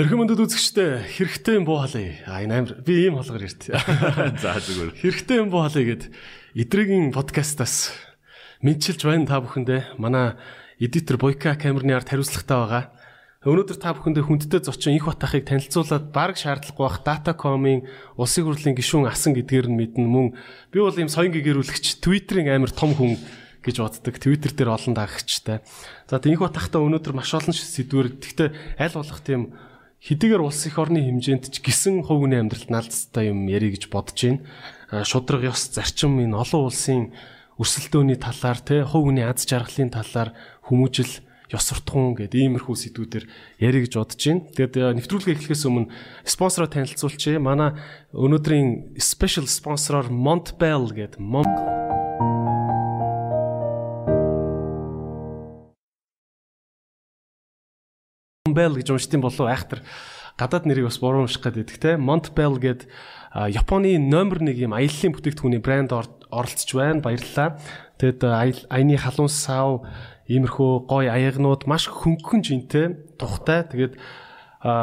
Эрхэм 0.00 0.24
өндөд 0.24 0.48
үзэгчтэй 0.48 1.12
хэрэгтэй 1.12 1.60
юм 1.60 1.68
буу 1.68 1.84
халыг. 1.84 2.24
А 2.24 2.40
энэ 2.40 2.56
амир 2.56 2.80
би 2.80 3.04
ийм 3.04 3.20
холгоор 3.20 3.44
ирт. 3.44 3.68
За 4.40 4.56
зүгээр. 4.56 4.96
Хэрэгтэй 4.96 5.44
юм 5.44 5.52
буу 5.52 5.60
халыг 5.60 5.84
гэд 5.92 6.04
эдрийн 6.56 7.12
подкастаас 7.12 7.92
мэдчилж 8.64 9.04
байна 9.04 9.28
та 9.28 9.44
бүхэндээ. 9.44 10.00
Манай 10.00 10.40
эдитер 10.80 11.20
Бойка 11.20 11.52
камерны 11.52 11.92
ард 11.92 12.08
хариуцлагатай 12.08 12.56
байгаа. 12.56 12.84
Өнөөдөр 13.44 13.76
та 13.76 13.92
бүхэндээ 13.92 14.24
хүндтэй 14.24 14.64
зочин 14.64 14.96
их 14.96 15.04
бат 15.04 15.20
ахыг 15.20 15.44
танилцуулаад 15.44 16.08
баг 16.16 16.32
шаардлагагүй 16.40 16.80
бах 16.80 17.04
Datacom-ын 17.04 17.84
улсын 18.16 18.48
хурлын 18.48 18.80
гишүүн 18.80 19.04
асан 19.04 19.36
гэдгээр 19.36 19.68
нь 19.68 19.76
мэднэ 19.84 20.08
мөн 20.08 20.32
би 20.72 20.80
бол 20.80 20.96
ийм 20.96 21.12
соён 21.12 21.28
гэгэрүүлэгч 21.28 22.00
Twitter-ийн 22.00 22.48
амир 22.48 22.72
том 22.72 22.96
хүн 22.96 23.20
гэж 23.60 23.76
боддог. 23.84 24.16
Twitter 24.16 24.48
дээр 24.48 24.72
олон 24.72 24.96
дагагчтай. 24.96 25.60
За 26.08 26.16
тийм 26.16 26.36
их 26.36 26.44
батахта 26.44 26.80
өнөөдөр 26.80 27.12
маш 27.12 27.36
олон 27.36 27.52
сэдвэр. 27.52 28.16
Гэхдээ 28.16 28.48
аль 28.80 28.96
болох 28.96 29.20
тийм 29.20 29.52
хэдийгээр 30.00 30.40
улс 30.40 30.64
их 30.64 30.80
орны 30.80 31.04
хэмжээнд 31.04 31.52
ч 31.52 31.60
гисэн 31.60 32.00
хүний 32.08 32.40
амьдралд 32.40 32.72
наалцтай 32.72 33.28
юм 33.28 33.44
ярих 33.52 33.76
гэж 33.76 33.84
бодож 33.92 34.16
байна. 34.16 35.04
Шудраг 35.04 35.44
ёс 35.52 35.60
зарчим 35.76 36.16
энэ 36.24 36.36
олон 36.40 36.72
улсын 36.72 37.12
өрсөлдөөний 37.60 38.16
талаар 38.16 38.58
те 38.64 38.80
хүний 38.88 39.24
аз 39.24 39.44
жаргалын 39.44 39.92
талаар 39.92 40.32
хүмүүжил 40.64 41.20
ёс 41.52 41.64
суртахуун 41.68 42.16
гэдэг 42.16 42.40
иймэрхүү 42.40 42.76
сэдвүүдээр 42.80 43.24
ярих 43.60 43.82
гэж 43.90 43.94
бодож 44.00 44.22
байна. 44.24 44.46
Тэгээд 44.56 44.74
нэвтрүүлгээ 45.04 45.34
эхлэхээс 45.36 45.68
өмнө 45.68 45.92
спонсороо 46.24 46.70
танилцуулчихъя. 46.72 47.42
Манай 47.42 47.76
өнөөдрийн 48.16 48.96
special 48.96 49.44
sponsor 49.50 50.08
Montbell 50.08 50.88
гэдэг 50.94 51.20
Mont 51.20 51.89
Montbell 58.50 58.76
гэж 58.76 58.90
уншдсан 58.90 59.22
болов 59.22 59.46
айхтар 59.46 59.86
гадаад 60.34 60.66
нэрийг 60.66 60.90
бас 60.90 60.98
буруу 60.98 61.24
унших 61.24 61.42
гэдэг 61.42 61.78
те 61.78 61.94
Montbell 61.96 62.58
гээд 62.58 62.90
Японы 63.30 63.94
номер 63.98 64.42
1 64.42 64.58
юм 64.58 64.74
аяллаа 64.74 65.14
бүтээгдэхүүний 65.14 65.62
брэнд 65.62 65.94
оролцож 65.94 66.70
байна. 66.74 66.98
Баярлалаа. 66.98 67.62
Тэгэд 68.02 68.26
аяны 68.26 68.98
халуун 68.98 69.30
сав 69.30 69.86
иймэрхүү 70.26 70.90
гой 70.90 71.06
аягнууд 71.06 71.70
маш 71.70 71.86
хөнгөн 71.86 72.42
жинтэй 72.42 72.98
тухтай. 73.22 73.62
Тэгээд 73.70 73.94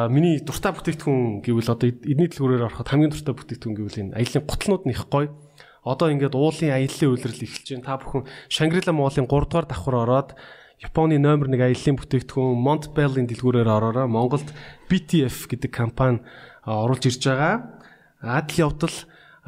миний 0.08 0.40
дуртай 0.40 0.72
бүтээгдэхүүн 0.80 1.44
гэвэл 1.44 1.76
одоо 1.76 1.92
эдний 1.92 2.32
дэлгүүрээр 2.32 2.72
ороход 2.72 2.88
хамгийн 2.88 3.12
дуртай 3.12 3.36
бүтээгдэхүүн 3.36 3.76
гэвэл 3.76 4.02
энэ 4.08 4.16
аялын 4.16 4.48
готлнууд 4.48 4.84
нь 4.88 4.96
их 4.96 5.04
гоё. 5.12 5.36
Одоо 5.84 6.08
ингээд 6.08 6.40
уулын 6.40 6.72
аяллаа 6.72 7.08
үйлрэл 7.12 7.44
эхэлж 7.44 7.68
байна. 7.76 7.84
Та 7.84 8.00
бүхэн 8.00 8.24
Шангрила 8.48 8.96
муулын 8.96 9.28
3 9.28 9.28
дугаар 9.28 9.68
давхар 9.68 9.96
ороод 10.08 10.30
Японы 10.78 11.18
номер 11.18 11.50
1 11.50 11.58
аяллаа 11.58 11.98
бүтээгдэхүүн 11.98 12.62
Montbell-ийн 12.62 13.26
дэлгүүрээр 13.26 13.66
ороорой. 13.66 14.06
Монголд 14.06 14.46
BTF 14.86 15.50
гэдэг 15.50 15.74
компани 15.74 16.22
оруулж 16.70 17.02
ирж 17.10 17.26
байгаа. 17.26 17.82
Адл 18.22 18.62
явдал 18.62 18.94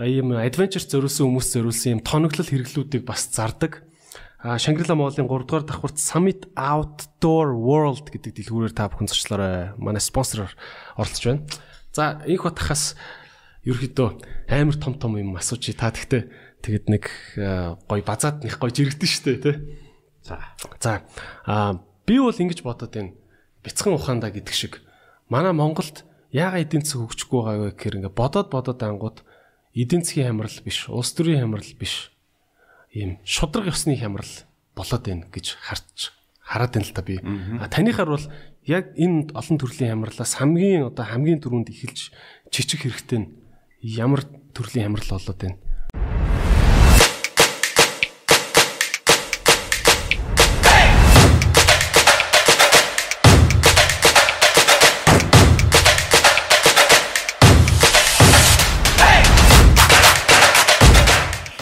ийм 0.02 0.34
adventure 0.34 0.82
зориулсан 0.82 1.30
хүмүүс 1.30 1.54
зориулсан 1.54 1.90
ийм 1.94 2.02
тоноглол 2.02 2.50
хэрэглүүдийг 2.50 3.06
бас 3.06 3.30
зардаг. 3.30 3.86
А 4.42 4.58
Шангрила 4.58 4.98
Монголын 4.98 5.30
3 5.30 5.46
дугаар 5.46 5.70
давхурт 5.70 6.02
Summit 6.02 6.50
Outdoor 6.58 7.54
World 7.54 8.10
гэдэг 8.10 8.34
дэлгүүрээр 8.34 8.74
та 8.74 8.90
бүхэн 8.90 9.14
зочлоорой. 9.14 9.78
Манай 9.78 10.02
спонсороор 10.02 10.50
оролцож 10.98 11.30
байна. 11.30 11.46
За 11.94 12.26
инх 12.26 12.50
батахаас 12.50 12.98
ерөөхдөө 13.70 14.50
амар 14.50 14.78
том 14.82 14.98
том 14.98 15.14
юм 15.14 15.38
асуучих. 15.38 15.78
Та 15.78 15.94
тэгтээ 15.94 16.26
тэгэд 16.66 16.90
нэг 16.90 17.06
гой 17.86 18.02
базаад 18.02 18.42
нэг 18.42 18.58
гой 18.58 18.74
жирэгдэн 18.74 19.06
штэ 19.06 19.38
тий. 19.46 19.89
За. 20.30 20.38
За. 20.80 21.02
Аа 21.50 21.82
би 22.06 22.22
бол 22.22 22.38
ингэж 22.38 22.62
бодод 22.62 22.94
байна. 22.94 23.18
Бяцхан 23.66 23.98
ухаандаа 23.98 24.30
гэдэг 24.30 24.54
шиг 24.54 24.86
манай 25.26 25.54
Монголд 25.58 26.06
яага 26.30 26.62
эдийн 26.62 26.86
засаг 26.86 27.10
хөгжихгүй 27.10 27.42
байгаа 27.42 27.66
вэ 27.66 27.74
гэхээр 27.74 27.98
ингээ 28.06 28.14
бодоод 28.14 28.54
бодоод 28.54 28.82
ангууд 28.86 29.18
эдийн 29.74 30.06
засгийн 30.06 30.38
хямрал 30.38 30.58
биш, 30.62 30.86
улс 30.90 31.14
төрийн 31.18 31.42
хямрал 31.42 31.74
биш. 31.82 32.14
Ийм 32.94 33.18
шудраг 33.26 33.74
ёсны 33.74 33.98
хямрал 33.98 34.30
болоод 34.78 35.04
байна 35.06 35.26
гэж 35.34 35.58
харж 35.58 36.14
хараад 36.46 36.74
байна 36.78 36.86
л 36.86 36.94
та 36.94 37.02
би. 37.02 37.18
А 37.58 37.66
таныхаар 37.70 38.10
бол 38.10 38.26
яг 38.66 38.94
энэ 38.98 39.34
олон 39.34 39.58
төрлийн 39.58 39.98
хямралаас 39.98 40.38
хамгийн 40.38 40.86
одоо 40.86 41.06
хамгийн 41.06 41.42
түрүүнд 41.42 41.74
эхэлж 41.74 42.14
чичих 42.54 42.86
хэрэгтэй 42.86 43.20
нь 43.26 43.30
ямар 43.82 44.26
төрлийн 44.54 44.94
хямрал 44.94 45.10
болоод 45.10 45.38
байна? 45.42 45.58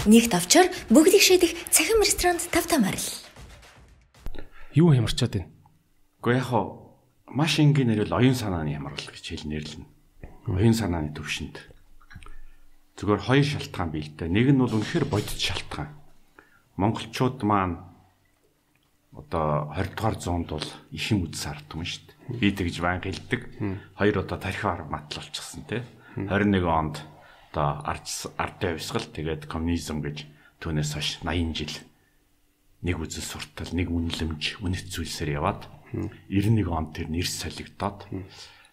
Нэгт 0.07 0.31
авчаар 0.31 0.72
бүгдийг 0.88 1.19
шийдэх 1.19 1.51
цахим 1.68 2.00
ресторанд 2.00 2.40
тав 2.47 2.63
тамаар 2.63 2.95
л. 2.95 3.12
Юу 4.72 4.95
хямарчаад 4.95 5.35
байна? 5.35 5.51
Гэхдээ 6.23 6.40
яг 6.40 6.47
хоо 6.47 6.95
маш 7.28 7.59
энгийн 7.59 7.91
нэрэл 7.91 8.16
оюун 8.16 8.31
санааны 8.40 8.72
хямрал 8.72 8.96
гэж 8.96 9.25
хэл 9.35 9.51
нэрлэнэ. 9.51 9.84
Оюун 10.47 10.72
санааны 10.72 11.12
төвшөнд. 11.12 11.59
Зүгээр 12.96 13.19
хоёр 13.19 13.44
шалтгаан 13.44 13.91
бий 13.91 14.07
л 14.07 14.16
дээ. 14.16 14.31
Нэг 14.31 14.47
нь 14.56 14.62
бол 14.63 14.79
үнэхээр 14.79 15.12
бодит 15.12 15.44
шалтгаан. 15.44 15.91
Монголчууд 16.79 17.44
маань 17.44 17.84
одоо 19.12 19.75
20 19.75 19.91
дугаар 19.91 20.16
зуунд 20.16 20.47
бол 20.56 20.67
их 20.96 21.03
юм 21.12 21.28
үдс 21.28 21.44
ардсан 21.44 21.84
шүү 21.84 22.07
дээ. 22.31 22.40
Би 22.40 22.56
тэгж 22.56 22.79
баян 22.79 23.03
гэлдэг. 23.03 23.41
Хоёр 24.00 24.23
одоо 24.23 24.40
тархиар 24.40 24.88
матлуулчихсан 24.88 25.67
тий. 25.67 25.84
21 26.16 26.63
онд 26.63 27.03
одоо 27.57 27.81
ардын 28.38 28.78
хувьсгал 28.78 29.07
тэгээд 29.09 29.50
коммунизм 29.50 30.06
гэж 30.06 30.29
түүнээс 30.62 30.91
хойш 30.94 31.09
80 31.25 31.57
жил 31.57 31.73
нэг 32.85 33.01
үзэл 33.01 33.25
суртал 33.25 33.73
нэг 33.73 33.90
үнэлэмж 33.90 34.62
үнэт 34.62 34.85
зүйлсээр 34.94 35.41
яваад 35.41 35.66
91 36.29 36.69
онд 36.69 36.94
тэр 36.94 37.09
нэр 37.09 37.25
солигдоод 37.25 38.06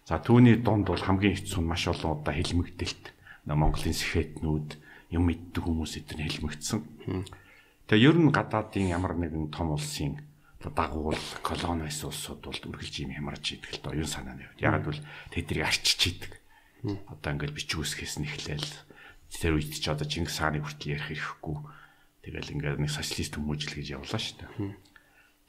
за 0.05 0.21
түүний 0.21 0.61
дунд 0.61 0.85
бол 0.85 1.01
хамгийн 1.01 1.33
хэцүү 1.33 1.65
нь 1.65 1.69
маш 1.69 1.89
олон 1.89 2.21
удаа 2.21 2.37
хэлмэгдэлт 2.37 3.03
Монголын 3.49 3.97
сэхэтнүүд 3.97 4.69
юм 5.17 5.23
мэддэг 5.29 5.61
хүмүүс 5.65 6.01
эдгээр 6.01 6.21
хэлмэгдсэн. 6.29 6.81
Тэгээ 7.89 8.09
ер 8.09 8.17
нь 8.21 8.33
гадаадын 8.33 8.89
ямар 8.89 9.17
нэгэн 9.17 9.53
том 9.53 9.73
улсын 9.73 10.21
дагуул 10.65 11.17
колониас 11.45 12.01
улсууд 12.01 12.41
бол 12.41 12.61
үргэлж 12.73 13.05
юм 13.05 13.13
хямарч 13.13 13.53
идэг 13.53 13.69
л 13.77 13.81
доо 13.85 13.93
оюун 13.93 14.09
санааны 14.09 14.49
хувьд. 14.49 14.65
Ягаад 14.65 14.85
бол 14.89 14.99
тэднийг 15.29 15.61
арчиж 15.61 16.01
идэг. 16.09 16.41
Одоо 16.85 17.29
ингээл 17.33 17.57
бичиг 17.57 17.81
үсгэс 17.81 18.21
нь 18.21 18.29
эхлээл 18.29 18.69
тэр 19.33 19.57
үед 19.57 19.73
ч 19.73 19.85
одоо 19.89 20.05
Чингис 20.05 20.37
хааны 20.37 20.61
хүртэл 20.61 20.93
ярих 20.93 21.09
ирэхгүй. 21.11 21.57
Тэгэл 22.21 22.53
ингээд 22.53 22.81
нэг 22.81 22.91
социалист 22.93 23.33
хүмүүжил 23.35 23.73
гэж 23.73 23.87
явлаа 23.97 24.21
шүү 24.21 24.37
дээ. 24.45 24.51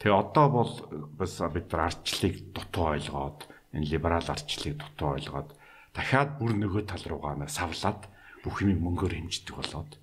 Тэгээ 0.01 0.17
одоо 0.17 0.47
бол 0.49 0.73
бас 1.17 1.41
бид 1.53 1.67
нар 1.73 1.93
арчлыг 1.93 2.35
дутуу 2.57 2.97
ойлгоод 2.97 3.39
энэ 3.77 3.89
либерал 3.89 4.29
арчлыг 4.29 4.75
дутуу 4.81 5.17
ойлгоод 5.17 5.51
дахиад 5.93 6.37
бүр 6.41 6.53
нөгөө 6.57 6.85
тал 6.89 7.05
руугаа 7.05 7.49
савлаад 7.49 8.09
бүх 8.45 8.61
юм 8.61 8.77
мөнгөөр 8.85 9.17
хэмждэг 9.17 9.57
болоод 9.57 9.97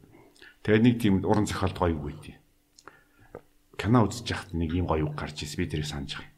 тэгээ 0.66 0.82
нэг 0.82 0.96
тийм 0.98 1.22
уран 1.22 1.46
зохиолт 1.46 1.78
гоё 1.78 1.94
үг 1.94 2.06
байдیں۔ 2.10 2.38
Кино 3.78 4.10
үзэж 4.10 4.26
яхад 4.34 4.52
нэг 4.58 4.74
юм 4.74 4.90
гоё 4.90 5.06
үг 5.06 5.14
гарч 5.14 5.46
ирсэн 5.46 5.62
би 5.62 5.70
тэрийг 5.70 5.86
санаж 5.86 6.18
байгаа 6.18 6.33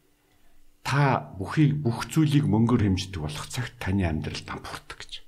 та 0.85 1.33
бүхийг 1.41 1.81
бүх 1.81 2.05
зүйлийг 2.13 2.45
мөнгөөр 2.45 2.85
хэмждэг 2.85 3.17
болох 3.17 3.49
цагт 3.49 3.81
таны 3.81 4.05
амьдрал 4.05 4.37
дампуурдаг 4.45 5.01
гэж. 5.01 5.25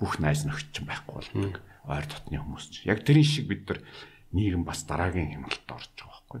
Бүх 0.00 0.16
найз 0.16 0.48
нөхд 0.48 0.72
ч 0.72 0.80
байхгүй 0.80 1.12
болдог. 1.12 1.60
Ойр 1.84 2.08
дотны 2.08 2.40
хүмүүс 2.40 2.64
ч. 2.72 2.74
Яг 2.88 3.04
тэрийн 3.04 3.28
шиг 3.28 3.52
бид 3.52 3.68
нар 3.68 3.84
нийгэм 4.32 4.64
бас 4.64 4.88
дараагийн 4.88 5.36
хямралд 5.36 5.68
орж 5.68 5.92
байгаа 6.00 6.40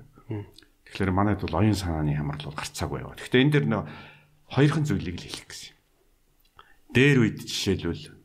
Тэгэхээр 0.88 1.12
манайд 1.12 1.44
бол 1.44 1.60
оюун 1.60 1.76
санааны 1.76 2.16
хямрал 2.16 2.48
бол 2.48 2.56
гарцаагүй 2.56 3.04
яваа. 3.04 3.20
Гэхдээ 3.20 3.42
энэ 3.44 3.52
дэр 3.52 3.66
нөө 3.68 3.82
хоёрхан 4.48 4.84
зүйлийг 4.88 5.16
л 5.20 5.26
хэлэх 5.28 5.46
гэсэн. 5.52 5.72
Дээр 6.96 7.16
үед 7.20 7.38
жишээлбэл 7.44 8.16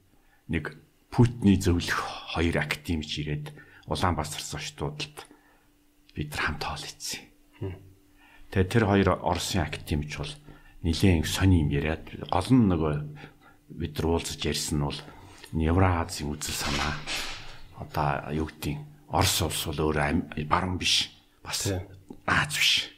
нэг 0.55 0.65
Путиний 1.11 1.59
зөвлөх 1.59 2.31
хоёр 2.31 2.63
академич 2.63 3.11
ирээд 3.19 3.51
Улаанбаатар 3.91 4.39
сошдуудад 4.39 5.27
бид 6.15 6.31
нар 6.31 6.43
хамт 6.47 6.63
хоол 6.63 6.87
ийцсэн 6.87 7.30
Тэгээ 8.51 8.67
тэр 8.67 8.83
хоёр 8.85 9.09
Оросын 9.23 9.63
академич 9.63 10.11
бол 10.19 10.33
нилээн 10.83 11.23
сони 11.23 11.63
юм 11.63 11.71
яриад 11.71 12.03
гол 12.27 12.49
нь 12.51 12.67
нөгөө 12.67 12.93
бид 13.79 13.93
нар 13.95 14.07
уулзаж 14.11 14.43
ярьсан 14.43 14.83
нь 14.83 14.87
бол 14.91 14.99
Евразийн 15.55 16.31
үзэл 16.35 16.59
санаа 16.59 16.95
одоо 17.79 18.27
юу 18.35 18.51
гэдгийг 18.51 18.79
Орос 19.07 19.39
улс 19.47 19.63
бол 19.71 19.95
өөр 19.95 19.97
баруун 20.51 20.75
биш 20.75 21.15
бас 21.43 21.71
Аз 22.27 22.53
биш. 22.55 22.91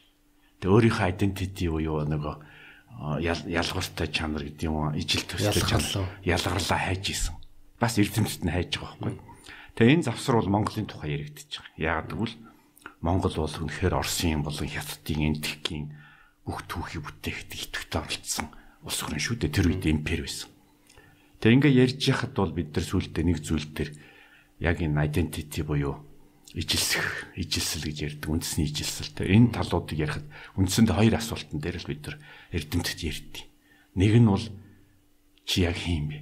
Тэгээ 0.61 0.73
өөрийнхөө 0.73 1.09
identity 1.09 1.69
буюу 1.69 2.01
нөгөө 2.05 2.35
ялгууртай 3.21 4.07
чанар 4.09 4.43
гэдэг 4.45 4.67
юм 4.67 4.93
ижил 4.93 5.25
төстэй 5.25 5.63
чанар 5.63 6.09
ялгарлаа 6.21 6.79
хайж 6.81 7.03
исэн. 7.09 7.35
Бас 7.79 7.97
эрдэмтэд 7.97 8.43
нь 8.45 8.53
хайж 8.53 8.77
байгаа 8.77 8.97
байхгүй. 9.01 9.21
Тэгээ 9.73 9.93
энэ 9.97 10.07
завсар 10.07 10.37
бол 10.37 10.53
Монголын 10.53 10.85
тухай 10.85 11.17
яригдчих. 11.17 11.65
Яагаад 11.77 12.13
гэвэл 12.13 12.35
Монгол 13.03 13.35
бол 13.35 13.51
үнэхээр 13.51 13.99
Оросын 13.99 14.47
болон 14.47 14.63
Хятадын 14.71 15.35
энтхийн 15.35 15.91
бүх 16.47 16.63
түүхий 16.71 17.03
бүтээгт 17.03 17.51
идэвхтэй 17.51 17.99
оролцсон 17.99 18.47
улс 18.79 18.99
орн 19.03 19.19
шүү 19.19 19.43
дээ. 19.43 19.51
Тэр 19.51 19.75
үед 19.75 19.83
импери 19.91 20.23
байсан. 20.23 20.47
Тэгээ 21.43 21.55
ингээ 21.59 21.79
ярьж 21.83 21.99
яхад 22.07 22.31
бол 22.31 22.55
бид 22.55 22.71
нар 22.71 22.87
сүултээ 22.87 23.23
нэг 23.27 23.43
зүйл 23.43 23.67
дээр 23.75 23.91
яг 24.63 24.79
энэ 24.79 25.03
identity 25.03 25.67
буюу 25.67 25.99
ижилсэх, 26.55 27.35
ижилсэл 27.35 27.83
гэж 27.91 27.97
ярьдаг. 28.07 28.29
Үндэсний 28.31 28.71
ижилсэл. 28.71 29.11
Тэгээ 29.11 29.35
энэ 29.35 29.51
талуудыг 29.51 29.99
ярихад 29.99 30.25
үндсэндээ 30.55 30.95
хоёр 30.95 31.15
асуултан 31.19 31.59
дээр 31.59 31.77
л 31.83 31.89
бид 31.91 32.01
нар 32.07 32.17
эрдэмтэд 32.55 32.99
ярьдیں۔ 33.03 33.45
Нэг 33.99 34.13
нь 34.15 34.31
бол 34.31 34.45
чи 35.43 35.67
яг 35.67 35.75
хийм 35.75 36.07
бэ? 36.07 36.19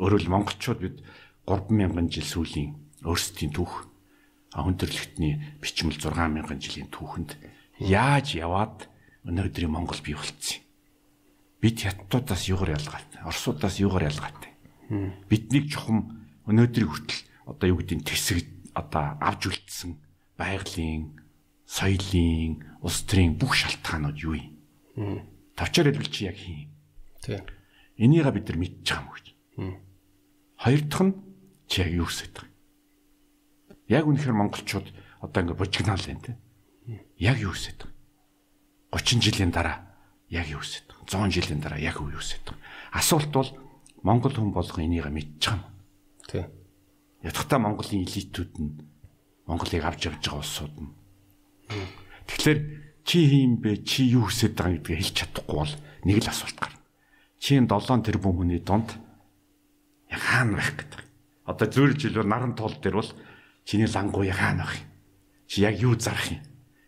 Өөрөөр 0.00 0.32
монголчууд 0.32 0.80
бид 0.80 0.96
3000 1.44 2.08
жил 2.08 2.24
сүүлийн 2.24 2.70
өөрсдийн 3.04 3.52
түүх 3.52 3.97
хүн 4.52 4.76
төрлөختний 4.80 5.58
бичмэл 5.60 5.98
6000 6.00 6.56
жилийн 6.60 6.88
түүхэнд 6.88 7.36
яаж 7.84 8.34
яваад 8.38 8.88
өнөөдрийн 9.28 9.70
Монгол 9.70 10.00
бий 10.00 10.16
болцсон 10.16 10.60
юм. 10.60 10.64
Бид 11.60 11.76
хятадуудаас 11.82 12.48
юугаар 12.48 12.78
ялгаатай? 12.78 13.20
Оросуудаас 13.26 13.76
юугаар 13.82 14.08
ялгаатай? 14.08 14.52
Биднийг 15.28 15.68
чухам 15.68 16.24
өнөөдрийн 16.48 16.88
хүртэл 16.88 17.22
одоо 17.50 17.66
юу 17.68 17.78
гэдэг 17.82 17.96
нь 17.98 18.06
тэсэг 18.08 18.46
одоо 18.72 19.18
авж 19.20 19.52
үлдсэн 19.52 19.98
байгалийн, 20.38 21.18
соёлын, 21.66 22.62
улс 22.80 23.04
төрийн 23.04 23.36
бүх 23.36 23.52
шалтгаанууд 23.58 24.16
юу 24.22 24.38
юм? 24.38 25.26
Тавчаар 25.58 25.90
хэлбэл 25.92 26.08
чи 26.14 26.30
яг 26.30 26.38
хин. 26.38 26.70
Тийм. 27.20 27.42
Энийгээ 27.98 28.32
бид 28.32 28.46
нар 28.48 28.58
мэдчих 28.62 28.96
юм 28.96 29.08
гэж. 29.12 29.26
Хоёр 30.62 30.80
дахь 30.86 31.04
нь 31.04 31.14
чи 31.66 31.82
яг 31.82 31.90
юу 31.92 32.06
хүсэж 32.06 32.30
байгаа? 32.32 32.47
Яг 33.88 34.04
үнэхээр 34.04 34.36
монголчууд 34.36 34.88
одоо 35.24 35.40
ингэ 35.42 35.56
бужигнаал 35.56 36.04
байна 36.04 36.24
те. 36.24 36.36
Яг 37.16 37.40
юу 37.40 37.56
хүсэж 37.56 37.82
байгаа? 37.82 37.96
30 38.92 39.24
жилийн 39.24 39.52
дараа 39.52 39.88
яг 40.28 40.46
юу 40.48 40.60
хүсэж 40.60 40.84
байгаа? 40.92 41.28
100 41.28 41.32
жилийн 41.32 41.60
дараа 41.64 41.80
яг 41.80 41.96
юу 41.96 42.12
хүсэж 42.12 42.44
байгаа? 42.44 42.60
Асуулт 42.92 43.32
бол 43.32 43.50
монгол 44.04 44.34
хүн 44.36 44.52
болгон 44.52 44.84
энийгээ 44.84 45.12
мэдчих 45.12 45.56
юм. 45.56 45.62
Тийм. 46.28 46.46
Ядахтаа 47.24 47.58
монголын 47.58 48.04
элитүүд 48.04 48.52
нь 48.60 48.70
Монголыг 49.48 49.80
авч 49.80 50.12
явж 50.12 50.20
байгаа 50.20 50.44
улсууд 50.44 50.74
нь. 50.76 50.92
Тэгэхээр 52.28 52.58
чи 53.08 53.18
хийм 53.24 53.64
бэ? 53.64 53.80
Чи 53.80 54.04
юу 54.12 54.28
хүсэж 54.28 54.52
байгаа 54.52 54.76
гэдгийг 54.76 55.00
хэлж 55.00 55.16
чадахгүй 55.16 55.56
бол 55.56 55.74
нэг 56.04 56.16
л 56.20 56.28
асуулт 56.28 56.58
гарна. 56.60 56.84
Чи 57.40 57.56
энэ 57.56 57.72
7 57.72 58.04
тэрбум 58.04 58.36
хүний 58.36 58.60
донд 58.60 58.92
яг 60.12 60.20
хаана 60.20 60.60
байх 60.60 60.76
гэдэг. 60.76 61.00
Одоо 61.48 61.66
зөөр 61.72 61.96
жилээр 61.96 62.28
наран 62.28 62.52
тул 62.52 62.76
дээр 62.76 63.00
бол 63.00 63.10
чиний 63.68 63.84
лангуу 63.84 64.24
яг 64.24 64.40
хаана 64.40 64.64
байх 64.64 64.80
юм? 64.80 64.88
Чи 65.44 65.60
яг 65.60 65.76
юу 65.76 65.92
зарах 66.00 66.32
юм? 66.32 66.40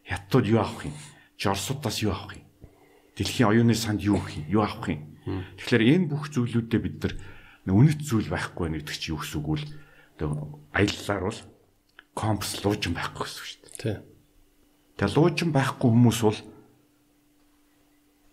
Хятадууд 0.08 0.46
юу 0.48 0.60
авах 0.64 0.84
юм? 0.88 0.96
Чи 1.36 1.52
Оросуудаас 1.52 2.00
юу 2.00 2.16
авах 2.16 2.40
юм? 2.40 2.48
Дэлхийн 3.20 3.48
оюуны 3.52 3.76
санд 3.76 4.00
юу 4.00 4.16
авах 4.16 4.32
юм? 4.32 4.48
Юу 4.48 4.62
авах 4.64 4.88
юм? 4.88 5.04
Тэгэхээр 5.60 5.84
энэ 5.92 6.08
бүх 6.08 6.32
зүйлүүдэд 6.32 6.80
бид 6.80 6.96
нар 7.04 7.14
үнэт 7.68 8.00
зүйл 8.00 8.32
байхгүй 8.32 8.72
байх 8.72 8.80
гэдэг 8.80 8.96
чи 8.96 9.12
юу 9.12 9.20
гэсэн 9.20 9.44
үг 9.44 9.48
вэ? 9.60 10.32
Аяллаар 10.72 11.22
бол 11.28 11.40
компас 12.16 12.56
луужин 12.64 12.96
байхгүй 12.96 13.28
гэсэн 13.28 13.36
үг 13.36 13.44
шүү 13.44 13.60
дээ. 13.76 14.00
Тэгээ 14.96 15.14
луужин 15.20 15.52
байхгүй 15.52 15.88
хүмүүс 15.92 16.20
бол 16.24 16.40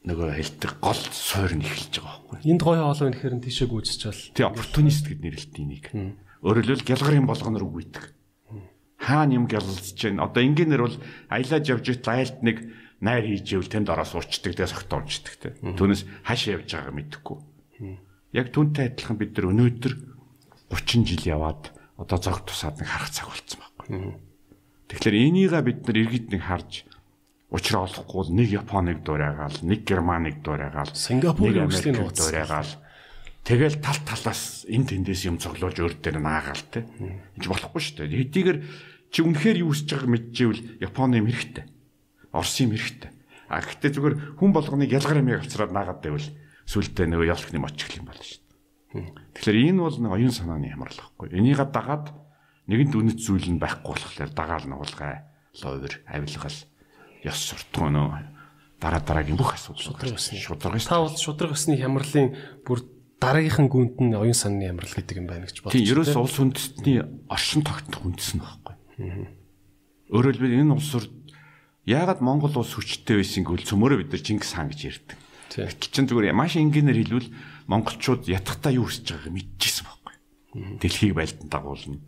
нөгөө 0.08 0.30
хэлдэг 0.40 0.72
гол 0.80 1.04
сойр 1.12 1.52
нь 1.60 1.68
эхэлж 1.68 2.00
байгаа 2.00 2.16
байхгүй. 2.32 2.48
Энд 2.48 2.64
гоё 2.64 2.80
хоолой 2.88 3.08
үнэхээр 3.12 3.36
нь 3.36 3.44
тийшээ 3.44 3.68
гүйцэж 3.68 4.02
бол. 4.08 4.24
Тий 4.32 4.46
оппортунист 4.48 5.04
гэд 5.04 5.20
нэрлэлт 5.20 5.56
энийг. 5.60 5.86
Өөрөөр 6.48 6.64
хэлбэл 6.64 6.88
гялгарын 6.88 7.28
болгоноор 7.28 7.68
үгүйдэг. 7.68 8.17
Хаана 9.08 9.40
юм 9.40 9.48
гялалцж 9.48 9.96
байна. 9.96 10.28
Одоо 10.28 10.44
ингээнээр 10.44 10.84
бол 10.84 10.98
аялаж 11.32 11.64
явж 11.64 11.86
ит 11.96 12.04
айлт 12.04 12.44
нэг 12.44 12.58
найр 13.00 13.24
хийж 13.24 13.56
ивэл 13.56 13.72
тэнд 13.72 13.88
ороо 13.88 14.04
суурчдаг 14.04 14.52
тэгээ 14.52 14.74
согтоомчдаг 14.76 15.34
те. 15.40 15.56
Түүнээс 15.64 16.04
хаашаа 16.28 16.60
явж 16.60 16.68
байгааг 16.76 16.96
мэдэхгүй. 17.00 17.38
Яг 18.36 18.52
түүнтэй 18.52 18.92
адилхан 18.92 19.16
бид 19.16 19.32
нар 19.40 19.48
өнөөдөр 19.56 19.94
30 20.76 21.08
жил 21.08 21.24
яваад 21.24 21.72
одоо 21.96 22.18
зог 22.20 22.44
тусаад 22.44 22.84
нэг 22.84 22.90
харах 22.92 23.12
цаг 23.16 23.32
болцсон 23.32 23.64
байхгүй. 23.64 23.88
Тэгэхээр 24.92 25.16
энийгээ 25.16 25.64
бид 25.64 25.80
нар 25.88 25.98
иргэд 26.04 26.28
нэг 26.36 26.44
харж 26.44 26.72
учраа 27.48 27.88
олохгүй 27.88 28.36
нэг 28.36 28.50
Японыг 28.52 29.04
дуурайгаал, 29.08 29.58
нэг 29.64 29.88
Германыг 29.88 30.44
дуурайгаал, 30.44 30.92
Сингапурын 30.92 31.72
хөгжлийн 31.72 31.96
нууц 31.96 32.20
дуурайгаал. 32.20 32.74
Тэгэл 33.48 33.80
тал 33.80 34.00
талаас 34.04 34.68
энэ 34.68 34.92
тэндээс 34.92 35.24
юм 35.32 35.40
цоглуулж 35.40 35.80
өөр 35.80 35.96
дээр 36.04 36.20
наагаал 36.20 36.64
те. 36.68 36.84
Энд 37.00 37.48
болохгүй 37.48 37.80
шүү 37.80 38.04
дээ. 38.04 38.20
Хэдийгээр 38.28 38.60
чи 39.12 39.20
үнэхээр 39.24 39.64
юу 39.64 39.72
хийж 39.72 39.88
байгааг 39.92 40.12
мэдчихвэл 40.12 40.62
Японы 40.84 41.20
юм 41.22 41.28
хэрэгтэй. 41.32 41.66
Орос 42.32 42.56
юм 42.62 42.76
хэрэгтэй. 42.76 43.12
А 43.48 43.64
гэхдээ 43.64 43.92
зүгээр 43.96 44.16
хүн 44.40 44.52
болгоныг 44.52 44.92
ялгар 44.92 45.20
амийг 45.24 45.40
авцраад 45.44 45.72
наагаад 45.72 46.04
байвал 46.04 46.28
сүултээ 46.68 47.08
нөгөө 47.08 47.32
ялхны 47.32 47.60
мочгл 47.64 47.98
юм 48.04 48.06
болно 48.12 48.24
шүү 48.24 48.44
дээ. 48.44 49.12
Тэгэхээр 49.40 49.58
энэ 49.72 49.82
бол 49.84 49.98
нэг 50.04 50.12
оюун 50.12 50.36
санааны 50.36 50.68
ямарлал 50.68 51.00
байхгүй. 51.00 51.32
Энийг 51.32 51.64
дагаад 51.72 52.12
нэгэнт 52.68 52.94
үнэт 52.96 53.20
зүйл 53.24 53.48
нь 53.48 53.62
байхгүй 53.64 53.96
болохоор 53.96 54.32
дагаал 54.36 54.66
нугалгай, 54.68 55.24
ловер, 55.64 55.94
авилгал, 56.12 56.60
ёс 57.24 57.40
суртахуун 57.40 57.96
нөө 57.96 58.38
дараа 58.80 59.02
дараагийн 59.02 59.38
бүх 59.38 59.56
усны. 59.58 59.80
шудраг 59.80 60.78
шүү. 60.78 60.92
Та 60.92 61.02
бол 61.02 61.16
шудраг 61.18 61.52
усны 61.56 61.80
хямралын 61.80 62.36
бүр 62.68 62.86
дараагийнхан 63.18 63.68
гүнд 63.68 63.98
нь 63.98 64.14
оюун 64.14 64.38
санааны 64.38 64.70
хямрал 64.70 64.94
гэдэг 64.94 65.18
юм 65.18 65.28
байна 65.28 65.50
гэж 65.50 65.66
бодож 65.66 65.74
Тийм 65.74 65.90
ерөөс 65.90 66.14
улс 66.14 66.38
үндэстний 66.38 67.02
оршин 67.26 67.66
тогтнох 67.66 68.06
үндэс 68.06 68.38
нь 68.38 68.42
байхгүй. 68.46 68.77
Өөрөөр 68.98 70.36
хэлбэл 70.38 70.60
энэ 70.66 70.74
улс 70.74 70.90
төр 70.92 71.06
яагаад 71.86 72.20
Монгол 72.26 72.58
улс 72.58 72.74
хүчтэй 72.74 73.22
байсан 73.22 73.46
гэвэл 73.46 73.68
цөмөрөө 73.68 73.98
бид 74.02 74.12
нар 74.12 74.24
Чингис 74.24 74.52
хаан 74.58 74.74
гэж 74.74 74.82
ярьдаг. 74.90 75.18
Гэтэл 75.54 75.94
чин 75.94 76.06
зүгээр 76.10 76.36
маш 76.36 76.58
энгийнээр 76.58 77.00
хэлвэл 77.06 77.30
монголчууд 77.70 78.28
ятгахтаа 78.28 78.74
юу 78.76 78.90
хийж 78.90 79.06
байгааг 79.08 79.34
мэдчихсэн 79.34 79.86
байхгүй. 79.88 80.16
Дэлхийг 80.82 81.14
байлдан 81.16 81.48
дагуулна. 81.50 82.00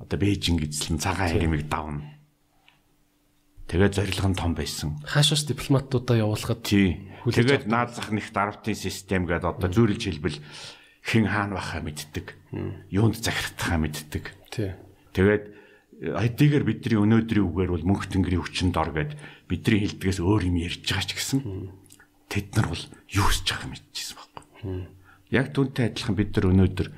Одоо 0.00 0.18
Бээжин 0.18 0.58
эзлэн 0.58 0.98
цагаан 0.98 1.30
харимыг 1.30 1.68
давна. 1.68 2.02
Тэгээ 3.70 3.94
зорилго 3.94 4.28
нь 4.34 4.38
том 4.40 4.52
байсан. 4.58 4.98
хаашаас 5.06 5.46
дипломатуудаа 5.46 6.18
явуулахад 6.18 6.66
Тий. 6.66 7.06
Тэгээд 7.22 7.70
наад 7.70 7.94
зах 7.94 8.10
нэг 8.10 8.26
дарвтын 8.34 8.74
систем 8.74 9.30
гэдэг 9.30 9.46
одоо 9.46 9.70
зүйрлж 9.70 10.02
хэлбэл 10.10 10.42
хэн 11.06 11.30
хаана 11.30 11.54
байхаа 11.54 11.80
мэддэг. 11.86 12.26
Юунд 12.90 13.22
захирахтаа 13.22 13.78
мэддэг. 13.78 14.24
тий. 14.50 14.74
Тэгээд 15.14 15.59
хэдийгээр 16.00 16.64
бидний 16.64 16.96
өнөөдрийн 16.96 17.44
үгээр 17.44 17.70
бол 17.76 17.84
мөнх 17.84 18.08
тэнгэрийн 18.08 18.40
хүчин 18.40 18.72
дор 18.72 18.88
гэд 18.96 19.20
бидний 19.52 19.84
хэлдгээс 19.84 20.24
өөр 20.24 20.48
юм 20.48 20.56
ярьж 20.56 20.80
байгаа 20.80 21.04
ч 21.04 21.12
гэсэн 21.12 21.40
тэд 22.32 22.56
нар 22.56 22.72
бол 22.72 22.84
юу 23.12 23.28
хийж 23.28 23.44
байгааг 23.44 23.68
мэдчихсэн 23.68 24.16
байхгүй. 24.16 24.40
Яг 25.28 25.46
түүнтэй 25.52 25.92
адилхан 25.92 26.16
бид 26.16 26.32
нар 26.32 26.46
өнөөдөр 26.56 26.88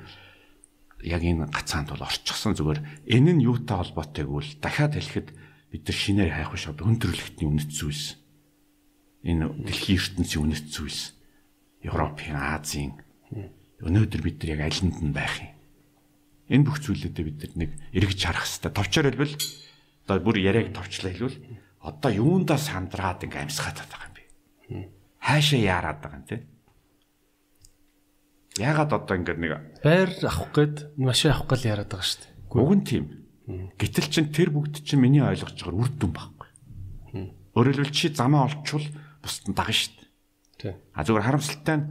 яг 1.03 1.19
энэ 1.19 1.51
гацаанд 1.51 1.91
бол 1.91 2.07
орчихсон 2.07 2.55
зүгээр. 2.55 2.79
Энэ 3.11 3.31
нь 3.35 3.43
юутай 3.43 3.75
холбоотой 3.75 4.23
гэвэл 4.23 4.51
дахиад 4.63 4.95
хэлэхэд 4.95 5.27
бид 5.67 5.83
нар 5.83 5.97
шинээр 5.99 6.31
хайх 6.31 6.51
биш 6.55 6.63
өндөрлөгтний 6.71 7.47
үнэт 7.51 7.71
зүйлс. 7.75 8.15
Энэ 9.27 9.51
дэлхийн 9.67 9.99
ертөнцийн 9.99 10.43
үнэт 10.47 10.67
зүйлс. 10.71 11.11
Европын 11.83 12.39
Азийн. 12.39 12.95
Өнөөдөр 13.83 14.21
бид 14.23 14.39
нар 14.39 14.63
яг 14.63 14.71
алинд 14.71 14.95
нь 15.03 15.11
байх 15.11 15.43
юм 15.43 15.52
Энэ 16.53 16.65
бүх 16.69 16.77
зүйлүүдэд 16.85 17.25
бид 17.25 17.41
нэг 17.57 17.71
эргэж 17.97 18.19
харах 18.21 18.45
хэрэгтэй. 18.45 18.71
Товчоор 18.77 19.07
хэлбэл 19.09 19.35
одоо 20.05 20.17
бүр 20.21 20.37
яриаг 20.37 20.69
товчлаа 20.69 21.09
хэлвэл 21.09 21.37
одоо 21.81 22.11
юундаа 22.13 22.61
сандраад 22.61 23.25
ингээм 23.25 23.49
амьсгаад 23.49 23.81
байгаа 23.89 24.07
юм 24.07 24.13
бэ? 24.13 24.23
Хаашаа 25.17 25.59
яарад 25.59 25.99
байгаа 26.05 26.19
юм 26.21 26.27
те? 26.29 26.37
Яагаад 28.61 28.91
одоо 28.93 29.15
ингээд 29.17 29.39
нэг 29.41 29.51
Байр 29.81 30.13
авах 30.21 30.53
гээд 30.53 30.75
машин 31.01 31.33
авах 31.33 31.49
гал 31.49 31.65
яриад 31.65 31.89
байгаа 31.89 32.05
шүү 32.05 32.21
дээ. 32.21 32.31
уг 32.53 32.73
нь 32.77 32.85
тийм. 32.85 33.05
Гэтэл 33.81 34.07
чин 34.13 34.29
тэр 34.29 34.53
бүгд 34.53 34.85
чин 34.85 35.01
миний 35.01 35.25
ойлгож 35.25 35.57
байгаагаар 35.57 35.81
үр 35.81 35.89
дүн 35.97 36.13
байхгүй. 36.13 36.49
Өөрөөр 37.57 37.81
хэлбэл 37.81 37.97
чи 37.97 38.13
замаа 38.13 38.45
олчвол 38.45 38.85
бусд 39.25 39.49
нь 39.49 39.57
дагна 39.57 39.73
шүү 39.73 39.93
дээ. 39.97 40.09
Тий. 40.61 40.73
А 40.93 41.01
зүгээр 41.01 41.25
харамсалтай 41.25 41.77
нь 41.81 41.85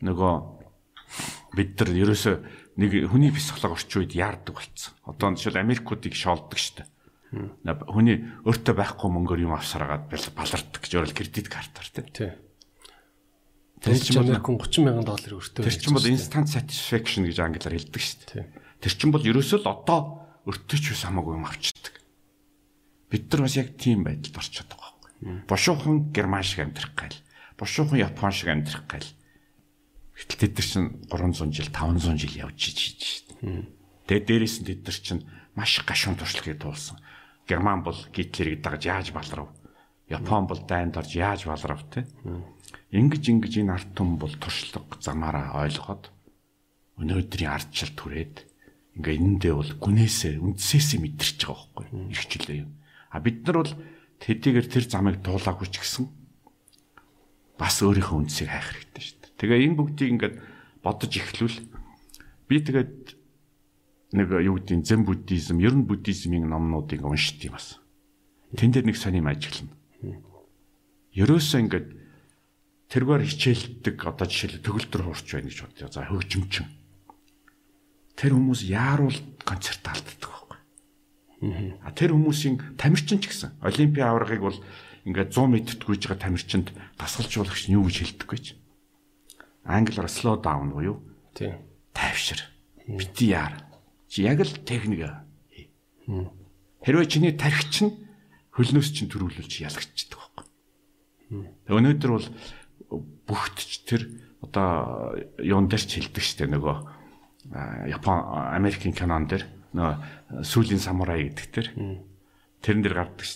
нөгөө 0.00 0.34
бид 1.60 1.76
нар 1.76 1.90
ерөөсөө 1.92 2.36
нэг 2.76 3.10
хүний 3.12 3.32
психолог 3.32 3.76
орчин 3.76 4.04
үед 4.04 4.16
яардаг 4.16 4.56
болцсон. 4.56 4.94
Одоо 5.04 5.36
жишээл 5.36 5.60
Америкуудыг 5.60 6.16
шоолдог 6.16 6.56
штэ. 6.56 6.88
Хүний 7.32 8.28
өөртөө 8.44 8.74
байхгүй 8.76 9.08
мөнгөөр 9.08 9.44
юм 9.44 9.56
авсараад 9.56 10.08
балардаг 10.08 10.80
гэж 10.80 10.92
өөрөлд 10.96 11.16
кредит 11.16 11.48
картаар 11.48 11.88
тий. 11.92 12.32
Тэр 13.82 13.98
чинь 13.98 14.20
Америкын 14.20 14.60
30 14.60 14.84
мянган 14.84 15.04
доллар 15.08 15.40
өртөө. 15.40 15.64
Тэр 15.64 15.74
чинь 15.74 15.96
бол 15.96 16.06
instant 16.06 16.48
satisfaction 16.48 17.26
гэж 17.26 17.40
англиар 17.42 17.74
хэлдэг 17.76 18.02
штэ. 18.04 18.24
Тий. 18.30 18.44
Тэр 18.78 18.92
чинь 18.94 19.10
бол 19.10 19.24
ерөөсөө 19.24 19.64
л 19.64 19.72
одоо 19.72 20.22
өртөж 20.46 20.92
биш 20.92 21.02
хамаагүй 21.02 21.34
юм 21.40 21.48
авчдаг. 21.48 21.98
Бид 23.10 23.26
нар 23.32 23.44
бас 23.44 23.56
яг 23.58 23.74
тийм 23.76 24.04
байдалд 24.06 24.38
орчиход 24.38 24.70
байгаа 24.70 24.92
байхгүй. 25.02 25.44
Бошуухан 25.48 25.96
герман 26.14 26.46
шиг 26.46 26.62
амьдрах 26.62 26.94
гайл. 26.94 27.18
Бошуухан 27.58 27.98
япон 27.98 28.32
шиг 28.32 28.48
амьдрах 28.52 28.86
гайл. 28.86 29.08
Гэтэл 30.16 30.40
тэд 30.48 30.54
нар 30.56 30.66
чинь 30.66 30.88
300 31.08 31.52
жил 31.52 31.70
500 31.72 32.20
жил 32.20 32.34
явж 32.46 32.58
хийж 32.60 32.78
штэ. 33.00 33.34
Тэгээ 34.06 34.26
дээрээс 34.28 34.56
нь 34.60 34.66
тэд 34.68 34.80
нар 34.84 34.98
чинь 34.98 35.22
маш 35.56 35.72
гашуун 35.84 36.16
туршлагыг 36.16 36.60
туулсан. 36.60 36.98
Герман 37.48 37.82
бол 37.82 37.98
Гитлерийг 38.12 38.62
дагаж 38.62 38.86
яаж 38.86 39.08
баларв? 39.12 39.50
Япон 40.08 40.46
бол 40.46 40.60
дайнд 40.68 40.96
орж 40.96 41.16
яаж 41.16 41.44
баларв 41.48 41.82
те? 41.90 42.06
Ингэж 42.92 43.24
ингэж 43.32 43.64
энэ 43.64 43.72
ард 43.72 43.90
түмэн 43.96 44.18
бол 44.20 44.34
туршлага 44.36 45.00
замаараа 45.00 45.64
ойлгоод 45.64 46.12
өнөөдрийн 47.00 47.48
ардчил 47.48 47.96
түрээд 47.96 48.44
ингээ 49.00 49.16
энэндээ 49.16 49.54
бол 49.56 49.72
гүнээсээ 49.80 50.36
үндсээсээ 50.36 51.00
мэдэрч 51.00 51.40
байгаа 51.48 51.88
байхгүй 51.88 52.12
ирчлээ 52.12 52.58
юм. 52.68 52.76
А 53.08 53.20
бид 53.24 53.40
нар 53.48 53.56
бол 53.64 53.72
тэдийгээр 54.20 54.68
тэр 54.68 54.84
замыг 54.84 55.24
дуулаагүй 55.24 55.68
ч 55.72 55.80
гэсэн 55.80 56.04
бас 57.56 57.80
өөрийнхөө 57.80 58.18
үндсийг 58.20 58.52
хайх 58.52 58.68
хэрэгтэй 58.76 59.02
шүү 59.02 59.18
дээ. 59.21 59.21
Тэгээ 59.42 59.66
энэ 59.66 59.74
бүгдийг 59.74 60.10
ингээд 60.14 60.34
бодож 60.86 61.10
эхлүүл 61.10 61.66
би 62.46 62.56
тэгээд 62.62 63.18
нэг 64.14 64.28
юу 64.38 64.62
гэдгийг 64.62 64.86
зэн 64.86 65.02
буддизм, 65.02 65.58
ер 65.58 65.74
нь 65.74 65.82
буддизмын 65.82 66.46
номнуудыг 66.46 67.02
уншд 67.02 67.42
юм 67.42 67.58
бас. 67.58 67.82
Тэн 68.54 68.70
дээр 68.70 68.86
нэг 68.86 68.94
сонирм 68.94 69.26
ажиглана. 69.26 69.74
Ерөөсөө 71.16 71.58
ингээд 71.58 71.88
тэргээр 72.86 73.22
хичээлдэг 73.26 73.96
одоо 73.98 74.26
жишээл 74.30 74.62
төгөлдөр 74.62 75.02
хуурч 75.10 75.26
байна 75.34 75.50
гэж 75.50 75.58
бодъё. 75.64 75.90
За 75.90 76.06
хөгжимчин. 76.06 76.70
Тэр 78.14 78.38
хүмүүс 78.38 78.62
яаруул 78.70 79.18
концерт 79.42 79.82
алддаг 79.90 80.22
байхгүй. 80.22 80.58
А 81.82 81.90
тэр 81.90 82.14
хүмүүсийн 82.14 82.78
тамирчин 82.78 83.18
ч 83.18 83.32
гэсэн 83.32 83.58
олимпийн 83.58 84.06
аваргыг 84.06 84.44
бол 84.44 84.58
ингээд 85.08 85.34
100 85.34 85.50
м 85.50 85.54
гүйж 85.58 86.02
байгаа 86.06 86.20
тамирчинд 86.30 86.68
дасгалжуулагч 86.94 87.66
нь 87.66 87.74
юу 87.74 87.90
гэж 87.90 88.22
хэлдэггүй 88.22 88.38
ч. 88.38 88.61
Англиар 89.64 90.08
slow 90.10 90.40
down 90.42 90.72
буюу. 90.72 91.02
Тийм. 91.34 91.58
Тайвшир. 91.94 92.42
Бити 92.86 93.30
яар. 93.30 93.62
Чи 94.08 94.22
яг 94.22 94.40
л 94.40 94.58
техник. 94.66 95.06
Хэрвээ 96.82 97.06
чиний 97.06 97.32
тархич 97.32 97.86
нь 97.86 97.94
хөлнөөс 98.52 98.90
чинь 98.90 99.08
төрүүлүүлж 99.08 99.62
ялгчдаг 99.62 100.18
байхгүй. 100.18 100.46
Өнөөдөр 101.70 102.10
бол 102.10 102.28
бүгдч 103.30 103.86
тэр 103.86 104.02
одоо 104.42 105.14
юун 105.38 105.70
дээр 105.70 105.84
ч 105.86 106.02
хэлдэг 106.02 106.24
штэ 106.26 106.50
нөгөө 106.50 106.76
Япон 107.86 108.18
Америкийн 108.50 108.92
кинон 108.92 109.30
дээр 109.30 109.46
нөгөө 109.72 110.42
сүүлийн 110.42 110.82
самурай 110.82 111.30
гэдэг 111.30 111.46
тэр 111.54 111.66
тэрэн 112.66 112.82
дээр 112.82 112.98
гардаг 112.98 113.26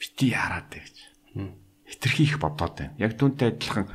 бити 0.00 0.32
дээ 0.32 0.66
гэж. 0.72 0.96
Хитрхи 1.86 2.24
их 2.24 2.40
бодоод 2.40 2.74
байна. 2.74 2.96
Яг 2.98 3.14
түүнтэй 3.20 3.54
адилхан 3.54 3.86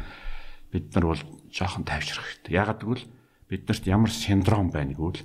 бид 0.71 0.93
нар 0.95 1.05
бол 1.11 1.21
жоохон 1.51 1.83
тайвшрах 1.83 2.25
хэрэгтэй. 2.25 2.55
Ягаад 2.55 2.81
гэвэл 2.81 3.05
биднэрт 3.51 3.85
ямар 3.85 4.11
синдром 4.11 4.71
байна 4.71 4.95
гэвэл 4.95 5.21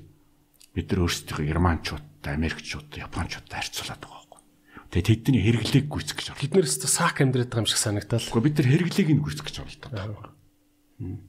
бид 0.75 0.87
нар 0.93 1.01
өөрсдийнхөө 1.07 1.47
германчуудтай, 1.47 2.35
америкчуудтай, 2.35 3.01
японочдод 3.07 3.49
харьцуулаад 3.49 4.03
байгаа 4.03 4.19
байхгүй. 4.27 4.41
Тэгээ 4.91 5.09
тэдний 5.09 5.43
хэрэглээг 5.47 5.87
гүйцэх 5.89 6.17
гэж 6.19 6.27
Бид 6.37 6.55
нэрс 6.59 6.77
сак 6.85 7.23
амьдраад 7.23 7.49
байгаа 7.49 7.65
юм 7.65 7.71
шиг 7.71 7.81
санагдал. 7.81 8.27
Уу 8.35 8.45
бид 8.45 8.59
нар 8.59 8.69
хэрэглээг 8.69 9.09
нь 9.15 9.23
гүйцэх 9.25 9.47
гэж 9.47 9.57
оролддог. 9.63 10.37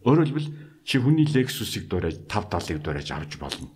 Өөрөөр 0.04 0.28
хэлбэл 0.28 0.50
чи 0.88 0.96
хүний 1.00 1.28
Lexus-ыг 1.28 1.92
дуурайж 1.92 2.24
570-ыг 2.32 2.80
дуурайж 2.80 3.10
авч 3.12 3.36
болно. 3.36 3.68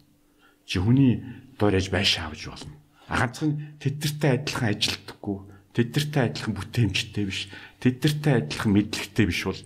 Чи 0.63 0.80
хүний 0.80 1.20
дуурайж 1.60 1.92
байшаа 1.92 2.32
авч 2.32 2.48
болно. 2.48 2.75
Ганцхан 3.12 3.75
тэдэртэй 3.84 4.32
адилхан 4.40 4.72
ажилтдаггүй, 4.72 5.38
тэдэртэй 5.75 6.24
адилхан 6.32 6.56
бүтээмжтэй 6.56 7.25
биш, 7.28 7.51
тэдэртэй 7.84 8.34
адилхан 8.40 8.72
мэдлэгтэй 8.72 9.25
биш 9.28 9.44
бол 9.44 9.60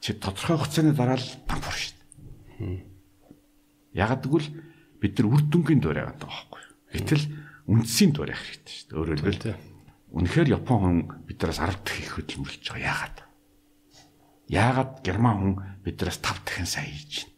чи 0.00 0.16
тодорхой 0.16 0.56
хугацааны 0.56 0.96
дараа 0.96 1.20
л 1.20 1.28
дампур 1.44 1.76
шүү 1.76 1.94
дээ. 1.94 2.84
Ягд 3.94 4.24
гэвэл 4.24 4.48
бид 5.00 5.14
нар 5.20 5.28
үр 5.28 5.42
дүнгийн 5.44 5.80
дуурай 5.80 6.04
байгаа 6.08 6.24
байхгүй. 6.24 6.62
Гэтэл 6.96 7.24
үндсийн 7.68 8.10
дуурай 8.16 8.36
хэрэгтэй 8.36 8.74
шүү 8.74 8.88
дээ. 8.88 8.96
Өөрөөр 8.96 9.20
хэлбэл 9.20 9.56
үнэхээр 10.10 10.48
Япон 10.56 10.78
хүн 10.80 10.98
биднээс 11.28 11.60
10 11.60 11.84
дахин 11.84 12.04
их 12.04 12.12
хөдөлмөрлөж 12.16 12.64
байгаа. 12.66 12.82
Яагаад? 12.82 13.16
Яагаад 14.50 14.92
герман 15.04 15.36
хүн 15.38 15.54
биднээс 15.84 16.18
5 16.18 16.48
дахин 16.48 16.66
сайн 16.66 16.90
хийж 16.90 17.12
байна? 17.22 17.36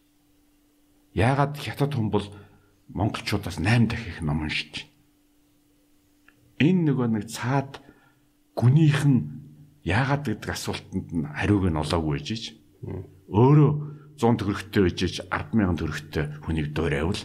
Яагаад 1.12 1.54
хятад 1.58 1.92
хүн 1.92 2.08
бол 2.08 2.26
монголчуудаас 2.94 3.58
8 3.60 3.90
дахин 3.90 4.08
их 4.08 4.20
ном 4.22 4.46
уншиж 4.46 4.72
байна? 4.72 4.90
Энэ 6.62 6.82
нөгөө 6.88 7.08
нэг 7.10 7.26
цаад 7.26 7.82
гүнийхэн 8.56 9.41
яагаад 9.84 10.24
гэдэг 10.26 10.50
асуултанд 10.50 11.08
нь 11.12 11.26
хариуг 11.26 11.66
нь 11.70 11.80
олоогүй 11.80 12.18
жиж 12.22 12.54
өөрөө 13.32 13.70
100 14.18 14.38
төгрөгтэй 14.38 14.82
байж 14.86 15.00
100000 15.26 15.78
төгрөгтэй 15.78 16.24
хүнийг 16.46 16.68
дуурайвал 16.76 17.18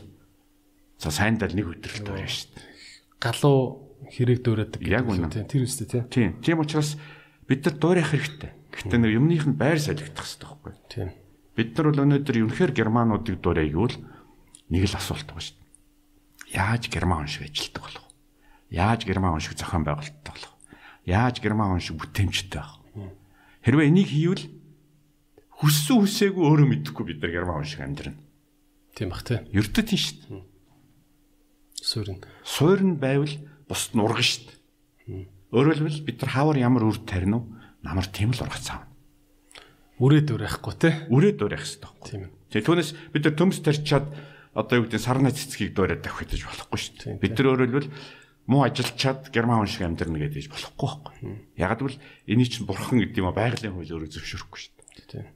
за 0.98 1.10
сайн 1.14 1.38
дал 1.38 1.54
нэг 1.54 1.70
өдрөлт 1.78 2.02
дуурай 2.06 2.26
шүү 2.26 2.58
дээ. 2.58 2.66
Галуу 3.22 3.60
хэрэг 4.10 4.40
дуурайдаг 4.42 4.82
Яг 4.82 5.06
үнэ. 5.06 5.30
тийм 5.30 5.46
тэр 5.46 5.64
үстэй 5.66 5.88
тийм. 5.88 6.04
Тийм. 6.10 6.32
Тийм 6.42 6.58
учраас 6.62 6.98
бид 7.46 7.62
нар 7.66 7.76
дуурайх 7.78 8.10
хэрэгтэй. 8.10 8.52
Гэхдээ 8.74 9.00
нэг 9.02 9.12
юмных 9.14 9.46
нь 9.46 9.58
байр 9.58 9.78
солигдох 9.78 10.26
хэрэгтэй 10.26 10.48
байхгүй. 10.50 10.74
Тийм. 10.90 11.10
Бид 11.54 11.70
нар 11.78 11.86
бол 11.94 12.02
өнөөдөр 12.06 12.36
үнэхээр 12.50 12.72
германуудыг 12.74 13.38
дуурай 13.42 13.70
гэвэл 13.70 13.98
нэг 14.74 14.84
л 14.90 14.98
асуулт 14.98 15.30
байгаа 15.30 15.46
шүү 15.46 15.58
дээ. 15.58 16.58
Яаж 16.58 16.84
герман 16.90 17.30
шиг 17.30 17.46
ажилтдаг 17.46 17.82
болох 17.86 18.06
вэ? 18.06 18.14
Яаж 18.74 19.02
герман 19.06 19.38
шиг 19.42 19.54
зохион 19.58 19.86
байгуулалттай 19.86 20.34
болох? 20.34 20.54
Яаж 21.08 21.40
герман 21.40 21.72
хүн 21.72 21.82
шиг 21.82 21.98
бүтээмжтэй 22.04 22.60
байх 22.60 22.84
вэ? 22.92 23.16
Хэрвээ 23.64 23.88
энийг 23.88 24.12
хийвэл 24.12 24.46
хүссэн 25.64 26.04
хүсээгүй 26.04 26.44
өөрөө 26.44 26.68
мэдэхгүй 26.68 27.06
бид 27.08 27.20
нар 27.24 27.32
герман 27.32 27.64
хүн 27.64 27.72
шиг 27.72 27.82
амьдрна. 27.82 28.20
Тийм 28.92 29.10
бах 29.10 29.24
тийм. 29.24 29.48
Ердөө 29.56 29.84
тийм 29.88 30.02
шүү 30.04 30.18
дээ. 30.28 30.44
Суурин. 31.80 32.20
Суур 32.44 32.82
нь 32.84 33.00
байвал 33.00 33.32
бусд 33.72 33.96
нь 33.96 34.04
урган 34.04 34.26
шүү 34.28 34.44
дээ. 34.52 35.32
Өөрөөр 35.56 35.78
хэлбэл 35.80 36.04
бид 36.04 36.18
нар 36.20 36.32
хаавар 36.36 36.58
ямар 36.60 36.84
үр 36.84 37.00
тарина 37.08 37.40
уу? 37.40 37.48
Намар 37.88 38.12
тийм 38.12 38.36
л 38.36 38.44
ургац 38.44 38.68
аав. 38.76 38.84
Үрээд 40.04 40.36
өрөхгүй 40.36 40.74
те. 40.76 41.08
Үрээд 41.08 41.40
дуурайх 41.40 41.64
хэрэгтэй 41.64 41.88
байхгүй. 41.88 42.10
Тийм. 42.12 42.24
Тэгээ 42.52 42.68
түүнээс 42.68 42.90
бид 43.16 43.24
нар 43.24 43.36
төмс 43.40 43.58
тарчаад 43.64 44.08
одоо 44.58 44.76
юу 44.82 44.86
гэдэг 44.90 45.02
сарна 45.02 45.32
цэцгийг 45.32 45.72
дуурайд 45.72 46.04
авах 46.04 46.28
гэж 46.28 46.44
болохгүй 46.44 46.80
шүү 46.82 46.94
дээ. 47.00 47.22
Бид 47.24 47.34
нар 47.38 47.48
өөрөөр 47.54 47.70
хэлбэл 47.70 47.90
муу 48.48 48.64
ажилчаад 48.64 49.28
герман 49.36 49.60
хүн 49.64 49.70
шиг 49.70 49.84
амьдрна 49.86 50.18
гэдэг 50.24 50.48
болохгүй 50.48 50.76
байхгүй. 50.80 51.16
Яг 51.60 51.80
л 51.84 51.96
энийг 52.26 52.50
чинь 52.50 52.66
бурхан 52.68 53.04
гэдэг 53.04 53.20
юм 53.20 53.28
а 53.28 53.36
байгалийн 53.36 53.76
хууль 53.76 53.92
өөрөө 53.92 54.12
зөвшөөрөхгүй 54.16 54.60
шүү 54.64 54.74
дээ. 55.12 55.28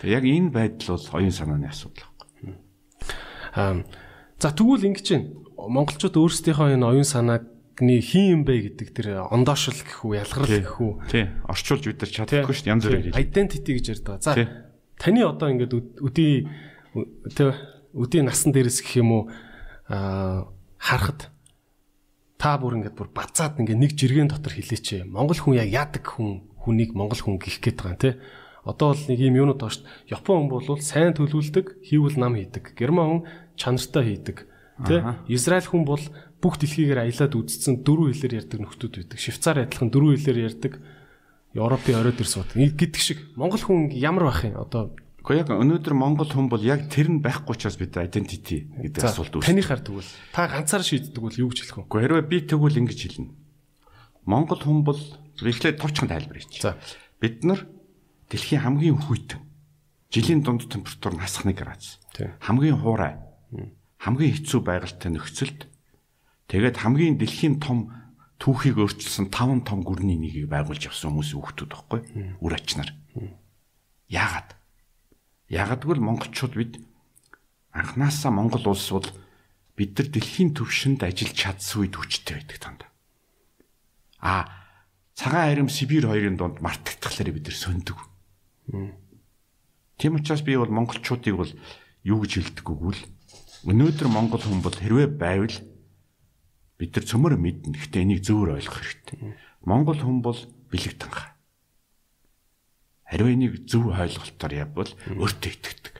Тэгээ 0.00 0.14
яг 0.14 0.24
энэ 0.24 0.50
байдал 0.54 0.94
бол 0.94 1.10
оюун 1.18 1.34
санааны 1.34 1.66
асуудал 1.66 2.06
байхгүй. 2.14 2.54
Аа 3.58 3.82
за 4.38 4.48
тэгвэл 4.54 4.86
ингэж 4.94 5.06
байна. 5.10 5.28
Монголчууд 5.56 6.16
өөрсдийнхөө 6.20 6.76
энэ 6.78 6.86
оюун 6.86 7.08
санааны 7.08 7.50
хин 7.80 8.24
юм 8.40 8.42
бэ 8.46 8.72
гэдэг 8.76 8.88
тэр 8.94 9.06
ондоошл 9.28 9.74
гэх 9.76 10.04
үү, 10.06 10.20
ялгарл 10.20 10.48
гэх 10.48 10.76
үү. 10.80 10.92
Тий. 11.12 11.24
Орчуулж 11.48 11.84
бид 11.88 12.00
нар 12.00 12.12
чаддаггүй 12.12 12.54
шүү 12.56 12.64
дээ. 12.64 12.72
Янз 12.72 12.84
бүрээр 12.88 13.04
хэлээ. 13.10 13.20
Identity 13.20 13.70
гэж 13.76 13.86
ярьдаг. 14.00 14.20
За 14.24 14.32
Тий. 14.36 14.46
таны 14.96 15.20
одоо 15.24 15.48
ингээд 15.52 15.72
үд- 15.76 15.98
үдийн 16.00 16.48
тэ 17.36 17.52
үдийн 17.92 18.28
насан 18.28 18.52
дээрээс 18.56 18.80
гэх 18.84 19.00
юм 19.00 19.10
уу 19.12 19.22
аа 19.88 20.48
харахад 20.80 21.28
та 22.36 22.56
бүр 22.60 22.80
ингээд 22.80 22.96
бүр 22.96 23.10
бацаад 23.12 23.60
ингээд 23.60 23.80
нэг 23.80 23.92
жиргэн 23.96 24.28
дотор 24.28 24.52
хилээч. 24.52 25.08
Монгол 25.08 25.40
хүн 25.40 25.56
яг 25.56 25.68
яадаг 25.72 26.04
хүн 26.04 26.44
хүнийг 26.60 26.92
монгол 26.92 27.18
хүн 27.18 27.40
гих 27.40 27.60
гээд 27.64 27.80
байгаа 27.80 27.94
юм 27.96 28.00
те. 28.00 28.10
Одоо 28.66 28.92
бол 28.92 29.04
нэг 29.08 29.20
юм 29.22 29.38
юунууд 29.40 29.60
байгаа 29.62 29.74
шүү 29.78 29.84
дээ. 29.86 30.12
Япон 30.12 30.36
хүн 30.36 30.50
бол 30.50 30.82
сайн 30.82 31.14
төлөвлөдөг, 31.14 31.66
хийвэл 31.86 32.18
нам 32.18 32.34
хийдэг. 32.34 32.74
Герман 32.74 33.06
хүн 33.06 33.22
чанартай 33.54 34.02
хийдэг. 34.04 34.36
Тэ? 34.84 34.96
Израиль 35.30 35.70
хүн 35.70 35.86
бол 35.86 36.02
бүх 36.42 36.58
дэлхийгээр 36.60 37.06
аялаад 37.06 37.32
үзсэн 37.32 37.80
дөрвөн 37.86 38.12
хэлээр 38.12 38.44
ярьдаг 38.44 38.58
нөхдүүд 38.60 38.94
байдаг. 39.06 39.18
Швейцар 39.22 39.56
адилхан 39.64 39.88
дөрвөн 39.88 40.18
хэлээр 40.20 40.38
ярьдаг. 40.52 40.72
Европын 41.56 41.96
оройд 41.96 42.20
ирс 42.20 42.36
бод. 42.36 42.52
Гэдэг 42.52 43.00
шиг 43.00 43.18
Монгол 43.38 43.62
хүн 43.62 43.88
ямар 43.96 44.28
байх 44.28 44.44
юм? 44.44 44.60
Одоо 44.60 44.92
Гэхдээ 45.26 45.42
яг 45.42 45.50
өнөөдөр 45.50 45.94
Монгол 45.98 46.30
хүн 46.30 46.46
бол 46.46 46.62
яг 46.62 46.86
тэр 46.86 47.10
нь 47.10 47.18
байхгүй 47.18 47.58
учраас 47.58 47.74
бид 47.74 47.98
identity 47.98 48.70
гэдэг 48.70 49.02
асуулт 49.02 49.34
үүсдэг. 49.34 49.50
танихаар 49.50 49.82
тэгвэл 49.82 50.06
та 50.30 50.46
ганцаар 50.46 50.86
шийддэг 50.86 51.18
бол 51.18 51.34
юу 51.34 51.50
гэж 51.50 51.66
хэлэх 51.66 51.82
вэ? 51.82 51.90
Гэхдээ 51.90 52.02
хэрвээ 52.06 52.30
би 52.30 52.38
тэгвэл 52.46 52.78
ингэж 52.86 53.00
хэлнэ. 53.10 53.34
Монгол 54.22 54.62
хүн 54.62 54.86
бол 54.86 55.02
эхлээд 55.42 55.82
товчхон 55.82 56.14
тайлбар 56.14 56.38
хийчих. 56.38 56.62
За. 56.62 56.78
Бид 57.18 57.42
нар 57.42 57.66
дэлхийн 58.30 58.62
хамгийн 58.62 59.02
хүйтэн 59.02 59.42
жилийн 60.14 60.46
дунд 60.46 60.70
температур 60.70 61.18
нь 61.18 61.22
хасах 61.26 61.50
1 61.50 61.58
градус. 61.58 61.98
Хамгийн 62.46 62.78
хуурай. 62.78 63.18
Хамгийн 63.98 64.30
хэцүү 64.30 64.62
байгальтай 64.62 65.10
нөхцөлд 65.10 65.66
тэгээд 66.46 66.86
хамгийн 66.86 67.18
дэлхийн 67.18 67.58
том 67.58 67.90
түүхийг 68.38 68.78
өөрчилсөн 68.78 69.34
5 69.34 69.66
том 69.66 69.82
гүрний 69.82 70.14
нэгийг 70.22 70.46
байгуулж 70.46 70.86
явсан 70.86 71.18
хүмүүсийн 71.18 71.42
хүүхдүүд 71.42 71.70
байхгүй 71.74 72.00
үр 72.38 72.54
ачнаар. 72.54 72.94
Яагаад? 74.06 74.54
Гэвэл 75.50 76.02
монголчууд 76.02 76.54
бид 76.58 76.72
анханасаа 77.70 78.34
Монгол 78.34 78.66
улс 78.74 78.90
бол 78.90 79.06
бид 79.76 79.94
нар 79.94 80.08
дэлхийн 80.10 80.56
төвшөнд 80.56 81.06
ажиллаж 81.06 81.36
чадсан 81.36 81.86
үед 81.86 81.94
хүчтэй 81.94 82.42
байдаг 82.42 82.58
танд. 82.58 82.82
А 84.18 84.50
цагаан 85.14 85.52
харим 85.52 85.68
Сибирь 85.68 86.08
хоёрын 86.08 86.36
дунд 86.40 86.58
мартагдтахлаар 86.64 87.30
бид 87.30 87.46
нар 87.46 87.56
сөндөг. 87.56 87.98
Тийм 90.00 90.18
учраас 90.18 90.42
би 90.42 90.56
бол 90.56 90.72
монголчуудыг 90.72 91.36
бол 91.36 91.52
юу 92.02 92.18
гэж 92.24 92.32
хэлдэг 92.42 92.66
үгвэл 92.66 93.02
өнөөдөр 93.70 94.08
монгол 94.10 94.42
хүн 94.42 94.60
бол 94.64 94.74
хэрвээ 94.74 95.08
байвал 95.14 95.56
бид 96.80 96.90
нар 96.96 97.04
цөмөр 97.04 97.36
мэднэ. 97.38 97.76
Гэхдээ 97.76 98.02
энийг 98.02 98.20
зөвөр 98.24 98.56
ойлгох 98.58 98.80
хэрэгтэй. 98.80 99.36
Монгол 99.64 100.00
хүн 100.00 100.20
бол 100.24 100.36
бэлэг 100.72 100.96
танхаа. 101.00 101.35
Хариу 103.06 103.30
энийг 103.30 103.70
зөв 103.70 103.94
ойлголтоор 103.94 104.52
явбал 104.52 104.90
өөртөө 105.14 105.50
итгэдэг. 105.54 105.94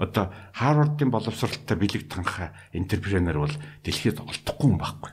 Одоо 0.00 0.32
Харвардын 0.56 1.12
боловсролтой 1.12 1.76
бэлэг 1.76 2.08
танхаа 2.08 2.56
энтерпренер 2.72 3.36
бол 3.36 3.54
дэлхийд 3.84 4.24
олдохгүй 4.24 4.68
юм 4.72 4.80
байхгүй. 4.80 5.12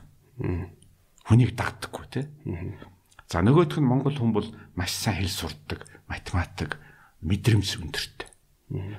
Хүнийг 1.28 1.52
дагдаггүй 1.52 2.06
тий. 2.08 2.24
За 3.28 3.44
нөгөөх 3.44 3.76
нь 3.76 3.84
Монгол 3.84 4.16
хүн 4.16 4.32
бол 4.32 4.48
маш 4.72 4.96
сайн 4.96 5.20
хэл 5.20 5.28
сурдаг, 5.28 5.84
математик, 6.08 6.80
мэдрэмж 7.20 7.76
өндөртэй. 7.76 8.28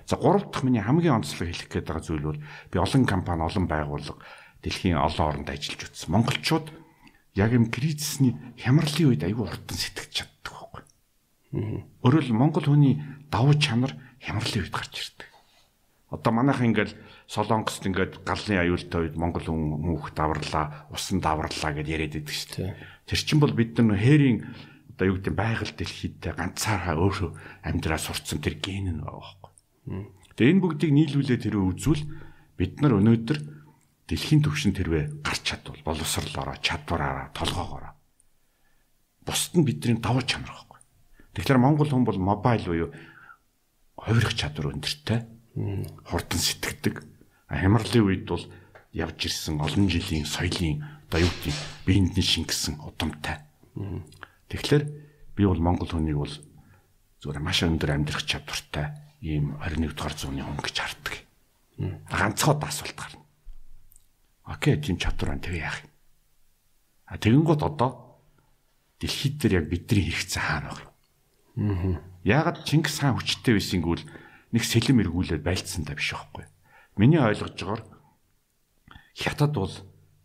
За 0.06 0.22
гурав 0.22 0.54
дахь 0.54 0.62
миний 0.62 0.86
хамгийн 0.86 1.18
онцлог 1.18 1.50
хэлэх 1.50 1.66
гээд 1.66 1.90
байгаа 1.90 2.06
зүйл 2.06 2.30
бол 2.30 2.40
би 2.70 2.78
олон 2.78 3.04
компани, 3.10 3.42
олон 3.42 3.66
байгууллага 3.66 4.22
дэлхийн 4.62 5.02
олон 5.02 5.28
оронд 5.44 5.50
ажиллаж 5.50 5.90
үзсэн. 5.90 6.14
Монголчууд 6.14 6.68
яг 7.34 7.52
юм 7.58 7.74
кризисний 7.74 8.38
хямралын 8.62 9.10
үед 9.18 9.26
аюу 9.26 9.50
хурдан 9.50 9.76
сэтгэж 9.76 10.12
чаддаг 10.14 10.51
Өөрөөр 11.52 12.32
Монгол 12.32 12.64
хүний 12.64 13.04
давуу 13.28 13.60
чанар 13.60 14.00
хямралын 14.24 14.64
үед 14.64 14.72
гарч 14.72 14.94
ирдэг. 14.96 15.28
Одоо 16.12 16.32
манайхан 16.32 16.72
ингээл 16.72 16.96
Солонгост 17.28 17.84
ингээд 17.88 18.24
галын 18.24 18.64
аюултай 18.64 19.08
үед 19.08 19.16
Монгол 19.20 19.48
хүн 19.48 19.60
мөнх 19.84 20.16
даврлаа, 20.16 20.88
усан 20.92 21.20
даврлаа 21.20 21.72
гэд 21.76 21.92
яриад 21.92 22.16
байдаг 22.16 22.36
шүү 22.36 22.52
дээ. 22.56 22.76
Тэр 23.08 23.20
чинь 23.20 23.40
бол 23.44 23.52
бид 23.52 23.76
нар 23.80 24.00
хээрийн 24.00 24.48
одоо 24.96 25.06
юу 25.12 25.16
гэдэг 25.20 25.36
байгаль 25.36 25.76
дэлхийдээ 25.76 26.34
ганцаараа 26.40 26.96
өөрөө 27.00 27.32
амьдраа 27.68 28.00
сурцсан 28.00 28.40
тэр 28.40 28.56
ген 28.60 28.96
нь 28.96 29.04
байгаа 29.04 29.20
байхгүй. 29.20 29.52
Тэгээ 30.36 30.52
энэ 30.56 30.64
бүгдийг 30.64 30.92
нийлүүлээ 30.92 31.40
тэр 31.48 31.56
үзвэл 31.60 32.04
бид 32.60 32.80
нар 32.80 32.96
өнөөдөр 33.00 33.40
дэлхийн 34.08 34.44
түвшин 34.44 34.76
тэрвээ 34.76 35.24
гарч 35.24 35.52
чадвал 35.52 35.80
боловсрлороо, 35.84 36.60
чадвараараа, 36.60 37.32
толгоогоороо. 37.36 37.96
Бусд 39.24 39.56
нь 39.56 39.64
бидний 39.68 40.00
давуу 40.00 40.24
чанар. 40.24 40.71
Тэгэхээр 41.32 41.60
Монгол 41.64 41.88
хүн 41.88 42.04
бол 42.04 42.20
мобайл 42.20 42.66
буюу 42.68 42.90
хувирах 43.96 44.36
чадвар 44.36 44.76
өндөртэй 44.76 45.24
хурдан 46.08 46.40
сэтгэдэг. 46.40 47.04
Хямралын 47.48 48.04
үед 48.04 48.28
бол 48.28 48.44
явж 48.92 49.32
ирсэн 49.32 49.60
олон 49.64 49.88
жилийн 49.88 50.28
соёлын 50.28 50.84
одоо 51.08 51.24
юу 51.24 51.32
гэдэг 51.32 51.56
биеинд 51.88 52.16
нь 52.16 52.24
шингэсэн 52.24 52.84
удамтай. 52.84 53.40
Тэгэхээр 54.52 54.84
би 55.36 55.44
бол 55.48 55.60
монгол 55.64 55.88
хүнийг 55.88 56.20
бол 56.20 56.36
зүгээр 57.24 57.40
маш 57.40 57.64
өндөр 57.64 57.96
амьдрах 57.96 58.28
чадвартай 58.28 58.92
ийм 59.24 59.56
21 59.64 59.96
дугаар 59.96 60.16
зууны 60.16 60.44
хүн 60.44 60.60
гэж 60.60 60.76
хардаг. 60.84 61.16
Ганцхоод 62.12 62.64
асуулт 62.64 62.98
гарна. 63.00 63.24
Окей, 64.52 64.76
тийм 64.76 65.00
чадвар 65.00 65.36
байна 65.36 65.46
тэгээ 65.48 65.64
яах 65.64 65.80
юм? 65.80 65.92
А 67.08 67.16
тэгэнгүүт 67.16 67.62
одоо 67.64 68.20
дэлхийд 69.00 69.36
дээр 69.40 69.64
яг 69.64 69.66
бидний 69.72 70.12
хэрэгцээ 70.12 70.44
хаана 70.44 70.76
вэ? 70.76 70.91
Аа. 71.58 72.00
Яагаад 72.24 72.64
Чингис 72.64 73.02
хаан 73.02 73.18
хүчтэй 73.18 73.58
байсэнгүүл 73.58 74.04
нэг 74.56 74.64
сэлэм 74.64 75.02
эргүүлээд 75.04 75.44
байлцсан 75.44 75.84
та 75.84 75.98
биш 75.98 76.14
байхгүй. 76.14 76.46
Миний 76.96 77.20
ойлгож 77.20 77.56
байгаагаар 77.56 77.84
хятад 79.16 79.52
бол 79.56 79.74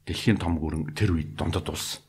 дэлхийн 0.06 0.38
том 0.38 0.58
гүрэн 0.60 0.94
тэр 0.94 1.16
үед 1.16 1.34
дондод 1.34 1.72
улс 1.72 2.04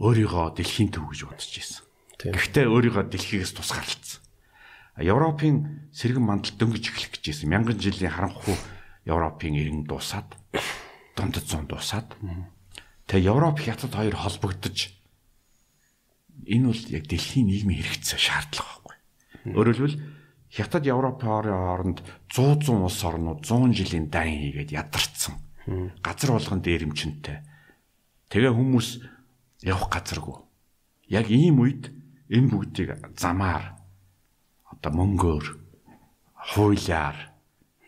өөрийгөө 0.00 0.58
дэлхийн 0.58 0.90
төв 0.90 1.10
гэж 1.12 1.20
бодож 1.28 1.52
ирсэн. 1.54 1.84
Гэхдээ 2.32 2.66
өөрийгөө 2.66 3.04
дэлхийгээс 3.10 3.52
тусгаарлцсан. 3.58 4.22
Европын 4.98 5.90
сэргэн 5.92 6.24
мандал 6.24 6.54
дөнгөж 6.56 6.84
эхлэх 6.88 7.10
гэж 7.18 7.24
ирсэн. 7.30 7.48
Мянган 7.50 7.78
жилийн 7.78 8.12
харанхуй 8.12 8.56
Европын 9.04 9.54
иргэн 9.58 9.84
дуусаад 9.84 10.36
дондод 11.16 11.46
зун 11.46 11.66
дуусаад 11.66 12.14
тэгээ 13.10 13.30
Европ 13.32 13.58
хятад 13.58 13.92
хоёр 13.92 14.16
холбогдож 14.16 14.94
энэ 16.46 16.66
бол 16.68 16.82
яг 16.92 17.04
дэлхийн 17.06 17.46
нийгмийн 17.48 17.80
хэрэгцээ 17.82 18.20
шаардлага 18.20 18.70
байхгүй. 18.82 18.96
Өөрөөр 19.56 19.76
хэлбэл 19.76 19.98
Хятад 20.52 20.84
Европын 20.84 21.28
хооронд 21.32 21.98
100 22.28 22.68
100 22.68 22.84
улс 22.84 23.00
орнууд 23.00 23.40
100 23.40 23.72
жилийн 23.72 24.12
дайн 24.12 24.36
хийгээд 24.36 24.76
ядарсан. 24.76 25.40
Газар 26.04 26.36
болгон 26.36 26.60
дээрэмчэнтэй. 26.60 27.40
Тэгээ 28.28 28.52
хүмүүс 28.52 28.88
явах 29.64 29.88
газаргүй. 29.88 30.36
Яг 31.08 31.32
ийм 31.32 31.64
үед 31.64 31.88
энэ 32.28 32.48
бүгдийг 32.52 33.16
замаар 33.16 33.80
одоо 34.68 34.92
мөнгөөр 34.92 35.46
хуулиар 36.52 37.16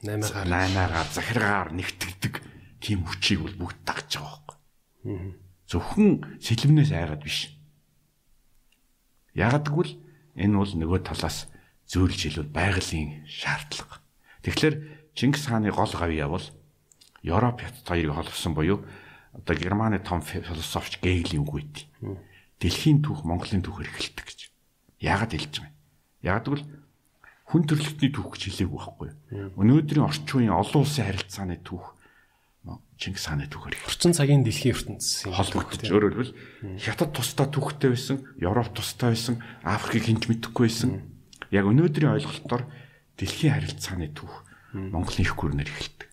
наймаагаар 0.05 0.49
наймаагаар 0.49 1.09
захиргаар 1.13 1.69
нэгтгэдэг 1.73 2.35
тийм 2.81 3.09
хүчийг 3.09 3.41
бол 3.41 3.57
бүгд 3.61 3.79
дагж 3.89 4.21
байгаа 4.21 4.41
байхгүй. 4.45 4.57
Зөвхөн 5.69 6.09
сэлмнээс 6.45 6.93
айгаад 6.93 7.25
биш. 7.25 7.54
Яагад 9.35 9.67
гэвэл 9.69 9.93
энэ 10.39 10.55
бол 10.55 10.73
нөгөө 10.73 11.01
талаас 11.11 11.51
зөөлж 11.91 12.21
хэлвэл 12.31 12.55
байгалийн 12.55 13.27
шаардлага. 13.27 13.99
Тэгэхээр 14.47 14.75
Чингис 15.15 15.47
хааны 15.47 15.75
гол 15.75 15.91
гавьяа 15.91 16.31
бол 16.31 16.47
Европ 17.23 17.61
хятад 17.61 17.87
хоёрыг 17.87 18.15
холбосон 18.15 18.55
буюу 18.55 18.87
одоо 19.35 19.55
Германы 19.57 19.99
том 19.99 20.23
философч 20.23 21.03
Гегелийн 21.03 21.43
үг 21.43 21.55
үйт. 21.55 21.77
Дэлхийн 22.63 23.03
түүх 23.03 23.27
Монголын 23.27 23.63
түүх 23.63 23.83
эрхэлдэг 23.83 24.27
гэж. 24.27 24.41
Яагаад 25.03 25.35
хэлж 25.35 25.55
байгаа 25.59 25.67
юм? 25.67 25.75
Яагаад 26.23 26.47
гэвэл 26.47 26.67
хүн 27.51 27.63
төрөлхтний 27.67 28.11
түүх 28.15 28.29
гэж 28.39 28.43
хэлээгүй 28.47 28.79
байхгүй? 28.79 29.11
Өнөөдрийн 29.59 30.07
орчин 30.07 30.39
үеийн 30.39 30.55
олон 30.55 30.87
улсын 30.87 31.07
харилцааны 31.11 31.59
түүх 31.63 31.94
Чингис 32.95 33.27
хааны 33.27 33.51
түүхээр 33.51 33.75
орчин 33.91 34.15
цагийн 34.15 34.47
дэлхийн 34.47 34.75
ертөнцийн 34.75 35.35
холбогдож 35.35 35.91
өөрөөр 35.91 36.15
хэлбэл 36.15 36.79
хятад 36.79 37.11
тусдаа 37.11 37.51
түүхтэй 37.51 37.91
байсан, 37.91 38.23
Европ 38.39 38.71
тусдаа 38.71 39.11
байсан, 39.11 39.43
Африкийг 39.67 40.07
хинж 40.15 40.31
мэдэхгүй 40.31 40.71
байсан 40.71 40.91
яг 41.51 41.67
өнөөдрийн 41.67 42.15
ойлголтоор 42.15 42.71
дэлхийн 43.19 43.55
харилцааны 43.59 44.15
түүх 44.15 44.47
Монголын 44.75 45.27
их 45.27 45.35
гүрнээр 45.35 45.71
эхэлдэг. 45.71 46.09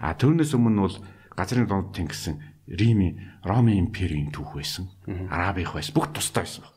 А 0.00 0.12
түүнээс 0.16 0.52
өмнө 0.56 0.84
бол 0.84 0.96
газрын 1.32 1.68
донд 1.68 1.92
тэнгисэн 1.96 2.40
Римийн 2.68 3.40
Ромын 3.44 3.88
империйн 3.88 4.32
түүх 4.32 4.56
байсан. 4.56 4.88
Арабих 5.32 5.76
байсан. 5.76 5.92
Бүгд 5.96 6.16
тустай 6.16 6.44
байсан 6.44 6.64
баг. 6.64 6.76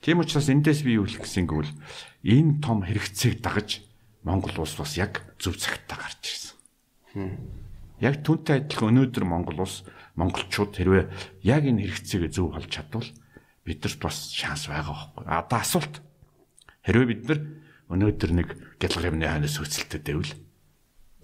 Тийм 0.00 0.20
учраас 0.20 0.48
эндээс 0.50 0.84
би 0.84 0.98
юу 0.98 1.06
хэлэх 1.06 1.26
гэсэн 1.26 1.46
гэвэл 1.48 1.72
энэ 2.22 2.60
том 2.62 2.84
хэрэгцээг 2.84 3.40
дагаж 3.40 3.82
Монгол 4.22 4.62
улс 4.62 4.76
бас 4.78 4.96
яг 4.96 5.24
зөв 5.40 5.56
цагтаа 5.56 5.98
гарч 6.00 6.22
ирсэн 6.22 6.54
Яг 8.03 8.23
түүнтэй 8.23 8.63
адилхан 8.63 8.95
өнөөдөр 8.95 9.25
Монгол 9.27 9.63
улс 9.63 9.83
монголчууд 10.15 10.75
хэрвээ 10.75 11.05
яг 11.43 11.63
энэ 11.67 11.83
хэрэгцээг 11.83 12.31
зөв 12.31 12.55
олж 12.55 12.71
чадвал 12.71 13.07
бидэрт 13.67 13.99
бас 13.99 14.31
шанс 14.31 14.71
байгаа 14.71 14.95
байхгүй. 14.95 15.23
А 15.27 15.43
одоо 15.43 15.59
асуулт 15.59 15.99
Хэрвээ 16.89 17.05
бид 17.05 17.21
нар 17.29 17.39
өнөөдөр 17.91 18.31
нэг 18.33 18.47
гялгар 18.81 19.13
юмны 19.13 19.29
ханаас 19.29 19.61
хөцөлтөд 19.61 20.03
байвал 20.09 20.33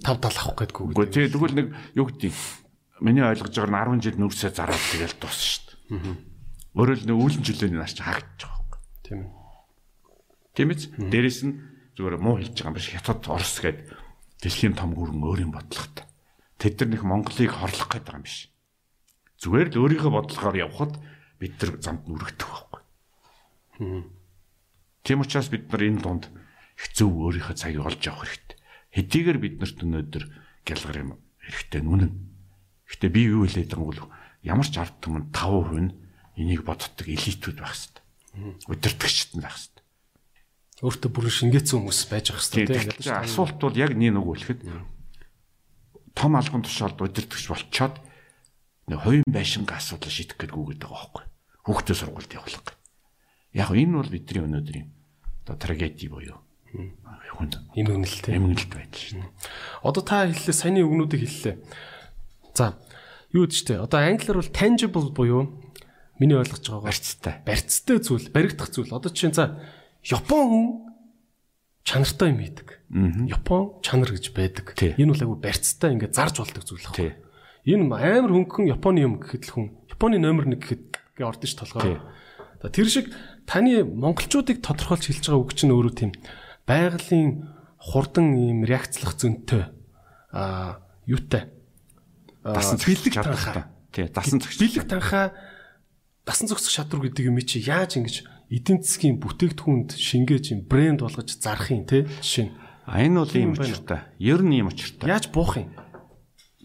тав 0.03 0.17
тал 0.21 0.37
авах 0.37 0.61
гэдэггүй. 0.61 0.85
Үгүй 0.93 1.07
тий 1.09 1.25
тэгвэл 1.25 1.57
нэг 1.57 1.67
юу 1.95 2.05
гэдэг 2.05 2.35
миний 3.01 3.25
ойлгож 3.25 3.55
байгаа 3.55 3.97
нь 3.97 4.03
10 4.03 4.05
жил 4.05 4.17
нүрсээ 4.21 4.51
зараад 4.53 4.83
тэгэл 4.93 5.17
дуусна 5.17 5.41
шүү 5.41 5.63
дээ. 5.65 6.15
Өөрөөр 6.77 6.99
л 7.01 7.07
нэг 7.09 7.17
үүлэн 7.17 7.43
жилийн 7.47 7.81
нар 7.81 7.89
чи 7.89 8.03
хаагдчих 8.05 8.51
واخ. 8.51 8.77
Тийм 9.01 9.17
ээ. 9.25 9.29
Тийм 10.53 10.67
биз? 10.69 10.83
Дээрэс 10.93 11.39
нь 11.49 11.53
зүгээр 11.97 12.21
муу 12.21 12.37
хэлж 12.37 12.53
байгаа 12.61 12.69
юм 12.69 12.77
биш 12.77 12.87
хятад 12.93 13.25
Орос 13.25 13.57
гээд 13.63 13.79
дэлхийн 14.43 14.77
том 14.77 14.93
гүрэн 14.93 15.23
өөрийн 15.23 15.49
бодлоготой. 15.49 16.05
Тэд 16.60 16.76
нар 16.84 16.90
нэг 16.92 17.02
Монголыг 17.08 17.50
хорлох 17.56 17.88
байгаа 17.88 18.20
юм 18.20 18.28
биш. 18.28 18.52
Зүгээр 19.40 19.72
л 19.72 19.80
өөрийнхөө 19.80 20.12
бодлогоор 20.12 20.56
явхад 20.60 21.00
бид 21.40 21.56
нар 21.56 21.80
замд 21.80 22.04
нүрэгдэх 22.04 22.44
байхгүй. 22.44 22.80
Тийм 25.00 25.24
учраас 25.24 25.48
бид 25.48 25.72
нар 25.72 25.82
энэ 25.88 26.04
дунд 26.04 26.28
зөв 26.92 27.08
өөрийнхөө 27.08 27.56
цагийг 27.56 27.80
олж 27.80 28.04
авах 28.04 28.28
хэрэгтэй. 28.28 28.56
Хэдийгээр 28.92 29.38
биднэрт 29.40 29.78
өнөөдөр 29.80 30.24
гялгар 30.68 30.96
юм 31.00 31.10
хэрэгтэй 31.40 31.80
нүнэн. 31.80 32.12
Гэтэ 32.84 33.08
би 33.08 33.20
юу 33.32 33.48
хэлээд 33.48 33.72
байгаа 33.72 33.88
бол 33.88 34.02
ямар 34.44 34.68
ч 34.68 34.76
ард 34.76 35.00
түмэн 35.00 35.32
5% 35.32 35.80
нь 35.80 35.96
энийг 36.36 36.68
боддог 36.68 37.08
элитүүд 37.08 37.56
байх 37.56 37.72
хэрэгтэй. 37.72 38.04
Удирдахчд 38.68 39.40
нь 39.40 39.44
байх 39.44 39.56
хэрэгтэй. 39.56 39.84
Өөртөө 40.84 41.10
бүр 41.12 41.26
шингээсэн 41.32 41.76
хүмүүс 41.80 42.00
байж 42.12 42.26
байгаа 42.36 42.44
хэрэгтэй 42.44 43.00
тийм. 43.00 43.16
Асуулт 43.24 43.56
бол 43.56 43.76
яг 43.76 43.96
нэг 43.96 44.12
нэг 44.12 44.24
үлэхэд 44.28 44.60
том 46.14 46.36
албан 46.36 46.62
тушаалд 46.62 47.00
удирдахч 47.00 47.46
болчоод 47.48 47.94
нэг 48.90 48.98
хувийн 49.00 49.28
байшингаа 49.28 49.78
асуудал 49.78 50.10
шийдэх 50.10 50.36
гээд 50.38 50.52
гүгээд 50.54 50.82
байгаа 50.82 50.98
байхгүй. 50.98 51.24
Хүүхдээ 51.66 51.96
сургуульд 51.96 52.32
явуулах 52.34 52.64
гэж. 52.66 52.76
Яг 53.54 53.70
энэ 53.70 53.96
бол 53.98 54.10
бидний 54.10 54.42
өнөөдрийн 54.46 54.88
одоо 55.46 55.56
трагеди 55.58 56.06
буюу 56.10 56.38
хүнд 56.70 57.58
эмгэнэлтэй 57.74 58.36
эмгэнэлт 58.36 58.70
байдал 58.70 59.00
шин. 59.00 59.24
Одоо 59.82 60.02
та 60.02 60.26
хэллээ 60.26 60.54
саяны 60.54 60.82
үгнүүдийг 60.86 61.22
хэллээ. 61.26 61.56
За 62.54 62.78
юу 63.32 63.46
гэж 63.46 63.54
тэ 63.66 63.82
одоо 63.82 63.98
англиар 64.02 64.38
бол 64.38 64.54
tangible 64.54 65.10
буюу 65.10 65.42
миний 66.18 66.36
ойлгож 66.36 66.62
байгаагаар 66.62 66.90
барьцтай. 66.90 67.34
Барьцтай 67.46 67.98
зүйл, 67.98 68.30
баригдах 68.30 68.70
зүйл. 68.70 68.92
Одоо 68.94 69.10
чинь 69.10 69.34
за 69.34 69.62
Япон 70.04 70.44
хүн 70.46 70.66
чанартай 71.82 72.30
юм 72.30 72.40
идэг. 72.44 72.79
Япон 72.90 73.78
чанар 73.86 74.10
гэж 74.10 74.34
байдаг. 74.34 74.74
Энэ 74.74 75.14
бол 75.14 75.22
айгүй 75.22 75.38
барьцтай 75.38 75.94
ингээд 75.94 76.14
зарж 76.18 76.42
болдог 76.42 76.66
зүйл 76.66 76.90
байна. 76.90 77.14
Энэ 77.62 77.86
амар 77.86 78.34
хөнгөн 78.34 78.66
Японы 78.66 78.98
юм 79.06 79.22
гэхэд 79.22 79.46
л 79.46 79.52
хүн 79.54 79.66
Японы 79.86 80.18
номер 80.18 80.50
1 80.50 80.58
гэхэд 80.58 80.84
гээ 81.14 81.26
ордон 81.30 81.46
ш 81.46 81.54
толгой. 81.54 82.02
Тэр 82.66 82.88
шиг 82.90 83.14
таны 83.46 83.86
монголчуудыг 83.86 84.58
тодорхойлж 84.58 85.06
хэлж 85.06 85.22
байгаа 85.22 85.38
үг 85.38 85.54
чинь 85.54 85.70
өөрөө 85.70 85.94
тийм 85.94 86.12
байгалийн 86.66 87.46
хурдан 87.78 88.34
ийм 88.34 88.66
реакцлах 88.66 89.14
зөнтэй 89.16 89.70
а 90.34 90.82
юутай 91.06 91.48
дасан 92.44 92.78
бэлэг 92.78 93.14
танхаа. 93.14 93.70
Тий, 93.92 94.06
дасан 94.08 94.40
зогсох. 94.40 94.60
Бэлэг 94.60 94.84
танхаа 94.88 95.32
дасан 96.26 96.48
зогсох 96.48 96.70
шатруу 96.70 97.06
гэдэг 97.06 97.28
юм 97.28 97.38
чи 97.44 97.60
яаж 97.60 97.96
ингэж 97.96 98.26
эдийн 98.50 98.82
засгийн 98.82 99.20
бүтээгдэхүүнд 99.22 99.96
шингээж 99.96 100.44
юм 100.54 100.60
брэнд 100.66 101.00
болгож 101.06 101.38
зарах 101.38 101.70
юм 101.70 101.86
те 101.86 102.04
жишээ 102.20 102.50
нь. 102.50 102.52
А 102.90 102.98
энэ 102.98 103.22
бол 103.22 103.30
ийм 103.30 103.54
учиртай. 103.54 104.02
Ер 104.18 104.42
нь 104.42 104.58
ийм 104.58 104.66
учиртай. 104.66 105.14
Яаж 105.14 105.30
буух 105.30 105.62
юм? 105.62 105.70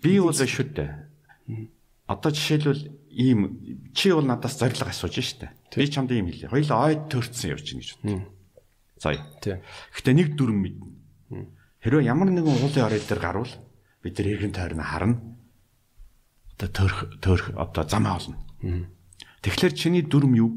Би 0.01 0.17
бол 0.17 0.33
шүтээ. 0.33 0.89
Одоо 2.09 2.31
жишээлбэл 2.33 2.81
ийм 3.13 3.93
чи 3.93 4.09
бол 4.09 4.25
надаас 4.25 4.57
зориг 4.57 4.81
асууж 4.81 5.21
штэ. 5.21 5.53
Би 5.69 5.85
чамд 5.85 6.09
ийм 6.09 6.25
хэлээ. 6.33 6.49
Хоёул 6.49 6.73
ойд 6.81 7.13
төрцсөн 7.13 7.53
явж 7.53 7.69
гин 7.69 7.77
гэж 7.85 7.89
бод. 8.01 8.25
Заяа. 8.97 9.21
Тий. 9.37 9.61
Гэтэ 9.93 10.17
нэг 10.17 10.33
дүрм 10.33 10.65
мэднэ. 10.65 11.45
Хэрвээ 11.85 12.09
ямар 12.09 12.33
нэгэн 12.33 12.57
уулын 12.57 12.89
орой 12.89 13.05
дээр 13.05 13.21
гарвал 13.21 13.53
бид 14.01 14.17
тэр 14.17 14.33
эргэн 14.33 14.57
тойрны 14.57 14.81
харна. 14.81 15.21
Одоо 16.57 16.69
төрх 16.73 16.97
төрх 17.21 17.45
одоо 17.53 17.85
замаа 17.85 18.17
олно. 18.17 18.41
Тэгэхээр 19.45 19.77
чиний 19.77 20.01
дүрм 20.01 20.33
юу? 20.33 20.49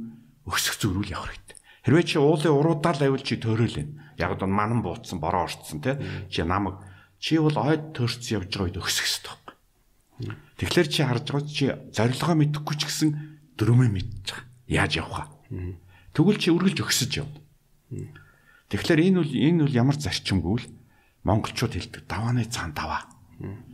Өсөх 0.48 0.80
зөрүүл 0.80 1.12
явах 1.12 1.36
хэрэгтэй. 1.36 1.56
Хэрвээ 1.84 2.04
чи 2.08 2.16
уулын 2.16 2.56
уруудаа 2.56 2.96
л 2.96 3.04
авил 3.04 3.20
чи 3.20 3.36
төөрөөлнө. 3.36 4.07
Яг 4.18 4.34
одоо 4.34 4.48
манан 4.50 4.82
бууцсан, 4.82 5.22
бороо 5.22 5.46
орцсон 5.46 5.80
те. 5.80 5.98
Чи 6.28 6.42
намайг 6.42 6.82
чи 7.18 7.38
бол 7.38 7.54
ойд 7.54 7.94
төрцсөн 7.94 8.42
явж 8.42 8.50
байгаа 8.54 8.66
үед 8.70 8.78
өсөх 8.78 9.06
хэрэгтэй 9.06 9.30
байхгүй. 9.30 9.54
Тэгэхээр 10.58 10.88
чи 10.90 11.00
харж 11.02 11.26
байгаа 11.30 11.46
чи 11.50 11.66
зорилгоо 11.94 12.34
мэдэхгүй 12.38 12.76
ч 12.78 12.82
гэсэн 12.86 13.10
дөрмөө 13.58 13.88
мэдж 13.90 14.26
байгаа. 14.30 14.46
Яаж 14.70 14.92
явах 15.02 15.30
вэ? 15.50 15.78
Тэгвэл 16.14 16.38
чи 16.38 16.50
үргэлж 16.54 16.78
өксөж 16.82 17.10
явна. 17.18 17.42
Тэгэхээр 18.70 19.00
энэ 19.10 19.18
бол 19.18 19.32
энэ 19.34 19.60
бол 19.66 19.74
ямар 19.74 19.96
зарчимгүй 19.98 20.54
л 20.62 20.70
монголчууд 21.26 21.74
хэлдэг 21.74 22.02
давааны 22.06 22.46
цаан 22.46 22.74
даваа. 22.74 23.06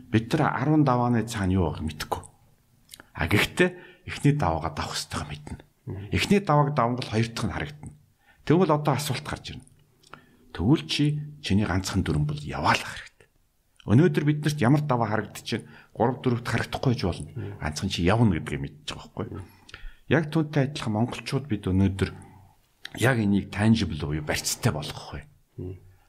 Бид 0.09 0.33
нар 0.33 0.57
10 0.57 0.85
давааны 0.85 1.21
цаан 1.29 1.53
юу 1.53 1.69
байгааг 1.69 1.85
мэдэхгүй. 1.85 2.21
А 3.13 3.27
гэхдээ 3.29 3.69
эхний 4.09 4.33
даваагаа 4.33 4.73
давах 4.73 4.97
хэрэгтэй 4.97 5.25
мэднэ. 5.25 5.61
Эхний 6.15 6.41
давааг 6.41 6.73
давангал 6.73 7.09
хоёр 7.09 7.27
дахь 7.29 7.45
нь 7.45 7.53
харагдана. 7.53 7.93
Тэгвэл 8.45 8.73
одоо 8.73 8.93
асуулт 8.95 9.25
гарч 9.25 9.53
ирнэ. 9.53 9.65
Тэгвэл 10.55 10.87
чи 10.87 11.19
чиний 11.43 11.67
ганцхан 11.67 11.99
дүрэн 12.07 12.23
бол 12.23 12.39
яваалах 12.39 12.87
хэрэгтэй. 12.87 13.27
Өнөөдөр 13.91 14.23
биднэрт 14.23 14.59
ямар 14.63 14.87
даваа 14.87 15.11
харагдчихэв 15.11 15.67
3 15.99 16.23
4-т 16.23 16.47
харагдахгүй 16.47 16.95
ч 16.95 17.03
болно. 17.03 17.59
Ганцхан 17.59 17.91
чи 17.91 18.07
явна 18.07 18.39
гэдгийг 18.39 18.63
мэдчихэж 18.63 18.95
байгаа 18.95 19.11
байхгүй. 19.19 19.43
Яг 20.07 20.23
түүнтэй 20.31 20.71
адилхан 20.71 20.95
монголчууд 20.95 21.45
бид 21.51 21.67
өнөөдөр 21.67 22.09
яг 23.03 23.17
энийг 23.19 23.51
tangible 23.51 23.99
буюу 23.99 24.23
барьцтай 24.23 24.71
болгох 24.71 25.19
вэ. 25.19 25.27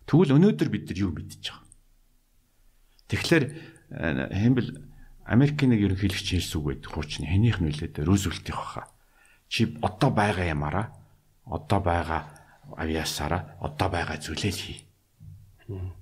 Тэгвэл 0.06 0.38
өнөөдөр 0.38 0.68
бид 0.70 0.94
нар 0.94 0.98
юу 1.02 1.11
мэдчихэж 1.11 1.46
байгаа. 1.50 1.66
Тэгэхээр 3.11 3.44
хэмбэл 4.30 4.70
Америкийн 5.26 5.74
нэг 5.74 5.82
ерөнхийлөгч 5.90 6.38
хэлсэн 6.38 6.59
үг 6.62 6.66
байдаг. 6.70 6.90
Хуучны 6.94 7.26
хэнийх 7.26 7.59
нь 7.59 7.66
үлээд 7.74 7.98
Рузвельтийн 8.06 8.54
хаа. 8.54 8.87
Чи 9.50 9.74
одоо 9.82 10.14
байгаа 10.14 10.46
ямаараа 10.54 10.87
одоо 11.46 11.82
байгаа 11.82 12.36
авиасаараа 12.74 13.61
одоо 13.62 13.88
байгаа 13.88 14.18
зүйлээ 14.18 14.52
л 14.52 14.62
хий. 14.66 14.79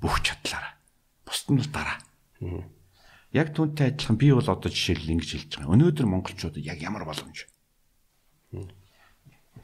Бүх 0.01 0.25
чадлаараа. 0.25 0.81
Бусд 1.29 1.53
нь 1.53 1.61
л 1.61 1.69
дараа. 1.69 2.01
Яг 3.35 3.53
түүнтэй 3.53 3.93
адилхан 3.93 4.17
би 4.17 4.33
бол 4.33 4.49
одоо 4.49 4.71
жишээл 4.71 5.13
ингэж 5.13 5.31
хэлж 5.37 5.51
байгаа. 5.61 5.75
Өнөөдөр 5.75 6.07
монголчууд 6.07 6.57
яг 6.63 6.79
ямар 6.81 7.05
боломж 7.05 7.45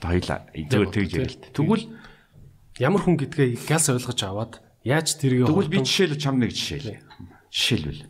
хоёлаа 0.01 0.49
зөвөр 0.55 0.91
тэгж 0.91 1.13
ярилт. 1.15 1.45
Тэгвэл 1.53 1.85
ямар 2.81 3.03
хүн 3.05 3.21
гэдгээ 3.21 3.69
галс 3.69 3.93
ойлгож 3.93 4.21
аваад 4.25 4.53
яаж 4.87 5.21
тэрийг 5.21 5.47
Тэгвэл 5.47 5.69
би 5.69 5.85
жишээл 5.85 6.17
чам 6.17 6.41
нэг 6.41 6.57
жишээл. 6.57 7.05
Жишээлбэл. 7.53 8.09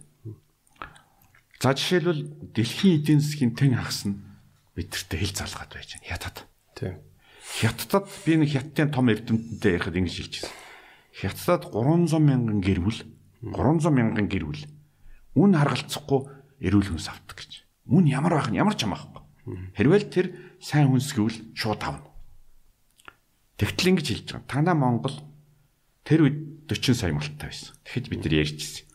За 1.59 1.74
жишээлбэл 1.74 2.22
дэлхийн 2.55 2.94
эдийн 3.03 3.20
засгийн 3.20 3.53
тэн 3.59 3.74
хагас 3.74 4.07
нь 4.07 4.22
бидэртээ 4.79 5.18
хэл 5.18 5.35
залгаад 5.35 5.70
байж 5.74 5.88
байна. 5.98 6.07
Хятад. 6.07 6.37
Тийм. 6.79 6.94
Хятадд 7.50 8.06
би 8.22 8.38
нэг 8.38 8.54
хятадын 8.54 8.94
том 8.94 9.10
эрдэмтэнтэй 9.10 9.74
ярихад 9.74 9.98
ингэж 9.98 10.14
хэлж 10.14 10.34
байсан. 10.38 10.54
Хятадд 11.18 11.74
300 11.74 12.22
мянган 12.22 12.60
гэр 12.62 12.78
бүл 12.78 13.00
300 13.42 13.90
мянган 13.90 14.26
гэр 14.30 14.44
бүл 14.46 14.62
үн 15.34 15.58
харгалцахгүй 15.58 16.20
эрүүл 16.62 16.94
хүнс 16.94 17.10
авдаг 17.10 17.36
гэж. 17.42 17.66
Үн 17.90 18.06
ямар 18.06 18.38
байх 18.38 18.48
нь 18.54 18.60
ямар 18.60 18.78
ч 18.78 18.86
юм 18.86 18.94
аахгүй. 18.94 19.22
Хэрвээ 19.74 20.00
тэр 20.06 20.26
сайн 20.62 20.94
хүнс 20.94 21.10
гэвэл 21.10 21.38
шууд 21.58 21.82
авна. 21.82 22.06
Тэгтэл 23.58 23.90
ингэж 23.98 24.06
хэлж 24.08 24.28
байгаа. 24.30 24.48
Танаа 24.48 24.76
Монгол 24.78 25.16
тэр 26.06 26.28
үед 26.28 26.38
40 26.70 26.94
сая 26.94 27.12
малтай 27.12 27.50
байсан. 27.50 27.74
Тэгэхэд 27.84 28.06
бид 28.08 28.22
нар 28.24 28.34
ярьжсэн. 28.46 28.86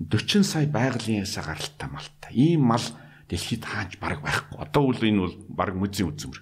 40 0.00 0.42
сая 0.48 0.66
байгалийн 0.66 1.22
ясаа 1.22 1.44
гаралтай 1.44 1.88
малтай. 1.92 2.30
Ийм 2.32 2.66
мал 2.66 2.82
дэлхийд 3.28 3.62
хааж 3.62 4.00
бараг 4.00 4.24
байхгүй. 4.24 4.58
Одоо 4.58 4.90
үл 4.90 4.98
энэ 4.98 5.20
бол 5.20 5.36
бараг 5.52 5.76
музейн 5.76 6.08
үзмэр. 6.10 6.40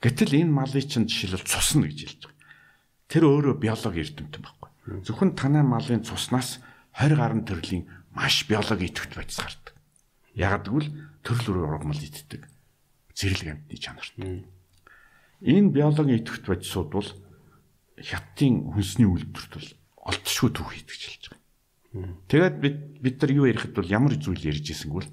Гэтэл 0.00 0.32
энэ 0.44 0.52
малын 0.52 0.84
чинь 0.84 1.08
жишээлбэл 1.08 1.48
цусна 1.48 1.88
гэж 1.88 1.98
хэлж 2.04 2.22
байгаа. 2.28 2.44
Тэр 3.08 3.22
өөрөө 3.26 3.54
биологи 3.56 4.02
эрдэмтэн 4.04 4.42
байхгүй. 4.44 4.70
Зөвхөн 5.06 5.32
танай 5.38 5.64
малын 5.64 6.04
цуснаас 6.04 6.60
20 6.94 7.16
гаруй 7.16 7.42
төрлийн 7.48 7.84
маш 8.12 8.44
биологи 8.44 8.92
идэвхт 8.92 9.16
бодис 9.16 9.40
гардаг. 9.40 9.74
Яг 10.36 10.68
гэвэл 10.68 10.90
төрөл 11.24 11.64
ургамал 11.64 11.96
иддэг 11.96 12.44
зэрлэг 13.16 13.48
амьтны 13.56 13.76
чанартай. 13.80 14.44
Энэ 15.40 15.72
биологийн 15.72 16.20
идэвхт 16.20 16.44
бодисууд 16.44 16.90
бол 16.92 17.08
хятадын 17.96 18.76
хүнсний 18.76 19.08
үйлдвэрт 19.08 19.52
бол 19.56 19.68
олдшгүй 20.12 20.50
түүх 20.52 20.70
хийдэг 20.76 20.96
хэлж 20.96 21.24
байгаа. 21.32 21.44
Тэгээд 22.28 22.56
бид 22.60 22.76
бид 23.00 23.16
нар 23.24 23.32
юу 23.32 23.48
ярихад 23.48 23.72
бол 23.72 23.88
ямар 23.88 24.14
зүйл 24.20 24.44
ярьж 24.44 24.68
ирсэнгүүл 24.68 25.08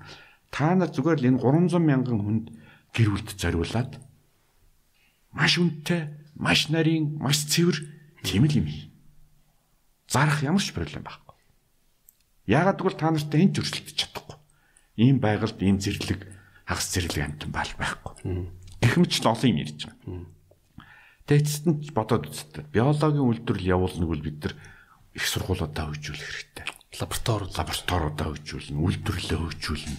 та 0.52 0.76
нар 0.76 0.92
зүгээр 0.92 1.20
л 1.24 1.30
энэ 1.32 1.40
300 1.40 1.80
мянган 1.80 2.20
хүнд 2.20 2.46
гэр 2.92 3.08
бүлд 3.16 3.30
зориулаад 3.40 3.92
маш 5.34 5.58
үнэтэй, 5.58 6.14
маш 6.38 6.70
нарийн, 6.70 7.18
маш 7.18 7.44
цэвэр 7.50 7.78
тийм 8.22 8.46
л 8.46 8.58
юм. 8.58 8.68
Зарах 10.08 10.46
ямар 10.46 10.62
ч 10.62 10.72
проблем 10.72 11.04
байхгүй. 11.04 11.36
Яагаад 12.48 12.78
гэвэл 12.78 13.02
та 13.02 13.10
нартай 13.10 13.50
энэ 13.50 13.58
зөрчилдөж 13.58 13.98
чадахгүй. 13.98 14.38
Ийм 15.02 15.18
байгальд 15.18 15.58
ийм 15.58 15.82
зэрлэг 15.82 16.22
хагас 16.70 16.88
зэрлэг 16.94 17.24
амтан 17.26 17.50
бал 17.50 17.72
байхгүй. 17.82 18.14
Гэхмэч 18.80 19.14
л 19.24 19.32
олон 19.34 19.50
юм 19.50 19.62
ярьж 19.66 19.80
байгаа. 19.90 20.28
Тэцэст 21.24 21.64
нь 21.66 21.80
бодоод 21.96 22.28
үзтээ. 22.30 22.68
Биологийн 22.70 23.24
үйлдвэрлэл 23.24 23.74
явуулнаг 23.74 24.10
бол 24.12 24.22
бид 24.22 24.38
нар 24.44 24.54
их 25.16 25.24
сургуулиудаа 25.24 25.88
хөгжүүлэх 25.88 26.30
хэрэгтэй. 26.30 26.66
Лаборатори 27.00 27.48
лабораториудаа 27.48 28.28
хөгжүүлнэ, 28.28 28.76
үйлдвэрлэлээ 28.76 29.40
хөгжүүлнэ. 29.40 29.98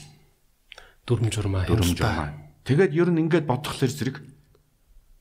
Дүрм 1.08 1.26
журмаа, 1.32 1.64
дүрм 1.64 1.90
журмаа. 1.96 2.28
Тэгээд 2.68 2.92
ер 2.92 3.08
нь 3.08 3.22
ингээд 3.24 3.48
бодхолоор 3.48 3.92
зэрэг 3.92 4.16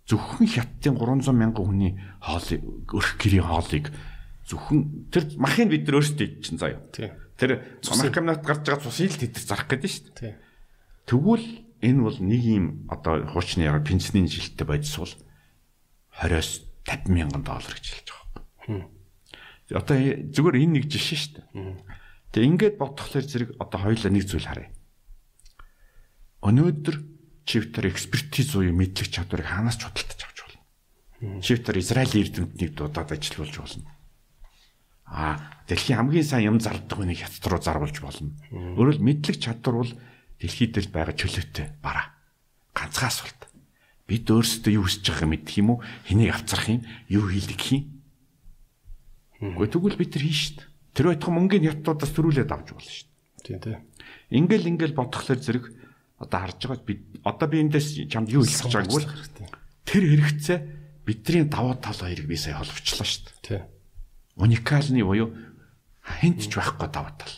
зөвхөн 0.08 0.48
хятадын 0.48 1.00
300 1.00 1.32
мянган 1.32 1.66
хүний 1.66 1.94
хоолыг 2.20 2.62
өрх 2.92 3.12
гэрийн 3.20 3.48
хоолыг 3.48 3.86
зөвхөн 4.44 5.08
тэр 5.08 5.24
махыг 5.40 5.72
бид 5.72 5.88
нар 5.88 6.04
өөрсдөө 6.04 6.28
идчихэн 6.28 6.60
заяа. 6.60 6.84
Тэр 7.40 7.52
маркамнат 7.80 8.44
гарч 8.44 8.68
байгаа 8.68 8.84
цусыг 8.84 9.16
л 9.16 9.22
тэд 9.24 9.40
зарах 9.40 9.72
гэдэг 9.72 9.88
нь 9.88 9.96
шүү 9.96 10.12
дээ. 10.20 10.36
Тэгвэл 11.08 11.48
энэ 11.80 12.00
бол 12.04 12.20
нэг 12.20 12.42
юм 12.44 12.66
одоо 12.92 13.24
хуучны 13.32 13.64
яг 13.64 13.88
пенсийн 13.88 14.28
жилттэй 14.28 14.68
бодис 14.68 14.96
бол 15.00 15.14
20-оос 16.20 16.52
50 16.84 17.08
мянган 17.08 17.44
доллар 17.44 17.72
гэж 17.72 17.86
хэлж 17.88 18.08
байгаа. 18.12 18.88
Одоо 19.72 19.96
зүгээр 20.36 20.60
энэ 20.68 20.74
нэг 20.84 20.86
жишээ 20.92 21.20
шүү 21.20 21.34
дээ. 21.40 21.80
Тэгээ 22.36 22.50
ингээд 22.52 22.76
бодхолоор 22.80 23.26
зэрэг 23.26 23.50
одоо 23.60 23.80
хоёулаа 23.80 24.12
нэг 24.12 24.24
зүйл 24.28 24.48
харъя. 24.48 24.72
Өнөөдөр 26.44 26.96
чивтер 27.46 27.88
экспертиз 27.88 28.56
буюу 28.56 28.74
мэдлэг 28.76 29.10
чадварыг 29.12 29.48
хаанаас 29.48 29.78
ч 29.78 29.88
худалдаж 29.88 30.22
авч 30.24 30.40
болно. 30.44 31.42
Чивтер 31.44 31.78
Израилийн 31.80 32.24
эрдэмтнийг 32.28 32.72
дуудаад 32.76 33.12
ажиллуулж 33.12 33.56
болно. 33.60 33.88
Аа, 35.06 35.38
дэлхийн 35.68 36.00
хамгийн 36.00 36.26
сайн 36.26 36.56
юм 36.56 36.60
зардаг 36.60 36.98
хүнийг 36.98 37.22
хятад 37.22 37.46
руу 37.52 37.62
зарвалж 37.62 37.98
болно. 38.02 38.32
Өөрөөр 38.50 39.00
мэдлэг 39.04 39.38
чадвар 39.38 39.76
бол 39.84 39.92
дэлхий 40.40 40.68
дээр 40.72 40.88
байгаа 40.90 41.16
чөлөөтэй 41.16 41.68
бараа. 41.84 42.16
Ганцхан 42.74 43.12
асуулт. 43.12 43.42
Бид 44.08 44.28
өөрсдөө 44.28 44.74
юу 44.74 44.88
хийж 44.88 45.06
байгааг 45.06 45.30
мэдэх 45.32 45.56
юм 45.62 45.78
уу? 45.78 45.80
Хэнийг 46.08 46.34
авцрах 46.34 46.68
юм? 46.68 46.82
Юу 47.08 47.30
хийлгэх 47.30 47.72
юм? 47.72 47.84
Гэхдээ 49.40 49.72
тэгвэл 49.76 50.00
бид 50.00 50.12
нар 50.16 50.24
хийн 50.24 50.56
дээ. 50.60 50.68
Тэр 50.96 51.06
байтхан 51.12 51.34
мөнгөний 51.36 51.70
хятадуудаас 51.72 52.12
төрүүлээд 52.16 52.52
авч 52.52 52.68
болно 52.74 52.90
дээ. 52.90 53.12
Тийм 53.44 53.60
тийм. 53.60 53.80
Ингээл 54.32 54.70
ингээл 54.72 54.98
бодхолоор 54.98 55.40
зэрэг 55.40 55.66
одоо 56.24 56.40
харж 56.40 56.60
байгаа 56.64 56.88
бид 56.88 57.02
одоо 57.28 57.48
би 57.52 57.60
эндээс 57.60 58.08
чамд 58.08 58.32
юу 58.32 58.48
хэлж 58.48 58.72
байгааг 58.72 58.92
бол 58.96 59.08
тэр 59.84 60.04
хэрэгцээ 60.08 60.60
бидний 61.04 61.44
даваа 61.44 61.76
тал 61.76 62.00
хоёрыг 62.00 62.28
би 62.28 62.40
сая 62.40 62.56
холбочлоо 62.56 63.04
шүү 63.04 63.24
дээ. 63.28 63.44
Тийм. 63.44 63.64
Уникальны 64.40 65.04
буюу 65.04 65.36
хинт 66.24 66.48
ч 66.48 66.56
байхгүй 66.56 66.88
даваа 66.88 67.14
тал. 67.20 67.36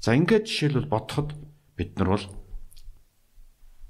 За 0.00 0.16
ингээд 0.16 0.48
жишээлбэл 0.48 0.88
бодоход 0.88 1.36
бид 1.76 2.00
нар 2.00 2.16
бол 2.16 2.26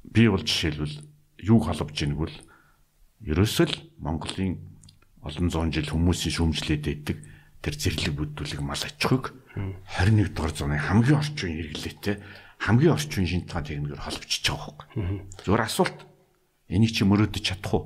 би 0.03 0.27
бол 0.27 0.43
жишээлбэл 0.43 1.07
юу 1.47 1.63
холбож 1.63 1.95
ийнэг 1.95 2.19
бол 2.19 2.37
ерөөсөө 3.23 3.67
л 3.71 3.77
Монголын 4.03 4.59
олон 5.23 5.49
зуун 5.55 5.71
жил 5.71 5.87
хүмүүсийн 5.87 6.35
шүүмжлээд 6.35 6.83
байдаг 6.83 7.19
тэр 7.63 7.75
зэрлэг 7.79 8.15
бүдүүлэг 8.17 8.61
мал 8.65 8.81
ахуйг 8.81 9.37
21 9.55 10.35
дугаар 10.35 10.55
зууны 10.57 10.79
хамгийн 10.81 11.21
орчин 11.21 11.55
хэрэглээтэй 11.55 12.17
хамгийн 12.61 12.93
орчин 12.93 13.25
шинжлэх 13.25 13.65
техникээр 13.65 14.05
холбогдож 14.05 14.45
байгаа 14.45 14.73
байхгүй. 14.77 14.89
Зүгээр 15.49 15.65
асуулт 15.65 15.99
энийг 16.69 16.93
чи 16.93 17.03
мөрөөдөж 17.09 17.41
чадах 17.41 17.73
уу? 17.73 17.85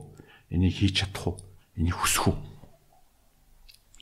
Энийг 0.51 0.75
хийж 0.75 1.07
чадах 1.07 1.25
уу? 1.31 1.37
Энийг 1.79 1.95
хүсэх 1.95 2.35
үү? 2.35 2.37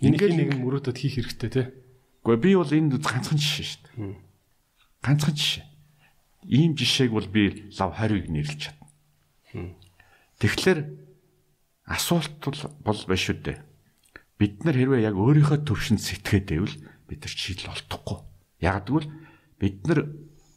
Энийг 0.00 0.32
нэг 0.32 0.56
мөрөөдөд 0.56 0.96
хийх 0.96 1.20
хэрэгтэй 1.20 1.50
тий. 1.52 1.66
Гэхдээ 2.24 2.40
би 2.40 2.50
бол 2.56 2.72
энэ 2.72 2.96
ганцхан 3.04 3.36
жишээ 3.36 3.66
шүү 3.68 3.82
дээ. 3.92 4.16
Ганцхан 5.04 5.36
жишээ. 5.36 5.66
Ийм 6.48 6.72
жишээг 6.72 7.12
бол 7.12 7.28
би 7.28 7.68
лав 7.76 7.92
20-ыг 7.92 8.26
нэрлэж 8.32 8.60
чадна. 8.64 8.88
Тэгэхээр 10.40 10.80
асуулт 11.86 12.32
бол 12.80 13.00
биш 13.06 13.24
үү 13.28 13.38
дээ. 13.44 13.58
Бид 14.40 14.64
нар 14.64 14.74
хэрвээ 14.74 15.06
яг 15.06 15.14
өөрийнхөө 15.20 15.62
төвшөнд 15.68 16.02
сэтгэхэд 16.02 16.46
байвал 16.50 16.74
бид 17.06 17.20
нар 17.22 17.30
шийдэл 17.30 17.70
олдохгүй. 17.70 18.18
Яг 18.64 18.86
гэвэл 18.88 19.06
бид 19.62 19.78
нар 19.86 20.00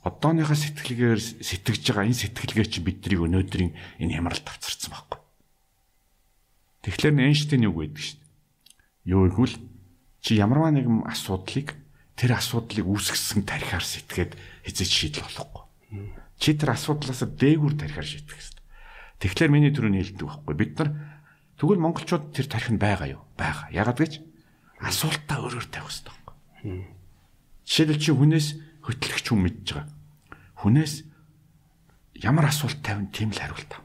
одооныхоо 0.05 0.53
сэтгэлгээр 0.53 1.19
сэтгэж 1.19 1.83
байгаа 1.89 2.05
энэ 2.05 2.21
сэтгэлгээ 2.21 2.67
чи 2.69 2.79
биднийг 2.85 3.25
өнөөдрийн 3.25 3.73
энэ 4.05 4.13
хямралд 4.13 4.45
авцарсан 4.45 4.93
байхгүй. 4.93 5.19
Тэгэхээр 6.85 7.17
Эйнштейн 7.25 7.65
юу 7.65 7.81
гэдэг 7.81 7.97
шүү 8.05 8.17
дээ. 8.21 8.29
Юу 9.09 9.25
гэвэл 9.33 9.57
чи 10.21 10.37
ямарваа 10.37 10.69
нэгэн 10.69 11.09
асуудлыг 11.09 11.73
тэр 12.13 12.37
асуудлыг 12.37 12.85
үүсгэсэн 12.85 13.49
тарихаар 13.49 13.81
сэтгээд 13.81 14.37
хэзээ 14.69 14.85
шийдэл 14.85 15.25
болохгүй. 15.25 15.63
Чи 16.37 16.53
тэр 16.53 16.77
асуудлаас 16.77 17.25
дээгүүр 17.25 17.73
тарихаар 17.73 18.05
шийдэх 18.05 18.29
хэрэгтэй. 18.29 18.63
Тэгэхээр 19.25 19.49
миний 19.49 19.73
түрүүний 19.73 20.05
хэлдэг 20.05 20.27
байхгүй. 20.29 20.53
Бид 20.53 20.73
нар 20.77 20.89
тэгвэл 21.57 21.81
монголчууд 21.81 22.29
тэр 22.29 22.45
тарих 22.45 22.69
нь 22.69 22.77
байгаа 22.77 23.17
юу? 23.17 23.25
Байгаа. 23.33 23.73
Ягаад 23.73 23.97
гэж 23.97 24.13
асуултаа 24.85 25.41
өөрөөр 25.41 25.67
тавих 25.73 25.89
хэрэгтэй 25.89 26.13
байхгүй. 26.13 26.35
Жишээлбэл 27.65 28.03
чи 28.05 28.11
хүнээс 28.13 28.47
хөтлөгч 28.85 29.25
хүн 29.33 29.41
мэдж 29.41 29.67
байгаа. 29.73 29.94
Хүнээс 30.59 31.03
ямар 32.23 32.47
асуулт 32.47 32.79
тавина 32.79 33.11
тийм 33.11 33.31
л 33.31 33.39
хариулт 33.39 33.71
ав. 33.75 33.81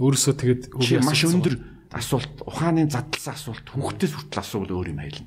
Өөрөөсөө 0.00 0.34
тэгээд 0.36 0.62
маш 1.04 1.24
өндөр 1.24 1.54
асуулт, 1.92 2.44
ухааны 2.44 2.88
задлсан 2.88 3.34
асуулт 3.36 3.66
хүүхдээс 3.68 4.12
хүртэл 4.16 4.40
асуувал 4.40 4.72
өөр 4.80 4.92
юм 4.92 5.00
хэлнэ. 5.00 5.26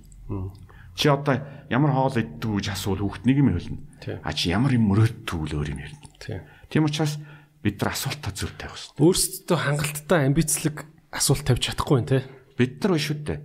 Чи 0.94 1.08
одоо 1.10 1.42
ямар 1.72 1.94
хоол 1.96 2.18
иддэг 2.18 2.50
гэж 2.60 2.68
асуувал 2.74 3.08
хүүхд 3.08 3.24
нэг 3.26 3.38
юм 3.40 3.50
хэлнэ. 3.56 3.78
А 4.22 4.34
чи 4.34 4.52
ямар 4.54 4.76
юм 4.76 4.90
мөрөөддөг 4.92 5.42
л 5.50 5.58
өөр 5.62 5.70
юм 5.74 5.82
хэлнэ. 5.82 6.44
Тийм 6.70 6.86
учраас 6.86 7.18
бид 7.64 7.82
нар 7.82 7.96
асуултаа 7.96 8.34
зөв 8.36 8.52
тавих 8.60 8.78
хэрэгтэй. 8.78 9.02
Өөрсдөө 9.02 9.58
хангалттай 9.58 10.20
амбицлог 10.28 10.78
асуулт 11.10 11.44
тавьж 11.48 11.64
чадахгүй 11.72 11.98
юм 11.98 12.08
те. 12.08 12.20
Бид 12.60 12.78
нар 12.84 12.94
биш 12.94 13.10
үү 13.10 13.20
те. 13.26 13.36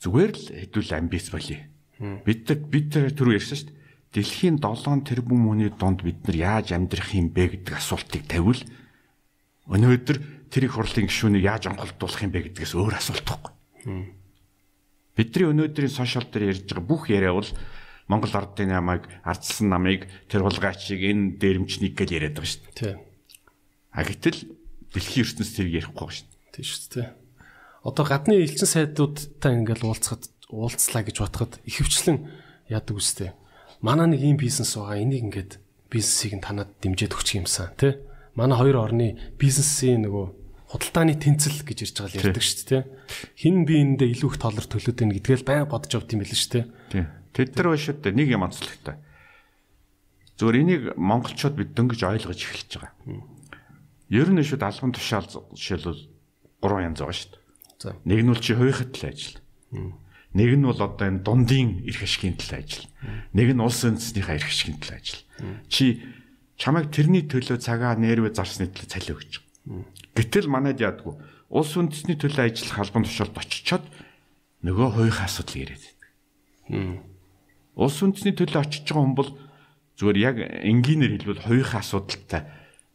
Зүгээр 0.00 0.32
л 0.32 0.46
хэдүүл 0.64 0.90
амбиц 0.96 1.26
болъё. 1.34 1.58
Бид 2.24 2.44
бид 2.70 2.86
тэр 2.92 3.12
түрүү 3.12 3.36
ярьсан 3.36 3.58
шүү 3.58 3.68
дээ. 3.68 3.83
Дэлхийн 4.14 4.62
7 4.62 5.02
тэрбум 5.02 5.50
хүний 5.50 5.74
донд 5.74 6.06
бид 6.06 6.22
нар 6.22 6.62
яаж 6.62 6.70
амьдрах 6.70 7.10
юм 7.18 7.34
бэ 7.34 7.58
гэдэг 7.66 7.74
асуултыг 7.74 8.30
тавиул 8.30 8.62
өнөөдөр 9.66 10.18
тэр 10.54 10.70
их 10.70 10.78
хурлын 10.78 11.10
гишүүнийг 11.10 11.42
яаж 11.42 11.66
онголдуулах 11.66 12.22
юм 12.22 12.30
бэ 12.30 12.54
гэдгээс 12.54 12.78
өөр 12.78 12.94
асуулт 12.94 13.26
байхгүй. 13.26 13.52
Бидний 15.18 15.50
өнөөдрийн 15.50 15.90
сошиал 15.90 16.30
дээр 16.30 16.54
ярьж 16.54 16.62
байгаа 16.70 16.86
бүх 16.86 17.10
яриа 17.10 17.34
бол 17.34 17.50
Монгол 18.06 18.34
ардын 18.38 18.70
намайг 18.70 19.10
ардсан 19.26 19.72
намыг 19.72 20.06
тэр 20.30 20.46
хулгайчийг 20.46 21.02
энэ 21.02 21.42
дээрэмчнийг 21.42 21.98
гэж 21.98 22.08
яриад 22.14 22.38
байгаа 22.38 22.50
шүү 22.54 22.62
дээ. 22.70 22.94
Тийм. 22.94 22.98
А 23.90 24.02
гэтэл 24.06 24.38
дэлхийн 24.94 25.24
ертөнцийн 25.26 25.56
тэрийг 25.58 25.78
ярихгүй 25.90 26.08
шүү 26.12 26.26
дээ. 26.30 26.52
Тийм 26.54 26.66
шүү 26.70 26.86
дээ. 26.94 27.08
Одоо 27.82 28.04
гадны 28.04 28.34
элчин 28.38 28.68
сайдуудтай 28.68 29.52
ингээл 29.58 29.88
уулзахад 29.88 30.28
уулзлаа 30.52 31.02
гэж 31.02 31.16
бодоход 31.18 31.52
ихэвчлэн 31.64 32.18
яадаг 32.68 32.94
үстэй. 32.94 33.32
Манай 33.84 34.08
нэг 34.08 34.24
ийм 34.24 34.40
бизнес 34.40 34.80
байгаа. 34.80 34.96
Энийг 34.96 35.28
ингээд 35.28 35.52
бизнесийг 35.92 36.40
нь 36.40 36.44
танад 36.44 36.72
дэмжиж 36.80 37.12
өгчих 37.12 37.44
юмсан 37.44 37.76
тий. 37.76 38.00
Манай 38.32 38.56
хоёр 38.56 38.80
орны 38.80 39.36
бизнесийн 39.36 40.08
нөгөө 40.08 40.26
худалдааны 40.72 41.20
тэнцэл 41.20 41.60
гэж 41.68 41.78
ирж 41.84 41.94
байгаа 42.00 42.16
л 42.16 42.20
ярьдаг 42.32 42.40
шүү 42.40 42.64
дээ. 42.64 42.82
Хин 43.36 43.68
би 43.68 43.84
эндээ 43.84 44.16
илүү 44.16 44.30
их 44.32 44.40
толор 44.40 44.64
төлөөд 44.64 44.96
байна 45.04 45.14
гэдгээл 45.20 45.44
байн 45.44 45.68
бодож 45.68 45.92
авд 46.00 46.16
юм 46.16 46.24
байл 46.24 46.32
шүү 46.32 46.64
дээ. 46.64 46.64
Тэд 47.36 47.50
нар 47.60 47.68
башууд 47.76 48.00
нэг 48.08 48.28
юм 48.32 48.48
онцлогтой. 48.48 48.96
Зүгээр 50.40 50.60
энийг 50.64 50.82
монголчууд 50.96 51.54
бид 51.54 51.76
дөнгөж 51.76 52.00
ойлгож 52.08 52.40
эхэлж 52.40 52.72
байгаа. 52.80 52.96
Ер 54.08 54.28
нь 54.32 54.40
шүүд 54.40 54.64
албан 54.64 54.96
тушаал 54.96 55.28
жишээлбэл 55.52 56.08
гурван 56.64 56.88
янз 56.88 57.04
байгаа 57.04 57.20
шүү 57.20 57.30
дээ. 57.84 58.00
Нэг 58.08 58.18
нь 58.24 58.30
бол 58.32 58.40
чи 58.40 58.56
хувийнхад 58.56 58.96
л 58.96 59.04
ажил. 59.12 59.36
Нэг 60.34 60.50
нь 60.58 60.66
бол 60.66 60.76
одоо 60.82 61.06
энэ 61.06 61.22
дундын 61.22 61.86
эрх 61.86 62.02
ашигын 62.02 62.34
төлөө 62.36 62.58
ажил. 62.58 62.86
Нэг 63.32 63.54
нь 63.54 63.62
улс 63.62 63.86
үндэснийхээ 63.86 64.38
эрх 64.42 64.50
ашигын 64.50 64.82
төлөө 64.82 64.98
ажил. 64.98 65.22
Чи 65.70 66.02
чамайг 66.58 66.90
тэрний 66.90 67.22
төлөө 67.22 67.62
цагаа 67.62 67.94
нэрвэ 67.94 68.34
зарсны 68.34 68.66
төлөө 68.66 68.90
цалин 68.90 69.14
өгч 69.14 69.44
Гэтэл 70.14 70.48
манайд 70.52 70.84
яадгүй. 70.84 71.16
Улс 71.48 71.72
үндэсний 71.80 72.20
төлөө 72.20 72.52
ажиллах 72.52 72.84
албан 72.84 73.08
тушаалд 73.08 73.36
очичоод 73.40 73.84
нөгөө 74.60 74.88
хувийнхаа 74.92 75.24
асуудал 75.24 75.56
яриад 75.64 75.80
байдаг. 75.80 77.00
Улс 77.74 77.98
үндэсний 78.04 78.36
төлөө 78.36 78.60
очиж 78.60 78.84
байгаа 78.84 79.04
хүн 79.08 79.16
бол 79.16 79.30
зүгээр 79.96 80.18
яг 80.20 80.36
энгийнээр 80.68 81.12
хэлбэл 81.16 81.46
хувийнхаа 81.48 81.80
асуудалтай 81.80 82.42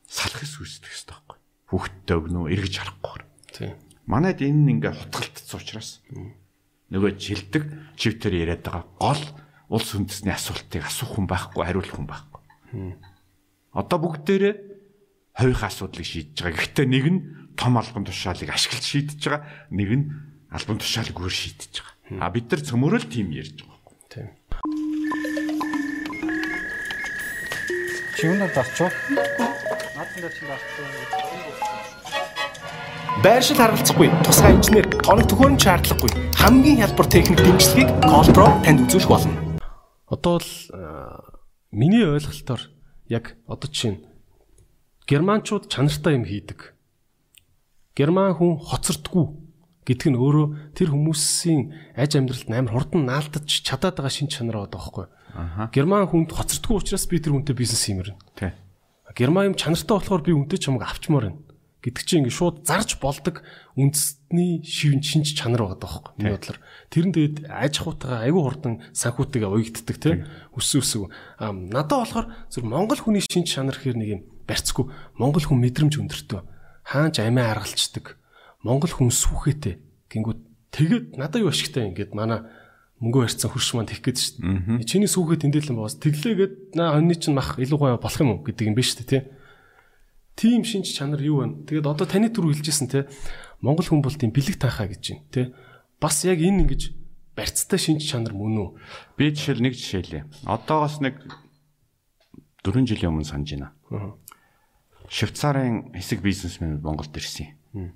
салхис 0.05 0.61
үүсдэг 0.61 0.93
хэрэгтэй 0.93 1.09
байхгүй. 1.09 1.37
Хүүхдтэй 1.73 2.15
өгнө 2.21 2.39
эргэж 2.53 2.73
харахгүй. 2.77 3.17
Тийм. 3.49 3.73
Манайд 4.05 4.45
энэ 4.45 4.71
ингээ 4.77 4.93
хутгалтцсан 4.93 5.57
учраас 5.57 5.89
нөгөө 6.89 7.11
жилдэг 7.21 7.63
чивтер 7.95 8.33
яриад 8.33 8.65
байгаа 8.65 8.85
гол 8.97 9.21
улс 9.69 9.93
үндэсний 9.93 10.33
асуултыг 10.33 10.81
асуух 10.89 11.15
хүн 11.15 11.29
байхгүй, 11.29 11.61
хариулах 11.61 11.93
хүн 11.93 12.09
байхгүй. 12.09 12.41
Одоо 13.73 13.97
бүгдээрээ 14.01 14.55
хувийнхаа 15.37 15.69
асуудлыг 15.69 16.05
шийдэж 16.05 16.41
байгаа. 16.41 16.57
Гэхдээ 16.57 16.87
нэг 16.89 17.05
нь 17.05 17.19
том 17.53 17.77
албан 17.77 18.05
тушаалыг 18.09 18.49
ашиглаж 18.49 18.81
шийдэж 18.81 19.21
байгаа, 19.21 19.45
нэг 19.69 19.89
нь 19.93 20.05
албан 20.49 20.81
тушаалыг 20.81 21.13
өөр 21.13 21.29
шийдэж 21.29 21.73
байгаа. 21.85 22.25
А 22.25 22.33
бид 22.33 22.49
нар 22.49 22.61
цөмөрөө 22.65 22.99
л 23.05 23.13
тийм 23.13 23.29
ярьж 23.29 23.61
байгаа 23.61 23.77
байхгүй. 23.77 23.95
Тийм. 24.09 24.33
Чи 28.17 28.25
юунаар 28.25 28.51
зарчуу? 28.51 28.89
Наадмын 29.93 30.21
дээр 30.25 30.33
чи 30.33 30.43
зарчуу. 30.49 31.68
Байршил 33.19 33.59
харгалзахгүй, 33.59 34.07
тусгай 34.23 34.55
инженер, 34.55 34.87
тоног 35.03 35.27
төхөөрөмж 35.27 35.59
шаардлагагүй. 35.59 36.11
Хамгийн 36.39 36.79
хялбар 36.79 37.07
техник 37.11 37.43
дэмжлэгийг 37.43 37.91
Colpro 38.07 38.47
танд 38.63 38.87
үзүүлэх 38.87 39.11
болно. 39.11 39.59
Одоо 40.07 40.39
л 40.39 40.51
миний 41.67 42.07
ойлголтоор 42.07 42.71
яг 43.11 43.35
одоо 43.43 43.67
чинь 43.67 44.07
германчууд 45.03 45.67
чанартай 45.67 46.15
юм 46.15 46.23
хийдэг. 46.23 46.79
Герман 47.91 48.39
хүн 48.39 48.55
хоцордгүй 48.55 49.35
гэдг 49.83 50.15
нь 50.15 50.15
өөрөө 50.15 50.79
тэр 50.79 50.95
хүмүүсийн 50.95 51.75
аж 51.99 52.15
амьдралд 52.15 52.47
амар 52.47 52.71
хурдан 52.71 53.03
наалтаж 53.03 53.51
чадаад 53.67 53.99
байгаа 53.99 54.15
шин 54.15 54.31
чанар 54.31 54.63
байдаг 54.63 54.79
байхгүй. 54.79 55.07
Герман 55.75 56.07
хүнд 56.07 56.31
хоцордгүй 56.31 56.79
учраас 56.79 57.03
би 57.11 57.19
тэр 57.19 57.35
хүнтэй 57.35 57.51
бизнес 57.51 57.83
хиймэрнэ. 57.83 58.15
Тий. 58.39 58.55
Герман 59.11 59.51
юм 59.51 59.59
чанартай 59.59 59.99
болохоор 59.99 60.23
би 60.23 60.31
үнтэй 60.31 60.55
чамайг 60.55 60.87
авчмаар 60.87 61.35
байна. 61.35 61.48
Гэдэг 61.79 62.03
чинь 62.03 62.27
ингээ 62.27 62.35
шууд 62.35 62.67
зарж 62.67 62.99
болдог 62.99 63.39
үндэсний 63.79 64.59
шивэн 64.67 64.99
шинж 64.99 65.31
чанар 65.31 65.63
байгаа 65.63 65.79
даахгүй. 65.79 66.11
Миний 66.19 66.35
бодлоор. 66.35 66.59
Тэр 66.91 67.05
нь 67.07 67.15
тэгээд 67.15 67.37
аж 67.47 67.73
ахуйтайгаа 67.79 68.27
айгүй 68.27 68.43
хурдан 68.43 68.73
санхүүтэйгээ 68.91 69.47
уягддаг 69.47 69.95
тийм. 69.95 70.27
Өссөн 70.59 70.83
өсөв. 70.83 71.07
Надад 71.39 72.03
болохоор 72.03 72.27
зөв 72.51 72.63
Монгол 72.67 72.99
хүний 72.99 73.23
шинж 73.23 73.47
чанар 73.55 73.79
гэхэр 73.79 73.95
нэг 73.95 74.09
юм 74.11 74.21
барьцгүй. 74.43 74.91
Монгол 75.15 75.45
хүн 75.47 75.63
мэдрэмж 75.63 75.95
өндөртөө. 76.03 76.41
Хаанч 76.83 77.15
амиа 77.23 77.55
аргалцдаг. 77.55 78.19
Монгол 78.59 78.91
хүн 78.91 79.15
сүхэтэй. 79.15 79.79
Гингүүд 80.11 80.39
тэгээд 80.75 81.05
надад 81.15 81.47
юу 81.47 81.53
ашигтай 81.55 81.87
ингээд 81.87 82.11
манай 82.11 82.43
мөнгө 82.99 83.23
барьцсан 83.23 83.47
хурш 83.47 83.71
маань 83.71 83.87
тех 83.87 84.03
гээд 84.03 84.19
шүү 84.19 84.43
дээ. 84.43 84.83
Чиний 84.83 85.07
сүхэ 85.07 85.39
тэндэл 85.39 85.71
юм 85.71 85.79
боос. 85.79 85.95
Тэглээгээд 86.03 86.75
наа 86.75 86.99
хоньны 86.99 87.15
чинь 87.15 87.39
мах 87.39 87.55
илүү 87.55 87.79
гоё 87.79 87.95
болох 87.95 88.19
юм 88.19 88.35
уу 88.35 88.43
гэдэг 88.43 88.67
юм 88.67 88.75
биш 88.75 88.99
үү 88.99 89.07
те. 89.07 89.31
Тим 90.39 90.63
шинж 90.63 90.95
чанар 90.95 91.19
юу 91.19 91.43
вэ? 91.43 91.67
Тэгээд 91.67 91.83
одоо 91.83 92.07
таны 92.07 92.31
түр 92.31 92.47
хэлжсэн 92.55 92.87
те. 92.87 93.11
Монгол 93.59 93.83
хүн 93.83 93.99
бол 93.99 94.15
тийм 94.15 94.31
бэлэг 94.31 94.55
таахаа 94.55 94.87
гэж 94.87 95.03
байна 95.11 95.27
те. 95.35 95.41
Бас 95.99 96.23
яг 96.23 96.39
энэ 96.39 96.63
ингэж 96.63 96.95
барьцтай 97.35 97.75
шинж 97.75 98.07
чанар 98.07 98.31
мөн 98.31 98.55
үү? 98.55 98.69
Би 99.19 99.35
жишээл 99.35 99.59
нэг 99.59 99.75
жишээлээ. 99.75 100.47
Одоогоос 100.47 101.03
нэг 101.03 101.19
4 102.63 102.87
жилийн 102.87 103.11
өмнө 103.11 103.27
санаж 103.27 103.51
байна. 103.51 103.75
Швейцарын 105.11 105.91
хэсэг 105.91 106.23
бизнесмен 106.23 106.79
Монголд 106.79 107.11
ирсэн 107.19 107.51
юм. 107.75 107.91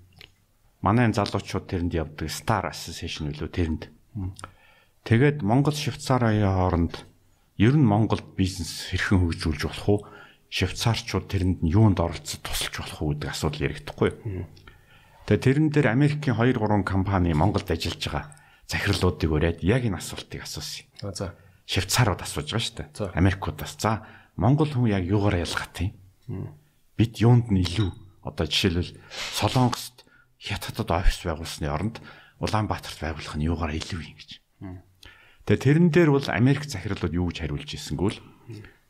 Манай 0.83 1.07
энэ 1.07 1.15
залуучууд 1.15 1.63
тэрэнд 1.71 1.95
явдаг 1.95 2.27
Star 2.27 2.67
Association 2.67 3.31
үлээ 3.31 3.55
тэрэнд. 3.55 3.87
Тэгээд 5.07 5.39
Монгол 5.47 5.79
Швейцарын 5.79 6.43
хооронд 6.43 7.07
ер 7.55 7.75
нь 7.79 7.87
Монголд 7.87 8.35
бизнес 8.35 8.91
хэрхэн 8.91 9.31
хөгжүүлж 9.31 9.63
болох 9.63 9.87
уу? 9.87 9.99
Швейцарчууд 10.53 11.25
тэрэнд 11.33 11.59
нь 11.65 11.73
юунд 11.73 11.97
оролцож 11.97 12.37
тусалж 12.45 12.77
болох 12.77 12.99
уу 13.01 13.09
гэдэг 13.17 13.29
асуудал 13.33 13.65
яригдахгүй. 13.73 14.09
Тэгээ 15.25 15.41
тэрэн 15.41 15.67
дээр 15.73 15.87
Америкийн 15.89 16.37
2 16.37 16.53
3 16.61 16.85
компани 16.85 17.33
Монголд 17.33 17.65
ажиллаж 17.73 17.97
байгаа 17.97 18.25
захирлуудыг 18.69 19.29
өрөөд 19.33 19.59
яг 19.65 19.81
энэ 19.81 19.97
асуултыг 19.97 20.45
асуусан. 20.45 20.85
За. 21.01 21.33
Швейцарууд 21.65 22.21
асууж 22.21 22.53
байгаа 22.53 22.61
шүү 22.69 22.77
дээ. 22.85 23.17
Америкуудаас. 23.17 23.73
За 23.81 24.05
Монгол 24.37 24.69
хүн 24.69 24.93
яг 24.93 25.09
юугаар 25.09 25.41
ялгаатай 25.41 25.97
юм? 26.29 26.53
Бид 26.97 27.17
юунд 27.17 27.49
нь 27.49 27.65
илүү 27.65 27.89
одоо 28.21 28.45
жишээлбэл 28.45 28.93
Солонгост 29.09 30.05
хятадд 30.37 30.89
офис 30.89 31.23
байгуулсны 31.25 31.65
оронд 31.65 31.97
Улаанбаатарт 32.37 32.99
байгуулах 33.01 33.35
нь 33.39 33.47
юугаар 33.47 33.73
илүү 33.73 34.01
юм 34.05 34.15
гэж. 34.17 34.29
Тэгээ 35.47 35.63
тэрэн 35.65 35.87
дээр 35.91 36.09
бол 36.11 36.27
Америк 36.29 36.67
захирлууд 36.67 37.13
юу 37.13 37.31
гэж 37.31 37.43
хариулж 37.43 37.67
ирсэнгүүл 37.67 38.17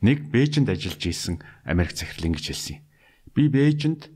нэг 0.03 0.27
Бээжинд 0.29 0.67
ажиллаж 0.67 1.03
исэн 1.07 1.39
Америк 1.63 1.95
захирал 1.95 2.27
ингэж 2.27 2.45
хэлсэн 2.51 2.75
юм. 2.77 2.83
Би 3.31 3.47
Бээжинд 3.47 4.11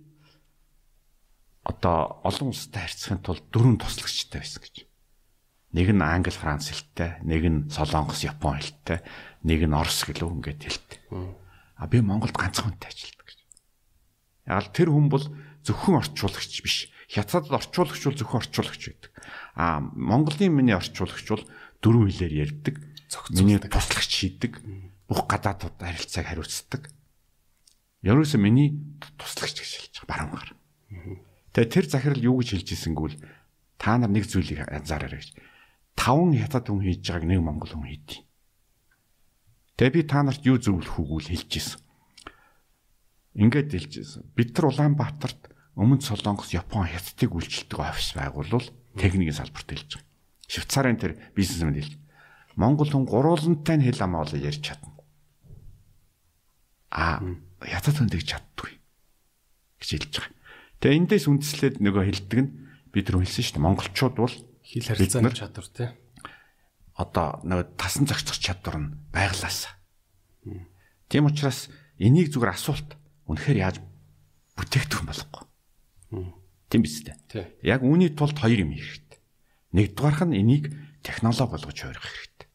одоо 1.64 2.20
олон 2.28 2.52
улстай 2.52 2.84
харьцахын 2.84 3.24
тулд 3.24 3.44
дөрвөн 3.52 3.80
туслагчтай 3.80 4.44
байсан 4.44 4.62
гэж. 4.64 4.76
Нэг 5.76 5.88
нь 5.92 6.04
англи, 6.04 6.32
франц 6.32 6.72
хэлтэй, 6.72 7.20
нэг 7.28 7.44
нь 7.44 7.60
солонгос, 7.68 8.24
япон 8.24 8.56
хэлтэй, 8.56 9.04
нэг 9.44 9.68
нь 9.68 9.76
орос 9.76 10.08
гэлөө 10.08 10.32
ингээд 10.44 10.64
хэлтэй. 10.64 11.00
А 11.76 11.88
би 11.92 12.00
Монголд 12.00 12.36
ганцхан 12.40 12.72
хүнтэй 12.72 12.88
ажилладаг 12.88 13.28
гэж. 13.28 13.40
Яг 14.48 14.60
л 14.64 14.72
тэр 14.72 14.90
хүн 14.96 15.08
бол 15.12 15.26
зөвхөн 15.68 16.00
орчуулагч 16.00 16.64
биш. 16.64 16.88
Хятадд 17.12 17.52
орчуулагч 17.52 18.02
бол 18.08 18.16
зөвхөн 18.16 18.42
орчуулагч 18.48 18.84
байдаг. 18.88 19.12
А 19.60 19.84
Монголын 19.84 20.56
миний 20.56 20.76
орчуулагч 20.76 21.28
бол 21.28 21.44
дөрвөн 21.84 22.10
хэлээр 22.10 22.34
ярьдаг. 22.48 22.76
Миний 23.36 23.60
туслагч 23.60 24.12
хийдэг. 24.12 24.64
Бүх 25.08 25.24
гадаадд 25.28 25.80
харилцааг 25.80 26.28
хариуцдаг. 26.28 26.92
Ерөөсөө 28.04 28.40
миний 28.44 28.76
туслагч 29.16 29.64
гэж 29.64 29.72
хэлж 29.72 29.96
байгаа 30.04 30.12
баруун 30.12 30.36
гар. 30.36 30.52
Тэгээ 31.56 31.74
тэр 31.74 31.86
захирал 31.88 32.22
юу 32.22 32.36
гэж 32.44 32.50
хэлж 32.54 32.68
ирсэнгүүл 32.76 33.16
та 33.82 33.98
нар 33.98 34.12
нэг 34.12 34.28
зүйлийг 34.28 34.68
анзаараарай 34.68 35.24
гэж. 35.24 35.32
Таван 35.98 36.36
хятад 36.36 36.70
хүн 36.70 36.86
хийж 36.86 37.02
байгааг 37.08 37.26
нэг 37.26 37.42
монгол 37.42 37.72
хүн 37.74 37.88
хийдий. 37.90 38.28
Тэгээ 39.80 39.96
би 39.96 40.02
та 40.06 40.22
нарт 40.22 40.44
юу 40.46 40.58
зөвлөх 40.62 40.98
үгүүл 41.02 41.30
хэлж 41.34 41.52
ирсэн. 41.58 41.82
Ингээд 43.38 43.70
хэлж 43.74 43.94
ирсэн. 44.02 44.24
Бид 44.34 44.54
нар 44.58 44.74
Улаанбаатарт 44.74 45.54
өмнө 45.78 46.02
Солонгос, 46.02 46.54
Япон, 46.58 46.90
Хятадыг 46.90 47.38
үйлчилдэг 47.38 47.78
офис 47.78 48.18
байгуулвал 48.18 48.66
техникийн 48.98 49.38
салбарт 49.38 49.70
хэлж 49.70 50.02
байгаа. 50.02 50.10
Швейцарын 50.50 50.98
тэр 50.98 51.14
бизнесмен 51.38 51.78
хэлж. 51.78 51.94
Монгол 52.58 52.90
хүн 52.90 53.06
гурвуулантай 53.06 53.78
нь 53.78 53.86
хэл 53.86 54.02
амаа 54.02 54.26
болоо 54.26 54.42
ярьж 54.42 54.66
чадна. 54.66 54.97
А 56.92 57.20
Хятад 57.58 57.98
хүн 57.98 58.12
тэгж 58.14 58.38
чаддгүй 58.38 58.72
гэж 59.82 59.90
хэлж 59.98 60.14
байгаа. 60.14 60.34
Тэгээ 60.78 60.98
эндээс 61.02 61.26
үндэслээд 61.26 61.76
нөгөө 61.82 62.04
хэлдэг 62.06 62.40
нь 62.46 62.50
бид 62.94 63.10
нар 63.10 63.26
хэлсэн 63.26 63.44
шүү 63.44 63.56
дээ. 63.58 63.66
Монголчууд 63.66 64.16
бол 64.18 64.36
Хил 64.62 64.86
харилцааны 64.86 65.34
чадвар 65.34 65.68
тий. 65.74 65.90
одоо 66.98 67.42
нөгөө 67.46 67.78
тасан 67.78 68.06
зохицох 68.06 68.38
чадвар 68.38 68.78
нь 68.78 68.94
байглаасаа. 69.10 69.74
Тийм 71.10 71.26
учраас 71.30 71.70
энийг 71.98 72.30
зүгээр 72.34 72.54
асуулт 72.54 72.94
үнэхээр 73.26 73.58
яаж 73.58 73.78
бүтээгдэхүүн 74.58 75.08
болохгүй. 75.08 75.44
Тийм 76.70 76.82
биз 76.84 77.06
дээ. 77.06 77.18
Яг 77.64 77.82
үүний 77.86 78.12
тулд 78.14 78.38
хоёр 78.38 78.66
юм 78.66 78.74
хэрэгтэй. 78.74 79.22
Нэгдүгээрх 79.74 80.22
нь 80.30 80.38
энийг 80.42 80.66
технологи 81.06 81.54
болгож 81.54 81.78
хувирах 81.78 82.06
хэрэгтэй. 82.06 82.48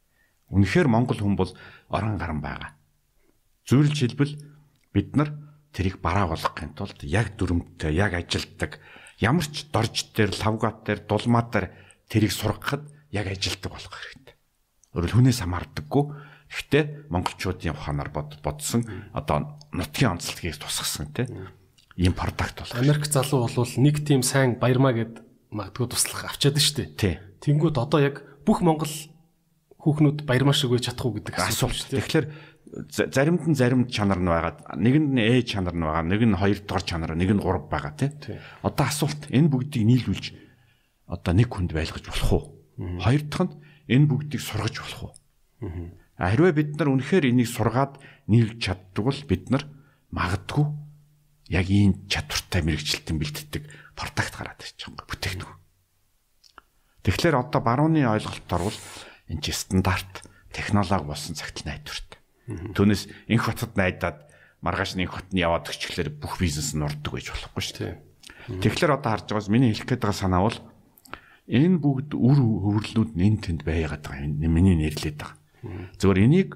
Үнэхээр 0.53 0.89
монгол 0.91 1.19
хүн 1.23 1.39
бол 1.39 1.51
орон 1.89 2.19
гарan 2.21 2.43
байгаа. 2.45 2.77
Зөвлөж 3.69 3.97
хэлбэл 3.97 4.35
бид 4.93 5.09
нар 5.17 5.31
тэрийг 5.73 6.03
бараа 6.03 6.31
болгохын 6.33 6.75
тулд 6.77 6.99
яг 7.07 7.39
дүрмтэй, 7.39 7.95
яг 7.95 8.13
ажилтдаг, 8.19 8.83
ямар 9.23 9.47
ч 9.47 9.71
дорж 9.73 10.13
дээр, 10.13 10.35
лавгат 10.37 10.85
дээр, 10.85 11.01
дулмаа 11.09 11.49
дээр 11.49 11.73
тэрийг 12.11 12.33
сургахад 12.35 12.85
яг 13.15 13.27
ажилтдаг 13.31 13.73
болох 13.73 13.95
хэрэгтэй. 13.95 14.37
Өөрөөр 14.93 15.15
хүнээс 15.17 15.41
хамаардаггүй. 15.41 16.05
Гэхдээ 16.53 17.09
монголчуудын 17.09 17.73
ухаанаар 17.73 18.13
бод 18.13 18.37
бодсон 18.45 18.85
одоо 19.17 19.57
нутгийн 19.73 20.21
онцлогийг 20.21 20.61
тусгасан 20.61 21.09
тийм 21.17 21.49
ийм 21.97 22.13
продакт 22.13 22.61
болох. 22.61 22.77
Америк 22.77 23.09
залуу 23.09 23.49
бол 23.49 23.73
нэг 23.81 24.05
тийм 24.05 24.21
сайн 24.21 24.61
баярмаа 24.61 24.93
гэд 24.93 25.25
магадгүй 25.49 25.89
туслах 25.89 26.29
авчаад 26.29 26.61
штэ. 26.61 26.93
Тий. 26.93 27.17
Тэнгүүд 27.41 27.81
одоо 27.81 28.01
яг 28.05 28.21
бүх 28.45 28.61
монгол 28.61 28.93
хүүхнүүд 29.81 30.29
баярмаа 30.29 30.53
шиг 30.53 30.77
үеж 30.77 30.93
чадах 30.93 31.09
уу 31.09 31.17
гэдэг 31.17 31.41
асуулт. 31.41 31.73
шүү 31.73 31.89
дээ. 31.97 32.01
Тэгэхээр 32.05 32.27
заримд 32.73 33.45
нь 33.45 33.55
заримд 33.55 33.93
чанар 33.93 34.19
нь 34.19 34.29
байгаа. 34.29 34.57
Нэгэнд 34.77 35.09
нь 35.13 35.21
Э 35.21 35.43
чанар 35.45 35.77
нь 35.77 35.85
байгаа, 35.85 36.05
нэг 36.09 36.23
нь 36.25 36.37
хоёр 36.37 36.59
дахь 36.65 36.89
чанар, 36.89 37.13
нэг 37.13 37.29
нь 37.29 37.43
гурав 37.43 37.69
байгаа 37.69 37.93
тий. 37.93 38.11
Одоо 38.65 38.87
асуулт 38.89 39.29
энэ 39.29 39.53
бүгдийг 39.53 39.85
нийлүүлж 39.85 40.33
одоо 41.05 41.33
нэг 41.37 41.53
хүнд 41.53 41.77
байлгаж 41.77 42.05
болох 42.09 42.33
уу? 42.33 42.45
Хоёр 43.05 43.23
дахь 43.29 43.45
нь 43.45 43.55
энэ 43.93 44.09
бүгдийг 44.09 44.41
сургаж 44.41 44.81
болох 44.81 45.01
уу? 45.05 45.13
А 46.17 46.33
Хэрвээ 46.33 46.53
бид 46.57 46.71
нар 46.81 46.89
үнэхээр 46.97 47.29
энийг 47.29 47.49
сургаад 47.53 48.01
нийлж 48.31 48.57
чаддаг 48.57 49.05
бол 49.05 49.21
бид 49.29 49.53
нар 49.53 49.69
магадгүй 50.09 50.65
яг 51.53 51.67
ийм 51.69 52.09
чадвартай 52.09 52.65
мэрэгчлэлтэн 52.65 53.17
бэлддэг 53.21 53.63
продакт 53.93 54.33
гараад 54.33 54.65
ирчих 54.65 54.89
юм 54.89 54.97
бүтээгдэхүүн. 54.97 55.61
Тэгэхээр 57.03 57.37
одоо 57.37 57.61
барууны 57.61 58.07
ойлголтоор 58.07 58.71
бол 58.71 58.79
энэ 59.29 59.51
стандарт 59.51 60.23
технологи 60.55 61.05
болсон 61.05 61.35
цагт 61.35 61.67
найдвартай. 61.67 62.22
Түүнээс 62.75 63.03
инх 63.29 63.45
хотод 63.47 63.77
найдаад 63.77 64.29
маргааш 64.63 64.95
нэг 64.97 65.11
хотод 65.11 65.35
яваад 65.35 65.69
өчглөөр 65.69 66.11
бүх 66.23 66.39
бизнес 66.39 66.73
нь 66.77 66.85
урддаг 66.85 67.13
байж 67.13 67.29
болохгүй 67.35 67.63
шүү 67.63 67.79
дээ. 67.83 67.95
Тэгэхээр 68.63 68.97
одоо 68.99 69.11
харж 69.11 69.27
байгаас 69.31 69.51
миний 69.51 69.71
хэлэх 69.75 69.89
гээд 69.91 70.03
байгаа 70.03 70.19
санаа 70.19 70.43
бол 70.47 70.59
энэ 71.51 71.79
бүгд 71.83 72.11
үр 72.15 72.39
хөврлүүд 72.39 73.11
нь 73.19 73.27
энэ 73.27 73.43
тэнд 73.43 73.63
байгаад 73.67 74.03
байгаа. 74.07 74.27
Миний 74.27 74.77
нэрлээд 74.79 75.19
байгаа. 75.19 75.39
Зөвөр 75.99 76.19
энийг 76.27 76.51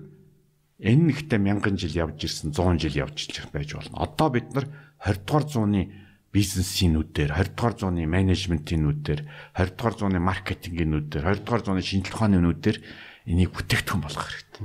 энэ 0.82 1.02
нэгтээ 1.14 1.40
мянган 1.42 1.78
жил 1.78 1.94
явж 1.94 2.26
ирсэн 2.26 2.54
100 2.54 2.78
жил 2.82 3.06
явж 3.06 3.30
ирсэн 3.30 3.50
байж 3.50 3.74
болно. 3.74 4.02
Одоо 4.02 4.28
бид 4.30 4.50
нар 4.54 4.66
20 5.02 5.26
дугаар 5.26 5.46
зууны 5.46 5.82
бизнесийн 6.34 6.98
нүдээр, 6.98 7.32
20 7.32 7.54
дугаар 7.56 7.74
зууны 7.80 8.04
менежментийн 8.04 8.82
нүдээр, 8.84 9.20
20 9.56 9.78
дугаар 9.78 9.94
зууны 9.96 10.18
маркетингийн 10.20 10.90
нүдээр, 10.92 11.24
20 11.32 11.46
дугаар 11.48 11.62
зууны 11.64 11.80
шинжилгээ 11.80 12.16
ухааны 12.18 12.38
нүдээр 12.44 12.78
энийг 13.30 13.50
бүтээгдэхүүн 13.56 14.02
болгох 14.04 14.26
хэрэгтэй. 14.28 14.60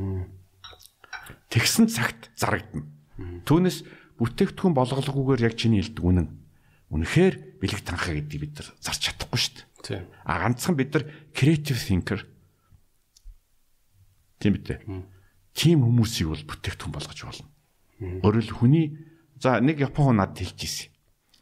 Тэгсэн 1.51 1.88
цагт 1.91 2.31
зарагдана. 2.36 2.88
Түүнээс 3.45 3.84
бүтээгдэхүүн 4.21 4.75
болголгүйгээр 4.77 5.45
яг 5.45 5.55
чиний 5.57 5.81
хэлдэг 5.81 6.05
үнэн. 6.05 6.27
Үнэхээр 6.91 7.62
бэлэг 7.63 7.81
танхаа 7.81 8.15
гэдгийг 8.19 8.41
бид 8.41 8.53
нар 8.60 8.69
зарч 8.84 9.01
чадахгүй 9.10 9.39
шүү 9.39 9.53
дээ. 9.55 9.67
Тий. 9.81 9.99
А 10.27 10.39
ганцхан 10.43 10.75
бид 10.75 10.91
нар 10.93 11.03
creative 11.34 11.79
thinker 11.79 12.21
тийм 14.41 14.60
үү? 14.60 15.01
Тим 15.53 15.84
хүмүүсийг 15.86 16.27
бол 16.31 16.43
бүтээгдэхүүн 16.47 16.93
болгож 16.95 17.19
болно. 17.23 17.47
Хэл 18.01 18.51
хүний 18.55 18.97
за 19.38 19.62
нэг 19.62 19.81
Япон 19.81 20.13
хүн 20.13 20.17
надад 20.21 20.41
хэлж 20.41 20.60
ирсэн. 20.62 20.89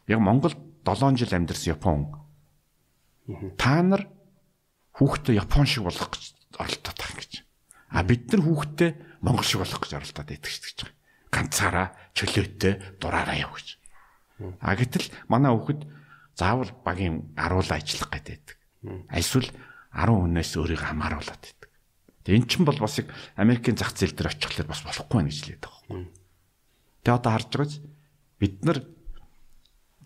Яг 0.08 0.20
Монгол 0.20 0.54
7 0.84 1.16
жил 1.16 1.32
амьдарсан 1.32 1.72
Япон 1.76 2.10
хүн. 3.28 3.54
Та 3.56 3.80
нар 3.82 4.08
хүүхдээ 4.98 5.40
Япон 5.40 5.66
шиг 5.66 5.84
болгох 5.86 6.10
гэж 6.12 6.34
оролдоод 6.58 6.98
байгаа 6.98 7.16
гэж. 7.16 7.32
А 7.90 8.02
бид 8.04 8.28
нар 8.32 8.42
хүүхдээ 8.44 8.90
Монгол 9.20 9.44
шиг 9.44 9.60
болгох 9.60 9.80
гэж 9.84 9.92
оролдоод 10.00 10.28
байдаг 10.28 10.50
шүү 10.50 10.64
гэж. 10.64 10.78
Ганцаараа 11.30 11.86
чөлөөтэй 12.16 12.98
дураараа 13.00 13.36
яв 13.36 13.52
гэж. 13.54 13.68
А 14.60 14.74
гэтэл 14.74 15.12
манай 15.28 15.52
хүүхэд 15.52 15.80
заавал 16.36 16.72
багийн 16.84 17.36
аруулаа 17.36 17.76
ажиллах 17.76 18.10
гэдэг. 18.10 18.56
Эсвэл 19.12 19.48
10 19.92 20.08
хүнээс 20.08 20.56
өөрийгөө 20.56 20.88
хамааруулад 20.88 21.36
байдаг. 21.36 21.68
Тэгээ 22.24 22.38
эн 22.40 22.46
чинь 22.48 22.64
бол 22.64 22.80
бас 22.80 22.96
яг 22.96 23.12
Америкийн 23.36 23.76
зах 23.76 23.92
зээл 23.92 24.16
дээр 24.16 24.32
очихлоор 24.32 24.68
бас 24.72 24.80
болохгүй 24.84 25.16
байх 25.20 25.28
гэж 25.28 25.38
хэлээд 25.40 25.64
байгаа 25.64 25.84
юм. 25.92 26.08
Тэгээ 27.04 27.18
одоо 27.20 27.32
харж 27.32 27.48
байгаач 27.52 27.74
бид 28.40 28.56
нар 28.64 28.78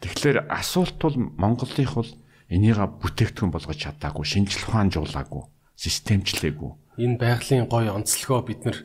тэгэхээр 0.02 0.38
асуулт 0.50 0.98
бол 0.98 1.16
Монголынх 1.38 1.94
бол 1.94 2.10
энийга 2.50 2.86
бүтээгдэхүүн 2.86 3.52
болгож 3.54 3.78
чадаагүй, 3.78 4.24
шинжлэх 4.26 4.68
ухаанжуулаагүй, 4.70 5.42
системчлээгүй. 5.74 6.70
Энэ 7.02 7.18
байгалийн 7.18 7.66
гоё 7.66 7.94
онцлогоо 7.98 8.46
бид 8.46 8.62
нар 8.62 8.78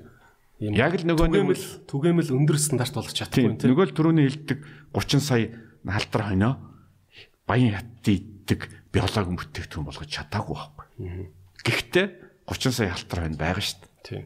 Яг 0.59 0.99
л 0.99 1.07
нөгөө 1.07 1.27
нэг 1.31 1.55
түгээмэл 1.87 2.35
өндөр 2.35 2.57
стандарт 2.59 2.91
болгох 2.91 3.15
чадахгүй 3.15 3.55
Тийм. 3.55 3.71
Нөгөө 3.71 3.85
л 3.89 3.95
түрүүний 3.95 4.27
хэлдэг 4.27 4.59
30 4.91 5.23
сая 5.23 5.55
халдар 5.87 6.23
хойноо 6.27 6.53
баян 7.47 7.79
хатд 7.79 8.03
иддэг 8.03 8.67
биологийн 8.91 9.39
бүтээгдэхүүн 9.39 9.87
болгож 9.87 10.11
чадаагүй 10.11 10.55
байхгүй. 10.59 10.85
Гэхдээ 11.63 12.05
30 12.43 12.75
сая 12.75 12.91
халдар 12.91 13.19
хойно 13.23 13.39
байгаа 13.39 13.63
шүү 13.63 13.79
дээ. 13.79 14.03
Тийм. 14.03 14.23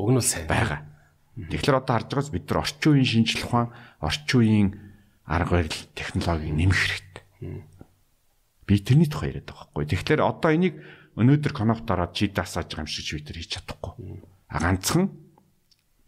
Уг 0.00 0.08
нь 0.08 0.16
бол 0.16 0.24
сайн. 0.24 0.48
Байгаа. 0.48 0.80
Тэгэхээр 1.36 1.78
одоо 1.84 1.94
харж 2.00 2.08
байгаас 2.08 2.30
бид 2.32 2.46
нар 2.48 2.62
орчин 2.64 2.90
үеийн 2.94 3.10
шинжлэх 3.10 3.44
ухаан, 3.44 3.68
орчин 4.00 4.40
үеийн 4.40 4.68
арга 5.28 5.58
барил, 5.58 5.80
технологиг 5.92 6.54
нэмэх 6.54 6.80
хэрэгтэй. 6.80 7.24
Би 8.64 8.74
тэрний 8.80 9.10
тухай 9.10 9.36
яриад 9.36 9.52
байгаа 9.52 9.68
байхгүй. 9.68 9.84
Тэгэхээр 9.90 10.22
одоо 10.24 10.50
энийг 10.54 10.80
өнөөдөр 11.18 11.52
конопт 11.52 11.90
ороод 11.90 12.14
чи 12.16 12.30
дасааж 12.30 12.70
байгаа 12.72 12.86
юм 12.86 12.90
шиг 12.90 13.04
чи 13.04 13.18
бид 13.18 13.28
нар 13.28 13.38
хийж 13.38 13.50
чадахгүй. 13.58 13.92
А 14.48 14.58
ганцхан 14.62 15.04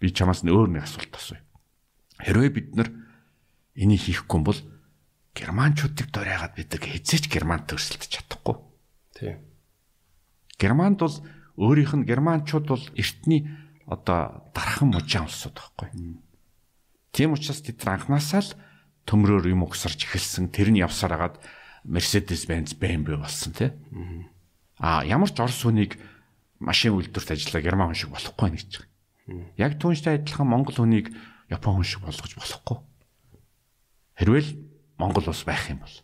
би 0.01 0.12
чамаас 0.12 0.44
нь 0.44 0.53
өөр 0.53 0.76
нэг 0.76 0.84
асуулт 0.84 1.12
асууя. 1.14 1.42
Хэрвээ 2.20 2.51
бид 2.53 2.68
нар 2.76 2.88
энийг 3.76 4.03
хийхгүй 4.05 4.40
бол 4.44 4.61
германчуудыг 5.36 6.09
дөрөөгаад 6.12 6.55
бид 6.57 6.68
нар 6.72 6.82
хизээч 6.84 7.28
германт 7.28 7.72
өрсөлдөж 7.72 8.09
чадахгүй. 8.09 8.57
Тийм. 9.16 9.36
Германд 10.57 11.01
бол 11.01 11.16
өөрийнх 11.61 11.92
нь 11.97 12.09
германчууд 12.09 12.66
бол 12.68 12.84
эртний 12.97 13.49
одоо 13.84 14.49
дархан 14.57 14.92
мужаан 14.92 15.28
улсууд 15.28 15.57
байхгүй. 15.57 15.88
Тийм 17.12 17.32
учраас 17.36 17.61
тэд 17.61 17.84
нар 17.84 18.01
анханасаа 18.01 18.40
л 18.40 18.57
төмрөөр 19.05 19.53
юм 19.53 19.64
угсарч 19.64 20.09
эхэлсэн. 20.09 20.53
Тэр 20.53 20.72
нь 20.72 20.80
явсаар 20.80 21.16
хагаад 21.16 21.36
Mercedes-Benz 21.84 22.76
BMW 22.76 23.16
болсон 23.16 23.53
тий. 23.53 23.70
А 24.80 25.05
ямар 25.05 25.30
ч 25.30 25.38
Орос 25.40 25.62
хүнийг 25.62 25.97
машин 26.59 26.97
үйлдвэрт 26.97 27.36
ажиллаа 27.36 27.62
герман 27.62 27.88
хүн 27.92 28.01
шиг 28.01 28.11
болохгүй 28.12 28.49
нэг 28.53 28.64
ч. 28.68 28.84
Яг 29.59 29.79
түүнтэй 29.83 30.22
адилхан 30.22 30.47
монгол 30.47 30.79
хүнийг 30.79 31.11
япон 31.51 31.83
хүн 31.83 31.87
шиг 31.87 32.03
болгож 32.07 32.33
болохгүй. 32.39 32.79
Хэрвээ 34.22 34.43
л 34.43 34.51
монгол 34.99 35.27
ус 35.29 35.43
байх 35.43 35.66
юм 35.70 35.83
бол. 35.83 35.97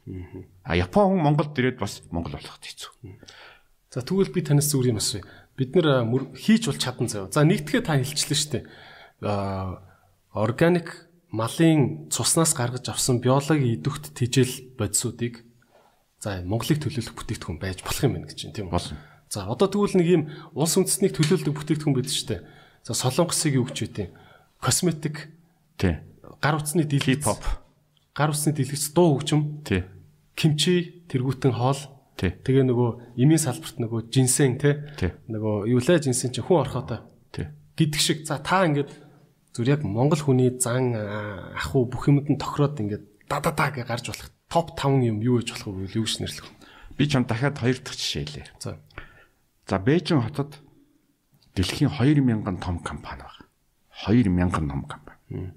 А 0.67 0.77
япон 0.77 1.17
хүн 1.17 1.23
Монголд 1.23 1.57
ирээд 1.57 1.79
бас 1.79 2.03
монгол 2.11 2.37
болох 2.37 2.59
хэцүү. 2.59 2.93
За 3.95 4.03
тэгвэл 4.03 4.35
би 4.35 4.43
танаас 4.43 4.69
зүгээр 4.71 4.93
юм 4.93 5.01
асууя. 5.01 5.25
Бид 5.57 5.77
нэр 5.77 6.09
хийж 6.35 6.67
бол 6.67 6.81
чадан 6.81 7.09
заяа. 7.09 7.31
За 7.31 7.47
нэгтгэе 7.47 7.85
та 7.87 7.97
хэлчихлээ 7.97 8.39
шүү 8.41 8.53
дээ. 8.59 8.65
Аа 9.23 9.81
органик 10.33 11.09
малын 11.33 12.09
цуснаас 12.13 12.53
гаргаж 12.57 12.89
авсан 12.89 13.21
биологийн 13.21 13.81
идэвхт 13.81 14.13
тижэл 14.17 14.77
бодисуудыг 14.77 15.45
за 16.21 16.45
Монголыг 16.45 16.81
төлөөлөх 16.81 17.17
бүтээгдэхүүн 17.17 17.61
байж 17.61 17.81
болох 17.85 18.05
юм 18.05 18.17
байна 18.17 18.29
гэж 18.29 18.39
байна 18.49 18.57
тийм 18.57 18.69
үү? 18.69 18.97
За 19.33 19.49
одоо 19.49 19.69
тэгвэл 19.69 19.97
нэг 19.97 20.09
юм 20.09 20.23
улс 20.53 20.77
үндэстнийг 20.77 21.17
төлөөлдөг 21.17 21.57
бүтээгдэхүүн 21.57 21.97
байдаг 21.97 22.13
шүү 22.13 22.29
дээ. 22.29 22.43
За 22.83 22.95
солонгосыг 22.95 23.55
юу 23.55 23.67
гэж 23.67 23.79
үтээ? 23.91 24.09
Косметик, 24.61 25.31
Тий. 25.79 25.99
гар 26.43 26.59
утасны 26.59 26.83
дэлгэц, 26.85 27.23
Хип-хоп. 27.23 27.43
гар 28.15 28.31
утасны 28.31 28.53
дэлгэц, 28.55 28.91
дуу 28.95 29.19
хөгжим, 29.19 29.63
Тий. 29.65 29.85
кимчи, 30.35 31.07
тэргуутэн 31.11 31.53
хоол, 31.55 31.79
Тий. 32.19 32.31
тэгээ 32.43 32.67
нөгөө 32.71 33.19
эмийн 33.19 33.39
салбарт 33.43 33.79
нөгөө 33.79 34.11
жинсэн 34.11 34.59
Тий. 34.59 35.11
нөгөө 35.31 35.67
юу 35.71 35.81
лээ 35.83 35.99
жинсэн 36.11 36.31
чи 36.35 36.43
хүн 36.43 36.63
орхотой 36.63 37.01
Тий. 37.35 37.47
гэдэг 37.77 38.01
шиг 38.01 38.19
за 38.27 38.39
та 38.39 38.67
ингээд 38.67 38.91
зүр 39.55 39.67
яг 39.69 39.83
монгол 39.83 40.19
хүний 40.21 40.51
зан 40.59 40.95
аа, 40.95 41.55
ах 41.59 41.75
уу 41.75 41.87
бүх 41.91 42.07
юмд 42.09 42.31
нь 42.31 42.39
тохироод 42.39 42.79
ингээд 42.79 43.05
да 43.29 43.41
да 43.43 43.51
да 43.51 43.71
гэж 43.75 43.87
гарч 43.87 44.07
болох 44.09 44.31
топ 44.49 44.77
5 44.79 45.03
юм 45.03 45.19
юу 45.21 45.41
гэж 45.43 45.57
болох 45.57 45.67
вэ 45.75 45.91
юу 45.99 46.05
гэж 46.07 46.21
нэрлэх 46.23 46.47
вэ 46.47 46.97
Би 46.97 47.05
ч 47.09 47.17
юм 47.17 47.25
дахиад 47.25 47.59
хоёр 47.59 47.77
дахь 47.83 47.97
жишээ 47.97 48.25
хэлье. 48.29 48.45
за 48.61 48.79
За 49.67 49.79
Бээжин 49.79 50.21
хотод 50.23 50.62
дэлхийн 51.55 51.91
2000 51.91 52.61
том 52.61 52.79
компани 52.81 53.23
байна. 53.23 53.47
2000 54.07 54.69
том 54.69 54.83
компани. 54.89 55.53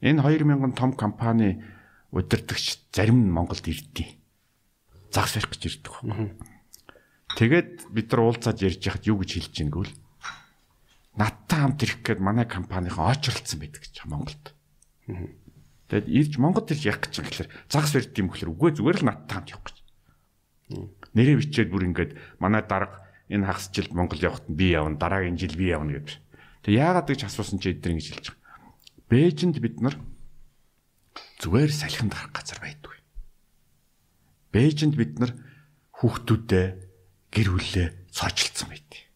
Энэ 0.00 0.22
2000 0.22 0.74
том 0.74 0.92
компани 0.92 1.62
удирдагч 2.10 2.80
зарим 2.92 3.28
нь 3.28 3.32
Монголд 3.32 3.66
ирдээ. 3.68 4.16
Загс 5.12 5.34
барих 5.36 5.50
гэж 5.50 5.62
ирдэг 5.66 5.92
байна. 6.02 6.34
Тэгээд 7.36 7.92
бид 7.92 8.10
нар 8.10 8.20
уулзаад 8.26 8.58
ярьж 8.64 8.82
яхад 8.82 9.06
юу 9.06 9.22
гэж 9.22 9.30
хэлж 9.38 9.54
ийн 9.60 9.70
гэвэл 9.70 9.94
надтай 11.14 11.58
хамт 11.62 11.82
ирэх 11.84 12.02
гээд 12.02 12.20
манай 12.20 12.46
компанийн 12.48 12.96
очролцсон 12.96 13.60
байдаг 13.60 13.84
гэж 13.86 14.02
Монголд. 14.08 14.44
Тэгэд 15.90 16.06
ирж 16.06 16.32
Монгод 16.38 16.70
ирж 16.70 16.86
явах 16.86 17.06
гэж 17.06 17.14
байгаа 17.18 17.30
гэхэлэр 17.30 17.50
загс 17.70 17.92
барьд 17.94 18.18
юм 18.18 18.28
гэхэлэр 18.30 18.52
үгүй 18.54 18.70
зүгээр 18.78 18.98
л 19.02 19.08
надтай 19.10 19.34
хамт 19.36 19.52
явах 19.54 19.66
гэж. 19.70 19.76
Нэрээ 21.14 21.36
бичээд 21.38 21.70
бүр 21.70 21.86
ингээд 21.90 22.12
манай 22.38 22.62
дарга 22.62 23.09
энэ 23.30 23.46
хагас 23.46 23.70
жилд 23.70 23.94
Монгол 23.94 24.18
явахад 24.18 24.50
нь 24.50 24.58
би 24.58 24.74
явна 24.74 24.98
дараагийн 24.98 25.38
жил 25.38 25.54
би 25.54 25.70
явна 25.70 26.02
гэдэг. 26.02 26.18
Тэг 26.66 26.74
яагаад 26.74 27.06
гэж 27.06 27.20
асуусан 27.30 27.62
чи 27.62 27.70
эдгээр 27.70 27.94
ингэж 27.94 28.08
хэлж 28.10 28.26
байгаа. 28.34 28.74
Бээжинд 29.06 29.56
бид 29.62 29.78
нар 29.78 29.96
зүгээр 31.38 31.70
салхинд 31.70 32.10
гарах 32.10 32.34
газар 32.34 32.58
байдгүй. 32.58 32.96
Бээжинд 34.50 34.94
бид 34.98 35.22
нар 35.22 35.32
хүүхдүүдээ 36.02 36.66
гэр 37.30 37.48
бүлээ 37.54 37.88
цоочлцсон 38.10 38.68
байдгийг. 38.74 39.06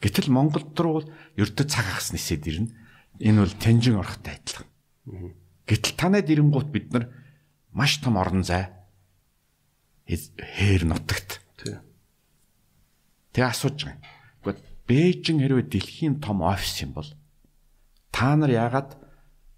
Гэтэл 0.00 0.30
Монголд 0.30 0.78
руу 0.78 1.02
бол 1.02 1.08
ердөө 1.34 1.66
цаг 1.66 1.84
хагас 1.84 2.14
нисээд 2.14 2.46
ирнэ. 2.46 2.70
Энэ 3.18 3.42
бол 3.42 3.54
тэнжин 3.58 3.98
орохтой 3.98 4.38
адилхан. 4.38 4.68
Гэтэл 5.66 5.94
танад 5.98 6.28
ирэнгуут 6.30 6.70
бид 6.70 6.92
нар 6.92 7.10
маш 7.72 7.98
том 7.98 8.16
орон 8.16 8.44
зай 8.44 8.70
хээр 10.06 10.84
нутагт 10.84 11.43
Тэгээ 13.34 13.50
асууж 13.50 13.76
байгаа 13.82 13.98
юм. 13.98 14.02
Гэхдээ 14.46 14.62
Бээжин 14.86 15.38
хэрвээ 15.42 15.66
дэлхийн 15.66 16.14
том 16.22 16.46
офис 16.46 16.86
юм 16.86 16.94
бол 16.94 17.10
та 18.14 18.38
нар 18.38 18.52
яагаад 18.54 18.94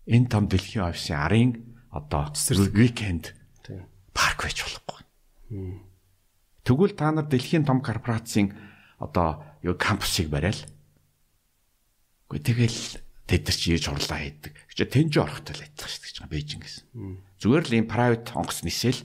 энэ 0.08 0.30
том 0.32 0.48
дэлхийн 0.48 0.88
офисын 0.88 1.20
арын 1.20 1.50
одоо 1.92 2.32
викенд 2.72 3.36
парк 4.16 4.38
байж 4.40 4.64
болохгүй. 4.64 5.00
Тэгвэл 6.64 6.94
та 6.96 7.12
нар 7.12 7.28
дэлхийн 7.28 7.68
том 7.68 7.84
корпорацийн 7.84 8.56
одоо 8.96 9.44
юу 9.60 9.76
кампусыг 9.76 10.32
барайл. 10.32 10.64
Гэхдээ 12.32 12.46
тэгэл 12.48 12.80
тэд 13.28 13.42
нар 13.44 13.56
чи 13.60 13.76
ийж 13.76 13.92
хурлаа 13.92 14.24
хийдэг. 14.24 14.56
Гэвч 14.72 14.80
тэнжи 14.88 15.18
орохтой 15.20 15.52
л 15.52 15.64
адилхан 15.68 15.90
шүү 15.90 16.00
дээ 16.00 16.32
Бээжин 16.32 16.60
гэсэн. 16.62 16.84
Зүгээр 17.42 17.64
л 17.66 17.76
ийм 17.76 17.86
private 17.90 18.32
онгоц 18.32 18.64
нисэл 18.64 19.04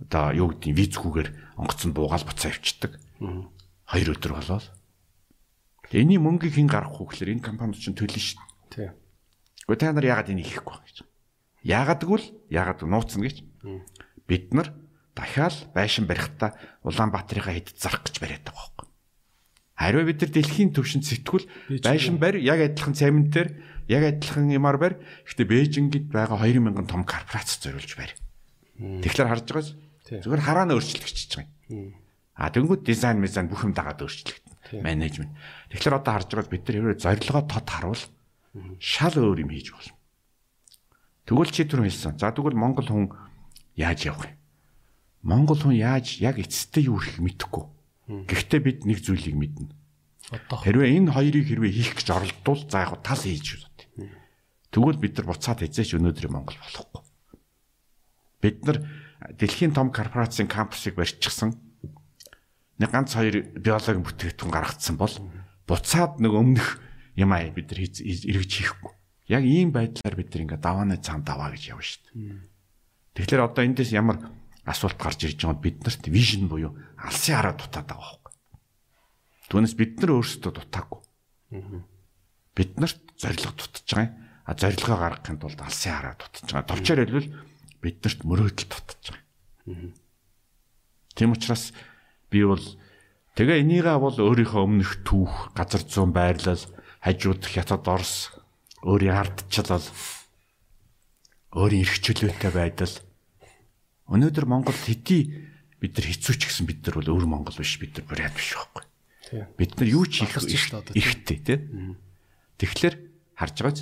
одоо 0.00 0.32
юу 0.32 0.48
гэдэг 0.56 0.74
визгүүгээр 0.74 1.28
онгоц 1.60 1.80
нь 1.86 1.94
буугаал 1.94 2.24
буцаа 2.24 2.50
явчихдаг. 2.52 2.98
Хоёр 3.90 4.14
өдөр 4.14 4.32
болоод. 4.38 4.66
Тэгээ 5.90 6.06
Эний 6.06 6.22
мөнгийг 6.22 6.54
хэн 6.54 6.70
гаргах 6.70 7.02
вэ 7.02 7.10
гэхээр 7.10 7.34
энэ 7.34 7.42
компани 7.42 7.74
чинь 7.74 7.98
төлнө 7.98 8.22
шүү 8.22 8.38
дээ. 8.70 8.94
тий 8.94 9.00
Гэхдээ 9.66 9.86
та 9.86 9.94
нар 9.94 10.06
яагаад 10.06 10.30
энийг 10.30 10.46
хийхгүй 10.46 10.78
гэж. 10.82 10.96
Яагаад 11.66 12.02
гэвэл 12.06 12.26
яагаад 12.50 12.80
нууцна 12.86 13.22
гэж. 13.26 13.36
Бид 14.30 14.54
нар 14.54 14.74
дахиад 15.14 15.74
байшин 15.74 16.06
барихтаа 16.06 16.54
Улаанбаатарынхаа 16.86 17.54
хэд 17.54 17.74
зарах 17.78 18.06
гэж 18.06 18.18
бариад 18.22 18.46
байгаа 18.46 18.66
байхгүй. 18.66 18.86
Хариу 19.78 20.06
бид 20.06 20.18
нар 20.22 20.30
дэлхийн 20.30 20.70
төвшөнд 20.74 21.06
сэтгүүл 21.06 21.46
байшин 21.82 22.18
барь 22.18 22.38
яг 22.42 22.58
адилхан 22.62 22.94
цементээр 22.98 23.48
яг 23.90 24.02
адилхан 24.06 24.50
юмар 24.50 24.78
барь. 24.78 24.98
Гэхдээ 25.26 25.46
Бээжингид 25.46 26.06
байгаа 26.10 26.38
2000 26.38 26.86
том 26.86 27.02
корпорац 27.06 27.58
зориулж 27.62 27.94
барь. 27.94 28.14
Тэгэхээр 28.78 29.30
харж 29.30 29.46
байгаас 29.50 29.70
Тий. 30.06 30.18
зүгээр 30.22 30.42
хараана 30.42 30.74
өөрчлөгдөж 30.78 31.34
байгаа 31.34 31.50
юм. 31.70 31.94
А 32.40 32.48
тэнгууд 32.48 32.88
дизайн 32.88 33.20
мизайн 33.20 33.52
бүх 33.52 33.68
юм 33.68 33.76
дагаад 33.76 34.00
өөрчлөгдөн. 34.00 34.80
Менежмент. 34.80 35.36
Тэгэхээр 35.68 36.00
одоо 36.00 36.12
харж 36.16 36.28
байгаас 36.32 36.48
бид 36.48 36.64
нар 36.64 36.76
хэрвээ 36.80 37.04
зорилгоо 37.04 37.44
тод 37.44 37.68
харуул 37.68 38.02
шал 38.80 39.14
өөр 39.20 39.44
юм 39.44 39.52
хийж 39.52 39.76
болно. 39.76 39.94
Тэгвэл 41.28 41.52
чи 41.52 41.68
түр 41.68 41.84
хэлсэн. 41.84 42.16
За 42.16 42.32
тэгвэл 42.32 42.56
Монгол 42.56 42.88
хүн 42.88 43.12
яаж 43.76 44.08
явах 44.08 44.32
юм? 44.32 44.40
Монгол 45.20 45.60
хүн 45.60 45.76
яаж 45.76 46.16
яг 46.24 46.40
эцэстээ 46.40 46.88
юу 46.88 46.96
хийх 46.96 47.20
мэдэхгүй. 47.20 47.64
Гэхдээ 48.24 48.60
бид 48.64 48.78
нэг 48.88 49.04
зүйлийг 49.04 49.36
мэднэ. 49.36 49.70
Хэрвээ 50.48 50.96
энэ 50.96 51.12
хоёрыг 51.12 51.44
хэрвээ 51.44 51.72
хийх 51.76 51.92
гэж 52.00 52.08
оролдвол 52.10 52.62
за 52.66 52.88
яг 52.88 52.98
тал 53.04 53.20
хийж 53.20 53.60
үү. 53.60 54.08
Тэгвэл 54.72 54.98
бид 54.98 55.18
нар 55.18 55.26
буцаад 55.28 55.60
эзээч 55.66 55.98
өнөөдрийн 55.98 56.32
Монгол 56.34 56.56
болохгүй. 56.56 57.02
Бид 58.40 58.58
нар 58.64 58.78
дэлхийн 59.34 59.74
том 59.76 59.92
корпорацийн 59.92 60.48
кампусыг 60.48 60.96
барьчихсан. 60.96 61.54
Нэг 62.80 62.88
ганц 62.88 63.12
хоёр 63.12 63.44
биологийн 63.60 64.04
бүтээгдэхүүн 64.08 64.54
гаргацсан 64.56 64.96
бол 64.96 65.12
буцаад 65.68 66.16
нэг 66.16 66.32
өмнөх 66.32 66.80
юм 67.20 67.30
аа 67.36 67.44
бид 67.52 67.68
нар 67.76 67.84
эргэж 67.84 68.50
хийхгүй. 68.56 68.92
Яг 69.28 69.44
ийм 69.44 69.68
байдлаар 69.68 70.16
бид 70.16 70.32
нар 70.32 70.42
ингээ 70.48 70.64
давааны 70.64 70.96
цаан 70.96 71.20
даваа 71.20 71.52
гэж 71.52 71.76
явна 71.76 71.84
шүү 71.84 72.00
дээ. 72.08 72.40
Тэгэхээр 73.20 73.44
одоо 73.44 73.62
эндээс 73.68 73.92
ямар 73.92 74.32
асуулт 74.64 74.96
гарч 74.96 75.28
ирж 75.28 75.44
байгааг 75.44 75.60
бид 75.60 75.78
нарт 75.84 76.04
вижн 76.08 76.48
буюу 76.48 76.72
алсын 76.96 77.36
хараа 77.36 77.54
дутаад 77.54 77.84
байгаа 77.84 78.00
байхгүй. 78.00 78.32
Түүнээс 79.52 79.74
бид 79.76 79.92
нар 80.00 80.10
өөрсдөө 80.16 80.52
дутаагүй. 80.56 81.00
Бид 82.56 82.72
нарт 82.80 83.02
зориг 83.20 83.44
дутаж 83.44 83.84
байгаа 83.84 84.08
юм. 84.08 84.14
А 84.48 84.56
зорилгоо 84.56 84.96
гаргахын 84.98 85.38
тулд 85.38 85.60
алсын 85.60 85.94
хараа 85.94 86.14
дутаж 86.16 86.48
байгаа. 86.48 86.70
Товчоор 86.70 87.00
хэлбэл 87.04 87.30
бид 87.82 87.96
нарт 88.00 88.20
мөрөөдөл 88.24 88.68
дутаж 88.72 89.04
байгаа. 89.10 89.92
Тийм 91.18 91.34
учраас 91.34 91.74
би 92.30 92.46
бол 92.46 92.64
тэгээ 93.34 93.62
энийгээ 93.66 93.98
бол 93.98 94.16
өөрийнхөө 94.16 94.62
өмнөх 94.64 95.04
түүх, 95.04 95.52
газар 95.52 95.82
зүүн 95.84 96.14
байрлал, 96.14 96.64
хажууд 97.02 97.42
хятад 97.44 97.84
Орос 97.84 98.30
өөрийн 98.86 99.18
ардчлал 99.18 99.84
өөрийн 101.52 101.82
эрх 101.84 101.96
чөлөөтэй 102.00 102.52
байдал 102.54 102.94
өнөөдөр 104.10 104.46
Монголд 104.46 104.82
хэдий 104.82 105.50
бид 105.78 105.94
нар 105.96 106.06
хэцүү 106.06 106.34
ч 106.34 106.42
гэсэн 106.50 106.66
бид 106.66 106.82
нар 106.84 106.98
бол 106.98 107.10
өөр 107.14 107.26
Монгол 107.30 107.56
биш 107.56 107.78
бид 107.78 107.94
нар 107.96 108.06
бурайд 108.10 108.34
биш 108.34 108.54
байхгүй. 108.58 108.84
Бид 109.54 109.72
нар 109.78 109.88
юу 109.88 110.04
ч 110.04 110.26
хийх 110.26 110.34
ихтэй 110.98 111.38
тий. 111.38 111.58
Тэгэхээр 112.58 112.94
харж 113.38 113.56
байгаач. 113.62 113.78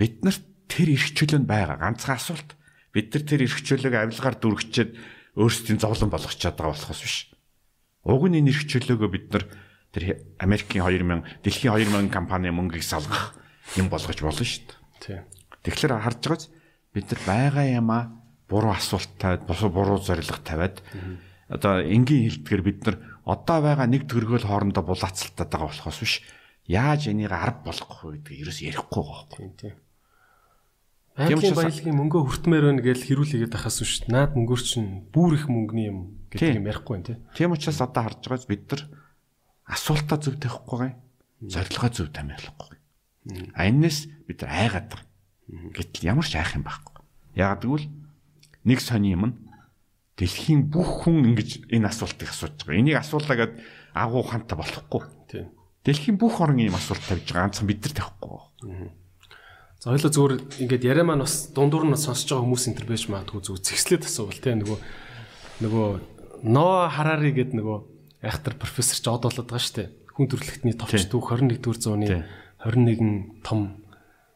Бид 0.00 0.24
нар 0.24 0.36
тэр 0.66 0.88
эрх 0.96 1.08
чөлөө 1.12 1.40
нь 1.44 1.48
байгаа. 1.48 1.76
Ганцхан 1.78 2.16
асуулт. 2.16 2.56
Бид 2.96 3.12
нар 3.12 3.24
тэр 3.28 3.44
эрх 3.44 3.60
чөлөөг 3.60 3.94
авилгаар 3.94 4.36
дүргчээд 4.40 4.90
өөрсдийн 5.36 5.78
зовлон 5.78 6.10
болгочоод 6.10 6.56
байгаа 6.56 6.72
болохоос 6.72 7.00
биш. 7.04 7.16
Уг 8.02 8.22
нь 8.26 8.38
энэ 8.42 8.50
эрх 8.50 8.66
чөлөөгөө 8.66 9.10
бид 9.10 9.26
нар 9.30 9.44
тэр 9.94 10.18
Америкийн 10.42 10.82
2000 10.82 11.42
дэлхийн 11.46 11.72
2000 11.74 12.10
компани 12.10 12.50
мөнгийг 12.50 12.82
салгах 12.82 13.38
юм 13.78 13.86
болгож 13.86 14.18
болно 14.18 14.42
шүү 14.42 14.66
дээ. 15.06 15.22
Тэгэхээр 15.62 16.02
харж 16.02 16.20
байгаач 16.26 16.44
бид 16.90 17.06
нар 17.06 17.20
байгаа 17.22 17.66
юмаа 17.70 18.02
буруу 18.50 18.74
асуулт 18.74 19.10
тавиад 19.18 19.46
босоо 19.46 19.70
буруу 19.70 20.02
зорилго 20.02 20.42
тавиад 20.42 20.82
одоо 21.46 21.78
энгийн 21.78 22.26
хэлдгээр 22.26 22.62
бид 22.66 22.80
нар 22.86 22.96
одоо 23.22 23.58
байгаа 23.62 23.86
нэг 23.86 24.10
төргөөл 24.10 24.50
хоорондоо 24.50 24.82
булаацалтаад 24.82 25.46
байгаа 25.46 25.70
болохоос 25.70 25.98
биш 26.02 26.14
яаж 26.66 27.06
энийг 27.06 27.30
арга 27.30 27.62
болгох 27.70 28.02
вэ 28.02 28.18
гэдгийг 28.18 28.42
ерөөс 28.42 28.60
ярихгүй 28.66 29.02
байхгүй. 29.06 29.46
Тийм 29.60 29.76
Байгалийн 31.12 31.52
баялагын 31.52 31.98
мөнгөө 32.00 32.22
хүртмээр 32.24 32.64
байна 32.72 32.80
гэж 32.80 33.04
хэрүүлээгээд 33.04 33.52
ахаас 33.52 33.84
биш. 33.84 34.00
Наад 34.08 34.32
мөнгөөр 34.32 34.62
чинь 34.64 35.12
бүр 35.12 35.36
их 35.36 35.44
мөнгөний 35.44 35.92
юм 35.92 36.21
гэдэг 36.32 36.40
Тийм. 36.40 36.58
юм 36.64 36.68
ярихгүй 36.72 36.96
тий. 37.04 37.16
Тийм 37.36 37.52
учраас 37.52 37.80
одоо 37.84 38.02
харж 38.08 38.24
байгаач 38.24 38.44
бид 38.48 38.64
нар 38.72 38.82
асуултаа 39.68 40.18
зөв 40.18 40.40
тавихгүй 40.40 40.78
гай. 40.80 40.92
Зорилгоо 41.44 41.90
зөв 41.92 42.08
тамирлахгүй. 42.08 42.76
А 43.54 43.68
энэс 43.68 44.08
бид 44.26 44.40
нар 44.42 44.50
айгаад 44.50 44.88
байгаа. 44.88 45.08
Гэтэл 45.76 46.08
ямар 46.08 46.26
ч 46.26 46.40
айх 46.40 46.56
юм 46.56 46.64
байхгүй. 46.64 47.04
Яг 47.36 47.60
тэгвэл 47.60 47.86
нэг 48.64 48.80
сони 48.80 49.12
юм 49.12 49.24
нь 49.28 49.36
дэлхийн 50.16 50.72
бүх 50.72 51.04
хүн 51.04 51.36
ингэж 51.36 51.68
энэ 51.68 51.88
асуултыг 51.92 52.32
асууж 52.32 52.64
байгаа. 52.64 52.80
Энийг 52.80 52.96
асуулаа 52.96 53.36
гэд 53.36 53.52
агуу 53.92 54.24
ханта 54.24 54.56
болохгүй. 54.56 55.02
Тийм. 55.28 55.52
Дэлхийн 55.84 56.16
бүх 56.16 56.40
орн 56.40 56.62
ийм 56.62 56.74
асуулт 56.74 57.04
тавьж 57.04 57.28
байгаа. 57.28 57.52
Ганцхан 57.52 57.68
бид 57.68 57.84
нар 57.84 57.94
тавихгүй. 57.94 58.40
байгаа. 58.64 58.90
За 59.82 59.90
хоёлоо 59.90 60.14
зүгээр 60.14 60.34
ингээд 60.62 60.86
яриа 60.86 61.02
маань 61.02 61.26
бас 61.26 61.50
дундуур 61.50 61.90
нь 61.90 61.98
сонсож 61.98 62.30
байгаа 62.30 62.46
хүмүүс 62.46 62.64
энэ 62.70 62.78
төр 62.78 62.86
байж 62.86 63.02
магадгүй 63.10 63.42
зүгээр 63.42 63.66
зэгслээд 63.66 64.06
асуувал 64.06 64.38
тий 64.38 64.54
нөгөө 64.54 64.78
нөгөө 65.66 65.88
Ноа 66.42 66.90
Харари 66.90 67.30
гэдэг 67.30 67.54
нөгөө 67.54 67.78
айхтар 68.26 68.58
профессор 68.58 68.98
ч 68.98 69.06
од 69.06 69.22
болоод 69.22 69.46
байгаа 69.46 69.62
шүү 69.62 69.76
дээ. 69.78 69.88
Хүн 70.10 70.26
төрөлхтний 70.26 70.74
товч 70.74 71.06
түүх 71.06 71.38
21-р 71.38 71.78
зууны 71.78 72.06
Тий. 72.10 72.22
21 72.66 73.46
том 73.46 73.78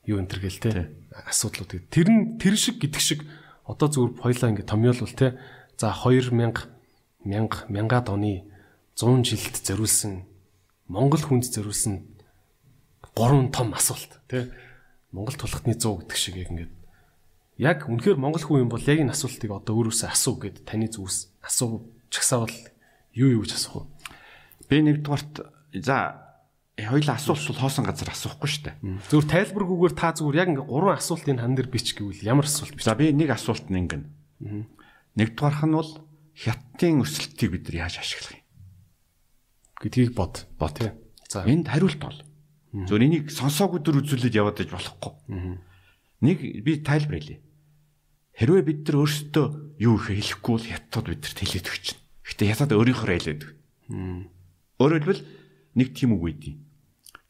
юу 0.07 0.23
энэ 0.23 0.31
төр 0.31 0.41
гэл 0.47 0.63
тий 0.63 0.73
Тий. 0.73 0.87
асуудлууд. 1.27 1.91
Тэр 1.91 2.07
нь 2.07 2.39
тэр 2.39 2.55
шиг 2.55 2.79
гэдэг 2.79 3.03
шиг 3.03 3.27
одоо 3.67 3.91
зүгээр 3.91 4.23
хоёлаа 4.23 4.51
ингээд 4.55 4.71
томьёолвол 4.71 5.15
тий 5.19 5.35
за 5.75 5.91
2000 5.91 6.31
1000 7.27 7.67
мянгаад 7.75 8.07
оны 8.07 8.47
100 8.95 9.27
жилд 9.27 9.55
зориулсан 9.59 10.31
Монгол 10.87 11.23
хүнд 11.27 11.51
зориулсан 11.51 12.07
гурван 13.19 13.51
том 13.51 13.75
асуулт 13.75 14.23
тий 14.31 14.47
Монгол 15.11 15.35
тулхтны 15.35 15.75
100 15.75 16.07
гэдэг 16.07 16.19
шиг 16.19 16.39
яг 16.39 16.55
ингээд 16.55 16.73
яг 17.59 17.89
үнэхээр 17.89 18.21
монгол 18.21 18.45
хүн 18.45 18.69
юм 18.69 18.71
бол 18.71 18.85
яг 18.85 19.01
энэ 19.01 19.17
асуултыг 19.17 19.51
одоо 19.51 19.81
өөрөөсөө 19.81 20.13
асуу 20.13 20.37
гэд 20.37 20.69
таны 20.69 20.93
зүгээс 20.93 21.41
асуу 21.41 21.96
чагсаавал 22.17 22.57
юу 23.13 23.29
юу 23.37 23.43
гэж 23.45 23.53
асуух 23.61 23.85
вэ? 23.85 24.73
Би 24.73 24.77
нэгдүгээрт 24.81 25.35
за 25.85 25.97
хоёул 26.81 27.11
асуулт 27.13 27.45
бол 27.45 27.61
хоосон 27.61 27.85
газар 27.85 28.11
асуухгүй 28.13 28.49
шүү 28.49 28.65
дээ. 28.73 28.77
Зүгээр 29.13 29.29
тайлбаргүйгээр 29.53 29.95
та 29.97 30.17
зүгээр 30.17 30.41
яг 30.41 30.49
ингээд 30.57 30.69
гурван 30.73 30.97
асуултын 30.97 31.41
хан 31.41 31.55
дээр 31.57 31.69
бич 31.69 31.93
гэвэл 31.97 32.25
ямар 32.25 32.49
асуулт 32.49 32.77
бич? 32.77 32.85
За 32.85 32.97
би 32.97 33.13
нэг 33.13 33.33
асуулт 33.33 33.69
нь 33.69 33.81
ингэнэ. 33.85 34.09
Нэгдүгээрх 35.17 35.63
нь 35.65 35.77
бол 35.77 35.93
хятадын 36.37 37.01
өсөлтийг 37.05 37.51
бид 37.53 37.65
нар 37.69 37.89
яаж 37.89 38.01
ашиглах 38.01 38.37
юм? 38.37 38.47
гэдгийг 39.81 40.15
бод. 40.15 40.47
Бод 40.59 40.79
тий. 40.79 40.91
За 41.29 41.45
Энд 41.45 41.69
хариулт 41.69 42.01
бол. 42.01 42.19
Зөв 42.73 43.01
энийг 43.01 43.31
сонсоогүй 43.33 43.81
дөр 43.81 44.01
үзүүлээд 44.01 44.37
яваад 44.37 44.61
иж 44.61 44.71
болохгүй. 44.73 45.13
Нэг 46.21 46.39
би 46.65 46.73
тайлбар 46.81 47.21
хэлье. 47.21 47.41
Хэрвээ 48.37 48.65
бид 48.65 48.81
нар 48.89 49.01
өөрсдөө 49.05 49.47
юу 49.81 49.97
их 49.97 50.13
хэлэхгүй 50.13 50.53
бол 50.53 50.67
хятад 50.69 51.05
бид 51.09 51.21
нарт 51.25 51.41
хэлээд 51.41 51.69
өгч 51.73 51.85
чинь. 51.93 52.01
Гэтэ 52.27 52.43
хятад 52.51 52.75
өөрийнхөө 52.75 53.09
өг. 53.31 53.43
Өөрөөр 54.83 55.03
хэлбэл 55.03 55.23
нэг 55.79 55.89
тийм 55.95 56.19
үг 56.19 56.23
үйдий. 56.27 56.55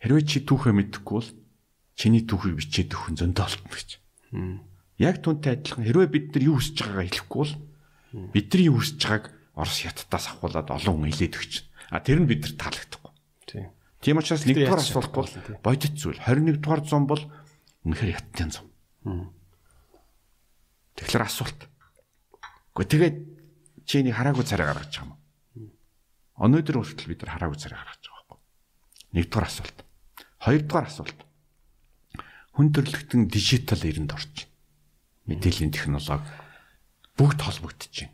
Хэрвээ 0.00 0.24
чи 0.24 0.40
түүхээ 0.42 0.72
мэдэхгүй 0.72 1.16
бол 1.20 1.30
чиний 1.96 2.24
түүхийг 2.24 2.56
бичээд 2.56 2.96
өгөх 2.96 3.12
нь 3.12 3.20
зөндөө 3.20 3.44
олтно 3.44 3.68
гэж. 3.70 3.90
Яг 4.96 5.20
түүнтэй 5.20 5.52
адилхан 5.60 5.84
хэрвээ 5.84 6.08
бид 6.08 6.26
нар 6.32 6.44
юу 6.48 6.56
хүсэж 6.56 6.76
байгаагаа 6.80 7.06
хэлэхгүй 7.12 7.40
бол 7.44 7.54
бидний 8.32 8.68
юу 8.72 8.80
хүсэж 8.80 9.00
байгааг 9.04 9.36
Орос 9.56 9.80
хятадаас 9.80 10.28
авахулаад 10.28 10.68
олон 10.68 11.00
хүн 11.00 11.08
хэлээд 11.16 11.36
өгч. 11.40 11.54
А 11.88 12.04
тэр 12.04 12.20
нь 12.20 12.28
бид 12.28 12.44
нар 12.44 12.54
таалагдахгүй. 12.60 13.12
тий. 13.48 13.64
Тийм 14.04 14.20
учраас 14.20 14.44
нэгдүгээр 14.44 14.84
асуулт 14.84 15.12
бол 15.16 15.32
бодит 15.64 15.96
зүйл. 15.96 16.20
21 16.20 16.60
дугаар 16.60 16.84
зам 16.84 17.08
бол 17.08 17.24
үнэхээр 17.88 18.20
хятадын 18.20 18.52
зам. 18.52 18.66
Тэгэхээр 21.00 21.24
асуулт. 21.24 21.60
Гэхдээ 22.76 22.92
тэгээд 22.92 23.16
чиний 23.86 24.12
хараагүй 24.12 24.44
царай 24.44 24.66
гаргаж 24.66 24.90
байгаа 24.90 25.14
юм. 25.54 25.70
Өнөөдөр 26.36 26.76
хүртэл 26.82 27.10
бид 27.14 27.22
нар 27.22 27.32
хараагүй 27.38 27.58
царай 27.62 27.78
гаргаж 27.78 28.02
байгаа 28.02 28.26
байхгүй. 28.26 28.38
Нэгдүгээр 29.16 29.46
асуулт. 29.46 29.78
Хоёрдугаар 30.42 30.86
асуулт. 30.90 31.20
Хүн 32.58 32.68
төрлөختөн 32.74 33.22
дижитал 33.30 33.82
эринд 33.86 34.12
орж. 34.12 34.50
Мэдээллийн 35.30 35.72
технологи 35.72 36.28
бүгд 37.16 37.40
холбогдож 37.40 37.94
байна. 37.94 38.12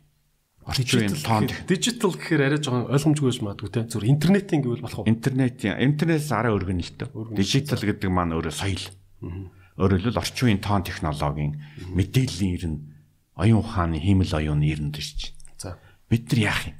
Орчин 0.63 0.99
үеийн 1.03 1.19
тоон 1.19 1.47
дижитал 1.67 2.15
гэхээр 2.15 2.47
арай 2.47 2.59
жоохон 2.63 2.87
ойлгомжгүй 2.87 3.27
байж 3.27 3.39
магадгүй 3.43 3.69
те. 3.75 3.83
Зүгээр 3.83 4.13
интернетийн 4.15 4.61
гэвэл 4.63 4.83
болох 4.87 5.03
уу? 5.03 5.11
интернетийн 5.11 5.75
интернетээс 5.75 6.31
арай 6.31 6.55
өргөн 6.55 6.79
л 6.79 6.95
дөө. 7.03 7.35
Дижитал 7.35 7.83
гэдэг 7.83 8.07
маань 8.07 8.31
өөрөө 8.31 8.55
соёл. 8.55 8.85
Өөрөөр 9.75 9.99
хэлбэл 9.99 10.21
орчин 10.23 10.45
үеийн 10.47 10.63
тоон 10.63 10.87
технологийн 10.87 11.59
мэдээллийн 11.91 12.63
нь 12.63 12.79
оюун 13.35 13.59
ухааны 13.59 13.99
хиймэл 13.99 14.39
оюуны 14.39 14.71
эрэнд 14.71 14.95
ирж 15.03 15.19
байна. 15.35 15.42
Бид 16.13 16.29
нар 16.29 16.53
яах 16.53 16.61
юм? 16.69 16.77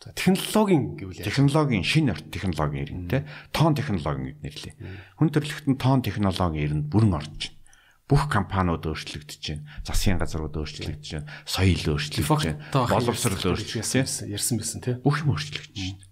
За 0.00 0.12
технологийн 0.16 0.96
гэвэл? 0.96 1.20
Технологийн 1.20 1.84
шинэ 1.84 2.16
орт 2.16 2.32
технологийн 2.32 2.84
эрэнд 2.88 3.10
те 3.12 3.28
тоон 3.52 3.76
технологи 3.76 4.32
гэд 4.32 4.40
нэрлэе. 4.40 4.74
Хүн 5.20 5.28
төрөлхтөн 5.28 5.76
тоон 5.76 6.00
технологийн 6.00 6.64
эрэнд 6.64 6.86
бүрэн 6.88 7.20
орж 7.20 7.28
байна. 7.28 7.60
Бүх 8.08 8.32
компаниуд 8.32 8.84
өөрчлөгдөж 8.88 9.42
байна. 9.44 9.68
Засгийн 9.84 10.16
газрууд 10.16 10.56
өөрчлөгдөж 10.56 11.04
байна. 11.20 11.28
Соёл 11.44 11.84
өөрчлөгдөж 11.84 12.28
байна. 12.32 12.64
Боловсрол 12.72 13.44
өөрчлөгдөж 13.44 13.92
байна. 13.92 14.32
ярьсан 14.32 14.56
байсан 14.56 14.80
те. 14.80 14.96
бүх 15.04 15.20
юм 15.20 15.36
өөрчлөгдөж 15.36 15.84
байна. 15.84 16.04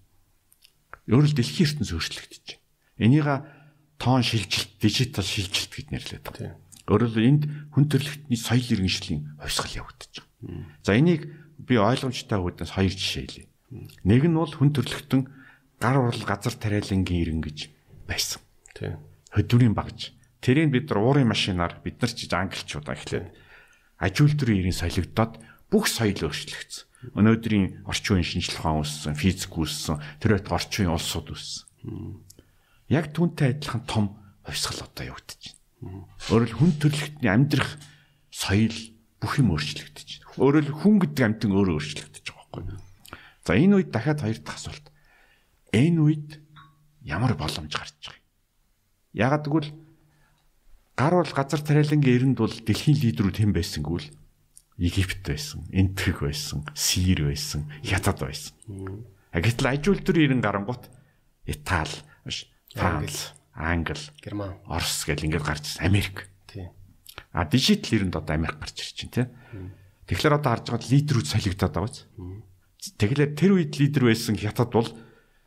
Өөрөлд 1.08 1.36
дэлхийн 1.36 1.64
ертөнц 1.64 1.90
өөрчлөгдөж 1.96 2.44
байна. 2.44 2.64
Энийга 3.00 3.34
тоон 3.96 4.20
шилжилт, 4.20 4.76
дижитал 4.80 5.24
шилжилт 5.24 5.72
гэд 5.72 5.88
нэрлэдэг. 5.96 6.60
Өөрөөр 6.92 7.08
хэлбэл 7.08 7.28
энд 7.28 7.44
хүн 7.72 7.84
төрөлхтний 7.88 8.36
соёл 8.36 8.68
иргэншлийн 8.72 9.36
хувьсгал 9.40 9.84
явагдаж 9.84 10.12
байна. 10.20 10.76
За 10.82 10.96
энийг 10.96 11.41
би 11.66 11.78
ойлгомжтой 11.78 12.38
хүүднээс 12.38 12.72
хоёр 12.74 12.94
жишээ 12.94 13.22
хэлье. 13.26 13.46
Нэг 14.04 14.22
нь 14.26 14.36
бол 14.36 14.52
хүн 14.52 14.70
төрөлхтөн 14.74 15.22
гар 15.80 15.96
урал 15.98 16.24
газар 16.26 16.54
тариалангийн 16.54 17.22
ирэн 17.22 17.40
гэж 17.42 17.58
байсан. 18.06 18.42
Тийм. 18.74 18.98
Хөдвөрийн 19.32 19.74
багж. 19.74 20.12
Тэрийг 20.42 20.74
бид 20.74 20.90
нар 20.90 21.00
уурын 21.00 21.30
машинаар 21.30 21.78
бид 21.80 22.02
нар 22.02 22.12
ч 22.12 22.26
англичуудаа 22.28 22.94
эхлээд 22.98 23.30
аж 24.02 24.14
үйлдвэрийн 24.18 24.66
ирэн 24.66 24.76
солигдоод 24.76 25.38
бүх 25.70 25.86
соёл 25.86 26.28
өөрчлөгдсөн. 26.28 27.16
Өнөөдрийн 27.16 27.86
орчин 27.86 28.18
үеийн 28.18 28.28
шинжлэх 28.28 28.62
ухаан 28.62 28.82
үүссэн, 28.82 29.18
физик 29.18 29.54
үүссэн, 29.54 29.98
тэр 30.22 30.38
байтугай 30.38 30.58
орчин 30.58 30.86
үеийн 30.86 30.94
улсууд 30.98 31.28
үүссэн. 31.34 31.66
Яг 32.90 33.10
түүнтэй 33.10 33.58
адилхан 33.58 33.82
том 33.86 34.04
хувьсгал 34.46 34.86
одоо 34.86 35.04
явагдаж 35.10 35.40
байна. 35.82 36.06
Хэл 36.18 36.54
хүн 36.54 36.72
төрөлхтний 36.78 37.30
амьдрах 37.30 37.78
соёл 38.30 38.76
бүх 39.18 39.38
юм 39.38 39.54
өөрчлөгдөж. 39.54 40.21
Өөрөөр 40.40 40.64
хэл 40.64 40.80
хүн 40.80 40.96
гэдэг 41.02 41.24
амьтан 41.24 41.52
өөрөө 41.52 41.76
өөрчлөгдөж 41.76 42.26
байгаа 42.32 42.48
байхгүй? 42.52 42.80
За 43.44 43.52
энэ 43.58 43.74
үед 43.76 43.90
дахиад 43.92 44.20
хоёр 44.22 44.38
дахь 44.40 44.56
асуулт. 44.56 44.86
Энэ 45.72 46.00
үед 46.00 46.28
ямар 47.04 47.34
боломж 47.36 47.72
гарч 47.72 47.96
байгаа 48.00 48.16
юм? 48.16 48.28
Ягаад 49.12 49.44
гэвэл 49.44 49.70
гар 50.96 51.14
бол 51.20 51.32
газар 51.32 51.60
тариалангийн 51.60 52.16
эрэнд 52.16 52.38
бол 52.40 52.52
дэлхийн 52.52 52.96
лидерүүд 52.96 53.36
хэн 53.42 53.52
байсангүй 53.52 53.98
л 54.00 54.08
Египт 54.80 55.20
байсан, 55.28 55.68
Энтэг 55.68 56.24
байсан, 56.24 56.64
Сир 56.74 57.28
байсан, 57.28 57.68
Хятад 57.84 58.24
байсан. 58.24 58.56
Гэтэл 59.32 59.68
аж 59.68 59.84
үйлдвэрийн 59.84 60.32
эрен 60.32 60.40
гарангуут 60.40 60.88
Итали, 61.44 61.92
Франц, 62.72 63.36
Англи, 63.52 64.00
Герман. 64.24 64.56
Орос 64.64 65.04
гэл 65.04 65.28
ингээд 65.28 65.44
гарч 65.44 65.76
ирсэн. 65.76 65.84
Америк. 65.84 66.28
Тийм. 66.48 66.72
А 67.32 67.44
дижитал 67.44 68.00
эрэнд 68.00 68.16
одоо 68.16 68.32
Америк 68.32 68.56
гарч 68.58 68.80
ирж 68.80 68.96
байна 69.12 69.12
тийм. 69.12 69.28
Тэгэхээр 70.12 70.36
одоо 70.36 70.50
харж 70.52 70.66
байгаа 70.68 70.92
лидерүүд 70.92 71.24
солигдоод 71.24 71.72
байгаа 71.72 71.88
биз. 71.88 72.04
Тэгэхээр 73.00 73.32
тэр 73.32 73.50
үед 73.56 73.72
лидер 73.80 74.12
байсан 74.12 74.36
Хятад 74.36 74.68
бол 74.68 74.84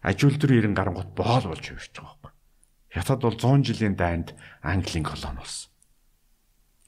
аж 0.01 0.17
үйлдвэрийн 0.25 0.65
эрен 0.65 0.73
гарангуут 0.73 1.13
боол 1.13 1.53
болж 1.53 1.69
хувирч 1.69 1.93
байгаа 1.93 2.17
байхгүй. 2.17 2.33
Хятад 2.89 3.21
бол 3.21 3.37
100 3.37 3.61
жилийн 3.61 3.93
дайнд 3.93 4.33
Английн 4.65 5.05
колони 5.05 5.37
болсон. 5.37 5.69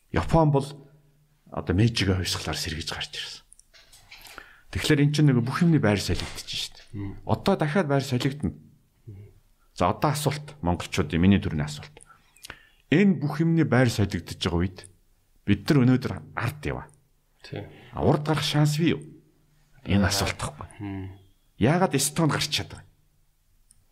Япон 0.10 0.50
бол 0.50 0.66
одоо 1.54 1.74
Мэйжигээ 1.78 2.18
хувьсгалаар 2.18 2.58
сэргийж 2.58 2.90
гарч 2.90 3.14
ирсэн. 3.14 3.46
Тэгэхээр 4.74 5.04
эн 5.06 5.14
чинь 5.14 5.30
нэг 5.30 5.46
бүх 5.46 5.62
юмны 5.62 5.78
байр 5.78 6.02
солигдчих 6.02 6.74
шүү 6.74 6.74
дээ. 6.82 7.30
Одоо 7.30 7.62
дахиад 7.62 7.86
байр 7.86 8.02
солигдно. 8.02 8.58
За 9.78 9.94
одоо 9.94 10.18
асуулт 10.18 10.58
монголчуудын 10.66 11.22
миний 11.22 11.38
төрний 11.38 11.70
асуулт. 11.70 11.94
Энэ 12.90 13.22
бүх 13.22 13.38
юмны 13.38 13.70
байр 13.70 13.94
солигдож 13.94 14.42
байгаа 14.42 14.66
үед 14.66 14.90
бид 15.46 15.62
нар 15.70 15.78
өнөөдөр 15.86 16.14
ард 16.34 16.66
яваа. 16.66 16.90
Тийм. 17.48 17.64
Урд 17.96 18.28
гарах 18.28 18.44
шанс 18.44 18.78
бий 18.78 18.92
юу? 18.92 19.02
Энэ 19.88 20.08
асуулт 20.08 20.36
тахгүй. 20.36 20.68
Яагаад 21.58 21.96
Эстон 21.96 22.28
гарч 22.28 22.52
чадав? 22.52 22.84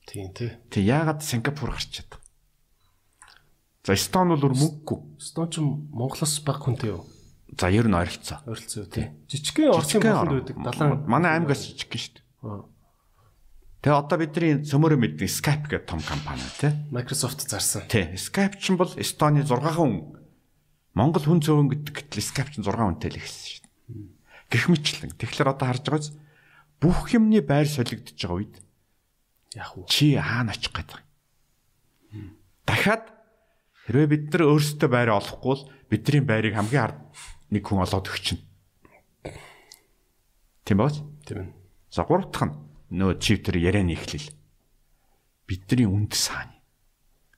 Тийм 0.05 0.33
тий. 0.35 0.51
Тэг 0.69 0.83
яагаад 0.83 1.23
Сингапур 1.23 1.71
гарч 1.71 2.03
чадав? 2.03 2.19
За 3.87 3.95
Эстон 3.95 4.35
бол 4.35 4.43
өөр 4.43 4.55
мөнгөгүй. 4.59 4.99
Стон 5.23 5.47
ч 5.49 5.63
Монголоос 5.63 6.43
баг 6.43 6.59
хүнтэй 6.59 6.91
юу? 6.91 7.07
За 7.55 7.71
ер 7.71 7.87
нь 7.87 7.95
ойролцоо. 7.95 8.43
Ойролцоо 8.43 8.85
тий. 8.91 9.15
Жижигхэн 9.31 9.71
Оросын 9.71 10.03
болонд 10.03 10.35
байдаг. 10.35 10.55
Далайн 10.59 11.07
Манай 11.07 11.39
аймгаас 11.39 11.63
жижиг 11.63 11.87
гин 11.87 12.01
шүү 12.03 12.13
дээ. 12.19 12.75
Тэгээ 13.85 13.95
одоо 14.01 14.17
бидний 14.19 14.65
цөмөрөө 14.65 14.99
мэддэг 14.99 15.29
Skype 15.29 15.69
гэдэг 15.69 15.85
том 15.87 16.01
компани 16.03 16.43
тий. 16.59 16.73
Microsoft 16.91 17.45
зарсан. 17.45 17.87
Тий. 17.87 18.17
Skype 18.17 18.59
ч 18.59 18.73
бол 18.75 18.89
Эстоны 18.97 19.45
6 19.45 19.77
хүн 19.77 20.24
Монгол 20.95 21.27
хүн 21.27 21.43
цөөн 21.43 21.67
гэдэг 21.67 22.07
гэтэл 22.07 22.23
Skype 22.23 22.55
ч 22.55 22.63
6 22.63 22.71
хүнтэй 22.71 23.11
л 23.11 23.19
ихсэн 23.19 23.43
шүү 23.51 23.61
дээ. 23.67 24.07
Гэх 24.47 24.65
мэтлэн. 24.71 25.11
Тэгэхээр 25.19 25.51
одоо 25.51 25.67
харж 25.67 25.83
байгаач 25.83 26.07
бүх 26.79 27.11
юмны 27.11 27.43
байр 27.43 27.67
солигдож 27.67 28.15
байгаа 28.15 28.39
үед 28.39 28.55
Яг 29.51 29.75
уу. 29.75 29.83
чи 29.91 30.15
хаана 30.15 30.55
очих 30.55 30.71
юм. 30.71 32.39
Дахиад 32.63 33.11
хэрвээ 33.91 34.07
бид 34.07 34.23
нар 34.31 34.43
өөрсдөө 34.55 34.89
байр 34.89 35.11
олохгүй 35.19 35.51
бол 35.51 35.63
бидний 35.91 36.23
байрыг 36.23 36.55
хамгийн 36.55 36.83
ард 36.87 36.99
нэг 37.51 37.63
хүн 37.67 37.83
олоод 37.83 38.07
өгч 38.07 38.23
чинь. 38.23 38.43
Тийм 40.63 40.77
бааз? 40.79 41.03
Тийм 41.27 41.37
ээ. 41.43 41.49
За 41.91 42.07
гурав 42.07 42.31
дахь 42.31 42.47
нь 42.49 42.55
нөө 42.95 43.19
чивтер 43.19 43.59
ярианы 43.59 43.93
эхлэл. 43.99 44.31
Бидний 45.43 45.85
үнд 45.85 46.15
саана. 46.15 46.55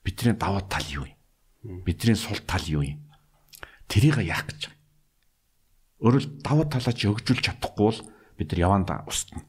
Бидний 0.06 0.32
даваа 0.38 0.62
тал 0.62 0.86
юу 0.88 1.10
юм? 1.10 1.82
Бидний 1.84 2.16
сул 2.16 2.38
тал 2.46 2.62
юу 2.64 2.86
юм? 2.86 3.07
Тэрийг 3.88 4.20
яах 4.22 4.44
гэж 4.46 4.68
байгаа. 4.68 4.78
Өөрөөр 6.04 6.26
даваа 6.44 6.66
талаа 6.70 6.94
чи 6.94 7.08
өгжүүлж 7.10 7.42
чадахгүй 7.42 7.84
бол 7.88 8.00
бид 8.38 8.48
нар 8.54 8.60
явандаа 8.70 9.02
устна. 9.08 9.42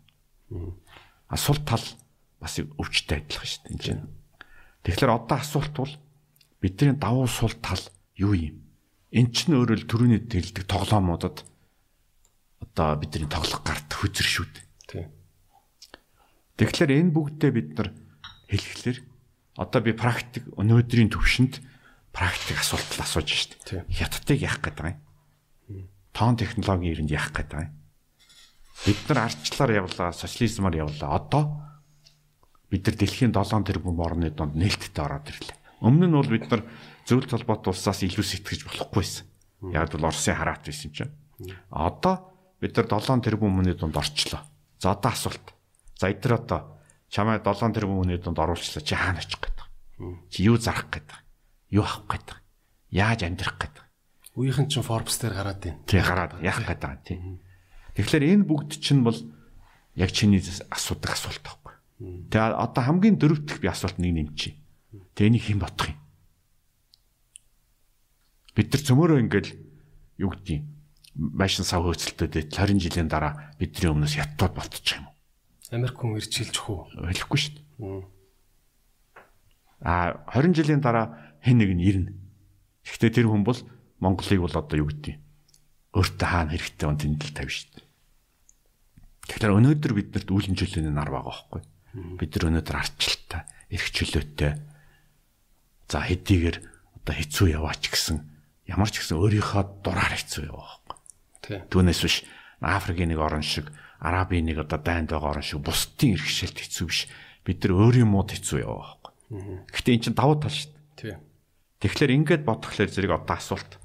А 1.30 1.36
сул 1.38 1.62
тал 1.62 1.84
бас 2.42 2.58
өвчтэй 2.58 3.22
адилхан 3.22 3.46
шүү 3.46 3.62
дээ 3.68 3.74
энэ 3.76 3.84
чинь. 3.84 4.04
Тэгэхээр 4.88 5.12
одоо 5.14 5.38
асуулт 5.38 5.76
бол 5.76 5.94
бидний 6.58 6.96
давуу 6.96 7.28
сул 7.28 7.54
тал 7.62 7.84
юу 8.16 8.34
юм? 8.34 8.66
Эн 9.12 9.30
чинь 9.30 9.54
өөрөөр 9.60 9.86
төрөний 9.86 10.24
тэлдэг 10.26 10.66
тоглоомуудад 10.66 11.46
одоо 12.64 12.88
бидний 12.98 13.30
тоглох 13.30 13.62
гарт 13.62 13.92
хүзэр 13.94 14.26
шүү 14.26 14.48
дээ. 14.50 15.06
Тэгэхээр 16.58 16.92
энэ 16.98 17.14
бүгдээ 17.16 17.52
бид 17.54 17.70
нар 17.78 17.90
хэлэхлээр 18.50 19.00
одоо 19.60 19.80
би 19.84 19.92
практик 19.96 20.44
өнөөдрийн 20.60 21.12
төвшөнд 21.12 21.64
практик 22.20 22.60
асуулт 22.60 23.00
асууж. 23.00 23.56
Тийм. 23.64 23.88
Хятадыг 23.88 24.44
яах 24.44 24.60
гээд 24.60 24.76
байгаа 24.76 25.00
юм? 25.72 25.88
Тоон 26.12 26.36
технологийн 26.36 27.00
ирэнд 27.00 27.16
яах 27.16 27.32
гээд 27.32 27.48
байгаа 27.48 27.72
юм? 27.72 27.76
Бид 28.84 29.00
нар 29.08 29.32
ардчлаар 29.32 29.72
явлаа, 29.72 30.12
социализмаар 30.12 30.76
явлаа. 30.84 31.16
Одоо 31.16 31.64
бид 32.68 32.84
нар 32.84 32.96
дэлхийн 33.00 33.32
7 33.32 33.64
тэрбум 33.64 34.04
орны 34.04 34.36
донд 34.36 34.60
нээлттэй 34.60 35.00
ороод 35.00 35.32
ирлээ. 35.32 35.56
Өмнө 35.80 36.12
нь 36.12 36.16
бол 36.20 36.28
бид 36.28 36.52
нар 36.52 36.68
зөвлөлт 37.08 37.32
холбоот 37.32 37.72
улсаас 37.72 38.04
илүү 38.04 38.26
сэтгэж 38.28 38.68
болохгүйсэн. 38.68 39.24
Яг 39.72 39.96
бол 39.96 40.12
Оросын 40.12 40.36
хараат 40.36 40.68
байсан 40.68 40.92
чинь. 40.92 41.16
Одоо 41.72 42.36
бид 42.60 42.76
нар 42.76 42.88
7 43.00 43.24
тэрбум 43.24 43.64
өмнөний 43.64 43.80
донд 43.80 43.96
орчлоо. 43.96 44.44
За 44.76 44.92
одоо 44.92 45.12
асуулт. 45.16 45.56
За 45.96 46.12
эдгээр 46.12 46.36
одоо 46.36 46.84
чамайг 47.08 47.48
7 47.48 47.72
тэрбум 47.72 48.04
өмнөний 48.04 48.20
донд 48.20 48.40
оруулчлаа. 48.44 48.84
Чи 48.84 48.96
хаана 48.96 49.24
очих 49.24 49.40
гээд 49.40 49.56
байгаа? 49.56 50.20
Чи 50.28 50.44
юу 50.44 50.60
зарах 50.60 50.92
гээд 50.92 51.08
байгаа? 51.08 51.29
Юу 51.70 51.86
авах 51.86 52.06
гээд 52.10 52.26
байгаа? 52.30 52.44
Яаж 52.90 53.20
амьдрах 53.26 53.58
гээд 53.62 53.76
байгаа? 53.78 53.90
Үеийнхэн 54.38 54.68
чинь 54.70 54.86
Forbes 54.86 55.18
дээр 55.22 55.36
гараад 55.38 55.60
байна. 55.62 55.80
Тий 55.86 56.02
гараад 56.02 56.32
яах 56.42 56.62
гээд 56.66 56.82
байгаа 56.82 57.02
тий. 57.06 57.20
Тэгэхээр 57.98 58.26
энэ 58.40 58.48
бүгд 58.50 58.72
чинь 58.82 59.04
бол 59.06 59.20
яг 60.00 60.10
чиний 60.14 60.42
асуудаг 60.72 61.14
асуулт 61.14 61.44
байхгүй. 61.44 61.76
Тэгээ 62.32 62.56
одоо 62.56 62.84
хамгийн 62.84 63.20
дөрөвдөх 63.20 63.60
би 63.60 63.68
асуулт 63.68 64.00
нэг 64.00 64.16
нэмчи. 64.16 64.56
Тэгээ 65.14 65.30
энийг 65.30 65.44
хэн 65.44 65.60
бодох 65.60 65.92
юм? 65.92 66.00
Бид 68.56 68.72
нар 68.72 68.82
цөмөрөө 68.82 69.20
ингээл 69.28 69.52
юу 70.24 70.32
гэдгийг 70.32 70.64
машин 71.20 71.68
сав 71.68 71.84
хөөцөлтөд 71.84 72.50
20 72.50 72.80
жилийн 72.80 73.12
дараа 73.12 73.52
бидний 73.60 73.92
өмнөөс 73.92 74.16
яттууд 74.16 74.56
болчих 74.56 75.04
юм 75.04 75.12
уу? 75.12 75.16
Америк 75.76 76.00
хүн 76.00 76.18
ирж 76.18 76.32
хэлж 76.32 76.56
хөө. 76.56 77.04
Ойлгохгүй 77.04 77.40
шүү 77.40 77.54
дээ. 77.60 78.08
А 79.84 80.24
20 80.32 80.56
жилийн 80.56 80.80
дараа 80.80 81.29
хэн 81.44 81.58
нэг 81.60 81.72
нь 81.76 81.86
ирнэ. 81.86 82.12
Гэхдээ 82.86 83.12
тэр 83.22 83.28
хүн 83.30 83.44
бол 83.44 83.60
Монголыг 84.00 84.40
бол 84.44 84.56
одоо 84.56 84.78
юу 84.80 84.90
гэдгийг 84.90 85.20
өөртөө 85.94 86.28
хаана 86.30 86.54
хэрэгтэй 86.54 86.88
он 86.88 86.98
тэмдэл 86.98 87.34
тавь 87.34 87.50
дээ. 87.50 87.86
Тэгэхээр 89.30 89.58
өнөөдөр 89.58 89.94
биднэрт 89.94 90.30
үйл 90.30 90.48
хэмжээний 90.54 90.94
нар 90.94 91.10
байгаа 91.10 91.26
байхгүй. 91.30 91.62
Бид 92.18 92.32
нар 92.38 92.46
өнөөдөр 92.54 92.78
арчлалтай, 92.78 93.42
эрх 93.74 93.88
чөлөөтэй. 93.94 94.52
За 95.90 96.06
хэдийгээр 96.06 96.58
одоо 97.02 97.14
хэцүү 97.18 97.48
яваач 97.58 97.84
гэсэн 97.90 98.18
ямар 98.70 98.90
ч 98.94 99.02
гэсэн 99.02 99.18
өөрийнхөө 99.18 99.82
дураар 99.82 100.14
хэцүү 100.14 100.44
яваа 100.50 100.78
байхгүй. 100.86 100.98
Түүнээс 101.74 102.02
биш 102.06 102.16
Африкийн 102.62 103.10
нэг 103.10 103.22
орн 103.22 103.42
шиг, 103.42 103.72
Арабын 104.00 104.46
нэг 104.46 104.62
одоо 104.62 104.78
дайнд 104.78 105.10
байгаа 105.10 105.42
орн 105.42 105.46
шиг 105.46 105.66
бусдын 105.66 106.14
эрхшээлт 106.14 106.60
хэцүү 106.62 106.86
биш. 106.86 107.10
Бид 107.42 107.66
нар 107.66 107.74
өөрийн 107.90 108.10
мууд 108.10 108.30
хэцүү 108.36 108.62
яваа 108.62 109.00
байхгүй. 109.02 109.14
Гэхдээ 109.74 109.94
эн 109.98 110.04
чинь 110.06 110.18
давуу 110.18 110.38
тал 110.38 110.54
шүү 110.54 110.70
дээ. 110.70 111.18
Тий. 111.18 111.29
Тэгэхээр 111.80 112.16
ингээд 112.16 112.44
бодглохлоор 112.44 112.92
зэрэг 112.92 113.12
одоо 113.16 113.36
асуулт. 113.40 113.80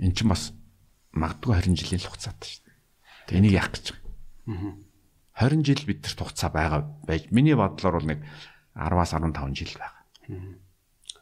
Эн 0.00 0.12
чинь 0.16 0.32
бас 0.32 0.56
магадгүй 1.12 1.52
20 1.52 1.76
жилийн 1.76 2.00
хугацаатай 2.00 2.48
шүү 2.48 2.62
дээ. 2.64 2.76
Тэг 3.28 3.36
энийг 3.36 3.54
яах 3.60 3.70
гэж 3.76 3.84
байгаа. 3.92 4.74
20 5.36 5.64
жил 5.68 5.82
бидэрт 5.84 6.18
хугацаа 6.20 6.50
байгаа 6.52 6.80
байж 7.04 7.28
миний 7.28 7.56
бодлоор 7.56 8.00
бол 8.00 8.08
нэг 8.08 8.20
10-аас 8.72 9.12
15 9.12 9.52
жил 9.52 9.74
байгаа. 9.76 10.04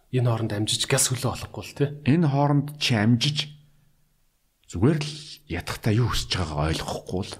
Энэ 0.08 0.28
хооронд 0.30 0.52
амжиж 0.54 0.86
газ 0.88 1.10
хөлөө 1.10 1.32
олохгүй 1.34 1.64
л 1.66 1.76
тий. 1.76 1.88
Энэ 2.08 2.26
хооронд 2.30 2.68
чи 2.80 2.96
амжиж 2.96 3.38
зүгээр 4.72 4.98
л 5.02 5.14
ядахтаа 5.50 5.92
юу 5.92 6.08
хүсэж 6.14 6.32
байгаагаа 6.38 6.70
ойлгохгүй 6.72 7.22
л 7.28 7.34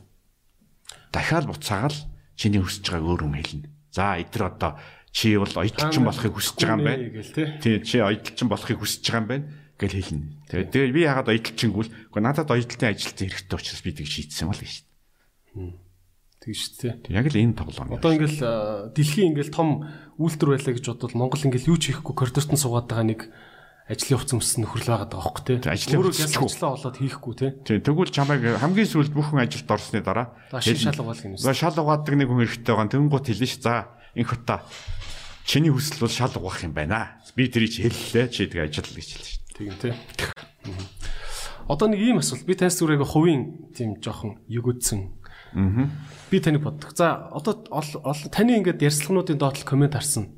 дахиад 1.13 1.47
буцаагаал 1.49 1.99
чиний 2.37 2.61
хүсэж 2.61 2.85
байгааг 2.93 3.09
өөр 3.09 3.23
юм 3.25 3.35
хэлнэ. 3.41 3.69
За 3.93 4.21
эдгээр 4.21 4.45
одоо 4.53 4.77
чи 5.19 5.35
бол 5.35 5.51
оюуталчин 5.51 6.07
болохыг 6.07 6.31
хүсэж 6.39 6.62
байгаа 6.62 6.79
юм 6.79 6.87
байна. 6.87 7.59
Тий. 7.59 7.83
Чи 7.83 7.99
оюуталчин 7.99 8.47
болохыг 8.47 8.79
хүсэж 8.79 9.03
байгаа 9.03 9.19
юм 9.19 9.27
байна 9.27 9.47
гэж 9.75 9.93
хэлнэ. 9.99 10.27
Тэгээд 10.47 10.71
тэгээд 10.71 10.95
би 10.95 11.03
яагаад 11.03 11.31
оюуталчингүүл 11.35 11.91
үгүй 11.91 12.23
надад 12.23 12.47
оюуталтын 12.55 12.95
ажилтны 12.95 13.27
хэрэгтэй 13.27 13.59
учраас 13.59 13.83
би 13.83 13.91
тийг 13.99 14.07
шийдсэн 14.07 14.47
юм 14.47 14.51
бол 14.55 14.62
гэж. 14.62 14.75
Тэгж 16.39 16.62
тий. 16.79 16.93
Яг 17.11 17.27
л 17.27 17.35
энэ 17.35 17.59
тоглоом. 17.59 17.99
Одоо 17.99 18.14
ингээл 18.14 18.95
дэлхийн 18.95 19.35
ингээл 19.35 19.51
том 19.51 19.91
үйлдвэр 20.23 20.55
байлаа 20.55 20.75
гэж 20.79 20.87
бодвол 20.87 21.19
Монгол 21.19 21.47
ингээл 21.51 21.71
юу 21.75 21.79
ч 21.83 21.91
хийхгүй 21.91 22.14
коридорт 22.14 22.55
нь 22.55 22.62
суугаад 22.62 22.87
байгаа 22.87 23.11
нэг 23.11 23.21
ажлын 23.91 24.23
хувцас 24.23 24.35
өмссөн 24.39 24.62
нөхрөл 24.62 24.87
байгаа 24.87 25.11
даа 25.11 25.23
хөөхгүй 25.27 25.43
тий. 25.51 25.59
Ажлын 25.66 25.99
хувцас 26.07 26.31
ажиллаа 26.31 26.71
болоод 26.79 26.99
хийхгүй 27.03 27.35
тий. 27.35 27.51
Тий 27.66 27.79
тэгвэл 27.83 28.14
чамайг 28.14 28.43
хамгийн 28.62 28.87
сүүлд 28.87 29.12
бүхэн 29.19 29.43
ажилд 29.43 29.66
орсны 29.66 29.99
дараа 29.99 30.31
шал 30.62 31.03
угаал 31.03 31.19
гинэ. 31.19 31.43
За 31.43 31.51
шал 31.57 31.75
угаадаг 31.75 32.14
нэг 32.14 32.31
хүн 32.31 32.47
хэрэгтэй 32.47 32.71
байгаа. 32.71 32.93
Тэнгуут 32.93 33.27
хэлнэ 33.27 33.49
ш. 33.49 33.59
За 33.59 33.99
инх 34.14 34.31
ута 34.35 34.62
чиний 35.49 35.73
хүсэл 35.73 36.05
бол 36.05 36.13
шал 36.13 36.33
угаах 36.37 36.61
юм 36.61 36.77
байна. 36.77 37.17
Би 37.33 37.49
тэрийг 37.49 37.73
чи 37.73 37.89
хэллээ. 37.89 38.29
Чи 38.29 38.53
тэгээ 38.53 38.69
ажил 38.69 38.85
гэж 38.85 39.09
хэлсэн 39.17 39.25
ш. 39.25 39.41
Тийм 39.57 39.73
тий. 39.81 39.97
Одоо 41.65 41.89
нэг 41.89 42.01
ийм 42.05 42.21
асуулт. 42.21 42.45
Би 42.45 42.53
таньс 42.53 42.77
зүрэг 42.77 43.01
хувийн 43.09 43.73
тийм 43.73 43.97
жоохон 43.97 44.45
югүдсэн. 44.45 45.01
Аа. 45.57 45.89
Би 46.29 46.45
таныг 46.45 46.69
боддог. 46.69 46.93
За 46.93 47.33
одоо 47.33 47.65
таны 47.65 48.61
ингээд 48.61 48.85
ярьцлагнуудын 48.85 49.41
доотлол 49.41 49.65
комент 49.65 49.97
харсан. 49.97 50.37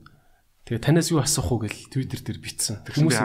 Тэгээ 0.71 0.79
танаас 0.79 1.11
юу 1.11 1.19
асуух 1.19 1.59
уу 1.59 1.67
гэл 1.67 1.91
Twitter 1.91 2.23
дээр 2.23 2.39
бичсэн. 2.39 2.87
Хүмүүс. 2.87 3.19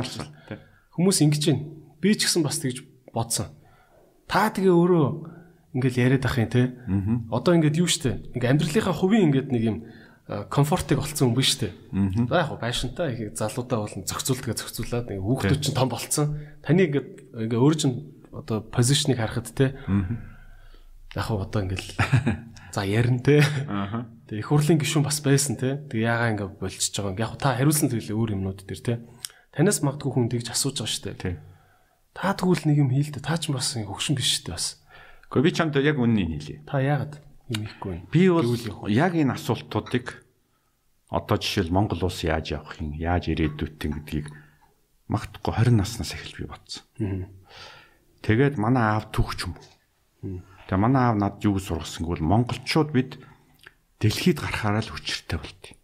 Хүмүүс 0.98 1.18
ингэж 1.22 1.44
байна. 1.54 1.70
Би 2.02 2.18
ч 2.18 2.26
гэсэн 2.26 2.42
бас 2.42 2.58
тэгж 2.58 2.82
бодсон. 3.14 3.54
Та 4.26 4.50
тэгээ 4.50 4.74
өөрөө 4.74 5.06
ингээл 5.78 6.02
яриад 6.02 6.26
ах 6.26 6.42
юм 6.42 6.50
те. 6.50 6.74
Одоо 7.30 7.54
ингээд 7.54 7.78
юу 7.78 7.86
штэ. 7.86 8.34
Ингээ 8.34 8.50
амьдралынхаа 8.58 8.96
хувийн 8.98 9.30
ингээд 9.30 9.50
нэг 9.54 9.62
юм 9.62 9.78
комфортыг 10.26 10.98
олцсон 10.98 11.30
хүн 11.30 11.38
биш 11.38 11.54
штэ. 11.54 11.70
За 12.26 12.42
яг 12.42 12.50
хөө 12.50 12.58
байшинтай 12.58 13.14
их 13.14 13.38
залуудаа 13.38 13.86
бол 13.86 13.94
зохицуулдаг 13.94 14.58
зохицуулаад 14.58 15.14
ингээ 15.14 15.22
хүүхдүүд 15.22 15.62
чинь 15.62 15.78
том 15.78 15.90
болцсон. 15.94 16.42
Таны 16.66 16.90
ингээд 16.90 17.46
ингээ 17.46 17.62
өөр 17.62 17.76
чинь 17.78 18.10
одоо 18.34 18.66
позишныг 18.66 19.22
харахад 19.22 19.54
те. 19.54 19.78
Яг 21.14 21.30
одоо 21.30 21.62
ингээл 21.62 21.94
за 22.74 22.82
ярина 22.90 23.22
те. 23.22 23.46
Тэгээ 24.26 24.42
их 24.42 24.50
хурлын 24.50 24.82
гишүүн 24.82 25.06
бас 25.06 25.22
байсан 25.22 25.62
те. 25.62 25.78
Тэгээ 25.94 26.10
ягаа 26.10 26.30
ингээ 26.34 26.50
болчихж 26.58 26.98
байгаа. 27.06 27.22
Яг 27.22 27.38
та 27.38 27.54
хариулсан 27.54 27.94
зүйлээ 27.94 28.18
өөр 28.18 28.34
юмнууд 28.34 28.66
дээр 28.66 28.82
те. 28.82 28.94
Танаас 29.54 29.86
магадгүй 29.86 30.10
хүн 30.10 30.34
тэгж 30.34 30.50
асууж 30.50 30.82
байгаа 30.82 30.90
штэ. 30.90 31.14
Тий. 31.22 31.36
Та 32.18 32.34
тэгвэл 32.34 32.66
нэг 32.66 32.82
юм 32.82 32.90
хийлдэ. 32.90 33.22
Та 33.22 33.38
ч 33.38 33.54
бас 33.54 33.78
хөгшин 33.78 34.18
биш 34.18 34.42
штэ 34.42 34.58
бас. 34.58 34.82
Гэхдээ 35.30 35.46
би 35.46 35.52
чамд 35.54 35.78
яг 35.78 36.02
үннийг 36.02 36.34
хэлье. 36.34 36.66
Та 36.66 36.82
яагаад 36.82 37.22
юм 37.50 37.62
хийхгүй 37.66 37.92
вэ? 37.94 38.02
Би 38.10 38.24
бол 38.30 38.50
яг 38.90 39.14
энэ 39.14 39.38
асуултуудыг 39.38 40.26
одоо 41.10 41.38
жишээл 41.38 41.70
Монгол 41.70 42.10
улс 42.10 42.26
яаж 42.26 42.58
явах 42.58 42.82
юм, 42.82 42.98
яаж 42.98 43.30
ирээдүйт 43.30 43.78
юм 43.86 43.94
гэдгийг 44.02 44.28
магадгүй 45.08 45.54
20 45.54 45.78
наснаас 45.78 46.12
эхэлж 46.18 46.36
би 46.42 46.46
бодсон. 46.50 46.84
Тэгээд 48.26 48.58
манай 48.58 48.98
аав 48.98 49.14
түүхч 49.14 49.40
юм. 49.46 49.54
Тэгээ 50.66 50.82
манай 50.82 51.14
аав 51.14 51.18
над 51.22 51.38
юу 51.46 51.62
сургасангүй 51.62 52.18
бол 52.18 52.42
монголчууд 52.42 52.90
бид 52.90 53.22
дэлхийд 54.02 54.42
гарахаараа 54.42 54.82
л 54.82 54.94
хүчтэй 54.98 55.38
болтыг. 55.38 55.78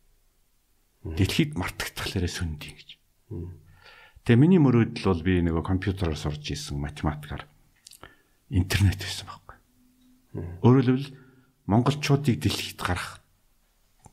Дэлхийд 1.06 1.54
мартагдахлаараа 1.54 2.32
сүндий 2.34 2.74
гэж. 2.74 2.90
Тэгээ 4.26 4.42
миний 4.42 4.58
мөрөөдөл 4.58 5.06
бол 5.06 5.22
би 5.22 5.38
нөгөө 5.46 5.62
компьютероор 5.66 6.18
сурж 6.18 6.42
исэн 6.50 6.82
математикаар 6.82 7.46
интернет 8.50 8.98
байсан 8.98 9.30
байхгүй. 9.30 9.58
Өөрөөр 10.66 10.86
хэлбэл 10.86 11.21
монголчуудыг 11.72 12.36
дэлхийд 12.44 12.80
гарах 12.84 13.24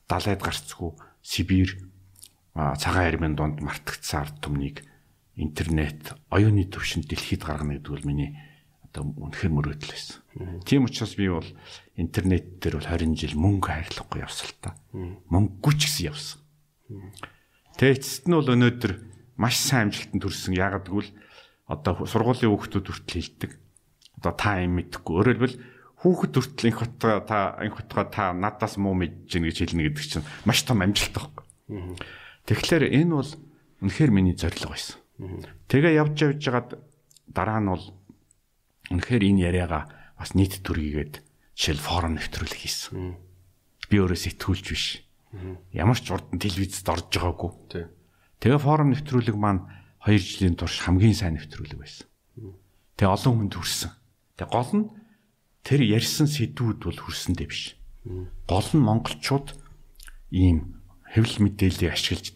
далайд 0.07 0.39
гарцгүй 0.39 0.95
Сибирь 1.23 1.75
цагаан 2.55 3.11
армийн 3.11 3.35
донд 3.35 3.59
мартагдсан 3.59 4.23
ард 4.23 4.37
түмнийг 4.39 4.87
интернет 5.35 6.15
оюуны 6.31 6.71
төвшөнд 6.71 7.11
дэлхийд 7.11 7.43
гаргана 7.43 7.79
гэдэг 7.79 7.93
бол 7.93 8.07
миний 8.07 8.39
одоо 8.89 9.05
үнэхээр 9.05 9.53
мөрөөдөл 9.53 9.93
байсан. 9.93 10.19
Тийм 10.65 10.89
учраас 10.89 11.15
би 11.15 11.29
бол 11.29 11.47
интернет 11.95 12.59
дээр 12.59 12.81
бол 12.81 12.89
20 12.89 13.15
жил 13.19 13.35
мөнгө 13.37 13.69
хайрлахгүй 13.69 14.23
явсан 14.23 14.47
л 14.49 14.57
та. 14.63 14.71
Мөнгөгүй 14.95 15.75
ч 15.77 15.81
гэсэн 15.87 16.09
явсан. 16.09 16.39
Тэгээ 17.77 17.97
эцэст 18.01 18.25
нь 18.27 18.35
бол 18.35 18.49
өнөөдөр 18.49 18.93
маш 19.37 19.61
сайн 19.61 19.93
амжилтанд 19.93 20.23
хүрсэн. 20.25 20.57
Яагаад 20.57 20.87
гэвэл 20.89 21.11
одоо 21.69 21.93
сургуулийн 22.09 22.51
хүүхдүүд 22.51 22.87
хүртэл 22.89 23.19
хэлдэг. 23.21 23.53
Одоо 24.19 24.33
та 24.35 24.59
юм 24.59 24.81
мэдхгүй. 24.81 25.15
Өөрөөр 25.15 25.37
хэлбэл 25.37 25.57
хүүхэд 25.99 26.35
хүртэл 26.39 26.69
инх 26.71 26.79
хотгоо 26.79 27.21
та 27.27 27.59
инх 27.63 27.83
хотгоо 27.83 28.07
та 28.07 28.31
надаас 28.31 28.79
муу 28.79 28.95
мэдж 28.95 29.27
гин 29.35 29.45
гэж 29.51 29.57
хэлнэ 29.67 29.83
гэдэг 29.91 30.05
чинь 30.07 30.27
маш 30.47 30.63
том 30.63 30.83
амжилт 30.83 31.15
байхгүй. 31.15 31.45
Тэгэхээр 32.47 32.85
энэ 32.95 33.13
бол 33.19 33.31
үнэхээр 33.83 34.11
миний 34.15 34.39
зорилго 34.39 34.79
байсан. 34.79 34.97
Тэгээ 35.67 35.99
явж 35.99 36.15
явж 36.23 36.39
жагаад 36.39 36.79
дараа 37.27 37.59
нь 37.59 37.71
бол 37.75 37.85
үнэхээр 38.95 39.23
энэ 39.27 39.43
яриагаа 39.51 40.15
бас 40.15 40.39
нийт 40.39 40.63
төргийгээд 40.63 41.21
жишээл 41.59 41.83
форум 41.83 42.15
нэвтрүүлэг 42.15 42.59
хийсэн. 42.63 43.19
Би 43.91 43.97
өөрөө 43.99 44.19
сэтгүүлч 44.23 44.67
биш. 44.71 45.03
Ямар 45.75 45.99
ч 45.99 46.15
урд 46.15 46.31
нь 46.31 46.39
телевизэд 46.39 46.87
орж 46.87 47.11
байгаагүй. 47.11 47.91
Тэгээ 48.39 48.63
форум 48.63 48.95
нэвтрүүлэг 48.95 49.35
маань 49.35 49.67
2 50.07 50.15
жилийн 50.15 50.55
турш 50.55 50.79
хамгийн 50.87 51.19
сайн 51.19 51.35
нэвтрүүлэг 51.37 51.79
байсан. 51.79 52.07
Тэгээ 52.95 53.11
олон 53.13 53.35
хүнд 53.51 53.55
хүрсэн. 53.59 53.91
Тэгээ 54.39 54.55
гол 54.55 54.73
нь 54.79 54.87
тэр 55.69 55.85
ярьсан 55.85 56.25
сэдвүүд 56.25 56.81
бол 56.81 56.97
хүрсэндээ 56.97 57.45
биш. 57.45 57.77
Гол 58.49 58.69
нь 58.73 58.81
монголчууд 58.81 59.53
ийм 60.33 60.81
хэвлэл 61.13 61.45
мэдээллийг 61.45 61.93
ашиглаж 61.93 62.33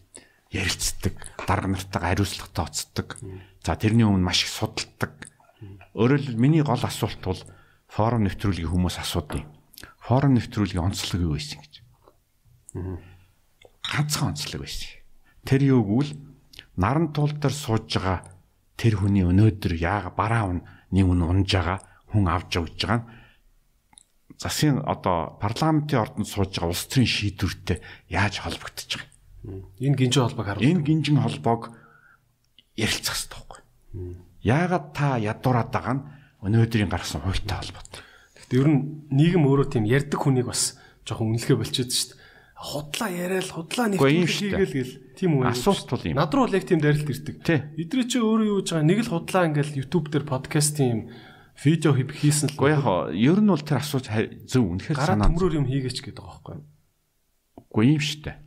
ярилцдаг, 0.52 1.16
дарга 1.48 1.72
нартайгаа 1.72 2.12
хариуцлагатай 2.12 2.64
оцдог. 2.68 3.08
За 3.64 3.72
тэрний 3.80 4.04
өмнө 4.04 4.28
маш 4.28 4.44
их 4.44 4.52
судалдаг. 4.52 5.32
Өөрөөр 5.96 6.36
миний 6.36 6.60
гол 6.60 6.84
асуулт 6.84 7.24
бол 7.24 7.40
форум 7.88 8.28
нэвтрүүлгийн 8.28 8.68
хүмүүс 8.68 9.00
асуудیں۔ 9.00 9.48
Форум 10.04 10.36
нэвтрүүлгийн 10.36 10.92
онцлог 10.92 11.24
юу 11.24 11.32
байсан 11.40 11.64
гэж. 11.64 11.80
Ганцхан 13.80 14.36
онцлог 14.36 14.60
байсан. 14.60 14.92
Тэр 15.48 15.72
юу 15.72 15.80
гэвэл 15.88 16.20
наран 16.76 17.16
туул 17.16 17.32
дээр 17.32 17.56
сууж 17.56 17.88
байгаа 17.96 18.28
тэр 18.76 19.00
хүний 19.00 19.24
өнөөдөр 19.24 19.72
яага 19.80 20.12
бараа 20.12 20.52
нэг 20.92 21.06
үн 21.08 21.24
унж 21.24 21.48
байгаа 21.48 21.80
хүн 22.12 22.28
авч 22.28 22.60
явж 22.60 22.76
байгаа 22.76 23.00
нь 23.00 23.21
засгийн 24.42 24.82
одоо 24.82 25.38
парламентын 25.38 26.02
ордонд 26.02 26.26
сууж 26.26 26.50
байгаа 26.58 26.74
улс 26.74 26.90
төрийн 26.90 27.06
шийдвэртэй 27.06 27.78
яаж 28.10 28.42
холбогдож 28.42 28.90
байгаа. 28.98 29.10
Энэ 29.78 29.96
гинжин 29.96 30.22
холбоог 30.26 30.46
харуул. 30.50 30.66
Энэ 30.66 30.82
гинжин 30.82 31.18
холбоог 31.22 31.62
ярилцах 32.74 33.14
хэрэгтэй 33.14 33.38
байхгүй. 33.38 33.60
Яагаад 34.42 34.86
та 34.90 35.06
ядуураад 35.22 35.70
байгаа 35.70 35.94
нь 35.94 36.06
өнөөдрийн 36.42 36.90
гаргасан 36.90 37.22
хуультай 37.22 37.56
холбоотой. 37.62 38.02
Гэхдээ 38.34 38.58
ер 38.58 38.68
нь 38.68 38.80
нийгэм 39.14 39.46
өөрөө 39.46 39.66
тийм 39.70 39.86
ярддаг 39.86 40.18
хүнийг 40.18 40.50
бас 40.50 40.74
жоохон 41.06 41.30
үнэлгээ 41.30 41.58
болчиход 41.62 41.94
шүү 41.94 42.08
дээ 42.10 42.20
худлаа 42.62 43.10
яриад 43.10 43.50
худлаа 43.50 43.86
нэвтрүүлэг 43.90 44.30
хийгээл 44.30 44.76
гэл 44.78 44.94
тийм 45.18 45.30
үү 45.42 45.50
асуулт 45.50 45.88
бол 45.90 46.06
юм. 46.06 46.14
Над 46.14 46.30
руу 46.30 46.46
л 46.46 46.54
яг 46.54 46.62
тийм 46.62 46.78
дайралт 46.78 47.10
ирдэг. 47.10 47.42
Эдрээ 47.42 48.06
чи 48.06 48.22
өөрөө 48.22 48.46
юу 48.46 48.62
гэж 48.62 48.68
байгаа 48.70 48.86
нэг 48.86 48.98
л 49.02 49.10
худлаа 49.10 49.44
ингээл 49.50 49.78
YouTube 49.82 50.06
дээр 50.14 50.22
подкаст 50.30 50.78
юм 50.78 51.10
видео 51.58 51.92
хийсэн 51.92 52.52
л. 52.52 52.56
Гэхдээ 52.56 52.76
яг 52.76 52.86
ер 53.12 53.38
нь 53.40 53.50
бол 53.52 53.60
тэр 53.60 53.80
асууж 53.84 54.08
зөв 54.48 54.64
үнэхээр 54.64 54.98
санаа 54.98 55.28
төмрөөр 55.28 55.58
юм 55.60 55.66
хийгээч 55.68 55.98
гэдэг 56.00 56.22
байгаа 56.22 56.40
байхгүй. 56.40 56.58
Үгүй 57.60 57.84
юм 57.92 58.02
штэ. 58.02 58.40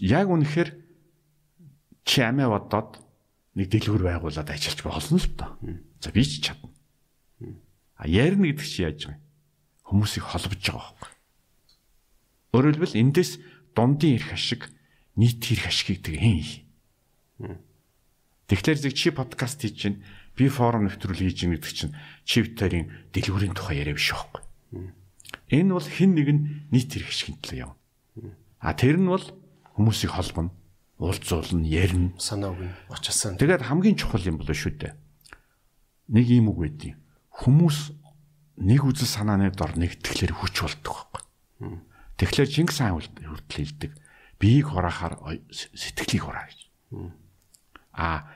Яг 0.00 0.26
үнэхээр 0.32 0.70
чи 2.04 2.18
амиа 2.24 2.48
бодоод 2.48 3.00
нэг 3.54 3.66
дэлгүүр 3.68 4.02
байгуулад 4.08 4.48
ажиллаж 4.48 4.80
болно 4.80 5.18
л 5.20 5.28
тоо. 5.36 5.50
За 6.00 6.10
би 6.10 6.24
ч 6.24 6.40
чадна. 6.40 6.72
А 8.00 8.08
ярина 8.08 8.48
гэдэг 8.48 8.66
чи 8.66 8.80
яаж 8.82 9.04
байгаа 9.04 9.20
юм? 9.20 9.24
Хүмүүсийг 9.84 10.24
холбож 10.24 10.60
байгаа 10.64 10.80
байхгүй. 10.96 11.12
Өөрөөр 12.56 12.74
хэлбэл 12.80 13.00
эндээс 13.04 13.32
дундын 13.76 14.16
эрх 14.16 14.32
ашиг, 14.32 14.72
нийт 15.14 15.44
эрх 15.44 15.68
тэг 16.00 16.16
хэн 16.16 16.40
хий. 16.40 16.64
Тэгэхээр 18.50 18.78
зэрэг 18.82 18.96
чи 18.96 19.10
подкаст 19.14 19.62
хийж 19.62 19.76
чинь 19.78 20.02
би 20.36 20.48
форум 20.48 20.86
нэвтрүүл 20.86 21.20
хийж 21.20 21.44
байгаа 21.44 21.58
гэдэг 21.58 21.74
чинь 21.74 21.94
чи 22.24 22.42
битэрийн 22.44 22.86
дэлгүүрийн 23.12 23.54
тухай 23.54 23.82
яриа 23.82 23.96
биш 23.96 24.14
байхгүй. 24.14 24.42
Энэ 25.50 25.74
бол 25.74 25.84
хэн 25.84 26.12
нэг 26.14 26.28
нь 26.30 26.42
нийт 26.70 26.94
ашигын 26.94 27.38
төлөө 27.42 27.58
явна. 27.58 27.78
А 28.62 28.74
тэр 28.74 29.02
нь 29.02 29.10
бол 29.10 29.24
хүмүүсийг 29.74 30.14
холбоно, 30.14 30.54
уулзуулна, 31.00 31.66
ярина, 31.66 32.14
санаа 32.20 32.54
өгнө, 32.54 32.70
очсон. 32.92 33.34
Тэгээд 33.34 33.66
хамгийн 33.66 33.98
чухал 33.98 34.22
юм 34.22 34.38
болоо 34.38 34.54
шүү 34.54 34.78
дээ. 34.78 34.94
Нэг 36.14 36.26
юм 36.30 36.54
үг 36.54 36.58
байдیں۔ 36.62 36.94
Хүмүүс 37.34 37.78
нэг 38.62 38.80
үзэл 38.84 39.08
санааны 39.08 39.50
дор 39.50 39.74
нэгтгэхлээр 39.74 40.36
хүч 40.36 40.54
болдог 40.62 40.94
байхгүй. 40.94 41.22
Тэгэхээр 42.20 42.50
Чингис 42.52 42.78
хаан 42.78 43.00
хүртэл 43.00 43.58
хэлдэг. 43.58 43.92
Биеийг 44.36 44.68
хураахаар 44.70 45.18
сэтгэлийг 45.50 46.22
хураа 46.22 46.46
гэж. 46.46 46.60
А 47.96 48.28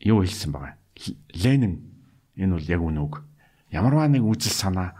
юу 0.00 0.22
хэлсэн 0.22 0.54
байгаа. 0.54 0.79
Ленин 1.32 1.90
энэ 2.36 2.54
бол 2.56 2.66
яг 2.68 2.80
үнэ 2.80 3.00
үг. 3.00 3.14
Ямарваа 3.72 4.08
нэг 4.10 4.24
үзэл 4.24 4.52
санаа 4.52 4.92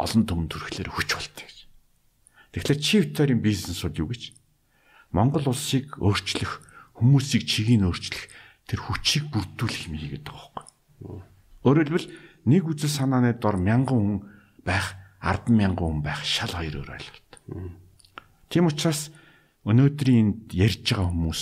олон 0.00 0.24
түмэнд 0.26 0.50
төрөхлөөр 0.50 0.90
хүч 0.90 1.08
болтой 1.14 1.44
гэж. 1.44 1.58
Тэгэхээр 2.56 2.80
чи 2.80 2.94
Викторийн 3.04 3.40
бизнесуд 3.44 3.94
юу 4.00 4.10
гэж? 4.10 4.34
Монгол 5.12 5.50
улсыг 5.50 5.98
өөрчлөх, 5.98 6.62
хүмүүсийг 6.98 7.44
чигийг 7.46 7.84
өөрчлөх 7.86 8.26
тэр 8.66 8.80
хүчийг 8.80 9.30
бүрдүүлэх 9.30 9.90
юм 9.90 9.98
хийгээд 9.98 10.26
байгаа 10.26 10.50
байхгүй. 10.54 11.22
Өөрөөр 11.66 11.86
хэлбэл 11.90 12.08
нэг 12.46 12.62
үзэл 12.70 12.90
санааны 12.90 13.34
дор 13.36 13.58
мянган 13.58 13.98
хүн 13.98 14.18
байх, 14.62 14.94
10 15.20 15.50
мянган 15.50 16.00
хүн 16.00 16.02
байх 16.06 16.22
шал 16.22 16.54
хоёр 16.54 16.82
өөр 16.82 16.94
ойлголт. 16.94 17.30
Тийм 18.48 18.70
учраас 18.70 19.10
өнөөдрийн 19.66 20.50
ярьж 20.54 20.86
байгаа 20.86 21.10
хүмүүс 21.10 21.40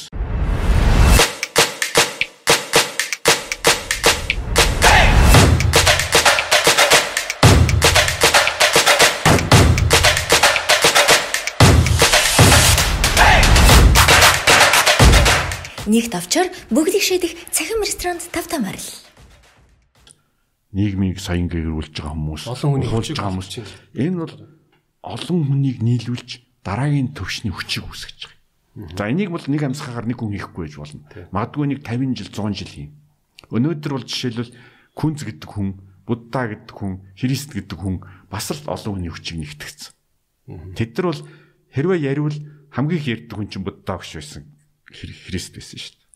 Нэгт 15.89 16.13
авчаар 16.13 16.53
бүгдийг 16.69 17.01
шийдэх 17.01 17.33
цахим 17.49 17.81
ресторанд 17.81 18.21
тав 18.29 18.45
тамаар 18.45 18.77
л. 18.77 18.89
нийгмийг 20.77 21.17
соён 21.17 21.49
гэрүүлж 21.49 21.97
байгаа 21.97 22.13
хүмүүс 22.13 22.45
олон 22.45 22.71
хүний 22.77 22.91
хуулж 22.93 23.17
байгаа 23.17 23.33
хүмүүс 23.33 23.49
энэ 23.97 24.21
бол 24.21 24.35
олон 25.01 25.41
хүнийг 25.49 25.81
нийлүүлж 25.81 26.45
дараагийн 26.61 27.17
төвшний 27.17 27.49
хүчийг 27.49 27.89
үүсгэж 27.89 28.21
байгаа. 28.21 28.37
За 29.01 29.09
энийг 29.09 29.33
бол 29.33 29.41
нэг 29.49 29.65
амьсгаагаар 29.65 30.05
нэг 30.13 30.21
хүн 30.21 30.37
хийхгүй 30.37 30.69
байж 30.69 30.77
болно. 30.77 31.09
Магадгүй 31.33 31.67
нэг 31.73 31.81
50 31.81 32.21
жил 32.21 32.31
100 32.37 32.53
жил 32.53 32.69
хийн. 32.69 32.93
Өнөөдөр 33.49 33.93
бол 33.97 34.05
жишээлбэл 34.05 34.53
күнз 34.93 35.25
гэдэг 35.25 35.49
хүн, 35.49 35.69
Будда 36.05 36.53
гэдэг 36.53 36.73
хүн, 36.77 37.01
Христ 37.17 37.57
гэдэг 37.57 37.79
хүн 37.81 38.05
бас 38.29 38.53
л 38.53 38.61
олон 38.69 39.01
хүний 39.01 39.13
хүчийг 39.13 39.41
нэгтгэсэн. 39.41 39.93
Тэд 40.77 41.01
нар 41.01 41.07
бол 41.17 41.21
хэрвээ 41.73 42.01
яривал 42.13 42.37
хамгийн 42.77 43.01
их 43.01 43.09
ярьдаг 43.09 43.37
хүн 43.41 43.49
чинь 43.49 43.65
Будда 43.65 43.97
багш 43.97 44.21
байсан. 44.21 44.58
Христ 44.89 45.53
байсан 45.55 45.79
шүү 45.79 45.95
дээ. 45.97 46.09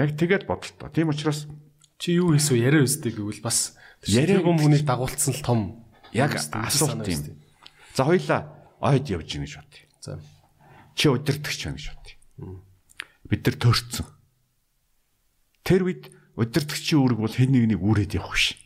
Яг 0.00 0.16
тэгээд 0.16 0.44
бодлоо. 0.48 0.88
Тийм 0.88 1.12
учраас 1.12 1.44
чи 2.00 2.16
юу 2.16 2.32
хийсв 2.32 2.56
яриа 2.56 2.86
өстэй 2.86 3.12
гэвэл 3.12 3.44
бас 3.44 3.76
яриаг 4.08 4.48
хүмүүнийг 4.48 4.86
дагуулсан 4.88 5.34
л 5.36 5.44
том 5.44 5.60
яг 6.16 6.36
асуулт 6.36 7.04
юм. 7.04 7.36
За 7.92 8.08
хоёлаа 8.08 8.48
ойд 8.80 9.12
явж 9.12 9.28
гин 9.28 9.44
гэж 9.44 9.60
бодъё. 9.60 9.84
За. 10.00 10.16
Чи 10.96 11.12
удирдахч 11.12 11.60
байна 11.68 11.76
гэж 11.76 11.86
бодъё. 11.92 12.16
Бид 13.28 13.44
нар 13.44 13.56
төрцөн. 13.60 14.06
Тэр 15.62 15.84
үед 15.84 16.08
удирдахчийн 16.40 17.04
үүрэг 17.04 17.20
бол 17.20 17.36
хэн 17.36 17.52
нэгнийг 17.52 17.84
үүрээд 17.84 18.16
явах 18.16 18.34
биш. 18.40 18.56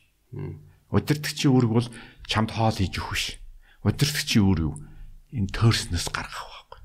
Удирдахчийн 0.94 1.50
үүрэг 1.50 1.72
бол 1.74 1.88
чамд 2.30 2.54
хоол 2.54 2.78
хийж 2.78 2.94
өгөх 3.02 3.12
биш. 3.12 3.26
Удирдахчийн 3.82 4.46
үүрэг? 4.46 4.78
Энэ 5.34 5.50
төрснөөс 5.50 6.08
гаргах 6.14 6.46
байхгүй. 6.46 6.80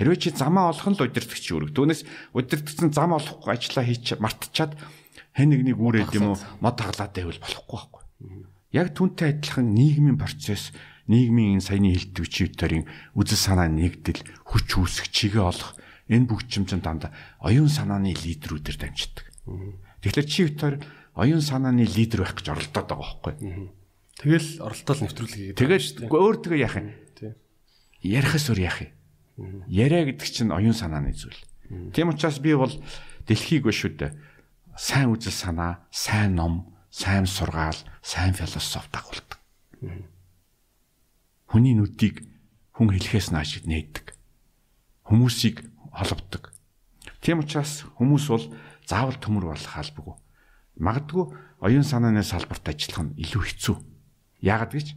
Хэрвээ 0.00 0.16
чи 0.16 0.32
замаа 0.32 0.72
олох 0.72 0.88
нь 0.88 0.96
л 0.96 1.04
удирдахчийн 1.04 1.56
үүрэг. 1.60 1.76
Түүнээс 1.76 2.02
удирдахсан 2.32 2.88
зам 2.88 3.12
олохгүй 3.20 3.52
ажиллаа 3.52 3.84
хийж 3.84 4.16
мартчихад 4.16 4.72
хэн 5.36 5.48
нэгнийг 5.52 5.76
үүрээд 5.76 6.16
юм 6.16 6.32
уу 6.32 6.36
мод 6.64 6.80
таглаад 6.80 7.12
байвал 7.12 7.36
болохгүй 7.36 7.68
байхгүй. 7.68 8.02
Яг 8.72 8.96
түүнтэй 8.96 9.36
адилхан 9.36 9.76
нийгмийн 9.76 10.16
процесс 10.16 10.72
нийгмийн 11.04 11.60
энэ 11.60 11.66
саяны 11.68 11.92
хэлдэг 11.92 12.26
чивтэрийн 12.32 12.88
үзэл 13.12 13.36
санаа 13.36 13.68
нэгдэл 13.68 14.24
хүч 14.48 14.68
үүсэх 14.80 15.12
чигээ 15.12 15.44
олох 15.44 15.76
Энэ 16.10 16.26
чинь 16.50 16.66
дандаа 16.66 17.14
оюун 17.38 17.70
санааны 17.70 18.10
лидерүүдээр 18.10 18.78
дамждаг. 18.82 19.30
Тэгэхээр 20.02 20.26
чи 20.26 20.42
Виктор 20.42 20.82
оюун 21.14 21.38
санааны 21.38 21.86
лидер 21.86 22.26
байх 22.26 22.34
гэж 22.34 22.50
оролдоод 22.50 22.86
байгаа 22.90 22.98
байхгүй. 22.98 23.34
Тэгэл 24.18 24.48
оролдол 24.58 25.00
нэвтрүүлгийг 25.06 25.54
Тэгээд 25.54 26.10
өөр 26.10 26.36
тэгээ 26.42 26.64
яах 26.66 26.76
юм? 26.82 26.90
Ярихас 28.02 28.50
өөр 28.50 28.58
яах 28.58 28.78
юм? 28.82 28.90
Яриа 29.68 30.04
гэдэг 30.04 30.28
чинь 30.28 30.52
оюун 30.52 30.76
санааны 30.76 31.12
зүйл. 31.16 31.36
Тийм 31.94 32.12
учраас 32.12 32.38
би 32.42 32.52
бол 32.54 32.72
дэлхийг 33.24 33.64
биш 33.64 33.84
үү 33.86 33.96
дээ. 33.96 34.12
Сайн 34.76 35.12
үзэл 35.14 35.32
санаа, 35.32 35.86
сайн 35.90 36.36
ном, 36.36 36.76
сайн 36.90 37.24
сургаал, 37.24 37.76
сайн 38.02 38.34
философи 38.34 38.90
дагуулдаг. 38.92 39.38
Хүний 41.48 41.74
нүдийг 41.74 42.26
хүн 42.74 42.90
хэлхээс 42.90 43.30
нааш 43.32 43.64
нээдэг. 43.64 44.12
Хүмүүсийг 45.08 45.64
холбодог. 45.94 46.52
Тийм 47.20 47.40
учраас 47.40 47.84
хүмүүс 47.96 48.24
бол 48.28 48.44
заавал 48.86 49.18
төмөр 49.20 49.52
болох 49.52 49.76
албагүй. 49.76 50.16
Магадгүй 50.80 51.24
оюун 51.60 51.84
санааны 51.84 52.24
салбарт 52.24 52.64
ажиллах 52.68 53.12
нь 53.12 53.16
илүү 53.20 53.42
хэцүү. 53.44 53.76
Яагаад 54.40 54.72
гэж? 54.72 54.88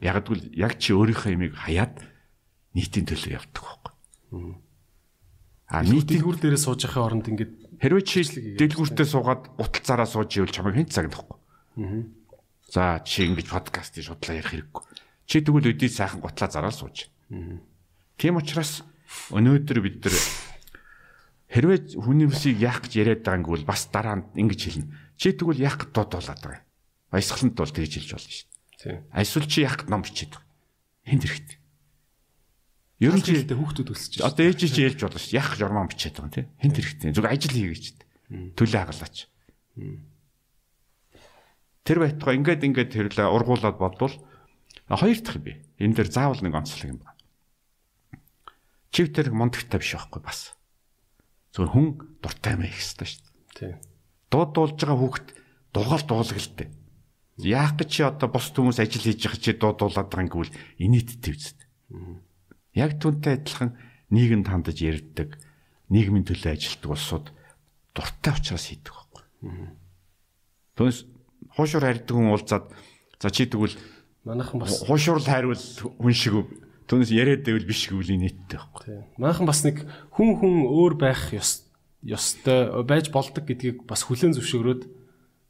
Гэвэл 0.00 0.52
яг 0.56 0.76
чи 0.76 0.92
өөрийнхөө 0.92 1.32
имийг 1.32 1.54
хаяад 1.56 2.13
нийтийн 2.74 3.06
төлөө 3.06 3.32
явдаг 3.38 3.62
байхгүй. 3.62 3.92
А 5.70 5.82
нийтийн 5.82 6.20
Дэлгүүр 6.20 6.38
дээрээ 6.42 6.60
сууж 6.60 6.80
байхын 6.84 7.06
оронд 7.06 7.26
ингээд 7.30 7.52
хэрвээ 7.80 8.04
чи 8.04 8.20
дэлгүүртээ 8.58 9.06
суугаад 9.08 9.42
уталцаараа 9.58 10.08
сууж 10.10 10.30
ивэл 10.36 10.52
чамайг 10.52 10.76
хэн 10.76 10.90
цагнахгүй. 10.90 11.38
За 12.68 13.00
чи 13.06 13.30
ингэж 13.30 13.48
подкастыг 13.48 14.04
шудлаа 14.04 14.38
ярих 14.38 14.50
хэрэггүй. 14.52 14.82
Чи 15.24 15.40
тэгвэл 15.40 15.72
өдий 15.72 15.88
сайхан 15.88 16.20
гутлаа 16.20 16.50
зараад 16.50 16.76
сууж. 16.76 17.08
Тийм 18.18 18.36
учраас 18.38 18.84
өнөөдөр 19.30 19.78
бид 19.80 20.04
нар 20.04 20.16
хэрвээ 21.54 21.78
хүний 21.98 22.26
үсийг 22.28 22.60
яах 22.60 22.82
гэж 22.84 22.92
яриад 22.98 23.22
байгаа 23.22 23.40
юм 23.40 23.48
бол 23.48 23.64
бас 23.64 23.88
дараа 23.88 24.20
нь 24.20 24.26
ингэж 24.34 24.60
хэлнэ. 24.60 24.90
Чи 25.16 25.32
тэгвэл 25.32 25.64
яах 25.64 25.78
гэж 25.80 25.90
дуудуулаад 25.94 26.40
байгаа 26.42 26.60
юм. 26.60 26.66
Баясгалант 27.14 27.56
бол 27.56 27.70
тэгж 27.70 27.92
хэлж 27.94 28.10
болно 28.10 28.30
шүү 28.34 28.46
дээ. 28.50 28.54
тий. 28.82 28.96
Эсвэл 29.14 29.46
чи 29.48 29.58
яах 29.62 29.78
гэж 29.80 29.88
ном 29.88 30.02
бичээд 30.02 30.32
байгаа. 30.34 30.50
Хинт 31.06 31.24
хэрэгтэй. 31.24 31.58
Ер 33.02 33.14
нь 33.18 33.22
Хэлтэй 33.26 33.58
хүүхдүүд 33.58 33.90
өсөж 33.90 34.12
байна. 34.22 34.30
одоо 34.30 34.44
ээж 34.46 34.60
чи 34.70 34.86
ээлж 34.86 35.00
болно 35.02 35.18
шүү. 35.18 35.34
Яах 35.34 35.58
ормон 35.58 35.90
бичээд 35.90 36.14
байгаа 36.14 36.30
юм 36.30 36.34
тий. 36.34 36.46
Хинт 36.62 36.76
хэрэгтэй. 36.78 37.10
Зүг 37.10 37.26
ажил 37.26 37.54
хийгээч. 37.58 37.84
Төлөө 38.54 38.80
хагалаач. 38.86 39.16
Тэр 41.84 41.98
байтугай 42.00 42.34
ингээд 42.38 42.62
ингээд 42.64 42.90
тэрлээ 42.94 43.28
ургуулад 43.28 43.76
бодвол 43.76 44.14
хоёр 44.88 45.18
дахь 45.20 45.42
би. 45.42 45.58
Энэ 45.82 46.00
дээр 46.00 46.08
заавал 46.08 46.40
нэг 46.40 46.54
онцлог 46.54 46.86
юм 46.86 47.02
байна. 47.02 47.18
Чив 48.94 49.10
тэр 49.10 49.34
мондагтай 49.34 49.82
биш 49.82 49.92
байхгүй 49.98 50.22
бас. 50.22 50.54
Зөвхөн 51.50 51.74
хүн 51.74 51.88
дуртай 52.22 52.54
мэй 52.54 52.70
их 52.70 52.78
хэвээр 52.78 53.10
шүү. 53.10 53.26
Тий. 53.58 53.72
Дууд 54.30 54.50
дуулж 54.54 54.78
байгаа 54.78 54.98
хүүхэд 55.02 55.28
дугаал 55.74 56.04
дуулгалтай. 56.06 56.68
Яах 57.42 57.74
гэж 57.74 57.88
чи 57.90 58.02
одоо 58.06 58.30
бос 58.30 58.54
хүмүүс 58.54 58.78
ажил 58.78 59.02
хийж 59.02 59.26
байгаа 59.26 59.42
чи 59.42 59.52
дуудуулаад 59.58 60.08
байгаа 60.08 60.24
юм 60.24 60.30
гэвэл 60.30 60.54
инээдтэй 60.78 61.32
үст. 61.34 61.58
Яг 62.74 62.98
түнтэй 62.98 63.38
адилхан 63.38 63.78
нийгэм 64.10 64.42
тандаж 64.44 64.78
ярьдаг, 64.82 65.38
нийгмийн 65.90 66.26
төлөө 66.26 66.54
ажилтдаг 66.58 66.90
улсууд 66.90 67.26
дуртай 67.94 68.34
учраас 68.34 68.66
хийдэг 68.68 68.92
байхгүй. 68.92 69.22
Түүнээс 70.74 70.98
хуушур 71.54 71.82
харьдаг 71.86 72.14
хүн 72.14 72.34
уулзаад 72.34 72.66
за 73.22 73.30
чи 73.30 73.46
тэгвэл 73.46 73.78
Манайхан 74.24 74.58
бас 74.60 74.82
хуушур 74.82 75.22
хайрвал 75.22 75.60
хүн 75.60 76.14
шиг 76.16 76.34
үү? 76.34 76.44
Түүнээс 76.88 77.12
яриад 77.12 77.44
байвал 77.46 77.68
биш 77.68 77.86
гэвэл 77.88 78.16
инээдтэй 78.16 78.58
байхгүй. 78.58 79.04
Манайхан 79.20 79.46
бас 79.46 79.60
нэг 79.62 79.84
хүн 80.10 80.40
хүн 80.40 80.66
өөр 80.66 80.98
байх 80.98 81.30
ёс 81.36 81.68
ёстой 82.02 82.84
байж 82.84 83.08
болдог 83.12 83.44
гэдгийг 83.44 83.86
бас 83.88 84.04
хүлэн 84.04 84.34
зөвшөөрөөд 84.36 84.82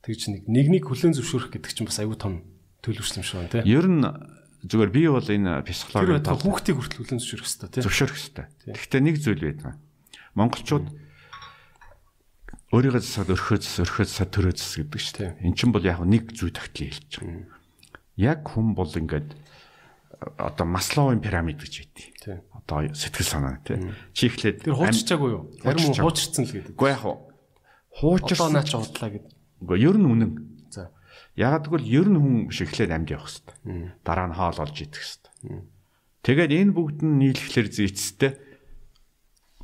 тэгж 0.04 0.22
нэг 0.30 0.42
нэгнийг 0.46 0.86
хүлэн 0.86 1.16
зөвшөөрөх 1.16 1.54
гэдэг 1.56 1.70
чинь 1.72 1.88
бас 1.88 1.98
аюу 1.98 2.14
тум 2.14 2.46
төлөвшлөм 2.84 3.24
шиг 3.24 3.36
байна 3.40 3.50
тий. 3.50 3.62
Ер 3.66 3.86
нь 3.88 4.04
зүгээр 4.64 4.90
би 4.90 5.02
бол 5.12 5.28
энэ 5.28 5.60
Тэр 5.60 5.68
психологийн 5.68 6.16
байтал 6.24 6.40
хүүхдийг 6.40 6.76
хүртэл 6.80 7.00
хүлэн 7.04 7.20
зөвшөөрөх 7.20 7.44
хэрэгтэй 7.44 7.68
тий. 7.68 7.82
зөвшөөрөх 7.84 8.16
хэрэгтэй. 8.16 8.46
Гэхдээ 8.72 9.00
нэг 9.04 9.16
зүйл 9.20 9.42
байдаг. 9.44 9.76
Монголчууд 10.34 10.86
өөрийгөө 12.74 13.02
засаад 13.04 13.30
өрхөө 13.36 13.58
зас 13.60 13.76
өрхөө 13.84 14.04
засаад 14.08 14.30
төрөө 14.34 14.54
зас 14.56 14.72
гэдэг 14.80 14.98
шүү 14.98 15.16
дээ. 15.20 15.30
Эн 15.46 15.54
чинь 15.54 15.70
бол 15.70 15.84
яг 15.84 16.00
нэг 16.02 16.32
зүй 16.34 16.50
тогтлыг 16.50 16.90
хэлж 16.96 17.12
байгаа. 17.22 17.46
Яг 18.18 18.40
хүн 18.50 18.74
бол 18.74 18.90
ингээд 18.90 19.28
одоо 20.38 20.66
Масловын 20.66 21.20
пирамид 21.20 21.60
гэж 21.60 21.74
байдгийг. 21.84 22.14
Тий. 22.18 22.38
Одоо 22.56 22.88
сэтгэл 22.90 23.28
санаа 23.30 23.60
тий. 23.62 23.78
Чи 24.16 24.26
ихлээд 24.32 24.64
Тэр 24.64 24.74
хуучирчаагүй 24.74 25.30
юу? 25.30 25.42
Хуучирчаагүй. 25.60 26.02
хуучирцсан 26.02 26.44
л 26.48 26.54
гэдэг. 26.56 26.74
Уу 26.80 26.88
яг 26.88 27.00
хуу. 27.04 27.16
Хуучирсан. 27.94 28.52
наа 28.54 28.64
чи 28.64 28.74
худлаа 28.74 29.10
гэдэг. 29.12 29.32
Уу 29.60 29.76
ер 29.76 29.96
нь 30.00 30.08
үнэн. 30.08 30.30
Ягаад 31.34 31.66
гэвэл 31.66 31.86
ер 31.86 32.06
нь 32.10 32.18
хүн 32.18 32.36
биш 32.50 32.62
эхлээд 32.62 32.94
амьд 32.94 33.10
явах 33.14 33.30
хэрэгтэй. 33.30 33.56
Дараа 34.06 34.26
нь 34.30 34.36
хаал 34.38 34.58
олж 34.62 34.76
идэх 34.78 35.02
хэрэгтэй. 35.02 35.32
Тэгээд 36.22 36.52
энэ 36.54 36.72
бүгд 36.72 36.98
нь 37.02 37.18
нийлэхлэр 37.20 37.68
зүйцтэй 37.68 38.32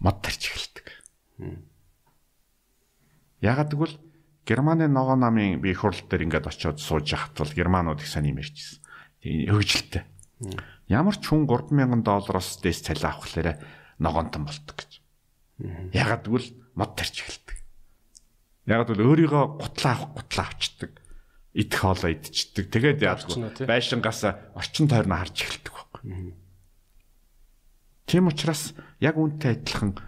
мод 0.02 0.18
тарч 0.18 0.50
эхэлдэг. 0.50 0.86
Ягаад 3.40 3.70
гэвэл 3.70 3.96
Германы 4.50 4.88
ногоо 4.88 5.14
намын 5.14 5.60
би 5.60 5.70
их 5.70 5.80
хурл 5.86 5.94
дээр 6.10 6.26
ингээд 6.26 6.50
очиод 6.50 6.80
сууж 6.82 7.14
бол 7.38 7.52
германууд 7.54 8.00
их 8.00 8.08
сайн 8.10 8.34
юм 8.34 8.42
ярьжсэн. 8.42 8.82
Тэгээ 9.22 9.46
хөвгөлтэй. 9.46 10.02
Ямар 10.88 11.14
ч 11.14 11.30
хүн 11.30 11.46
3000 11.46 12.02
доллароос 12.02 12.58
дэс 12.58 12.82
цалин 12.82 13.14
авахлаарэ 13.14 13.62
ногоонтон 14.02 14.50
болдог 14.50 14.74
гэж. 14.74 14.92
Ягаад 15.94 16.26
гэвэл 16.26 16.48
мод 16.74 16.98
тарч 16.98 17.22
эхэлдэг. 17.22 17.56
Ягаад 18.66 18.88
гэвэл 18.90 19.06
өөрийгөө 19.06 19.44
гутлаа 19.60 19.92
авах 19.94 20.10
гутлаа 20.18 20.46
авчдаг. 20.50 20.92
Идэх 21.51 21.80
хоолоо 21.82 22.14
идчихдэг. 22.14 22.70
Тэгээд 22.70 23.03
яадгүй 23.03 23.66
байшингаас 23.66 24.22
орчин 24.55 24.86
тойрноо 24.86 25.18
харж 25.18 25.36
эхэлдэг 25.42 25.74
байхгүй. 25.74 26.34
Тийм 28.07 28.30
учраас 28.30 28.74
яг 29.03 29.18
үүнтэй 29.18 29.59
адилхан 29.59 29.98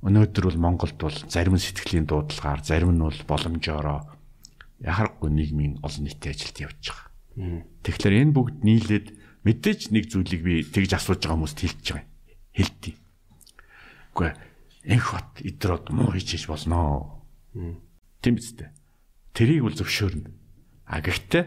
өнөөдөр 0.00 0.44
бол 0.48 0.60
Монголд 0.60 0.96
бол 0.96 1.16
зарим 1.28 1.60
сэтгэлийн 1.60 2.08
дуудлагаар, 2.08 2.64
зарим 2.64 2.96
нь 2.96 3.04
бол 3.04 3.20
боломжоороо 3.28 4.08
яхахгүй 4.80 5.28
нийгмийн 5.28 5.84
олон 5.84 6.08
нийтийн 6.08 6.32
ажилд 6.32 6.56
явж 6.64 6.80
байгаа. 6.88 7.08
Тэгэхээр 7.84 8.20
энэ 8.24 8.32
бүгд 8.32 8.56
нийлээд 8.64 9.06
мэдээж 9.44 9.92
нэг 9.92 10.08
зүйлийг 10.08 10.42
би 10.44 10.64
тэгж 10.64 10.96
асууж 10.96 11.20
байгаа 11.20 11.36
хүмүүст 11.36 11.60
хэлж 11.60 11.84
байгаа. 11.92 12.08
Хэлтий. 12.56 12.94
Үгүй 14.16 14.32
энх 14.88 15.06
бат 15.12 15.30
идрод 15.44 15.92
муу 15.92 16.12
хийж 16.12 16.40
иж 16.40 16.44
болноо. 16.48 17.24
Тийм 18.24 18.34
биз 18.40 18.56
дээ. 18.56 18.72
Тэрийг 19.36 19.68
бол 19.68 19.76
зөвшөөрнө. 19.76 20.39
А 20.90 20.98
гэхдээ 20.98 21.44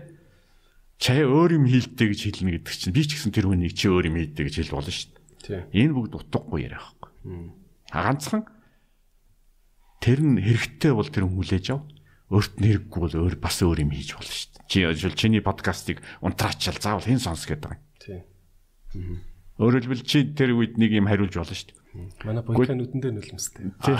чая 1.03 1.27
өөр 1.27 1.59
юм 1.59 1.65
хийлдэ 1.67 2.15
гэж 2.15 2.19
хэлнэ 2.31 2.63
гэдэг 2.63 2.71
чинь 2.79 2.95
би 2.95 3.03
ч 3.03 3.19
гэсэн 3.19 3.35
тэр 3.35 3.51
хүнийг 3.51 3.75
чи 3.75 3.91
өөр 3.91 4.07
юм 4.07 4.15
хийдэ 4.23 4.47
гэж 4.47 4.55
хэл 4.63 4.75
болно 4.79 4.87
шүү 4.87 5.11
дээ. 5.43 5.67
Энэ 5.75 5.91
бүгд 5.91 6.15
утгагүй 6.15 6.63
яриа 6.63 6.79
байхгүй. 6.79 7.11
А 7.91 7.99
ганцхан 8.07 8.47
тэр 9.99 10.19
нь 10.23 10.39
хэрэгтэй 10.39 10.95
бол 10.95 11.11
тэр 11.11 11.27
хүлээж 11.27 11.75
ав. 11.75 11.83
Өөрт 12.31 12.55
нь 12.63 12.67
хэрэггүй 12.71 12.99
бол 13.03 13.15
өөр 13.27 13.35
бас 13.35 13.59
өөр 13.59 13.83
юм 13.83 13.91
хийж 13.91 14.15
болно 14.15 14.31
шүү 14.31 14.49
дээ. 14.55 14.63
Чи 14.71 14.79
жишээл 14.95 15.19
чиний 15.19 15.43
подкастыг 15.43 15.99
унтраачаал 16.23 16.79
заавал 16.79 17.03
хэн 17.03 17.19
сонс 17.19 17.43
гэдэг 17.43 17.67
юм. 17.67 17.83
Тий. 17.99 18.23
Өөрөөр 19.59 19.83
хэлбэл 19.83 20.07
чи 20.07 20.31
тэр 20.31 20.55
үед 20.55 20.79
нэг 20.79 20.95
юм 20.95 21.11
хариулж 21.11 21.35
болно 21.35 21.51
шүү 21.51 21.75
дээ. 21.75 21.82
Манай 21.93 22.41
бонкын 22.41 22.81
нүдэн 22.81 23.01
дээр 23.01 23.15
нөлмөстэй. 23.21 23.69
Тий. 23.85 23.97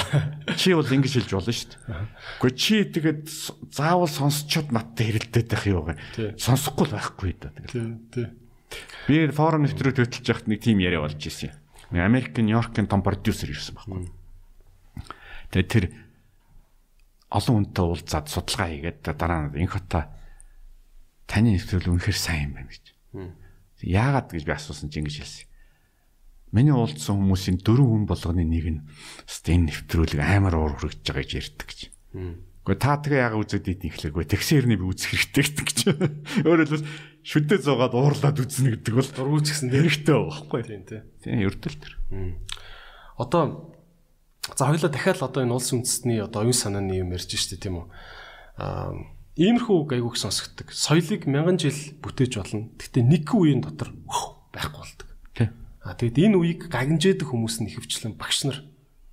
Чи 0.57 0.73
бол 0.73 0.89
ингэж 0.89 1.13
хэлж 1.21 1.29
болно 1.29 1.53
шүү 1.53 1.69
дээ. 1.77 2.09
Гэхдээ 2.41 2.57
чи 2.57 2.75
тэгээд 2.89 3.23
заавал 3.69 4.09
сонсчод 4.09 4.73
надтай 4.73 5.13
хэрэлдээд 5.13 5.49
байх 5.53 5.65
юу. 5.69 5.93
Тий. 6.17 6.33
Сонсохгүй 6.41 6.89
л 6.89 6.97
байхгүй 6.97 7.31
да. 7.37 7.53
Тий. 7.53 8.33
би 9.05 9.29
форум 9.29 9.69
нэвтрүүлэг 9.69 10.09
хөтлж 10.09 10.25
яхад 10.25 10.49
нэг 10.49 10.65
тим 10.65 10.81
яриа 10.81 11.05
болж 11.05 11.21
ирсэн 11.21 11.53
юм. 11.53 12.01
Америк, 12.01 12.33
Нью-Йоркийн 12.33 12.89
том 12.89 13.05
продюсер 13.05 13.53
ирсэн 13.53 13.77
байхгүй. 13.77 14.09
Тэгээд 15.53 15.69
тэр 15.69 15.85
олон 17.29 17.69
хүнтэй 17.69 17.85
уулзаад 17.85 18.25
судалгаа 18.25 18.73
хийгээд 18.73 19.05
дараа 19.05 19.53
нь 19.53 19.61
инх 19.61 19.77
хота 19.77 20.09
таны 21.29 21.53
нэвтрүүлэг 21.53 21.93
үнэхээр 21.93 22.17
сайн 22.17 22.49
юм 22.49 22.53
байна 22.57 22.73
гэж. 22.73 22.85
Яагаад 23.85 24.33
гэж 24.33 24.43
би 24.49 24.53
асуусан 24.53 24.89
чинь 24.89 25.05
ингэж 25.05 25.21
хэлсэн. 25.21 25.52
Миний 26.53 26.71
уулзсан 26.71 27.17
хүмүүсийн 27.17 27.57
дөрвөн 27.65 28.05
хүн 28.05 28.07
болгоны 28.07 28.45
нэг 28.45 28.65
нь 28.69 28.81
өст 29.25 29.49
энэ 29.49 29.73
нэвтрүүлэг 29.73 30.21
амар 30.21 30.53
уур 30.53 30.77
хүрэж 30.77 31.01
байгаа 31.01 31.25
гэж 31.25 31.33
ярьдаг 31.33 31.67
гэж. 31.67 31.79
Гэхдээ 32.63 32.77
та 32.79 33.01
тэгээ 33.01 33.23
яага 33.25 33.41
үзээд 33.41 33.67
идэх 33.73 33.89
ихлэхгүй 33.91 34.23
таксирны 34.29 34.77
би 34.77 34.85
үзэх 34.85 35.17
хэрэгтэй 35.17 35.65
гэж. 35.67 35.79
Өөрөөр 36.47 36.69
хэлбэл 36.69 36.87
шүдээ 37.25 37.59
зугаад 37.59 37.91
уурлаад 37.91 38.37
үзнэ 38.39 38.79
гэдэг 38.79 38.93
бол 38.93 39.11
Дургуйч 39.11 39.47
гэсэн 39.51 39.67
хэрэгтэй 39.73 40.15
байхгүй. 40.15 40.61
Тий. 40.63 40.79
Тий. 40.87 41.01
Тийм 41.19 41.43
ердөл 41.43 41.75
төр. 41.75 41.93
Одоо 43.19 43.73
за 44.47 44.63
хоёлаа 44.71 44.91
дахиад 44.93 45.19
одоо 45.19 45.43
энэ 45.43 45.55
улс 45.57 45.75
үндэстний 45.75 46.23
одоо 46.23 46.47
оюун 46.47 46.55
санааны 46.55 47.03
юм 47.03 47.11
ярьж 47.11 47.35
штэ 47.35 47.59
тийм 47.59 47.83
үү. 47.83 47.87
Аа 48.61 48.95
иймэрхүү 49.35 49.99
гайгүйг 49.99 50.15
сонсгдог. 50.15 50.69
Соёлыг 50.69 51.25
мянган 51.27 51.57
жил 51.57 51.75
бүтээж 51.99 52.37
болно. 52.37 52.69
Гэхдээ 52.77 53.03
нэг 53.03 53.27
үеийн 53.33 53.65
дотор 53.65 53.91
байхгүй 54.53 54.79
болдог. 54.79 55.02
А 55.83 55.93
тэгэд 55.99 56.31
энэ 56.31 56.37
үеийг 56.39 56.61
гагнжээдэг 56.71 57.27
хүмүүс 57.27 57.59
нь 57.59 57.67
ихэвчлэн 57.67 58.15
багш 58.15 58.47
нар 58.47 58.63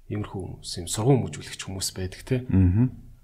иймэрхүү 0.06 0.40
хүмүүс 0.62 0.70
юм 0.78 0.86
сургууль 0.86 1.22
мөжүүлэгч 1.26 1.60
хүмүүс 1.66 1.88
байдаг 1.98 2.22
те. 2.22 2.46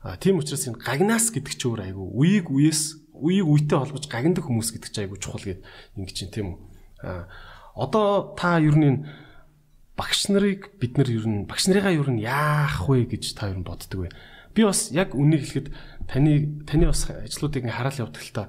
Аа. 0.03 0.19
Тийм 0.19 0.43
учраас 0.43 0.67
энэ 0.67 0.83
гагнаас 0.83 1.31
гэдэг 1.31 1.55
чи 1.55 1.67
өөр 1.67 1.83
айгу 1.87 2.11
үеиг 2.11 2.51
үеэс 2.51 3.07
үеиг 3.15 3.47
үетэй 3.47 3.79
холбож 3.79 4.07
гагнадаг 4.11 4.45
хүмүүс 4.47 4.71
гэдэг 4.75 4.91
чи 4.91 5.01
айгу 5.03 5.19
чухал 5.19 5.47
гэд 5.47 5.63
ингэ 5.99 6.15
чинь 6.15 6.35
тийм 6.35 6.47
үү. 6.55 6.59
А 7.03 7.31
одоо 7.75 8.35
та 8.39 8.59
ер 8.59 8.75
нь 8.79 9.07
багш 9.99 10.31
нарыг 10.31 10.79
бид 10.79 10.99
нар 10.99 11.11
ер 11.11 11.27
нь 11.27 11.47
багш 11.47 11.67
нарыгаа 11.67 11.95
ер 11.95 12.11
нь 12.11 12.23
яах 12.23 12.87
вэ 12.87 13.07
гэж 13.11 13.35
та 13.35 13.51
ер 13.51 13.59
нь 13.59 13.67
боддөг 13.67 13.99
вэ? 13.99 14.11
Би 14.55 14.63
бас 14.63 14.95
яг 14.95 15.15
үнийг 15.15 15.43
хэлэхэд 15.43 15.69
таны 16.07 16.63
таны 16.65 16.87
бас 16.87 17.11
ажлуудыг 17.11 17.67
ингээ 17.67 17.79
хараал 17.79 18.03
явдаг 18.07 18.23
л 18.23 18.35
та. 18.35 18.43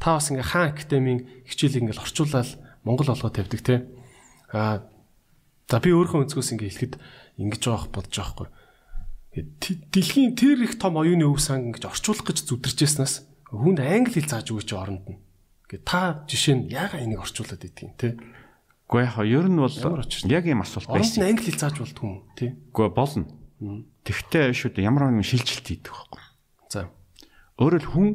Та 0.00 0.16
бас 0.16 0.32
ингээ 0.32 0.48
хаан 0.48 0.72
академийн 0.72 1.20
хичээлийг 1.44 1.92
ингээ 1.92 2.02
орчуулаад 2.02 2.50
Монгол 2.82 3.12
олгоо 3.12 3.30
тавьдаг 3.30 3.60
те. 3.60 3.86
А 4.52 4.84
за 5.68 5.80
би 5.80 5.90
өөрийнхөө 5.96 6.28
өнцгөөс 6.28 6.52
ингээ 6.52 6.70
хэлэхэд 6.70 6.94
ингэж 7.40 7.60
жоох 7.64 7.88
бодож 7.88 8.12
байгаа 8.12 8.32
хгүй. 8.36 8.48
Дэлхийн 9.32 10.36
тэр 10.36 10.60
их 10.60 10.76
том 10.76 11.00
оюуны 11.00 11.24
өв 11.24 11.40
сан 11.40 11.72
ингэж 11.72 11.88
орчуулах 11.88 12.28
гэж 12.28 12.44
зүдэрчээснээс 12.52 13.48
хүнд 13.48 13.80
англи 13.80 14.20
хэл 14.20 14.28
зааж 14.28 14.52
өгөөч 14.52 14.70
оронд 14.76 15.04
нь. 15.08 15.20
Гэ 15.72 15.80
та 15.88 16.28
жишээ 16.28 16.56
нь 16.60 16.64
яага 16.68 17.00
энийг 17.00 17.24
орчуулад 17.24 17.64
идэх 17.64 17.88
юм 17.88 17.96
те. 17.96 18.20
Гэхдээ 18.92 19.08
яг 19.08 19.24
ер 19.24 19.48
нь 19.48 19.56
бол 19.56 19.72
яг 19.72 20.44
юм 20.44 20.60
асуулт 20.60 20.88
Оронд 20.92 21.00
байсан. 21.00 21.20
нь 21.24 21.28
англи 21.32 21.48
хэл 21.48 21.60
зааж 21.64 21.76
болдгүй 21.80 22.04
юм 22.12 22.20
те. 22.36 22.46
Гэхдээ 22.76 22.92
болно. 22.92 23.24
Тэгвэл 24.04 24.52
шүү 24.52 24.70
дээ 24.76 24.84
ямар 24.84 25.08
нэгэн 25.08 25.24
шилжилт 25.24 25.64
хийдэг 25.64 25.92
байхгүй. 25.96 26.22
За. 26.68 26.92
Өөрөөр 27.56 27.86
хүн 27.88 28.08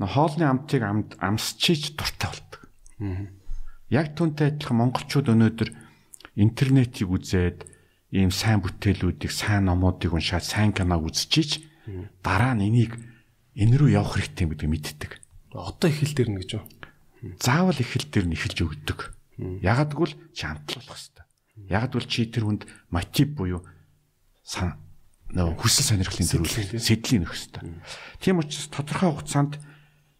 хоолны 0.00 0.44
амтыг 0.48 0.82
амд 0.88 1.10
амсчиж 1.20 1.92
дуртай 2.00 2.32
болдог. 2.32 2.62
Яг 3.88 4.12
түүнтэй 4.12 4.52
адилхан 4.52 4.76
монголчууд 4.84 5.32
өнөөдөр 5.32 5.70
интернетийг 6.36 7.08
үзээд 7.08 7.64
ийм 8.12 8.32
сайн 8.32 8.60
бүтээлүүдийг, 8.60 9.32
сайн 9.32 9.68
номуудыг 9.68 10.12
уншаад, 10.12 10.44
сайн 10.44 10.76
киног 10.76 11.08
үзчихиж 11.08 11.64
дараа 12.20 12.52
нь 12.56 12.68
энийг 12.68 13.00
энэ 13.56 13.76
рүү 13.80 13.96
явах 13.96 14.20
хэрэгтэй 14.20 14.44
юм 14.44 14.52
гэдгийг 14.52 14.72
мэддэг. 14.72 15.12
Одоо 15.52 15.88
их 15.88 16.04
хэл 16.04 16.14
дээр 16.16 16.30
нь 16.32 16.40
гэж 16.44 16.50
юу? 16.60 16.64
Заавал 17.40 17.76
их 17.80 17.88
хэл 17.88 18.08
дээр 18.12 18.26
нь 18.28 18.36
эхэлж 18.36 18.58
өгдөг. 18.60 19.00
Ягаад 19.64 19.92
гэвэл 19.96 20.14
чи 20.36 20.44
амтлуулах 20.44 20.96
хэрэгтэй. 20.96 21.24
Ягаад 21.72 21.92
гэвэл 21.96 22.12
чи 22.12 22.20
тэр 22.28 22.44
хүнд 22.44 22.62
мотив 22.92 23.28
буюу 23.34 23.60
сан 24.44 24.76
нөө 25.32 25.56
хүсэл 25.60 25.96
сонирхлын 25.96 26.28
төрүүлэх 26.28 26.80
сэтлийг 26.80 27.24
нөх 27.24 27.32
хэрэгтэй. 27.32 27.62
Тийм 28.20 28.40
учраас 28.40 28.68
тодорхой 28.72 29.12
хугацаанд 29.12 29.60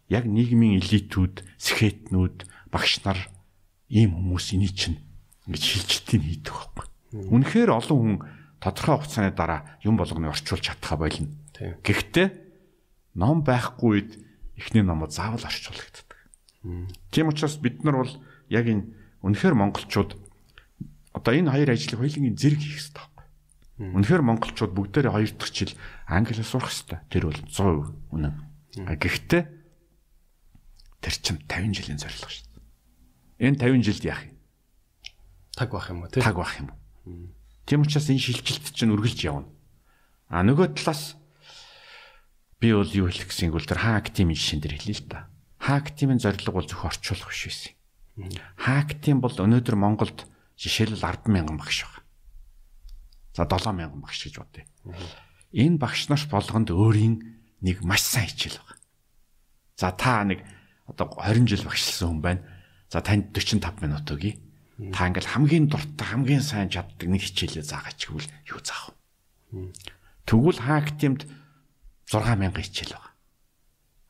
яг 0.09 0.25
нийгмийн 0.25 0.81
элитүүд, 0.81 1.45
сэхэтнүүд, 1.57 2.37
багш 2.73 3.01
нар 3.05 3.17
ийм 3.89 4.13
хүмүүс 4.13 4.53
эний 4.53 4.69
чинь 4.69 5.01
ингэж 5.49 5.63
шилжилтийг 5.65 6.21
хийдэг 6.21 6.53
байхгүй. 6.53 6.85
Үнэхээр 7.33 7.69
олон 7.73 7.97
хүн 7.97 8.17
тодорхой 8.61 9.01
хугацааны 9.01 9.33
дараа 9.33 9.65
юм 9.81 9.97
болгоныг 9.97 10.37
орчуулж 10.37 10.61
чадхаа 10.61 10.97
болно. 11.01 11.33
Гэхдээ 11.57 12.27
ном 13.17 13.41
байхгүй 13.41 13.89
үед 13.89 14.11
эхний 14.55 14.85
номод 14.85 15.09
заавал 15.09 15.41
орчуулагддаг. 15.41 16.17
Тийм 17.09 17.33
учраас 17.33 17.57
бид 17.57 17.83
нар 17.83 18.05
бол 18.05 18.13
яг 18.51 18.65
энэ 18.69 18.93
үнэхээр 19.25 19.55
монголчууд 19.57 20.11
одоо 21.17 21.33
энэ 21.33 21.49
хоёр 21.49 21.69
ажлыг 21.73 21.97
хоёулангийн 21.97 22.37
зэрэг 22.37 22.61
хийх 22.61 22.77
хэрэгтэй 22.77 22.99
байхгүй. 22.99 23.25
Үнэхээр 23.95 24.23
монголчууд 24.27 24.73
бүгдээрээ 24.75 25.13
хоёр 25.15 25.31
дахь 25.33 25.53
жил 25.55 25.73
англи 26.05 26.43
сурах 26.43 26.69
хэрэгтэй. 26.69 26.99
Тэр 27.09 27.23
бол 27.31 27.41
100% 27.47 28.13
үнэн. 28.13 28.35
Гэхдээ 28.85 29.43
тэр 30.99 31.15
чинь 31.15 31.39
50 31.47 31.73
жилийн 31.73 31.99
зорилго 31.99 32.29
шүү. 32.29 32.48
Энэ 33.39 33.55
50 33.55 33.87
жилд 33.87 34.03
яах 34.03 34.23
юм? 34.27 34.35
Таг 35.55 35.71
бах 35.71 35.89
юм 35.89 36.03
уу 36.03 36.11
те? 36.11 36.19
Таг 36.19 36.35
бах 36.35 36.59
юм? 36.59 36.75
Тийм 37.63 37.87
учраас 37.87 38.11
энэ 38.11 38.19
шилжилт 38.19 38.75
чинь 38.75 38.91
үргэлж 38.91 39.19
явна. 39.23 39.47
А 40.27 40.43
нөгөө 40.43 40.75
талаас 40.75 41.15
би 42.59 42.75
бол 42.75 42.91
юу 42.91 43.07
хэлэх 43.07 43.31
гэсэн 43.31 43.49
гол 43.49 43.63
тэр 43.63 43.79
хак 43.79 44.11
тимийн 44.11 44.35
жишээн 44.35 44.59
дээр 44.59 44.75
хэлээ 44.75 44.99
л 44.99 45.07
да. 45.07 45.31
Хак 45.55 45.95
тимийн 45.95 46.19
зорилго 46.19 46.51
бол 46.51 46.67
зөвхөн 46.67 46.91
орчуулах 46.91 47.31
биш 47.31 47.47
байсан. 47.47 47.73
Хак 48.59 48.99
тим 48.99 49.23
бол 49.23 49.31
өнөөдөр 49.31 49.75
Монголд 49.79 50.27
жишээлбэл 50.59 51.07
100000 51.23 51.55
багш 51.55 51.87
байна. 51.87 52.03
За 53.31 53.47
7000 53.47 54.03
багш 54.03 54.19
гэж 54.27 54.35
бодъё. 54.43 54.67
Энэ 55.55 55.79
багш 55.79 56.11
нарт 56.11 56.27
болгонд 56.27 56.69
өөрийн 56.75 57.15
нэг 57.63 57.79
маш 57.87 58.03
сайн 58.03 58.27
хичээл 58.27 58.59
байна. 58.59 58.83
За 59.79 59.95
та 59.95 60.27
нэг 60.27 60.43
одоо 60.83 61.07
20 61.15 61.47
жил 61.47 61.63
багшлсан 61.63 62.19
хүн 62.19 62.21
байна. 62.21 62.58
За 62.89 63.01
танд 63.01 63.31
45 63.37 63.85
минут 63.85 64.09
өгье. 64.09 64.41
Та 64.95 65.05
ингээл 65.05 65.35
хамгийн 65.35 65.67
дуртай, 65.69 66.07
хамгийн 66.07 66.41
сайн 66.41 66.73
чаддаг 66.73 67.05
нэг 67.05 67.21
хичээлээ 67.21 67.67
заагач 67.67 68.09
гэвэл 68.09 68.31
юу 68.49 68.59
заах 68.65 68.95
вэ? 69.51 69.75
Тэгвэл 70.25 70.59
хаак 70.63 70.97
тимд 70.97 71.27
6000 72.09 72.49
хичээл 72.57 72.95
байна. 72.97 73.13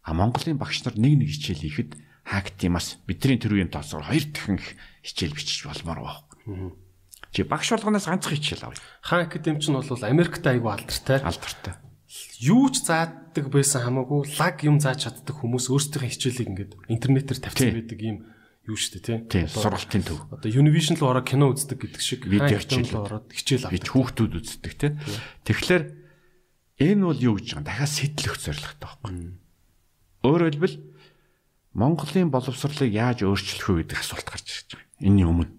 А 0.05 0.13
Монголын 0.13 0.61
багш 0.61 0.85
нар 0.85 0.95
нэг 0.95 1.25
нэг 1.25 1.29
хичээл 1.33 1.65
хийхэд 1.65 1.91
хаак 2.23 2.53
тимаас 2.55 3.01
бидний 3.03 3.41
төрийн 3.41 3.73
тоосоор 3.73 4.05
хоёр 4.05 4.23
дахин 4.29 4.61
их 4.61 4.77
хичээл 5.03 5.35
бичиж 5.35 5.65
болмоор 5.65 5.99
байна. 6.05 6.77
Чи 7.33 7.43
багш 7.43 7.73
болгоноос 7.73 8.05
ганцхан 8.05 8.37
хичээл 8.37 8.69
авъя. 8.69 8.79
Хаан 9.01 9.25
академи 9.25 9.59
ч 9.59 9.73
нь 9.73 9.75
бол 9.75 9.85
Америкт 10.05 10.45
айгүй 10.45 10.71
алдартай. 10.71 11.19
Алдартай. 11.25 11.73
Юу 12.41 12.69
ч 12.69 12.85
зааддаг 12.85 13.49
байсан 13.49 13.83
хамаагүй 13.83 14.37
лаг 14.37 14.61
юм 14.65 14.77
зааж 14.77 15.09
чаддаг 15.09 15.33
хүмүүс 15.33 15.69
өөрсдийнхээ 15.69 16.13
хичээлийг 16.13 16.49
ингээд 16.49 16.71
интернетээр 16.89 17.39
тавьсан 17.41 17.73
байдаг 17.73 17.99
юм 18.01 18.17
юу 18.69 18.77
шүү 18.77 19.01
дээ 19.01 19.25
тий. 19.25 19.45
сургалтын 19.49 20.03
төв. 20.05 20.21
Одоо 20.29 20.49
Univision 20.53 20.95
руу 21.01 21.09
ороод 21.09 21.25
кино 21.25 21.49
үздэг 21.49 21.81
гэдэг 21.81 22.01
шиг 22.05 22.29
Видео 22.29 22.61
руу 22.61 23.03
ороод 23.09 23.27
хичээл 23.33 23.65
авдаг. 23.65 23.89
хүүхдүүд 23.89 24.33
үздэг 24.37 24.73
тий. 24.77 24.91
Тэгэхээр 25.49 25.83
энэ 26.85 27.03
бол 27.03 27.17
юу 27.17 27.35
гэж 27.41 27.57
байгаа? 27.57 27.65
Дахиад 27.65 27.89
сэтлэх 27.89 28.35
зорилготой 28.37 28.85
байхгүй. 28.85 29.13
Өөрөөр 30.23 30.53
хэлбэл 30.53 30.77
Монголын 31.73 32.29
боловсролыг 32.29 32.91
яаж 32.93 33.25
өөрчлөх 33.25 33.67
вэ 33.73 33.77
гэдэг 33.89 33.97
асуулт 33.97 34.27
гарч 34.29 34.47
ирж 34.47 34.69
байгаа. 34.77 35.05
Энийн 35.05 35.29
өмнө. 35.33 35.49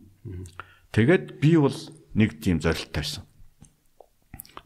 Тэгээд 0.95 1.39
би 1.43 1.55
бол 1.59 1.79
нэг 2.15 2.39
тийм 2.43 2.59
зорилт 2.63 2.91
тавьсан. 2.91 3.25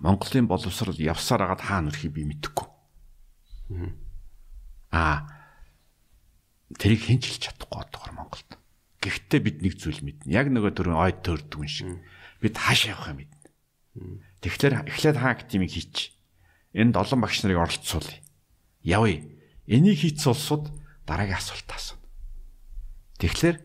Монголын 0.01 0.49
боловсрол 0.49 0.97
явсаар 1.01 1.49
агаад 1.49 1.63
хаана 1.65 1.89
өрхийг 1.89 2.13
би 2.13 2.25
мэдэхгүй. 2.29 2.69
Аа 4.93 5.34
тэрийг 6.79 7.03
хинчилж 7.07 7.41
чадахгүй 7.43 7.81
одоогор 7.81 8.13
Монголд. 8.15 8.51
Гэхдээ 9.05 9.41
бид 9.45 9.59
нэг 9.61 9.75
зүйл 9.77 10.01
мэднэ. 10.01 10.33
Яг 10.33 10.49
нөгөө 10.49 10.73
төрөө 10.75 10.97
ойд 10.97 11.19
төрдөг 11.25 11.61
юм 11.61 11.69
шиг. 11.69 11.91
Бид 12.41 12.57
хааш 12.57 12.89
явахаа 12.89 13.15
мэднэ. 13.15 13.39
Тэгэхээр 14.41 14.89
эхлээд 14.91 15.17
хаан 15.21 15.35
актимийг 15.37 15.73
хийч. 15.73 16.17
Энэ 16.73 16.97
долон 16.97 17.21
багш 17.21 17.45
нарыг 17.45 17.63
оролцуулъя. 17.63 18.21
Явъя. 18.83 19.23
Энийг 19.69 20.01
хийц 20.01 20.25
улсууд 20.27 20.73
дараагийн 21.07 21.39
асуулт 21.39 21.69
асууна. 21.69 22.05
Тэгэхээр 23.21 23.57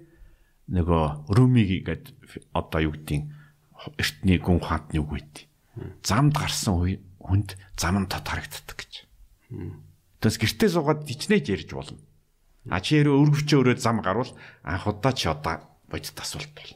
нөгөө 0.70 1.04
Румиг 1.34 1.70
гээд 1.88 2.06
одоо 2.54 2.80
юу 2.84 2.94
гэдгийг 2.94 3.26
эртний 3.98 4.38
гүн 4.38 4.60
ухаантны 4.62 5.02
үг 5.02 5.12
үйд. 5.18 5.36
Замд 6.04 6.36
гарсан 6.36 6.78
үе 6.78 7.02
хүнд 7.18 7.56
зам 7.80 8.04
нь 8.04 8.12
тот 8.12 8.28
харагддаг 8.28 8.78
гэж. 8.78 8.94
Тэс 10.20 10.36
гэртээ 10.38 10.70
суугаад 10.70 11.08
хичнээн 11.08 11.48
ярьж 11.48 11.70
болно. 11.74 12.00
А 12.70 12.80
чи 12.82 13.02
яруу 13.02 13.26
өргөвчөө 13.26 13.60
өрөө 13.66 13.78
зам 13.82 14.02
гарвал 14.06 14.32
анх 14.64 14.86
удаа 14.88 15.14
чи 15.14 15.28
одоо 15.30 15.66
бодит 15.90 16.18
асуулт 16.18 16.50
бол. 16.54 16.72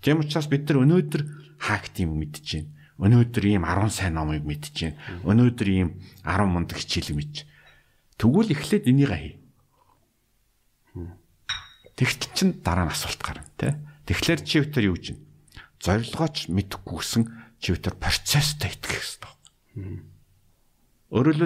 Тийм 0.00 0.24
учраас 0.24 0.48
бид 0.48 0.68
нар 0.68 0.82
өнөөдөр 0.84 1.22
хакт 1.60 2.00
юм 2.00 2.16
мэдэж 2.16 2.46
байна. 2.56 2.70
Өнөөдөр 3.00 3.44
ийм 3.44 3.64
10 3.64 3.92
сайн 3.92 4.16
номыг 4.16 4.44
мэдэж 4.44 4.76
байна. 4.80 4.96
Өнөөдөр 5.24 5.68
ийм 5.68 5.88
10 6.24 6.48
мундаг 6.48 6.80
хичээлийг 6.80 7.16
мэдж. 7.16 7.36
Тэгвэл 8.16 8.52
эхлээд 8.52 8.88
энийг 8.88 9.12
хий. 9.12 9.36
Тэгтэл 12.00 12.32
чин 12.32 12.48
дараа 12.64 12.88
нь 12.88 12.92
асуулт 12.92 13.20
гарна 13.20 13.44
тий. 13.60 13.76
Тэгэхээр 14.08 14.40
чи 14.40 14.64
өтөр 14.64 14.84
юу 14.88 14.96
гэж? 14.96 15.20
Зорилгооч 15.84 16.48
мэдхгүйсэн 16.48 17.22
чи 17.60 17.76
өтөр 17.76 18.00
процесстэй 18.00 18.72
итгэх 18.72 18.96
хэрэгтэй. 18.96 19.32
Өөрөөр 21.12 21.36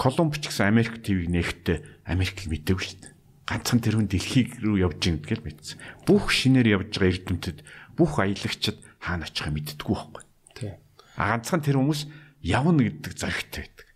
хэлбэл 0.00 0.16
Колумб 0.16 0.32
ч 0.40 0.48
гэсэн 0.48 0.72
Америк 0.72 1.04
ТV-г 1.04 1.28
нээхдээ 1.28 1.78
Америк 2.08 2.48
мэдээгүй 2.48 2.80
шүү 2.80 2.98
дээ. 3.04 3.12
Ганцхан 3.44 3.80
тэр 3.84 4.00
хүн 4.00 4.08
дэлхийг 4.08 4.56
рүү 4.64 4.76
явж 4.80 4.96
байгаа 4.96 5.20
гэдгийг 5.20 5.42
мэдсэн. 5.44 5.76
Бүх 6.08 6.32
шинээр 6.32 6.80
явж 6.80 6.96
байгаа 6.96 7.12
эрдэмтэд 7.20 7.58
бүх 8.00 8.12
аялагчид 8.16 8.78
хаана 8.96 9.28
очихыг 9.28 9.52
мэддэггүй 9.60 9.92
байхгүй. 9.92 10.24
Тий. 10.56 10.72
А 11.20 11.36
ганцхан 11.36 11.60
тэр 11.60 11.76
хүмүүс 11.76 12.08
явна 12.40 12.80
гэдэг 12.80 13.12
зоригтой 13.12 13.60
байдаг. 13.68 13.88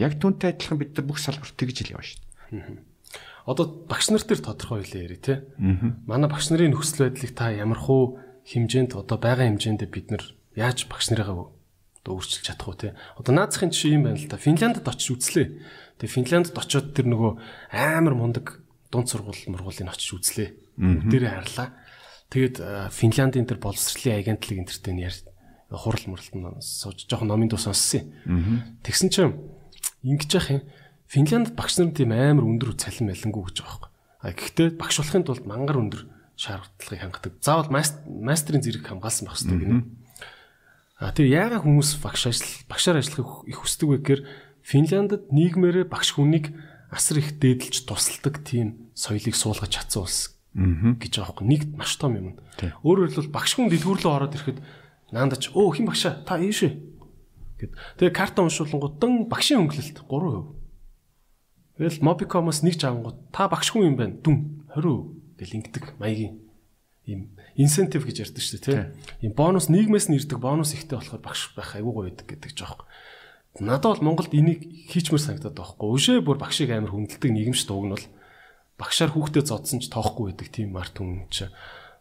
Яг 0.00 0.12
түүнтэй 0.16 0.56
адилхан 0.56 0.78
бид 0.80 0.96
нар 0.96 1.04
бүх 1.04 1.18
салбарт 1.20 1.52
тэгж 1.52 1.76
л 1.84 2.00
явна 2.00 2.08
шүү 2.08 2.20
дээ. 2.24 2.80
Одоо 3.44 3.64
багш 3.84 4.08
нар 4.08 4.24
төр 4.24 4.40
тодорхой 4.40 4.88
хөлөө 4.88 5.02
яри 5.04 5.18
тий. 5.20 5.44
Манай 6.08 6.32
багш 6.32 6.48
нарын 6.48 6.72
нөхцөл 6.72 7.12
байдлыг 7.12 7.36
та 7.36 7.52
ямар 7.52 7.76
хуу 7.76 8.22
хэмжээнд 8.48 8.96
одоо 8.96 9.20
байгаа 9.20 9.52
хэмжээнд 9.52 9.84
бид 9.90 10.14
нар 10.14 10.24
яаж 10.56 10.88
багш 10.88 11.12
нарыгаа 11.12 11.52
одоо 12.04 12.20
өөрчилж 12.20 12.44
чадах 12.44 12.68
уу 12.68 12.76
тий. 12.76 12.92
Одоо 13.16 13.32
наацхийн 13.32 13.72
жишээ 13.72 13.96
юм 13.96 14.04
байна 14.04 14.20
л 14.20 14.28
да. 14.28 14.36
Финляндд 14.36 14.84
очиж 14.84 15.08
үзлээ. 15.16 15.48
Тэгээ 15.96 16.14
Финляндд 16.20 16.52
очиод 16.52 16.92
тэр 16.92 17.08
нөгөө 17.08 17.32
амар 17.72 18.14
мундаг 18.14 18.60
дунд 18.92 19.08
сургууль 19.08 19.40
мургуулыг 19.48 19.88
очиж 19.88 20.12
үзлээ. 20.12 20.48
Бүгдээрээ 20.76 21.32
харлаа. 21.32 21.72
Тэгээд 22.28 22.56
Финляндийн 22.92 23.48
тэр 23.48 23.56
боловсролын 23.56 24.20
агентлаг 24.20 24.68
энтертэй 24.68 25.00
яар 25.00 25.16
хурал 25.72 26.04
муралд 26.06 26.62
сууж 26.62 27.08
жоохон 27.08 27.28
номын 27.32 27.48
дуу 27.48 27.58
сонссон 27.58 28.12
юм. 28.28 28.78
Тэгсэн 28.84 29.08
чинь 29.08 29.32
ингэж 30.04 30.30
яах 30.36 30.50
юм? 30.52 30.62
Финланд 31.08 31.54
багш 31.56 31.78
нар 31.78 31.92
тийм 31.94 32.12
амар 32.12 32.44
өндөр 32.44 32.76
цалин 32.76 33.10
мэлэнгүү 33.10 33.42
гэж 33.48 33.56
байгаа 33.62 33.80
байхгүй. 33.80 33.90
А 34.24 34.32
гэхдээ 34.34 34.68
багш 34.80 34.96
болохын 35.00 35.24
тулд 35.24 35.44
мангар 35.46 35.78
өндөр 35.78 36.02
шаардлагыг 36.36 37.00
хангадаг. 37.00 37.32
Заавал 37.38 37.70
мастерын 37.70 38.62
зэрэг 38.64 38.88
хамгаалсан 38.88 39.28
байх 39.28 39.38
хэрэгтэй 39.38 39.60
гинэ. 39.62 39.84
А 41.04 41.12
тэр 41.12 41.28
яагаад 41.28 41.68
хүмүүс 41.68 42.00
багш 42.00 42.32
ажил 42.32 42.48
багшаар 42.64 43.04
ажиллахыг 43.04 43.44
их 43.44 43.60
хүсдэг 43.60 43.88
вэ 43.92 43.96
гэхээр 44.00 44.22
Финландд 44.64 45.28
нийгмээрээ 45.28 45.84
багш 45.84 46.16
хүнийг 46.16 46.56
асар 46.88 47.20
их 47.20 47.36
дээдэлж 47.36 47.84
тусалдаг 47.84 48.40
тийм 48.40 48.88
соёлыг 48.96 49.36
суулгаж 49.36 49.68
чадсан 49.68 50.08
улс 50.08 50.40
гэж 50.56 51.12
байгаа 51.20 51.36
байхгүй. 51.36 51.44
Нэг 51.44 51.62
маш 51.76 52.00
том 52.00 52.16
юм. 52.16 52.28
Өөрөөр 52.56 53.12
хэлбэл 53.20 53.36
багш 53.36 53.52
хүн 53.52 53.68
дэлгүүрлөө 53.68 54.12
ороод 54.16 54.32
ирэхэд 54.32 54.58
наандач 55.12 55.52
өө 55.52 55.76
хин 55.76 55.92
багшаа 55.92 56.24
та 56.24 56.40
ийш 56.40 56.64
ээ 56.64 56.72
гэд. 57.60 57.76
Тэгээ 58.00 58.14
карта 58.16 58.40
уншуулангууд 58.40 59.28
багшийн 59.28 59.60
хөнгөлөлт 59.60 60.08
3%. 60.08 60.64
Тэгэл 61.74 62.00
Mobicom-оос 62.00 62.64
нэг 62.64 62.80
жаангууд 62.80 63.28
та 63.28 63.52
багш 63.52 63.76
хүн 63.76 63.92
юм 63.92 63.96
байна. 64.00 64.16
Дүн 64.24 64.64
20% 64.72 65.36
гэл 65.36 65.56
ингэдэг 65.60 65.84
маягийн 66.00 66.40
ийм 67.04 67.34
инсентив 67.54 68.04
гэж 68.06 68.30
ярьдаг 68.30 68.42
шүү 68.42 68.58
дээ 68.58 68.66
тийм. 68.66 69.30
Ийм 69.30 69.32
бонус 69.34 69.70
нийгмээс 69.70 70.10
нь 70.10 70.18
ирдэг 70.18 70.38
бонус 70.38 70.74
ихтэй 70.74 70.98
болохоор 70.98 71.22
багш 71.22 71.54
байх 71.54 71.74
айгүй 71.78 71.92
гоё 71.92 72.06
байдаг 72.10 72.26
гэдэг 72.26 72.52
жоох. 72.54 72.86
Надад 73.62 74.02
бол 74.02 74.06
Монголд 74.10 74.34
энийг 74.34 74.66
хийчмэр 74.90 75.22
санагдаад 75.22 75.54
байхгүй. 75.54 75.86
Өшөө 75.94 76.26
бүр 76.26 76.38
багшийг 76.42 76.74
амар 76.74 76.90
хүндэлдэг 76.90 77.30
нийгэм 77.30 77.54
ш 77.54 77.70
дууг 77.70 77.86
нь 77.86 77.94
бол 77.94 78.06
багшаар 78.78 79.14
хүүхдэд 79.14 79.46
зодсон 79.46 79.78
ч 79.78 79.86
тоохгүй 79.94 80.34
байдаг 80.34 80.48
тийм 80.50 80.74
март 80.74 80.98
хүн 80.98 81.30
чи 81.30 81.46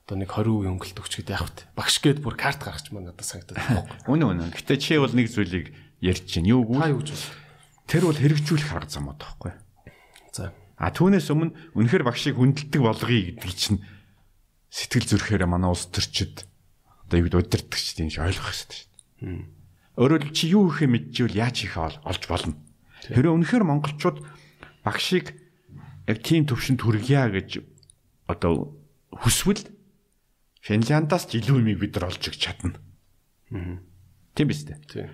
одоо 0.03 0.17
нэг 0.17 0.33
20% 0.33 0.65
хөнгөлт 0.65 0.97
өгч 0.97 1.13
гэдэг 1.21 1.35
яг 1.37 1.45
бат. 1.45 1.59
Багш 1.77 1.95
гээд 2.01 2.19
бүр 2.25 2.35
карт 2.35 2.57
гаргаж 2.57 2.89
маа 2.89 3.05
надад 3.05 3.21
санагдаад 3.21 3.61
байна. 3.61 3.85
Үнэ 4.09 4.25
үнэ. 4.25 4.57
Гэтэ 4.57 4.81
чи 4.81 4.97
бол 4.97 5.13
нэг 5.13 5.29
зүйлийг 5.29 5.71
ярьж 6.01 6.25
чинь 6.25 6.49
юу 6.49 6.65
гүү? 6.65 6.81
Та 6.81 6.89
юу 6.89 7.05
гэж 7.05 7.13
байна? 7.13 7.29
Тэр 7.85 8.03
бол 8.09 8.17
хэрэгжүүлэх 8.17 8.73
арга 8.73 8.89
замууд 8.89 9.21
байхгүй. 9.21 9.53
За. 10.33 10.51
А 10.81 10.89
түүнээс 10.89 11.29
өмнө 11.29 11.53
үнэхээр 11.77 12.03
багшийг 12.03 12.35
хүндэлдэг 12.41 12.81
болгоё 12.81 13.37
гэдэг 13.37 13.53
чинь 13.53 13.79
сэтгэл 14.73 15.05
зүрхээр 15.05 15.45
манай 15.45 15.69
улс 15.69 15.85
төрчид 15.93 16.49
одоо 17.05 17.21
юу 17.21 17.29
гэдэг 17.29 17.41
удирдахч 17.45 17.93
тийм 17.93 18.09
шиг 18.09 18.25
ойлгох 18.25 18.49
хэрэгтэй 18.49 18.79
шүү 18.81 18.89
дээ. 19.21 19.45
Өөрөөр 20.01 20.23
чи 20.33 20.49
юу 20.49 20.73
ихэ 20.73 20.89
мэдчихвэл 20.89 21.37
яаж 21.37 21.57
ихэ 21.61 21.77
олж 21.77 22.23
болно. 22.25 22.57
Хэрэв 23.05 23.37
үнэхээр 23.37 23.63
монголчууд 23.69 24.17
багшийг 24.81 25.37
яг 26.09 26.17
тийм 26.25 26.49
төвшөнд 26.49 26.81
хүргье 26.81 27.21
гэж 27.29 27.61
одоо 28.25 28.73
хүсвэл 29.13 29.69
Финляндаас 30.65 31.29
ч 31.29 31.37
илүү 31.37 31.61
юмыг 31.61 31.77
бид 31.77 31.93
нар 31.93 32.09
олж 32.09 32.33
иг 32.33 32.39
чадна. 32.39 32.81
Тийм 34.33 34.47
биз 34.49 34.65
дээ. 34.65 35.11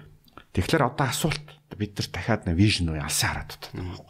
Тэгэхээр 0.56 0.88
одоо 0.88 1.12
асуулт 1.12 1.44
бид 1.76 2.00
нар 2.00 2.08
дахиад 2.08 2.48
нэг 2.48 2.56
вижн 2.56 2.96
уу 2.96 3.02
алсын 3.02 3.34
хараад 3.34 3.60
байна. 3.76 4.08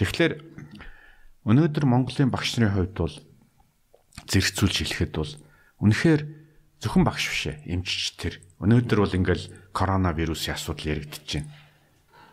Тэгэхээр 0.00 0.32
өнөөдөр 1.44 1.84
Монголын 1.86 2.32
багш 2.32 2.56
нарын 2.56 2.74
хувьд 2.74 2.96
бол 2.96 3.16
зэрэгцүүлж 4.30 4.76
хэлэхэд 4.86 5.12
бол 5.18 5.32
үнэхээр 5.82 6.22
зөвхөн 6.80 7.04
багш 7.04 7.24
биш 7.28 7.42
ээ 7.50 7.56
эмчч 7.66 8.16
тэр. 8.16 8.34
Өнөөдөр 8.62 8.98
бол 9.02 9.18
ингээл 9.18 9.74
коронавирусын 9.74 10.54
асуудал 10.54 10.96
яригдчихэж 10.96 11.30
байна. 11.42 11.50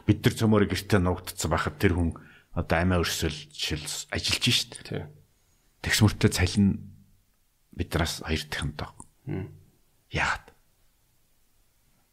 Бид 0.06 0.24
нар 0.24 0.36
цөмөр 0.38 0.64
гэртээ 0.70 1.02
нуугдсан 1.04 1.50
байхад 1.52 1.76
тэр 1.82 1.98
хүн 1.98 2.16
одоо 2.56 2.78
амиа 2.78 3.02
өрсөл 3.04 3.34
жишээл 3.34 4.14
ажиллаж. 4.14 4.46
Тийм. 4.88 5.10
Тэгс 5.84 6.00
мөртөө 6.06 6.30
цалин 6.32 6.68
бидраас 7.76 8.24
хоёр 8.24 8.44
дахин 8.48 8.72
доо. 8.78 8.94
Яагаад? 10.14 10.46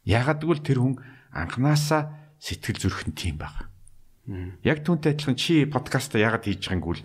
Яагаад 0.04 0.40
гэвэл 0.42 0.64
тэр 0.66 0.78
хүн 0.82 0.94
анханасаа 1.30 2.34
сэтгэл 2.42 2.82
зүрхэн 2.82 3.14
тийм 3.14 3.38
байна. 3.38 3.70
Яг 4.64 4.82
түүнтэй 4.82 5.14
адилхан 5.14 5.36
чи 5.38 5.64
подкаст 5.68 6.16
яагаад 6.16 6.44
хийж 6.44 6.66
байгааг 6.68 6.84
бол 6.84 7.02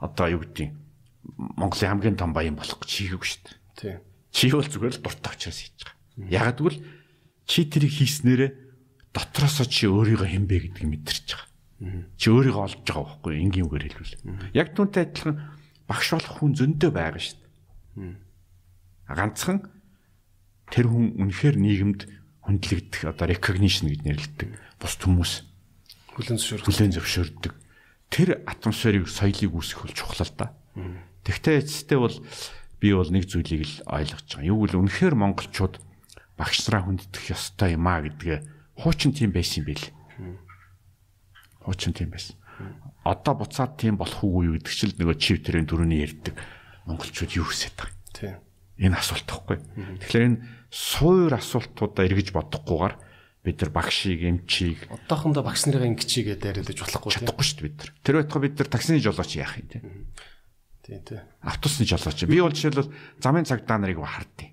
одоо 0.00 0.26
юу 0.32 0.40
гэдэг 0.44 0.83
Монголын 1.36 1.90
хамгийн 1.98 2.16
том 2.18 2.32
баян 2.36 2.56
болох 2.56 2.78
гэж 2.82 2.90
хийгээгүй 2.90 3.28
шүү 3.28 3.42
дээ. 3.44 3.56
Тийм. 3.78 3.98
Чи 4.34 4.50
бол 4.52 4.66
зүгээр 4.66 4.94
л 4.98 5.02
дуртай 5.04 5.32
учраас 5.34 5.58
хийж 5.62 5.78
байгаа. 5.82 6.28
Яагаад 6.30 6.58
гэвэл 6.60 6.80
чи 7.48 7.60
тэрийг 7.68 7.92
хийснээрээ 7.94 8.50
дотроосоо 9.14 9.66
чи 9.66 9.86
өөрийгөө 9.88 10.28
хинбэ 10.30 10.56
гэдгийг 10.74 10.88
мэдэрч 10.90 11.26
байгаа. 11.32 11.50
Чи 12.18 12.26
өөрийгөө 12.30 12.62
олж 12.64 12.78
байгаа 12.86 13.04
байхгүй 13.22 13.32
энгийн 13.40 13.66
үгээр 13.68 13.84
хэлвэл. 13.94 14.16
Яг 14.54 14.68
түүнтэй 14.74 15.02
адилхан 15.06 15.36
багш 15.86 16.08
болох 16.14 16.34
хүн 16.38 16.52
зөндөө 16.58 16.90
байгаа 16.90 17.22
шүү 17.22 17.38
дээ. 17.94 18.14
Ганцхан 19.10 19.58
тэр 20.72 20.86
хүн 20.88 21.06
үнэхээр 21.20 21.56
нийгэмд 21.60 22.00
хүндлэгдэх 22.44 23.02
одоо 23.08 23.26
recognition 23.28 23.92
гэж 23.92 24.00
нэрлэдэг 24.04 24.48
бус 24.80 24.94
хүмүүс 25.00 25.32
Хүлэн 26.14 26.38
зөвшөөрөх. 26.40 26.66
хүлээн 26.66 26.92
зөвшөөрдөг. 26.94 27.52
Тэр 28.08 28.28
атмосферыг 28.48 29.08
соёлыг 29.10 29.52
үүсгэх 29.52 29.82
бол 29.84 29.94
чухал 29.94 30.22
л 30.24 30.34
да. 30.38 30.46
Тэгвэл 31.24 31.64
эцэстээ 31.64 31.98
бол 31.98 32.16
би 32.80 32.88
бол 32.92 33.10
нэг 33.10 33.24
зүйлийг 33.24 33.64
л 33.64 33.76
ойлгож 33.88 34.28
байгаа. 34.28 34.48
Юу 34.48 34.58
гэвэл 34.68 34.80
үнэхээр 34.84 35.14
монголчууд 35.16 35.80
багш 36.36 36.68
нараа 36.68 36.84
хүнддэх 36.84 37.32
ёстой 37.32 37.74
юм 37.80 37.88
а 37.88 38.04
гэдгээ 38.04 38.38
хуучин 38.84 39.16
тийм 39.16 39.32
байсан 39.32 39.64
юм 39.64 39.72
бэл. 39.72 39.88
Хуучин 41.64 41.96
тийм 41.96 42.12
байсан. 42.12 42.36
Одоо 43.08 43.34
буцаад 43.40 43.80
тийм 43.80 43.96
болох 43.96 44.20
уугүй 44.20 44.52
юу 44.52 44.56
гэдэг 44.60 44.72
чил 44.72 44.92
нөгөө 45.00 45.16
чив 45.16 45.40
тэрийн 45.40 45.68
дөрөвний 45.68 46.04
ярьдаг 46.04 46.36
монголчууд 46.84 47.32
юу 47.40 47.48
хүсэж 47.48 47.72
байгаа. 47.72 47.96
Тийм. 48.12 48.36
Энэ 48.80 48.98
асуулт 49.00 49.26
тахгүй. 49.28 49.58
Тэгэхээр 50.04 50.28
энэ 50.28 50.40
суур 50.68 51.32
асуултуудаа 51.32 52.04
эргэж 52.04 52.34
бодохгүйгээр 52.34 52.94
бид 53.44 53.60
нар 53.60 53.70
багшийг, 53.70 54.20
эмчийг 54.24 54.88
Одоохондоо 54.88 55.44
багш 55.44 55.68
нарын 55.68 55.94
ингэчигээ 55.94 56.40
дайрагдаж 56.40 56.80
болохгүй 56.80 57.12
чадахгүй 57.12 57.44
шүү 57.44 57.56
дээ 57.60 57.66
бид 57.68 57.76
нар. 57.76 57.90
Тэр 58.00 58.14
байтугай 58.24 58.42
бид 58.48 58.56
нар 58.56 58.68
таксины 58.72 58.98
жолооч 59.04 59.36
яах 59.36 59.60
юм 59.60 59.68
те. 59.68 59.78
Тийм 60.84 61.00
тийм. 61.00 61.20
автобусны 61.40 61.88
жолооч. 61.88 62.28
Би 62.28 62.40
бол 62.44 62.52
жишээлбэл 62.52 62.92
замын 63.16 63.48
цагдаа 63.48 63.80
нарыг 63.80 64.04
хардیں۔ 64.04 64.52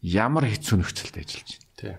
Ямар 0.00 0.48
хэцүү 0.48 0.80
нөхцөлд 0.80 1.20
ажиллаж 1.20 1.50
байна. 1.52 1.68
Тийм. 1.76 1.96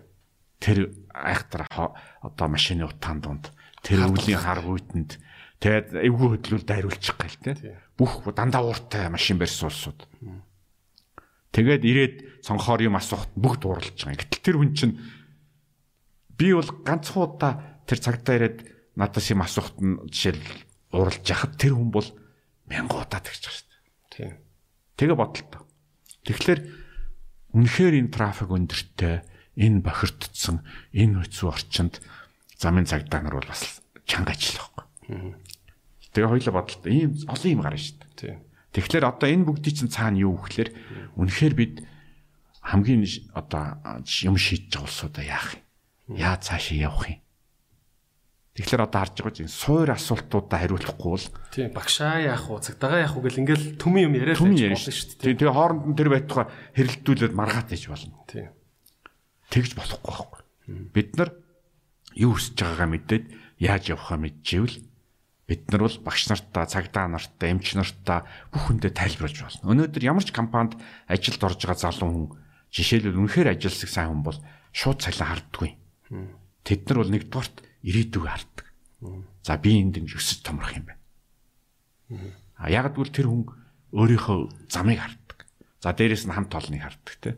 Тэр 0.58 0.78
айхтар 1.14 1.70
одоо 1.70 2.48
машины 2.50 2.90
утаан 2.90 3.22
донд 3.22 3.54
тэр 3.86 4.10
өвлийн 4.10 4.42
хар 4.42 4.66
гүйтэнд 4.66 5.22
тэгээд 5.62 5.94
эвгүй 6.10 6.42
хөдлөл 6.42 6.66
дайруулчих 6.66 7.18
гал 7.22 7.38
те. 7.46 7.78
Бүх 7.94 8.26
дандаа 8.34 8.66
ууртай 8.66 9.06
машин 9.14 9.38
барьсан 9.38 9.70
улсууд. 9.70 10.10
Тэгээд 11.54 11.84
ирээд 11.86 12.16
цонхоор 12.42 12.82
юм 12.82 12.98
асуухт 12.98 13.30
бүгд 13.38 13.62
уралж 13.66 13.94
байгаа. 13.94 14.26
Гэтэл 14.26 14.42
тэр 14.42 14.58
хүн 14.58 14.74
чинь 14.74 14.98
би 16.34 16.54
бол 16.54 16.70
ганцхан 16.86 17.30
удаа 17.30 17.82
тэр 17.86 18.02
цагдаа 18.02 18.36
ирээд 18.42 18.58
надаас 18.98 19.30
юм 19.30 19.42
асуухт 19.46 19.78
нь 19.82 20.02
жишээл 20.10 20.42
уралж 20.98 21.26
яхад 21.30 21.58
тэр 21.58 21.78
хүн 21.78 21.90
бол 21.94 22.06
мянган 22.68 23.04
удаа 23.04 23.22
тэгж 23.24 23.42
байгаа 23.44 23.56
шүү 23.56 23.68
дээ. 23.72 23.82
Тийм. 24.12 24.32
Тэгээ 25.00 25.18
бодлоо. 25.18 25.64
Тэгэхээр 26.28 26.60
үнэхээр 27.56 27.96
энэ 28.04 28.12
трафик 28.12 28.52
өндөртэй, 28.52 29.24
энэ 29.56 29.80
бохирдсон, 29.82 30.62
энэ 30.92 31.24
хэцүү 31.24 31.48
орчинд 31.48 32.04
замын 32.60 32.86
цагдаа 32.86 33.24
нар 33.24 33.40
бол 33.40 33.48
бас 33.48 33.80
чанга 34.04 34.36
ажиллахгүй. 34.36 34.86
Тэгээ 36.12 36.30
хоёлаа 36.30 36.54
бодлоо. 36.60 36.90
Ийм 36.92 37.16
олон 37.30 37.52
юм 37.52 37.62
гарна 37.64 37.80
шүү 37.80 37.96
дээ. 38.04 38.16
Тийм. 38.18 38.38
Тэгэхээр 38.76 39.06
одоо 39.08 39.28
энэ 39.32 39.48
бүгдий 39.48 39.74
чинь 39.74 39.94
цаана 39.94 40.20
юу 40.20 40.38
гэхээр 40.38 40.70
үнэхээр 41.16 41.54
бид 41.56 41.76
хамгийн 42.62 43.08
одоо 43.32 43.80
юм 44.28 44.36
шийдэж 44.36 44.76
байгаа 44.76 44.86
улсуудаа 44.86 45.24
яах 45.24 45.56
юм? 45.56 45.64
Яа 46.20 46.36
цаашаа 46.38 46.78
явах 46.78 47.08
юм? 47.08 47.22
Тэгэхээр 48.58 48.90
одоо 48.90 49.00
харж 49.06 49.16
байгаа 49.22 49.38
чинь 49.38 49.54
суур 49.54 49.90
асуултуудаа 49.94 50.58
хариулахгүй 50.66 51.12
бол 51.14 51.28
Тийм. 51.54 51.70
Багшаа 51.78 52.18
яах 52.26 52.50
вэ? 52.50 52.58
Цагдаагаа 52.66 53.06
яах 53.06 53.14
вэ 53.14 53.22
гэл 53.30 53.42
ингээл 53.46 53.66
төмөн 53.78 54.06
юм 54.10 54.18
яриад 54.18 54.42
байж 54.42 54.50
болно 54.50 54.82
шүү 54.82 55.14
дээ. 55.22 55.38
Тэгээ 55.38 55.54
хооронд 55.54 55.86
нь 55.86 55.94
тэр 55.94 56.10
байтугай 56.10 56.46
хэрэлдүүлээд 56.74 57.34
маргаат 57.38 57.70
ээж 57.70 57.84
болно. 57.86 58.18
Тийм. 58.26 58.50
Тэгж 59.54 59.72
болохгүй 59.78 60.10
байхгүй. 60.10 60.42
Бид 60.90 61.10
нар 61.22 61.30
юу 62.18 62.34
хүсэж 62.34 62.58
байгаагаа 62.58 62.90
мэдээд 62.98 63.26
яаж 63.62 63.84
явахаа 63.94 64.18
мэдчихвэл 64.26 64.78
бид 65.48 65.64
нар 65.72 65.82
бол 65.86 65.98
багш 66.02 66.28
нартаа, 66.28 66.66
цагдаа 66.66 67.06
нартаа, 67.08 67.48
эмч 67.54 67.78
нартаа 67.78 68.26
бүх 68.52 68.68
хүндээ 68.68 68.92
тайлбарлаж 68.92 69.38
болно. 69.38 69.70
Өнөөдөр 69.70 70.04
ямар 70.04 70.26
ч 70.26 70.34
компанид 70.34 70.76
ажилд 71.08 71.40
орж 71.46 71.62
байгаа 71.62 71.78
залуу 71.78 72.10
хүн 72.10 72.28
жишээлбэл 72.74 73.22
үнэхээр 73.22 73.54
ажилсаг 73.56 73.88
сайн 73.88 74.12
хүн 74.12 74.24
бол 74.28 74.40
шууд 74.76 75.00
цалин 75.00 75.30
харддаггүй. 75.30 75.72
Тэд 76.68 76.82
нар 76.92 77.00
бол 77.00 77.14
нэгдүгээрт 77.16 77.56
ирээдүг 77.87 78.25
харддаг. 78.27 78.67
За 79.43 79.59
би 79.59 79.79
энд 79.81 79.99
ингэж 79.99 80.19
өсөж 80.19 80.47
томрох 80.47 80.75
юм 80.77 80.87
байна. 80.87 81.03
А 82.57 82.71
яг 82.71 82.95
гэвэл 82.95 83.11
тэр 83.11 83.27
хүн 83.29 83.49
өөрийнхөө 83.91 84.71
замыг 84.71 84.99
харддаг. 85.03 85.39
За 85.83 85.91
дээрэс 85.93 86.27
нь 86.29 86.35
хамт 86.35 86.55
олныг 86.55 86.83
харддаг 86.83 87.17
те. 87.19 87.31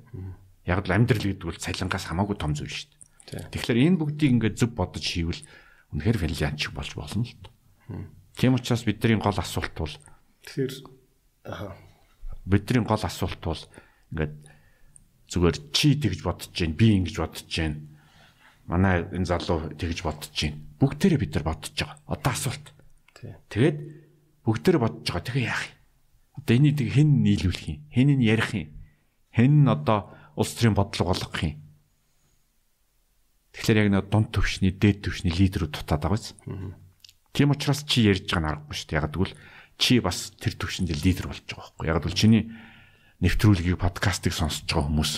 Яг 0.69 0.85
л 0.85 0.93
амьдрал 0.93 1.25
гэдэг 1.25 1.49
бол 1.49 1.61
цалингаас 1.61 2.05
хамаагүй 2.09 2.37
том 2.37 2.53
зүйл 2.53 2.69
шүү 2.69 2.91
дээ. 3.33 3.49
Тэгэхээр 3.53 3.83
энэ 3.89 3.99
бүгдийг 4.01 4.33
ингээд 4.37 4.61
зөв 4.61 4.71
бодож 4.77 5.05
хийвэл 5.05 5.43
үнэхээр 5.97 6.19
финляндч 6.21 6.63
болж 6.77 6.93
болно 6.93 7.25
л 7.25 7.37
доо. 7.41 7.53
Тийм 8.37 8.59
учраас 8.59 8.85
бидний 8.85 9.17
гол 9.17 9.39
асуулт 9.39 9.75
бол 9.79 9.95
Тэгэхээр 10.45 10.73
аа 11.49 11.73
бидний 12.45 12.85
гол 12.85 13.01
асуулт 13.01 13.41
бол 13.41 13.63
ингээд 14.13 14.35
зүгээр 15.33 15.57
чи 15.73 15.97
тэгж 15.97 16.21
бодож 16.21 16.51
जैन 16.53 16.77
би 16.77 16.93
ингэж 17.01 17.17
бодож 17.17 17.45
जैन 17.49 17.88
манай 18.70 19.10
энэ 19.10 19.26
залуу 19.26 19.74
тэгж 19.74 20.06
бодож 20.06 20.30
जैन 20.30 20.78
бүгдээрээ 20.78 21.20
бид 21.20 21.34
нар 21.36 21.46
бодож 21.50 21.74
байгаа. 21.74 21.98
Одоо 22.06 22.32
асуулт. 22.32 22.66
Тэгээд 23.50 23.78
бүгдээрээ 24.46 24.82
бодож 24.86 25.08
байгаа. 25.10 25.26
Тэгээ 25.26 25.50
яах 25.50 25.66
юм? 25.66 25.76
Одоо 26.38 26.54
энийг 26.56 26.76
тэг 26.78 26.90
хэн 26.94 27.10
нийлүүлэх 27.26 27.66
юм? 27.66 27.80
Хэн 27.90 28.10
нь 28.16 28.24
ярих 28.24 28.52
юм? 28.54 28.70
Хэн 29.34 29.54
нь 29.66 29.68
одоо 29.68 30.14
улс 30.38 30.54
төрийн 30.54 30.78
бодлого 30.78 31.12
болгох 31.12 31.42
юм? 31.42 31.58
Тэгэхээр 33.58 33.82
яг 33.82 33.90
нэг 33.90 34.06
дунд 34.14 34.30
төвшний 34.30 34.72
дээд 34.72 35.04
төвшний 35.04 35.34
лидерүүд 35.34 35.74
дутаад 35.74 36.06
байгаа 36.06 36.16
биз? 36.16 36.38
Тийм 37.34 37.52
учраас 37.52 37.84
чи 37.90 38.06
ярьж 38.06 38.30
байгаа 38.30 38.40
нь 38.46 38.50
аргагүй 38.54 38.76
шүү 38.78 38.88
дээ. 38.88 39.00
Яг 39.02 39.10
тэгвэл 39.10 39.36
чи 39.82 40.00
бас 40.00 40.32
тэр 40.38 40.54
төвшөнд 40.56 40.94
лидер 40.94 41.26
болж 41.28 41.44
байгаа 41.44 41.74
байхгүй. 41.74 41.86
Яг 41.90 42.00
тэгвэл 42.06 42.22
чиний 42.22 42.44
нэвтрүүлгийг 43.20 43.82
подкастыг 43.82 44.32
сонсож 44.32 44.70
байгаа 44.70 44.88
хүмүүс 44.88 45.14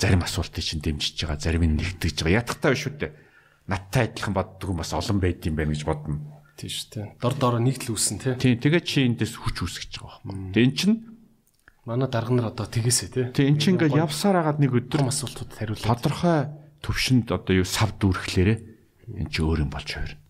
зарим 0.00 0.24
асуултыг 0.24 0.64
чинь 0.64 0.80
дэмжиж 0.80 1.20
байгаа, 1.20 1.36
зарим 1.36 1.64
нь 1.68 1.76
нэгтгэж 1.76 2.24
байгаа. 2.24 2.40
Ятгатай 2.40 2.72
биш 2.72 2.84
үү 2.88 2.96
дээ. 2.96 3.12
Надтай 3.68 4.08
адилхан 4.08 4.34
боддог 4.34 4.66
хүн 4.72 4.80
бас 4.80 4.96
олон 4.96 5.20
байд 5.20 5.44
юм 5.44 5.54
байна 5.60 5.76
гэж 5.76 5.84
бодно. 5.84 6.40
Тийм 6.56 6.72
шүү 6.72 6.88
дээ. 6.90 7.06
Дор 7.20 7.34
дороо 7.36 7.60
нэг 7.60 7.76
л 7.84 7.92
үүсэн 7.92 8.16
тий. 8.18 8.34
Тийм 8.40 8.56
тэгээ 8.56 8.82
чи 8.82 9.04
эндээс 9.04 9.36
хүч 9.36 9.56
үүсгэж 9.60 9.92
байгаа 10.00 10.20
байхгүй. 10.24 10.52
Тэгээ 10.56 10.66
эн 10.66 10.74
чинь 10.74 10.96
Манай 11.84 12.08
дарга 12.12 12.32
нар 12.36 12.52
одоо 12.52 12.68
тэгээсэ 12.68 13.06
тий. 13.12 13.24
тэгээ 13.32 13.50
эн 13.50 13.58
чинь 13.60 13.74
ингээл 13.80 14.04
явсаар 14.04 14.36
агаад 14.44 14.60
нэг 14.60 14.72
өдөр 14.76 15.08
асуултууд 15.08 15.52
хариулаад 15.56 15.88
тодорхой 15.88 16.40
төвшөнд 16.84 17.32
одоо 17.32 17.54
юу 17.56 17.68
сав 17.68 17.96
дүүрэхлээрээ 17.96 18.58
эн 19.16 19.28
чинь 19.32 19.44
өөр 19.48 19.64
юм 19.64 19.72
болж 19.72 19.88
хувирна. 19.88 20.20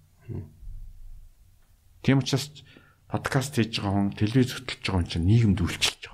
Тийм 2.06 2.22
учраас 2.22 2.64
подкаст 3.10 3.58
хийж 3.58 3.82
байгаа 3.82 3.92
хүн, 3.92 4.14
телевиз 4.14 4.54
хөтлөж 4.54 4.78
байгаа 4.78 4.98
хүн 5.02 5.10
чинь 5.10 5.26
нийгэмд 5.26 5.58
байхгүй. 5.58 6.09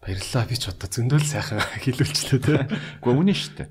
Баярлалаа 0.00 0.48
би 0.48 0.56
ч 0.56 0.72
одоо 0.72 0.88
зөндөл 0.88 1.24
сайхан 1.24 1.60
хэлүүлчлээ 1.84 2.40
тий. 2.40 2.58
Гэхдээ 3.04 3.20
үнэн 3.20 3.36
шүү 3.36 3.54
дээ. 3.60 3.68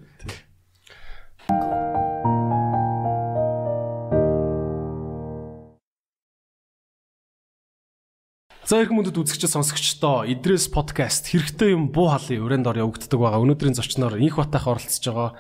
За 8.69 8.85
мөндөд 8.85 9.18
үзэгч 9.18 9.49
сонсогчдоо 9.49 10.30
Идрээс 10.30 10.69
подкаст 10.69 11.34
хэрэгтэй 11.34 11.73
юм 11.73 11.89
буу 11.89 12.14
халын 12.14 12.45
өрөөнд 12.45 12.69
ор 12.69 12.77
явагддаг 12.85 13.18
байгаа. 13.18 13.41
Өнөөдрийн 13.41 13.73
зочноор 13.73 14.22
инх 14.22 14.38
батах 14.38 14.69
оролцож 14.69 15.01
байгаа 15.01 15.34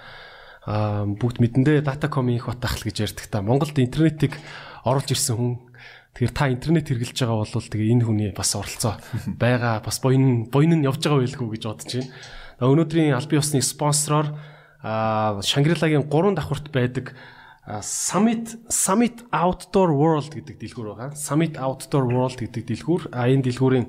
аа 0.65 1.05
бүгд 1.05 1.37
мэдэндээ 1.37 1.85
Datacom 1.85 2.25
инх 2.33 2.49
батах 2.49 2.81
л 2.81 2.89
гэж 2.89 3.05
ярьдаг 3.05 3.29
та. 3.29 3.45
Монголд 3.45 3.77
интернетийг 3.77 4.33
оруулж 4.81 5.13
ирсэн 5.13 5.37
хүн. 5.37 5.68
Тэгэхээр 6.17 6.33
та 6.35 6.49
интернет 6.49 6.89
хэрэглэж 6.89 7.17
байгаа 7.21 7.37
бол 7.43 7.69
тэгээ 7.69 7.93
энэ 7.93 8.05
хүний 8.05 8.29
бас 8.33 8.51
оролцоо 8.57 8.97
байгаа. 9.39 9.79
Бас 9.85 9.97
буян 10.01 10.49
буян 10.49 10.81
нь 10.81 10.87
явж 10.87 11.05
байгаа 11.05 11.21
байлгүй 11.21 11.47
гэж 11.55 11.63
бодож 11.69 11.91
байна. 11.95 12.11
Өнөөдрийн 12.59 13.15
албан 13.15 13.39
ёсны 13.39 13.61
спонсороор 13.63 14.27
аа 14.83 15.39
Шангрилагийн 15.39 16.09
3 16.11 16.35
давхурт 16.35 16.71
байдаг 16.73 17.15
Summit 17.85 18.57
Summit 18.67 19.21
Outdoor 19.29 19.93
World 19.93 20.33
гэдэг 20.33 20.57
дэлгүүр 20.57 20.87
байгаа. 20.97 21.09
Summit 21.13 21.53
Outdoor 21.55 22.09
World 22.09 22.41
гэдэг 22.41 22.63
дэлгүүр. 22.65 23.13
А 23.13 23.29
энэ 23.29 23.45
дэлгүүрийн 23.45 23.87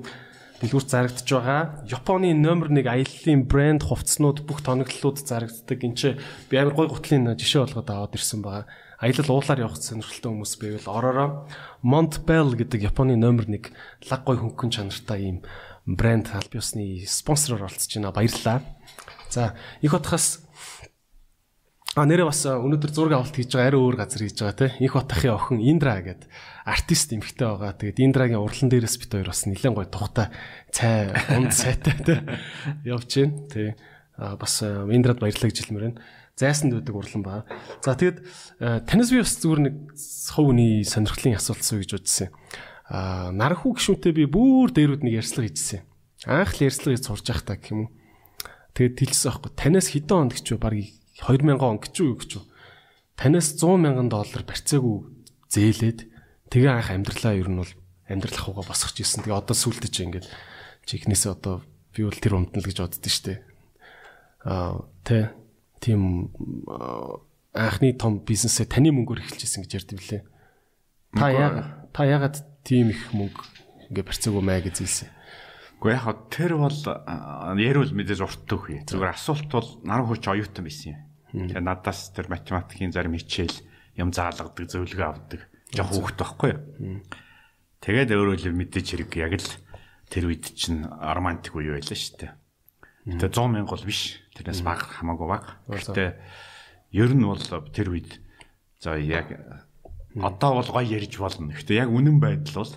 дэлгүүрт 0.61 0.89
зарагдж 0.93 1.25
байгаа 1.25 1.81
Японы 1.89 2.37
номер 2.37 2.69
1 2.69 2.85
аяллаа 2.85 3.35
брэнд 3.41 3.81
хувцснууд 3.89 4.45
бүх 4.45 4.61
тоноглолууд 4.61 5.17
зарагддаг. 5.25 5.79
Энд 5.81 5.97
чи 5.97 6.13
би 6.47 6.55
амар 6.61 6.77
гой 6.77 6.87
гутлын 6.93 7.33
жишээ 7.33 7.65
болгоод 7.65 7.89
аваад 7.89 8.13
ирсэн 8.13 8.45
байгаа. 8.45 8.69
Аялал 9.01 9.33
уулаар 9.33 9.65
явах 9.65 9.81
сонирхолтой 9.81 10.29
хүмүүс 10.29 10.53
байвал 10.61 10.93
ороороо 10.93 11.29
Montbell 11.81 12.53
гэдэг 12.53 12.85
Японы 12.93 13.17
номер 13.17 13.49
1 13.49 13.73
лаг 14.13 14.21
гой 14.29 14.37
хөнгөн 14.37 14.69
чанартай 14.69 15.25
ийм 15.25 15.37
брэнд 15.89 16.29
аль 16.37 16.45
биесны 16.53 17.01
спонсороор 17.09 17.65
оролцож 17.65 17.89
байна. 17.97 18.13
Баярлалаа. 18.13 18.61
За, 19.33 19.57
их 19.81 19.91
хотхоос 19.91 20.45
А 21.91 22.07
нэрээ 22.07 22.23
бас 22.23 22.47
өнөөдөр 22.47 22.91
зураг 22.95 23.19
авалт 23.19 23.35
хийж 23.35 23.51
байгаа 23.51 23.67
арай 23.67 23.81
өөр 23.83 23.95
газар 23.99 24.23
хийж 24.23 24.39
байгаа 24.39 24.55
те. 24.55 24.67
Их 24.79 24.95
батахын 24.95 25.35
охин 25.35 25.59
Индра 25.59 25.99
гэдэг 25.99 26.29
артист 26.63 27.11
эмэгтэй 27.11 27.47
байгаа. 27.51 27.75
Тэгээд 27.75 27.99
Индрагийн 27.99 28.39
урлан 28.39 28.71
дээрээс 28.71 28.95
бит 28.95 29.11
хоёр 29.11 29.27
бас 29.27 29.43
нэлээд 29.43 29.75
гоё 29.75 29.91
тухтай 29.91 30.31
цай 30.71 31.11
унд 31.35 31.51
сайтай 31.51 31.97
те. 31.99 32.15
Явж 32.87 33.11
гин. 33.11 33.49
Тэ. 33.51 33.75
А 34.15 34.39
бас 34.39 34.63
Индрад 34.63 35.19
баярлалаа 35.19 35.51
гэж 35.51 35.67
хэлмээр 35.67 35.85
байна. 35.91 35.99
Зайсанд 36.41 36.73
байдаг 36.73 36.95
урлан 36.97 37.21
ба. 37.21 37.45
За 37.85 37.93
тэгэд 37.93 38.25
танаас 38.89 39.13
би 39.13 39.21
бас 39.21 39.37
зүгээр 39.37 39.61
нэг 39.61 39.75
хувийн 39.93 40.81
сонирхлын 40.81 41.37
асуулт 41.37 41.61
суу 41.61 41.77
гэж 41.77 42.01
бодсон. 42.01 42.33
А 42.89 43.29
наранхуу 43.29 43.77
гişүнтэй 43.77 44.11
би 44.17 44.25
бүр 44.25 44.73
дээрүүд 44.73 45.05
нэг 45.05 45.21
ярьцлага 45.21 45.47
хийжсэн. 45.53 45.85
Анх 46.25 46.57
л 46.57 46.65
ярьцлага 46.65 46.97
хийж 46.97 47.05
сурж 47.05 47.25
явах 47.29 47.45
та 47.45 47.55
гэх 47.55 47.71
юм 47.71 47.79
уу. 47.85 47.93
Тэгээд 48.73 48.97
хэлсэн 48.97 49.29
аахгүй. 49.29 49.51
Танаас 49.53 49.87
хэдэн 49.93 50.17
онд 50.17 50.33
гэж 50.33 50.47
баг 50.57 50.73
2000 51.21 51.61
он 51.61 51.77
гэж 51.77 51.93
юу 52.01 52.17
гэж 52.17 52.31
юу. 52.41 52.45
Танаас 53.15 53.53
100 53.53 53.77
мянган 53.77 54.09
доллар 54.09 54.41
барьцаагүй 54.41 54.97
зээлээд 55.53 55.99
тэгээ 56.49 56.71
анх 56.73 56.89
амьдралаа 56.89 57.33
ер 57.37 57.49
нь 57.51 57.59
бол 57.61 57.73
амьдрал 58.09 58.37
ахуйгаа 58.41 58.65
босгож 58.65 58.97
ирсэн. 58.97 59.23
Тэгээ 59.23 59.39
одоо 59.39 59.55
сүултэ 59.55 59.87
чи 59.87 60.09
ингээд 60.09 60.27
чихнээсээ 60.89 61.31
одоо 61.31 61.61
би 61.93 62.03
бол 62.07 62.17
тэр 62.17 62.35
умдна 62.39 62.59
л 62.59 62.67
гэж 62.67 62.77
боддөө 62.81 63.11
штэ. 63.11 63.33
Аа 64.47 64.87
тэ 65.05 65.35
тийм 65.81 66.29
анхны 67.51 67.91
том 67.97 68.21
бизнесээ 68.21 68.69
таны 68.69 68.93
мөнгөөр 68.95 69.25
эхэлжсэн 69.25 69.65
гэж 69.65 69.71
ярьд 69.81 69.91
билээ. 69.97 70.21
Та 71.17 71.27
яагаад 71.33 71.67
та 71.91 72.01
яагаад 72.07 72.37
тийм 72.63 72.93
их 72.93 73.11
мөнгө 73.11 73.41
ингээ 73.91 74.05
барьцаагүй 74.07 74.43
мэй 74.45 74.61
гэж 74.63 74.75
хэлсэн. 74.79 75.09
Гэхдээ 75.81 75.97
яг 75.97 76.19
тэр 76.29 76.51
бол 76.61 76.79
ярил 77.57 77.91
мэдээж 77.91 78.21
урт 78.21 78.45
төх. 78.45 78.69
Зүгээр 78.69 79.17
асуулт 79.17 79.49
бол 79.49 79.69
наран 79.81 80.05
хүч 80.05 80.23
оюутан 80.29 80.63
байсан 80.63 80.93
юм. 80.93 81.49
Тэгээ 81.49 81.65
надаас 81.65 82.13
тэр 82.13 82.29
математикийн 82.29 82.93
зарим 82.93 83.17
хичээл 83.17 83.57
юм 83.97 84.13
заалгадаг, 84.13 84.69
зөвлөгөө 84.69 85.07
авдаг. 85.09 85.41
Жох 85.73 85.89
хүүхэд 85.89 86.17
байхгүй 86.21 86.49
юу? 86.53 87.01
Тэгээд 87.81 88.13
өөрөө 88.13 88.37
л 88.45 88.59
мэдээж 88.61 88.87
хэрэг 88.93 89.11
яг 89.17 89.33
л 89.41 89.49
тэр 90.05 90.29
үед 90.29 90.53
чинь 90.53 90.85
романтик 90.85 91.57
үе 91.57 91.81
байлаа 91.81 91.97
шүү 91.97 92.29
дээ. 92.29 92.31
Тэгээ 93.17 93.33
100 93.33 93.49
мянга 93.49 93.73
бол 93.73 93.87
биш. 93.89 94.20
Тэрнээс 94.35 94.61
бага 94.63 94.85
хамаагүй 94.87 95.27
бага. 95.27 95.59
Гэхдээ 95.67 96.09
ер 96.95 97.11
нь 97.11 97.25
бол 97.25 97.39
тэр 97.71 97.87
үед 97.91 98.19
за 98.79 98.95
яг 98.97 99.35
одоо 100.15 100.59
бол 100.59 100.69
гоё 100.71 100.87
ярьж 100.87 101.17
болно. 101.19 101.51
Гэхдээ 101.51 101.87
яг 101.87 101.89
үнэн 101.91 102.17
байдал 102.19 102.63
бол 102.63 102.73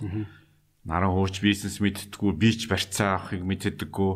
наран 0.85 1.11
хууч 1.11 1.41
бизнес 1.41 1.81
мэдтгүү 1.81 2.31
би 2.37 2.49
ч 2.53 2.69
барьцаа 2.69 3.17
авахыг 3.17 3.41
мэддэггүй. 3.41 4.11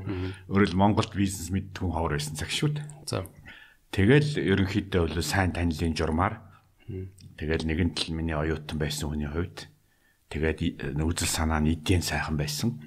Өөрөлд 0.54 0.76
Монголд 0.78 1.14
бизнес 1.18 1.50
мэдтгүү 1.50 1.90
ховор 1.90 2.14
байсан 2.16 2.38
цаг 2.38 2.54
шүү 2.54 2.78
дээ. 2.78 2.86
За. 3.10 3.26
Тэгэл 3.90 4.38
ерөнхийдөө 4.38 5.02
бол 5.10 5.26
сайн 5.26 5.52
танилын 5.58 5.98
журмаар 5.98 6.46
тэгэл 7.42 7.66
нэгэн 7.66 7.98
тал 7.98 8.14
миний 8.14 8.38
оюутан 8.38 8.78
байсан 8.78 9.10
хүний 9.10 9.30
хувьд 9.30 9.66
тэгээд 10.30 10.94
үзэл 11.02 11.26
санаа 11.26 11.58
нь 11.58 11.74
эдийн 11.74 12.06
сайхан 12.06 12.38
байсан. 12.38 12.78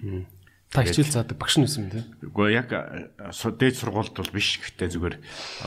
Та 0.73 0.81
хичээл 0.89 1.13
заадаг 1.13 1.37
багш 1.37 1.61
нэсэн 1.61 1.93
тийм. 1.93 2.05
Үгүй 2.33 2.57
яг 2.57 2.73
дээд 2.73 3.77
сургуульд 3.77 4.17
бол 4.17 4.33
биш 4.33 4.57
гэхдээ 4.57 4.89
зүгээр 4.97 5.17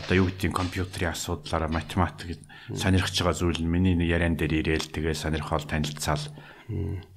одоо 0.01 0.15
юу 0.17 0.27
гэдгийг 0.33 0.49
компьютерийн 0.49 1.13
асуудлаараа 1.13 1.69
математик 1.69 2.41
сонирхож 2.73 3.13
байгаа 3.13 3.37
зүйл 3.37 3.61
нь 3.61 3.69
миний 3.69 3.93
яриан 4.01 4.33
дээр 4.33 4.65
ирээл 4.65 4.89
тэгээ 4.89 5.13
сонирхол 5.13 5.61
танилцаал 5.61 6.25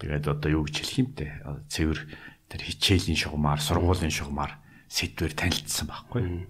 тэгээд 0.04 0.24
одоо 0.28 0.50
юу 0.52 0.68
гэж 0.68 0.76
хэлэх 0.84 1.00
юм 1.00 1.08
те 1.16 1.40
цэвэр 1.72 2.00
тэр 2.52 2.60
хичээлийн 2.60 3.16
шугамар 3.16 3.56
сургуулийн 3.64 4.12
шугамар 4.12 4.60
сэдвэр 4.92 5.32
танилцсан 5.32 5.88
байхгүй. 5.88 6.44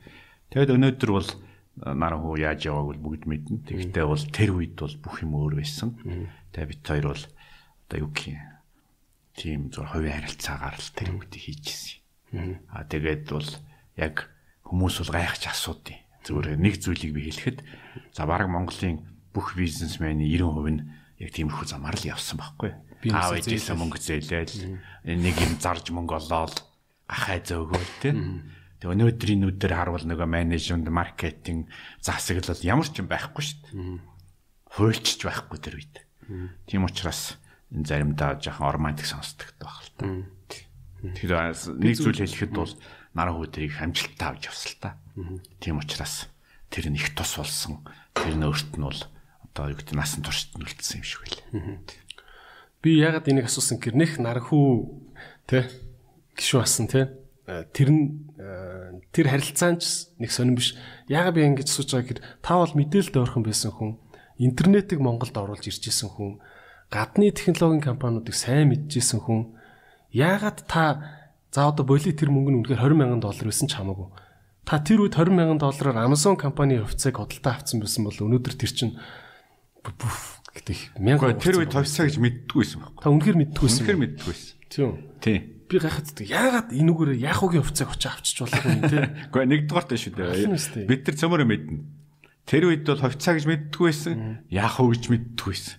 Тэгээд 0.50 0.74
өнөөдөр 0.74 1.10
бол 1.14 1.28
наран 1.78 2.18
хуу 2.18 2.34
яаж 2.34 2.66
явааг 2.66 2.98
бол 2.98 3.14
бүгд 3.14 3.30
мэднэ. 3.30 3.62
Тэгэхдээ 3.62 4.06
бол 4.06 4.24
тэр 4.34 4.50
үед 4.58 4.74
бол 4.74 4.94
бүх 4.98 5.22
юм 5.22 5.38
өөр 5.38 5.62
байсан. 5.62 5.94
Тэгээ 6.50 6.70
бит 6.70 6.82
хоёр 6.82 7.06
бол 7.14 7.22
одоо 7.86 7.98
юу 8.02 8.10
гэх 8.10 8.34
юм 8.34 8.57
тийм 9.38 9.70
зөв 9.70 9.86
хувийн 9.86 10.18
харилцаагаар 10.18 10.74
л 10.74 10.90
тэр 10.98 11.08
үгдийг 11.14 11.42
хийчихсэн. 11.46 12.58
Аа 12.74 12.84
тэгээд 12.90 13.30
бол 13.30 13.50
яг 13.94 14.26
хүмүүс 14.66 15.06
бол 15.06 15.14
гайхаж 15.14 15.42
асуудیں۔ 15.46 15.98
Зүгээр 16.26 16.58
нэг 16.58 16.74
зүйлийг 16.82 17.12
би 17.14 17.30
хэлэхэд 17.30 17.58
за 18.12 18.26
баг 18.26 18.50
Монголын 18.50 19.06
бүх 19.30 19.54
бизнесмени 19.54 20.26
90% 20.26 20.74
нь 20.74 20.82
яг 21.22 21.30
тиймэрхүү 21.30 21.66
замаар 21.70 21.94
л 21.94 22.10
явсан 22.10 22.42
байхгүй. 22.42 22.74
Аав 23.14 23.38
ээжээсээ 23.38 23.78
мөнгө 23.78 23.98
зээлээл 24.02 24.54
нэг 25.06 25.36
юм 25.38 25.54
зарж 25.62 25.94
мөнгө 25.94 26.18
олоод 26.18 26.58
гахай 27.06 27.38
зөөгөөл 27.46 27.94
тийм 28.02 28.18
Тэг 28.78 28.94
өнөөдрийн 28.94 29.42
нүдээр 29.42 29.74
харвал 29.74 30.06
нөгөө 30.06 30.28
менежмент, 30.30 30.86
маркетинг, 30.86 31.66
засаглал 31.98 32.62
ямар 32.62 32.86
ч 32.86 33.02
юм 33.02 33.10
байхгүй 33.10 33.42
шүү 33.42 33.58
дээ. 33.74 33.98
Хуульчж 34.70 35.18
байхгүй 35.26 35.58
тэр 35.58 35.74
үед. 35.82 35.94
Тийм 36.70 36.86
учраас 36.86 37.42
энэ 37.72 37.86
заримдаа 37.86 38.40
жоохон 38.40 38.72
романтик 38.72 39.06
сонсдог 39.06 39.52
байх 39.60 39.84
л 39.84 39.92
та. 39.96 40.04
Тэгэхээр 40.98 41.78
нэг 41.78 41.94
зүйл 41.94 42.20
хэлэхэд 42.22 42.52
бол 42.56 42.72
наран 43.14 43.36
хүүдийг 43.38 43.78
амжилттай 43.78 44.28
авч 44.28 44.50
явсан 44.50 44.68
л 44.72 44.80
та. 44.82 44.90
Тийм 45.60 45.78
учраас 45.78 46.28
тэр 46.72 46.90
нь 46.90 46.98
их 46.98 47.14
тус 47.14 47.38
болсон. 47.38 47.84
Тэр 48.14 48.34
нь 48.36 48.46
өөрт 48.46 48.76
нь 48.76 48.84
бол 48.84 49.00
одоо 49.46 49.64
юу 49.72 49.78
гэдэг 49.78 49.94
насан 49.96 50.22
туршид 50.24 50.54
нь 50.56 50.64
үлдсэн 50.64 51.00
юм 51.00 51.06
шиг 51.06 51.20
байл. 51.22 51.40
Би 52.82 52.98
ягаад 52.98 53.26
энийг 53.26 53.50
асуусан 53.50 53.82
гэр 53.82 53.94
нэх 53.98 54.22
нархүү 54.22 54.66
тэ 55.50 55.66
гişүү 56.38 56.60
асан 56.62 56.86
тэ 56.86 57.10
э, 57.50 57.66
тэр 57.74 57.90
нь 57.90 58.30
э, 58.38 59.02
тэр 59.10 59.34
харилцаанч 59.34 60.14
нэг 60.22 60.30
сонирн 60.30 60.54
биш. 60.54 60.78
Яагаад 61.10 61.34
би 61.34 61.42
ингэж 61.42 61.74
асууж 61.74 61.90
байгаа 61.90 62.06
гэхээр 62.06 62.22
та 62.38 62.54
бол 62.54 62.74
мэдээлэлд 62.78 63.18
ойрхон 63.18 63.42
байсан 63.42 63.74
хүн, 63.74 63.98
интернетийг 64.38 65.02
Монголд 65.02 65.34
оруулж 65.34 65.66
ирж 65.66 65.90
исэн 65.90 66.06
хүн, 66.06 66.38
гадны 66.88 67.30
технологийн 67.30 67.84
компаниудыг 67.84 68.34
сайн 68.34 68.72
мэдчихсэн 68.72 69.20
хүн. 69.20 69.52
Яагаад 70.12 70.64
та 70.64 70.84
за 71.52 71.68
одоо 71.68 71.84
боли 71.84 72.12
тэр 72.12 72.32
мөнгө 72.32 72.50
нь 72.52 72.58
үнэхээр 72.64 72.80
20 72.80 72.96
сая 72.96 73.20
доллар 73.20 73.46
байсан 73.48 73.68
ч 73.68 73.76
хамаагүй. 73.76 74.08
Та 74.64 74.80
тэр 74.80 75.04
үед 75.04 75.16
20 75.16 75.36
сая 75.36 75.60
доллараар 75.60 76.08
Amazon 76.08 76.36
компани 76.40 76.80
хувьцааг 76.80 77.20
хөдөлтөө 77.20 77.52
авсан 77.52 77.80
байсан 77.80 78.08
бол 78.08 78.16
өнөөдөр 78.16 78.54
тэр 78.56 78.72
чинь 78.72 78.96
гэдэг 79.84 80.78
мянган 81.00 81.36
тэр 81.36 81.60
үед 81.60 81.72
товсаа 81.72 82.08
гэж 82.08 82.16
мэддэггүй 82.20 82.60
байсан 82.64 82.80
байхгүй. 82.82 83.02
Та 83.04 83.12
үнэхээр 83.12 83.36
мэддэггүйсэн. 83.36 83.80
Үнэхээр 83.84 84.00
мэддэггүйсэн. 84.00 84.48
Тийм. 84.68 84.90
Тийм. 85.20 85.40
Би 85.68 85.76
гайхацдаг. 85.76 86.24
Яагаад 86.24 86.68
энүүгээр 86.72 87.10
яахуугийн 87.20 87.64
хувьцааг 87.64 87.92
очиж 87.92 88.08
авчиж 88.08 88.36
болох 88.40 88.64
юм 88.64 88.82
те? 88.88 88.98
Гэхдээ 89.32 89.48
нэгдүгээрт 89.52 89.92
шүү 90.00 90.12
дээ. 90.16 90.88
Бид 90.88 91.02
нар 91.04 91.16
цөмөрө 91.20 91.44
мэднэ. 91.44 91.80
Тэр 92.48 92.64
үед 92.72 92.88
бол 92.88 93.04
хувьцаа 93.04 93.36
гэж 93.36 93.44
мэддэггүй 93.44 93.86
байсан. 93.88 94.16
Яахуу 94.48 94.88
гэж 94.96 95.04
мэддэггүй 95.12 95.52
байсан. 95.52 95.77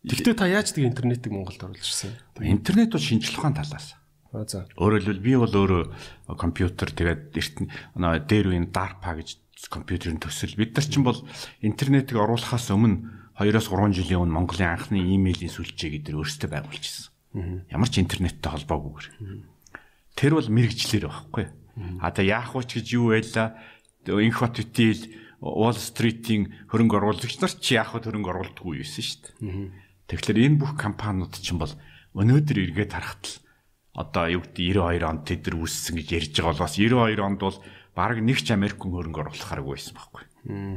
Тэгвэл 0.00 0.32
та 0.32 0.48
яаж 0.48 0.72
тэг 0.72 0.88
интернетийг 0.88 1.32
Монголд 1.32 1.60
оруулж 1.60 1.84
ирсэн? 1.84 2.16
Интернет 2.40 2.88
бол 2.88 3.04
шинжлэх 3.04 3.36
ухаан 3.36 3.52
талаас. 3.52 4.00
Аа 4.32 4.48
за. 4.48 4.64
Хэлбэл 4.72 5.20
би 5.20 5.36
бол 5.36 5.52
өөрөө 5.52 6.36
компьютер 6.40 6.88
тэгээд 6.88 7.36
эртэн 7.36 7.66
дээр 8.24 8.46
үеийн 8.48 8.72
DARPA 8.72 9.20
гэж 9.20 9.36
компьютерийн 9.68 10.16
төсөл. 10.16 10.56
Бид 10.56 10.72
нар 10.72 10.86
чинь 10.88 11.04
бол 11.04 11.20
интернетийг 11.60 12.16
оруулахаас 12.16 12.72
өмнө 12.72 13.36
2-оос 13.36 13.68
3 13.68 13.92
жилийн 13.92 14.24
өмнө 14.24 14.36
Монголын 14.40 14.72
анхны 14.72 15.04
имэйлийн 15.04 15.52
сүлжээг 15.52 16.00
эдгээр 16.00 16.16
өөрсдөө 16.16 16.48
байгуулчихсан. 16.48 17.12
Ямар 17.68 17.88
ч 17.92 18.00
интернеттэй 18.00 18.50
холбоогүйгээр. 18.56 19.08
Тэр 20.16 20.32
бол 20.32 20.48
мэрэгчлэр 20.48 21.04
байхгүй. 21.12 21.46
А 22.00 22.08
та 22.08 22.24
яах 22.24 22.56
вэ 22.56 22.64
гэж 22.64 22.88
юу 22.96 23.12
байла? 23.12 23.56
Инх 24.08 24.40
бат 24.40 24.56
үтэл 24.56 25.12
Wall 25.40 25.76
Street-ийн 25.76 26.68
хөрөнгө 26.68 27.00
оруулагч 27.00 27.40
нар 27.40 27.52
ч 27.56 27.76
яах 27.76 27.96
вэ 27.96 28.04
хөрөнгө 28.04 28.28
оруулдаггүй 28.28 28.84
юусэн 28.84 29.04
шүү 29.04 29.20
дээ. 29.24 29.79
Тэгэхээр 30.10 30.38
энэ 30.50 30.58
бүх 30.58 30.74
компаниуд 30.74 31.38
чинь 31.38 31.62
бол 31.62 31.70
өнөөдөр 32.18 32.58
эргээд 32.58 32.92
харахад 32.98 33.24
л 33.30 33.34
одоо 33.94 34.24
юу 34.26 34.42
гэдэг 34.42 34.98
92 34.98 35.06
онд 35.06 35.22
тэд 35.26 35.40
нар 35.46 35.56
үүссэн 35.62 35.94
гэж 35.98 36.08
ярьж 36.10 36.34
байгаа 36.34 36.50
болохоос 36.58 36.74
92 36.74 37.22
онд 37.22 37.40
бол 37.40 37.58
баг 37.94 38.18
нэг 38.18 38.38
ч 38.42 38.48
Америк 38.50 38.78
хөрөнгө 38.82 39.22
оруулахааргүй 39.22 39.74
байсан 39.78 39.94
байхгүй. 39.94 40.24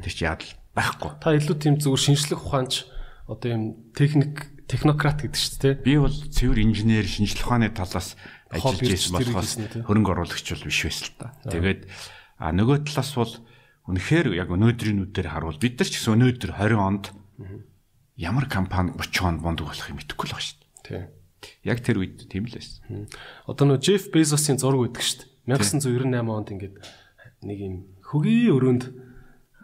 Тэр 0.06 0.14
чи 0.14 0.24
яадал 0.26 0.52
байхгүй. 0.78 1.12
Та 1.18 1.34
илүү 1.34 1.58
тийм 1.58 1.76
зүгээр 1.82 2.06
шинжлэх 2.06 2.42
ухаанч 2.42 2.86
одоо 3.30 3.50
юм 3.50 3.64
техник 3.98 4.54
технократ 4.70 5.22
гэдэг 5.22 5.40
шүү 5.40 5.58
дээ. 5.62 5.74
Би 5.86 5.94
бол 6.02 6.14
цэвэр 6.14 6.60
инженер 6.66 7.06
шинжлэх 7.06 7.46
ухааны 7.46 7.70
талаас 7.70 8.18
ажиллаж 8.50 8.82
байсан 8.82 9.14
болохоос 9.14 9.54
хөрөнгө 9.86 10.12
оруулагч 10.14 10.48
бол 10.54 10.66
биш 10.68 10.80
байсан 10.90 11.06
л 11.10 11.18
та. 11.22 11.28
Тэгээд 11.50 11.82
а 12.42 12.52
нөгөө 12.54 12.78
талаас 12.90 13.12
бол 13.14 13.34
үнэхээр 13.90 14.28
яг 14.38 14.50
өнөөдрийн 14.50 15.04
үдээр 15.10 15.28
харуул 15.30 15.60
бид 15.62 15.78
нар 15.78 15.90
ч 15.90 16.02
гэсэн 16.02 16.18
өнөөдөр 16.18 16.52
20 16.58 16.80
онд 16.82 17.06
ямар 18.18 18.46
компани 18.50 18.94
30 18.94 19.26
онд 19.26 19.42
бондог 19.42 19.68
болох 19.68 19.90
юм 19.90 19.98
мэдэхгүй 19.98 20.28
л 20.30 20.34
байна 20.34 20.46
шүү 20.46 20.58
дээ. 20.60 20.72
Тийм. 20.84 21.06
Яг 21.66 21.80
тэр 21.84 21.98
үед 22.00 22.30
тийм 22.30 22.46
л 22.48 22.56
байсан. 22.56 23.08
Одоо 23.50 23.66
нөгөө 23.74 23.82
Джеф 23.82 24.04
Безосын 24.14 24.62
зураг 24.62 24.94
өгдөг 24.94 25.04
шүү 25.04 25.18
дээ. 25.48 25.58
1998 25.58 26.30
онд 26.30 26.50
ингээд 26.54 26.76
нэг 27.44 27.60
юм 27.60 27.76
хөгийн 28.00 28.54
өрөөнд 28.54 28.84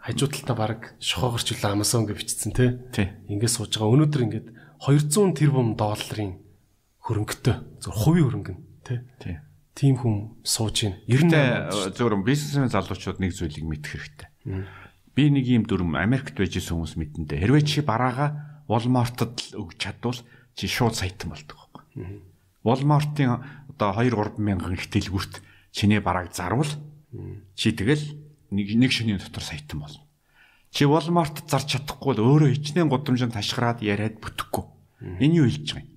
хажуу 0.04 0.28
талтаа 0.28 0.56
баг 0.56 0.80
шохоогорч 1.00 1.56
үлээ 1.56 1.72
Amazon 1.72 2.04
гэж 2.08 2.16
бичсэн 2.20 2.52
тий. 2.52 2.80
Ингээд 3.28 3.52
сууж 3.52 3.72
байгаа. 3.76 3.96
Өнөөдөр 3.96 4.24
ингээд 4.28 4.48
200 4.80 5.36
тэрбум 5.36 5.76
долларын 5.76 6.40
хөрөнгөтэй 7.04 7.56
зөв 7.80 7.92
хувийн 7.96 8.26
хөрөнгө 8.28 8.52
нь 8.56 8.62
тий. 8.84 9.36
Тийм 9.76 9.96
хүн 9.96 10.40
сууж 10.44 10.84
байна. 10.84 11.00
98 11.08 11.96
зөвхөн 11.96 12.24
бизнесмен 12.24 12.72
залуучууд 12.72 13.20
нэг 13.20 13.32
зүйлийг 13.32 13.64
мэдэх 13.64 13.92
хэрэгтэй. 13.96 14.28
Би 15.20 15.28
нэг 15.28 15.44
юм 15.44 15.68
дүрм 15.68 16.00
Америкт 16.00 16.32
байж 16.32 16.56
исэн 16.56 16.80
хүмүүс 16.80 16.96
мэдэнтэй. 16.96 17.44
Хэрвээ 17.44 17.60
чи 17.68 17.84
бараага 17.84 18.64
Walmart-д 18.72 19.52
л 19.52 19.68
өгч 19.68 19.76
чадвал 19.76 20.16
чи 20.56 20.64
шууд 20.64 20.96
саятан 20.96 21.36
болдог 21.36 21.60
байхгүй. 21.60 22.24
Walmart-ын 22.64 23.44
одоо 23.68 24.00
2 24.00 24.16
3 24.16 24.40
мянган 24.40 24.80
их 24.80 24.88
дэлгүүрт 24.88 25.44
чиний 25.76 26.00
барааг 26.00 26.32
зарвал 26.32 26.72
чи 27.52 27.68
тэгэл 27.68 28.00
нэг 28.48 28.72
нэг 28.80 28.96
шөнийн 28.96 29.20
дотор 29.20 29.44
саятан 29.44 29.84
болно. 29.84 30.08
Чи 30.72 30.88
Walmart 30.88 31.44
зарч 31.44 31.76
чадахгүй 31.76 32.16
бол 32.16 32.40
өөрөө 32.40 32.56
хичнээн 32.56 32.88
гудамжинд 32.88 33.36
ташгараад 33.36 33.84
яриад 33.84 34.24
бүтэхгүй. 34.24 34.64
Энэ 35.20 35.44
юу 35.44 35.52
хэлж 35.52 35.68
байгаа 35.68 35.84
юм? 35.84 35.92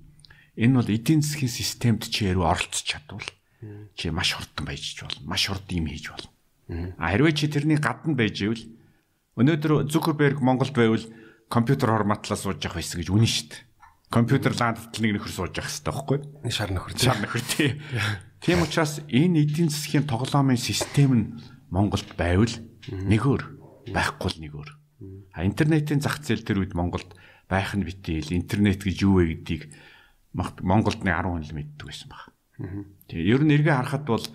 Энэ 0.59 0.75
бол 0.83 0.89
эдийн 0.91 1.23
засгийн 1.23 1.47
системд 1.47 2.11
чи 2.11 2.27
яруу 2.27 2.51
оролцож 2.51 2.83
чадвал 2.83 3.23
чи 3.95 4.11
маш 4.11 4.35
хурдан 4.35 4.67
байж 4.67 4.99
болно. 4.99 5.23
Маш 5.23 5.47
хурдан 5.47 5.79
юм 5.79 5.87
хийж 5.87 6.11
болно. 6.11 6.27
А 6.99 7.15
хэрвээ 7.15 7.39
чи 7.39 7.47
тэрний 7.47 7.79
гадна 7.79 8.19
байж 8.19 8.43
ивэл 8.43 8.67
өнөөдөр 9.39 9.89
Zuckerberg 9.89 10.41
Монголд 10.41 10.75
байвал 10.77 11.05
компьютер 11.49 11.89
форматлаа 11.89 12.37
сууж 12.37 12.61
явах 12.61 12.81
байсан 12.81 13.01
гэж 13.01 13.09
үнэн 13.09 13.29
шүү 13.29 13.47
дээ. 13.49 13.61
Компьютер 14.13 14.53
ландтал 14.53 15.01
нэг 15.01 15.11
нөхөр 15.17 15.33
сууж 15.33 15.53
явах 15.57 15.69
хэрэгтэй 15.73 15.89
байхгүй? 15.89 16.17
Шар 16.53 16.69
нөхөр. 16.69 16.93
Шар 16.93 17.17
нөхөр 17.17 17.43
тий. 17.49 17.69
Тийм 18.45 18.61
учраас 18.61 19.01
энэ 19.09 19.41
эдийн 19.41 19.73
засгийн 19.73 20.05
тоглоомын 20.05 20.61
систем 20.61 21.11
нь 21.17 21.25
Монголд 21.73 22.13
байвал 22.13 22.53
нэгөр 22.91 23.41
байхгүй 23.89 24.29
л 24.29 24.41
нэгөр. 24.45 24.69
А 25.33 25.41
интернетийн 25.41 25.97
зах 25.97 26.21
зээл 26.21 26.45
төр 26.45 26.61
үед 26.61 26.77
Монголд 26.77 27.17
байх 27.49 27.73
нь 27.73 27.81
битэл 27.81 28.37
интернет 28.37 28.85
гэж 28.85 28.97
юу 29.01 29.17
вэ 29.23 29.33
гэдгийг 29.41 29.73
Монголд 30.61 31.01
нэг 31.01 31.13
10 31.17 31.25
хүн 31.25 31.45
л 31.45 31.57
мэддэг 31.57 31.85
байсан 31.89 32.09
баг. 32.13 32.29
Тэгээ 33.09 33.29
ер 33.33 33.41
нь 33.41 33.53
эргээ 33.57 33.75
харахад 33.81 34.05
бол 34.05 34.25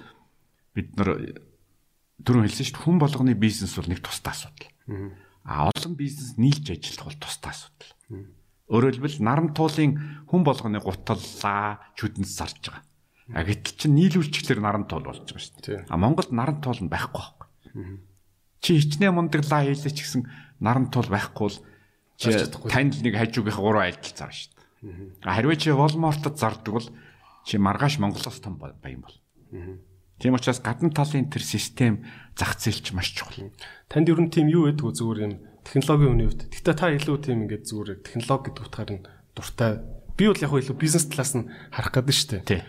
бид 0.75 0.91
нар 0.99 1.39
түрүүн 2.23 2.47
хэлсэн 2.51 2.67
шүү 2.67 2.75
дээ 2.75 2.85
хүн 2.87 2.99
болгоны 2.99 3.35
бизнес 3.39 3.75
бол 3.79 3.91
нэг 3.91 4.03
тустай 4.03 4.35
асуудал. 4.35 4.71
А 5.45 5.71
олон 5.71 5.95
бизнес 5.97 6.37
нийлж 6.37 6.73
ажиллах 6.73 7.13
бол 7.13 7.21
тустай 7.21 7.53
асуудал. 7.53 7.93
Өөрөөр 8.69 8.95
хэлбэл 9.01 9.25
наран 9.25 9.57
туулын 9.57 10.25
хүн 10.29 10.43
болгоны 10.45 10.81
гуталлаа 10.81 11.93
чүдэнс 11.97 12.33
зарж 12.37 12.69
байгаа. 12.69 12.85
А 13.33 13.45
гэтэл 13.45 13.77
чинь 13.77 13.97
нийлүүлчихлээр 13.97 14.61
наран 14.61 14.85
туул 14.85 15.09
болж 15.09 15.25
байгаа 15.25 15.41
шүү 15.41 15.61
дээ. 15.65 15.89
А 15.89 15.97
Монголд 15.97 16.33
наран 16.33 16.61
туул 16.61 16.81
нь 16.81 16.93
байхгүй 16.93 17.17
байхгүй. 17.17 17.49
Чи 18.61 18.77
хичнээн 18.77 19.17
мундаглаа 19.17 19.65
хийлээ 19.65 19.93
ч 19.93 20.05
гэсэн 20.05 20.23
наран 20.61 20.93
туул 20.93 21.09
байхгүй 21.09 21.45
бол 21.49 21.59
чи 22.17 22.29
танд 22.69 23.01
нэг 23.01 23.15
хажуугийнхаа 23.17 23.65
гурван 23.65 23.89
айлтал 23.89 24.17
зарна 24.17 24.37
шүү 24.37 24.53
дээ. 24.53 25.29
А 25.29 25.37
хэрвээ 25.37 25.59
чи 25.61 25.69
Walmart-д 25.73 26.37
зардаг 26.37 26.73
бол 26.73 26.89
чи 27.45 27.55
маргааш 27.57 28.01
Монголоос 28.01 28.41
том 28.41 28.61
баян 28.61 29.01
бол. 29.01 29.17
Тийм 30.19 30.35
учраас 30.35 30.61
гадна 30.61 30.91
талын 30.91 31.31
тэр 31.31 31.45
систем 31.47 32.05
зах 32.39 32.55
зээлч 32.55 32.95
маш 32.95 33.11
чухал. 33.11 33.51
Танд 33.91 34.07
ер 34.07 34.23
нь 34.23 34.31
тийм 34.31 34.47
юу 34.47 34.71
байдгүй 34.71 34.95
зүгээр 34.95 35.21
юм 35.27 35.35
технологийн 35.67 36.13
үний 36.15 36.27
хувьд. 36.31 36.47
Гэтэ 36.55 36.73
та 36.79 36.95
илүү 36.95 37.17
тийм 37.19 37.51
ингээд 37.51 37.67
зүгээр 37.67 37.99
технологи 38.07 38.55
гэдэг 38.55 38.63
утгаар 38.63 38.91
нь 38.95 39.07
дуртай. 39.35 39.83
Би 40.15 40.31
бол 40.31 40.39
яг 40.39 40.53
илүү 40.55 40.77
бизнес 40.79 41.11
талаас 41.11 41.35
нь 41.35 41.51
харах 41.75 41.91
гэдэг 41.91 42.15
нь 42.15 42.19
шүү 42.23 42.31
дээ. 42.47 42.63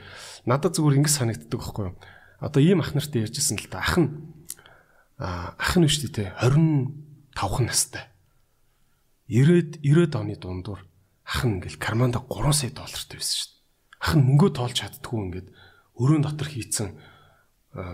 Надад 0.49 0.73
зүгээр 0.73 0.97
ингэ 1.05 1.11
санагддаг 1.13 1.59
байхгүй 1.61 1.85
юу. 1.85 1.95
Одоо 2.41 2.61
ийм 2.65 2.81
ах 2.81 2.97
нартай 2.97 3.29
ярьжсэн 3.29 3.61
л 3.61 3.69
да. 3.69 3.85
Ах 3.85 3.95
нь 4.01 4.09
ах 5.21 5.73
нь 5.77 5.85
шүү 5.85 6.09
дээ 6.17 6.33
25 6.41 7.61
настай. 7.61 8.09
90-ад 9.29 9.85
90-ад 9.85 10.13
оны 10.17 10.35
дундуур 10.41 10.81
ах 11.29 11.45
нь 11.45 11.61
ингээл 11.61 11.77
карманда 11.77 12.25
3 12.25 12.49
сая 12.57 12.71
доллартай 12.73 13.21
байсан 13.21 13.37
шүү 13.37 13.49
дээ. 13.53 13.61
Ах 14.01 14.13
нь 14.17 14.25
мөнгөө 14.25 14.49
тоолж 14.57 14.75
чаддгүй 14.81 15.19
ингээд 15.29 15.47
өрөөнд 15.99 16.25
дотор 16.25 16.49
хийцэн 16.49 16.97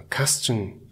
касчин 0.08 0.85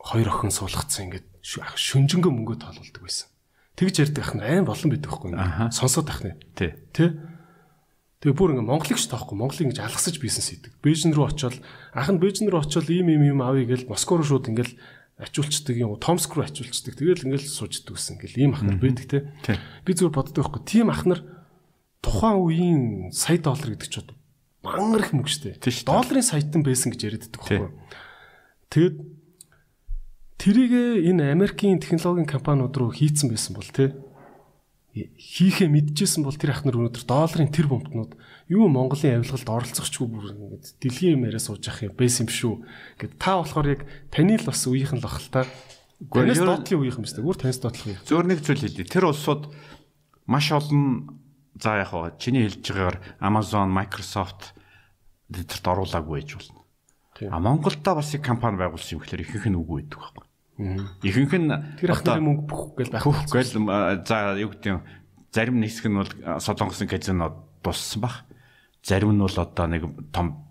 хоёр 0.00 0.28
охин 0.32 0.50
суулгацсан 0.50 1.12
ингээд 1.12 1.26
шүнжэнгөө 1.44 2.32
мөнгөө 2.32 2.56
тоололдог 2.64 3.04
байсан. 3.04 3.28
Тэгж 3.76 3.94
ярьдаг 4.08 4.24
ах 4.24 4.34
нь 4.36 4.44
айн 4.44 4.64
болон 4.64 4.88
байдаг 4.92 5.08
байхгүй 5.12 5.30
юу? 5.36 5.72
Сонсоод 5.72 6.08
ах 6.08 6.20
нь. 6.24 6.36
Тий. 6.56 6.72
Тэ? 6.92 7.16
Тэгээ 8.20 8.36
бүр 8.36 8.52
ингээ 8.56 8.68
Монголыг 8.68 9.00
ч 9.00 9.08
таахгүй 9.08 9.36
Монголыг 9.36 9.72
ингэж 9.72 9.80
алгасаж 9.80 10.20
бизнес 10.20 10.52
хийдэг. 10.52 10.76
Бээжин 10.84 11.16
рүү 11.16 11.32
очиод 11.32 11.56
ах 11.96 12.08
нь 12.12 12.20
Бээжин 12.20 12.52
рүү 12.52 12.60
очиод 12.60 12.92
ийм 12.92 13.08
ийм 13.08 13.32
юм 13.32 13.40
авъя 13.40 13.64
гэж 13.64 13.88
Москва 13.88 14.20
руу 14.20 14.28
шууд 14.28 14.52
ингээл 14.52 14.76
ачуулцдаг 15.16 15.76
юм 15.80 15.96
Томск 15.96 16.36
руу 16.36 16.44
ачуулцдаг. 16.44 17.00
Тэгэл 17.00 17.24
ингээл 17.24 17.48
сууждаг 17.48 17.96
гэсэн 17.96 18.20
ингээл 18.20 18.40
ийм 18.44 18.52
ах 18.52 18.60
нар 18.60 18.76
байдаг 18.76 19.08
те. 19.08 19.56
Би 19.88 19.96
зүгээр 19.96 20.12
боддог 20.12 20.36
байхгүй. 20.44 20.62
Тийм 20.68 20.92
ах 20.92 21.08
нар 21.08 21.24
тухайн 22.04 22.36
үеийн 22.44 22.82
сая 23.16 23.40
доллар 23.40 23.72
гэдэг 23.72 23.88
ч 23.88 24.04
бод 24.04 24.12
мангар 24.60 25.00
их 25.00 25.16
мөнгөштэй. 25.16 25.56
Долларын 25.88 26.20
саятан 26.20 26.60
байсан 26.60 26.92
гэж 26.92 27.00
яриад 27.00 27.24
байдаг 27.24 27.40
байхгүй. 27.40 27.72
Тэгэд 28.68 28.96
тэрийг 30.40 31.04
энэ 31.04 31.36
Америкийн 31.36 31.76
технологийн 31.76 32.24
компаниуд 32.24 32.72
руу 32.72 32.90
хийцэн 32.90 33.28
байсан 33.28 33.52
бол 33.52 33.68
те 33.68 33.92
хийхээ 34.94 35.70
мэдчихсэн 35.70 36.26
бол 36.26 36.34
тэр 36.34 36.50
ах 36.50 36.66
нар 36.66 36.74
өнөөдөр 36.74 37.04
долларын 37.06 37.54
тэр 37.54 37.70
бомтнууд 37.70 38.18
юу 38.50 38.66
Монголын 38.66 39.22
авилгалд 39.22 39.46
оролцохчгүй 39.46 40.06
бүр 40.10 40.34
ингээд 40.34 40.82
дэлхийн 40.82 41.14
юм 41.14 41.30
яриа 41.30 41.38
сууж 41.38 41.62
ах 41.70 41.86
юм 41.86 41.94
байсан 41.94 42.26
юм 42.26 42.30
шүү. 42.34 42.54
Гэт 42.98 43.14
та 43.14 43.38
болохоор 43.38 43.78
яг 43.78 43.86
таны 44.10 44.34
л 44.34 44.48
бас 44.50 44.66
үеийнх 44.66 44.98
нь 44.98 44.98
л 44.98 45.06
ах 45.06 45.22
л 45.22 45.30
та. 45.30 45.46
Танаас 46.10 46.42
доотлын 46.42 46.80
үеийнх 46.82 46.98
юм 46.98 47.06
шүү. 47.06 47.22
Гүр 47.22 47.38
танаас 47.38 47.62
доотлох 47.62 47.86
юм. 47.86 48.02
Зөөр 48.02 48.26
нэг 48.26 48.42
зүйл 48.42 48.64
хэлье. 48.66 48.90
Тэр 48.90 49.06
улсууд 49.14 49.54
маш 50.26 50.50
олон 50.50 51.22
за 51.54 51.86
яг 51.86 51.94
хаа 51.94 52.10
чиний 52.18 52.50
хэлж 52.50 52.66
байгаагаар 52.66 52.98
Amazon, 53.22 53.70
Microsoft 53.70 54.58
тэдэрт 55.30 55.70
оруулаагүй 55.70 56.18
байж 56.18 56.34
болно. 56.34 56.66
А 57.30 57.38
Монголдо 57.38 57.94
бас 57.94 58.10
их 58.10 58.26
компани 58.26 58.58
байгуулсан 58.58 58.98
юм 58.98 59.06
гэхээр 59.06 59.22
ихэнх 59.22 59.46
нь 59.54 59.60
үгүй 59.60 59.86
байдаг 59.86 60.02
байхгүй. 60.02 60.29
Ихэнх 61.02 61.34
нь 61.40 61.50
Тэр 61.80 61.96
ах 61.96 62.04
нарын 62.04 62.26
мөнгө 62.28 62.44
бүх 62.44 62.62
гэл 62.76 62.92
байх. 62.92 63.04
Гэл 63.32 63.56
м, 63.64 63.68
за 64.04 64.36
юу 64.36 64.52
гэдэг 64.52 64.68
юм 64.68 64.80
зарим 65.32 65.62
хэсэг 65.64 65.86
нь 65.88 65.96
бол 65.96 66.12
солонгосын 66.40 66.88
казинод 66.90 67.34
туссан 67.64 68.00
баг. 68.04 68.28
Зарим 68.84 69.16
нь 69.16 69.22
бол 69.24 69.36
одоо 69.40 69.66
нэг 69.66 69.82
том 70.12 70.44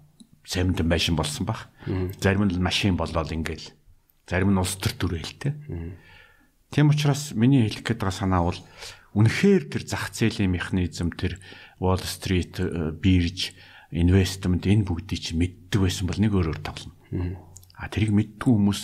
сэмдэн 0.49 0.87
байшин 0.89 1.15
болсон 1.15 1.45
баг. 1.45 1.69
Зарим 2.17 2.49
нь 2.49 2.57
машин 2.57 2.97
болоод 2.97 3.29
ингээл 3.29 3.69
зарим 4.25 4.49
нь 4.53 4.61
улс 4.61 4.77
төр 4.81 4.93
төрөлтэй. 4.97 5.53
Тийм 6.69 6.89
учраас 6.89 7.33
миний 7.33 7.65
хэлэх 7.65 7.85
гээд 7.85 8.01
байгаа 8.01 8.17
санаа 8.17 8.43
бол 8.45 8.59
үнэхээр 9.17 9.73
тэр 9.73 9.83
зах 9.89 10.13
зээлийн 10.13 10.53
механизм 10.53 11.09
тэр 11.13 11.41
Wall 11.81 11.97
Street 12.05 12.61
э, 12.61 12.93
бирж 12.93 13.57
инвестмент 13.89 14.69
энэ 14.69 14.85
бүгдийг 14.85 15.17
чи 15.17 15.33
мэддэг 15.33 15.81
байсан 15.81 16.05
бол 16.05 16.21
нэг 16.21 16.29
өөрөөр 16.29 16.61
тоглоно. 16.61 16.93
А 17.73 17.89
тэрийг 17.89 18.13
мэддэг 18.13 18.45
хүмүүс 18.45 18.81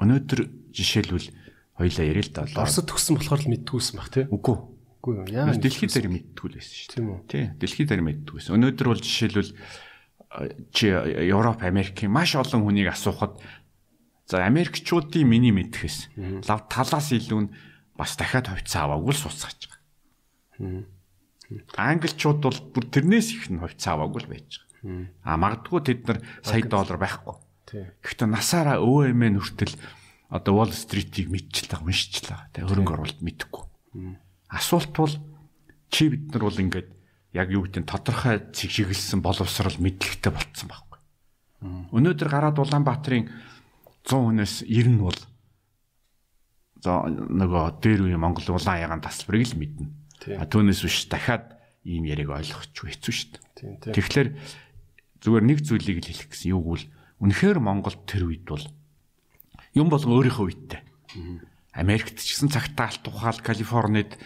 өнөөдөр 0.00 0.40
жишээлбэл 0.74 1.28
хоёлаа 1.78 2.04
ярил 2.06 2.28
л 2.28 2.34
да. 2.34 2.46
Оросд 2.54 2.86
төгссөн 2.86 3.18
болохоор 3.18 3.42
л 3.44 3.50
мэддгүйсэн 3.50 3.96
баг 3.98 4.08
тий. 4.10 4.24
Үгүй. 4.30 4.56
Үгүй. 5.02 5.14
Яа. 5.34 5.54
Дэлхийд 5.54 5.94
дээр 5.94 6.08
мэдтгүү 6.10 6.46
л 6.50 6.56
байсан 6.58 6.74
шүү 6.74 6.86
дээ. 6.86 6.94
Тийм 6.94 7.06
үү? 7.10 7.18
Тий. 7.30 7.44
Дэлхийд 7.58 7.88
дээр 7.90 8.02
мэдтгүү 8.02 8.34
байсан. 8.38 8.54
Өнөөдөр 8.58 8.88
бол 8.90 9.02
жишээлбэл 9.02 9.50
чи 10.74 10.90
Европ, 10.90 11.62
Америкийн 11.62 12.10
маш 12.10 12.34
олон 12.34 12.66
хүнийг 12.66 12.90
асуухад 12.90 13.38
за 14.26 14.42
Америкчуудын 14.46 15.28
миний 15.28 15.54
мэдхэс 15.54 16.10
лав 16.48 16.66
талаас 16.66 17.14
илүү 17.14 17.40
нь 17.46 17.52
бас 17.94 18.18
дахиад 18.18 18.50
хувьцаа 18.50 18.90
аваагүй 18.90 19.14
л 19.14 19.22
сууцгааж 19.22 19.60
байгаа. 19.70 20.90
Англичууд 21.78 22.40
бол 22.42 22.58
бүр 22.74 22.84
тэрнээс 22.90 23.28
их 23.36 23.46
нь 23.52 23.62
хувьцаа 23.62 23.94
аваагүй 23.94 24.26
л 24.26 24.32
байж 24.32 24.58
байгаа. 24.58 25.06
А 25.22 25.38
магадгүй 25.38 25.80
тэд 25.86 26.00
нар 26.08 26.18
сая 26.42 26.66
доллар 26.66 26.98
байхгүй. 26.98 27.36
Гэхдээ 27.74 28.28
насаараа 28.30 28.78
өвөө 28.78 29.10
эмээ 29.10 29.30
нүртэл 29.34 29.74
одоо 30.30 30.52
Wall 30.54 30.72
Street-ийг 30.74 31.30
мэдчихлээ, 31.30 31.82
уншчихлаа. 31.82 32.50
Тэгээ 32.54 32.70
хөрөнгө 32.70 32.94
оруулалт 32.94 33.20
мэдэхгүй. 33.22 33.64
Асуулт 34.50 34.94
бол 34.94 35.14
чи 35.90 36.10
бид 36.10 36.30
нар 36.34 36.46
бол 36.46 36.58
ингээд 36.58 36.88
яг 37.34 37.48
юу 37.50 37.66
гэдэг 37.66 37.82
нь 37.82 37.90
тодорхой 37.90 38.42
цэгшиглсэн 38.54 39.22
боловсрал 39.22 39.78
мэдлэгтэй 39.78 40.30
болцсон 40.30 40.70
байхгүй. 40.70 40.98
Өнөөдөр 41.94 42.28
гараад 42.30 42.58
Улаанбаатарын 42.62 43.30
100 44.06 44.10
хүнээс 44.10 44.54
90 44.66 44.94
нь 44.94 45.02
бол 45.02 45.18
за 46.78 47.08
нөгөө 47.10 47.80
дээр 47.80 48.00
үе 48.06 48.18
Монгол 48.20 48.54
улаан 48.54 48.82
ягаан 48.82 49.02
тасалбарыг 49.02 49.50
л 49.50 49.58
мэднэ. 49.58 49.86
А 50.38 50.46
түүнээс 50.46 50.80
биш 50.84 51.08
дахиад 51.08 51.56
ийм 51.82 52.04
яриг 52.04 52.28
ойлгохгүй 52.30 52.92
хэцүү 52.92 53.12
шүү 53.12 53.28
дээ. 53.82 53.94
Тэгэхээр 53.96 54.28
зүгээр 55.24 55.44
нэг 55.48 55.58
зүйлийг 55.64 55.98
л 56.04 56.08
хэлэх 56.12 56.28
гэсэн 56.28 56.52
юу 56.52 56.60
гэвэл 56.64 56.86
үнэхээр 57.24 57.58
Монголд 57.58 58.04
тэр 58.04 58.28
үед 58.28 58.44
бол 58.44 58.64
юм 59.72 59.88
болон 59.88 60.12
өөрийнхөө 60.20 60.44
үедтэй. 60.44 60.80
Америкт 61.72 62.20
ч 62.20 62.36
гэсэн 62.36 62.52
цагтаа 62.52 62.92
алт 62.92 63.04
ухаал 63.08 63.40
Калифорнид 63.40 64.20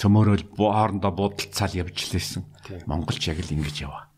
цөмөрөл 0.00 0.48
хоорондоо 0.56 1.12
буудалцаал 1.12 1.76
явж 1.76 2.10
лээсэн. 2.10 2.42
Монголч 2.88 3.28
яг 3.28 3.44
л 3.44 3.52
ингэж 3.52 3.76
яваа. 3.84 4.08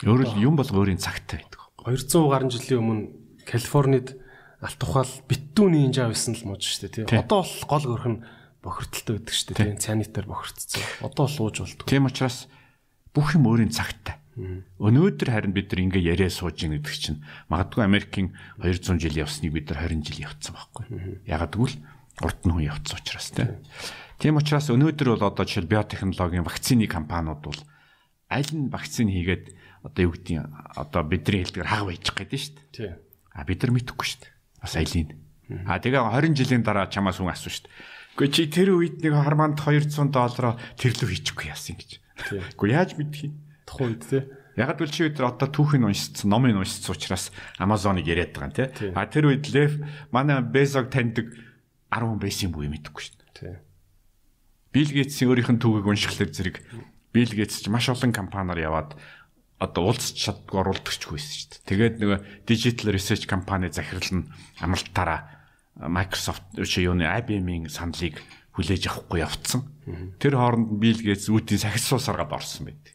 Өөрөөр 0.00 0.40
юм 0.40 0.56
бол 0.56 0.66
өөрийн 0.66 0.98
цагтаа 0.98 1.44
байдаг. 1.44 1.60
200 1.84 2.30
гаруй 2.30 2.50
жилийн 2.50 2.80
өмнө 2.80 3.04
Калифорнид 3.44 4.16
алт 4.60 4.80
ухаал 4.84 5.12
битүү 5.28 5.66
нинжа 5.72 6.06
байсан 6.08 6.36
л 6.36 6.46
мууж 6.52 6.64
штэ 6.64 6.88
тий. 6.88 7.04
Одоо 7.04 7.42
бол 7.44 7.64
гол 7.66 7.84
хөрх 7.96 8.08
нь 8.08 8.22
бохирдолтой 8.60 9.14
байдаг 9.18 9.34
штэ 9.34 9.52
тий. 9.56 9.76
Цанитаар 9.76 10.26
бохирдсон. 10.28 10.84
Одоо 11.00 11.26
л 11.26 11.40
ууж 11.40 11.56
болтгоо. 11.64 11.88
Тийм 11.88 12.06
учраас 12.06 12.46
бүх 13.16 13.34
юм 13.34 13.48
өөрийн 13.48 13.72
цагтаа. 13.72 14.19
Өнөөдөр 14.80 15.28
харин 15.30 15.52
бид 15.52 15.72
нар 15.72 15.80
ингээ 15.84 16.10
яриа 16.16 16.30
сууж 16.32 16.64
ийн 16.64 16.78
гэдэг 16.80 16.96
чинь 16.96 17.20
магадгүй 17.52 17.84
Америкийн 17.84 18.32
200 18.62 19.00
жил 19.00 19.20
явсныг 19.20 19.52
бид 19.52 19.70
нар 19.70 19.86
20 19.86 20.06
жил 20.06 20.24
явцсан 20.24 20.54
байхгүй. 20.56 20.84
Ягаад 21.28 21.54
гэвэл 21.54 21.76
урд 22.24 22.40
нь 22.44 22.52
хүн 22.52 22.68
явцсан 22.68 22.96
учраас 23.00 23.28
тийм. 23.32 23.60
Тийм 24.20 24.36
учраас 24.36 24.68
өнөөдөр 24.72 25.08
бол 25.16 25.28
одоо 25.28 25.44
жишээл 25.44 25.68
биотехнологийн 25.68 26.44
вакцины 26.44 26.88
компаниуд 26.88 27.40
бол 27.40 27.60
аль 28.28 28.52
нь 28.52 28.68
вакцин 28.68 29.08
хийгээд 29.08 29.56
одоо 29.82 30.02
юу 30.04 30.12
гэдгийг 30.12 30.44
одоо 30.76 31.02
бидний 31.04 31.40
хэлдгээр 31.44 31.68
хаг 31.68 31.84
байж 31.88 32.04
гэдэг 32.12 32.40
шүү 32.40 32.54
дээ. 32.54 32.68
Тий. 32.76 32.92
А 33.32 33.44
бид 33.48 33.60
нар 33.64 33.72
мэдэхгүй 33.72 34.06
шүү 34.06 34.20
дээ. 34.24 34.32
Бас 34.60 34.74
алийг. 34.76 35.08
А 35.66 35.80
тэгээ 35.80 36.00
20 36.04 36.36
жилийн 36.36 36.62
дараа 36.62 36.86
чамаас 36.92 37.16
хүн 37.18 37.32
асуу 37.32 37.48
шүү 37.48 37.64
дээ. 37.64 37.74
Гэхдээ 38.20 38.34
чи 38.36 38.42
тэр 38.52 38.68
үед 38.76 39.00
нэг 39.00 39.14
харманд 39.16 39.56
200 39.56 40.12
доллараар 40.12 40.60
тэрлүү 40.76 41.08
хийчихгүй 41.08 41.48
яасан 41.48 41.80
гэж. 41.80 41.90
Тийм. 42.28 42.44
Гэхдээ 42.44 42.76
яаж 42.76 42.90
мэдхий? 43.00 43.32
Тухайн 43.70 43.94
үед 43.94 44.02
тий. 44.02 44.22
Яг 44.58 44.74
л 44.82 44.90
чи 44.90 45.06
өдөр 45.06 45.30
одоо 45.30 45.46
түүхийг 45.46 45.86
уншицсан, 45.86 46.26
номыг 46.26 46.58
уншицсан 46.58 46.98
учраас 46.98 47.30
Amazon-ыг 47.62 48.02
яриад 48.02 48.34
байгаа 48.34 48.50
юм 48.50 48.56
тий. 48.58 48.90
А 48.98 49.06
тэр 49.06 49.30
үед 49.30 49.46
Лев 49.54 49.78
манай 50.10 50.42
Безог 50.42 50.90
таньдаг 50.90 51.30
10 51.94 52.02
хүн 52.02 52.18
байсан 52.18 52.50
буюу 52.50 52.66
мэдэхгүй 52.66 53.02
шүү 53.06 53.14
дээ. 53.14 53.30
Тий. 53.38 53.54
Билл 54.74 54.90
Гейтсийн 54.90 55.30
өөрийнх 55.30 55.54
нь 55.54 55.62
түүхийг 55.62 55.86
уншихлаар 55.86 56.30
зэрэг 56.34 56.56
Билл 57.14 57.34
Гейтс 57.34 57.62
ч 57.62 57.70
маш 57.70 57.86
олон 57.90 58.10
компаниар 58.10 58.58
яваад 58.58 58.98
одоо 59.62 59.90
уулзч 59.90 60.18
чаддгүй 60.18 60.60
оруулдагчгүй 60.62 61.14
байсан 61.14 61.34
шүү 61.38 61.50
дээ. 61.50 61.68
Тэгээд 61.70 61.94
нөгөө 62.02 62.18
digital 62.46 62.88
research 62.94 63.26
компани 63.30 63.70
захирал 63.70 64.10
нь 64.10 64.30
амралтаараа 64.62 65.20
Microsoft 65.90 66.46
чи 66.66 66.86
юуны 66.86 67.06
IBM-ийн 67.06 67.70
саналыг 67.70 68.18
хүлээж 68.54 68.90
авахгүй 68.90 69.22
явцсан. 69.22 69.66
Тэр 70.22 70.38
хооронд 70.38 70.78
Билл 70.78 71.02
Гейтс 71.02 71.30
үүдийн 71.30 71.60
сахис 71.60 71.90
суусаргаад 71.90 72.30
орсон 72.30 72.70
байт. 72.70 72.94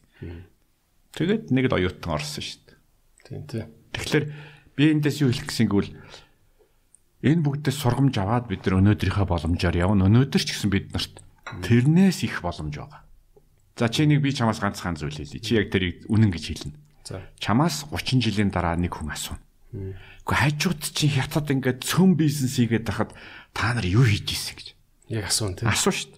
Тэгээд 1.15 1.49
нэг 1.55 1.65
л 1.71 1.77
оюутан 1.79 2.11
орсон 2.19 2.43
шүү 2.43 2.59
дээ. 2.67 2.77
Тий. 3.23 3.39
Тий. 3.47 3.63
Тэгэхээр 3.95 4.25
би 4.75 4.83
эндээс 4.91 5.23
юу 5.23 5.31
хэлэх 5.31 5.47
гэсэн 5.47 5.67
гэвэл 5.71 5.91
энэ 7.23 7.41
бүгдээс 7.41 7.77
сургамж 7.79 8.15
аваад 8.19 8.51
бид 8.51 8.67
нар 8.67 8.83
өнөөдрийнхөө 8.83 9.25
боломжоор 9.25 9.75
явна. 9.79 10.11
Өнөөдөр 10.11 10.43
ч 10.43 10.51
гэсэн 10.51 10.69
бид 10.69 10.91
нарт 10.91 11.23
тэрнээс 11.63 12.27
их 12.27 12.43
боломж 12.43 12.75
байгаа. 12.75 13.01
За 13.79 13.87
чи 13.87 14.03
нэг 14.03 14.19
би 14.19 14.35
чамаас 14.35 14.59
ганцхан 14.59 14.99
зүйл 14.99 15.15
хэлье. 15.15 15.39
Чи 15.39 15.55
яг 15.55 15.71
тэрийг 15.71 16.03
үнэн 16.11 16.31
гэж 16.35 16.43
хэлнэ. 16.51 16.75
За. 17.07 17.23
Чамаас 17.39 17.87
30 17.91 18.19
жилийн 18.19 18.51
дараа 18.51 18.75
нэг 18.75 18.91
хүн 18.95 19.15
асууна. 19.15 19.39
Гэхдээ 20.27 20.39
хажууд 20.59 20.81
чи 20.95 21.07
хятад 21.11 21.51
ингээд 21.51 21.83
цөм 21.83 22.15
бизнес 22.15 22.55
хийгээд 22.59 22.87
тахад 22.87 23.11
та 23.53 23.75
нар 23.75 23.85
юу 23.85 24.03
хийж 24.07 24.31
ийсэн 24.31 24.55
гэж 24.55 24.67
Яг 25.09 25.29
асуун 25.29 25.53
тий. 25.53 25.67
асуу 25.69 25.93
шүү 25.93 26.09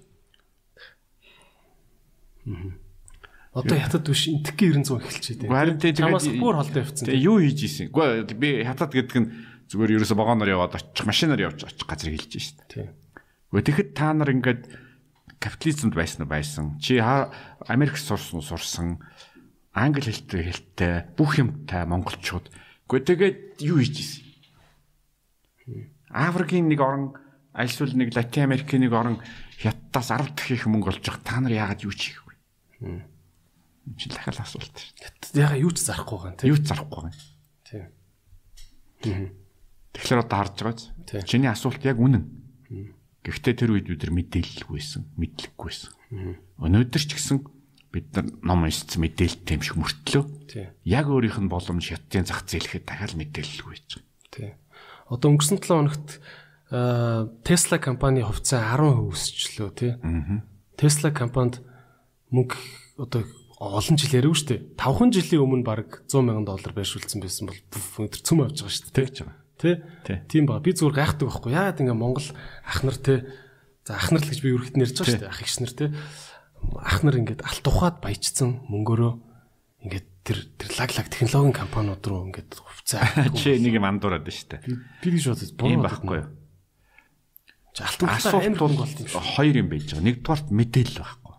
дээ. 2.45 2.86
Одоо 3.57 3.77
хятад 3.77 4.05
биш 4.05 4.27
интекки 4.29 4.69
900 4.69 5.01
эхэлчихэ 5.01 5.39
тий. 5.41 5.49
Харин 5.49 5.77
тэгээд- 5.81 6.37
бүр 6.37 6.55
холдоо 6.61 6.81
явцсан. 6.85 7.05
Тэгээ 7.09 7.25
юу 7.25 7.37
хийж 7.41 7.59
ийсэн? 7.65 7.87
Гэхдээ 7.89 8.37
би 8.37 8.49
хятад 8.61 8.91
гэдэг 8.93 9.17
нь 9.17 9.29
зүгээр 9.67 9.93
ерөөсө 9.97 10.15
вагоноор 10.15 10.49
яваад 10.53 10.77
очих, 10.77 11.05
машинаар 11.09 11.41
явж 11.49 11.65
очих 11.65 11.87
газар 11.89 12.13
хэлж 12.13 12.31
шүү 12.37 12.55
дээ. 12.61 12.69
Тий. 12.69 12.87
Гэхдээ 13.49 13.65
тэгэхэд 13.65 13.89
та 13.97 14.13
нар 14.13 14.29
ингээд 14.29 14.61
капитализмд 15.41 15.93
байсан 15.97 16.19
уу 16.23 16.29
байсан. 16.29 16.65
Чи 16.77 17.01
Америк 17.01 17.97
сурсан 17.97 18.41
сурсан 18.45 19.01
англи 19.73 20.07
хэлтэй 20.13 20.41
хэлтэй 20.53 20.93
бүх 21.17 21.41
юмтай 21.41 21.83
монголчууд. 21.89 22.53
Гэхдээ 22.87 23.09
тэгээд 23.09 23.37
юу 23.65 23.81
хийж 23.81 23.95
ийсэн? 23.97 24.23
Африкийн 26.13 26.69
нэг 26.71 26.79
орн 26.79 27.13
альсвал 27.51 27.91
нэг 27.91 28.15
Латин 28.15 28.47
Америкийн 28.47 28.85
нэг 28.87 28.93
орн 28.93 29.17
хятадаас 29.59 30.13
10 30.13 30.37
дахин 30.37 30.55
их 30.55 30.65
мөнгө 30.69 30.89
олж 30.95 31.03
байгаа. 31.03 31.23
Та 31.25 31.41
нар 31.41 31.51
яагаад 31.51 31.83
юу 31.83 31.91
ч 31.91 32.15
хийхгүй? 33.87 33.95
Чи 33.95 34.09
дахиад 34.11 34.39
асуулт 34.43 34.75
шүү. 34.75 35.39
Яга 35.39 35.55
юу 35.55 35.71
ч 35.71 35.87
зарахгүй 35.87 36.17
байгаа 36.19 36.35
тий. 36.35 36.49
Юу 36.51 36.59
ч 36.59 36.65
зарахгүй 36.67 37.01
байна. 37.07 37.19
Тий. 37.63 39.31
Тэгэхээр 39.95 40.23
одоо 40.23 40.37
харж 40.43 40.55
байгаа 40.59 40.75
биз? 40.75 41.23
Чиний 41.23 41.47
асуулт 41.47 41.81
яг 41.87 41.97
үнэн. 42.01 42.25
Гэхдээ 43.23 43.55
тэр 43.59 43.71
үед 43.75 43.87
бид 43.91 44.01
нар 44.03 44.13
мэдээлэлгүйсэн, 44.15 45.03
мэдлэггүйсэн. 45.19 45.91
Өнөөдөр 46.63 47.03
ч 47.03 47.11
гэсэн 47.11 47.43
бид 47.91 48.07
нар 48.15 48.25
ном 48.43 48.63
уншсан 48.63 49.03
мэдээлэлтэй 49.03 49.55
юм 49.59 49.63
шиг 49.63 49.77
мөртлөө 49.79 50.23
яг 50.87 51.05
өөрийнх 51.11 51.39
нь 51.43 51.51
боломж 51.51 51.91
хятадын 51.91 52.23
зах 52.23 52.47
зээлэхэд 52.47 52.87
дахиад 52.87 53.19
мэдээлэлгүй 53.19 53.67
байж 53.67 53.87
байгаа. 53.99 54.31
Тий. 54.31 54.49
Одоо 55.11 55.27
өнгөрсөн 55.35 55.59
7 55.59 55.75
хоногт 55.75 56.07
Tesla 57.47 57.79
компани 57.79 58.23
хувьцаа 58.23 58.75
10% 58.75 59.11
өсчлөө 59.11 59.69
тий. 59.75 59.91
Tesla 60.79 61.11
компанид 61.11 61.63
мөнгө 62.31 62.55
одоо 62.99 63.23
олон 63.57 63.97
жил 63.97 64.13
яриаг 64.13 64.37
шүү 64.37 64.49
дээ. 64.53 64.61
5хан 64.77 65.09
жилийн 65.09 65.41
өмнө 65.41 65.65
баг 65.65 66.05
100 66.05 66.29
сая 66.29 66.45
доллар 66.45 66.73
байршуулсан 66.77 67.19
байсан 67.21 67.49
бол 67.49 67.57
өндөр 68.05 68.21
цөм 68.21 68.45
авч 68.45 68.61
байгаа 68.61 68.75
шүү 68.77 68.93
дээ. 68.93 69.37
Тий. 69.57 70.17
Тийм 70.29 70.45
ба. 70.45 70.61
Би 70.61 70.77
зүгээр 70.77 70.93
гайхдаг 70.93 71.25
байхгүй. 71.25 71.57
Яагаад 71.57 71.81
ингээ 71.81 71.97
Монгол 71.97 72.29
ах 72.29 72.79
нар 72.85 72.97
тий. 73.01 73.25
За 73.81 73.97
ах 73.97 74.13
нар 74.13 74.21
л 74.21 74.29
гэж 74.29 74.39
би 74.45 74.53
өргөд 74.53 74.77
нэрж 74.77 74.93
байгаа 74.93 75.09
шүү 75.09 75.21
дээ. 75.25 75.33
Ах 75.33 75.41
эгч 75.41 75.57
нар 75.57 75.73
тий. 75.73 75.89
Ах 76.77 76.99
нар 77.01 77.17
ингээд 77.17 77.41
алт 77.41 77.65
ухаад 77.65 77.97
баяжсан 77.97 78.61
мөнгөөрөө 78.69 79.13
ингээд 79.89 80.07
тэр 80.21 80.37
тэр 80.61 80.69
лаг 80.77 80.91
лаг 80.93 81.07
технологийн 81.09 81.57
компаниуд 81.57 82.05
руу 82.05 82.29
ингээд 82.29 82.53
хувьцаа 82.53 83.01
авдаг. 83.01 83.33
Чи 83.41 83.57
нэг 83.57 83.73
юм 83.73 83.89
андуураад 83.89 84.29
шүү 84.29 84.47
дээ. 84.53 84.61
би 85.01 85.07
гэж 85.17 85.25
бодож 85.33 85.49
Тийм 85.57 85.81
байхгүй 85.81 86.17
юу? 86.21 86.29
Алт 87.81 88.01
ухаад 88.05 88.21
амар 88.21 88.61
Асуулт 88.61 89.09
бол 89.17 89.29
хоёр 89.33 89.55
юм 89.57 89.69
байж 89.73 89.89
байгаа. 89.89 90.05
Нэгдүгээрт 90.05 90.47
мэдээлэл 90.53 91.01
байхгүй. 91.01 91.33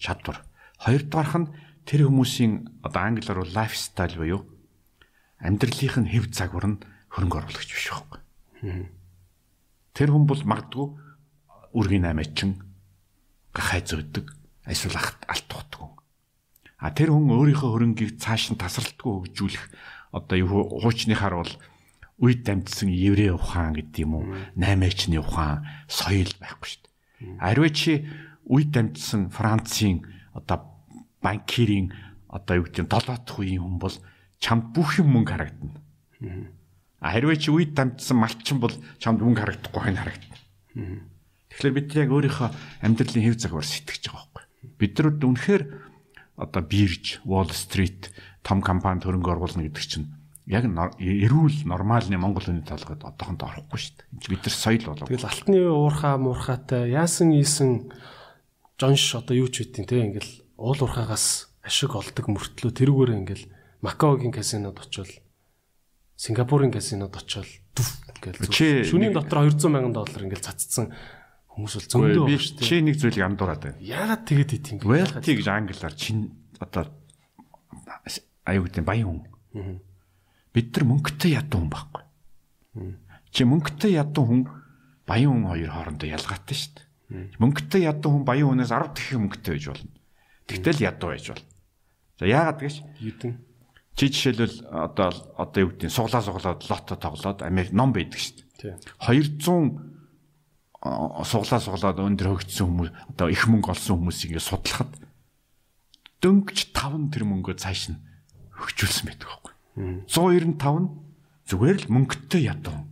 Чадвар. 0.00 0.38
Хоёрдугаарх 0.80 1.34
нь 1.36 1.52
тэр 1.84 2.08
хүмүүсийн 2.08 2.80
одоо 2.80 3.02
англиар 3.04 3.44
бол 3.44 3.52
лайфстайл 3.52 4.16
буюу 4.16 4.40
амьдралынх 5.40 5.96
нь 6.00 6.10
хэв 6.12 6.32
загвар 6.32 6.66
нь 6.72 6.80
хөрөнгө 7.12 7.36
оруулагч 7.36 7.68
биш 7.68 7.86
байхгүй. 7.92 8.20
Тэр 9.92 10.08
хүн 10.12 10.24
бол 10.24 10.42
магадгүй 10.44 10.86
үргийн 11.76 12.08
аймаачин 12.08 12.64
гахай 13.52 13.84
зөөдөг, 13.84 14.32
эсвэл 14.64 14.96
алт 14.96 15.46
тухдаг 15.48 15.80
хүн. 15.80 15.92
А 16.80 16.90
тэр 16.96 17.12
хүн 17.12 17.28
өөрийнхөө 17.28 17.70
хөрөнгийг 17.76 18.16
цааш 18.16 18.54
нь 18.54 18.60
тасралтгүй 18.60 19.28
хөгжүүлэх 19.32 19.64
одоо 20.16 20.36
юу 20.38 20.80
хуучныхаар 20.80 21.34
бол 21.44 21.52
үед 22.20 22.44
дамжсан 22.44 22.88
еврей 22.92 23.32
ухаан 23.32 23.74
гэдэг 23.74 24.04
юм 24.04 24.12
уу, 24.16 24.24
наймаачны 24.54 25.18
ухаан, 25.18 25.64
соёл 25.88 26.30
байхгүй 26.36 26.68
шүү 26.68 26.82
дээ. 26.84 27.36
Ариваа 27.40 27.72
чи 27.72 28.04
үед 28.44 28.70
дамжсан 28.76 29.32
Францын 29.32 30.04
одоо 30.36 30.69
банкирийн 31.20 31.92
одоо 32.28 32.60
юу 32.60 32.64
гэдэг 32.66 32.84
нь 32.84 32.92
долоодох 32.92 33.36
үеийн 33.38 33.62
хүн 33.62 33.78
бол 33.78 33.96
чамд 34.40 34.64
бүх 34.74 34.98
юм 34.98 35.14
мөнгө 35.14 35.32
харагдана. 35.36 35.80
Хэрвээ 37.00 37.38
чи 37.40 37.50
үед 37.52 37.72
дамжсан 37.76 38.16
малчин 38.18 38.58
бол 38.60 38.74
чамд 38.98 39.20
мөнгө 39.20 39.40
харагдахгүй 39.40 39.82
хань 39.82 40.00
харагдана. 40.00 40.38
Тэгэхээр 41.50 41.76
бид 41.76 41.88
яг 41.96 42.10
өөрийнхөө 42.14 42.48
амьдралын 42.86 43.24
хэв 43.26 43.36
загвар 43.36 43.66
сэтгэж 43.66 44.04
байгаа 44.08 44.28
байхгүй. 44.30 44.44
Бид 44.78 44.92
нар 44.96 45.08
үнэхээр 45.18 45.62
одоо 46.40 46.62
бирж, 46.64 47.20
Wall 47.26 47.50
Street 47.52 48.08
том 48.46 48.62
компани 48.64 49.04
хөрөнгө 49.04 49.34
оруулна 49.36 49.66
гэдэг 49.68 49.84
чинь 49.84 50.08
яг 50.48 50.64
эрүүл 50.66 51.68
нормалны 51.68 52.16
Монгол 52.16 52.48
хүний 52.48 52.64
толгойд 52.64 53.04
одоохондоо 53.04 53.50
орохгүй 53.50 53.78
шүү 53.78 53.94
дээ. 54.00 54.08
Энд 54.14 54.26
бид 54.30 54.42
нар 54.46 54.56
соёл 54.56 54.84
болов. 54.88 55.06
Тэгэл 55.06 55.28
алтны 55.28 55.58
уурхаа 55.68 56.16
муурхаатай 56.16 56.90
яасан 56.90 57.36
ийсэн 57.36 57.92
жонш 58.80 59.04
одоо 59.14 59.36
юу 59.36 59.52
ч 59.52 59.68
үтин 59.68 59.84
те 59.84 60.00
ингээл 60.00 60.32
уул 60.60 60.76
уурхаагаас 60.76 61.56
ашиг 61.64 61.96
олдог 61.96 62.28
мөртлөө 62.28 62.72
тэрүүгээр 62.76 63.16
ингээл 63.24 63.44
Макаогийн 63.80 64.32
казинод 64.32 64.76
очивол 64.76 65.10
Сингапурын 66.20 66.68
казинод 66.68 67.16
очивол 67.16 67.48
дүф 67.72 67.88
ингээл 68.28 68.84
шүнийн 68.84 69.16
дотор 69.16 69.48
200 69.48 69.56
сая 69.56 69.88
доллар 69.88 70.22
ингээл 70.28 70.44
цацсан 70.44 70.92
хүмүүс 71.48 71.74
бол 71.76 71.88
зөндөө 71.88 72.24
байна 72.28 72.40
шүү 72.44 72.56
дээ. 72.60 72.68
Чи 72.68 72.76
нэг 72.84 72.96
зүйлийг 73.00 73.24
андуураад 73.26 73.62
байна. 73.64 73.80
Яагаад 73.80 74.22
тэгээд 74.28 74.54
ит 74.54 74.66
юм 74.70 74.78
бэ? 74.80 74.86
Wealthy 74.86 75.32
гэж 75.40 75.48
англиар 75.48 75.94
чин 75.96 76.18
одоо 76.60 76.84
аюу 78.44 78.64
гэдэг 78.68 78.84
баян 78.84 79.24
хүн. 79.56 79.80
Бид 80.52 80.68
нар 80.76 80.84
мөнгөтэй 80.88 81.36
ядуу 81.36 81.58
хүн 81.60 81.72
байхгүй. 81.72 82.02
Чи 83.32 83.42
мөнгөтэй 83.44 83.92
ядуу 83.98 84.24
хүн 84.28 84.42
баян 85.08 85.32
хүн 85.32 85.48
хоёр 85.50 85.70
хоорондоо 85.74 86.08
ялгаатай 86.08 86.56
шүү 86.56 86.72
дээ. 86.76 86.86
Мөнгөтэй 87.42 87.82
ядуу 87.88 88.10
хүн 88.14 88.24
баян 88.24 88.48
хүнээс 88.54 88.70
10 88.70 88.94
дахин 88.94 89.20
мөнгөтэй 89.26 89.52
байж 89.58 89.66
болно. 89.74 89.90
Тэгтэл 90.50 90.82
ядуу 90.82 91.14
байж 91.14 91.30
болно. 91.30 91.46
За 92.18 92.26
яагаад 92.26 92.58
гэж? 92.58 92.74
Юудын 93.00 93.34
Чи 94.00 94.08
жишээлбэл 94.08 94.70
одоо 94.70 95.12
одоо 95.36 95.60
юу 95.60 95.70
гэдэг 95.76 95.90
нь 95.90 95.92
суглаа 95.92 96.22
суглаад 96.24 96.64
лото 96.64 96.96
тоглоод 96.96 97.42
Америк 97.44 97.76
ном 97.76 97.92
байдаг 97.92 98.16
шүү 98.16 98.48
дээ. 98.56 98.80
200 98.96 99.76
суглаа 101.28 101.60
суглаад 101.60 102.00
өндөр 102.00 102.32
хөгжсөн 102.32 102.64
хүмүүс 102.64 102.90
одоо 103.12 103.28
их 103.28 103.44
мөнгө 103.44 103.76
олсон 103.76 104.00
хүмүүс 104.00 104.24
ингэ 104.24 104.40
судлахад 104.40 104.88
дөнгөж 106.24 106.72
5 106.72 107.12
тэр 107.12 107.28
мөнгөө 107.28 107.60
цааш 107.60 107.92
нь 107.92 108.00
хөгжүүлсэн 108.56 109.04
байдаг 109.10 109.28
байхгүй. 109.28 109.54
195 110.08 110.80
нь 110.80 110.88
зүгээр 111.50 111.78
л 111.84 111.92
мөнгөтэй 111.92 112.42
ядуу. 112.48 112.88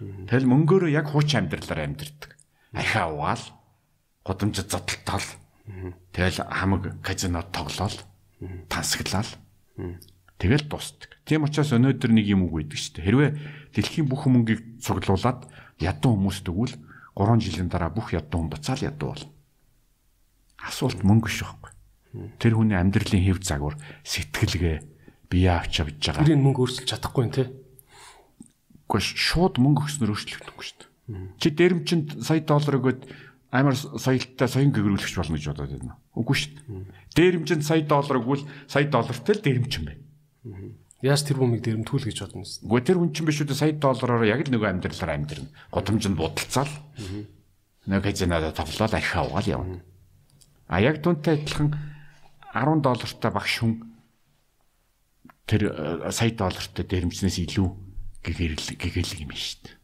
Тэгэл 0.00 0.48
мөнгөөрөө 0.48 0.90
яг 0.94 1.12
хуучин 1.12 1.44
амьдралаар 1.44 1.84
амьдэрдэг. 1.84 2.30
Ахаа 2.72 3.12
угаал, 3.12 3.44
годамжид 4.24 4.72
зодтолтол. 4.72 5.26
Тэгэл 6.14 6.46
хамаг 6.46 7.02
казинод 7.02 7.50
тоглоал, 7.50 7.98
тансаглал. 8.70 9.26
Тэгэл 10.38 10.64
дуустдаг. 10.70 11.18
Тийм 11.26 11.42
учраас 11.42 11.74
өнөөдөр 11.74 12.14
нэг 12.14 12.26
юм 12.30 12.46
үг 12.46 12.62
байдаг 12.62 12.78
шүү 12.78 13.02
дээ. 13.02 13.06
Хэрвээ 13.10 13.30
дэлхийн 13.74 14.06
бүх 14.06 14.30
мөнгийг 14.30 14.78
цуглуулад 14.78 15.50
ядуу 15.82 16.14
хүмүүст 16.14 16.46
өгвөл 16.46 16.74
3 17.18 17.42
жилийн 17.42 17.70
дараа 17.70 17.90
бүх 17.90 18.14
ядуу 18.14 18.46
хүн 18.46 18.50
буцаал 18.50 18.82
ядуу 18.82 19.14
болно. 19.14 19.30
Асуулт 20.62 21.02
мөнгө 21.02 21.30
шүү 21.30 21.48
байхгүй. 21.50 21.72
Тэр 22.38 22.52
хүний 22.54 22.78
амьдралын 22.78 23.24
хэв 23.26 23.42
загвар, 23.42 23.74
сэтгэлгээ 24.06 24.76
бие 25.30 25.50
авч 25.50 25.82
явж 25.82 25.98
байгаа. 25.98 26.22
Тэрийг 26.22 26.42
мөнгө 26.44 26.60
өөрчилж 26.62 26.88
чадахгүй 26.94 27.26
те. 27.30 27.50
Гэхдээ 28.86 29.18
шууд 29.18 29.58
мөнгө 29.58 29.82
өгснөр 29.86 30.12
өөрчлөгдөхгүй 30.14 30.64
шүү 30.66 30.78
дээ. 30.78 30.90
Чи 31.40 31.48
дээрэмчинд 31.52 32.08
сая 32.22 32.40
доллар 32.44 32.78
өгөөд 32.80 33.00
амар 33.54 33.78
соёлтой 33.78 34.48
соён 34.50 34.74
гэгрүүлэгч 34.74 35.14
болно 35.14 35.38
гэж 35.38 35.46
бодоод 35.54 35.70
байна. 35.78 35.94
Үгүй 36.18 36.34
шүү 36.34 36.50
дээ. 36.58 36.82
Дээрэмчинд 37.14 37.62
сая 37.62 37.86
доллар 37.86 38.18
өгвөл 38.18 38.42
сая 38.66 38.90
доллартай 38.90 39.38
л 39.38 39.44
дээрэмчин 39.46 39.84
байна. 39.86 40.02
Яаж 40.98 41.22
тэр 41.22 41.38
бүмийг 41.38 41.62
дэрэмтгүүл 41.62 42.08
гэж 42.10 42.18
бодно 42.26 42.42
вэ? 42.42 42.66
Үгүй 42.66 42.80
тэр 42.82 42.98
хүн 42.98 43.14
чинь 43.14 43.28
биш 43.30 43.38
үү 43.38 43.54
сая 43.54 43.78
доллараар 43.78 44.26
яг 44.26 44.42
л 44.42 44.50
нөгөө 44.50 44.70
амьдралаар 44.74 45.14
амьдрна. 45.14 45.54
Годамжинд 45.70 46.18
будалцаал. 46.18 46.72
Нэг 47.86 48.02
казинада 48.02 48.50
тоглоод 48.50 48.90
архи 48.90 49.16
аваад 49.22 49.46
явна. 49.46 49.84
А 50.66 50.80
яг 50.80 50.98
түнтэй 51.04 51.38
адилхан 51.38 51.76
10 52.56 52.82
доллартай 52.82 53.30
багш 53.30 53.54
хүн 53.60 53.84
тэр 55.44 55.68
э, 55.70 56.10
сая 56.10 56.32
доллартай 56.32 56.82
дэрэмчнээс 56.88 57.38
илүү 57.44 57.68
гэгэрэл 58.24 58.80
гэгээлэг 58.80 59.20
юм 59.28 59.30
шүү 59.36 59.60
дээ. 59.60 59.76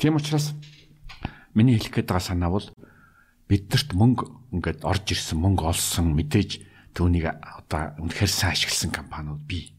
Тийм 0.00 0.16
учраас 0.16 0.56
миний 1.52 1.76
хэлэх 1.76 2.00
гээд 2.00 2.08
байгаа 2.08 2.24
санаа 2.24 2.50
бол 2.52 2.66
биднэрт 3.46 3.90
мөнгө 3.94 4.24
ингээд 4.54 4.82
орж 4.82 5.14
ирсэн 5.14 5.38
мөнгө 5.38 5.70
олсон 5.70 6.14
мэдээж 6.18 6.66
түүнийг 6.96 7.30
одоо 7.30 7.94
үнэхээр 8.02 8.32
сайн 8.32 8.52
ашигласан 8.56 8.90
компаниуд 8.90 9.42
бий. 9.46 9.76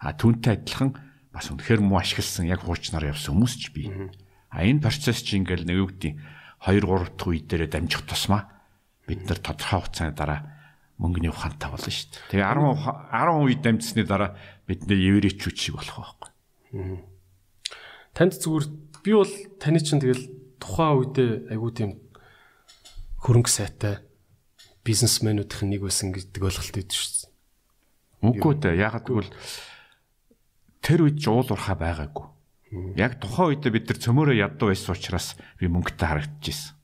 А 0.00 0.16
түүнтэй 0.16 0.60
адилхан 0.62 0.96
бас 1.34 1.50
үнэхээр 1.50 1.82
муу 1.82 2.00
ашигласан 2.00 2.48
яг 2.48 2.64
хуучнаар 2.64 3.12
явсан 3.12 3.36
хүмүүс 3.36 3.54
ч 3.60 3.64
бий. 3.74 3.90
А 4.48 4.62
энэ 4.62 4.80
процесс 4.80 5.20
чинь 5.20 5.42
ингээл 5.42 5.66
нэг 5.66 5.78
үгдийн 5.82 6.22
2 6.62 6.80
3 6.80 7.18
дахь 7.18 7.28
үе 7.28 7.42
дээрээ 7.44 7.70
дамжих 7.74 8.06
тусмаа 8.06 8.48
бид 9.04 9.26
нар 9.28 9.42
тодорхой 9.42 9.82
хугацааны 9.82 10.14
дараа 10.14 10.40
мөнгөний 10.96 11.28
ухаантай 11.28 11.68
болно 11.68 11.90
шүү 11.90 12.08
дээ. 12.30 12.40
Тэгээ 12.40 12.46
10 12.54 13.10
10 13.10 13.44
үе 13.44 13.56
дамжсны 13.58 14.02
дараа 14.06 14.38
бид 14.64 14.86
нэр 14.86 15.00
еврейчүүд 15.18 15.56
шиг 15.58 15.74
болох 15.76 15.98
байхгүй. 15.98 16.30
Танд 18.14 18.32
зүгээр 18.38 18.66
би 19.02 19.12
бол 19.12 19.32
таны 19.58 19.82
чинь 19.82 20.00
тэгэл 20.00 20.24
тухайн 20.62 20.94
үедээ 21.02 21.30
айгуу 21.50 21.70
тийм 21.74 21.98
хөрөнгө 23.24 23.48
сайтай 23.48 24.04
бизнесмэнүүдийн 24.84 25.72
нэг 25.72 25.82
байсан 25.88 26.12
гэдэг 26.12 26.44
ойлголт 26.44 26.76
өгдөө 26.76 26.92
шүү 26.92 27.12
дээ. 27.24 27.32
Үгүй 28.28 28.54
дээ. 28.60 28.84
Ягаад 28.84 29.04
гэвэл 29.08 29.32
тэр 30.84 31.08
үед 31.08 31.16
жуул 31.16 31.48
урхаа 31.48 31.76
байгаагүй. 31.80 32.26
Яг 33.00 33.16
тухайн 33.16 33.56
үед 33.56 33.64
бид 33.64 33.88
нар 33.88 33.98
цөмөрөө 34.04 34.36
ядуу 34.36 34.68
байсан 34.68 34.92
учраас 34.92 35.40
би 35.56 35.72
мөнгөтэй 35.72 36.04
харагдчихсэн. 36.04 36.76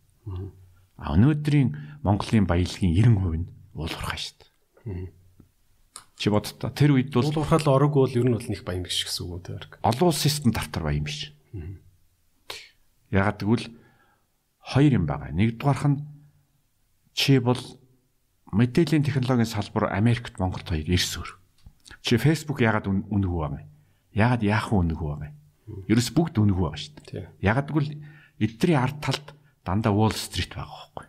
А 0.96 1.12
өнөөдрийн 1.12 2.00
Монголын 2.04 2.48
баялагын 2.48 2.96
90% 2.96 3.44
нь 3.44 3.48
уул 3.76 3.92
урхаа 3.92 4.16
шүү 4.16 4.36
дээ. 4.40 5.12
Чи 6.16 6.28
бодтоо 6.32 6.72
тэр 6.72 6.96
үед 6.96 7.12
бол 7.12 7.28
уул 7.28 7.44
урхаал 7.44 7.68
орог 7.68 7.92
бол 8.00 8.16
ер 8.16 8.24
нь 8.24 8.36
бол 8.36 8.48
нэг 8.48 8.64
баян 8.64 8.84
биш 8.84 9.04
гэсэн 9.04 9.28
үг 9.28 9.32
үү 9.32 9.44
тэр. 9.44 9.64
Олон 9.84 10.08
улсын 10.08 10.32
стандартаар 10.32 10.88
баян 10.88 11.04
биш. 11.04 11.32
Ягаад 13.12 13.40
гэвэл 13.40 13.66
хоёр 14.60 14.92
юм 14.92 15.04
байгаа. 15.08 15.32
Нэгдүгээрх 15.32 15.84
нь 15.88 16.09
чи 17.14 17.38
бол 17.38 17.60
мэдээллийн 18.52 19.06
технологийн 19.06 19.46
салбар 19.46 19.94
Америкт 19.94 20.38
Монголд 20.38 20.66
хоёр 20.68 20.88
эрс 20.90 21.16
өр. 21.18 21.30
Чи 22.02 22.16
Facebook 22.18 22.62
ягаад 22.62 22.90
үнэгүй 22.90 23.40
байгаа 23.40 23.62
юм? 23.62 23.70
Ягаад 24.14 24.42
яахан 24.42 24.90
үнэгүй 24.90 25.08
байгаа 25.10 25.30
юм? 25.30 25.36
Ерөөс 25.86 26.10
бүгд 26.14 26.34
үнэгүй 26.42 26.64
байгаа 26.66 26.80
шүү 26.80 26.94
дээ. 27.06 27.26
Ягаад 27.42 27.68
гэвэл 27.70 27.90
эдний 28.40 28.78
ард 28.78 28.98
талд 29.02 29.26
дандаа 29.62 29.92
Wall 29.94 30.14
Street 30.16 30.54
байгаа 30.54 30.90
байхгүй. 30.96 31.06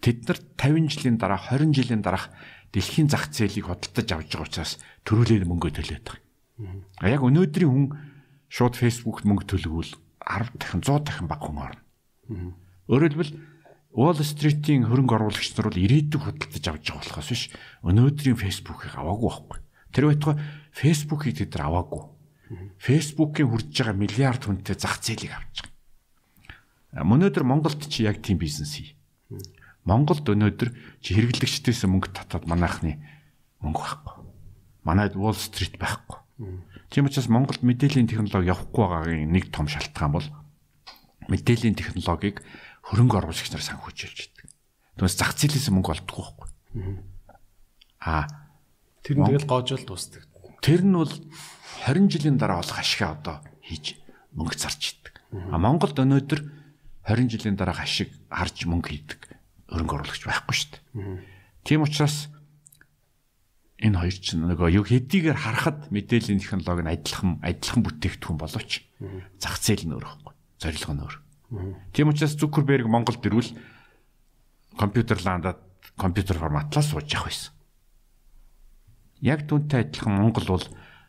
Тэд 0.00 0.18
нар 0.30 0.38
50 0.56 0.88
жилийн 0.94 1.16
дараа 1.18 1.40
20 1.42 1.74
жилийн 1.74 2.02
дараах 2.02 2.30
дэлхийн 2.72 3.08
зах 3.10 3.28
зээлийг 3.32 3.66
хөдөлтөж 3.68 4.08
авч 4.14 4.28
байгаа 4.32 4.46
учраас 4.46 4.72
төрүүлээд 5.04 5.44
мөнгө 5.48 5.74
төлөөд 5.74 6.06
байгаа. 6.06 6.24
А 7.02 7.06
яг 7.10 7.22
өнөөдрийн 7.26 7.70
хүн 7.70 7.86
шууд 8.48 8.74
Facebook-т 8.78 9.26
мөнгө 9.26 9.46
төлөвөл 9.48 9.92
10 10.22 10.56
дахин 10.60 10.82
100 10.84 11.04
дахин 11.04 11.26
бага 11.28 11.44
хүн 11.44 11.58
орно. 11.58 11.82
Өөрөөр 12.88 13.12
хэлбэл 13.12 13.32
Wall 13.98 14.14
Street-ийн 14.22 14.86
хөрөнгө 14.86 15.18
оруулагч 15.18 15.58
нар 15.58 15.74
бол 15.74 15.82
ирээдүйг 15.82 16.22
худалдаж 16.22 16.64
авч 16.70 16.86
байгаа 16.86 17.02
болохоос 17.02 17.30
биш 17.34 17.42
өнөөдрийн 17.82 18.38
Facebook-ыг 18.38 18.94
аваагүй 18.94 19.26
байхгүй. 19.26 19.58
Тэр 19.90 20.04
байтугай 20.06 20.36
Facebook-ыг 20.70 21.34
тэд 21.34 21.50
нар 21.58 21.66
аваагүй. 21.66 22.02
Facebook-ийн 22.78 23.50
хүрж 23.50 23.74
байгаа 23.74 23.98
миллиард 23.98 24.42
хүнтэй 24.46 24.78
зах 24.78 25.02
зээлийг 25.02 25.34
авч 25.34 25.66
байгаа. 25.66 27.10
Өнөөдөр 27.10 27.42
Монголд 27.42 27.90
чи 27.90 28.06
яг 28.06 28.22
тийм 28.22 28.38
бизнес 28.38 28.78
хий. 28.78 28.94
Монголд 29.82 30.22
өнөөдөр 30.30 30.70
чи 31.02 31.18
хэрэглэгчдээс 31.18 31.82
мөнгө 31.90 32.14
татаад 32.14 32.46
манайхны 32.46 33.02
мөнгө 33.58 33.82
байхгүй. 33.82 34.14
Манайд 34.86 35.18
Wall 35.18 35.34
Street 35.34 35.74
байхгүй. 35.74 36.22
Тийм 36.88 37.10
учраас 37.10 37.26
Монголд 37.26 37.66
мэдээллийн 37.66 38.06
технологи 38.06 38.46
явахгүй 38.46 38.78
байгаагийн 38.78 39.32
нэг 39.34 39.50
том 39.50 39.66
шалтгаан 39.66 40.12
бол 40.14 40.28
мэдээллийн 41.28 41.76
технологиг 41.76 42.40
хөрөнгө 42.88 43.16
оруулагч 43.20 43.52
нар 43.52 43.64
санхүүжилж 43.64 44.18
идэг. 44.24 44.46
Түүнээс 44.96 45.16
зах 45.20 45.36
зээлээс 45.36 45.68
мөнгө 45.68 45.92
олдохгүй 45.92 46.24
байхгүй. 46.24 46.48
Аа 48.02 48.24
тэр 49.04 49.16
нь 49.20 49.26
тэгэл 49.28 49.48
гоожол 49.48 49.84
дуустдаг. 49.84 50.24
Тэр 50.64 50.82
нь 50.82 50.96
бол 50.96 51.12
20 51.84 52.08
жилийн 52.08 52.40
дараа 52.40 52.64
болох 52.64 52.80
ашиг 52.80 53.04
одоо 53.04 53.44
хийж 53.60 54.00
мөнгө 54.32 54.56
зарж 54.56 54.82
идэг. 54.96 55.14
А 55.52 55.60
Монголд 55.60 56.00
өнөөдөр 56.00 56.40
20 57.04 57.28
жилийн 57.28 57.56
дараа 57.60 57.76
ашиг 57.84 58.10
харж 58.32 58.64
мөнгө 58.64 58.88
хийдэг 58.88 59.20
хөрөнгө 59.68 59.94
оруулагч 60.00 60.24
байхгүй 60.24 60.54
шүү 60.56 60.70
дээ. 60.72 61.20
Тийм 61.68 61.84
учраас 61.84 62.32
энэ 63.78 64.00
хоёр 64.00 64.16
ч 64.16 64.34
нөгөө 64.34 64.68
юу 64.80 64.84
хэдийгээр 64.88 65.38
харахад 65.38 65.92
мэдээллийн 65.92 66.40
технологи 66.40 66.82
нь 66.82 66.92
адилхан 66.96 67.30
адилхан 67.44 67.82
бүтээгдэхүүн 67.84 68.38
боловч 68.40 68.82
зах 69.38 69.56
зээл 69.60 69.86
нь 69.86 69.94
өөр 69.94 70.06
байхгүй. 70.08 70.34
Зорилго 70.58 70.92
нь 70.96 71.02
өөр. 71.04 71.16
Тийм 71.48 72.12
учраас 72.12 72.36
Зүкерберг 72.36 72.86
Монголд 72.86 73.24
ирвэл 73.24 73.56
компьютер 74.76 75.18
ландад 75.24 75.58
компьютер 75.96 76.38
форматлаа 76.38 76.82
сууж 76.82 77.08
явах 77.08 77.32
байсан. 77.32 77.52
Яг 79.20 79.48
түүнтэй 79.48 79.88
адилхан 79.88 80.14
Монгол 80.14 80.46
бол 80.46 80.66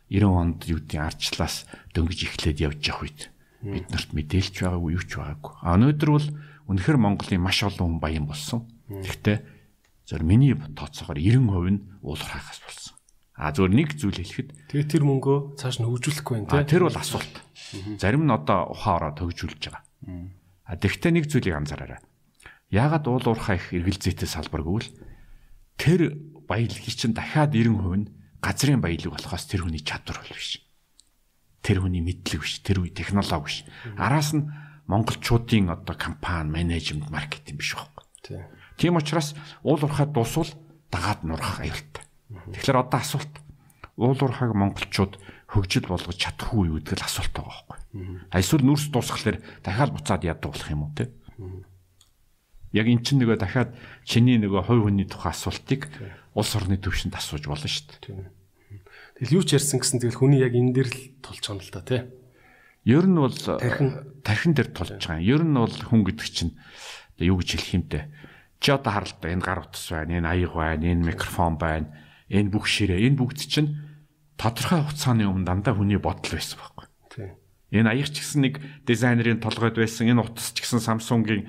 90 0.08 0.26
онд 0.26 0.64
юу 0.66 0.80
гэдгийг 0.80 1.04
арчлаас 1.04 1.68
дөнгөж 1.94 2.20
эхлээд 2.26 2.58
явж 2.58 2.80
явах 2.88 3.04
үед 3.04 3.20
бид 3.60 3.86
нарт 3.92 4.10
мэдээлж 4.16 4.54
байгаагүй 4.64 4.96
юу 4.96 5.04
ч 5.04 5.20
байгаагүй. 5.20 5.52
А 5.60 5.76
өнөөдөр 5.76 6.10
бол 6.10 6.26
үнэхээр 6.72 6.98
Монголын 6.98 7.44
маш 7.44 7.60
олон 7.62 8.00
хүн 8.00 8.00
баян 8.00 8.26
болсон. 8.26 8.64
Гэхдээ 8.88 9.38
зөв 10.08 10.24
миний 10.24 10.56
тооцоогоор 10.56 11.20
90% 11.20 11.70
нь 11.70 11.80
уулуурхаас 12.00 12.58
болсон. 12.64 12.96
А 13.36 13.52
зөвөр 13.52 13.72
нэг 13.76 13.94
зүйл 13.94 14.16
хэлэхэд 14.16 14.72
тэгээ 14.72 14.88
тэр 14.88 15.04
мөнгөө 15.04 15.60
цааш 15.60 15.78
нь 15.78 15.86
хөгжүүлэхгүй 15.86 16.48
байх 16.48 16.66
тийм. 16.66 16.72
Тэр 16.72 16.82
бол 16.88 16.98
асуулт. 16.98 17.34
Зарим 18.00 18.24
нь 18.26 18.32
одоо 18.34 18.74
ухаан 18.74 19.14
ороод 19.14 19.20
хөгжүүлж 19.20 19.62
байгаа. 19.70 19.84
А 20.04 20.76
тэгвэл 20.76 21.14
нэг 21.14 21.26
зүйлийг 21.28 21.56
анзаараарай. 21.56 22.00
Яагаад 22.70 23.04
уулуурхаа 23.10 23.58
их 23.58 23.74
эргэлзээтэй 23.74 24.28
салбаргүй 24.30 24.78
л 24.86 24.88
тэр 25.76 26.14
баялагийг 26.46 26.94
чинь 26.94 27.16
дахиад 27.16 27.50
90% 27.52 27.98
нь 27.98 28.06
газрын 28.38 28.80
баялаг 28.80 29.18
болохоос 29.18 29.44
тэр 29.50 29.66
хүний 29.66 29.82
чадвар 29.82 30.22
бол 30.22 30.32
биш. 30.32 30.62
Тэр 31.60 31.82
хүний 31.84 32.00
мэдлэг 32.00 32.40
биш, 32.40 32.62
тэр 32.64 32.86
үе 32.86 32.94
технологи 32.94 33.44
биш. 33.44 33.56
Араас 33.98 34.32
нь 34.32 34.48
монголчуудын 34.86 35.70
одоо 35.74 35.94
компани, 35.98 36.50
менежмент, 36.50 37.10
маркетинг 37.10 37.60
биш 37.60 37.74
байхгүй. 37.74 38.46
Тийм 38.78 38.96
учраас 38.96 39.34
уул 39.62 39.82
уурхайд 39.82 40.12
дусвал 40.14 40.48
дагаад 40.90 41.22
нурах 41.22 41.60
аюултай. 41.60 42.04
Тэгэхээр 42.30 42.80
одоо 42.80 43.00
асуулт 43.00 43.34
уул 43.96 44.16
уурхайг 44.16 44.54
монголчууд 44.54 45.20
хөгжил 45.50 45.90
болгож 45.90 46.14
чадахгүй 46.14 46.70
юу 46.70 46.78
гэдэг 46.78 47.02
л 47.02 47.06
асуулт 47.10 47.34
байгаа 47.34 47.66
байхгүй. 47.66 47.78
Эсвэл 48.38 48.62
нүрс 48.62 48.86
дуусхлаар 48.94 49.42
дахиад 49.66 49.90
буцаад 49.90 50.22
яадаг 50.22 50.54
болох 50.54 50.70
юм 50.70 50.86
уу 50.86 50.94
те? 50.94 51.10
Яг 52.70 52.86
эн 52.86 53.02
чинь 53.02 53.18
нөгөө 53.18 53.34
дахиад 53.42 53.74
чиний 54.06 54.38
нөгөө 54.38 54.62
хувь 54.70 54.86
хүний 54.86 55.10
тухай 55.10 55.34
асуултыг 55.34 55.90
улс 56.38 56.54
орны 56.54 56.78
төвшөнд 56.78 57.18
асууж 57.18 57.50
болно 57.50 57.66
шүү 57.66 57.98
дээ. 57.98 58.30
Тэгэл 59.18 59.36
юу 59.36 59.42
ч 59.42 59.58
ярьсан 59.58 59.82
гэсэн 59.82 59.98
тэгэл 60.06 60.22
хүний 60.22 60.38
яг 60.38 60.54
энэ 60.54 60.70
дээр 60.70 60.86
л 60.86 61.02
тулж 61.18 61.42
байгаа 61.42 61.58
юм 61.58 61.66
л 61.66 61.74
та 61.74 61.82
тий. 61.82 62.00
Ер 62.86 63.04
нь 63.10 63.18
бол 63.18 63.34
тархин 64.22 64.54
дээр 64.54 64.70
тулж 64.70 65.02
байгаа. 65.02 65.18
Ер 65.18 65.42
нь 65.42 65.58
бол 65.58 65.74
хүн 65.74 66.06
гэдэг 66.06 66.28
чинь 66.30 66.54
юу 67.18 67.42
гэж 67.42 67.58
хэлэх 67.58 67.74
юм 67.74 67.84
те. 67.90 68.06
Чи 68.62 68.70
одоо 68.70 68.94
харал 68.94 69.18
та 69.18 69.34
энэ 69.34 69.42
гар 69.42 69.66
утас 69.66 69.90
байна, 69.90 70.22
энэ 70.22 70.30
аяг 70.30 70.54
байна, 70.54 70.84
энэ 70.86 71.10
микрофон 71.10 71.58
байна, 71.58 71.90
энэ 72.30 72.54
бүх 72.54 72.70
ширээ, 72.70 73.02
энэ 73.10 73.18
бүгд 73.18 73.40
чинь 73.50 73.89
тодорхой 74.40 74.80
хугацааны 74.80 75.28
өмнө 75.28 75.44
дандаа 75.44 75.76
хүний 75.76 76.00
бодол 76.00 76.32
байсан 76.40 76.56
байхгүй. 76.56 76.86
Тий. 77.12 77.28
Энэ 77.76 77.92
аяг 77.92 78.08
ч 78.08 78.24
гэсэн 78.24 78.40
нэг 78.40 78.54
дизайнерын 78.88 79.44
толгойд 79.44 79.76
байсан, 79.76 80.08
энэ 80.08 80.24
утас 80.24 80.56
ч 80.56 80.64
гэсэн 80.64 80.80
Samsung-ийн 80.80 81.44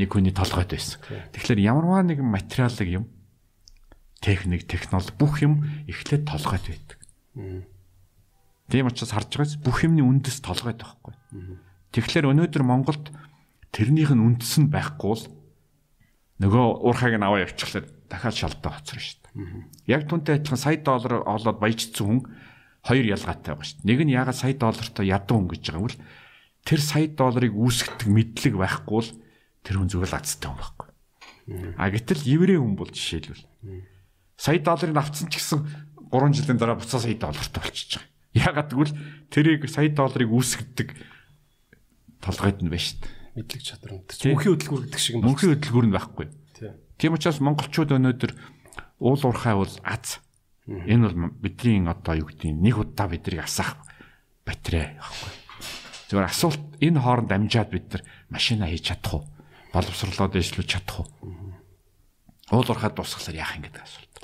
нэг 0.00 0.08
хүний 0.08 0.32
толгойд 0.32 0.72
байсан. 0.72 1.04
Тэгэхээр 1.36 1.60
ямарваа 1.60 2.00
нэгэн 2.00 2.24
материалыг 2.24 2.88
юм 2.88 3.04
техник, 4.24 4.64
технологи 4.64 5.12
бүх 5.20 5.44
юм 5.44 5.68
эхлээд 5.84 6.24
толгойд 6.24 6.64
байдаг. 6.64 6.98
Тийм 8.70 8.86
учраас 8.88 9.12
харж 9.12 9.30
байгаас 9.36 9.56
бүх 9.60 9.84
юмны 9.84 10.00
үндэс 10.00 10.40
толгойд 10.40 10.80
байхгүй. 10.80 11.14
Тэгэхээр 11.92 12.30
өнөөдөр 12.30 12.64
Монголд 12.64 13.10
тэрнийх 13.74 14.14
нь 14.14 14.22
үндэс 14.22 14.62
нь 14.62 14.70
байхгүй 14.70 15.14
л 15.18 15.24
нөгөө 16.38 16.64
уурхайг 16.86 17.18
нь 17.18 17.26
аваа 17.26 17.44
явчихлаа 17.44 17.82
дахиад 18.06 18.36
шалтгаан 18.38 18.74
хоцроо 18.78 19.02
шүү. 19.02 19.19
Яг 19.86 20.08
түнтэй 20.10 20.40
адилхан 20.40 20.58
сая 20.58 20.78
доллар 20.82 21.22
олоод 21.22 21.58
баяжцсан 21.62 22.06
хүн 22.06 22.20
хоёр 22.82 23.06
ялгаатай 23.14 23.54
байгаа 23.54 23.66
шүү. 23.66 23.86
Нэг 23.86 23.98
нь 24.02 24.14
ягаад 24.16 24.38
сая 24.38 24.54
доллартай 24.56 25.06
ядуу 25.06 25.36
хүн 25.38 25.48
гэж 25.54 25.62
байгаа 25.70 25.80
юм 25.80 25.86
бол 25.86 25.98
тэр 26.66 26.80
сая 26.80 27.06
долларыг 27.08 27.54
үүсгэх 27.54 28.08
мэдлэг 28.10 28.54
байхгүй 28.58 29.00
л 29.04 29.10
тэр 29.62 29.74
хүн 29.78 29.90
зүгээр 29.90 30.10
л 30.10 30.18
азтай 30.18 30.48
хүн 30.50 30.60
байхгүй. 30.60 30.88
А 31.78 31.90
гэтэл 31.90 32.22
еврей 32.26 32.58
хүн 32.58 32.74
бол 32.74 32.90
жишээлбэл 32.90 33.44
сая 34.40 34.58
долларыг 34.58 34.96
авцсан 34.96 35.28
ч 35.28 35.38
гэсэн 35.38 35.60
3 36.10 36.34
жилийн 36.34 36.58
дараа 36.58 36.80
буцаа 36.80 37.00
сая 37.00 37.14
доллартай 37.14 37.60
болчихж 37.62 38.00
байгаа. 38.00 38.10
Ягаад 38.34 38.70
гэвэл 38.72 38.94
тэрийг 39.30 39.62
сая 39.68 39.90
долларыг 39.90 40.30
үүсгдэг 40.30 40.88
толгойд 42.24 42.62
нь 42.64 42.70
байна 42.70 42.82
шүү 42.82 42.98
дээ. 43.02 43.12
Мэдлэг 43.36 43.62
чадвар 43.62 43.92
нь. 43.94 44.02
Мөнхийн 44.06 44.52
хөдөлгүүр 44.54 44.82
гэдэг 44.86 45.00
шиг 45.00 45.14
юм. 45.18 45.24
Мөнхийн 45.26 45.50
хөдөлгүүр 45.54 45.86
нь 45.86 45.94
байхгүй. 45.94 46.26
Тийм 47.00 47.16
учраас 47.16 47.40
монголчууд 47.40 47.96
өнөөдөр 47.96 48.32
уул 49.00 49.20
уурхай 49.24 49.54
бол 49.56 49.72
аз. 49.82 50.20
Энэ 50.68 51.08
бол 51.08 51.32
бидний 51.40 51.82
одоо 51.88 52.14
юу 52.14 52.28
гэдэг 52.28 52.52
нэг 52.54 52.76
удаа 52.78 53.08
биднийг 53.08 53.42
асаах 53.42 53.80
батарей 54.46 54.94
байхгүй. 55.00 55.32
Зүгээр 56.12 56.28
асуулт 56.30 56.62
энэ 56.78 57.00
хооронд 57.00 57.32
амжаад 57.32 57.70
бид 57.72 57.86
нар 57.90 58.02
машина 58.30 58.70
хийж 58.70 58.92
чадах 58.92 59.14
уу? 59.18 59.24
боловсрлоод 59.72 60.34
дэвшлүүлж 60.34 60.68
чадах 60.68 61.06
уу? 61.06 61.08
Уул 62.50 62.68
уурхад 62.70 62.94
дуусгалаар 62.98 63.38
яах 63.38 63.56
юм 63.58 63.64
гэдэг 63.66 63.82
асуулт. 63.82 64.14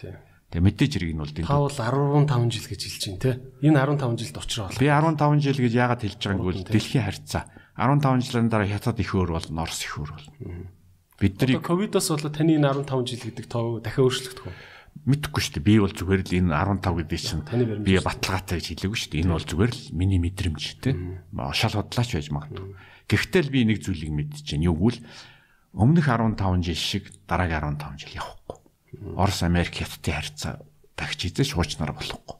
Тэгээ 0.50 0.62
мэдээж 0.62 0.92
хэрэг 0.98 1.12
нь 1.14 1.22
бол 1.22 1.30
энэ 1.30 1.46
Та 1.46 1.58
бол 1.58 1.70
15 1.70 2.54
жил 2.54 2.66
гэж 2.70 2.80
хэлж 2.86 3.02
байна 3.06 3.22
те. 3.22 3.32
Энэ 3.62 3.78
15 3.82 4.18
жилд 4.22 4.36
учраа 4.38 4.66
бол. 4.70 4.78
Би 4.78 4.86
15 4.90 5.42
жил 5.42 5.58
гэж 5.62 5.72
яагаад 5.74 6.02
хэлж 6.02 6.20
байгаа 6.22 6.38
юм 6.38 6.46
бол 6.46 6.62
дэлхийн 6.66 7.06
харьцаа 7.06 7.42
15 7.76 8.24
жилийн 8.24 8.48
дараа 8.50 8.66
хятад 8.70 8.98
их 8.98 9.12
өөр 9.14 9.30
бол 9.36 9.46
Орос 9.62 9.80
их 9.84 9.94
өөр 9.98 10.10
бол. 10.10 10.26
Бидний 11.16 11.60
ковидос 11.60 12.12
болоо 12.12 12.28
таны 12.28 12.60
энэ 12.60 12.84
15 12.84 13.08
жил 13.08 13.22
гэдэг 13.24 13.46
тоо 13.48 13.80
дахиад 13.80 14.04
өөрчлөгдөх 14.04 14.46
үү? 14.52 14.56
Мэдхгүй 15.06 15.40
шүү 15.40 15.54
дээ. 15.60 15.64
Би 15.64 15.74
бол 15.80 15.94
зүгээр 15.96 16.22
л 16.28 16.36
энэ 16.44 16.52
15 16.52 16.92
гэдэг 16.92 17.20
чинь 17.20 17.44
би 17.80 17.96
баталгаатай 18.00 18.60
гэж 18.60 18.66
хэлээгүй 18.76 18.98
шүү 19.00 19.10
дээ. 19.16 19.22
Энэ 19.24 19.32
бол 19.32 19.48
зүгээр 19.48 19.72
л 19.72 19.82
миний 19.96 20.20
мэдрэмж 20.20 20.62
те. 20.84 20.92
Шал 21.56 21.76
бодлаач 21.80 22.10
байж 22.16 22.28
магадгүй. 22.28 22.68
Гэхдээ 23.08 23.42
л 23.48 23.54
би 23.54 23.60
нэг 23.64 23.78
зүйлийг 23.80 24.12
мэдчихээн. 24.12 24.66
Юу 24.68 24.76
гэвэл 24.76 25.00
өмнөх 25.72 26.08
15 26.08 26.64
жил 26.64 26.76
шиг 26.80 27.04
дараагийн 27.24 27.80
15 27.80 27.96
жил 28.02 28.20
явахгүй. 28.20 28.56
Орос 29.16 29.40
Америк 29.40 29.72
хятадын 29.72 30.16
харьцаа 30.20 30.52
дахиж 30.96 31.32
эзэж 31.32 31.56
хуучнаар 31.56 31.92
болохгүй. 31.92 32.36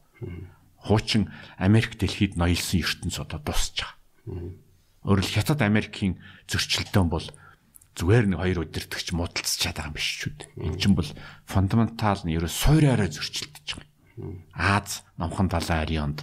Хуучин 0.85 1.33
Америк 1.61 1.97
дэлхийд 2.01 2.37
ноёлсон 2.37 2.81
ертөнц 2.81 3.21
одоо 3.21 3.41
байгаа. 3.41 3.95
Өөрөлд 5.07 5.33
хятад 5.33 5.61
Америкийн 5.63 6.19
зөрчилдөөн 6.51 7.09
бол 7.09 7.27
зүгээр 7.97 8.25
нэг 8.29 8.39
хоёр 8.45 8.59
өдөртөгч 8.69 9.09
муудалцчаад 9.17 9.77
байгаа 9.81 9.89
юм 9.89 9.97
биш 9.97 10.09
ч 10.21 10.29
үү. 10.29 10.35
Эн 10.61 10.77
чинь 10.77 10.97
бол 10.97 11.09
фундаментал 11.49 12.21
нь 12.29 12.37
ерөө 12.37 12.53
суураараа 12.53 13.09
зөрчилдөж 13.09 13.67
байгаа. 13.73 13.89
Аз 14.53 15.01
номхон 15.17 15.49
далайн 15.49 15.81
арионд 15.81 16.19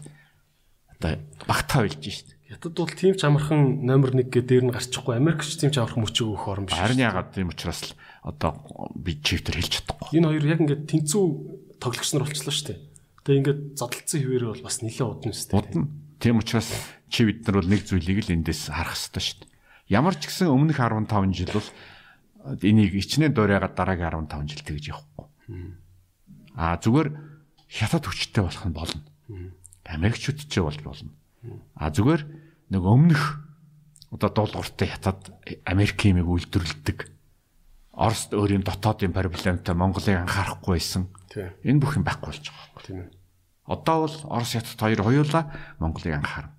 одоо 0.94 1.18
багтаа 1.50 1.90
байлж 1.90 1.98
шít. 1.98 2.30
Хятад 2.46 2.78
бол 2.78 2.94
тийм 2.94 3.18
ч 3.18 3.26
амархан 3.26 3.82
номер 3.82 4.14
1 4.14 4.30
гэ 4.30 4.46
дээр 4.46 4.66
нь 4.70 4.74
гарчихгүй. 4.74 5.18
Америкч 5.18 5.58
тийм 5.58 5.74
ч 5.74 5.82
амархан 5.82 6.06
мөчөг 6.06 6.30
өгөх 6.30 6.46
орн 6.46 6.66
биш. 6.70 6.78
Харин 6.78 7.02
яагаад 7.02 7.34
тийм 7.34 7.50
учраас 7.50 7.82
л 7.90 7.98
одоо 8.22 8.54
би 8.94 9.18
чифтер 9.18 9.58
хэлж 9.58 9.82
чадахгүй. 9.82 10.14
Энэ 10.14 10.30
хоёр 10.30 10.46
яг 10.46 10.62
ингээд 10.62 10.86
тэнцүү 10.86 11.24
тоглогч 11.82 12.10
нар 12.14 12.24
болчихлоо 12.30 12.54
шүү 12.54 12.68
дээ. 12.70 12.80
Тэгээ 13.26 13.40
ингээд 13.42 13.62
задлцсан 13.82 14.20
хിവэрээ 14.22 14.50
бол 14.54 14.66
бас 14.70 14.78
нэлээд 14.86 15.10
удна 15.10 15.34
шүү 15.34 15.50
дээ. 15.50 15.58
Удна. 15.58 15.90
Тийм 16.22 16.38
учраас 16.38 16.70
чи 17.10 17.26
бид 17.26 17.42
нар 17.50 17.58
бол 17.60 17.72
нэг 17.74 17.82
зүйлийг 17.84 18.20
л 18.22 18.34
эндээс 18.38 18.70
харах 18.70 18.96
хэрэгтэй 18.96 19.24
шүү 19.26 19.38
дээ. 19.42 19.53
Ямар 19.88 20.16
ч 20.16 20.32
гэсэн 20.32 20.48
өмнөх 20.48 20.80
15 20.80 21.36
жил 21.36 21.52
бол 21.52 21.70
энийг 22.64 22.96
ичнээ 22.96 23.32
дуурайгаад 23.32 23.76
дараагийн 23.76 24.28
15 24.28 24.48
жил 24.52 24.64
тэгж 24.64 24.84
явахгүй. 24.92 25.26
Аа 26.56 26.78
зүгээр 26.80 27.10
хятад 27.68 28.04
хүчтэй 28.08 28.44
болох 28.44 28.66
нь 28.68 28.76
болно. 28.76 29.02
Америкчууд 29.84 30.40
ч 30.48 30.60
болж 30.64 30.80
болно. 30.84 31.12
А 31.76 31.92
зүгээр 31.92 32.22
нэг 32.72 32.84
өмнөх 32.84 33.44
одоо 34.14 34.30
дуулууртай 34.30 34.88
хятад 34.88 35.34
Америк 35.66 36.00
юмыг 36.06 36.28
үйлдвэрлэдэг 36.30 37.12
Орос 37.94 38.34
өөрийн 38.34 38.66
дотоодын 38.66 39.14
проблемтай 39.14 39.76
Монголыг 39.78 40.18
анхаарахгүй 40.26 40.82
байсан. 40.82 41.14
Энэ 41.62 41.78
бүх 41.78 41.98
юм 41.98 42.06
байхгүй 42.06 42.34
болж 42.34 42.46
байгаа 42.50 43.06
ээ. 43.06 43.10
Одоо 43.70 43.98
бол 44.10 44.18
Орос 44.34 44.58
хятад 44.58 44.82
хоёр 44.82 45.02
хоёулаа 45.06 45.44
Монголыг 45.78 46.14
анхаарна. 46.18 46.58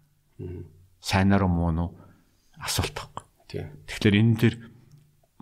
Сайнаар 1.02 1.42
уу 1.42 1.50
муу 1.50 1.70
нь 1.74 1.82
асуулт 2.64 2.94
байхгүй. 2.96 3.24
Тийм. 3.48 3.66
Тэгэхээр 3.86 4.18
энэ 4.18 4.34
дэр 4.40 4.54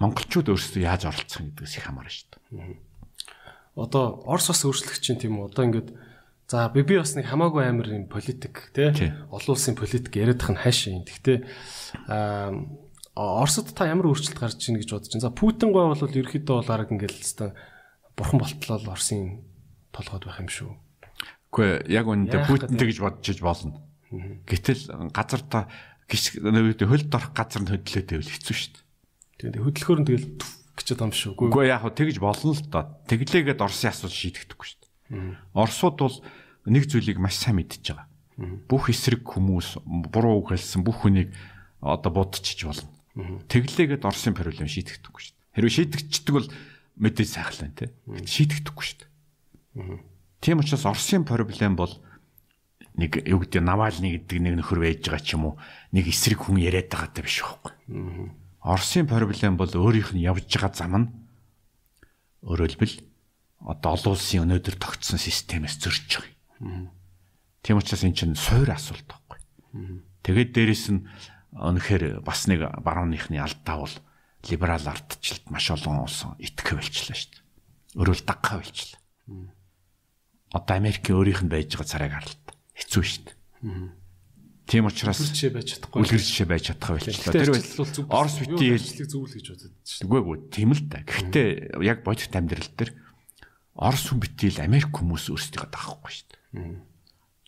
монголчууд 0.02 0.48
өөрсдөө 0.50 0.82
яаж 0.82 1.02
оролцох 1.06 1.42
гэдгээс 1.46 1.74
их 1.78 1.86
хамаарна 1.86 2.10
шүү 2.10 2.28
дээ. 2.50 2.76
Одоо 3.78 4.20
Орос 4.28 4.52
бас 4.52 4.62
өөрчлөгч 4.66 5.00
чинь 5.00 5.20
тийм 5.22 5.40
үү? 5.40 5.48
Одоо 5.54 5.64
ингээд 5.70 5.88
За 6.52 6.68
би 6.68 6.82
би 6.84 6.98
бас 7.00 7.14
нэг 7.16 7.24
хамаагүй 7.32 7.64
амар 7.64 7.88
юм 7.88 8.04
политик 8.12 8.68
тий 8.76 8.92
олон 9.32 9.56
улсын 9.56 9.72
политик 9.72 10.12
яриадах 10.12 10.52
нь 10.52 10.60
хайшаа 10.60 11.00
юм. 11.00 11.04
Гэхдээ 11.08 11.38
аа 12.12 12.52
Оросд 13.16 13.72
та 13.72 13.88
ямар 13.88 14.12
өөрчлөлт 14.12 14.36
гарч 14.36 14.60
ийн 14.68 14.76
гэж 14.76 14.92
бодож 14.92 15.08
байна. 15.16 15.24
За 15.24 15.32
Путин 15.32 15.72
гой 15.72 15.88
бол 15.88 15.96
ерөөхдөө 15.96 16.56
бол 16.60 16.68
арга 16.68 16.92
ингээл 16.92 17.24
хэвээр 17.24 17.52
бурхан 18.16 18.40
болтлоо 18.40 18.76
Оросын 18.84 19.48
толгойд 19.96 20.24
байх 20.28 20.40
юм 20.44 20.50
шүү. 20.52 20.70
Гэхдээ 21.52 21.88
яг 21.88 22.06
үнэндээ 22.08 22.36
Яах 22.36 22.48
Путин 22.52 22.68
гэдэг- 22.68 22.80
тэгж 22.84 22.96
бодож 23.00 23.38
болно. 23.40 23.72
Гэтэл 24.44 24.82
газар 25.08 25.40
та 25.48 25.60
гис 26.12 26.36
нөгөө 26.36 26.84
хөлд 26.84 27.08
орох 27.08 27.32
газар 27.32 27.64
нь 27.64 27.72
хөдлөөд 27.72 28.08
байвал 28.12 28.28
хэцүү 28.28 28.52
шүү 28.52 28.70
дээ. 28.76 28.84
Тэгээд 29.40 29.64
хөдөлгөөр 29.64 30.00
нь 30.04 30.08
тэгэл 30.12 30.28
гэчээд 30.76 31.00
юм 31.00 31.12
шүү. 31.16 31.32
Үгүй 31.40 31.64
яг 31.72 31.80
хөө 31.88 31.96
тэгж 31.96 32.16
болно 32.20 32.52
л 32.52 32.62
доо. 32.68 32.84
Тэглээгээд 33.08 33.64
Оросын 33.64 33.88
асуудал 33.96 34.12
шийдэгдэхгүй 34.12 34.66
шүү 34.68 34.80
дээ. 34.84 35.56
Оросууд 35.56 35.96
бол 35.96 36.16
нэг 36.68 36.84
зүйлийг 36.84 37.16
маш 37.16 37.40
сайн 37.40 37.56
мэдчихэж 37.56 37.96
байгаа. 37.96 38.08
Бүх 38.68 38.92
эсрэг 38.92 39.24
хүмүүс 39.24 39.80
буруу 40.12 40.44
үг 40.44 40.52
хэлсэн 40.52 40.84
бүх 40.84 41.04
хүнийг 41.04 41.32
одоо 41.80 42.12
будчихж 42.12 42.60
болно. 42.68 42.88
Тэглээгээд 43.48 44.04
Оросын 44.04 44.36
проблем 44.36 44.68
шийдэгдэхгүй 44.68 45.20
шүү 45.20 45.32
дээ. 45.32 45.52
Хэрвээ 45.56 45.76
шийдэгдчихдэг 45.80 46.34
бол 46.36 46.48
мэдээж 47.00 47.28
сайхлаа. 47.28 47.68
Гэтэл 47.72 48.28
шийдэгдэхгүй 48.28 48.84
шүү 48.84 48.98
дээ. 49.00 49.10
Тийм 50.40 50.60
учраас 50.60 50.84
Оросын 50.88 51.24
проблем 51.24 51.76
бол 51.76 51.92
нэг 52.96 53.24
юу 53.24 53.40
гэдэг 53.40 53.62
Навальны 53.64 54.20
гэдэг 54.20 54.38
нэг 54.40 54.54
нөхөр 54.60 54.80
байж 54.84 55.00
байгаа 55.06 55.22
ч 55.24 55.34
юм 55.36 55.52
уу 55.52 55.54
нэг 55.92 56.08
эсрэг 56.12 56.44
хүн 56.44 56.60
яриад 56.60 56.92
байгаа 56.92 57.08
даа 57.08 57.24
биш 57.24 57.40
байхгүй. 57.40 57.72
Оросын 58.60 59.08
проблем 59.08 59.56
бол 59.56 59.72
өөрийнх 59.72 60.12
нь 60.12 60.24
явж 60.24 60.46
байгаа 60.46 60.72
зам 60.76 60.94
нь 61.00 61.08
өөрөлдвөл 62.44 62.96
одоо 63.64 63.90
олон 63.96 64.12
улсын 64.12 64.44
өнөөдөр 64.44 64.76
тогтсон 64.76 65.18
системээс 65.18 65.80
зөрж 65.80 66.20
байгаа. 66.20 66.90
Тийм 67.62 67.78
учраас 67.78 68.02
эн 68.02 68.14
чинь 68.14 68.36
суур 68.36 68.68
асуулт 68.68 69.06
байхгүй. 69.06 69.40
Тэгээд 70.26 70.50
дээрэс 70.52 70.86
нь 70.90 71.06
өнөхөр 71.54 72.20
бас 72.26 72.46
нэг 72.50 72.66
барууныхны 72.82 73.38
алдаа 73.38 73.86
бол 73.86 73.94
либерал 74.50 74.82
ардчлалд 74.82 75.46
маш 75.48 75.70
олон 75.70 76.02
улс 76.02 76.26
итгэх 76.42 76.74
болчлаа 76.74 77.14
шүү 77.14 77.30
дээ. 77.30 77.42
Өөрөөр 78.02 78.20
дагхаа 78.26 78.58
болчлаа. 78.58 79.00
Одоо 80.52 80.74
Америкийн 80.76 81.16
өөрийнх 81.18 81.42
нь 81.46 81.52
байж 81.52 81.70
байгаа 81.70 81.86
царайг 81.86 82.12
харлаа. 82.18 82.41
Хэцүү 82.76 83.02
шүү 83.02 83.22
дээ. 83.26 83.36
Тийм 84.66 84.86
учраас 84.88 85.20
жишээ 85.20 85.52
байж 85.52 85.68
чадахгүй. 85.76 86.00
үлгэр 86.00 86.22
жишээ 86.22 86.48
байж 86.48 86.62
чадхаа 86.70 86.96
болчлаа. 86.96 87.34
Тэр 87.34 87.50
бол. 87.52 88.08
Орос 88.08 88.36
битгий 88.40 88.70
ажлыг 88.78 89.08
зөвл 89.10 89.28
гэж 89.28 89.46
бодод 89.52 89.74
шүү. 89.84 90.06
Үгүй 90.06 90.20
ээ 90.22 90.40
тийм 90.54 90.70
л 90.72 90.82
та. 90.88 91.02
Гэхдээ 91.02 91.48
яг 91.82 91.98
бодит 92.06 92.32
амьдрал 92.32 92.70
дээр 92.78 92.90
Орос 93.72 94.04
хүн 94.12 94.20
битэл 94.20 94.60
Америк 94.60 94.92
хүмүүс 94.92 95.32
өөрсдийгөө 95.32 95.70
даахгүй 95.72 96.12
шүү 96.12 96.28
дээ. 96.28 96.80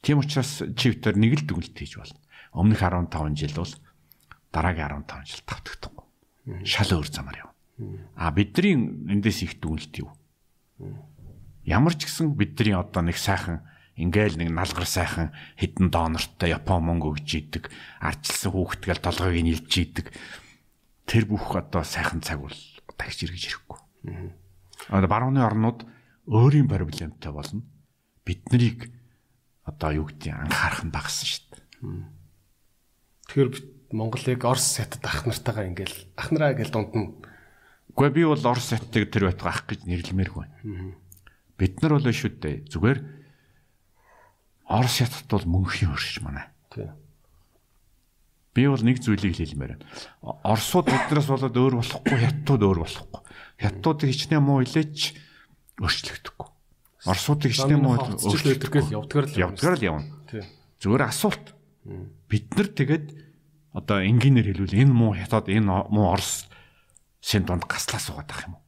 Тийм 0.05 0.21
учраас 0.21 0.65
чивтер 0.73 1.17
нэг 1.21 1.37
л 1.41 1.45
дүгнэлт 1.45 1.77
хийж 1.77 2.01
болно. 2.01 2.21
Өмнөх 2.57 2.81
15 2.81 3.37
жил 3.37 3.57
бол 3.57 3.73
дараагийн 4.53 5.05
15 5.05 5.29
жил 5.29 5.43
тавтагдахгүй. 5.45 6.07
Шал 6.65 6.97
өөр 6.97 7.09
замаар 7.13 7.45
явна. 7.45 7.57
А 8.17 8.33
бидний 8.33 8.77
эндээс 9.13 9.45
их 9.45 9.61
дүгнэлт 9.61 9.95
юу? 10.01 10.13
Ямар 11.65 11.93
ч 11.93 12.09
гэсэн 12.09 12.33
бидний 12.37 12.73
одоо 12.73 13.05
нэг 13.05 13.21
сайхан 13.21 13.65
ингээл 13.95 14.39
нэг 14.39 14.51
налгар 14.51 14.87
сайхан 14.87 15.31
хідэн 15.59 15.91
донортой 15.91 16.51
Япон 16.51 16.83
мөнгө 16.87 17.15
өгж 17.15 17.31
идэг, 17.39 17.65
ардчилсан 18.03 18.51
хүүхдгээл 18.51 19.03
толгойг 19.03 19.39
нь 19.43 19.53
илж 19.55 19.71
идэг. 19.71 20.07
Тэр 21.07 21.25
бүх 21.31 21.55
одоо 21.55 21.87
сайхан 21.87 22.21
цаг 22.25 22.43
бол 22.43 22.59
тагч 22.99 23.23
иргэж 23.23 23.55
ирэхгүй. 23.55 23.79
Одоо 24.91 25.09
барууны 25.09 25.41
орнууд 25.45 25.87
өөрийн 26.27 26.67
проблемтай 26.67 27.31
болно. 27.31 27.63
Бид 28.27 28.43
нарыг 28.51 28.91
одоо 29.65 29.91
юу 29.95 30.07
гэдэг 30.11 30.33
анхаарах 30.33 30.83
нь 30.85 30.95
багассан 30.95 31.29
шүү 31.29 31.45
дээ. 31.55 31.63
Тэгэхээр 33.31 33.51
Монголыг 33.95 34.43
Орос 34.43 34.77
хятад 34.77 35.05
ах 35.07 35.23
нартайгаа 35.23 35.71
ингээл 35.71 35.97
ах 36.19 36.29
нараа 36.35 36.59
гэл 36.59 36.73
дунд 36.75 36.93
нь 36.99 37.09
Гэхдээ 37.95 38.11
би 38.11 38.23
бол 38.27 38.43
Орос 38.43 38.75
хятадыг 38.75 39.07
тэр 39.15 39.31
байтугай 39.31 39.53
ах 39.55 39.63
гэж 39.71 39.87
нэрлэмээргүй. 39.87 40.47
Бид 41.55 41.75
нар 41.79 41.93
бол 41.95 42.11
шүү 42.11 42.33
дээ. 42.43 42.67
Зүгээр 42.67 42.99
Орос 44.69 44.97
хятад 45.01 45.29
бол 45.29 45.45
мөнхийн 45.45 45.93
өрш 45.93 46.21
манай. 46.25 46.49
тий. 46.73 46.89
Би 48.55 48.69
бол 48.71 48.81
нэг 48.81 49.03
зүйлийг 49.03 49.35
хэлмээр 49.35 49.77
байна. 49.77 49.87
Оросууд 50.23 50.87
биднээс 50.87 51.27
болоод 51.27 51.57
өөр 51.59 51.75
болохгүй, 51.83 52.17
хятадууд 52.23 52.63
өөр 52.63 52.79
болохгүй. 52.87 53.21
Хятадуудыг 53.59 54.09
хичнээн 54.15 54.45
муу 54.47 54.63
илээч 54.63 55.19
өөрчлөгдөхгүй. 55.83 56.49
Оросуудыг 57.05 57.51
хичнээн 57.51 57.83
муу 57.83 57.99
өөрчлөлт 57.99 58.63
өдөргөл 58.63 58.95
явдгаар 58.95 59.27
л 59.27 59.43
явдгаар 59.43 59.77
л 59.77 59.87
явна. 59.91 60.07
Тий. 60.31 60.47
Зүгээр 60.81 61.03
асуулт. 61.03 61.47
Бид 62.31 62.47
нар 62.55 62.69
тэгээд 62.71 63.07
одоо 63.75 63.99
энгийнээр 64.07 64.55
хэлвэл 64.55 64.81
энэ 64.87 64.95
муу 64.95 65.19
хятад 65.19 65.51
энэ 65.51 65.67
муу 65.91 66.15
орос 66.15 66.47
син 67.19 67.43
донд 67.43 67.67
гаслаа 67.67 67.99
суугаад 67.99 68.31
байх 68.31 68.47
юм 68.47 68.55
уу? 68.55 68.63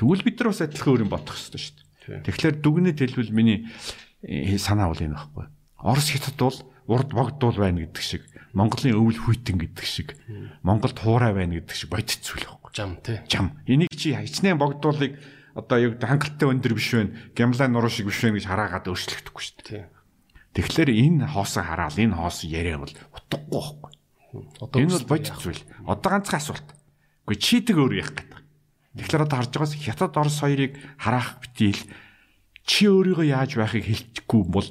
Тэгвэл 0.00 0.24
бид 0.24 0.40
нар 0.40 0.50
бас 0.56 0.64
адилхан 0.64 0.92
өөр 0.96 1.04
юм 1.04 1.12
бодох 1.12 1.36
хэрэгтэй 1.36 1.60
шүү 1.60 1.76
дээ. 1.76 2.24
Тэгэхээр 2.24 2.56
дүгнэт 2.64 2.98
хэлбэл 2.98 3.36
миний 3.36 3.68
санаа 4.58 4.88
бол 4.92 5.02
энэ 5.02 5.16
байхгүй. 5.16 5.46
Орос 5.82 6.08
хятад 6.10 6.38
бол 6.38 6.58
урд 6.86 7.10
богдуул 7.12 7.56
байна 7.58 7.84
гэдэг 7.84 8.02
шиг, 8.02 8.22
Монголын 8.56 8.96
өвөл 8.96 9.20
хүйтэн 9.20 9.58
гэдэг 9.60 9.86
шиг, 9.86 10.16
Монголд 10.62 10.96
хуурай 10.98 11.34
байна 11.34 11.58
гэдэг 11.60 11.76
шиг 11.76 11.90
бодит 11.90 12.22
зүйл 12.22 12.46
байхгүй. 12.46 12.70
Жам 12.72 12.96
тий. 13.02 13.20
Жам. 13.28 13.52
Энийг 13.66 13.92
чи 13.92 14.14
хичнээн 14.14 14.56
богдуулыг 14.56 15.18
одоо 15.56 15.76
гэдэг 15.80 16.08
хангалттай 16.08 16.48
өндөр 16.48 16.72
биш 16.76 16.92
байна, 16.94 17.16
гямлаа 17.36 17.68
нуруу 17.68 17.90
шиг 17.92 18.06
биш 18.08 18.20
байна 18.22 18.36
гэж 18.38 18.46
хараагаад 18.48 18.88
өөрчлөгдөхгүй 18.88 19.42
шүү 19.42 19.56
дээ. 19.66 19.84
Тэгэхээр 20.56 20.90
энэ 20.92 21.28
хоосоо 21.32 21.64
хараал 21.64 21.96
энэ 21.96 22.16
хоос 22.16 22.44
яриа 22.48 22.80
бол 22.80 22.92
утгагүй 22.92 23.50
байхгүй. 23.52 23.92
Одоо 24.60 24.78
Энэ 24.80 24.92
бол 24.96 25.10
бодит 25.16 25.36
зүйл. 25.36 25.62
Одоо 25.84 26.10
ганцхан 26.12 26.40
асуулт. 26.40 26.68
Гэхдээ 27.28 27.44
чийдэг 27.44 27.76
өөр 27.76 27.94
яах 27.96 28.12
гэдэг. 28.16 28.40
Тэгэхээр 28.96 29.24
одоо 29.28 29.36
харж 29.40 29.52
байгаас 29.52 29.74
хятад 29.76 30.16
орос 30.16 30.38
хоёрыг 30.40 30.72
хараах 30.96 31.40
битийл 31.44 31.80
чи 32.66 32.90
өөрийгөө 32.90 33.26
яаж 33.30 33.56
байхыг 33.56 33.86
хэлчихгүй 33.86 34.42
бол 34.50 34.68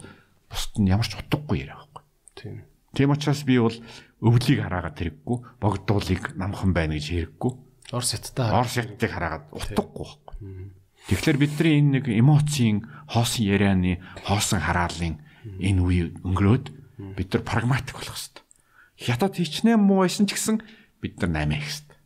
бусд 0.52 0.74
нь 0.78 0.92
ямар 0.92 1.08
ч 1.08 1.16
утгагүй 1.16 1.64
яриа 1.64 1.80
байхгүй. 1.80 2.04
тий. 2.36 2.62
Тийм 2.94 3.16
учраас 3.16 3.42
би 3.48 3.56
бол 3.58 3.76
өвлийг 4.20 4.60
хараагаад 4.60 5.00
хэрэггүй, 5.00 5.38
богдуулыг 5.64 6.24
намхан 6.36 6.72
байна 6.76 7.00
гэж 7.00 7.08
хэрэггүй. 7.12 7.52
Орос 7.96 8.12
хятадтай 8.12 8.52
Орос 8.52 8.76
хятадыг 8.76 9.12
хараагаад 9.12 9.46
утгагүй 9.56 10.04
байхгүй. 10.04 10.36
Тэгэхээр 11.06 11.38
бидний 11.38 11.74
энэ 11.80 11.92
нэг 12.02 12.06
эмоцийн 12.10 12.84
хоосон 13.08 13.46
ярианы 13.46 14.02
хоосон 14.26 14.60
хараалын 14.60 15.22
энэ 15.62 15.82
үе 15.86 16.04
өнгөрөөд 16.26 16.66
бид 17.16 17.30
нар 17.30 17.44
прагматик 17.46 17.96
болох 18.02 18.18
хэрэгтэй. 18.18 18.44
Хятад 19.06 19.38
хичнээн 19.38 19.80
муу 19.80 20.02
байсан 20.02 20.26
ч 20.26 20.34
гэсэн 20.34 20.66
бид 21.04 21.22
нар 21.22 21.46
8 21.46 21.54
хийх 21.54 21.70
хэрэгтэй. 21.70 21.98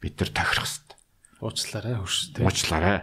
Бид 0.00 0.14
нар 0.16 0.30
тохирох 0.32 0.64
хэрэгтэй. 0.64 0.96
уучлаарай 1.44 1.94
хөрш 2.00 2.18
тий. 2.32 2.42
Уучлаарай. 2.46 2.98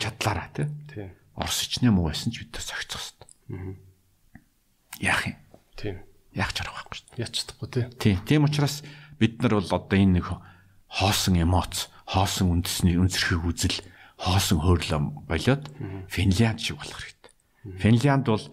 Чадлаараа 0.00 0.48
тий. 0.50 0.66
Тий. 0.90 1.06
Орос 1.40 1.64
хичнээн 1.64 1.94
муу 1.96 2.12
байсан 2.12 2.30
ч 2.30 2.44
бид 2.44 2.52
нар 2.52 2.64
согцох 2.64 3.00
хэрэгтэй. 3.00 3.80
Яах 5.00 5.22
юм? 5.26 5.36
Тий. 5.80 5.96
Яах 6.36 6.52
ч 6.52 6.60
арга 6.60 6.76
байхгүй 6.76 6.96
шүү 7.00 7.08
дээ. 7.16 7.24
Яч 7.24 7.32
чадахгүй 7.40 7.68
тий. 7.72 7.84
Тийм. 7.96 8.16
Тийм 8.28 8.44
учраас 8.44 8.84
бид 9.18 9.40
нар 9.42 9.56
бол 9.58 9.72
одоо 9.72 9.96
энэ 9.96 10.20
нэг 10.20 10.26
хоосон 10.90 11.40
эмоц, 11.40 11.88
хоосон 12.04 12.60
үндэсний 12.60 13.00
үнсэрхийг 13.00 13.42
үзэл, 13.46 13.78
хоосон 14.20 14.60
хөөрлөм 14.60 15.24
болоод 15.26 15.64
Финлянд 16.12 16.60
шиг 16.60 16.76
болох 16.76 17.00
хэрэгтэй. 17.00 17.32
Финлянд 17.80 18.26
бол 18.28 18.44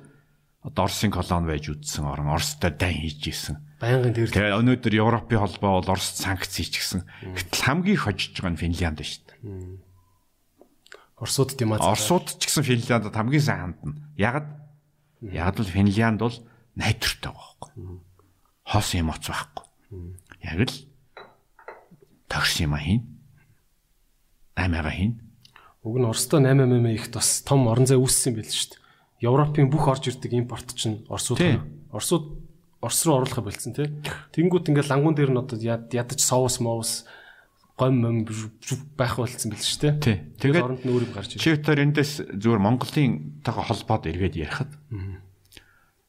одоо 0.64 0.84
Оросын 0.86 1.12
колони 1.12 1.48
байж 1.48 1.66
үдсэн 1.72 2.06
орн, 2.06 2.28
Оростой 2.32 2.72
дайн 2.72 3.00
хийж 3.02 3.24
исэн. 3.28 3.56
Байнгын 3.80 4.14
тэр 4.14 4.28
Тэгээ 4.32 4.60
өнөөдөр 4.60 4.94
Европын 5.00 5.40
холбоо 5.40 5.80
бол 5.80 5.94
Оросд 5.96 6.20
санкц 6.20 6.60
хийчихсэн. 6.60 7.08
Гэтэл 7.24 7.64
хамгийн 7.64 8.00
хожиж 8.04 8.36
байгаа 8.36 8.52
нь 8.52 8.62
Финлянд 8.62 9.00
шүү 9.00 9.24
дээ. 9.32 9.87
Оросууд 11.18 11.58
димац. 11.58 11.82
Оросууд 11.82 12.38
ч 12.38 12.46
гэсэн 12.46 12.64
Финляндд 12.64 13.14
хамгийн 13.16 13.42
сайн 13.42 13.60
хандна. 13.74 14.06
Ягд? 14.18 14.48
Ягд 15.22 15.58
бол 15.58 15.74
Финлянд 15.74 16.20
бол 16.22 16.36
найдвартай 16.78 17.32
байхгүй. 17.34 17.72
Хоос 18.66 18.90
эмоц 18.94 19.26
байхгүй. 19.26 19.66
Яг 20.46 20.60
л 20.70 20.76
тагш 22.30 22.62
юм 22.62 22.78
хийн. 22.78 23.02
Аймага 24.56 24.92
хийн. 24.94 25.18
Уг 25.82 25.98
нь 25.98 26.06
Оростой 26.06 26.42
8 26.46 26.54
мм 26.66 26.86
ихт 26.94 27.14
бас 27.18 27.42
том 27.42 27.66
орон 27.68 27.86
зай 27.90 27.98
үүссэн 27.98 28.36
байл 28.38 28.46
шүү 28.50 28.78
дээ. 28.78 28.82
Европын 29.26 29.70
бүх 29.74 29.88
орж 29.90 30.12
ирдэг 30.14 30.34
импорт 30.38 30.70
чинь 30.78 31.02
Оросууд. 31.10 31.40
Оросууд 31.90 32.26
Орос 32.78 33.02
руу 33.10 33.18
оруулахыг 33.26 33.42
болцсон 33.50 33.74
тий. 33.74 33.90
Тэнгүүт 34.38 34.70
ингээд 34.70 34.92
лангуун 34.94 35.18
дээр 35.18 35.34
нь 35.34 35.42
одоо 35.42 35.58
яд- 35.58 35.90
ядаж 35.90 36.22
соус 36.22 36.62
моус 36.62 37.10
гом 37.78 38.02
мом 38.02 38.26
байх 38.98 39.16
болцсон 39.22 39.54
байл 39.54 39.62
шүү 39.62 39.82
дээ. 39.86 39.94
Тий. 40.02 40.18
Тэгээд 40.42 40.66
оронд 40.66 40.82
нь 40.82 40.90
өөр 40.90 41.06
юм 41.06 41.14
гарч 41.14 41.38
ирж. 41.38 41.46
Чивтер 41.46 41.78
эндээс 41.78 42.26
зүгээр 42.34 42.58
Монголын 42.58 43.46
тагаа 43.46 43.70
холбоод 43.70 44.10
эргээд 44.10 44.36
ярихад 44.36 44.74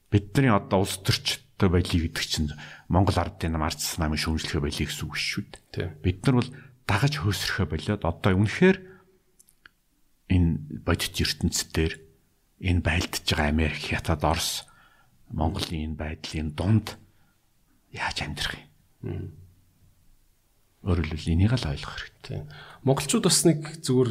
бидний 0.08 0.48
одоо 0.48 0.80
улс 0.88 0.96
төрчтэй 1.04 1.68
байлиг 1.68 2.08
гэдэг 2.08 2.24
чинь 2.24 2.48
Монгол 2.88 3.20
ардын 3.20 3.52
нам 3.52 3.68
ардс 3.68 4.00
намын 4.00 4.16
шүүмжлэхэ 4.16 4.64
байлиг 4.64 4.88
гэсэн 4.88 5.04
үг 5.04 5.16
шүү 5.20 5.44
дээ. 5.76 6.00
Бид 6.00 6.24
нар 6.24 6.40
бол 6.40 6.50
дагаж 6.88 7.20
хөөсрөхө 7.20 7.68
болоод 7.68 8.02
одоо 8.08 8.32
үнэхээр 8.32 8.78
энэ 10.32 10.80
бодит 10.88 11.20
ертөнцийн 11.20 12.00
энэ 12.64 12.80
байлдж 12.80 13.28
байгаа 13.28 13.52
Америк, 13.52 13.92
Хятад, 13.92 14.24
Орос, 14.24 14.64
Монголын 15.28 15.92
энэ 15.92 16.00
байдлын 16.00 16.56
дунд 16.56 16.96
яаж 17.92 18.24
амьдрах 18.24 18.56
юм? 19.04 19.36
Өөрөөр 20.88 21.04
хэлбэл 21.04 21.32
энийг 21.36 21.52
л 21.52 21.68
ойлгох 21.68 21.94
хэрэгтэй. 22.00 22.48
Монголчууд 22.88 23.24
бас 23.28 23.44
нэг 23.44 23.60
зүгээр 23.84 24.10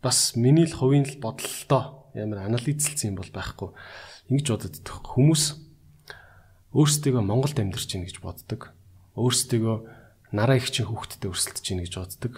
бас 0.00 0.32
миний 0.34 0.64
л 0.64 0.72
хувийн 0.72 1.04
л 1.04 1.20
бодолтой 1.20 1.84
ямар 2.16 2.48
анализлцсан 2.48 3.12
юм 3.12 3.20
бол 3.20 3.28
байхгүй. 3.28 3.76
Ингэж 4.32 4.48
боддог 4.48 5.04
хүмүүс 5.12 5.44
өөрсдөө 6.72 7.20
Монголд 7.20 7.60
амьдарч 7.60 7.88
байна 7.92 8.08
гэж 8.08 8.18
боддог. 8.24 8.72
Өөрсдөө 9.12 9.76
нараа 10.32 10.56
их 10.56 10.72
чин 10.72 10.88
хүүхдтэй 10.88 11.28
өрсөлдөж 11.28 11.66
байна 11.68 11.84
гэж 11.84 11.94
боддог. 12.00 12.34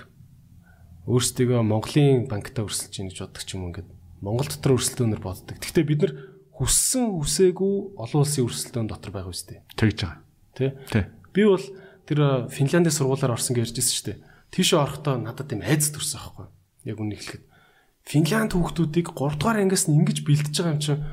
Өөрсдөө 1.07 1.63
Монголын 1.63 2.27
банктай 2.27 2.67
өрсөлдөж 2.67 2.95
байна 2.99 3.11
гэж 3.15 3.19
боддог 3.23 3.43
ч 3.47 3.51
юм 3.55 3.71
ингээд 3.71 3.89
Монгол 4.25 4.49
дотор 4.49 4.75
өрсөлдөөнөр 4.75 5.23
боддог. 5.23 5.57
Гэхдээ 5.61 5.85
бид 5.87 6.01
нар 6.03 6.13
хүссэн 6.57 7.13
үсээгүй 7.21 7.75
олон 8.01 8.21
улсын 8.25 8.47
өрсөлдөөн 8.49 8.89
дотор 8.89 9.13
байгаа 9.13 9.31
үстэй. 9.31 9.61
Тэгж 9.77 9.99
байгаа. 10.01 10.19
Тэ? 10.57 10.67
Тий. 10.89 11.05
Би 11.35 11.43
бол 11.45 11.61
тэр 12.09 12.49
Финляндийн 12.53 12.95
сургуулаар 12.95 13.37
орсон 13.37 13.57
гэж 13.57 13.73
ярьжсэн 13.73 13.95
шүү 13.95 14.07
дээ. 14.13 14.19
Тийшээ 14.55 14.79
орохдоо 14.79 15.15
надад 15.19 15.51
юм 15.51 15.65
айц 15.65 15.91
төрсөн 15.91 16.21
аахгүй. 16.21 16.47
Яг 16.85 16.99
үнийг 17.01 17.21
хэлэхэд. 17.25 17.45
Финланд 18.05 18.53
хүүхдүүдийг 18.53 19.17
3 19.17 19.41
дугаар 19.41 19.65
ангиас 19.65 19.89
нь 19.89 19.97
ингэж 19.97 20.29
бэлдэж 20.29 20.55
байгаа 20.61 20.75
юм 20.77 20.83
чинь 20.85 21.05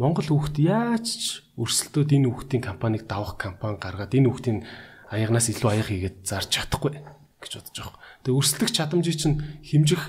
Монгол 0.00 0.24
хүүхд 0.32 0.56
яаж 0.64 1.06
ч 1.12 1.24
өрсөлдөөд 1.60 2.16
энэ 2.16 2.32
хүүхдийн 2.32 2.64
компанийг 2.64 3.04
давах 3.04 3.36
компани 3.36 3.76
гаргаад 3.76 4.16
энэ 4.16 4.32
хүүхдийн 4.32 4.64
аягнаас 5.12 5.52
илүү 5.52 5.68
аяг 5.68 5.86
хийгээд 5.92 6.24
зарж 6.24 6.48
чадахгүй 6.48 6.96
гэж 7.44 7.52
бодож 7.60 7.76
байгаа. 7.76 8.00
Тэгээ 8.24 8.38
өрсөлдөх 8.40 8.70
чадамжийг 8.72 9.16
чинь 9.20 9.36
хэмжих 9.60 10.02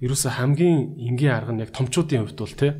ерөөсө 0.00 0.32
хамгийн 0.40 0.96
энгийн 0.96 1.36
арга 1.36 1.52
нь 1.52 1.60
яг 1.60 1.76
томчуудын 1.76 2.24
хувьд 2.24 2.40
бол 2.40 2.56
тий. 2.56 2.72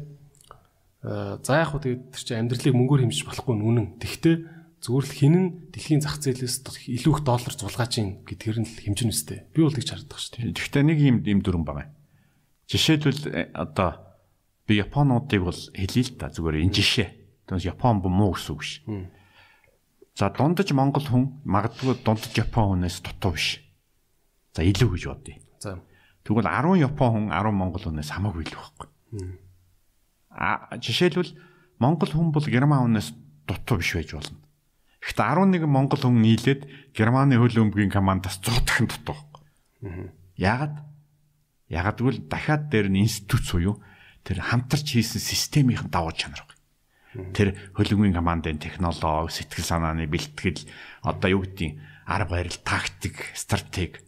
За 1.05 1.53
яг 1.61 1.77
хөө 1.77 1.81
тэгээд 1.85 2.03
тэр 2.17 2.23
чинь 2.25 2.41
амьдралыг 2.41 2.73
мөнгөөр 2.73 3.03
хэмжиж 3.05 3.29
болохгүй 3.29 3.55
нүнэн. 3.61 3.87
Тэгвэл 4.01 4.56
зүгээр 4.87 5.03
л 5.03 5.19
хинэн 5.19 5.47
дэлхийн 5.75 5.99
зах 5.99 6.23
зээлээс 6.23 6.63
илүү 6.63 7.13
их 7.19 7.23
доллар 7.27 7.51
зулгааж 7.51 7.93
ийн 7.99 8.23
гэдгээр 8.23 8.59
нь 8.63 8.69
л 8.71 8.79
хэмжин 8.87 9.11
үстэй. 9.11 9.51
Би 9.51 9.67
бол 9.67 9.75
тэгж 9.75 9.91
харагдах 9.91 10.23
шүү 10.23 10.47
дээ. 10.47 10.55
Гэхдээ 10.55 10.85
нэг 10.87 10.99
юм 11.03 11.17
юм 11.27 11.41
дүрэн 11.43 11.67
байгаа. 11.67 11.91
Жишээлбэл 12.71 13.23
э, 13.35 13.51
одоо 13.51 13.99
би 14.71 14.79
Японуудыг 14.79 15.43
бол 15.43 15.59
хэлье 15.75 16.03
л 16.07 16.15
та 16.15 16.31
зүгээр 16.31 16.63
энэ 16.63 16.75
жишээ. 16.79 17.09
Тэгээс 17.51 17.67
Япон 17.67 17.99
муу 17.99 18.39
гэсэн 18.39 18.55
үг 18.55 18.63
биш. 18.63 18.73
За 20.15 20.31
дундаж 20.31 20.71
Монгол 20.71 21.03
хүн 21.03 21.43
магадгүй 21.43 22.07
дундаж 22.07 22.31
Япон 22.39 22.79
хүнээс 22.79 23.03
дутуу 23.03 23.35
биш. 23.35 23.59
За 24.55 24.63
илүү 24.63 24.89
гэж 24.95 25.03
бодъё. 25.11 25.35
За. 25.59 25.83
Тэгвэл 26.23 26.47
10 26.47 26.79
Япон 26.87 27.11
хүн 27.11 27.27
10 27.35 27.51
Монгол 27.59 27.83
хүнээс 27.91 28.15
хамаагүй 28.15 28.47
илүү 28.47 28.59
байхгүй. 28.63 28.89
А 30.31 30.79
жишээлбэл 30.79 31.35
Монгол 31.83 32.11
хүн 32.15 32.31
бол 32.31 32.47
Герман 32.47 32.87
хүнээс 32.87 33.11
дутуу 33.51 33.83
биш 33.83 33.99
байж 33.99 34.15
болно. 34.15 34.46
Гэхдээ 35.07 35.63
11 35.63 35.71
монгол 35.71 36.03
хүн 36.03 36.19
нийлээд 36.19 36.67
Германы 36.91 37.39
хөл 37.39 37.63
өмгийн 37.63 37.95
командаас 37.95 38.43
100 38.43 38.67
дахин 38.67 38.91
дутуу. 38.91 39.15
Яагаад? 40.35 40.83
Яагаад 41.71 41.99
гэвэл 42.03 42.21
дахиад 42.27 42.67
дээр 42.67 42.91
нь 42.91 43.07
институт 43.07 43.47
суюу 43.47 43.79
тэр 44.27 44.43
хамтарч 44.43 44.99
хийсэн 44.99 45.23
системийн 45.23 45.87
давуу 45.87 46.11
чанар 46.11 46.43
байна. 46.43 47.31
Тэр 47.33 47.55
хөлөмгийн 47.79 48.19
командын 48.19 48.59
технологи, 48.59 49.31
сэтгэл 49.31 49.65
санааны 49.65 50.11
бэлтгэл, 50.11 50.67
одоо 51.07 51.29
юу 51.31 51.47
гэдгийг 51.47 51.79
арга 52.05 52.43
барил, 52.43 52.59
тактик, 52.67 53.31
стратеги. 53.33 54.03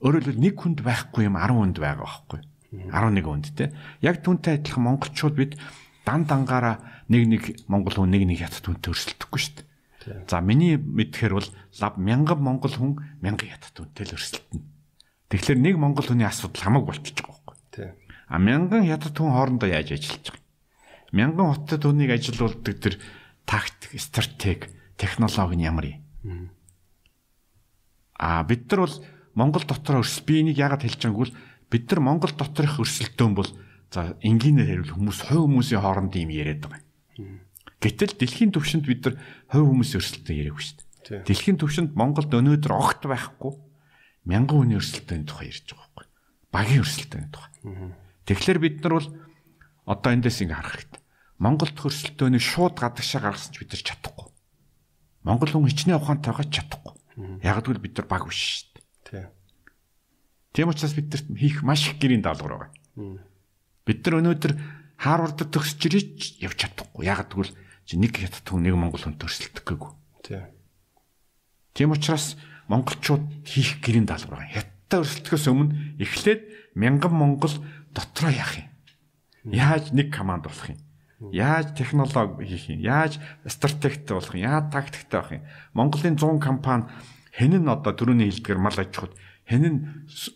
Өөрөөр 0.00 0.32
хэлбэл 0.32 0.44
нэг 0.48 0.56
хүнд 0.56 0.80
байхгүй 0.80 1.28
юм 1.28 1.36
10 1.36 1.54
хүнд 1.54 1.76
байгаа 1.78 2.02
байхгүй. 2.02 2.40
11 2.72 3.22
хүнд 3.22 3.46
те. 3.54 3.76
Яг 4.00 4.24
түүнтэй 4.24 4.58
адилхан 4.58 4.84
монголчууд 4.88 5.36
бид 5.36 5.52
дан 6.02 6.24
дангаараа 6.26 7.06
нэг 7.06 7.22
нэг 7.28 7.42
монгол 7.68 7.94
хүн 8.02 8.10
нэг 8.10 8.26
нэг 8.26 8.42
хятад 8.42 8.66
хүнтэй 8.66 8.90
өрсөлдөхгүй 8.90 9.38
шүү 9.38 9.54
дээ. 9.60 9.71
За 10.28 10.40
миний 10.40 10.76
мэдхээр 10.76 11.32
бол 11.38 11.48
лав 11.80 11.94
мянган 11.96 12.40
монгол 12.42 12.74
хүн 12.74 12.98
мянган 13.22 13.48
хятад 13.50 13.76
хүнтэй 13.76 14.06
л 14.10 14.16
өрсөлдөнө. 14.18 14.66
Тэгэхээр 15.30 15.58
нэг 15.62 15.76
монгол 15.78 16.06
хүний 16.06 16.26
асуудал 16.26 16.62
хамаагүй 16.62 16.88
болчихж 16.90 17.18
байгаа 17.22 17.42
байхгүй. 17.46 17.86
А 18.28 18.36
мянган 18.38 18.84
хятад 18.88 19.14
хүн 19.14 19.32
хоорондоо 19.32 19.68
яаж 19.70 19.94
ажиллаж 19.94 20.26
байгаа. 20.34 20.42
Мянган 21.12 21.48
хотод 21.52 21.82
хүнийг 21.84 22.10
ажилуулдаг 22.16 22.76
тэр 22.80 22.94
тактик, 23.46 24.00
стратеги, 24.00 24.72
технологи 24.96 25.56
нь 25.56 25.66
ямар 25.66 25.86
юм. 25.86 26.50
А 28.16 28.42
бид 28.44 28.70
нар 28.70 28.86
бол 28.86 28.96
Монгол 29.34 29.64
дотор 29.64 30.00
өрсөл 30.00 30.24
би 30.24 30.40
энийг 30.40 30.58
яагаад 30.60 30.84
хэлж 30.84 31.00
байгаагүй 31.00 31.32
бол 31.32 31.36
бид 31.72 31.84
нар 31.90 32.00
Монгол 32.00 32.32
доторх 32.36 32.80
өрсөлдөөн 32.80 33.34
бол 33.34 33.50
за 33.92 34.16
энгийнээр 34.20 34.84
хэрвэл 34.84 34.94
хүмүүс 34.96 35.18
хувь 35.28 35.48
хүмүүсийн 35.48 35.80
хооронд 35.80 36.12
юм 36.16 36.30
яриад 36.32 36.64
байгаа. 36.64 36.80
Гэтэл 37.82 38.14
дэлхийн 38.14 38.54
түвшинд 38.54 38.86
бид 38.86 39.02
нар 39.10 39.14
хувь 39.50 39.66
хүмүүсийн 39.66 39.98
өрсөлдөөн 39.98 40.38
яриаггүй 40.38 40.62
шүү 40.62 40.76
дээ. 40.78 41.26
Дэлхийн 41.26 41.58
түвшинд 41.58 41.90
Монголд 41.98 42.30
өнөөдөр 42.30 42.72
огт 42.78 43.02
байхгүй 43.10 43.52
мянган 44.22 44.62
хүний 44.62 44.78
өрсөлдөөний 44.78 45.26
тухай 45.26 45.50
ярьж 45.50 45.66
байгаа 45.66 45.90
байхгүй. 45.90 46.06
Багийн 46.54 46.82
өрсөлдөөний 46.86 47.30
тухай. 47.34 47.50
Тэгэхээр 48.22 48.58
бид 48.62 48.76
нар 48.86 48.94
бол 49.02 49.08
одоо 49.90 50.10
эндээс 50.14 50.38
ингэ 50.46 50.54
харах 50.54 50.74
хэрэгтэй. 50.78 51.02
Монголд 51.42 51.76
хөрсөлтөөнийг 51.82 52.44
шууд 52.44 52.78
гадагшаа 52.78 53.20
гаргасан 53.26 53.50
ч 53.50 53.56
бид 53.58 53.74
нар 53.74 53.82
чадахгүй. 53.82 54.28
Монгол 55.26 55.50
хүн 55.50 55.66
хичнээн 55.66 55.98
ухаантайгаа 55.98 56.46
чадахгүй. 56.46 56.94
Яг 57.42 57.66
гэвэл 57.66 57.82
бид 57.82 57.98
нар 57.98 58.06
баг 58.06 58.30
биш 58.30 58.62
шүү 58.62 58.78
дээ. 59.10 59.26
Тийм 60.54 60.70
учраас 60.70 60.94
бид 60.94 61.10
нар 61.10 61.22
хийх 61.34 61.66
маш 61.66 61.90
их 61.90 61.98
гэрийн 61.98 62.22
даалгавар 62.22 62.70
байгаа. 62.70 63.26
Бид 63.82 63.98
нар 64.06 64.14
өнөөдөр 64.22 64.52
Харвардд 65.02 65.50
төгсөж 65.50 65.82
ирэж 65.90 66.38
явж 66.46 66.56
чадахгүй. 66.62 67.10
Яг 67.10 67.26
гэвэл 67.26 67.50
чи 67.86 67.98
нэг 67.98 68.16
хятад 68.16 68.46
хүн 68.46 68.62
нэг 68.66 68.74
монгол 68.78 69.02
хүн 69.02 69.18
төрсөлдөх 69.18 69.64
гээгүй. 69.66 69.92
Тийм 71.74 71.92
учраас 71.92 72.36
монголчууд 72.68 73.44
хийх 73.44 73.80
гэрийн 73.82 74.06
даалгавар 74.06 74.44
байгаа. 74.46 74.54
Хятадтай 74.54 74.98
өрсөлдөхөөс 75.02 75.46
өмнө 75.48 76.00
эхлээд 76.00 76.42
мянган 76.76 77.12
монгол 77.12 77.54
дотроо 77.92 78.32
яах 78.32 78.60
юм? 78.60 78.68
Яаж 79.48 79.90
нэг 79.92 80.12
команд 80.14 80.44
болох 80.46 80.68
юм? 80.68 80.78
Яаж 81.32 81.74
технологи 81.76 82.44
хийх 82.46 82.70
юм? 82.70 82.80
Яаж 82.80 83.18
стратегтэй 83.46 84.14
болох 84.14 84.34
юм? 84.34 84.46
Яаж 84.46 84.64
тактиктэй 84.72 85.20
байх 85.20 85.32
юм? 85.32 85.42
Монголын 85.74 86.16
100 86.16 86.40
компани 86.40 86.84
хэн 87.32 87.56
нь 87.62 87.68
одоо 87.68 87.92
төрөний 87.92 88.28
хэлдгэр 88.30 88.58
мал 88.58 88.76
аж 88.76 88.90
ахуйд 88.92 89.14
хэн 89.48 89.64
нь 89.64 89.78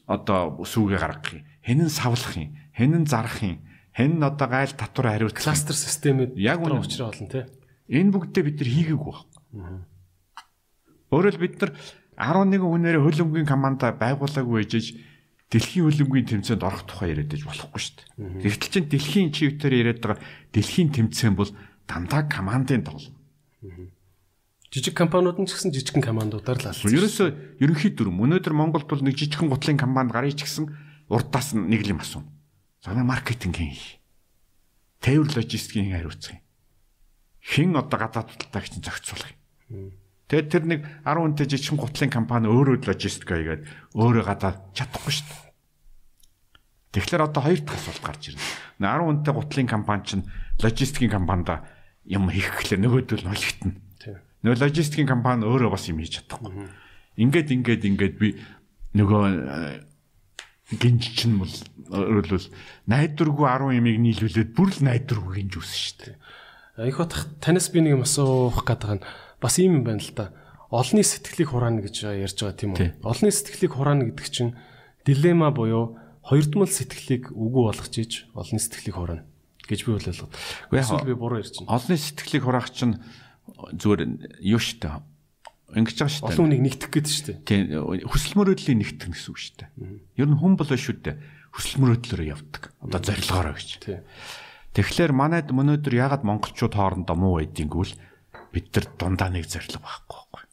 одоо 0.06 0.62
сүүгээ 0.64 1.00
гаргах 1.00 1.32
юм? 1.36 1.44
Хэн 1.62 1.80
нь 1.84 1.92
савлах 1.92 2.36
юм? 2.36 2.56
Хэн 2.72 2.92
нь 3.02 3.06
зарах 3.06 3.42
юм? 3.42 3.60
Хэн 3.96 4.20
нь 4.20 4.26
одоо 4.28 4.48
гайл 4.52 4.76
татвар 4.76 5.16
хариуцлах 5.16 5.40
кластер 5.40 5.72
системүүд 5.72 6.36
яг 6.36 6.60
үнэ 6.60 6.84
учраа 6.84 7.08
болно 7.08 7.32
тий. 7.32 7.48
Энэ 7.88 8.12
бүгдээ 8.12 8.44
бид 8.44 8.60
нар 8.60 8.70
хийгээгүй 8.76 9.14
байна. 9.56 9.88
Өөрөөр 11.08 11.38
бид 11.40 11.56
нар 11.64 11.72
11 12.20 12.60
хүнээрээ 12.60 13.00
хөлөмгийн 13.00 13.48
команда 13.48 13.96
байгуулаагүй 13.96 14.68
ээжж 14.68 15.00
дэлхийн 15.48 15.88
хөлөмгийн 15.88 16.28
тэмцээнд 16.28 16.60
орох 16.60 16.84
тухай 16.84 17.16
яриад 17.16 17.32
байж 17.32 17.42
болохгүй 17.48 17.80
шүү 17.80 17.96
дээ. 17.96 18.44
Тэгтэл 18.44 18.68
чинь 18.68 18.90
дэлхийн 18.92 19.28
чивтер 19.32 19.72
яриад 19.72 20.04
байгаа 20.04 20.20
дэлхийн 20.52 20.92
тэмцээн 20.92 21.32
бол 21.32 21.48
дандаа 21.88 22.28
командын 22.28 22.84
тоглоом. 22.84 23.16
Жижиг 24.68 24.92
компаниуд 24.92 25.40
нь 25.40 25.48
ч 25.48 25.56
гэсэн 25.56 25.72
жижигхэн 25.72 26.04
командуудаар 26.04 26.60
л 26.60 26.68
алсан. 26.68 26.92
Ерөөсөө 26.92 27.64
ерөнхий 27.64 27.96
дүрм 27.96 28.20
өнөөдөр 28.20 28.52
Монголд 28.52 28.90
бол 28.90 29.00
нэг 29.00 29.16
жижигхэн 29.16 29.48
гутлын 29.48 29.80
компани 29.80 30.12
гарыг 30.12 30.36
ч 30.36 30.44
гэсэн 30.44 30.68
урдаас 31.08 31.56
нэг 31.56 31.80
юм 31.86 32.04
асууна. 32.04 32.35
Санаа 32.86 33.02
маркетингийн 33.02 33.74
хий. 33.74 33.98
Тээвэр 35.02 35.34
логистикийн 35.34 35.90
хариуцах 35.90 36.38
юм. 36.38 36.42
Хэн 37.42 37.74
одоо 37.74 37.98
гадаад 37.98 38.30
талдаагч 38.30 38.78
нь 38.78 38.86
зохицуулах 38.86 39.34
юм. 39.74 39.90
Тэгээд 40.30 40.50
тэр 40.54 40.64
нэг 40.70 40.80
10 41.02 41.18
хүнтэй 41.18 41.46
жижигхэн 41.50 41.82
гутлын 41.82 42.14
компани 42.14 42.46
өөрөө 42.46 42.86
логистик 42.86 43.26
хийгээд 43.26 43.66
өөрөө 43.90 44.22
гадаад 44.22 44.70
чадахгүй 44.70 45.12
шүү 45.18 45.26
дээ. 45.26 45.50
Тэгэхээр 46.94 47.26
одоо 47.26 47.42
хоёр 47.42 47.60
дахь 47.66 47.74
асуулт 47.74 48.02
гарч 48.06 48.22
ирнэ. 48.30 48.46
10 48.78 49.02
хүнтэй 49.02 49.34
гутлын 49.34 49.66
компани 49.66 50.02
чинь 50.06 50.24
логистикийн 50.62 51.10
компанид 51.10 51.50
юм 52.06 52.30
хийх 52.30 52.54
гэхлээр 52.54 52.86
нөгөөдөл 52.86 53.26
нь 53.26 53.30
холигтно. 53.34 53.74
Нөгөө 54.46 54.62
логистикийн 54.62 55.10
компани 55.10 55.42
өөрөө 55.42 55.74
бас 55.74 55.90
юм 55.90 55.98
хийж 55.98 56.22
чадахгүй. 56.22 56.70
Ингээд 57.18 57.50
ингээд 57.50 57.82
ингээд 57.82 58.14
би 58.14 58.38
нөгөө 58.94 59.26
гинж 60.70 61.14
чинь 61.14 61.38
бол 61.38 61.52
өөрөлдвөл 61.94 62.50
найдваргүй 62.90 63.46
10 63.46 63.78
ямиг 63.78 63.96
нийлүүлээд 64.02 64.50
бүр 64.50 64.74
л 64.74 64.80
найдваргүй 64.82 65.32
гинж 65.38 65.54
үсэн 65.62 65.78
шүү 65.78 65.96
дээ. 66.02 66.16
Их 66.90 66.98
батах 66.98 67.30
танаас 67.38 67.70
би 67.70 67.80
нэг 67.86 68.02
юм 68.02 68.02
асуух 68.02 68.66
гэдэг 68.66 68.90
нь 68.98 69.06
бас 69.38 69.54
ийм 69.62 69.78
юм 69.80 69.84
байна 69.86 70.02
л 70.02 70.10
да. 70.10 70.34
Олны 70.74 71.06
сэтгэлийг 71.06 71.54
хураана 71.54 71.86
гэж 71.86 72.10
ярьж 72.10 72.42
байгаа 72.42 72.58
тийм 72.58 72.74
үү? 72.74 72.98
Олны 73.06 73.30
сэтгэлийг 73.30 73.72
хураана 73.78 74.10
гэдэг 74.10 74.26
чинь 74.26 74.58
дилемма 75.06 75.54
буюу 75.54 76.02
хоёрдмол 76.26 76.66
сэтгэлийг 76.66 77.30
үгүй 77.30 77.62
болгож 77.70 77.94
иж 78.02 78.26
олны 78.34 78.58
сэтгэлийг 78.58 78.96
хураана 78.98 79.24
гэж 79.70 79.86
би 79.86 79.94
ойлгоод. 79.94 80.34
Эсвэл 80.74 81.06
би 81.06 81.14
буруу 81.14 81.38
ярьж 81.38 81.62
байна. 81.62 81.78
Олны 81.78 81.94
сэтгэлийг 81.94 82.42
хураах 82.42 82.74
чинь 82.74 82.98
зүгээр 83.54 84.02
юу 84.42 84.58
штэ. 84.58 84.98
Ингэж 85.74 85.96
байгаа 85.98 86.14
штэ. 86.14 86.26
Олон 86.30 86.46
хүнийг 86.46 86.62
нэгтгэх 86.62 86.90
гэдэг 86.94 87.10
штэ. 87.10 87.32
Тийм 87.42 87.62
хүсэл 88.06 88.38
мөрөөдлийн 88.38 88.78
нэгтгэх 88.84 89.10
гэсэн 89.10 89.30
үг 89.34 89.38
штэ. 89.40 89.64
Ер 90.14 90.28
нь 90.30 90.38
хүн 90.38 90.54
болоо 90.54 90.78
шүү 90.78 91.02
дээ. 91.02 91.16
Хүсэл 91.50 91.80
мөрөөдлөөр 91.82 92.22
явдаг. 92.22 92.62
Одоо 92.86 93.00
зорилгоороо 93.02 93.54
гэж. 93.58 93.68
Тийм. 93.82 94.06
Тэгэхээр 94.78 95.12
манайд 95.16 95.50
өнөөдөр 95.50 95.94
ягаад 95.96 96.22
монголчууд 96.22 96.74
хоорондоо 96.76 97.16
муу 97.18 97.42
байдгийг 97.42 97.72
бид 98.54 98.70
нар 98.76 98.86
дундаа 98.94 99.30
нэг 99.32 99.50
зориг 99.50 99.80
байхгүй 99.80 100.20
байхгүй. 100.30 100.44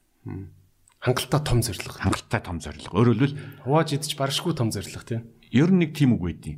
Хангалттай 1.03 1.41
том 1.44 1.60
зориг. 1.61 1.84
Хангалттай 1.99 2.41
том 2.41 2.57
зориг. 2.64 2.90
Өөрөөр 2.90 3.19
хэлбэл 3.19 3.40
хувааж 3.68 3.90
идэж 3.99 4.15
баршгүй 4.18 4.56
том 4.56 4.72
зориг 4.72 4.95
тийм. 5.03 5.27
Ер 5.52 5.69
нь 5.69 5.84
нэг 5.84 5.91
тийм 5.94 6.15
үг 6.15 6.23
байдیں۔ 6.23 6.57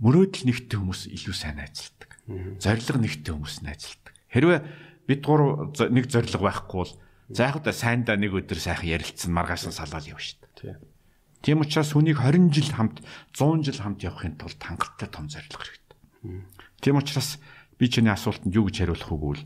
мөрөөдөл 0.00 0.44
нэгтэй 0.52 0.76
хүмүүс 0.76 1.08
илүү 1.08 1.34
сайн 1.36 1.56
найзалдаг. 1.56 2.10
Зориг 2.60 3.00
нэгтэй 3.00 3.32
хүмүүс 3.32 3.64
найзалдаг. 3.64 4.12
Хэрвээ 4.28 4.60
бид 5.08 5.20
гур 5.24 5.72
нэг 5.72 6.04
зориг 6.12 6.36
байхгүй 6.36 6.76
бол 6.84 6.92
за 7.28 7.50
яг 7.50 7.62
та 7.62 7.72
сайндаа 7.72 8.16
нэг 8.16 8.34
өдөр 8.34 8.58
сайхан 8.58 8.86
ярилцсан 8.86 9.32
маргааш 9.34 9.70
нь 9.70 9.74
салаад 9.74 10.06
явна 10.06 10.22
шүү 10.22 10.38
дээ. 10.62 10.78
Тийм 11.42 11.62
учраас 11.62 11.90
хүнийг 11.94 12.18
20 12.22 12.50
жил 12.54 12.70
хамт 12.74 13.02
100 13.34 13.66
жил 13.66 13.78
хамт 13.82 14.00
явахын 14.02 14.34
тулд 14.38 14.58
хангалттай 14.58 15.08
том 15.10 15.26
зориг 15.30 15.50
хэрэгтэй. 15.54 16.42
Тийм 16.82 16.96
учраас 16.98 17.38
би 17.78 17.86
чиний 17.90 18.10
асуултанд 18.10 18.54
юу 18.54 18.66
гэж 18.66 18.82
хариулах 18.82 19.10
вэ 19.10 19.18
гэвэл 19.18 19.44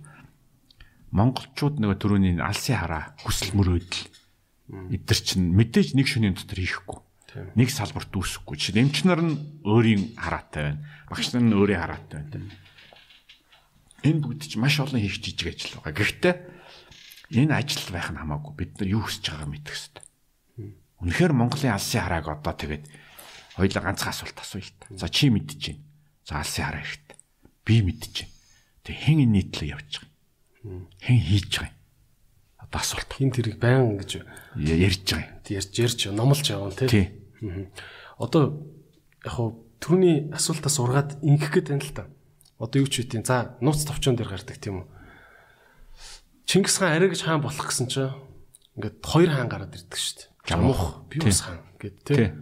монголчууд 1.10 1.76
нөгөө 1.82 1.98
төрөний 1.98 2.34
алсын 2.38 2.78
хараа 2.78 3.18
хүсэл 3.24 3.56
мөрөөдөл 3.58 4.06
эдгэр 4.70 5.20
чинь 5.20 5.50
мэдээж 5.50 5.98
нэг 5.98 6.06
шөнийн 6.06 6.38
дотор 6.38 6.62
хийхгүй. 6.62 6.98
Нэг 7.58 7.68
салбарт 7.70 8.14
үүсэхгүй. 8.14 8.56
Чи 8.58 8.70
эмчнэр 8.74 9.22
нь 9.22 9.62
өөрийн 9.66 10.14
хараатай 10.14 10.78
байна. 10.78 10.82
Багш 11.10 11.34
нар 11.34 11.42
нь 11.42 11.54
өөрийн 11.54 11.82
хараатай 11.82 12.22
байна. 12.26 12.50
Энэ 14.06 14.22
бүгд 14.22 14.46
чинь 14.46 14.62
маш 14.62 14.78
олон 14.78 15.02
хийх 15.02 15.18
жижиг 15.18 15.54
ажил 15.54 15.78
байгаа. 15.82 15.94
Гэхдээ 15.94 16.34
энэ 17.30 17.54
ажил 17.54 17.86
байх 17.94 18.10
нь 18.10 18.18
хамаагүй 18.18 18.52
бид 18.58 18.72
нар 18.82 18.88
юу 18.90 19.02
хүсэж 19.06 19.24
байгааг 19.30 19.50
мэдэх 19.50 19.74
хэрэгтэй. 19.74 20.04
Үнэхээр 21.00 21.32
Монголын 21.32 21.74
алсын 21.78 22.02
харааг 22.02 22.26
одоо 22.28 22.54
тэгээд 22.54 22.84
хоёулаа 23.54 23.82
ганцхан 23.86 24.12
асуулт 24.12 24.38
асууя 24.38 24.66
л 24.66 24.74
та. 24.76 24.86
За 24.98 25.08
чи 25.08 25.30
байна. 25.30 25.46
За 26.26 26.42
алсын 26.42 26.64
хараа 26.66 26.82
хэрэгтэй. 26.82 27.16
Би 27.64 27.76
байна. 27.86 28.28
Тэг 28.84 28.96
хэн 28.98 29.18
энэ 29.24 29.34
нийтлээ 29.38 29.72
явж 29.72 29.90
байгаа. 30.02 30.10
Хэн 31.00 31.20
хийж 31.24 31.52
байгаа 31.56 31.70
юм? 31.70 31.78
Одоо 32.58 32.78
асуулт. 32.82 33.10
Хин 33.16 33.30
тэрийг 33.32 33.56
баян 33.56 33.96
гэж 33.96 34.10
ярьж 34.60 35.06
байгаа 35.08 35.24
юм. 35.24 35.40
ярьж 35.48 35.72
ярьж 35.78 36.00
номлож 36.12 36.44
яваа 36.50 36.74
тий. 36.74 37.08
Одоо 38.20 38.42
яг 39.24 39.32
хуу 39.32 39.64
түрүүний 39.80 40.28
асуултаас 40.36 40.76
ургаад 40.82 41.10
ингэх 41.24 41.48
гээд 41.48 41.68
байна 41.72 41.84
л 41.84 41.96
та. 41.96 42.04
Одоо 42.60 42.84
юу 42.84 42.88
ч 42.92 43.00
үтийн 43.00 43.24
за 43.24 43.56
нууц 43.64 43.88
товчон 43.88 44.20
дээр 44.20 44.36
гардаг 44.36 44.60
тийм 44.60 44.84
үү. 44.84 44.86
Чингис 46.50 46.82
хаан 46.82 46.98
арай 46.98 47.14
гэж 47.14 47.22
хаан 47.22 47.46
болох 47.46 47.70
гэсэн 47.70 47.86
чинь 47.86 48.10
ингээд 48.74 49.06
хоёр 49.06 49.30
хаан 49.30 49.46
гараад 49.46 49.70
ирдэг 49.70 49.94
шүү 49.94 50.14
дээ. 50.18 50.50
Жамух, 50.50 51.06
Биус 51.06 51.46
хаан 51.46 51.62
гэд 51.78 51.96
тий. 52.02 52.34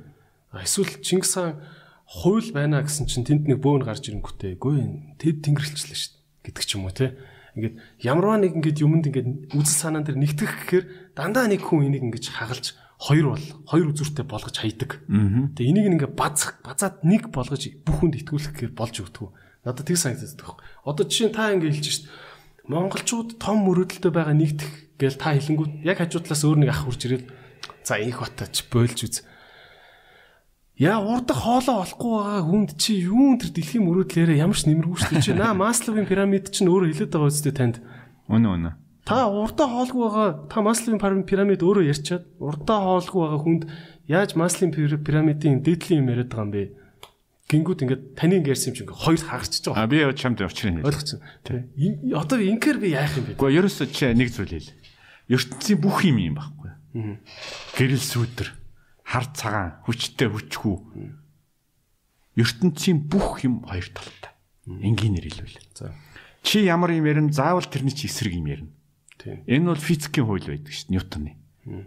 А 0.49 0.65
эсвэл 0.65 0.97
Чингис 1.05 1.37
хаан 1.37 1.61
хууль 2.09 2.49
байна 2.57 2.81
гэсэн 2.81 3.05
чинь 3.05 3.29
тэнд 3.29 3.45
нэг 3.53 3.61
бөөн 3.61 3.85
гарч 3.85 4.09
ирэнгүүтээ 4.09 4.57
гүй 4.57 5.21
тэд 5.21 5.45
тэнгэрлэлчлээ 5.45 5.93
шүү 5.93 6.25
гэдэг 6.41 6.65
ч 6.65 6.81
юм 6.81 6.89
уу 6.89 6.97
тий. 6.97 7.13
Ингээд 7.53 7.77
ямарваа 8.01 8.41
нэг 8.41 8.57
ингээд 8.57 8.81
юмд 8.81 9.05
ингээд 9.13 9.53
үзэл 9.53 9.77
санаан 9.77 10.09
дээр 10.09 10.17
нэгтгэх 10.25 10.57
гэхээр 10.57 10.85
дандаа 11.13 11.45
нэг 11.53 11.69
хүн 11.69 11.93
энийг 11.93 12.09
ингээд 12.09 12.33
хагалж 12.33 12.81
хоёр 12.97 13.37
бол 13.37 13.47
хоёр 13.69 13.93
үзүүртэй 13.93 14.25
болгож 14.25 14.57
хайдаг. 14.57 15.05
Тэгээ 15.53 15.69
энийг 15.69 15.87
ингээд 16.01 16.17
базах 16.17 16.65
базаад 16.65 17.05
нэг 17.05 17.29
болгож 17.29 17.61
бүх 17.85 17.97
хүнд 18.01 18.25
итгүүлэх 18.25 18.57
гэхээр 18.57 18.73
болж 18.73 18.95
өгдөг. 19.05 19.29
Надад 19.69 19.85
тэг 19.85 20.01
санагддаг. 20.01 20.65
Одоо 20.89 21.05
жишээ 21.05 21.29
нь 21.29 21.37
та 21.37 21.53
ингээд 21.53 21.77
хэлж 21.77 21.89
шít. 21.93 22.09
Монголчууд 22.69 23.41
том 23.41 23.65
мөрөөдөлтөй 23.65 24.13
байгаа 24.13 24.37
нэгдэх 24.37 24.73
гээл 25.01 25.17
та 25.17 25.33
хэлэнгүүт 25.33 25.89
яг 25.89 25.99
хажуу 26.05 26.21
талаас 26.21 26.45
өөр 26.45 26.59
нэг 26.61 26.71
ах 26.71 26.85
хурж 26.85 27.01
ирээд 27.09 27.25
за 27.81 27.97
их 27.97 28.21
батач 28.21 28.69
бойлж 28.69 28.99
үз. 29.09 29.17
Яа 30.77 31.01
урдах 31.03 31.43
хоолоо 31.43 31.83
олохгүй 31.83 32.13
байгаа 32.13 32.43
хүнд 32.45 32.71
чи 32.79 33.03
юун 33.09 33.41
тэр 33.41 33.51
дэлхийн 33.57 33.83
мөрөөдлөөрөө 33.83 34.37
ямар 34.39 34.55
ч 34.55 34.69
нэмэргүй 34.69 34.95
шүү 35.01 35.17
дээ. 35.17 35.41
Наа 35.41 35.57
Масловын 35.57 36.07
пирамид 36.07 36.53
чинь 36.55 36.71
өөрөө 36.71 36.93
хэлээд 36.93 37.13
байгаа 37.17 37.33
үстэй 37.33 37.55
танд. 37.57 37.77
Үнэ 38.31 38.47
үнэ. 38.47 38.71
Та 39.03 39.27
урдаа 39.27 39.67
хоолгүй 39.67 40.03
байгаа 40.07 40.29
та 40.47 40.63
Масловын 40.63 41.27
пирамид 41.27 41.65
өөрөө 41.65 41.89
ярьчаад 41.89 42.25
урдаа 42.39 42.79
хоолгүй 42.85 43.21
байгаа 43.27 43.41
хүнд 43.43 43.63
яаж 44.07 44.31
Масловын 44.39 45.03
пирамидын 45.03 45.65
дээдлийн 45.67 46.05
юм 46.05 46.11
яриад 46.15 46.31
байгаа 46.31 46.47
юм 46.47 46.53
бэ? 46.53 46.63
Гингүүд 47.49 47.81
ингээд 47.81 48.03
таны 48.13 48.45
ингээрсэн 48.45 48.77
юм 48.77 48.77
чинь 48.77 48.93
хоёр 48.93 49.25
хагарч 49.25 49.65
байгаа. 49.65 49.81
А 49.81 49.89
би 49.89 50.05
яа 50.05 50.13
чамд 50.13 50.45
хэлээ. 50.45 50.85
Ойлгоцсон. 50.85 51.25
Тий. 51.49 51.65
Одоо 52.13 52.39
инкер 52.45 52.77
би 52.77 52.93
яах 52.93 53.17
юм 53.17 53.33
бэ? 53.33 53.41
Гэхдээ 53.41 53.57
ерөөсөө 53.65 53.87
чи 53.89 54.05
нэг 54.13 54.29
зүйл 54.37 54.53
хэл. 54.53 54.73
ертөнцийн 55.33 55.81
бүх 55.81 56.05
юм 56.05 56.21
юм 56.21 56.37
байхгүй. 56.37 56.71
Гэрэл 57.77 58.05
сүүдэр 58.05 58.49
хар 59.09 59.27
цагаан, 59.33 59.81
хүчтэй 59.89 60.29
хүчгүй. 60.29 60.77
ертөнцийн 62.37 63.09
бүх 63.09 63.45
юм 63.45 63.65
хоёр 63.65 63.89
талтай. 63.97 64.33
Энгийнээр 64.69 65.33
хэлвэл. 65.33 65.57
За. 65.73 65.97
Чи 66.45 66.65
ямар 66.69 66.93
юм 66.93 67.09
ярина, 67.09 67.33
заавал 67.33 67.65
тэрний 67.65 67.97
чи 67.97 68.09
эсрэг 68.09 68.37
юм 68.37 68.47
ярина. 68.47 68.73
Тийм. 69.17 69.45
Энэ 69.49 69.73
бол 69.73 69.81
физикийн 69.81 70.29
хууль 70.29 70.45
байдаг 70.45 70.73
шүү 70.73 70.89
дээ, 70.89 70.95
Ньютоны. 70.97 71.33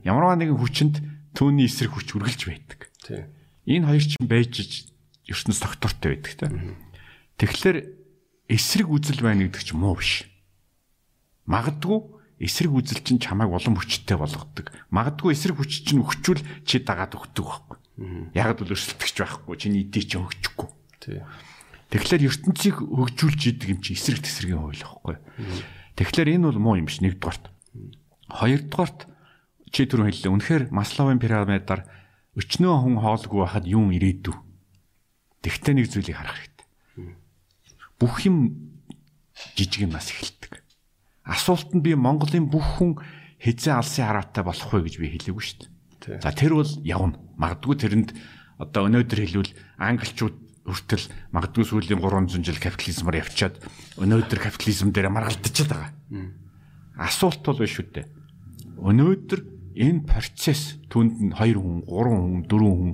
Ямарваа 0.06 0.38
нэгэн 0.38 0.58
хүчинд 0.58 0.96
түүний 1.38 1.70
эсрэг 1.70 1.94
хүч 1.96 2.18
үргэлж 2.18 2.42
байдаг. 2.50 2.90
Тийм. 3.06 3.26
Энэ 3.66 3.86
хоёр 3.88 4.04
чинь 4.04 4.28
байж 4.28 4.52
ертөнц 5.27 5.60
тогтвортой 5.61 6.18
байдаг 6.18 6.34
та. 6.38 6.49
Тэгэхээр 7.38 7.77
эсрэг 8.49 8.88
үзэл 8.89 9.22
байна 9.22 9.48
гэдэг 9.48 9.61
чинь 9.61 9.80
муу 9.81 9.98
биш. 9.98 10.26
Магадгүй 11.45 11.99
эсрэг 12.41 12.73
үзэл 12.73 13.06
чинь 13.06 13.22
чамайг 13.22 13.53
улам 13.53 13.77
хүчтэй 13.77 14.18
болгодог. 14.18 14.73
Магадгүй 14.89 15.34
эсрэг 15.38 15.61
хүч 15.61 15.85
чинь 15.85 16.02
өгчүүл 16.02 16.41
чи 16.65 16.81
дагаад 16.81 17.14
өгдөг 17.14 17.45
байхгүй. 17.45 17.77
Яг 18.34 18.57
л 18.57 18.73
өрсөлдөгч 18.73 19.18
байхгүй. 19.22 19.53
Чиний 19.61 19.85
идэ 19.85 20.02
чинь 20.02 20.26
өгчихгүй. 20.26 20.69
Тэгэхээр 21.91 22.27
ертөнцийг 22.30 22.77
хөгжүүлж 22.81 23.41
идэг 23.52 23.69
юм 23.77 23.80
чи 23.85 23.93
эсрэг 23.93 24.26
тесрэгийн 24.26 24.57
хууль 24.57 24.80
байхгүй. 24.80 25.15
Тэгэхээр 25.99 26.34
энэ 26.39 26.45
бол 26.49 26.60
муу 26.61 26.76
юм 26.81 26.88
биш 26.89 27.03
нэгдүгээрт. 27.03 27.45
Хоёрдугаарт 28.31 28.99
чи 29.69 29.85
түрүү 29.85 30.07
хэллээ. 30.07 30.31
Үнэхээр 30.31 30.64
Масловын 30.72 31.19
пирамидаар 31.19 31.84
өчнөө 32.39 32.73
хүн 32.80 32.95
хоолгүй 33.03 33.39
байхад 33.43 33.65
юун 33.68 33.91
ирээдв. 33.91 34.34
Тэгтээ 35.42 35.74
нэг 35.74 35.88
зүйлийг 35.90 36.18
харах 36.18 36.38
хэрэгтэй. 36.38 36.68
Бүх 37.98 38.16
юм 38.26 38.38
жижиг 39.58 39.90
юмнаас 39.90 40.14
эхэлдэг. 40.14 40.62
Асуултанд 41.26 41.82
би 41.82 41.98
Монголын 41.98 42.50
бүх 42.50 42.78
хүн 42.78 43.02
хизээ 43.42 43.78
алсын 43.78 44.06
хараатай 44.06 44.46
болох 44.46 44.70
вэ 44.70 44.86
гэж 44.86 44.96
би 45.02 45.10
хэлээгүй 45.18 45.44
шүү 45.46 45.58
дээ. 45.66 46.22
За 46.22 46.34
тэр 46.34 46.58
бол 46.58 46.72
явна. 46.86 47.18
Магадгүй 47.38 47.76
тэрэнд 47.78 48.10
одоо 48.62 48.86
өнөөдөр 48.86 49.20
хэлвэл 49.22 49.54
англичууд 49.82 50.38
хүртэл 50.66 51.06
магадгүй 51.34 51.66
сүүлийн 51.66 52.02
300 52.02 52.46
жил 52.46 52.62
капитализмаар 52.62 53.26
явчаад 53.26 53.58
өнөөдөр 53.98 54.40
капитализм 54.46 54.94
дээр 54.94 55.10
маргалдчихад 55.10 55.74
байгаа. 55.74 55.92
Асуулт 57.02 57.42
бол 57.42 57.58
биш 57.58 57.82
үү 57.82 57.90
дээ. 57.90 58.06
Өнөөдөр 58.78 59.42
энэ 59.74 60.06
процесс 60.06 60.78
түнд 60.86 61.18
нь 61.18 61.34
2 61.34 61.58
хүн, 61.58 61.82
3 61.90 62.14
хүн, 62.14 62.46
4 62.46 62.62
хүн 62.62 62.94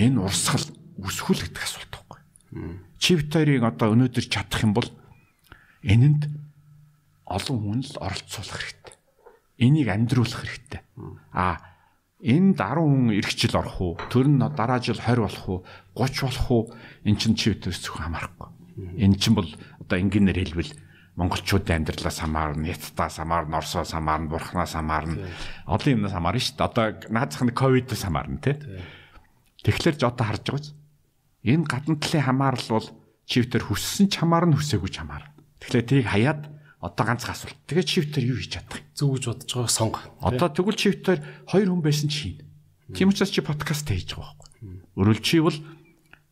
энэ 0.00 0.20
урсгал 0.24 0.64
үсгүүл 1.04 1.42
гэдэг 1.48 1.62
асуулт 1.64 1.92
байхгүй. 1.92 2.20
Чи 3.00 3.16
битэрийг 3.16 3.64
одоо 3.64 3.94
өнөөдөр 3.96 4.26
чадах 4.28 4.60
юм 4.64 4.72
бол 4.76 4.88
энэнд 5.82 6.28
олон 7.30 7.58
хүн 7.62 7.80
л 7.86 7.94
оролцуулах 8.02 8.58
хэрэгтэй. 8.58 8.94
Энийг 9.60 9.88
амьдруулах 9.88 10.40
хэрэгтэй. 10.44 10.80
А 11.32 11.62
энд 12.20 12.58
10 12.58 12.76
хүн 12.76 13.14
эх 13.16 13.30
жил 13.32 13.54
орох 13.56 13.78
уу? 13.80 13.94
Тэр 14.10 14.28
нь 14.28 14.42
дараа 14.42 14.82
жил 14.82 14.98
20 14.98 15.24
болох 15.24 15.46
уу? 15.48 15.60
30 15.94 16.26
болох 16.26 16.48
уу? 16.50 16.62
Эн 17.06 17.16
чинь 17.16 17.38
чи 17.38 17.54
битээс 17.54 17.86
зөвхөн 17.86 18.10
хамаарахгүй. 18.10 18.48
Эн 18.98 19.14
чинь 19.16 19.36
бол 19.38 19.48
одоо 19.80 19.96
энгийнээр 19.96 20.42
хэлбэл 20.42 20.72
монголчуудын 21.16 21.84
амьдралаас 21.84 22.18
хамаарна, 22.20 22.66
яттаас 22.70 23.20
хамаарна, 23.20 23.60
орсоос 23.60 23.92
хамаарна, 23.92 24.30
бурхнаас 24.30 24.72
хамаарна. 24.74 25.28
Олон 25.68 25.92
юмнаас 26.00 26.14
хамаарна 26.16 26.40
шүү 26.40 26.56
дээ. 26.56 26.68
Одоо 26.68 26.86
наазах 27.12 27.42
нь 27.44 27.52
ковидос 27.52 28.02
хамаарна 28.04 28.40
тий. 28.40 28.56
Тэгэхээр 29.64 29.96
ч 30.00 30.02
одоо 30.08 30.24
харж 30.24 30.44
байгааз 30.48 30.79
энэ 31.44 31.64
гадна 31.68 31.96
талын 32.00 32.24
хамаарал 32.26 32.68
бол 32.70 32.88
чивтер 33.28 33.62
хүссэн 33.64 34.10
ч 34.10 34.20
хамаарна, 34.20 34.58
хүсээгүй 34.58 34.90
ч 34.90 35.00
хамаарна. 35.00 35.30
Тэгэхээр 35.60 35.86
тийг 35.86 36.06
хаяад 36.08 36.40
одоо 36.80 37.04
ганцхан 37.04 37.36
асуулт. 37.36 37.58
Тэгээ 37.68 37.86
чивтер 37.86 38.24
юу 38.24 38.36
хийж 38.40 38.56
чадах 38.56 38.80
юм? 38.80 38.86
Зөв 38.96 39.08
гэж 39.16 39.24
бодож 39.28 39.50
байгаа 39.52 39.70
сонго. 39.70 40.00
Одоо 40.20 40.48
тэгвэл 40.48 40.80
чивтер 40.80 41.18
хоёр 41.48 41.68
хүн 41.70 41.84
байсан 41.84 42.08
чи 42.08 42.36
хийн. 42.36 42.38
Тийм 42.96 43.12
учраас 43.12 43.30
чи 43.30 43.44
подкаст 43.44 43.86
хийж 43.88 44.16
байгаа 44.16 44.34
байхгүй. 44.34 44.48
Өөрөлд 44.96 45.22
чи 45.22 45.38
бол 45.44 45.58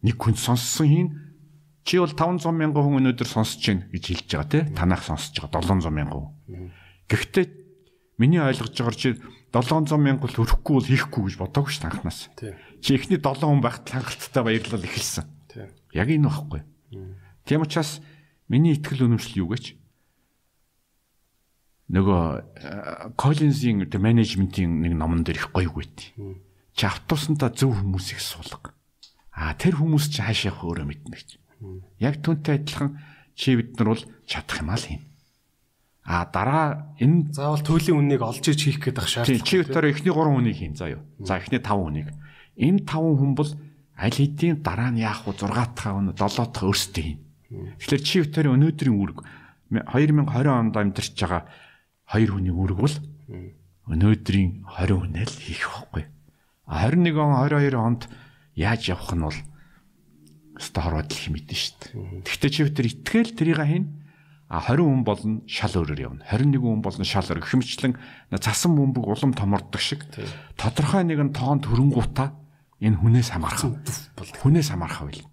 нэг 0.03 0.17
хүн 0.17 0.37
сонссон 0.37 0.89
хийн 0.89 1.09
Чи 1.89 1.97
бол 1.97 2.13
500 2.13 2.53
мянган 2.53 2.85
хүн 2.85 3.01
өнөөдөр 3.01 3.25
сонсож 3.25 3.65
байна 3.65 3.89
гэж 3.89 4.05
хэлж 4.13 4.29
байгаа 4.29 4.53
тий. 4.53 4.63
Танах 4.77 5.09
сонсож 5.09 5.41
байгаа 5.41 5.65
700 5.73 5.89
мянган. 5.89 6.29
Гэхдээ 7.09 7.45
миний 8.21 8.45
ойлгож 8.45 8.77
байгаагаар 8.77 8.99
чи 9.01 9.17
700 9.57 9.97
мянган 9.97 10.29
л 10.29 10.37
өрөхгүй 10.37 10.75
бол 10.77 10.85
хийхгүй 10.85 11.23
гэж 11.33 11.37
бодоогүй 11.41 11.73
ш 11.73 11.81
танхнаас. 11.81 12.29
Чи 12.81 12.95
эхний 12.95 13.19
7 13.19 13.43
хүн 13.43 13.63
байхад 13.63 13.89
хангалттай 13.89 14.43
баярлал 14.43 14.85
эхэлсэн. 14.85 15.27
Яг 15.95 16.09
энэ 16.09 16.29
багхгүй. 16.29 16.63
Тийм 17.45 17.63
учраас 17.65 18.01
миний 18.49 18.77
ихтгэл 18.77 19.09
үнэмшил 19.09 19.45
юу 19.47 19.53
гэж 19.53 19.79
нөгөө 21.89 23.17
Коллинзийн 23.17 23.89
менежментийн 23.89 24.85
нэг 24.85 24.93
номон 24.93 25.25
дээр 25.25 25.41
их 25.41 25.49
гоё 25.53 25.73
үйт. 25.73 26.13
Чи 26.77 26.85
автобусантаа 26.85 27.49
зөв 27.49 27.81
хүмүүсийг 27.81 28.21
суулга. 28.21 28.77
А 29.33 29.57
тэр 29.57 29.81
хүмүүс 29.81 30.13
чи 30.13 30.21
хаашаа 30.21 30.53
хөөрэ 30.53 30.85
мэднэ 30.85 31.17
гэж. 31.17 31.29
Яг 31.99 32.21
түнтэй 32.21 32.61
адилхан 32.61 33.01
чи 33.33 33.57
бид 33.57 33.81
нар 33.81 33.97
бол 33.97 34.05
чадах 34.29 34.61
юм 34.61 34.69
аа 34.69 34.77
л 34.77 34.87
юм. 34.93 35.03
А 36.05 36.25
дараа 36.29 36.93
энэ 37.01 37.33
заавал 37.33 37.65
төлөлийн 37.65 37.97
үннийг 37.97 38.21
олж 38.21 38.45
иж 38.53 38.61
хийх 38.69 38.85
гэдэг 38.85 39.09
шаардлага. 39.09 39.45
Чи 39.49 39.65
өтөр 39.65 39.85
эхний 39.89 40.13
3 40.13 40.29
хүнийг 40.29 40.57
хийн 40.61 40.77
заа 40.77 41.01
юу. 41.01 41.03
За 41.25 41.41
эхний 41.41 41.61
5 41.61 41.73
хүнийг. 41.73 42.09
Энэ 42.59 42.83
5 42.83 43.19
хүн 43.23 43.33
бол 43.39 43.51
аль 43.95 44.19
хэдийн 44.19 44.63
дараа 44.67 44.91
нь 44.91 45.03
яах 45.03 45.23
вэ 45.27 45.39
6 45.39 45.47
дахь 45.49 45.95
өнө 45.95 46.13
7 46.19 46.51
дахь 46.51 46.67
өөрсдөө 46.67 47.03
хийн. 47.03 47.21
Тэгэхээр 47.79 48.03
чи 48.03 48.17
битэр 48.27 48.47
өнөөдрийн 48.55 48.99
үүрэг 48.99 49.19
2020 49.71 50.51
онд 50.51 50.75
амьдарч 50.75 51.15
байгаа 51.15 51.43
хоёр 52.11 52.31
хүний 52.35 52.55
үүрэг 52.55 52.79
бол 52.79 52.97
өнөөдрийн 53.89 54.67
20 54.67 55.01
хүнэл 55.01 55.35
хийх 55.39 55.65
байхгүй. 55.65 56.05
21 56.67 57.17
он 57.17 57.33
22 57.47 57.79
онд 57.79 58.03
яаж 58.59 58.83
явах 58.91 59.13
нь 59.15 59.25
бол 59.25 59.39
өстө 60.59 60.79
хорвоод 60.83 61.11
л 61.15 61.23
хэмэдэн 61.23 61.59
шүү 61.59 61.75
дээ. 61.79 61.93
Гэхдээ 62.27 62.51
чи 62.51 62.61
битэр 62.67 62.87
итгэл 62.91 63.33
тэрийг 63.39 63.61
хийн 63.63 63.87
а 64.49 64.65
20 64.65 64.83
хүн 64.83 65.05
болно 65.05 65.41
шал 65.45 65.73
өөрөөр 65.77 66.01
явна. 66.01 66.25
21 66.27 66.59
хүн 66.59 66.83
болно 66.83 67.05
шал 67.05 67.29
өөр. 67.29 67.45
Хэмчлэн 67.45 67.95
цасан 68.41 68.73
бөмбөг 68.73 69.05
улам 69.05 69.33
томордог 69.37 69.81
шиг 69.81 70.05
тодорхой 70.57 71.05
нэгэн 71.05 71.37
тоонд 71.37 71.69
хөрөнгуутаа 71.69 72.48
энэ 72.79 72.97
хүнээс 72.99 73.29
хамаарах 73.35 73.65
бол 74.15 74.31
хүнээс 74.43 74.69
хамаарах 74.71 75.03
байл. 75.07 75.25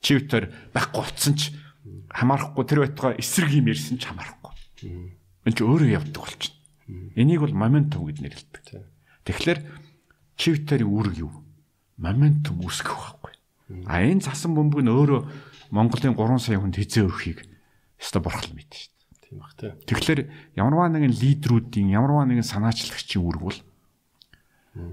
Чи 0.00 0.20
битэр 0.20 0.52
байхгүй 0.70 1.02
утсан 1.02 1.34
ч 1.34 1.54
хамаарахгүй 2.10 2.64
тэр 2.66 2.78
байтугай 2.86 3.18
эсрэг 3.18 3.50
юм 3.54 3.66
ярьсан 3.70 3.98
ч 3.98 4.06
хамаарахгүй. 4.06 4.52
Энэ 5.46 5.56
ч 5.56 5.60
өөрөө 5.62 5.90
явдаг 5.90 6.22
болчихно. 6.22 6.62
Энийг 7.18 7.40
бол 7.42 7.54
моментум 7.54 8.06
гэд 8.06 8.22
нэрлэдэг. 8.22 8.64
Тэгэхээр 9.26 9.58
чи 10.38 10.46
битэрийн 10.54 10.86
үүрэг 10.86 11.16
юу? 11.26 11.32
Моментум 11.98 12.62
үүсгэх 12.62 12.94
байхгүй. 12.94 13.34
А 13.90 13.98
энэ 14.06 14.22
цасан 14.22 14.54
бөмбөг 14.54 14.86
нь 14.86 14.92
өөрөө 14.92 15.20
Монголын 15.74 16.14
3 16.14 16.38
сая 16.38 16.62
хүнд 16.62 16.78
хизээ 16.78 17.10
өрхийг 17.10 17.42
өстой 17.98 18.22
бурхал 18.22 18.54
мэднэ 18.54 18.70
шүү 18.70 18.94
дээ. 18.94 19.18
Тийм 19.26 19.36
бах 19.42 19.54
тий. 19.58 19.74
Тэгэхээр 19.90 20.20
ямарваа 20.54 20.86
нэгэн 20.94 21.10
лидерүүдийн 21.10 21.90
ямарваа 21.90 22.30
нэгэн 22.30 22.46
санаачлагчийн 22.46 23.26
үүрэг 23.26 23.42
бол 23.42 23.58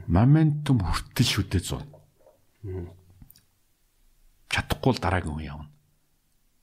моментум 0.07 0.79
хүртэл 0.79 1.27
шүтээ 1.27 1.61
зун. 1.61 1.83
Чадахгүй 4.47 4.91
л 4.95 5.03
дараагийн 5.03 5.35
үе 5.35 5.47
явна. 5.51 5.67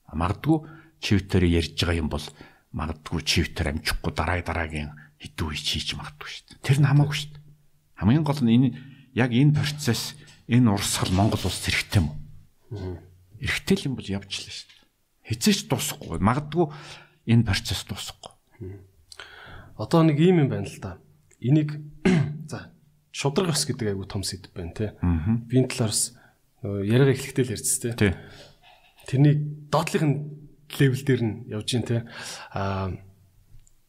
Магадгүй 0.09 0.57
чивтэр 0.97 1.45
ярьж 1.45 1.77
байгаа 1.77 2.01
юм 2.01 2.09
бол 2.09 2.25
магадгүй 2.73 3.21
чивтэр 3.21 3.77
амжихгүй 3.77 4.11
дараа 4.15 4.41
дараагийн 4.41 4.89
үе 5.21 5.53
хийж 5.53 5.93
магадгүй 5.93 6.29
шүү 6.29 6.45
дээ. 6.49 6.65
Тэр 6.65 6.77
нь 6.81 6.89
хамаагүй 6.89 7.17
шүү 7.17 7.31
дээ. 7.37 7.45
Хамгийн 8.01 8.25
гол 8.25 8.41
нь 8.41 8.53
энэ 8.57 8.69
яг 9.13 9.29
энэ 9.29 9.53
процесс 9.53 10.17
энэ 10.49 10.71
урсгал 10.71 11.13
Монгол 11.13 11.45
улс 11.45 11.61
хэрэгтэй 11.61 12.01
юм 12.01 12.07
уу? 12.09 12.97
Эргэтэй 13.37 13.75
л 13.77 13.85
юм 13.91 13.95
бол 14.01 14.07
лээ 14.41 14.49
шүү 14.49 14.69
дээ. 14.73 14.81
Хизээч 15.29 15.69
дуусахгүй. 15.69 16.17
Магадгүй 16.17 16.65
энэ 17.29 17.45
процесс 17.45 17.85
дуусахгүй. 17.85 18.33
Одоо 19.77 20.01
нэг 20.01 20.17
ийм 20.17 20.41
юм 20.45 20.49
байна 20.49 20.65
л 20.65 20.79
да. 20.81 20.97
Энийг 21.37 21.77
за 22.49 22.73
шудраг 23.11 23.51
ус 23.51 23.63
гэдэг 23.67 23.93
айгу 23.93 24.07
том 24.07 24.23
сэдв 24.23 24.51
байна 24.55 24.73
те. 24.73 24.95
Биеийн 25.01 25.67
талаарс 25.67 26.15
яриага 26.63 27.15
эхлэхдээ 27.15 27.45
л 27.45 27.53
ярьц 27.55 27.71
те. 27.79 27.91
Тий. 27.93 28.13
Тэрний 29.07 29.35
доотлихын 29.71 30.41
левел 30.79 31.03
дээр 31.03 31.21
нь 31.21 31.35
явж 31.51 31.67
гин 31.71 31.83
те. 31.83 32.07
Аа 32.55 32.95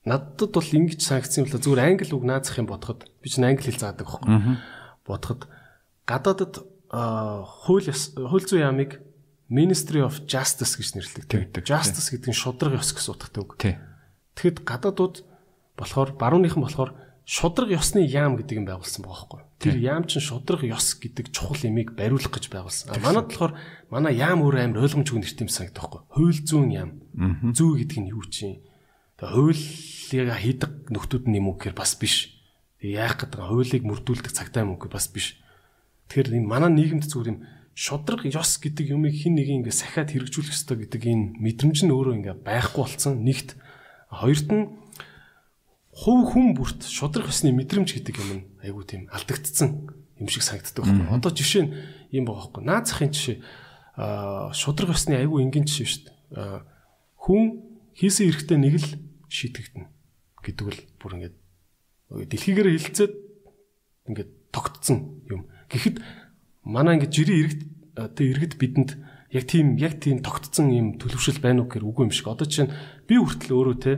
надад 0.04 0.50
бол 0.50 0.66
ингэж 0.66 0.98
санагдсан 0.98 1.46
юм 1.46 1.50
л 1.50 1.58
зүгээр 1.62 1.82
англи 1.86 2.10
үг 2.10 2.26
наазах 2.26 2.58
юм 2.58 2.66
бодоход 2.66 3.06
би 3.22 3.28
чинь 3.30 3.46
англи 3.46 3.70
хэл 3.70 3.78
заадаг 3.78 4.06
байхгүй. 4.10 4.58
Бодоход 5.06 5.46
гадаадад 6.06 6.66
аа, 6.90 7.46
хууль 7.46 7.86
хууль 7.86 8.46
зүйн 8.46 8.66
яамыг 8.66 8.98
Ministry 9.52 10.00
of 10.00 10.24
Justice 10.26 10.74
гэж 10.80 10.96
нэрлэдэг. 10.96 11.28
Тэгдэг, 11.28 11.62
Justice 11.68 12.10
гэдэг 12.10 12.32
нь 12.32 12.40
шудраг 12.40 12.80
ёс 12.80 12.90
гэсэн 12.90 13.12
утгатай 13.14 13.42
үг. 13.44 13.52
Тэгэхэд 14.34 14.64
гадаадууд 14.64 15.22
болохоор 15.76 16.16
барууныхан 16.16 16.64
болохоор 16.64 16.96
шудраг 17.24 17.70
ёсны 17.70 18.02
яам 18.02 18.34
гэдэг 18.36 18.58
юм 18.58 18.66
байгуулсан 18.66 19.06
байгаа 19.06 19.14
байхгүй. 19.14 19.40
Тэр 19.62 19.76
яам 19.78 20.04
чинь 20.10 20.22
шудраг 20.22 20.66
ёс 20.66 20.98
гэдэг 20.98 21.30
чухал 21.30 21.62
имийг 21.62 21.94
бариулах 21.94 22.34
гэж 22.34 22.50
байгуулсан. 22.50 22.90
А 22.90 22.98
манайд 22.98 23.30
болохоор 23.30 23.54
манай 23.90 24.18
яам 24.18 24.42
өөр 24.42 24.58
амар 24.58 24.82
ойлгомжгүй 24.82 25.22
нэртэй 25.22 25.46
юм 25.46 25.52
санагдах 25.54 25.86
байхгүй. 25.86 26.02
Хууль 26.10 26.42
зүүн 26.42 26.70
яам. 26.74 26.90
Зүү 27.54 27.70
гэдэг 27.86 27.98
нь 28.02 28.10
юу 28.10 28.26
чинь? 28.26 28.58
Тэгээ 29.22 29.34
хуулийг 29.38 30.30
хийдэг 30.34 30.72
нөхдүүд 30.90 31.24
нь 31.30 31.38
юм 31.38 31.54
уу 31.54 31.56
гэхээр 31.62 31.78
бас 31.78 31.94
биш. 31.94 32.34
Тэгээ 32.82 32.98
яах 32.98 33.16
гэдэг 33.22 33.38
вэ? 33.38 33.46
Хуулийг 33.54 33.84
мөрдүүлдэг 33.86 34.32
цагтаа 34.34 34.66
юм 34.66 34.74
уу 34.74 34.78
гэхээр 34.82 34.96
бас 34.98 35.06
биш. 35.14 35.38
Тэгэхээр 36.10 36.42
энэ 36.42 36.50
манай 36.50 36.70
нийгэмд 36.74 37.06
зүгээр 37.06 37.30
юм 37.30 37.38
шудраг 37.78 38.26
ёс 38.26 38.58
гэдэг 38.58 38.92
юмыг 38.98 39.14
хин 39.14 39.38
нэг 39.38 39.48
ингээ 39.48 39.72
сахиад 39.72 40.10
хэрэгжүүлэх 40.10 40.52
ёстой 40.52 40.76
гэдэг 40.84 41.02
энэ 41.06 41.26
мэдрэмж 41.38 41.86
нь 41.86 41.94
өөрөө 41.94 42.14
ингээ 42.18 42.36
байхгүй 42.42 42.82
болсон. 42.82 43.22
Нэгт 43.22 43.56
хоёрт 44.10 44.48
нь 44.50 44.81
хувь 45.92 46.32
хүн 46.32 46.56
бүрт 46.56 46.88
шудраг 46.88 47.28
ёсны 47.28 47.52
мэдрэмж 47.52 47.92
гэдэг 47.92 48.16
юм 48.16 48.30
нь 48.32 48.42
айгүй 48.64 48.84
тийм 48.88 49.02
алдагдцсан 49.12 49.92
юм 50.16 50.28
шиг 50.32 50.42
санагддаг 50.42 50.88
байна. 50.88 51.12
Одоо 51.12 51.30
жишээ 51.30 51.62
нь 51.68 51.72
юм 52.16 52.24
байгаа 52.24 52.48
байхгүй. 52.48 52.64
Наад 52.64 52.88
захын 52.88 53.12
жишээ 53.12 53.36
аа 54.00 54.56
шудраг 54.56 54.96
ёсны 54.96 55.20
айгүй 55.20 55.44
энгийн 55.44 55.68
жишээ 55.68 55.88
шүү 55.92 56.02
дээ. 56.08 56.64
Хүн 57.20 57.42
хийсэн 57.92 58.32
эрэхтэй 58.32 58.56
нэг 58.56 58.74
л 58.80 58.88
шийтгэгдэнэ 59.28 59.88
гэдэг 60.40 60.66
л 60.72 60.80
бүр 60.96 61.12
ингээд 61.20 61.36
дэлхийгээр 62.08 62.68
хилцээд 62.72 63.12
ингээд 64.08 64.30
тогтцсон 64.48 65.22
юм. 65.28 65.48
Гэхдээ 65.68 66.00
манай 66.64 66.96
ингээд 66.96 67.12
жирийн 67.12 67.40
иргэд 67.44 67.62
тэг 68.16 68.26
иргэд 68.32 68.54
бидэнд 68.56 68.90
яг 69.32 69.44
тийм 69.48 69.76
яг 69.76 70.00
тийм 70.00 70.20
тогтцсон 70.24 70.72
юм 70.72 70.86
төлөвшөл 70.96 71.40
байна 71.40 71.64
уу 71.64 71.68
гэхээр 71.68 71.88
үгүй 71.88 72.04
юм 72.08 72.12
шиг. 72.12 72.28
Одоо 72.28 72.48
чинь 72.48 72.72
би 73.08 73.16
хүртэл 73.16 73.56
өөрөө 73.56 73.76
те 73.80 73.92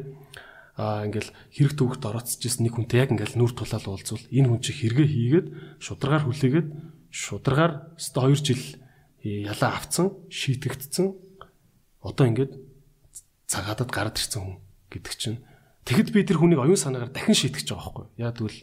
а 0.75 1.07
ингээл 1.07 1.31
хэрэг 1.55 1.75
төвөгт 1.79 2.03
орооцож 2.03 2.43
ирсэн 2.43 2.67
нэг 2.67 2.75
хүнтэй 2.75 3.07
яг 3.07 3.15
ингээл 3.15 3.39
нүр 3.39 3.55
тулаал 3.55 3.95
уулзвал 3.95 4.27
энэ 4.27 4.49
хүн 4.51 4.59
чи 4.59 4.75
хэрэгэ 4.75 5.07
хийгээд 5.07 5.47
шударгаар 5.79 6.27
хүлээгээд 6.27 6.69
шударгаар 7.15 7.95
өстө 7.95 8.19
2 8.27 8.43
жил 8.43 8.65
ялаа 9.23 9.79
авцсан 9.79 10.19
шийтгэгдсэн. 10.35 11.15
Одоо 12.03 12.27
ингээд 12.27 12.53
цагаатад 13.47 13.95
гараад 13.95 14.19
ирсэн 14.19 14.43
хүн 14.43 14.57
гэдэг 14.91 15.15
чинь. 15.15 15.39
Тэгэд 15.87 16.11
би 16.11 16.27
тэр 16.27 16.43
хүнийг 16.43 16.59
оюун 16.59 16.75
санаагаар 16.75 17.15
дахин 17.15 17.39
шийтгэж 17.39 17.71
байгаа 17.71 17.95
байхгүй 17.95 18.07
яа 18.19 18.35
тэгвэл 18.35 18.61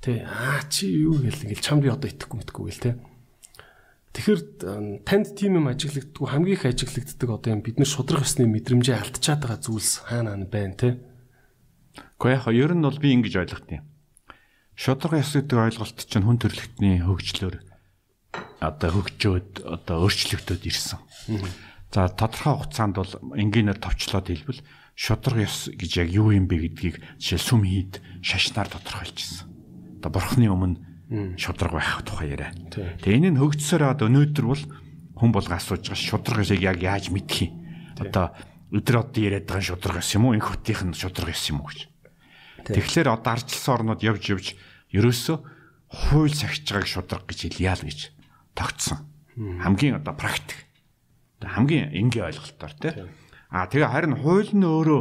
тэ 0.00 0.24
аа 0.24 0.64
чи 0.72 0.88
юу 0.88 1.20
гэл 1.20 1.44
ингээл 1.44 1.60
чам 1.60 1.84
би 1.84 1.92
одоо 1.92 2.08
итгэхгүй 2.08 2.38
мэдхгүй 2.40 2.64
гэл 2.72 2.80
тэ. 2.80 2.92
Тэгэхээр 4.16 4.40
танд 5.04 5.26
тийм 5.36 5.60
юм 5.60 5.68
ажиглагддгүй 5.68 6.26
хамгийн 6.32 6.56
их 6.56 6.64
ажиглагддаг 6.64 7.28
одоо 7.28 7.50
юм 7.52 7.60
бид 7.60 7.76
нар 7.76 7.88
шудрах 7.88 8.24
ёсны 8.24 8.48
мэдрэмжээ 8.48 8.96
алдчихад 8.98 9.40
байгаа 9.44 9.60
зүйлс 9.60 10.04
хаана 10.08 10.36
хаана 10.36 10.48
байна 10.48 10.76
те 10.76 10.88
Гэхдээ 11.94 12.36
яг 12.38 12.46
ер 12.52 12.72
нь 12.72 12.84
бол 12.84 12.98
би 12.98 13.12
ингэж 13.12 13.34
ойлгох 13.42 13.64
юм. 13.68 13.84
Шудраг 14.72 15.20
ёс 15.20 15.32
гэдэг 15.36 15.58
ойлголт 15.58 15.98
чинь 16.08 16.24
хүн 16.24 16.38
төрөлхтний 16.40 17.04
хөгжлөөр 17.04 17.56
одоо 18.62 18.90
хөгжөөд 18.94 19.66
одоо 19.68 19.96
өөрчлөгдөд 20.08 20.62
ирсэн. 20.64 20.98
За 21.92 22.08
тодорхой 22.08 22.56
хугацаанд 22.56 22.96
бол 22.96 23.12
энгийнээр 23.36 23.76
товчлоод 23.76 24.32
хэлбэл 24.32 24.64
шудраг 24.96 25.44
ёс 25.44 25.68
гэж 25.68 25.92
яг 26.00 26.08
юу 26.08 26.32
юм 26.32 26.48
бэ 26.48 26.72
гэдгийг 26.72 26.96
жишээ 27.20 27.40
сүм 27.42 27.68
хийд 27.68 28.00
шашнаар 28.24 28.72
тодорхойлж 28.72 29.18
ирсэн. 29.18 29.48
Одоо 30.00 30.10
бурхны 30.14 30.48
өмнө 30.48 31.36
шудраг 31.36 31.76
байх 31.76 32.00
тухай 32.08 32.32
яриа. 32.32 32.56
Тэгээ 32.72 33.18
энэ 33.20 33.30
нь 33.36 33.40
хөгжсөөр 33.40 33.82
одоо 33.92 34.08
өнөөдөр 34.08 34.46
бол 34.48 34.62
хүн 35.20 35.30
болго 35.36 35.52
асууж 35.52 35.92
байгаа 35.92 36.00
шудраг 36.00 36.40
ёсыг 36.40 36.60
яг 36.64 36.80
яаж 36.80 37.12
мэдхий. 37.12 37.52
Одоо 38.00 38.32
өдөр 38.72 38.96
одоо 39.04 39.20
яриад 39.20 39.44
байгаа 39.44 39.62
шудраг 39.76 40.00
ёс 40.00 40.10
юм 40.16 40.24
уу? 40.26 40.34
Энх 40.34 40.48
хотынх 40.48 40.82
нь 40.88 40.96
шудраг 40.96 41.36
ёс 41.36 41.44
юм 41.52 41.60
уу 41.60 41.68
гэж. 41.68 41.92
Тэгэхээр 42.72 43.08
одоо 43.12 43.30
ардчилсан 43.36 43.72
орнууд 43.76 44.00
явж 44.00 44.22
явж 44.32 44.46
ерөөсөө 44.96 45.36
хууль 45.92 46.32
сахиж 46.32 46.64
байгааг 46.64 46.88
шудраг 46.88 47.22
гэж 47.28 47.38
хэлъя 47.52 47.76
л 47.76 47.84
гэж 47.84 48.00
тогтсон. 48.56 49.04
Хамгийн 49.36 50.00
одоо 50.00 50.16
практик. 50.16 50.56
Хамгийн 51.40 51.92
энгийн 51.92 52.32
ойлголтоор 52.32 52.72
тий. 52.80 52.92
А 53.52 53.68
тэгээ 53.68 53.92
харин 53.92 54.16
хууль 54.16 54.52
нь 54.56 54.64
өөрөө 54.64 55.00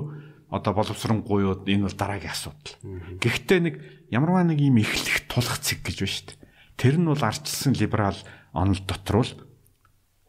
одоо 0.52 0.74
боловсронгуйуд 0.76 1.64
энэ 1.64 1.88
бол 1.88 1.96
дараагийн 1.96 2.36
асуудал. 2.36 2.76
Гэхдээ 3.24 3.60
нэг 3.64 3.76
ямарваа 4.12 4.44
нэг 4.44 4.60
юм 4.60 4.84
эхлэх 4.84 5.32
тулах 5.32 5.64
цэг 5.64 5.80
гэж 5.80 5.98
байна 6.04 6.12
шүү 6.12 6.26
дээ. 6.28 6.40
Тэр 6.76 6.96
нь 7.00 7.08
бол 7.08 7.24
ардчилсан 7.24 7.74
либерал 7.80 8.20
онол 8.52 8.82
дотор 8.84 9.24
бол 9.24 9.32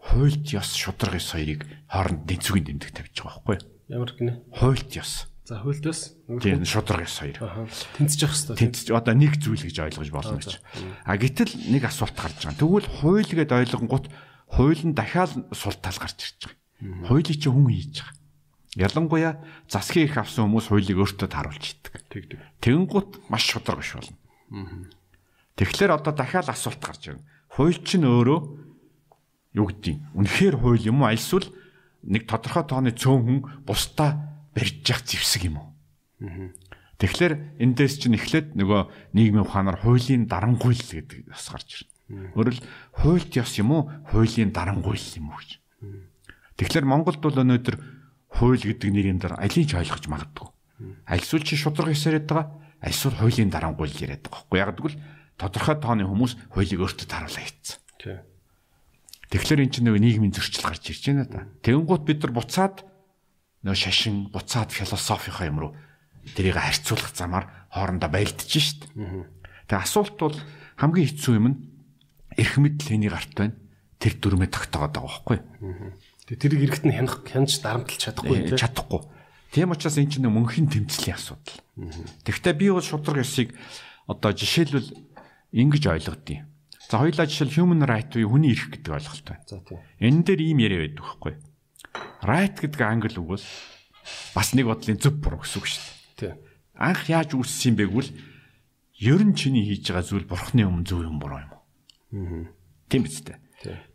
хуульд 0.02 0.44
ёс 0.50 0.74
шудраг 0.74 1.14
ёс 1.22 1.30
хоёрыг 1.30 1.62
хооронд 1.86 2.26
нэцүүгийн 2.26 2.66
дэмдэг 2.66 2.90
тавьж 2.90 3.14
байгаа 3.22 3.38
байхгүй 3.46 3.58
ямар 3.92 4.10
гинэ 4.10 4.32
Хуульд 4.58 4.90
ёс. 4.98 5.30
за 5.46 5.60
хуульд 5.62 5.84
бас 5.86 6.00
Тийм 6.42 6.64
шудраг 6.66 7.06
ёс 7.06 7.16
хоёр. 7.22 7.38
Тэнцэж 7.38 8.18
явах 8.22 8.34
хэрэгтэй 8.34 8.58
Тэнцэж 8.58 8.86
одоо 8.90 9.14
нэг 9.14 9.32
зүйл 9.38 9.62
гэж 9.62 9.76
ойлгож 9.78 10.10
болно 10.10 10.38
гэж. 10.38 10.58
А 11.06 11.14
гэтэл 11.18 11.52
нэг 11.70 11.82
асуулт 11.86 12.16
гарч 12.18 12.38
байгаа. 12.46 12.58
Тэгвэл 12.58 12.88
хууль 13.02 13.30
гэд 13.30 13.52
ойлгонгууд 13.52 14.06
хууль 14.50 14.82
нь 14.86 14.94
дахиад 14.94 15.32
сул 15.54 15.76
тал 15.78 15.98
гарч 15.98 16.18
ирж 16.18 16.40
байгаа. 16.50 17.06
Хуулийг 17.10 17.38
чи 17.38 17.48
хүн 17.50 17.66
хийж 17.70 18.02
байгаа. 18.02 18.16
Ялангуяа 18.72 19.32
засгийн 19.68 20.08
их 20.08 20.16
авсан 20.16 20.48
хүмүүс 20.48 20.66
хуулийг 20.72 20.98
өөртөө 20.98 21.28
тааруулж 21.28 21.64
идэг. 21.76 21.94
тэгдэг 22.08 22.38
Тэгэнгუთ 22.64 23.28
маш 23.28 23.44
шудраг 23.44 23.84
биш 23.84 23.92
болно. 23.98 24.16
Тэгэхээр 25.60 25.92
одоо 25.92 26.12
дахиад 26.16 26.48
асуулт 26.48 26.80
гарч 26.80 27.12
ирнэ. 27.12 27.26
Хууль 27.52 27.76
чинь 27.84 28.08
өөрөө 28.08 28.61
юу 29.52 29.68
гэдгийг 29.68 29.98
үнэхээр 30.16 30.56
хууль 30.60 30.82
юм 30.82 31.04
уу 31.04 31.12
альсвал 31.12 31.46
нэг 32.02 32.26
тодорхой 32.26 32.64
тооны 32.66 32.90
цөөн 32.92 33.20
хүн 33.22 33.38
бусдаа 33.66 34.42
барьж 34.56 34.82
явах 34.88 35.04
зэвсэг 35.06 35.42
юм 35.48 35.56
уу? 35.60 35.68
Тэгэхээр 36.98 37.58
эндээс 37.58 37.98
чинь 37.98 38.14
эхлээд 38.14 38.54
нөгөө 38.54 39.12
нийгмийн 39.16 39.42
ухаанаар 39.42 39.82
хуулийн 39.82 40.30
дарангуйл 40.30 40.78
гэдэг 40.78 41.34
бас 41.34 41.50
гарч 41.50 41.82
ирнэ. 41.82 42.30
Өөрөөр 42.38 42.58
хуульт 43.02 43.32
ёс 43.34 43.52
юм 43.58 43.74
уу? 43.74 43.82
Хуулийн 44.14 44.54
дарангуйл 44.54 45.02
юм 45.18 45.34
уу 45.34 45.38
гэж. 45.42 45.58
Тэгэхээр 46.62 46.86
Монголд 46.86 47.18
бол 47.18 47.42
өнөөдөр 47.42 47.76
хууль 48.38 48.62
гэдэг 48.62 48.90
нэрийн 48.94 49.18
дараа 49.18 49.42
алийг 49.42 49.66
ч 49.66 49.74
ойлгож 49.74 50.06
магадгүй. 50.06 50.48
Альсвал 51.10 51.42
чи 51.42 51.58
шудраг 51.58 51.90
хэсэрэд 51.90 52.30
байгаа, 52.30 52.54
альсвал 52.78 53.18
хуулийн 53.18 53.50
дарангуйл 53.50 53.90
яриад 53.98 54.22
байгаа 54.22 54.46
байхгүй. 54.46 54.58
Яг 54.62 54.70
гэвэл 54.78 54.98
тодорхой 55.42 55.76
тооны 55.82 56.06
хүмүүс 56.06 56.54
хуулийг 56.54 56.80
өөртөө 56.86 57.06
таруулаа 57.10 57.42
хийцэн. 57.42 57.78
Тий. 57.98 58.18
Тэгэхээр 59.32 59.64
эн 59.64 59.72
чинь 59.72 59.88
нэг 59.88 59.96
нийгмийн 59.96 60.36
зөрчил 60.36 60.68
гарч 60.68 60.92
ирж 60.92 61.08
байна 61.08 61.24
да. 61.24 61.48
Тэнгуут 61.64 62.04
бид 62.04 62.20
нар 62.20 62.36
буцаад 62.36 62.84
нөө 63.64 63.72
шашин, 63.72 64.28
буцаад 64.28 64.68
философийнхаа 64.76 65.48
юм 65.48 65.58
руу 65.64 65.72
тэрийг 66.36 66.56
харьцуулах 66.56 67.10
замаар 67.14 67.50
хоорондоо 67.70 68.10
байлдаж 68.10 68.46
шít. 68.46 68.86
Тэгээ 68.92 69.82
асуулт 69.82 70.16
бол 70.18 70.36
хамгийн 70.78 71.08
хэцүү 71.10 71.34
юм 71.34 71.46
нь 71.50 71.58
эрх 72.38 72.54
мэдэл 72.58 72.88
хэний 72.94 73.10
гарт 73.10 73.34
байна. 73.34 73.58
Тэр 73.98 74.14
дүрмээ 74.18 74.50
тогтоогоод 74.50 74.94
байгаа 74.94 75.10
байхгүй. 75.10 75.38
Тэгээ 76.30 76.42
тэрийг 76.42 76.62
эргэт 76.70 76.86
нь 76.86 76.94
хянах 76.94 77.22
хянж 77.26 77.58
дарамтлж 77.62 77.98
чадахгүй 77.98 78.38
э, 78.38 78.46
тийм 78.50 78.58
чадахгүй. 78.58 79.00
Тийм 79.50 79.70
учраас 79.74 79.98
эн 79.98 80.10
чинь 80.10 80.26
мөнхийн 80.26 80.70
тэмцлийн 80.70 81.18
асуудал. 81.18 81.58
Тэгвэл 82.26 82.58
би 82.58 82.66
бол 82.70 82.82
шудраг 82.82 83.22
ёсыг 83.22 83.54
одоо 84.06 84.30
жишээлбэл 84.34 84.90
ингэж 85.54 85.84
ойлгодیں۔ 85.86 86.51
За 86.90 86.98
хоёулаа 86.98 87.26
жишээл 87.26 87.56
human 87.62 87.84
right 87.86 88.10
буюу 88.10 88.34
хүний 88.34 88.52
эрх 88.54 88.72
гэдэг 88.72 88.92
ойлголт 88.92 89.26
байна. 89.26 89.44
За 89.46 89.58
тий. 89.62 89.78
Энэ 90.00 90.22
дээр 90.26 90.40
ийм 90.42 90.58
яриа 90.62 90.80
байдаг 90.86 91.04
байхгүй. 91.04 91.34
Right 92.22 92.56
гэдэг 92.58 92.80
англи 92.82 93.18
үг 93.18 93.28
бол 93.36 93.46
бас 94.34 94.48
нэг 94.54 94.66
бодлын 94.66 94.98
зөв 94.98 95.14
буруу 95.20 95.40
гэсэн 95.42 95.58
үг 95.62 95.66
шүү 95.70 95.82
дээ. 95.82 95.98
Тий. 96.18 96.32
Анх 96.76 97.06
яаж 97.06 97.30
үүссэн 97.38 97.72
юм 97.72 97.76
бэ 97.78 97.84
гэвэл 97.86 98.10
ер 99.02 99.22
нь 99.22 99.34
чиний 99.34 99.64
хийж 99.66 99.90
байгаа 99.90 100.06
зүйл 100.06 100.26
бурхны 100.26 100.62
өмнө 100.66 100.86
зөв 100.86 101.02
юм 101.06 101.18
буруу 101.22 101.40
юм 101.42 101.52
уу? 101.54 101.62
Тийм 102.90 103.02
биз 103.06 103.22
дээ. 103.22 103.38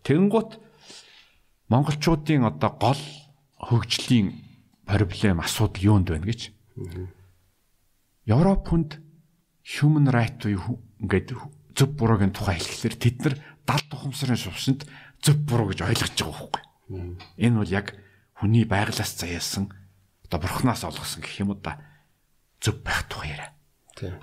Тэгэнгუთ 0.03 0.59
монголчуудын 1.69 2.47
одоо 2.47 2.71
гол 2.79 3.01
хөгжлийн 3.59 4.31
проблем 4.87 5.43
асуудал 5.43 5.83
юунд 5.83 6.07
байна 6.11 6.27
гэж. 6.27 6.51
Европ 8.27 8.63
хүнд 8.67 8.91
human 9.63 10.07
right 10.07 10.39
буюу 10.39 10.79
ингээд 11.03 11.35
зөв 11.77 11.93
буруугийн 11.93 12.33
тухай 12.33 12.57
хэлэхлээр 12.57 12.95
тэд 12.97 13.17
нар 13.21 13.35
дал 13.69 13.83
тухамсарын 13.85 14.41
шувшинд 14.41 14.89
зөв 15.21 15.37
буруу 15.45 15.69
гэж 15.69 15.85
ойлгож 15.85 16.13
байгаа 16.17 16.33
байхгүй. 16.33 16.63
Энэ 17.37 17.57
бол 17.61 17.69
яг 17.69 17.93
хүний 18.33 18.65
байглаас 18.65 19.13
заяасан 19.13 19.69
одоо 20.25 20.39
бурхнаас 20.41 20.81
олгосон 20.81 21.21
гэх 21.21 21.45
юм 21.45 21.53
да 21.61 21.77
зөв 22.57 22.81
байх 22.81 23.05
тухай 23.05 23.37
яриа. 23.37 23.53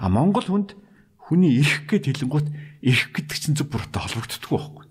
А 0.03 0.11
Монгол 0.11 0.45
хүнд 0.45 0.75
хүний 1.17 1.63
эрх 1.63 1.87
гэд 1.87 2.11
хэлэнгуут 2.11 2.51
эрх 2.83 3.15
гэдэг 3.15 3.39
чинь 3.39 3.55
зөв 3.55 3.71
буруутай 3.71 4.03
холбогддоггүй 4.03 4.59
байхгүй. 4.59 4.85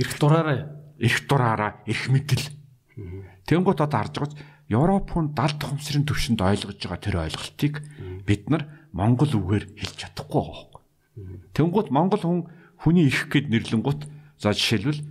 Эрх 0.00 0.14
дураараа 0.16 0.80
Эрх 1.00 1.24
дураараа 1.24 1.80
эрх 1.88 2.12
мэдэл. 2.12 2.44
Тэнгуут 3.48 3.80
одоо 3.80 3.98
харж 4.04 4.14
байгаач 4.20 4.34
Европ 4.68 5.08
хүн 5.08 5.32
дал 5.32 5.56
тухамсрын 5.56 6.04
төвшөнд 6.04 6.44
ойлгож 6.44 6.76
байгаа 6.76 7.00
тэр 7.00 7.16
ойлголтыг 7.24 7.80
бид 8.28 8.52
нар 8.52 8.68
монгол 8.92 9.32
үгээр 9.32 9.80
хэлж 9.80 9.96
чадахгүй. 9.96 10.69
Тэнгуут 11.54 11.90
монгол 11.90 12.22
хүн 12.22 12.40
хүний 12.80 13.08
эрх 13.08 13.28
гэд 13.28 13.52
нэрлэнгуут 13.52 14.08
за 14.40 14.54
жишээлбэл 14.56 15.04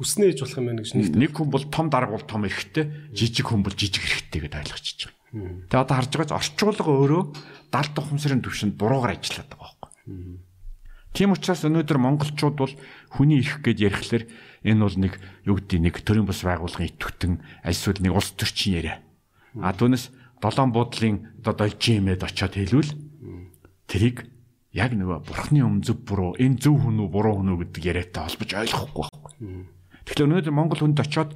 хүснээ 0.00 0.32
хийж 0.32 0.40
болох 0.40 0.56
юм 0.56 0.66
байна 0.72 0.80
гэж 0.80 0.90
нэг 0.96 1.12
нэг 1.12 1.30
хүн 1.36 1.48
бол 1.52 1.64
том 1.68 1.86
дарга 1.92 2.16
бол 2.16 2.24
том 2.24 2.48
эрхтэй, 2.48 3.12
жижиг 3.12 3.52
хүн 3.52 3.60
бол 3.60 3.76
жижиг 3.76 4.00
эрхтэй 4.00 4.40
гэдээ 4.48 4.62
ойлгочихж 4.64 5.00
байгаа. 5.12 5.68
Тэгээ 5.68 5.84
одоо 5.84 5.96
харж 6.00 6.12
байгаач 6.16 6.32
орчуулга 6.32 6.88
өөрөө 6.88 7.22
дал 7.68 7.88
тухамсрын 7.92 8.40
төвшөнд 8.40 8.80
буруугаар 8.80 9.20
ажиллаад 9.20 9.52
байгаа 9.52 9.76
байхгүй. 9.76 9.90
Тийм 11.12 11.34
учраас 11.36 11.66
өнөөдөр 11.68 11.98
монголчууд 12.00 12.56
бол 12.56 12.72
хүний 13.12 13.44
эрх 13.44 13.60
гэж 13.60 13.76
ярихлаар 13.82 14.24
энэ 14.64 14.80
бол 14.80 14.96
нэг 14.96 15.12
юу 15.44 15.60
гэдэг 15.60 15.80
нэг 15.84 15.94
төрийн 16.00 16.24
бас 16.24 16.40
байгууллагын 16.46 16.86
идэвхтэн 16.86 17.32
альсвал 17.66 18.00
нэг 18.00 18.12
улс 18.14 18.30
төрчин 18.38 18.78
яриа. 18.78 19.02
А 19.58 19.74
түүнээс 19.74 20.14
долоон 20.38 20.70
буудлын 20.70 21.34
одоо 21.42 21.66
дойчимэд 21.66 22.22
очиод 22.22 22.54
хэлвэл 22.54 22.94
тэрийг 23.90 24.29
яг 24.70 24.94
нөгөө 24.94 25.18
бурхны 25.26 25.60
өмнө 25.66 25.82
зөв 25.82 25.98
буруу 26.06 26.38
энэ 26.38 26.62
зөв 26.62 26.78
хүн 26.78 27.02
үү 27.02 27.08
буруу 27.10 27.42
хүн 27.42 27.52
үү 27.54 27.58
гэдэг 27.66 27.82
яриатай 27.90 28.22
холбож 28.22 28.50
ойлгохгүй 28.54 29.02
байхгүй. 29.02 29.32
Тэгэхээр 30.06 30.26
өнөөдөр 30.30 30.54
Монгол 30.54 30.80
хүнд 30.86 31.02
очиод 31.02 31.34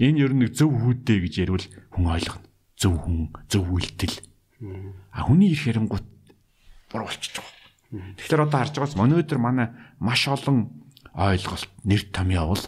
энэ 0.00 0.20
ер 0.24 0.32
нь 0.32 0.48
зөв 0.48 0.72
хүүдээ 0.72 1.18
гэж 1.28 1.34
ярил 1.44 1.66
хүн 1.92 2.06
ойлгоно. 2.08 2.48
Зөв 2.80 2.94
хүн, 2.96 3.28
зөв 3.52 3.64
үйлдэл. 3.68 4.16
А 5.12 5.20
хүний 5.28 5.52
эрх 5.52 5.68
ярингууд 5.68 6.06
буруу 6.88 7.06
болчихж 7.12 7.36
байгаа. 7.36 8.16
Тэгэхээр 8.16 8.44
одоо 8.48 8.58
харж 8.64 8.74
байгаас 8.80 8.96
өнөөдөр 8.96 9.38
манай 9.38 9.68
маш 10.00 10.24
олон 10.32 10.72
ойлголт 11.12 11.68
нэр 11.84 12.02
томьёо 12.08 12.56
бол 12.56 12.64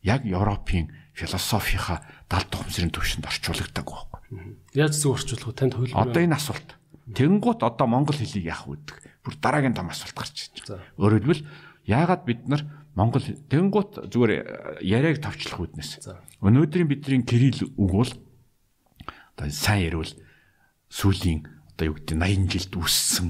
яг 0.00 0.24
Европын 0.24 0.88
философийнхаа 1.12 2.00
дал 2.24 2.44
тухамсрын 2.48 2.88
төвшөнд 2.88 3.28
орчуулдаг 3.28 3.84
байхгүй. 3.84 4.56
яаж 4.72 4.96
зөв 4.96 5.20
орчуулах 5.20 5.52
вэ? 5.52 5.58
Танд 5.60 5.76
хөлбөр. 5.76 6.00
Одоо 6.00 6.20
энэ 6.24 6.36
асуулт. 6.40 6.68
Тэнгуут 7.12 7.60
одоо 7.60 7.86
монгол 7.86 8.16
хэлийг 8.16 8.48
яах 8.48 8.64
вэ? 8.64 8.80
Бүр 9.22 9.34
дараагийн 9.38 9.74
том 9.74 9.90
асуулт 9.90 10.18
гарч 10.18 10.50
ирж 10.50 10.66
байна. 10.66 10.82
Өөрөөр 10.98 11.22
хэлбэл 11.22 11.46
яагаад 11.86 12.22
бид 12.26 12.42
нар 12.50 12.62
монгол 12.94 13.22
тэнгуут 13.22 14.10
зүгээр 14.10 14.32
э, 14.34 14.42
яриаг 14.82 15.22
тавчлах 15.22 15.62
үүднээс. 15.62 16.02
За. 16.02 16.20
Өнөөдрийн 16.42 16.90
бидний 16.90 17.22
кирилл 17.22 17.70
үг 17.78 17.90
бол 17.90 18.12
одоо 19.38 19.48
сайн 19.48 19.88
ярил 19.88 20.12
сүүлийн 20.90 21.46
одоо 21.72 21.94
юу 21.94 21.96
гэдэг 21.96 22.18
80 22.18 22.52
жилд 22.52 22.72
үүссэн 22.76 23.28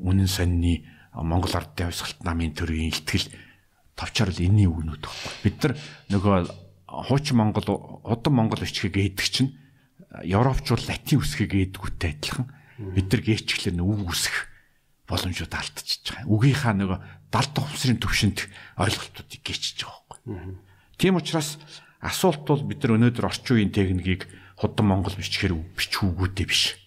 үнэн 0.00 0.30
сонины 0.30 0.86
Монгол 1.14 1.54
ардын 1.54 1.92
хувьсгалт 1.92 2.26
намын 2.26 2.56
төрийн 2.56 2.90
ихтгэл 2.90 3.30
товчоор 3.94 4.34
л 4.34 4.42
энэний 4.42 4.66
үгнүүд 4.66 5.02
баггүй. 5.04 5.32
Бид 5.46 5.56
нар 5.62 5.74
нөгөө 6.10 6.38
хуучин 7.10 7.38
Монгол 7.38 8.02
удам 8.02 8.34
Монгол 8.34 8.64
бичгийг 8.64 8.98
ээдэг 8.98 9.28
чинь 9.30 9.54
Европчууд 10.26 10.82
латин 10.90 11.22
үсгийг 11.22 11.54
ээдгүүтэй 11.54 12.10
адилхан 12.18 12.46
бид 12.94 13.06
нар 13.10 13.22
гээчглэр 13.22 13.78
үг 13.78 14.10
үсэх 14.10 14.53
боломжууд 15.08 15.52
алдчихж 15.52 16.04
байгаа. 16.10 16.30
Үгийнхаа 16.32 16.74
нөгөө 16.74 16.98
дал 17.28 17.48
тухамсрын 17.52 18.00
төвшөнд 18.00 18.38
ойлголтуудыг 18.80 19.40
гээчж 19.44 19.84
байгаа 19.84 20.02
байхгүй. 20.08 20.56
Тийм 20.96 21.18
учраас 21.20 21.58
асуулт 22.00 22.44
бол 22.48 22.62
бид 22.64 22.80
нар 22.84 22.96
өнөөдөр 22.96 23.28
орчин 23.28 23.56
үеийн 23.60 23.72
техникийг 23.74 24.28
худам 24.56 24.88
Монгол 24.88 25.16
бичгээр 25.18 25.52
бичүүгүүтэй 25.76 26.46
биш. 26.46 26.78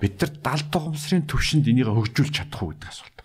Бид 0.00 0.16
нар 0.22 0.32
дал 0.40 0.62
тухамсрын 0.70 1.28
төвшөнд 1.28 1.68
энийг 1.68 1.90
хөгжүүлж 1.90 2.32
чадах 2.32 2.62
уу 2.62 2.72
гэдэг 2.72 2.88
асуулт. 2.88 3.18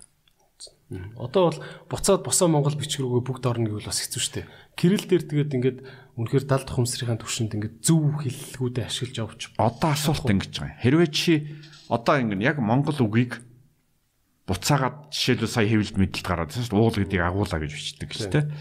Одоо 1.17 1.49
бол 1.49 1.59
буцаад 1.89 2.21
босоо 2.25 2.47
Монгол 2.51 2.75
бичиг 2.77 3.01
рүүгээ 3.01 3.23
бүгд 3.25 3.45
орно 3.49 3.65
гэвэл 3.69 3.89
бас 3.89 4.03
хэцүү 4.03 4.21
шттэ. 4.21 4.41
Кирилл 4.77 5.07
дээр 5.07 5.23
тэгээд 5.25 5.55
ингээд 5.57 5.77
үнэхээр 6.19 6.45
дал 6.45 6.65
тухамсрын 6.65 7.17
төвшөнд 7.17 7.55
ингээд 7.57 7.75
зөв 7.81 8.21
хэллэгүүдээ 8.21 8.85
ашиглаж 8.85 9.17
явж 9.17 9.41
Одоо 9.57 9.89
асуулт 9.89 10.27
ингэж 10.29 10.53
байгаа. 10.53 10.81
Хэрвээ 10.85 11.09
чи 11.09 11.33
одоо 11.89 12.15
ингэ 12.21 12.37
яг 12.45 12.61
Монгол 12.61 12.97
үгийг 13.01 13.41
буцаагаад 14.47 15.11
жишээлбэл 15.13 15.55
сая 15.55 15.67
хэвлэлд 15.67 15.97
мэдлэлт 15.97 16.27
гараад 16.27 16.51
байна 16.51 16.63
шүү 16.67 16.75
дээ. 16.75 16.81
Уул 16.83 16.97
гэдгийг 16.99 17.23
агуулаа 17.23 17.59
гэж 17.63 17.71
бичдэг 17.71 18.09
гэж 18.11 18.21
тийм. 18.27 18.51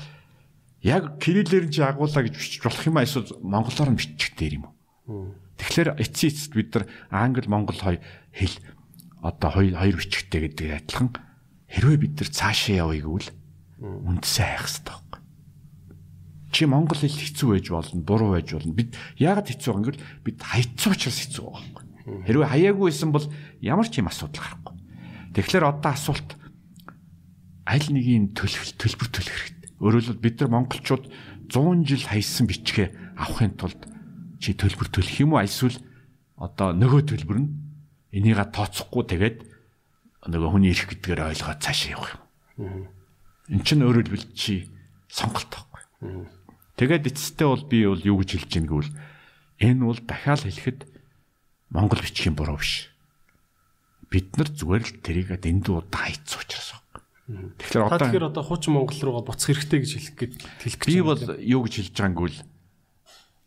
Яг 0.83 1.05
кириллээр 1.19 1.67
чи 1.71 1.83
агуулаа 1.83 2.23
гэж 2.23 2.35
бичиж 2.39 2.63
болох 2.63 2.87
юм 2.87 2.99
эсвэл 3.03 3.31
монголоор 3.43 3.91
нь 3.91 3.99
бичих 3.99 4.35
дээр 4.39 4.55
юм 4.63 4.65
уу? 4.71 5.35
Тэгэхээр 5.59 5.99
эцсийн 5.99 6.31
эцэст 6.31 6.53
бид 6.55 6.71
нар 6.75 6.85
англи 7.11 7.47
монгол 7.47 7.79
хоёр 7.79 8.03
хэл 8.35 8.57
одоо 9.23 9.51
хоёр 9.51 9.75
хоёр 9.79 9.97
бичгтэй 9.99 10.41
гэдэг 10.51 10.69
адилхан 10.87 11.11
хэрвээ 11.71 11.99
бид 12.03 12.15
нар 12.19 12.31
цаашаа 12.31 12.75
явъя 12.83 13.03
гэвэл 13.07 13.31
үндсээ 13.83 14.47
хайх 14.47 14.67
хэрэгтэй 14.67 14.91
байхгүй. 14.91 15.21
Чи 16.51 16.63
монгол 16.67 16.99
хэл 16.99 17.15
хэцүү 17.15 17.49
байж 17.55 17.67
болно, 17.71 18.03
буруу 18.03 18.31
байж 18.35 18.49
болно. 18.51 18.75
Бид 18.75 18.99
яагаад 19.19 19.49
хэцүү 19.51 19.73
гэвэл 19.87 20.03
бид 20.27 20.39
хайцсан 20.43 20.93
учраас 20.95 21.19
хэцүү 21.23 21.43
байгаа 21.47 21.63
байхгүй. 21.63 22.27
Хэрвээ 22.27 22.51
хаяагүй 22.51 22.87
байсан 22.91 23.11
бол 23.15 23.27
ямар 23.63 23.87
ч 23.87 24.03
юм 24.03 24.11
асуудал 24.11 24.43
гарахгүй. 24.43 24.75
Тэгэхээр 25.33 25.65
одоо 25.65 25.93
асуулт 25.93 26.37
аль 27.65 27.89
нэгийн 27.89 28.37
төлөх 28.37 28.77
төлбөр 28.77 29.09
төлөх 29.09 29.33
хэрэгтэй. 29.33 29.71
Өөрөөр 29.81 30.05
хэлбэл 30.13 30.25
бид 30.25 30.37
нар 30.45 30.51
монголчууд 30.53 31.05
100 31.49 31.89
жил 31.89 32.05
хайсан 32.05 32.47
бичгээ 32.47 32.89
авахын 33.17 33.57
тулд 33.57 33.81
чи 34.43 34.53
төлбөр 34.53 34.89
төлөх 34.93 35.17
юм 35.25 35.33
уу 35.35 35.45
эсвэл 35.45 35.79
одоо 36.37 36.77
нөгөө 36.77 37.03
төлбөр 37.09 37.39
нь 37.41 37.51
энийга 38.13 38.45
тооцохгүй 38.51 39.05
тэгээд 39.09 39.39
нөгөө 40.29 40.51
хүний 40.53 40.71
эрх 40.71 40.87
гэдгээр 40.91 41.21
ойлгоод 41.33 41.61
цаашаа 41.65 41.91
явах 41.97 42.13
юм. 42.61 42.93
Эн 43.49 43.61
чинь 43.65 43.83
өөрөөр 43.83 44.07
хэлбэл 44.07 44.29
чи 44.37 44.69
сонголт 45.09 45.49
байхгүй. 45.49 46.29
Тэгээд 46.77 47.09
эцэстээ 47.09 47.49
бол 47.49 47.65
би 47.67 47.79
бол 47.89 48.03
юу 48.05 48.17
гэж 48.21 48.31
хэлж 48.37 48.53
ийн 48.55 48.67
гэвэл 48.69 48.91
энэ 49.65 49.83
бол 49.83 50.01
дахиад 50.03 50.45
хэлэхэд 50.47 50.81
монгол 51.73 52.01
бичгийн 52.05 52.37
буруу 52.37 52.61
биш. 52.61 52.92
Бид 54.13 54.29
нар 54.37 54.49
зүгээр 54.53 54.83
л 54.85 54.93
тэрийг 55.01 55.29
дэндүү 55.41 55.75
удаа 55.81 56.05
хайц 56.05 56.37
учраас 56.37 56.77
байна. 56.77 57.57
Тэгэхээр 57.57 57.87
одоо 57.89 57.99
тэгэхээр 58.05 58.29
одоо 58.29 58.45
хуучин 58.45 58.77
Монгол 58.77 59.01
руугаа 59.01 59.25
буцах 59.25 59.57
хэрэгтэй 59.57 59.81
гэж 59.81 59.93
хэлэх 59.97 60.17
гээд 60.21 60.35
хэлэх 60.37 60.79
гэж 60.85 60.87
би 60.93 61.01
байна 61.01 61.09
бол 61.09 61.23
юу 61.41 61.61
гэж 61.65 61.75
хэлж 61.81 61.95
байгаа 61.97 62.11
юм 62.13 62.19
гэвэл 62.21 62.41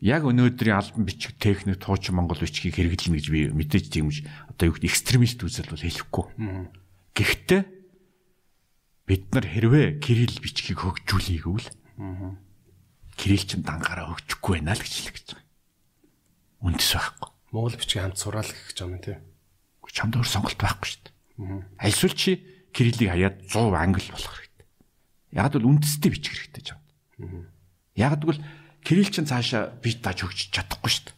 яг 0.01 0.21
өнөөдрийн 0.25 0.75
албан 0.75 1.03
бичиг 1.05 1.37
техник 1.39 1.79
туучин 1.79 2.15
монгол 2.15 2.39
бичгийг 2.41 2.75
хэрэглэнэ 2.75 3.17
гэж 3.19 3.27
би 3.31 3.41
мэдээж 3.53 3.85
тийм 3.89 4.09
гэж 4.11 4.25
одоо 4.53 4.65
юу 4.69 4.75
гэдэг 4.75 4.89
экстремист 4.91 5.39
үзэл 5.41 5.71
бол 5.71 5.85
хэлэхгүй. 5.85 6.25
Гэхдээ 7.15 7.61
бид 9.07 9.23
нар 9.31 9.45
хэрвээ 9.45 9.87
кирилл 10.03 10.39
бичгийг 10.41 10.81
хөгжүүлэег 10.83 11.45
үл 11.47 11.67
кирилл 13.15 13.45
чинь 13.47 13.63
дангаараа 13.63 14.13
хөгжихгүй 14.13 14.59
байна 14.59 14.75
л 14.75 14.83
гэж 14.83 14.93
хэлэх 14.93 15.15
гэж 15.15 15.27
байгаа. 15.31 15.45
Үндэс 16.65 16.91
байхгүй. 16.91 17.29
Монгол 17.55 17.77
бичгийг 17.79 18.01
хамт 18.03 18.19
сураал 18.19 18.51
гэх 18.51 18.75
юм 18.75 18.99
тийм. 18.99 19.19
Чамд 19.95 20.19
өөр 20.19 20.27
сонголт 20.27 20.59
байхгүй 20.59 20.91
шүү 20.91 21.01
дээ. 21.07 21.63
Альсвал 21.80 22.11
чи 22.11 22.43
кириллийг 22.76 23.15
хаяад 23.15 23.35
100 23.47 23.72
англи 23.72 24.11
болох 24.11 24.35
хэрэгтэй. 24.35 24.67
Яг 25.31 25.55
л 25.55 25.69
үндэстэй 25.72 26.11
бичих 26.11 26.35
хэрэгтэй 26.35 26.63
чамд. 26.76 26.84
Яг 27.95 28.19
л 28.19 28.43
кирилл 28.84 29.07
чинь 29.07 29.26
цаашаа 29.31 29.72
бит 29.80 30.03
тааж 30.03 30.27
хөгжиж 30.27 30.51
чадахгүй 30.51 30.91
шүү 30.91 31.05
дээ. 31.07 31.15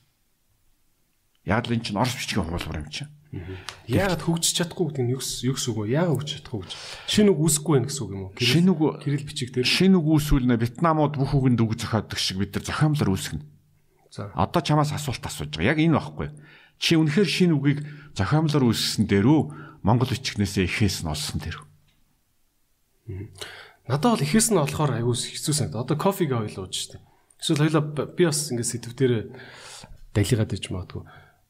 Яг 1.49 1.65
л 1.65 1.73
эн 1.73 1.81
чинь 1.81 1.97
орос 1.97 2.13
бичгийн 2.13 2.45
хуулбар 2.45 2.85
юм 2.85 2.93
чинь. 2.93 3.09
Яагаад 3.89 4.23
хөгжиж 4.23 4.53
чадахгүй 4.61 4.93
гэдэг 4.93 5.03
нь 5.03 5.11
юу 5.17 5.19
гэсэн 5.19 5.51
үг 5.51 5.77
вэ? 5.83 5.97
Яагаад 5.97 6.15
хөгжиж 6.21 6.35
чадахгүй 6.39 6.61
гэж? 6.63 6.71
Шинэ 7.11 7.29
үг 7.33 7.39
үүсэхгүй 7.43 7.73
байх 7.75 7.87
гэсэн 7.91 8.03
үг 8.07 8.11
юм 8.13 8.21
уу? 8.23 8.31
Шинэ 8.39 8.71
үг 8.71 8.81
Кирилл 9.03 9.27
бичиг 9.27 9.49
дээр. 9.51 9.67
шинэ 9.67 9.95
үг 9.99 10.07
үүсвэл 10.07 10.47
нэ 10.47 10.55
Вьетнамууд 10.63 11.13
бүх 11.19 11.31
үгэнд 11.35 11.59
үг 11.59 11.75
зохиодог 11.75 12.19
шиг 12.19 12.39
бид 12.39 12.55
нар 12.55 12.63
зохиомлоор 12.63 13.11
үүсгэнэ. 13.11 13.45
За. 14.15 14.31
Одоо 14.31 14.61
чамаас 14.63 14.95
асуулт 14.95 15.23
асууж 15.27 15.51
байгаа. 15.59 15.75
Яг 15.75 15.79
энэ 15.83 15.99
байхгүй. 15.99 16.27
Чи 16.77 16.95
үнэхээр 16.97 17.29
шинэ 17.29 17.53
үгийг 17.57 17.79
зохиомлоор 18.13 18.69
үүсгэсэн 18.69 19.05
дээрүү 19.09 19.41
Монгол 19.81 20.09
бичгнээсээ 20.13 20.65
ихээс 20.69 21.05
нь 21.05 21.11
олсон 21.11 21.41
дээрүү. 21.41 21.65
Надад 23.87 24.19
бол 24.19 24.25
ихэс 24.25 24.51
нь 24.51 24.59
болохоор 24.59 24.99
айгуус 24.99 25.31
хэцүү 25.31 25.53
санагдаа. 25.55 25.87
Одоо 25.87 25.97
кофег 25.97 26.35
ойлооч 26.35 26.75
штеп. 26.75 27.01
Эсвэл 27.39 27.69
хоёлаа 27.69 27.83
би 28.11 28.23
бас 28.27 28.51
ингэ 28.51 28.65
сэдв 28.67 28.93
дээр 28.97 29.13
далигаад 30.11 30.51
иж 30.53 30.65
магадгүй. 30.73 31.03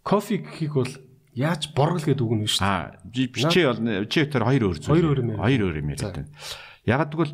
Кофе 0.05 0.37
гэхийг 0.43 0.73
бол 0.77 0.93
яаж 1.33 1.73
боргол 1.73 2.05
гэдэг 2.05 2.21
үг 2.21 2.33
нь 2.37 2.45
шүү 2.45 2.61
дээ. 2.61 2.69
Аа 2.69 2.93
би 3.03 3.41
чи 3.49 3.61
бол 3.65 3.79
чи 4.05 4.19
тэр 4.27 4.43
хоёр 4.45 4.63
өөр 4.69 4.77
зүйл. 4.77 4.93
Хоёр 4.93 5.07
өөр 5.09 5.19
юм 5.23 5.29
яриад 5.33 5.43
Хоёр 5.47 5.61
өөр 5.65 5.77
юм 5.81 5.89
яриад 5.95 6.13
байна. 6.13 6.31
Яг 6.85 7.01
тэгвэл 7.09 7.33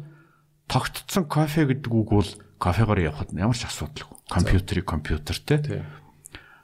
тогтцсон 0.71 1.25
кофе 1.27 1.67
гэдэг 1.67 1.91
үг 1.91 2.09
бол 2.13 2.31
кофегоор 2.63 2.99
явахад 3.03 3.35
ямар 3.35 3.57
ч 3.57 3.67
асуудалгүй. 3.67 4.17
Компьютерийг 4.31 4.87
компьютертэй. 4.87 5.83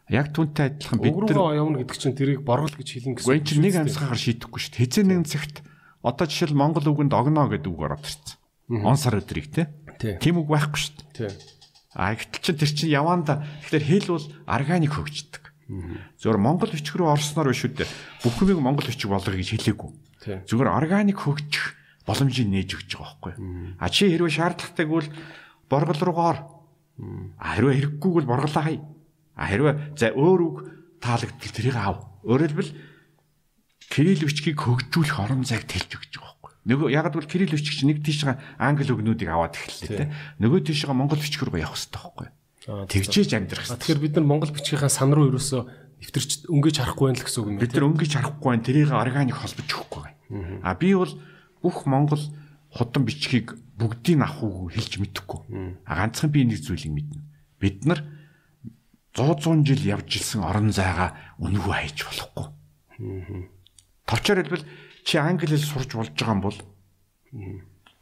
Яг 0.09 0.33
түнтэй 0.33 0.73
адилхан 0.73 0.99
бид 0.99 1.13
нар 1.13 1.37
руугаа 1.37 1.55
явна 1.55 1.77
гэдэг 1.85 1.97
чинь 2.01 2.17
тэрийг 2.17 2.41
боргол 2.41 2.73
гэж 2.73 2.89
хэлнэ 2.97 3.13
гэсэн. 3.21 3.29
Гүн 3.29 3.45
чи 3.45 3.55
нэг 3.61 3.75
амьсгаар 3.77 4.17
шийдэхгүй 4.17 4.59
шүү 4.59 4.73
дээ. 4.73 4.81
Хэзээ 4.89 5.05
нэгэн 5.05 5.27
цагт 5.29 5.55
одоо 6.01 6.25
жишээл 6.25 6.57
Монгол 6.57 6.89
үгэнд 6.89 7.13
огноо 7.13 7.45
гэдэг 7.45 7.69
үг 7.69 7.81
ороод 7.85 8.05
ирсэн. 8.09 8.35
Он 8.81 8.97
сар 8.97 9.21
өдрийг 9.21 9.53
те. 9.53 9.69
Тий. 10.01 10.17
Тим 10.17 10.41
үг 10.41 10.49
байхгүй 10.49 10.81
шүү 10.81 10.93
дээ. 11.13 11.33
А 11.93 12.17
гэтэл 12.17 12.41
чин 12.41 12.57
тэр 12.57 12.71
чин 12.73 12.89
яванда 12.89 13.45
тэгэхээр 13.69 13.85
хэл 13.85 14.09
бол 14.17 14.25
органик 14.49 14.93
хөгждөг. 14.97 15.43
Зөвхөн 16.17 16.41
Монгол 16.41 16.73
бичиг 16.73 16.97
рүү 16.97 17.13
орсноор 17.13 17.53
биш 17.53 17.65
үү 17.69 17.77
дээ. 17.77 17.89
Бүх 18.25 18.41
юмыг 18.41 18.65
Монгол 18.65 18.89
бичиг 18.89 19.09
болгоё 19.13 19.37
гэж 19.37 19.49
хэлээгүй. 19.53 19.89
Зүгээр 20.49 20.69
органик 20.73 21.21
хөгжих 21.21 21.77
боломжийг 22.09 22.49
нээж 22.49 22.69
өгч 22.73 22.91
байгаа 22.97 23.37
байхгүй. 23.37 23.77
А 23.77 23.85
чи 23.93 24.09
хэрвээ 24.09 24.33
шаардлагатай 24.33 24.85
бол 24.89 25.05
боргол 25.69 26.01
руугаа 26.01 26.27
ор. 26.33 26.39
А 27.37 27.53
хэрвээ 27.53 28.01
хэрэггүйг 28.01 28.13
бол 28.17 28.29
борголоо 28.33 28.63
хай. 28.65 28.81
А 29.39 29.47
хэрвээ 29.47 29.95
за 29.95 30.11
өөр 30.11 30.41
үг 30.43 30.57
таалагдтал 30.99 31.55
тэрийг 31.55 31.77
ав. 31.79 32.03
Өөрөөр 32.27 32.51
хэлбэл 32.51 32.71
кирилл 33.87 34.27
бичгийг 34.27 34.59
хөгжүүлэх 34.59 35.17
орон 35.23 35.47
зайг 35.47 35.63
тэлж 35.63 35.95
өгч 35.95 36.19
байгаа 36.19 36.35
байхгүй. 36.43 36.51
Нөгөө 36.67 36.87
яг 36.91 37.07
л 37.15 37.23
кирилл 37.23 37.55
бичгч 37.55 37.87
нэг 37.87 38.03
тийшээ 38.03 38.59
англи 38.59 38.91
үгнүүдийг 38.91 39.31
аваад 39.31 39.55
эхэллээ 39.55 40.11
те. 40.11 40.11
Нөгөө 40.43 40.59
тийшээ 40.67 40.91
монгол 40.91 41.23
бичиг 41.23 41.47
рүү 41.47 41.63
явах 41.63 41.79
хэрэгтэй 41.79 42.03
байхгүй. 42.03 42.27
Тэгжээж 42.67 43.31
амьдрах 43.33 43.65
хэрэгтэй. 43.65 43.79
Тэгэхээр 43.79 44.03
бид 44.03 44.13
нар 44.19 44.27
монгол 44.27 44.51
бичгийнхаа 44.51 44.91
сан 44.91 45.15
руу 45.15 45.31
ерөөсөө 45.31 45.61
нэвтэрч 46.03 46.31
өнгөж 46.51 46.75
харахгүй 46.79 47.07
байх 47.09 47.23
л 47.23 47.25
гэсэн 47.25 47.41
үг 47.41 47.49
юм 47.49 47.57
Бид 47.59 47.73
нар 47.73 47.87
өнгөж 47.89 48.11
харахгүй 48.13 48.49
байна. 48.51 48.67
Тэрийг 48.67 48.91
органик 48.91 49.37
холбож 49.39 49.67
өгөхгүй 49.71 50.01
байна. 50.03 50.17
А 50.63 50.75
би 50.75 50.89
бол 50.93 51.13
бүх 51.63 51.77
монгол 51.87 52.23
худам 52.75 53.03
бичгийг 53.07 53.55
бүгдийг 53.79 54.19
авах 54.21 54.43
уу 54.43 54.69
хэлж 54.69 54.99
мэдэхгүй. 54.99 55.39
А 55.87 55.91
ганцхан 55.95 56.29
би 56.29 56.45
нэг 56.45 56.61
зүйлийг 56.61 56.93
мэднэ. 56.93 57.23
Бид 57.59 57.87
нар 57.87 58.03
100 59.15 59.41
100 59.41 59.65
жил 59.65 59.81
явж 59.97 60.09
ирсэн 60.19 60.43
орон 60.45 60.69
зайгаа 60.71 61.17
үнэгүй 61.41 61.73
хайж 61.73 61.97
болохгүй. 62.05 62.45
Товчоор 64.05 64.39
хэлбэл 64.43 64.65
чи 65.05 65.17
англи 65.17 65.55
хэл 65.57 65.65
сурж 65.65 65.89
болж 65.97 66.13
байгаа 66.13 66.35
юм 66.37 66.41
бол 66.43 66.57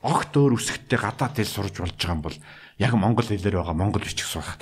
огт 0.03 0.31
өөр 0.35 0.55
үсгтээ 0.59 0.99
гадаад 0.99 1.35
хэл 1.37 1.47
сурж 1.47 1.75
болж 1.79 1.95
байгаа 1.95 2.15
юм 2.15 2.21
бол 2.23 2.37
яг 2.79 2.93
монгол 2.95 3.27
хэлээр 3.27 3.59
байгаа 3.59 3.75
монгол 3.75 4.03
бичих 4.03 4.27
сурах 4.27 4.59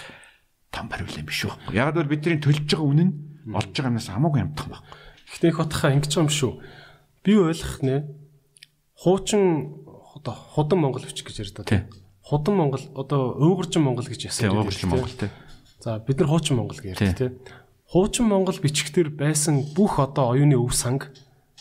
том 0.71 0.89
бариулан 0.89 1.25
биш 1.25 1.45
үү? 1.45 1.73
Яг 1.73 1.95
л 1.95 2.05
бидний 2.09 2.39
төлж 2.41 2.65
байгаа 2.65 2.85
үнэн 2.85 3.09
олж 3.53 3.71
байгаа 3.73 3.89
юмнаас 3.93 4.09
хамаагүй 4.09 4.41
амтхан 4.41 4.69
баг. 4.73 4.83
Ихтэй 5.29 5.51
хотхоо 5.53 5.91
ингэж 5.93 6.13
юм 6.17 6.29
шүү. 6.29 6.61
Би 7.25 7.37
ойлгох 7.37 7.81
нэ. 7.81 8.05
Хуучин 8.95 9.75
одоо 10.15 10.33
худам 10.33 10.79
монгол 10.85 11.03
бичиг 11.03 11.27
гэж 11.27 11.37
ярьдаг. 11.41 11.65
Тий. 11.67 11.81
Худам 12.23 12.55
монгол 12.57 12.81
одоо 12.95 13.35
уугарчин 13.37 13.83
монгол 13.83 14.05
гэж 14.07 14.17
Тий, 14.23 14.29
яасан. 14.31 14.55
уугарчин 14.55 14.89
монгол, 14.89 15.11
тий. 15.11 15.29
За 15.85 15.99
бид 16.01 16.17
нар 16.17 16.33
хуучин 16.33 16.57
монгол 16.57 16.81
гэж 16.81 16.97
Тий. 16.97 17.13
ярьдаг 17.13 17.29
тий. 17.29 17.53
Хуучин 17.93 18.25
монгол 18.25 18.57
бичгтэр 18.57 19.13
байсан 19.13 19.61
бүх 19.77 20.01
одоо 20.01 20.33
оюуны 20.33 20.57
өв 20.57 20.73
санг 20.73 21.13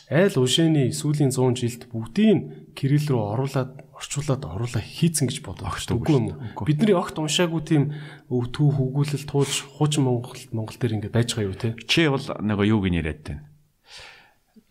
айл 0.08 0.40
ушээний 0.40 0.96
сүүлийн 0.96 1.28
100 1.28 1.60
жилд 1.60 1.82
бүгдийг 1.92 2.72
кирилл 2.72 3.04
рүү 3.04 3.20
оруулаад 3.20 3.84
орчуулад 3.92 4.48
оруулаа 4.48 4.80
хийцэн 4.80 5.28
гэж 5.28 5.44
бодоод 5.44 5.68
Огт 5.68 5.92
үгүй 5.92 6.16
юм? 6.16 6.40
Бидний 6.64 6.96
огт 6.96 7.20
уншаагүй 7.20 7.60
тийм 7.68 7.92
өв 8.32 8.48
төв 8.48 8.72
хөгүүлэл 8.80 9.28
тууж 9.28 9.52
хуучин 9.76 10.08
монгол 10.08 10.40
монгол 10.56 10.76
дээр 10.80 11.04
ингэ 11.04 11.12
байж 11.12 11.36
байгаа 11.36 11.52
юу 11.52 11.60
те? 11.60 11.76
Чи 11.84 12.08
бол 12.08 12.24
нөгөө 12.24 12.64
юуг 12.64 12.88
нь 12.88 12.96
яриад 13.04 13.20
байна. 13.28 13.44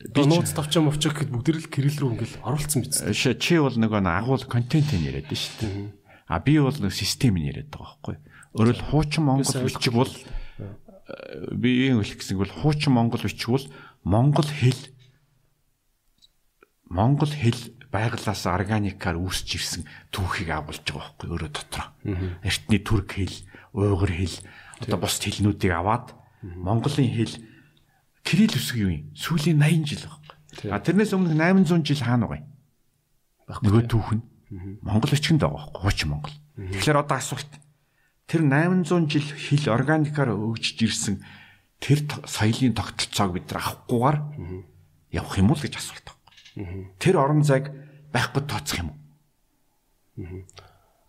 Би 0.01 0.25
нууц 0.25 0.49
тавчаа 0.49 0.81
мовчоо 0.81 1.13
гэхэд 1.13 1.29
бүгд 1.29 1.61
л 1.61 1.69
кирилл 1.69 2.01
рүү 2.01 2.09
ингээл 2.17 2.41
оруулсан 2.41 2.89
биз. 2.89 3.05
Чи 3.13 3.61
бол 3.61 3.77
нөгөө 3.77 4.01
агуул 4.01 4.49
контентыг 4.49 4.97
яриад 4.97 5.29
байна 5.29 5.37
шүү 5.45 5.55
дээ. 5.61 5.93
А 6.25 6.41
би 6.41 6.57
бол 6.57 6.73
нэг 6.73 6.89
системийг 6.89 7.53
яриад 7.53 7.69
байгаа 7.69 7.93
байхгүй. 8.01 8.17
Өөрөөр 8.53 8.79
хуучин 8.89 9.23
монгол 9.25 9.65
бичиг 9.65 9.93
бол 9.93 10.13
э, 10.13 11.53
би 11.57 11.89
юм 11.89 12.05
хэлэх 12.05 12.21
гэсэн 12.21 12.37
бол 12.37 12.53
хуучин 12.53 12.93
монгол 12.93 13.21
бичиг 13.25 13.49
бол 13.49 13.65
монгол 14.05 14.45
хэл 14.45 14.81
монгол 16.93 17.33
хэл 17.33 17.73
байглаас 17.89 18.45
органикаар 18.45 19.17
үүсч 19.17 19.49
ирсэн 19.57 19.81
түүхийг 20.13 20.49
агуулж 20.49 20.81
байгаа 20.85 21.13
байхгүй 21.13 21.29
өөрөө 21.29 21.51
дотор. 21.53 21.85
Эртний 22.41 22.81
түрк 22.81 23.17
хэл, 23.17 23.37
уйгур 23.73 24.09
хэл, 24.09 24.37
одоо 24.81 24.97
бус 24.97 25.17
хэлнүүдийг 25.21 25.73
аваад 25.73 26.13
монголын 26.41 27.09
хэл 27.09 27.33
кирилл 28.25 28.57
үсэг 28.57 28.77
юу 28.81 28.91
юм? 28.93 29.13
Сүүлийн 29.13 29.61
80 29.61 29.85
жил 29.89 30.05
байхгүй. 30.09 30.69
А 30.73 30.81
тэрнээс 30.81 31.13
өмнө 31.13 31.37
800 31.37 31.85
жил 31.85 32.01
хаана 32.01 32.25
байгаа 32.29 32.41
юм? 32.41 32.49
Нөгөө 33.61 33.83
түүх 33.89 34.09
нь 34.17 34.23
монгол 34.81 35.13
бичгэнд 35.13 35.41
байгаа 35.41 35.69
байхгүй 35.69 35.81
хуучин 35.81 36.09
монгол. 36.09 36.35
Тэгэхээр 36.57 37.01
одоо 37.01 37.17
асуулт. 37.17 37.51
Тэр 38.27 38.41
800 38.47 39.09
жил 39.11 39.27
хэл 39.35 39.73
органикаар 39.73 40.31
өгжиж 40.33 40.79
ирсэн 40.83 41.23
тэр 41.83 42.07
соёлын 42.23 42.73
тогтолцоог 42.73 43.35
бид 43.35 43.51
нар 43.51 43.59
авахгүйгээр 43.61 44.17
явах 45.11 45.35
юм 45.37 45.51
уу 45.51 45.59
гэж 45.59 45.75
асуулт 45.75 46.07
байна. 46.55 46.87
Тэр 46.97 47.15
орон 47.19 47.43
зайг 47.43 47.69
байхгүй 48.15 48.43
тооцох 48.47 48.79
юм 48.79 48.89
уу? 48.95 48.99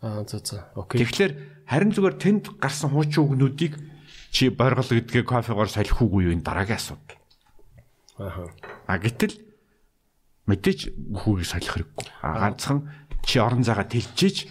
Аа 0.03 0.25
за 0.27 0.43
за. 0.43 0.69
Окей. 0.75 1.01
Тэгэхээр 1.07 1.33
харин 1.71 1.93
зүгээр 1.95 2.17
тэнд 2.19 2.45
гарсан 2.59 2.91
хуучин 2.91 3.25
үгнүүдийг 3.25 3.79
чи 4.35 4.51
боргол 4.51 4.91
гэдгээ 4.91 5.25
кофегоор 5.25 5.71
солих 5.71 5.97
уугүй 6.03 6.29
юу 6.29 6.35
энэ 6.35 6.45
дараагийн 6.45 6.77
асуудал. 6.77 7.23
Ааха. 8.19 8.51
А 8.91 8.99
гэтэл 8.99 9.39
мэдээч 10.51 10.93
бүхүүгийг 10.93 11.49
солих 11.49 11.71
хэрэггүй. 11.73 12.07
А 12.21 12.43
ганцхан 12.43 12.91
чи 13.25 13.39
орон 13.41 13.65
зайгаа 13.65 13.89
тэлжиж 13.89 14.51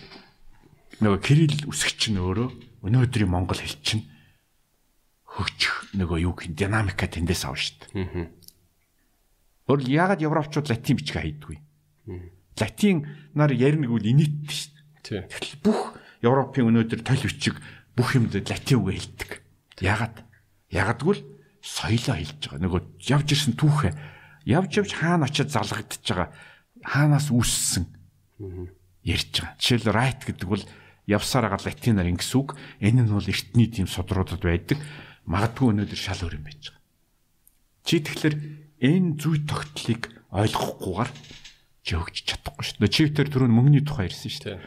нөгөө 1.02 1.20
кирилл 1.24 1.64
үсгч 1.72 2.12
нь 2.14 2.20
өөрөө 2.22 2.50
өнөөдрийн 2.86 3.32
монгол 3.32 3.58
хэл 3.58 3.80
чинь 3.82 4.06
хөгжих 5.26 5.98
нөгөө 5.98 6.18
юу 6.28 6.34
гэх 6.38 6.54
динамика 6.54 7.10
тэндээс 7.10 7.44
авна 7.50 7.58
шүү 7.58 7.78
дээ. 7.90 8.30
Өөр 9.66 9.82
ягаад 9.90 10.22
европчууд 10.22 10.70
латин 10.70 11.00
бичиг 11.00 11.18
хайдгүй? 11.18 11.58
Латин 12.60 13.08
нар 13.34 13.50
ярина 13.56 13.90
гэвэл 13.90 14.12
инээдтэй 14.14 14.54
шүү 14.54 14.72
дээ. 15.02 15.26
Тэгтэл 15.32 15.64
бүх 15.66 15.98
Европын 16.22 16.70
өнөөдөр 16.70 17.02
тол 17.02 17.24
бичиг 17.26 17.58
бүх 17.98 18.14
юмд 18.14 18.36
латин 18.36 18.78
үг 18.78 18.94
хэлдэг. 18.94 19.32
Ягаад? 19.82 20.22
Ягдгүйл 20.70 21.22
соёлоо 21.64 22.16
хэлж 22.20 22.42
байгаа. 22.52 22.62
Нөгөө 22.62 22.82
явж 23.10 23.28
ирсэн 23.34 23.56
түүхээ 23.58 23.94
явж 24.46 24.72
явж 24.84 24.92
хаана 25.00 25.28
очиад 25.28 25.50
залгагдчихж 25.50 26.08
байгаа. 26.12 26.30
Хаанаас 26.84 27.32
үүссэн 27.32 27.88
ярьж 29.08 29.34
байгаа. 29.40 29.56
Жишээл 29.60 29.96
right 29.96 30.22
гэдэг 30.28 30.48
бол 30.48 30.64
явсаар 31.08 31.52
байгаа 31.52 31.68
латинаар 31.68 32.08
ингэс 32.16 32.32
үг. 32.36 32.56
Энэ 32.80 33.04
нь 33.04 33.12
бол 33.12 33.28
эртний 33.28 33.68
тийм 33.68 33.88
судруудад 33.88 34.40
байдаг. 34.40 34.80
Магадгүй 35.28 35.76
өнөөдөр 35.76 36.00
шал 36.00 36.24
өөр 36.24 36.40
юм 36.40 36.46
байж 36.48 36.72
байгаа. 36.72 36.82
Чи 37.84 37.96
тэгэхээр 38.00 38.36
энэ 38.80 39.10
зүй 39.20 39.38
тогтлыг 39.44 40.02
ойлгохгүйгээр 40.32 41.12
чи 41.84 41.92
хөгжиж 42.00 42.26
чадахгүй 42.32 42.64
шүү 42.64 42.80
дээ. 42.80 42.96
Чи 42.96 43.02
тэр 43.12 43.28
түрүүн 43.28 43.52
мөнгөний 43.52 43.84
тухай 43.84 44.08
ярьсан 44.08 44.32
шүү 44.32 44.44
дээ. 44.56 44.60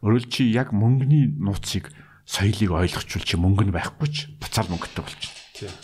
Өөрөөр 0.00 0.24
чи 0.32 0.42
яг 0.48 0.72
мөнгөний 0.72 1.28
нууцыг 1.36 1.92
соёлыг 2.24 2.72
ойлгочвол 2.72 3.24
чи 3.28 3.36
мөнгө 3.36 3.68
нь 3.68 3.76
байхгүй 3.76 4.08
ч 4.08 4.32
буцаал 4.40 4.72
мөнгөтэй 4.72 5.04
болчих. 5.04 5.32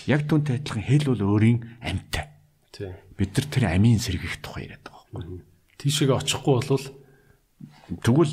Яг 0.08 0.24
түүнтэй 0.24 0.58
адилхан 0.58 0.84
хэл 0.88 1.12
бол 1.12 1.36
өөрийн 1.36 1.58
амьтай. 1.84 2.32
Бид 3.20 3.30
нар 3.36 3.46
тэр 3.52 3.64
амийн 3.68 4.00
сэргийх 4.00 4.40
тухай 4.40 4.66
яриад 4.66 4.88
байгаа 4.88 5.06
байхгүй. 5.12 5.44
Тийшээгээ 5.78 6.18
очихгүй 6.18 6.54
болвол 6.56 6.86
Тэгвэл 8.02 8.32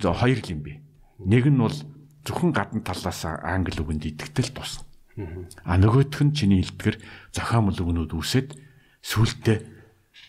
за 0.00 0.14
хоёр 0.14 0.38
л 0.40 0.52
юм 0.52 0.60
бэ. 0.62 0.72
Нэг 1.26 1.44
нь 1.50 1.58
бол 1.58 1.74
зөвхөн 2.24 2.52
гадна 2.54 2.80
талаас 2.82 3.22
англи 3.24 3.82
үгэнд 3.82 4.08
итгэтэл 4.08 4.54
тусна. 4.54 4.86
А 5.66 5.78
нөгөөх 5.78 6.22
нь 6.22 6.34
чиний 6.34 6.62
хэлдгэр 6.62 6.96
зохиомл 7.34 7.74
үгнүүд 7.74 8.12
үсэд 8.14 8.54
сүултээ 9.02 9.58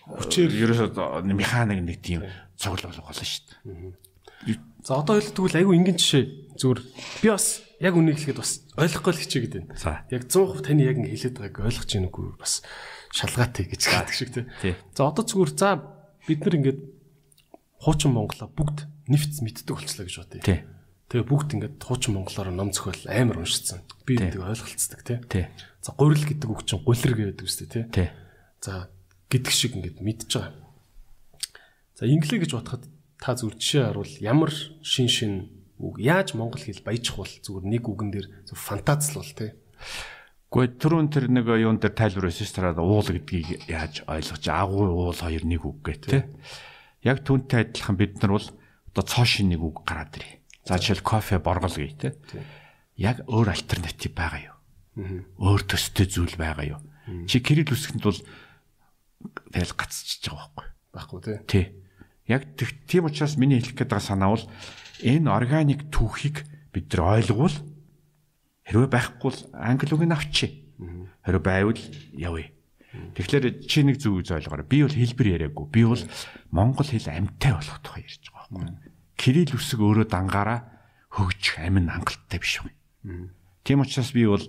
хүчээр 0.10 0.52
ерөөсөө 0.66 1.30
механик 1.38 1.82
нэг 1.86 1.98
тийм 2.02 2.26
цуглал 2.58 2.90
болно 2.90 3.14
шүү 3.14 3.46
дээ. 3.46 4.64
за 4.82 4.92
одоо 4.98 5.22
хэлдэг 5.22 5.62
айгүй 5.62 5.76
энгийн 5.78 6.00
жишээ 6.00 6.24
зүгээр 6.58 6.80
би 7.22 7.28
бас 7.30 7.62
яг 7.80 7.94
үнийг 7.94 8.18
хэлэхэд 8.18 8.40
бас 8.40 8.52
ойлгохгүй 8.80 9.14
л 9.14 9.22
хичээгээд 9.22 9.54
байна. 9.70 10.04
Яг 10.10 10.24
100% 10.26 10.66
таны 10.66 10.84
яг 10.88 10.98
ингэ 10.98 11.14
хэлээд 11.14 11.38
байгааг 11.38 11.68
ойлгож 11.70 11.92
ийн 11.94 12.08
үгүй 12.10 12.36
бас 12.40 12.64
шалгаатай 13.14 13.66
гэж 13.70 13.82
хэлдэг 13.86 14.16
шиг 14.16 14.30
тий. 14.34 14.76
За 14.96 15.12
одоо 15.12 15.24
зүгээр 15.24 15.52
за 15.54 15.70
бид 16.26 16.40
нар 16.42 16.56
ингээд 16.58 16.80
хуучин 17.80 18.12
монголоо 18.12 18.52
бүгд 18.52 18.86
нэвц 19.08 19.40
мэддэг 19.40 19.72
болчлаа 19.72 20.06
гэж 20.06 20.16
бодъё. 20.20 20.44
Тий. 20.44 20.60
Тэгээ 21.10 21.26
бүгд 21.26 21.50
ингээд 21.58 21.76
хуучин 21.82 22.14
монголоор 22.20 22.52
ном 22.54 22.70
зохиол 22.76 23.08
амар 23.08 23.42
уншицсан. 23.42 23.82
Би 24.06 24.20
Тий. 24.20 24.30
нэг 24.30 24.44
ойлголцдог 24.44 25.02
тий. 25.02 25.18
Тий. 25.26 25.46
За 25.82 25.96
гурил 25.96 26.22
гэдэг 26.22 26.50
үг 26.52 26.68
чинь 26.68 26.84
гулэр 26.84 27.16
гэдэг 27.34 27.48
үстэй 27.48 27.68
тий. 27.72 27.84
Тий. 27.90 28.08
За 28.62 28.92
гэдэг 29.32 29.54
шиг 29.56 29.74
ингээд 29.80 30.04
мэдж 30.04 30.30
байгаа. 30.30 30.54
За 31.98 32.04
инглиш 32.06 32.46
гэж 32.46 32.52
бодоход 32.54 32.84
та 33.18 33.34
зүгээр 33.34 33.58
жишээ 33.58 33.84
харуул 33.90 34.14
ямар 34.22 34.52
шин 34.84 35.08
шин 35.10 35.34
үг 35.80 35.98
яаж 36.04 36.36
монгол 36.36 36.60
хэл 36.60 36.84
баяжих 36.84 37.16
бол 37.16 37.32
зүгээр 37.32 37.66
нэг 37.66 37.84
үгэн 37.88 38.12
дээр 38.12 38.28
зөв 38.46 38.60
фантазлал 38.60 39.28
тий. 39.34 39.56
Гэхдээ 40.52 40.78
түрүүн 40.82 41.10
тэр 41.14 41.26
нэг 41.30 41.46
юун 41.48 41.78
дээр 41.80 41.94
тайлбар 41.94 42.28
байсан 42.28 42.46
шүү 42.46 42.74
дээ. 42.74 42.84
Уул 42.84 43.06
гэдгийг 43.06 43.70
яаж 43.70 44.04
ойлгож 44.10 44.46
агуу 44.50 44.86
уул 44.90 45.14
хоёр 45.14 45.44
нэг 45.46 45.62
үг 45.62 45.78
гэх 45.86 46.00
тээ. 46.10 46.24
Яг 47.06 47.24
түүнтэй 47.24 47.72
адилхан 47.72 47.96
бид 47.96 48.20
нар 48.20 48.36
бол 48.36 48.48
одоо 48.92 49.04
цоошин 49.08 49.50
нэг 49.54 49.62
үг 49.64 49.88
гараад 49.88 50.20
ирээ. 50.20 50.40
За 50.68 50.76
жишээл 50.76 51.06
кофе 51.06 51.40
боргол 51.40 51.72
гэх 51.72 51.96
тээ. 51.96 52.14
Яг 53.00 53.24
өөр 53.30 53.56
альтернатив 53.56 54.12
байгаа 54.12 54.42
юу? 54.52 54.58
Өөр 55.40 55.62
төстэй 55.64 56.08
зүйл 56.12 56.36
байгаа 56.36 56.76
юу? 56.76 56.82
Чи 57.26 57.40
кирилл 57.40 57.72
үсгэнд 57.72 58.04
бол 58.04 58.20
тэгэл 59.56 59.74
гацчихж 59.80 60.28
байгаа 60.28 60.52
байхгүй. 60.52 60.68
Баггүй 60.92 61.20
тий. 61.24 61.38
Тий. 61.48 61.66
Яг 62.28 62.46
тийм 62.60 63.08
учраас 63.08 63.40
миний 63.40 63.64
хэлэх 63.64 63.80
гээд 63.80 63.92
байгаа 63.96 64.04
санаа 64.04 64.36
бол 64.36 64.46
энэ 65.00 65.32
органик 65.32 65.88
түүхийг 65.90 66.44
бид 66.76 66.92
нар 66.92 67.24
ойлгвол 67.24 67.56
хэрвээ 68.68 68.92
байхгүй 68.92 69.26
бол 69.32 69.40
англи 69.56 69.94
үгийг 69.96 70.14
авчи. 70.14 70.48
Хэрвээ 71.24 71.44
байвал 71.44 71.82
явъя. 72.14 72.52
Тэгэхээр 72.90 73.70
чи 73.70 73.86
нэг 73.86 74.02
зүг 74.02 74.26
ойлгоорой. 74.26 74.66
Би 74.66 74.82
бол 74.82 74.96
хэлбэр 74.98 75.28
яриаггүй. 75.38 75.66
Би 75.70 75.86
бол 75.86 76.04
монгол 76.50 76.90
хэл 76.90 77.06
амьтай 77.06 77.54
болох 77.54 77.78
тухай 77.86 78.02
ярьж 78.02 78.26
байгаа 78.34 78.50
байхгүй. 78.50 78.90
Кирилл 79.14 79.54
үсэг 79.54 79.80
өөрөө 79.80 80.08
дангаараа 80.10 80.60
хөгжих 81.14 81.62
амин 81.62 81.94
хангалттай 81.94 82.40
биш 82.42 82.66
үү? 82.66 82.74
Тийм 83.62 83.86
учраас 83.86 84.10
би 84.10 84.26
бол 84.26 84.42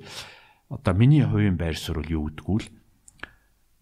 одоо 0.72 0.94
миний 0.96 1.20
хувийн 1.20 1.60
байр 1.60 1.76
суурь 1.76 2.08
юу 2.08 2.32
гэдгүү 2.32 2.58
л 2.64 2.68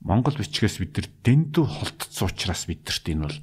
Монгол 0.02 0.38
бичгээс 0.38 0.78
бид 0.78 0.94
нар 0.94 1.08
дэндүү 1.26 1.64
холтцсон 1.66 2.30
учраас 2.30 2.70
бидэрт 2.70 3.06
энэ 3.10 3.26
бол 3.26 3.38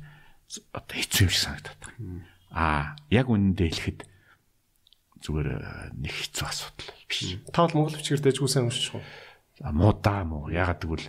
одоо 0.71 0.95
хэцүү 0.95 1.27
юм 1.27 1.31
шиг 1.31 1.43
санагдаад 1.43 1.79
байна. 1.83 2.23
Аа, 2.55 2.95
яг 3.11 3.27
үнэндээ 3.27 3.69
хэлэхэд 3.75 3.99
зүгээр 5.19 5.49
э, 5.51 5.91
нэг 5.99 6.13
хэцүү 6.15 6.45
асуудал 6.47 6.89
биш. 7.11 7.35
Та 7.51 7.67
бол 7.67 7.75
монгол 7.75 7.99
бичгээр 7.99 8.23
дэжгүй 8.23 8.47
сайн 8.47 8.71
уншиж 8.71 8.95
байгаа. 9.59 9.71
А 9.71 9.75
муудаа 9.75 10.23
муу 10.25 10.51
ягаад 10.51 10.81
гэвэл 10.83 11.07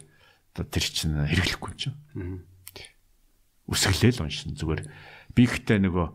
тэр 0.55 0.85
чинь 0.85 1.27
хэрэглэхгүй 1.27 1.71
юм 1.71 1.79
чинь. 1.79 1.97
Үсгэлээл 3.67 4.23
уншин 4.23 4.55
зүгээр 4.55 4.83
би 5.35 5.43
ихтэй 5.45 5.83
нөгөө 5.83 6.07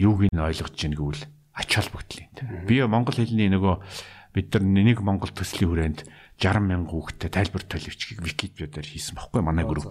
юуг 0.00 0.30
нь 0.30 0.38
ойлгож 0.38 0.72
чинь 0.78 0.94
гэвэл 0.94 1.26
ач 1.56 1.70
холбогдлын. 1.74 2.68
Би 2.68 2.84
монгол 2.86 3.16
хэлний 3.16 3.50
нөгөө 3.50 3.74
бид 4.36 4.52
нар 4.52 4.64
нэг 4.64 5.00
монгол 5.00 5.32
төслийн 5.32 5.72
хүрээнд 5.72 6.00
60 6.36 6.60
мянган 6.60 6.92
хүүхдэд 6.92 7.32
тайлбар 7.32 7.64
төлөвчгийг 7.64 8.20
Википедиар 8.20 8.84
хийсэн 8.84 9.16
баггүй 9.16 9.40
манай 9.40 9.64
групп. 9.64 9.88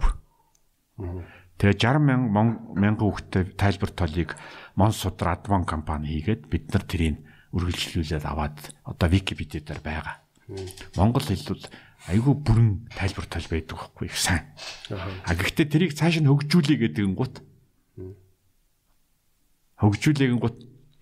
Тэгээ 1.58 1.74
60 1.74 2.06
мянган 2.06 2.48
мянган 2.78 3.02
хүүхдэд 3.02 3.58
тайлбар 3.58 3.90
толыг 3.90 4.38
Монсудр 4.78 5.34
Адван 5.34 5.66
компани 5.66 6.14
хийгээд 6.14 6.46
бид 6.46 6.70
нар 6.70 6.86
тэрийг 6.86 7.26
үргэлжлүүлээд 7.50 8.24
аваад 8.24 8.56
одоо 8.86 9.08
Википедиа 9.10 9.66
дээр 9.66 9.82
байгаа. 9.82 10.25
Монгол 10.94 11.24
хэл 11.26 11.50
бол 11.50 11.64
айгүй 12.06 12.34
бүрэн 12.38 12.70
тайлбар 12.94 13.26
тол 13.26 13.46
байдаг 13.50 13.76
байхгүй 13.76 14.06
их 14.06 14.16
сайн. 14.16 14.46
А 14.90 15.34
гэхдээ 15.34 15.66
тэрийг 15.66 15.92
цааш 15.98 16.22
нь 16.22 16.30
хөгжүүлээ 16.30 16.78
гэдэг 16.86 17.04
нь 17.06 17.18
гут. 17.18 17.42
Хөгжүүлээ 19.82 20.28
гин 20.30 20.40
гут 20.40 20.56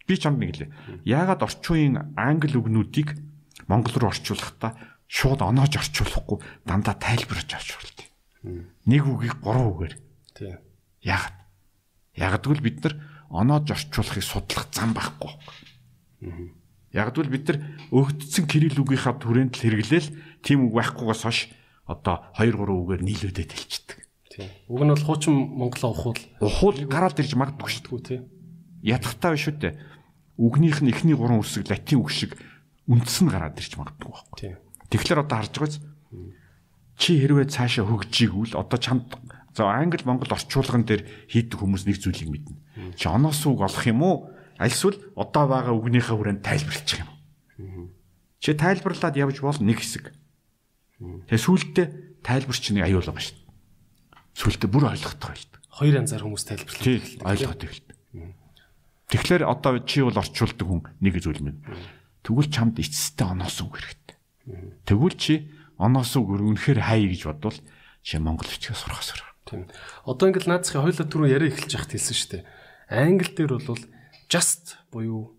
би 0.08 0.14
чамд 0.16 0.40
нэг 0.40 0.56
лээ. 0.56 0.70
Яагаад 1.04 1.44
орчин 1.44 1.72
үеийн 1.76 1.96
англи 2.16 2.56
үгнүүдийг 2.56 3.20
монгол 3.68 3.94
руу 4.00 4.10
орчуулахдаа 4.10 4.76
шууд 5.04 5.44
оноож 5.44 5.76
орчуулахгүй 5.76 6.40
дандаа 6.64 6.96
тайлбарж 6.96 7.52
орчуулдаг. 7.52 8.08
Нэг 8.88 9.02
үгийг 9.04 9.40
гурван 9.44 9.72
үгээр 9.72 9.94
Тий. 10.34 10.58
Яагаад? 11.06 11.36
Ягдвал 12.18 12.60
бид 12.60 12.82
нар 12.82 12.94
оноож 13.30 13.70
орчуулахыг 13.70 14.24
судлах 14.24 14.66
зам 14.74 14.94
байхгүй. 14.94 15.30
Ягдвал 16.94 17.26
бид 17.26 17.50
нар 17.50 17.58
өгдсөн 17.90 18.46
кирилл 18.46 18.78
үгийнхаа 18.86 19.18
түрээнд 19.18 19.58
л 19.58 19.64
хэрэглээл 19.66 20.08
тийм 20.46 20.70
үг 20.70 20.78
байхгүйгээс 20.78 21.22
хойш 21.26 21.40
одоо 21.90 22.22
2 22.38 22.54
3 22.54 22.70
үгээр 22.70 23.02
нийлүүлээд 23.02 23.50
хэлчихдэг. 23.50 23.98
Тий. 24.30 24.46
Уг 24.70 24.82
нь 24.86 24.94
бол 24.94 25.02
хуучин 25.02 25.34
монголоо 25.34 25.90
ухуул 25.90 26.20
Ухуул 26.38 26.78
гараад 26.86 27.18
ирж 27.18 27.34
магадгүй 27.34 27.70
шүү 27.82 27.98
дээ. 27.98 28.20
Ятгахтаа 28.86 29.34
биш 29.34 29.50
үү 29.50 29.58
дээ. 29.58 29.74
Үгнийх 30.38 30.86
нь 30.86 30.90
эхний 30.94 31.18
3 31.18 31.34
үсэг 31.42 31.66
латин 31.66 31.98
үг 31.98 32.14
шиг 32.14 32.38
үндэс 32.86 33.26
нь 33.26 33.30
гараад 33.30 33.58
ирж 33.58 33.74
магадгүй 33.74 34.10
байхгүй. 34.14 34.38
Тий. 34.38 34.54
Тэгэхээр 34.94 35.22
одоо 35.26 35.36
харж 35.42 35.54
байгаач 35.58 35.74
чи 36.94 37.18
хэрвээ 37.18 37.50
цаашаа 37.50 37.90
хөгжийгвэл 37.90 38.54
одоо 38.54 38.78
чамд 38.78 39.18
за 39.54 39.66
англи 39.66 40.02
монгол 40.06 40.30
орчуулган 40.30 40.86
дээр 40.86 41.02
хийдэг 41.30 41.58
хүмүүс 41.58 41.86
нэг 41.90 41.98
зүйлийг 41.98 42.30
мэднэ. 42.30 42.94
Чи 42.98 43.10
оноос 43.10 43.42
үг 43.46 43.62
олох 43.62 43.86
юм 43.86 44.02
уу? 44.02 44.16
Альсвал 44.58 44.98
одоо 45.18 45.44
байгаа 45.50 45.74
үгнийхээ 45.74 46.14
хүрээнд 46.14 46.42
тайлбарлчих 46.46 47.02
юм. 47.02 47.10
Чи 48.38 48.54
тайлбарлаад 48.54 49.16
явж 49.16 49.40
бол 49.42 49.58
нэг 49.58 49.80
хэсэг. 49.82 50.14
Тэгээ 51.00 51.42
сүүлдээ 51.42 51.86
тайлбар 52.22 52.58
чинь 52.58 52.78
нэг 52.78 52.86
аюул 52.88 53.08
байгаа 53.08 53.24
шүү 53.24 53.36
дээ. 53.36 53.48
Сүүлдээ 54.38 54.70
бүр 54.70 54.84
ойлгохтой 54.94 55.28
байлт. 55.32 55.52
Хоёр 55.74 55.94
янзаар 55.98 56.22
хүмүүс 56.22 56.44
тайлбарлах. 56.46 56.84
Тий, 56.84 56.98
ойлгоход 57.24 57.64
ихэлт. 57.66 57.88
Тэгэхээр 59.10 59.42
одоо 59.44 59.78
чи 59.84 60.00
бол 60.06 60.16
орчуулдаг 60.16 60.66
хүн 60.66 60.82
нэг 61.02 61.14
зүйл 61.18 61.42
минь. 61.42 61.60
Тэгвэл 62.24 62.48
чамд 62.48 62.80
эцэстээ 62.80 63.26
оноос 63.36 63.58
үг 63.60 63.78
хэрэгтэй. 63.78 64.16
Тэгвэл 64.88 65.16
чи 65.18 65.34
оноос 65.76 66.14
үг 66.16 66.40
үнэхээр 66.40 66.80
хай 66.80 67.04
гэж 67.10 67.28
бодвол 67.28 67.58
чи 68.00 68.16
монгол 68.16 68.48
бичгээ 68.48 68.74
сурах 68.74 69.04
хэрэгтэй. 69.04 69.34
Тийм. 69.44 69.68
Одоо 70.08 70.32
ингээд 70.32 70.48
наацхийн 70.48 70.80
хоёлаа 70.80 71.04
түрүү 71.04 71.28
яриа 71.28 71.52
эхэлж 71.52 71.72
яхад 71.76 71.92
хэлсэн 71.92 72.16
шүү 72.16 72.30
дээ. 72.32 72.44
Англи 72.88 73.30
дээр 73.36 73.52
бол 73.60 73.82
just 74.28 74.76
буюу 74.90 75.34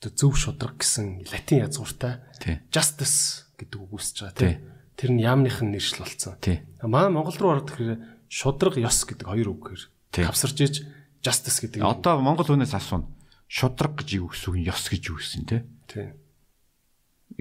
зөв 0.00 0.38
шудраг 0.38 0.78
гэсэн 0.78 1.26
латин 1.26 1.66
язгууртай 1.66 2.22
justice 2.70 3.50
гэдэг 3.58 3.78
үг 3.82 3.92
үүсэж 3.98 4.16
байгаа 4.22 4.38
Тий. 4.38 4.54
тийм. 4.54 4.60
Тэр 4.98 5.10
нь 5.14 5.22
яамных 5.26 5.58
нь 5.62 5.74
нэршил 5.74 6.06
болсон. 6.06 6.38
Манай 6.86 7.10
Монгол 7.10 7.34
руу 7.38 7.50
ороод 7.58 7.70
ирэхээр 7.74 7.98
шудраг 8.30 8.78
ёс 8.78 9.02
гэдэг 9.02 9.26
хоёр 9.26 9.48
үгээр 9.58 9.82
Тий. 10.14 10.22
тавсарч 10.22 10.58
иж 10.62 10.74
justice 11.22 11.58
гэдэг. 11.66 11.82
Одоо 11.82 12.22
монгол 12.22 12.46
хүнээс 12.46 12.74
асууна. 12.78 13.10
Шудраг 13.50 13.98
гэж 13.98 14.08
юу 14.22 14.30
гэсэн 14.30 14.54
үг 14.54 14.70
ёс 14.70 14.84
гэж 14.86 15.02
юу 15.10 15.18
гэсэн? 15.18 15.42
Тийм. 15.90 16.14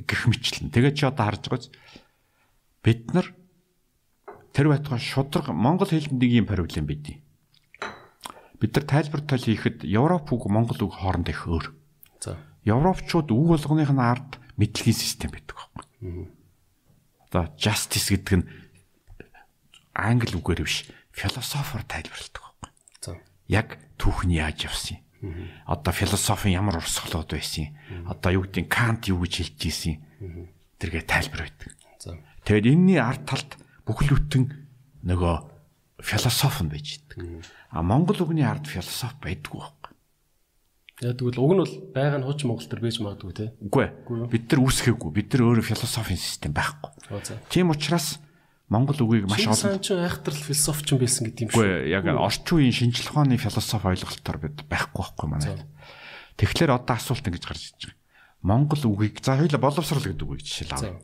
Гэх 0.01 0.25
мэтлэн. 0.25 0.73
Тэгээд 0.73 0.95
чи 0.97 1.05
одоо 1.05 1.25
харж 1.29 1.43
байгаач 1.45 1.65
бид 2.81 3.13
нар 3.13 3.27
тэр 4.53 4.73
байтугай 4.73 4.97
шудраг 4.97 5.53
монгол 5.53 5.89
хэлэнд 5.89 6.17
нэг 6.17 6.31
юм 6.41 6.47
проблем 6.49 6.89
байдیں۔ 6.89 7.21
Бид 8.57 8.73
нар 8.73 8.85
тайлбар 8.89 9.21
тал 9.21 9.43
хийхэд 9.43 9.85
Европ 9.85 10.33
үг 10.33 10.49
монгол 10.49 10.89
үг 10.89 10.97
хоорондоо 10.97 11.33
их 11.33 11.45
өөр. 11.45 11.65
За. 12.17 12.41
Европчууд 12.65 13.29
үг 13.29 13.53
болгоных 13.53 13.93
нь 13.93 14.01
ард 14.01 14.41
мэдлэгийн 14.57 14.97
систем 14.97 15.29
байдаг 15.29 15.61
байхгүй. 15.61 15.85
Одоо 17.29 17.43
justice 17.53 18.09
гэдэг 18.09 18.35
нь 18.41 18.49
англи 19.93 20.33
үгээр 20.33 20.65
биш, 20.65 20.89
философор 21.13 21.85
тайлбарладаг 21.85 22.41
байхгүй. 22.41 22.69
За. 23.05 23.11
Яг 23.45 23.77
түүх 24.01 24.25
нь 24.25 24.41
яаж 24.41 24.65
явсан 24.65 25.05
юм. 25.21 25.37
Одоо 25.69 25.93
философийн 25.93 26.57
ямар 26.57 26.81
урсгалууд 26.81 27.29
байсан 27.29 27.69
юм. 27.69 28.09
Одоо 28.09 28.41
юу 28.41 28.43
гэдэг 28.49 28.65
Кант 28.69 29.05
юу 29.09 29.21
гэж 29.21 29.53
хэлж 29.53 29.61
ийсэн 29.65 30.01
юм. 30.17 30.49
Тэргээ 30.81 31.05
тайлбар 31.05 31.45
байдаг. 31.45 31.77
За. 32.01 32.17
Тэгэд 32.41 32.73
энэний 32.73 33.01
ард 33.01 33.25
талд 33.25 33.57
бүхэл 33.85 34.17
бүтэн 34.17 34.43
нөгөө 35.05 35.56
философи 35.99 36.63
нь 36.63 36.71
байж 36.71 36.87
идэг. 37.01 37.43
А 37.71 37.81
монгол 37.81 38.19
үгний 38.21 38.45
ард 38.45 38.67
философи 38.69 39.17
байдгүй 39.21 39.59
байхгүй. 39.59 39.91
Яг 40.97 41.17
тэгвэл 41.21 41.41
уг 41.41 41.51
нь 41.53 41.61
бол 41.61 41.75
байгаа 41.93 42.17
нь 42.21 42.25
хуучин 42.25 42.49
Монгол 42.49 42.69
төр 42.69 42.81
байж 42.81 42.97
магадгүй 42.97 43.33
те. 43.37 43.45
Үгүй 43.61 43.83
ээ. 43.85 43.91
Бид 44.33 44.45
нар 44.49 44.61
үүсгэхгүй. 44.65 45.09
Бид 45.13 45.29
нар 45.33 45.41
өөрөө 45.45 45.65
философийн 45.69 46.17
систем 46.17 46.57
байхгүй. 46.57 46.89
Тийм 47.53 47.69
учраас 47.69 48.17
Монгол 48.67 48.99
үгийг 49.05 49.29
маш 49.29 49.45
олон 49.45 49.77
сайн 49.77 49.79
ч 49.79 49.93
айхтрал 49.93 50.35
философч 50.35 50.91
юм 50.91 50.99
байсан 50.99 51.29
гэдэг 51.29 51.41
юм 51.47 51.49
шүү. 51.53 51.61
Үгүй 51.61 51.93
яг 51.93 52.03
орчин 52.17 52.57
үеийн 52.57 52.75
шинжлэх 52.75 53.13
ухааны 53.13 53.37
философи 53.37 53.85
ойлголтоор 53.93 54.37
бид 54.41 54.57
байхгүй 54.67 55.01
байхгүй 55.05 55.27
манай. 55.29 55.61
Тэгэхээр 56.35 56.75
одоо 56.75 56.95
асуулт 56.99 57.23
ингэж 57.23 57.45
гарч 57.45 57.63
иж 57.77 57.93
байгаа. 57.93 57.97
Монгол 58.43 58.83
үгийг 58.91 59.23
за 59.23 59.39
хоёул 59.39 59.55
боловсрал 59.55 60.03
гэдэг 60.03 60.27
үгийг 60.27 60.43
жишээл 60.43 60.73
За. 60.75 60.75
авъя. 60.83 60.99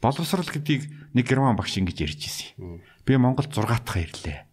Боловсрал 0.00 0.48
гэдгийг 0.48 0.82
нэг 1.12 1.24
герман 1.28 1.58
багш 1.60 1.76
ингэж 1.76 1.98
ярьж 2.00 2.20
ирсэн. 2.24 2.80
Би 3.04 3.16
Монголд 3.16 3.52
6 3.52 3.84
дахь 3.84 4.00
ирлээ. 4.00 4.48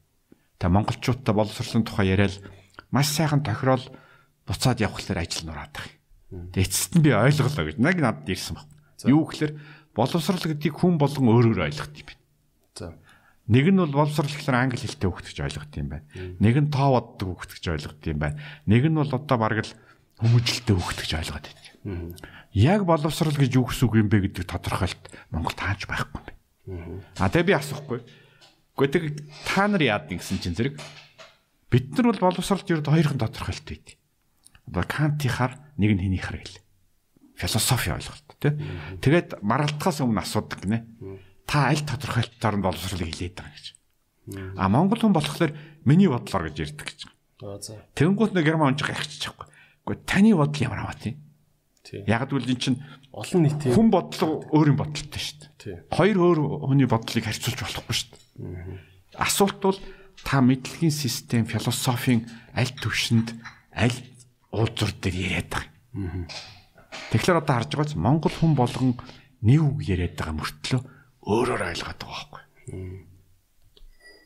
Та 0.60 0.69
монголчуудтай 0.69 1.34
боловсролын 1.34 1.88
тухай 1.88 2.14
яриад 2.14 2.38
маш 2.91 3.07
сайхан 3.10 3.41
тохирол 3.41 3.82
буцаад 4.45 4.84
явхлаар 4.84 5.23
ажил 5.23 5.48
нураад 5.48 5.73
байгаа. 5.73 5.98
Тэгээ 6.52 6.68
эцэст 6.68 6.91
нь 6.99 7.03
би 7.03 7.15
ойлголоо 7.15 7.65
гэж 7.65 7.78
нэг 7.80 7.98
надад 7.98 8.30
ирсэн 8.30 8.60
баг. 8.60 8.68
Юу 9.07 9.26
гэхээр 9.26 9.57
боловсрал 9.95 10.44
гэдгийг 10.44 10.76
хүн 10.76 10.99
болгон 10.99 11.28
өөрөөр 11.32 11.65
ойлгох 11.65 11.90
юм 11.95 12.07
байна. 12.07 12.22
За. 12.76 12.94
Нэг 13.48 13.65
нь 13.72 13.80
бол 13.80 13.95
боловсрал 14.06 14.30
гэхээр 14.30 14.60
англи 14.60 14.80
хэлтэй 14.80 15.10
хөгтөж 15.10 15.38
ойлгох 15.41 15.65
юм 15.76 15.90
байна. 15.91 16.06
Нэг 16.38 16.56
нь 16.61 16.69
тоо 16.72 16.90
боддог 16.99 17.41
хөгтөж 17.41 17.65
ойлгох 17.72 17.98
юм 18.06 18.19
байна. 18.19 18.38
Нэг 18.68 18.84
нь 18.86 18.95
бол 18.95 19.11
одоо 19.11 19.38
бараг 19.40 19.65
л 19.65 19.76
хүмүүжлэлтэй 20.22 20.76
хөгтөж 20.78 21.11
ойлгоод 21.19 21.45
байна. 21.49 22.15
Яг 22.53 22.86
боловсрал 22.86 23.34
гэж 23.34 23.52
юу 23.57 23.65
гэсэн 23.65 23.88
үг 23.90 23.95
юм 23.98 24.07
бэ 24.14 24.30
гэдэг 24.30 24.45
тодорхойлт 24.45 25.03
Монгол 25.34 25.56
тааж 25.57 25.90
байхгүй 25.90 26.22
юм 26.22 26.28
байна. 26.30 26.40
А 27.18 27.28
тэгээ 27.28 27.49
би 27.49 27.56
асуухгүй. 27.57 27.99
Гэхдээ 28.77 28.91
тэг 28.91 29.06
та 29.45 29.68
нар 29.68 29.84
яад 29.84 30.07
гэсэн 30.10 30.39
чинь 30.39 30.56
зэрэг 30.56 30.80
бид 31.72 31.88
нар 31.95 32.15
бол 32.15 32.31
боловсралд 32.31 32.68
ерд 32.72 32.88
хоёрхан 32.88 33.19
тодорхойлт 33.19 33.68
өгдөө. 33.68 33.95
Одоо 34.72 34.84
Кантихаар 34.88 35.53
нэг 35.76 35.91
нь 35.95 36.03
хэнийхэр 36.07 36.38
гэл. 36.39 36.60
Философи 37.35 37.91
ойлголт 37.91 38.27
тий. 38.39 38.53
Тэгээд 39.03 39.43
маргалтахаас 39.43 40.02
өмнө 40.03 40.23
асуудаг 40.23 40.60
гинэ. 40.64 40.85
Та 41.48 41.72
аль 41.72 41.84
тодорхойлолтоор 41.84 42.56
нь 42.60 42.65
боловсралыг 42.65 43.10
хилээд 43.11 43.35
байгаа 43.35 43.56
гэж. 43.56 43.68
А 44.56 44.69
Монгол 44.69 45.02
хүн 45.02 45.15
болохоор 45.15 45.52
миний 45.84 46.07
бодлоор 46.07 46.48
гэж 46.52 46.57
ярьдаг 46.72 46.88
гэж. 46.88 47.02
Тэнгуут 47.98 48.31
нэг 48.38 48.45
герман 48.45 48.77
онж 48.77 48.85
гайхчих 48.85 49.19
чадахгүй. 49.34 49.49
Гэхдээ 49.84 50.06
таны 50.06 50.31
бодол 50.38 50.61
ямар 50.61 50.85
аваа 50.85 50.95
тий. 50.95 51.18
Яг 52.06 52.30
л 52.30 52.38
энэ 52.38 52.61
чинь 52.61 52.80
Олон 53.11 53.43
нийтийн 53.43 53.76
хүн 53.76 53.89
бодлого 53.91 54.39
өөр 54.56 54.72
юм 54.72 54.77
бодолтой 54.80 55.19
шүү 55.19 55.35
дээ. 55.60 55.84
Хоёр 55.91 56.18
өөр 56.31 56.39
хүний 56.64 56.88
бодлыг 56.88 57.27
харьцуулж 57.27 57.60
болохгүй 57.60 57.91
шүү 57.91 58.07
дээ. 58.15 58.20
Асуулт 59.16 59.60
бол 59.62 59.80
та 60.24 60.42
мэдлэгийн 60.42 60.94
систем, 60.94 61.46
философийн 61.46 62.26
аль 62.56 62.72
төвшөнд 62.72 63.36
аль 63.74 63.98
уулзвар 64.52 64.92
дээр 64.98 65.16
яриад 65.16 65.50
байгаа. 65.50 65.70
Тэгэхээр 67.12 67.42
одоо 67.42 67.56
харж 67.56 67.72
байгаач 67.76 67.94
Монгол 67.96 68.32
хүн 68.36 68.54
болгон 68.56 68.96
нэг 69.42 69.60
үг 69.62 69.80
яриад 69.88 70.16
байгаа 70.16 70.36
мөртлөө 70.38 70.82
өөрөөр 71.26 71.64
ойлгоод 71.72 72.00
байгаа 72.02 72.08
байхгүй. 72.08 72.44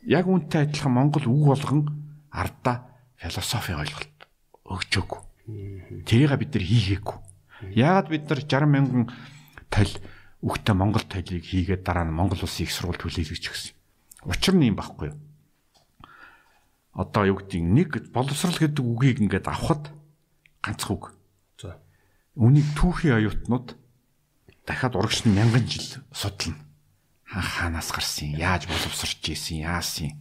Яг 0.06 0.26
үнтэй 0.30 0.62
адилхан 0.70 0.94
Монгол 0.94 1.26
үг 1.26 1.44
болгон 1.50 1.82
ардаа 2.30 2.90
философи 3.18 3.74
ойлголт 3.74 4.18
өгчөөгүй. 4.66 5.22
Тэрийг 6.06 6.34
бид 6.40 6.52
нар 6.56 6.66
хийгээгүй. 6.66 7.18
Яагаад 7.78 8.08
бид 8.10 8.26
нар 8.30 8.42
60 8.42 8.70
мянган 8.70 9.06
тал 9.70 9.92
үгтэй 10.42 10.76
Монгол 10.76 11.06
талийг 11.06 11.46
хийгээд 11.46 11.86
дараа 11.86 12.06
нь 12.06 12.14
Монгол 12.14 12.42
улсын 12.42 12.66
их 12.66 12.74
сургууль 12.74 13.02
төлөөлөж 13.02 13.44
гисэн. 13.46 13.75
Учир 14.26 14.58
нь 14.58 14.74
юм 14.74 14.78
байхгүй 14.78 15.14
юу? 15.14 15.18
Одоо 16.98 17.24
юу 17.30 17.38
гэдэг 17.40 17.62
нэг 17.62 17.90
боловсрал 18.10 18.58
гэдэг 18.58 18.82
үгийг 18.82 19.22
ингээд 19.22 19.46
авахд 19.46 19.94
ганцх 20.66 20.90
үг. 20.90 21.14
За. 21.62 21.78
Үнийг 22.34 22.66
түүхийн 22.74 23.22
оюутнууд 23.22 23.78
дахиад 24.66 24.98
урагш 24.98 25.30
нь 25.30 25.36
мянган 25.36 25.68
жил 25.70 26.02
судална. 26.10 26.58
Ха 27.26 27.42
хаанаас 27.42 27.94
гарсан, 27.94 28.34
яаж 28.34 28.66
боловсрч 28.66 29.22
ийсэн, 29.30 29.62
яасан. 29.62 30.18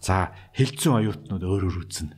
За, 0.00 0.32
хэлцэн 0.52 0.92
оюутнууд 1.00 1.44
өөрөөр 1.44 1.76
үзнэ. 1.86 2.12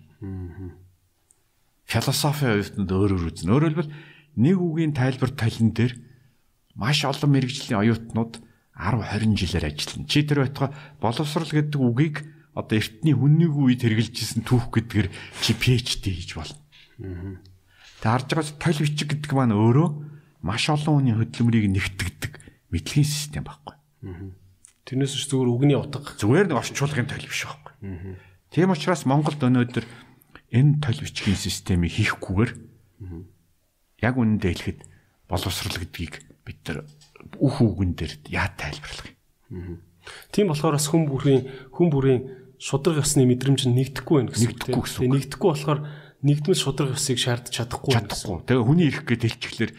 Философи 1.85 2.47
оюутнууд 2.47 2.91
өөрөөр 2.91 3.25
үзнэ. 3.31 3.51
Өөрөөр 3.51 3.71
хэлбэл 3.75 3.95
нэг 4.39 4.57
үгийн 4.59 4.95
тайлбар 4.95 5.31
талин 5.35 5.75
дээр 5.75 5.95
маш 6.75 7.05
олон 7.05 7.31
мэрэгжлийн 7.31 7.79
оюутнууд 7.79 8.39
10 8.75 9.01
20 9.01 9.39
жилээр 9.39 9.71
ажиллана. 9.71 10.09
Чи 10.11 10.27
тэр 10.27 10.43
байтугай 10.43 10.71
боловсрал 10.99 11.47
гэдэг 11.47 11.79
үгийг 11.79 12.17
одоо 12.55 12.75
эртний 12.79 13.15
хүннийг 13.15 13.55
үед 13.55 13.83
хэрэгжилжсэн 13.87 14.43
түүх 14.43 14.71
гэдгээр 14.75 15.09
чи 15.43 15.53
PhD 15.55 16.05
хийж 16.11 16.31
болно. 16.35 16.59
Тэг 18.03 18.11
харж 18.11 18.27
байгаа 18.31 18.59
тойл 18.59 18.83
бичиг 18.83 19.09
гэдэг 19.15 19.33
маань 19.35 19.55
өөрөө 19.55 19.89
маш 20.43 20.71
олон 20.71 21.03
хүний 21.03 21.15
хөдөлмөрийг 21.15 21.67
нэгтгэдэг 21.71 22.33
мэдлэгийн 22.71 23.07
систем 23.07 23.47
байхгүй. 23.47 23.75
Тэрнээс 24.85 25.15
ч 25.15 25.31
зүгээр 25.31 25.51
үгний 25.51 25.79
утга. 25.79 26.15
Зүгээр 26.19 26.51
нэг 26.51 26.59
орчуулгын 26.59 27.09
тойл 27.11 27.27
биш 27.27 27.43
байхгүй. 27.47 27.73
Тийм 28.55 28.71
учраас 28.71 29.03
Монголд 29.09 29.41
өнөөдөр 29.43 29.87
энэ 30.55 30.79
тойл 30.79 31.01
бичгийн 31.03 31.39
системийг 31.39 31.97
хийхгүйгээр 31.99 32.51
яг 34.05 34.15
үнэндээ 34.15 34.53
хэлэхэд 34.55 34.81
боловсрал 35.27 35.79
гэдгийг 35.81 36.23
бид 36.45 36.61
нар 36.69 36.85
үх 37.41 37.57
үгэн 37.61 37.93
дээр 37.97 38.13
яа 38.31 38.49
тайлбарлах 38.55 39.09
юм. 39.51 39.81
Тийм 40.33 40.53
болохоор 40.53 40.77
бас 40.77 40.89
хүн 40.89 41.09
бүрийн 41.09 41.43
хүн 41.73 41.89
бүрийн 41.89 42.21
шудраг 42.61 43.01
ёсны 43.01 43.25
мэдрэмж 43.25 43.69
нь 43.69 43.77
нэгдэхгүй 43.77 44.29
байх 44.29 44.37
гэсэн 44.37 44.53
үг. 44.53 44.77
Үг. 44.77 44.87
Тэгээ 44.89 45.13
нэгдэхгүй 45.13 45.51
болохоор 45.53 45.81
нэгдмэл 46.25 46.61
шудраг 46.61 46.97
ёсыг 46.97 47.19
шаардж 47.21 47.53
чадахгүй. 47.53 47.93
Чадахгүй. 47.93 48.39
Тэгээ 48.49 48.65
хүний 48.65 48.87
ирэх 48.89 49.05
гээд 49.05 49.23
хэлчихлээр 49.25 49.73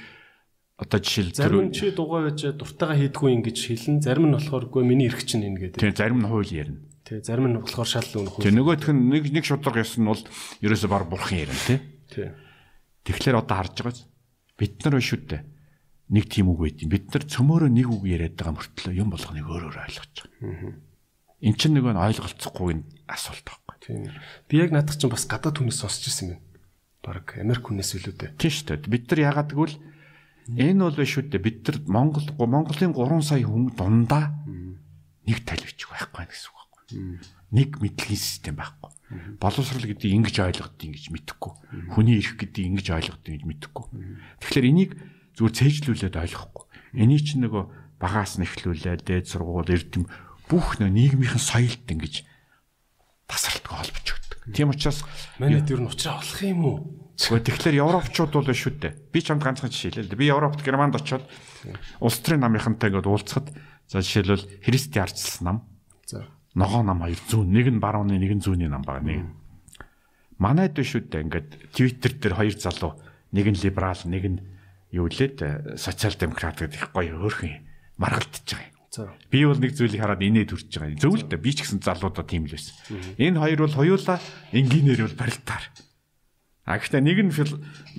одоо 0.75 0.99
жишээл 0.99 1.31
Зарим 1.33 1.71
чи 1.71 1.89
дугаа 1.95 2.27
байж 2.27 2.41
дуртайгаа 2.51 2.99
хийдгүй 2.99 3.31
ингэж 3.39 3.57
хэлэн, 3.63 4.03
зарим 4.03 4.27
нь 4.27 4.35
болохоор 4.35 4.67
үгүй 4.67 4.83
миний 4.83 5.07
эрх 5.07 5.23
чинь 5.23 5.47
энэ 5.47 5.71
гэдэг. 5.71 5.79
тийм 5.79 5.95
зарим 5.95 6.19
нь 6.19 6.27
хууль 6.27 6.51
ярина. 6.51 6.83
Тэгээ 7.07 7.23
зарим 7.23 7.47
нь 7.47 7.57
болохоор 7.63 7.87
шал 7.87 8.11
өнөх. 8.11 8.43
Тэгээ 8.43 8.59
нөгөөх 8.59 8.89
нь 8.91 9.07
нэг 9.07 9.23
нэг 9.31 9.45
шудраг 9.47 9.79
ёс 9.79 9.95
нь 9.95 10.03
бол 10.03 10.19
ерөөсө 10.59 10.87
баг 10.91 11.07
бурхан 11.07 11.47
ярина 11.47 11.61
тий. 11.63 11.79
Тий. 12.11 12.27
Тэгэхээр 13.07 13.39
одоо 13.39 13.55
харж 13.55 13.75
байгаач 13.79 13.99
бид 14.59 14.73
нар 14.83 14.99
биш 14.99 15.15
үү 15.15 15.21
дээ. 15.31 15.41
Нэг 16.05 16.29
тийм 16.29 16.53
үг 16.53 16.59
байт 16.61 16.79
юм. 16.85 16.93
Бид 16.93 17.09
нар 17.09 17.25
цөмөөрөө 17.25 17.71
нэг 17.73 17.87
үг 17.89 18.03
яриад 18.05 18.37
байгаа 18.37 18.61
мөртлөө 18.61 18.93
юм 18.93 19.09
болгоныг 19.09 19.45
өөрөөр 19.49 19.77
ойлгож 19.89 20.13
байгаа. 20.21 20.77
Эн 21.41 21.55
чинь 21.57 21.73
нэг 21.73 21.85
нь 21.89 21.97
ойлголцохгүй 21.97 22.73
асуулт 23.09 23.45
байхгүй. 23.45 23.75
Тийм. 23.81 24.13
Би 24.45 24.61
яг 24.61 24.69
наадах 24.69 25.01
чинь 25.01 25.09
бас 25.09 25.25
гадаад 25.25 25.57
хүнээс 25.57 25.81
сонсч 25.81 26.05
ирсэн 26.05 26.37
юм. 26.37 26.41
Бараг 27.01 27.37
Америк 27.41 27.65
хүнээс 27.65 27.97
илүү 27.97 28.13
дээ. 28.21 28.31
Тийм 28.37 28.53
шүү 28.53 28.65
дээ. 28.85 28.85
Бид 28.85 29.05
нар 29.09 29.21
яагаад 29.33 29.49
гэвэл 29.49 29.77
энэ 30.53 30.81
бол 30.85 30.97
биш 30.97 31.17
үү 31.17 31.25
дээ. 31.25 31.41
Бид 31.41 31.59
нар 31.65 31.77
Монгол 31.89 32.27
Монголын 32.37 32.93
3 32.93 33.25
сая 33.25 33.41
хүн 33.41 33.73
дундаа 33.73 34.29
нэг 35.25 35.37
талвич 35.41 35.89
байхгүй 35.89 36.25
гэсэн 36.29 36.49
үг 36.53 36.57
байхгүй. 36.61 36.85
Нэг 37.49 37.69
мэдлэгийн 37.81 38.21
систем 38.21 38.61
байхгүй. 38.61 38.93
Боловсрал 39.41 39.85
гэдэг 39.85 40.09
ингэж 40.21 40.35
ойлгодгийг 40.41 40.97
ингэж 40.97 41.05
мэдэхгүй. 41.13 41.53
Хүний 41.93 42.21
эрх 42.21 42.37
гэдэг 42.41 42.63
ингэж 42.73 42.87
ойлгодгийг 42.93 43.41
ингэж 43.41 43.69
мэдэхгүй. 43.69 43.85
Тэгэхээр 44.41 44.69
энийг 44.69 44.91
зүгээр 45.35 45.57
цээжлүүлээд 45.59 46.15
ойлгохгүй. 46.15 46.65
Эний 46.95 47.19
чинь 47.19 47.43
нөгөө 47.43 47.63
багаас 47.99 48.39
нь 48.39 48.47
эхлүүлээд 48.47 49.03
дээд 49.07 49.25
сургууль 49.27 49.71
эрдэм 49.71 50.07
бүх 50.47 50.79
нөө 50.79 50.91
нийгмийнхэн 50.91 51.41
соёлт 51.41 51.87
ингэж 51.87 52.23
тасралтгүй 53.27 53.75
холбож 53.75 54.07
өгдөг. 54.15 54.39
Тийм 54.53 54.69
учраас 54.71 55.01
Манайд 55.39 55.69
юу 55.71 55.81
н 55.81 55.89
уучраа 55.89 56.21
болох 56.21 56.39
юм 56.45 56.61
уу? 56.63 56.77
Гэхдээ 57.17 57.47
тэгэхээр 57.47 57.81
европчууд 57.81 58.31
бол 58.35 58.45
биш 58.51 58.67
үү 58.67 58.75
дээ. 58.77 58.93
Би 59.09 59.19
ч 59.23 59.31
хамт 59.31 59.43
ганцхан 59.43 59.71
жишээ 59.71 60.05
л 60.05 60.11
дээ. 60.11 60.19
Би 60.19 60.29
Европт 60.29 60.61
Германд 60.61 60.99
очиод 60.99 61.23
улс 62.03 62.19
төрийн 62.21 62.43
намынхантай 62.43 62.91
ингээд 62.91 63.07
уулзахад 63.09 63.47
за 63.87 64.03
жишээлбэл 64.03 64.61
Христи 64.61 64.99
арчилсан 64.99 65.43
нам, 65.43 65.57
За. 66.05 66.27
ногоо 66.53 66.83
нам 66.83 67.01
хоёр 67.01 67.17
зүүн, 67.17 67.49
нэг 67.49 67.67
нь 67.71 67.79
барууны, 67.79 68.19
нэг 68.19 68.35
нь 68.35 68.43
зүүнний 68.43 68.69
нам 68.69 68.83
байгаа 68.83 69.01
нэг. 69.07 69.31
Манайд 70.37 70.75
биш 70.75 70.93
үү 70.99 71.07
дээ. 71.07 71.23
Ингээд 71.25 71.49
Twitter 71.71 72.11
дээр 72.19 72.35
хоёр 72.35 72.55
залуу, 72.59 72.99
нэг 73.31 73.45
нь 73.47 73.61
либерал, 73.63 74.03
нэг 74.05 74.23
нь 74.27 74.39
юу 74.91 75.07
лээд 75.09 75.77
социал 75.79 76.13
демократ 76.13 76.59
гэдэг 76.61 76.75
их 76.75 76.89
гоё 76.93 77.17
хөөрхөн 77.17 77.53
маргалдчихж 77.97 78.49
байгаа 78.53 78.69
юм. 78.69 78.75
Би 79.31 79.43
бол 79.43 79.59
нэг 79.59 79.71
зүйлийг 79.75 80.01
хараад 80.01 80.23
инээд 80.23 80.51
хүрч 80.55 80.71
байгаа. 80.71 80.99
Зөв 80.99 81.13
л 81.19 81.27
дээ. 81.27 81.41
Би 81.43 81.51
ч 81.51 81.63
гэсэн 81.63 81.83
залуудаа 81.83 82.23
тийм 82.23 82.47
л 82.47 82.55
байсан. 82.55 82.75
Энэ 83.19 83.39
хоёр 83.39 83.59
бол 83.67 83.75
хоёулаа 83.75 84.19
энгийнээр 84.55 85.01
бол 85.03 85.19
барилтаар. 85.19 85.65
А 86.65 86.79
гэхдээ 86.79 87.01
нэг 87.03 87.17
нь 87.27 87.31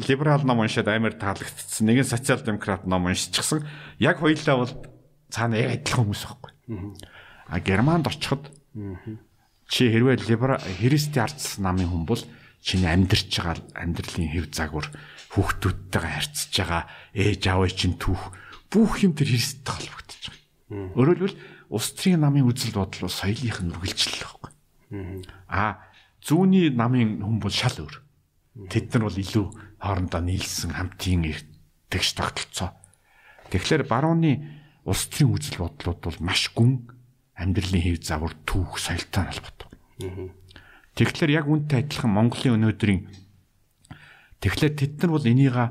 либерал 0.08 0.42
ном 0.42 0.64
уншаад 0.64 0.88
амар 0.88 1.14
таалагдсан. 1.14 1.86
Нэг 1.86 2.02
нь 2.02 2.08
социал 2.08 2.40
демократ 2.40 2.88
ном 2.88 3.06
уншчихсан. 3.06 3.62
Яг 4.00 4.18
хоёулаа 4.24 4.56
бол 4.56 4.72
цаана 5.30 5.60
яг 5.60 5.84
адилхан 5.84 6.08
хүмүүс 6.08 6.22
байхгүй. 6.24 6.52
А 7.46 7.60
Германд 7.60 8.08
очиход 8.08 8.50
чи 9.68 9.90
хэрвээ 9.90 10.26
либерал 10.26 10.62
христи 10.62 11.18
ардсан 11.20 11.62
намын 11.62 11.90
хүн 11.90 12.04
бол 12.06 12.22
чиний 12.62 12.90
амьдрч 12.90 13.30
байгаа 13.30 13.62
амьдралын 13.74 14.30
хэв 14.34 14.50
загвар 14.50 14.90
хүүхдүүдтэйгээ 15.36 16.12
харьцаж 16.16 16.52
байгаа 16.56 16.82
ээж 17.12 17.42
аавын 17.52 17.76
чинь 17.76 18.00
түүх 18.00 18.32
бүх 18.72 19.04
юм 19.04 19.12
тэр 19.12 19.28
христтэй 19.30 19.72
холбогдож 19.76 20.22
байгаа. 20.32 20.96
Хэлбэл 20.96 21.36
улс 21.70 21.88
төрийн 21.92 22.24
намын 22.24 22.48
үзэл 22.48 22.74
бодол 22.74 23.06
бол 23.06 23.14
соёлынх 23.20 23.60
нь 23.62 23.72
үргэлжлэл 23.76 24.24
байхгүй. 24.24 24.50
А 25.52 25.84
зүүнний 26.24 26.72
намын 26.72 27.22
хүн 27.22 27.38
бол 27.38 27.54
шал 27.54 27.76
өөр. 27.76 27.96
Тэд 28.72 28.96
нар 28.96 29.06
бол 29.06 29.18
илүү 29.20 29.46
хоорондоо 29.78 30.20
нийлсэн 30.24 30.72
хамтын 30.74 31.36
тэгш 31.92 32.10
тогтолцоо. 32.16 32.72
Тэгэхээр 33.52 33.84
барууны 33.86 34.32
улс 34.86 35.06
төрийн 35.10 35.34
үзэл 35.36 35.62
бодлууд 35.62 36.00
бол 36.02 36.18
маш 36.24 36.50
гүн 36.54 36.90
амьдралын 37.36 37.82
хэв 37.82 38.02
загвар 38.02 38.34
түүх 38.48 38.80
соёлтой 38.80 39.28
холбоотой. 39.28 39.70
Тэгэхээр 40.96 41.30
яг 41.36 41.46
үнтэй 41.46 41.84
адилхан 41.84 42.10
Монголын 42.10 42.56
өнөөдрийн 42.56 43.25
тэгэхээр 44.40 44.74
тэд 44.76 44.92
нар 45.02 45.10
бол 45.16 45.26
энийга 45.26 45.64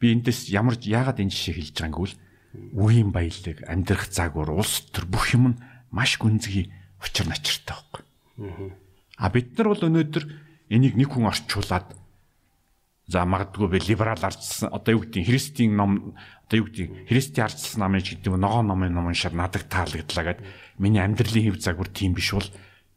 би 0.00 0.12
эндээс 0.14 0.48
ямар 0.54 0.78
яагаад 0.80 1.20
энэ 1.20 1.32
жишээ 1.32 1.54
хэлж 1.58 1.76
байгааг 1.76 1.96
гэвэл 1.96 2.16
үеийн 2.72 3.10
баялаг, 3.12 3.58
амьдрах 3.68 4.08
загвар, 4.08 4.50
улс 4.50 4.88
төр 4.88 5.04
бүх 5.04 5.34
юм 5.36 5.52
нь 5.52 5.60
маш 5.92 6.16
гүнзгий 6.16 6.72
учир 7.02 7.28
начиртай 7.28 7.76
байхгүй. 7.76 8.72
А 9.18 9.28
бид 9.28 9.58
нар 9.58 9.74
бол 9.74 9.84
өнөөдөр 9.84 10.24
энийг 10.72 10.94
нэг 10.96 11.12
хүн 11.12 11.28
орчуулад 11.28 11.92
за 13.08 13.24
магадгүй 13.24 13.68
би 13.72 13.78
либерал 13.88 14.20
ардсан 14.20 14.68
одоо 14.72 15.00
юу 15.00 15.02
гэдэг 15.04 15.24
христийн 15.26 15.76
ном 15.76 16.14
одоо 16.44 16.56
юу 16.60 16.68
гэдэг 16.68 17.08
христийн 17.08 17.48
ардсан 17.48 17.80
намын 17.80 18.04
гэдэг 18.04 18.36
ногоо 18.36 18.62
номын 18.62 18.92
ном 18.92 19.08
шар 19.16 19.32
надад 19.32 19.64
таалагдлаа 19.72 20.24
гэд 20.36 20.44
миний 20.76 21.00
амьдралын 21.00 21.44
хэв 21.48 21.56
загвар 21.56 21.88
тийм 21.88 22.12
биш 22.12 22.36
бол 22.36 22.48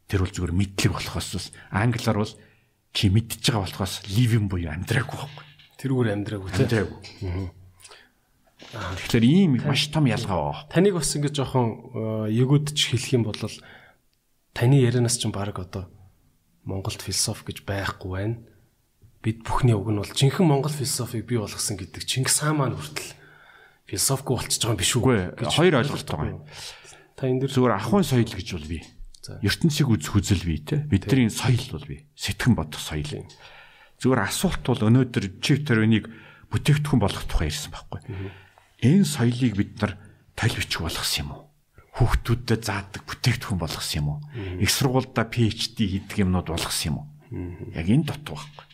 тэр 0.08 0.28
бол 0.28 0.32
зүгээр 0.36 0.52
мэдлэг 0.52 0.92
болохоос 0.92 1.48
англиар 1.72 2.18
бол 2.20 2.32
чи 2.92 3.08
мэдчихэж 3.08 3.44
байгаа 3.48 3.64
болохоос 3.64 3.94
living 4.12 4.46
буюу 4.52 4.72
амьдраагүй 4.72 5.16
байхгүй. 5.16 5.44
Тэрүүгээр 5.80 6.12
амьдраагүй 6.12 6.48
тийм. 6.52 6.60
Амьдраагүй. 6.62 7.62
Тэгэхээр 8.72 9.24
ийм 9.24 9.52
маш 9.64 9.88
том 9.92 10.06
ялгаа 10.08 10.52
байна. 10.52 10.68
Таныг 10.68 10.94
бас 10.96 11.12
ингэж 11.16 11.34
жоохон 11.36 12.28
ягуудч 12.32 12.78
хэлэх 12.78 13.12
юм 13.16 13.24
бол 13.28 13.36
таны 14.52 14.76
ярианаас 14.80 15.16
ч 15.20 15.28
баг 15.32 15.56
одоо 15.56 15.88
Монголд 16.64 17.02
философи 17.02 17.52
гэж 17.52 17.66
байхгүй 17.66 18.10
байна. 18.12 18.36
Бид 19.22 19.42
бүхний 19.42 19.74
уг 19.74 19.90
нь 19.90 19.98
бол 19.98 20.08
жинхэнэ 20.08 20.46
Монгол 20.46 20.72
философиг 20.72 21.26
бий 21.26 21.38
болгосон 21.38 21.76
гэдэг 21.76 22.06
Чингис 22.06 22.38
хаан 22.40 22.58
маань 22.58 22.78
хүртэл 22.78 23.12
философигүй 23.90 24.34
болчихж 24.36 24.62
байгаа 24.62 24.72
юм 24.72 24.80
биш 24.80 24.92
үү? 24.94 25.52
Хоёр 25.52 25.74
ойлголт 25.82 26.08
байгаа 26.08 26.30
юм. 26.32 26.40
Та 27.18 27.28
энэ 27.28 27.40
дэр 27.44 27.52
Зүгээр 27.52 27.76
ахуйн 27.76 28.06
соёл 28.06 28.30
гэж 28.30 28.48
бол 28.56 28.68
бий. 28.70 28.82
Ертөнцийг 29.22 29.88
үзэх 29.88 30.18
үзэл 30.18 30.42
бий 30.42 30.58
те. 30.58 30.82
Бидний 30.90 31.30
соёл 31.30 31.78
бол 31.78 31.86
бий. 31.86 32.06
Сэтгэн 32.18 32.58
бодох 32.58 32.82
соёл. 32.82 33.26
Зүгээр 34.02 34.20
асуулт 34.26 34.66
бол 34.66 34.82
өнөөдөр 34.82 35.38
чи 35.38 35.62
тэр 35.62 35.86
үнийг 35.86 36.10
бүтээгдэхүүн 36.50 36.98
болгох 36.98 37.26
тухай 37.30 37.48
ярьсан 37.54 37.70
байхгүй. 37.70 38.00
Энэ 38.82 39.06
соёлыг 39.06 39.54
бид 39.54 39.78
нар 39.78 39.94
толь 40.34 40.58
бичих 40.58 40.82
болгосон 40.82 41.22
юм 41.22 41.30
уу? 41.38 41.42
Хүүхдүүдэд 42.02 42.62
заадаг 42.66 43.02
бүтээгдэхүүн 43.06 43.60
болгосон 43.62 43.98
юм 44.02 44.08
уу? 44.10 44.18
Их 44.58 44.70
сургуультай 44.74 45.26
PhD 45.30 45.78
хийдэг 45.86 46.18
юмнууд 46.26 46.50
болгосон 46.50 46.88
юм 46.90 46.96
уу? 46.98 47.06
Яг 47.78 47.86
энэ 47.86 48.10
дутуу 48.10 48.42
байхгүй. 48.42 48.66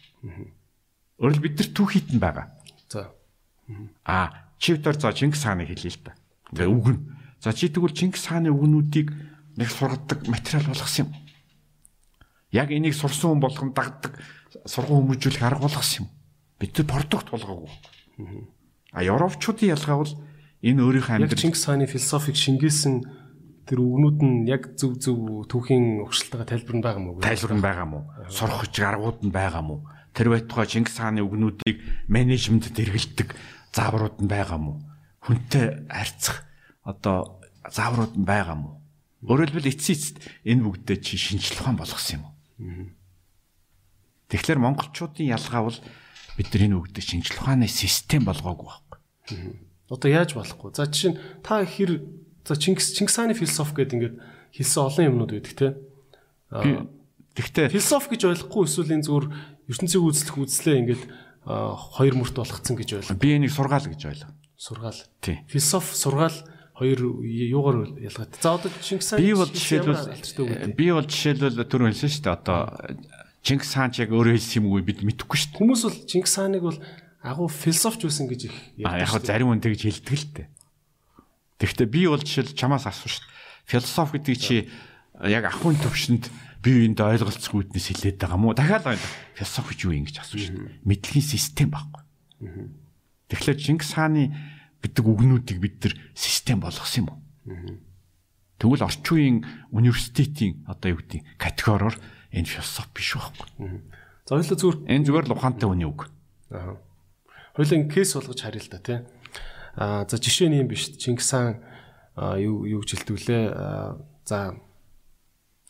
Өөрөлд 1.20 1.42
бид 1.44 1.54
нар 1.60 1.70
түүхийд 1.76 2.08
нь 2.14 2.22
байгаа. 2.22 2.46
за 2.88 3.12
А 4.04 4.48
чивтер 4.58 4.96
за 4.96 5.12
Чингис 5.12 5.44
хааны 5.44 5.68
хэлээ 5.68 5.92
л 5.92 6.02
да. 6.08 6.16
Тэгээ 6.56 6.72
үг 6.72 6.86
нь. 6.88 7.00
За 7.42 7.52
чи 7.52 7.68
тэгвэл 7.68 7.92
Чингис 7.92 8.24
хааны 8.26 8.48
үгнүүдийг 8.48 9.12
нэг 9.58 9.68
сургадаг 9.74 10.22
материал 10.30 10.70
болгосон 10.70 11.10
юм. 11.10 11.10
Яг 12.54 12.70
энийг 12.70 12.94
сурсан 12.94 13.34
хүн 13.34 13.42
болгон 13.42 13.74
дагдаг 13.74 14.14
сургууль 14.64 15.18
хүмүүжүүлэх 15.18 15.42
арга 15.42 15.66
болгосон 15.66 16.06
юм. 16.06 16.08
Бид 16.62 16.78
продукт 16.86 17.30
болгоогүй. 17.34 17.70
А 18.94 19.02
европчуудын 19.02 19.74
ялгаа 19.74 19.98
бол 19.98 20.12
энэ 20.62 20.82
өөрийнхөө 20.82 21.14
амьдрал 21.18 21.42
Чингис 21.42 21.66
хааны 21.66 21.90
философиг 21.90 22.38
шингээсэн 22.38 23.02
тэр 23.66 23.78
үгнүүд 23.82 24.18
нь 24.22 24.48
яг 24.48 24.78
зөв 24.78 24.96
зөв 24.96 25.44
түүхийн 25.50 26.06
өгшлөлтөөр 26.06 26.48
тайлбар 26.48 26.76
нь 26.78 26.84
байгаа 26.86 27.02
мó? 27.02 27.10
тайлбар 27.20 27.54
нь 27.58 27.66
байгаа 27.66 27.86
мó? 27.86 27.98
Сурах 28.30 28.64
гэж 28.64 28.74
аргууд 28.80 29.20
нь 29.26 29.34
байгаа 29.34 29.62
мó? 29.62 29.84
Тэр 30.16 30.32
байтугай 30.32 30.66
Чингис 30.70 30.96
хааны 30.96 31.20
үгнүүдийг 31.20 32.08
менежментэд 32.08 32.74
хэрэгэлдэг 32.78 33.28
зааврууд 33.76 34.24
нь 34.24 34.30
байгаа 34.30 34.56
мó? 34.56 34.80
Хүнтэй 35.20 35.84
харьцах 35.90 36.48
одоо 36.80 37.44
зааврууд 37.68 38.16
нь 38.16 38.24
байгаа 38.24 38.56
мó? 38.56 38.77
Өөрөөр 39.26 39.50
хэлбэл 39.50 39.72
эцсийн 39.74 39.98
эцэст 39.98 40.16
энэ 40.46 40.62
бүгдээ 40.62 40.98
чи 41.02 41.18
шинжлэх 41.18 41.66
ухаан 41.66 41.78
болгосон 41.78 42.22
юм 42.22 42.24
уу? 42.28 42.34
Тэгэхээр 44.30 44.62
монголчуудын 44.62 45.26
ялгаа 45.26 45.62
бол 45.66 45.78
бид 46.38 46.48
нар 46.54 46.62
энэ 46.70 46.78
бүгдээ 46.78 47.02
шинжлэх 47.02 47.42
ухааны 47.42 47.66
систем 47.66 48.22
болгоогүй 48.28 48.66
байхгүй. 48.70 48.98
Одоо 49.90 50.08
яаж 50.12 50.38
болохгүй? 50.38 50.70
За 50.76 50.86
жишээ 50.86 51.12
нь 51.16 51.20
та 51.42 51.66
хэр 51.66 52.06
за 52.46 52.54
Чингис 52.54 52.94
Чингис 52.94 53.16
хааны 53.18 53.34
философи 53.34 53.74
гэдэг 53.74 53.96
ингээд 53.98 54.16
хэлсэн 54.54 54.86
олон 54.86 55.08
юмнууд 55.10 55.32
байдаг 55.34 55.54
те. 55.58 55.68
Тэгтээ 57.34 57.74
Философи 57.74 58.14
гэж 58.14 58.22
ойлгохгүй 58.28 58.62
эсвэл 58.66 58.94
энэ 58.94 59.06
зүгээр 59.08 59.26
ертөнцийг 59.66 60.02
үзлэх 60.02 60.36
үзлээ 60.38 60.76
ингээд 60.82 61.02
хоёр 61.48 62.14
мөрт 62.18 62.36
болгоцсон 62.36 62.76
гэж 62.76 62.88
ойлго. 63.02 63.18
би 63.18 63.34
энийг 63.34 63.52
сургаал 63.52 63.88
гэж 63.88 64.02
ойлго. 64.04 64.32
Сургаал. 64.58 65.00
Философи 65.22 65.92
сургаал 65.94 66.36
хоёр 66.78 67.18
юугаар 67.26 67.98
ялгаад. 67.98 68.38
За 68.38 68.54
одоо 68.54 68.70
Чингис 68.78 69.10
хааны 69.10 69.26
Би 69.26 69.34
бол 69.34 69.50
жишээлбэл 69.50 70.74
би 70.78 70.86
бол 70.94 71.06
жишээлбэл 71.10 71.66
түрүү 71.66 71.90
хэлсэн 71.90 72.10
шүү 72.14 72.22
дээ. 72.22 72.36
Одоо 72.38 72.58
Чингис 73.42 73.74
хаан 73.74 73.90
ч 73.90 74.06
яг 74.06 74.14
өөрөө 74.14 74.38
хэлсэн 74.38 74.62
юм 74.62 74.70
уу 74.70 74.78
бид 74.78 75.02
мэдэхгүй 75.02 75.38
шүү 75.42 75.50
дээ. 75.50 75.58
Хүмүүс 75.58 75.82
бол 75.82 75.98
Чингис 76.06 76.34
хааныг 76.38 76.62
бол 76.62 76.78
агуу 77.18 77.48
философч 77.50 78.06
байсан 78.06 78.30
гэж 78.30 78.40
их 78.46 78.54
яг 78.78 78.94
ярьдаг 78.94 79.26
дээ. 79.26 79.26
зарим 79.26 79.50
хүн 79.50 79.62
тэгж 79.62 79.80
хэлдэг 79.90 80.14
л 80.14 80.26
дээ. 80.38 80.46
Тэгэхдээ 81.58 81.88
би 81.90 82.00
бол 82.06 82.22
жишээл 82.22 82.54
чамаас 82.54 82.86
асуух 82.86 83.10
шүү 83.10 83.26
дээ. 83.26 83.34
Философи 83.66 84.14
гэдэг 84.22 84.36
чи 84.38 84.56
яг 85.26 85.44
ахын 85.50 85.74
төвшөнд 85.82 86.30
би 86.62 86.86
энд 86.86 87.02
ойлголцгүйднээс 87.02 87.86
хилээд 87.90 88.22
байгаа 88.22 88.38
мó? 88.38 88.54
Дахиад 88.54 88.86
ойлго. 88.86 89.08
Философи 89.34 89.74
юу 89.82 89.98
юм 89.98 90.06
гэж 90.06 90.22
асуух 90.22 90.46
шүү 90.46 90.54
дээ. 90.54 90.86
Мэдлэгийн 90.86 91.26
систем 91.26 91.74
байхгүй. 91.74 92.02
Тэгэхээр 93.28 93.58
Чингис 93.58 93.92
хааны 93.98 94.30
гэдэг 94.82 95.04
үгнүүдийг 95.04 95.58
бид 95.58 95.76
нар 95.84 95.94
систем 96.14 96.60
болгосон 96.60 97.04
юм 97.04 97.08
уу? 97.10 97.18
Тэгвэл 98.58 98.86
орчин 98.86 99.14
үеийн 99.14 99.36
университетийн 99.70 100.66
одоо 100.66 100.94
юу 100.94 101.00
гэдэг 101.02 101.22
категориор 101.38 101.94
энэ 102.34 102.50
философи 102.50 102.90
биш 102.94 103.14
байхгүй. 103.14 103.48
За 104.26 104.34
хоёлоо 104.34 104.56
зүгээр 104.58 104.78
Энэ 104.90 105.06
зүгээр 105.06 105.26
л 105.30 105.34
ухаантай 105.38 105.68
хүний 105.70 105.88
үг. 105.88 106.10
Аа. 106.50 106.76
Хоёлын 107.54 107.86
кейс 107.88 108.14
болгож 108.14 108.40
харъя 108.42 108.62
л 108.62 108.70
да 108.70 108.78
тий. 108.82 108.98
Аа 109.78 110.04
за 110.10 110.18
жишээ 110.18 110.50
нь 110.50 110.58
юм 110.62 110.68
биш. 110.68 110.90
Чингис 110.98 111.30
хаан 111.30 111.62
аа, 112.18 112.36
юу 112.38 112.66
юу. 112.66 112.82
Аа, 112.82 113.96
За 114.28 114.54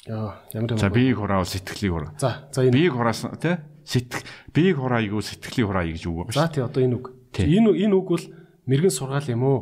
ямар 0.06 0.70
юм. 0.72 0.78
За 0.78 0.90
биеийг 0.90 1.18
хураа 1.18 1.44
сэтгэлийг 1.44 1.92
хураа. 1.92 2.12
За 2.18 2.48
за 2.52 2.64
энэ 2.64 2.72
Биеийг 2.72 2.92
хураас 2.94 3.22
тий 3.40 3.56
сэтгэл 3.84 4.24
биеийг 4.54 4.76
хураа 4.78 5.00
юу 5.02 5.20
сэтгэлийн 5.20 5.68
хураа 5.68 5.84
гэж 5.86 6.02
үг 6.08 6.32
за 6.32 6.48
байгаа 6.48 6.48
шүү. 6.48 6.54
тий 6.54 6.62
одоо 6.64 6.82
энэ 6.82 6.96
үг. 6.96 7.06
Энэ 7.38 7.70
энэ 7.84 7.94
үг 7.94 8.08
бол 8.08 8.24
мэрэгэн 8.68 8.92
сургаал 8.92 9.32
юм 9.32 9.42
уу? 9.48 9.58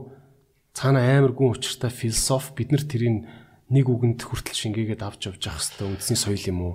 Цаана 0.75 1.01
амар 1.01 1.33
гүн 1.33 1.55
учиртай 1.55 1.89
философи 1.95 2.53
бид 2.59 2.75
нар 2.75 2.83
тэрийг 2.83 3.25
нэг 3.71 3.87
үгэнд 3.87 4.21
хүртэл 4.21 4.59
шингээгээд 4.75 5.07
авч 5.07 5.31
явж 5.31 5.43
явах 5.47 5.63
хэвээр 5.63 5.95
үндэсний 5.95 6.19
соёл 6.19 6.45
юм 6.51 6.61
уу? 6.67 6.75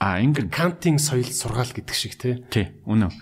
А 0.00 0.18
ингэ 0.18 0.48
Кантын 0.48 0.96
соёл 0.98 1.28
сургаал 1.28 1.70
гэдэг 1.70 1.94
шиг 1.94 2.16
тий. 2.16 2.42
тий 2.50 2.66
үнэн. 2.88 3.12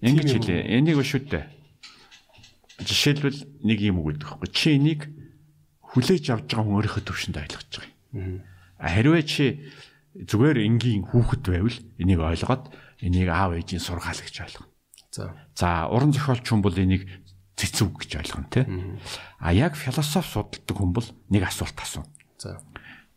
Юм 0.00 0.16
хэлээ. 0.22 0.78
Энийг 0.78 1.02
шүү 1.02 1.28
дээ. 1.28 1.44
Жишээлбэл 2.80 3.66
нэг 3.66 3.78
юм 3.82 4.00
үг 4.00 4.16
гэдэг 4.16 4.24
байхгүй. 4.24 4.50
Чи 4.54 4.78
энийг 4.78 5.10
хүлээж 5.82 6.24
авч 6.32 6.48
байгаа 6.54 6.64
хүн 6.64 6.76
өөрийнхөө 6.80 7.04
төвшөнд 7.04 7.36
ойлгож 7.36 7.68
байгаа 7.68 7.92
юм. 8.14 8.40
А 8.80 8.88
хэрвээ 8.94 9.24
чи 9.28 9.44
зүгээр 10.16 10.64
энгийн 10.64 11.04
хүүхэд 11.12 11.44
байвал 11.44 11.78
энийг 12.00 12.20
ойлгоод 12.20 12.64
энийг 13.04 13.28
аав 13.28 13.52
ээжийн 13.56 13.84
сургаал 13.84 14.20
гэж 14.20 14.36
ойлгоно. 14.40 14.68
За 15.12 15.32
За 15.56 15.88
уран 15.88 16.12
зохиолч 16.12 16.44
хүн 16.44 16.60
бол 16.60 16.76
энийг 16.76 17.08
цэцэг 17.56 17.88
гэж 17.96 18.10
ойлгоно 18.20 18.48
тий. 18.52 18.64
А 19.40 19.52
яг 19.52 19.74
философи 19.74 20.28
судалдаг 20.28 20.76
хүн 20.76 20.92
бол 20.92 21.08
нэг 21.32 21.42
асуулт 21.48 21.76
асууна. 21.80 22.12
за 22.38 22.60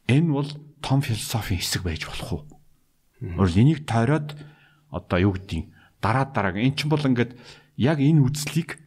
Энэ 0.07 0.31
бол 0.31 0.49
том 0.81 1.01
философийн 1.03 1.59
хэсэг 1.59 1.83
байж 1.83 2.07
болох 2.07 2.31
уу? 2.33 2.43
Өөрөөр 3.21 3.59
энийг 3.61 3.83
тойроод 3.85 4.33
одоо 4.89 5.17
юу 5.19 5.35
гэдгийг 5.35 5.69
дараа 6.01 6.25
дараа 6.31 6.55
эн 6.55 6.73
чинь 6.73 6.89
бол 6.89 7.03
ингээд 7.03 7.35
яг 7.75 7.99
энэ 7.99 8.23
үзлийг 8.23 8.79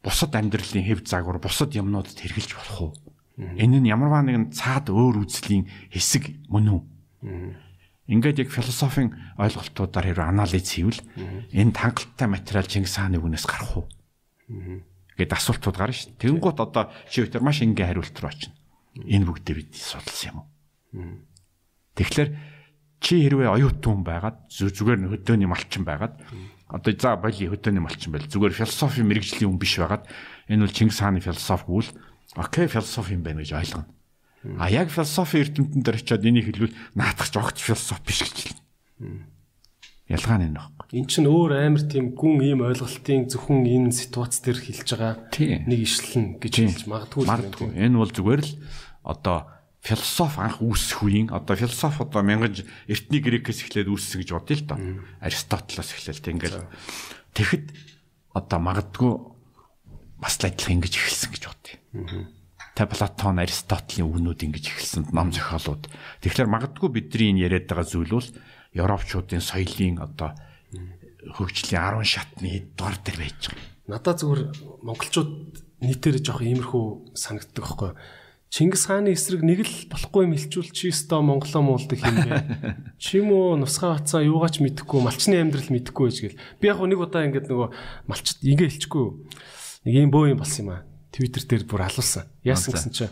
бусад 0.00 0.32
амьдралын 0.32 0.86
хэв 0.86 1.04
загвар 1.04 1.42
бусад 1.42 1.74
юмнуудад 1.74 2.14
хэрэгжилж 2.14 2.54
болох 2.54 2.78
уу? 2.80 2.92
Энэ 3.38 3.82
нь 3.82 3.90
ямарваа 3.90 4.22
нэгэн 4.22 4.54
цаад 4.54 4.94
өөр 4.94 5.26
үзлийн 5.26 5.66
хэсэг 5.90 6.48
мөн 6.48 6.66
үү? 6.70 6.82
Ингээд 8.08 8.46
яг 8.46 8.50
философийн 8.54 9.12
ойлголтуудаар 9.36 10.06
хэрэг 10.14 10.26
анализ 10.32 10.64
хийвэл 10.64 11.02
энэ 11.52 11.76
тангалттай 11.76 12.30
материал 12.30 12.64
Чингис 12.64 12.96
хааны 12.96 13.20
үгнээс 13.20 13.44
гарах 13.44 13.84
уу? 13.84 13.86
Гэт 15.18 15.32
асуултууд 15.34 15.76
гарна 15.76 15.92
шүү. 15.94 16.14
Тэнгуут 16.18 16.58
одоо 16.62 16.90
чи 17.10 17.22
өтер 17.26 17.42
маш 17.42 17.60
энгийн 17.60 17.88
хариулт 17.90 18.16
руу 18.22 18.30
очино. 18.30 18.54
Энэ 18.98 19.26
бүгдээ 19.28 19.54
бид 19.60 19.74
судалсан 19.74 20.30
юм 20.30 20.36
уу? 20.42 20.48
Тэгэхээр 21.98 22.30
чи 23.02 23.14
хэрвээ 23.26 23.50
оюутан 23.50 24.02
хүн 24.02 24.04
байгаад 24.06 24.36
зү- 24.50 24.70
зүгээр 24.74 25.10
хөдөөний 25.10 25.46
малчин 25.50 25.82
байгаад 25.86 26.14
одоо 26.70 26.92
за 26.94 27.16
боли 27.18 27.46
хөдөөний 27.50 27.82
малчин 27.82 28.10
байл 28.14 28.26
зүгээр 28.30 28.54
философи 28.58 29.02
мэрэгжлийн 29.02 29.50
хүн 29.50 29.58
биш 29.58 29.78
байгаад 29.78 30.06
энэ 30.50 30.62
бол 30.66 30.74
Чингис 30.74 30.98
хааны 31.02 31.20
философи 31.22 31.66
гэвэл 31.66 31.90
окей 32.38 32.66
философи 32.70 33.14
юм 33.18 33.22
байна 33.26 33.42
гэж 33.42 33.52
ойлгоно. 33.54 33.86
А 34.58 34.70
яг 34.70 34.90
философи 34.90 35.42
эрдэмтэн 35.42 35.82
дээр 35.82 35.98
очиод 35.98 36.22
энийг 36.26 36.46
хэлвэл 36.46 36.74
наадах 36.94 37.26
ч 37.30 37.34
огт 37.38 37.58
философи 37.58 38.02
биш 38.06 38.18
гэж 38.22 38.36
хэлнэ. 38.38 39.26
Ялгаа 40.08 40.40
нь 40.40 40.56
баггүй. 40.56 40.88
эн 40.96 41.04
чинь 41.04 41.28
өөр 41.28 41.52
амар 41.68 41.84
тийм 41.84 42.16
гүн 42.16 42.40
ийм 42.40 42.60
ойлголтын 42.64 43.28
зөвхөн 43.28 43.68
энэ 43.68 43.92
ситуац 43.92 44.40
дээр 44.40 44.56
хэлж 44.56 44.88
байгаа 44.96 45.14
нэг 45.68 45.80
ишлэн 45.84 46.40
гэж 46.40 46.54
хэлж 46.64 46.82
магадгүй 46.88 47.24
тийм. 47.28 47.76
Энэ 47.76 47.96
бол 48.00 48.08
зүгээр 48.08 48.40
л 48.40 48.52
одоо 49.04 49.38
философи 49.84 50.40
анх 50.40 50.58
үүсэх 50.64 51.04
үеийн 51.04 51.28
одоо 51.28 51.54
философи 51.60 52.00
одоо 52.08 52.22
мянган 52.24 52.56
ж- 52.56 52.64
эртний 52.88 53.20
грекээс 53.20 53.68
эхлээд 53.68 53.92
үүссэн 53.92 54.24
гэж 54.24 54.30
бодъё 54.32 54.56
л 54.56 54.64
доо. 54.64 54.78
Аристотелоос 55.20 55.90
эхлээл 55.92 56.24
тэг 56.24 56.34
ингээл 56.40 56.64
тэгэхэд 57.36 57.66
одоо 58.32 58.58
магадгүй 58.64 59.12
бас 60.18 60.34
л 60.40 60.48
адилхан 60.48 60.80
ингэж 60.82 60.94
эхэлсэн 60.98 61.30
гэж 61.36 61.42
бодъё. 61.46 61.76
Тэ 62.74 62.86
Платон, 62.86 63.42
Аристотелийн 63.42 64.06
үгнүүд 64.06 64.40
ингэж 64.46 64.64
эхэлсэн 64.70 65.02
ном 65.10 65.34
зохиолууд. 65.34 65.90
Тэгэхээр 66.22 66.46
магадгүй 66.46 66.88
бидний 66.94 67.34
энэ 67.34 67.42
яриад 67.50 67.66
байгаа 67.70 67.86
зүйл 67.86 68.14
бол 68.18 68.28
Европчуудын 68.78 69.42
соёлын 69.42 69.98
одоо 70.00 70.32
хөгжлийн 71.34 72.00
10 72.00 72.06
шатны 72.06 72.70
дор 72.78 72.94
дээр 73.02 73.18
байж 73.18 73.50
байгаа. 73.50 73.66
Надад 73.88 74.22
зүгээр 74.22 74.42
монголчууд 74.86 75.32
нийтээр 75.82 76.22
жоох 76.22 76.42
иймэрхүү 76.42 77.16
санагддаг 77.18 77.64
байхгүй. 77.64 77.92
Чингис 78.48 78.88
хааны 78.88 79.12
эсрэг 79.12 79.44
нэг 79.44 79.60
л 79.60 79.92
болохгүй 79.92 80.24
юм 80.24 80.32
хэлчүүл 80.32 80.72
чи 80.72 80.88
өстөө 80.88 81.20
монголоо 81.20 81.62
муулдаг 81.64 82.00
юм 82.00 82.16
бэ. 82.16 82.32
Чи 83.02 83.20
юм 83.20 83.36
уу 83.36 83.60
нусгаа 83.60 84.00
бацаа 84.00 84.24
юугаач 84.24 84.64
мэдэхгүй 84.64 85.04
малчны 85.04 85.36
амьдрал 85.36 85.68
мэдэхгүй 85.68 86.04
байж 86.08 86.18
гэл. 86.24 86.40
Би 86.56 86.72
яг 86.72 86.80
нэг 86.80 86.96
удаа 86.96 87.28
ингээд 87.28 87.52
нөгөө 87.52 87.68
малчд 88.08 88.40
ингээ 88.40 88.72
хэлчихгүй 88.72 89.02
юу. 89.04 89.28
Нэг 89.84 89.94
юм 90.00 90.08
бөө 90.08 90.32
юм 90.32 90.40
болсон 90.40 90.64
юм 90.64 90.72
аа. 90.72 90.88
Твиттер 91.12 91.44
дээр 91.44 91.64
бүр 91.68 91.84
алуулсан. 91.92 92.24
Яасан 92.40 92.72
гэсэн 92.72 92.92
чи 92.96 93.04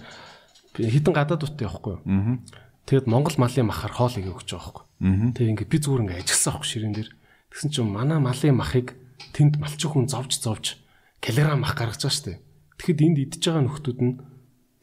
хитэн 0.80 1.12
гадаад 1.12 1.44
уттай 1.44 1.68
явахгүй 1.68 2.00
юу. 2.00 2.40
Тэгэд 2.86 3.10
монгол 3.10 3.34
малын 3.34 3.66
махаар 3.66 3.90
хоол 3.90 4.14
игээ 4.14 4.30
өгч 4.30 4.54
байгаа 4.54 4.86
байхгүй. 5.02 5.34
Тэгээ 5.34 5.50
ингээд 5.58 5.72
би 5.74 5.78
зүгээр 5.82 6.02
ингээ 6.06 6.20
ажилласан 6.22 6.50
аахгүй 6.54 6.70
ширээн 6.70 6.94
дээр. 6.94 7.10
Тэгсэн 7.50 7.70
чинь 7.74 7.90
манай 7.90 8.18
малын 8.22 8.54
махыг 8.54 8.94
тэнд 9.34 9.58
малчин 9.58 9.90
хүн 9.90 10.06
зовж 10.06 10.38
зовж 10.38 10.78
килограмм 11.18 11.66
мах 11.66 11.74
гаргаж 11.74 12.06
байгаа 12.06 12.38
дээ. 12.38 12.38
Тэгэхэд 12.78 13.02
энд 13.02 13.18
идж 13.26 13.42
байгаа 13.42 13.64
нөхдүүд 13.66 13.98
нь 14.06 14.14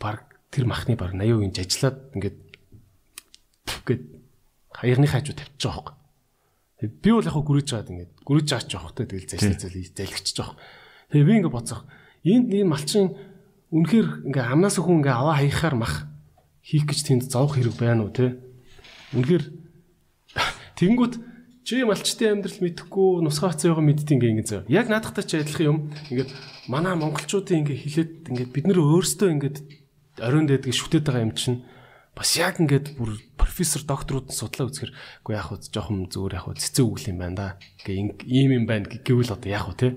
баг 0.03 0.19
тэр 0.51 0.67
махны 0.67 0.99
баг 0.99 1.15
80% 1.15 1.63
ажиллаад 1.63 1.97
ингээд 2.11 2.37
гээд 3.87 4.03
хаягны 4.75 5.07
хажуу 5.07 5.35
тавьчих 5.39 5.63
жоох. 5.63 5.95
Би 6.83 7.07
бол 7.07 7.23
яг 7.23 7.39
гүрэж 7.39 7.67
жаад 7.71 7.87
ингээд 7.87 8.11
гүрэж 8.27 8.45
жаач 8.51 8.67
жоох 8.67 8.91
те 8.91 9.07
тэгэл 9.07 9.31
зайлшгүй 9.31 9.55
зэл 9.63 9.95
залгич 9.95 10.27
жоох. 10.35 10.59
Тэгээд 11.07 11.27
би 11.27 11.33
ингээд 11.39 11.55
боцох. 11.55 11.87
Энд 12.27 12.51
нэг 12.51 12.67
малчин 12.67 13.15
үнэхээр 13.71 14.27
ингээ 14.27 14.43
амнаас 14.43 14.75
хүн 14.75 14.99
ингээ 14.99 15.15
аваа 15.15 15.39
хаяхаар 15.39 15.75
мах 15.79 15.95
хийх 16.63 16.87
гэж 16.87 16.99
тэнд 17.03 17.23
зовх 17.27 17.59
хэрэг 17.59 17.75
байна 17.75 18.07
уу 18.07 18.11
те. 18.15 18.39
Үнэхээр 19.13 19.43
Тэнгүүт 20.79 21.13
чи 21.63 21.83
малчтын 21.83 22.39
амьдрал 22.39 22.59
мэдхгүй 22.59 23.23
нусгаа 23.23 23.51
хацаа 23.51 23.75
байгаа 23.75 23.85
мэдтий 23.87 24.15
ингээ 24.15 24.31
ингэ 24.35 24.47
зав. 24.47 24.63
Яг 24.67 24.87
наадахтай 24.91 25.23
ч 25.23 25.31
адилхан 25.39 25.67
юм. 25.67 25.77
Ингээд 26.11 26.31
манай 26.67 26.95
монголчуудын 26.99 27.63
ингээ 27.63 27.77
хилээд 27.83 28.11
ингээд 28.31 28.51
бид 28.51 28.65
нэр 28.67 28.79
өөрсдөө 28.83 29.29
ингээд 29.31 29.57
оройн 30.19 30.47
дэдгийг 30.47 30.75
шүтээд 30.75 31.07
байгаа 31.07 31.23
юм 31.23 31.35
чинь 31.39 31.63
бас 32.13 32.35
яг 32.35 32.59
ингээд 32.59 32.99
бүр 32.99 33.15
профессор 33.39 33.87
докторууд 33.87 34.29
нь 34.29 34.37
судлаа 34.37 34.67
үзэхэр 34.69 34.91
үгүй 35.23 35.33
яг 35.33 35.47
хөө 35.49 35.71
жоохон 35.71 36.11
зүгээр 36.11 36.35
яг 36.37 36.43
хөө 36.45 36.55
цэцэн 36.59 36.85
үгэл 36.85 37.11
юм 37.15 37.19
байна 37.23 37.35
да. 37.39 37.47
Ингээ 37.87 38.27
ийм 38.27 38.51
юм 38.59 38.65
байна 38.67 38.85
гэвэл 38.91 39.33
одоо 39.33 39.49
яг 39.49 39.65
хөө 39.71 39.77
те. 39.79 39.89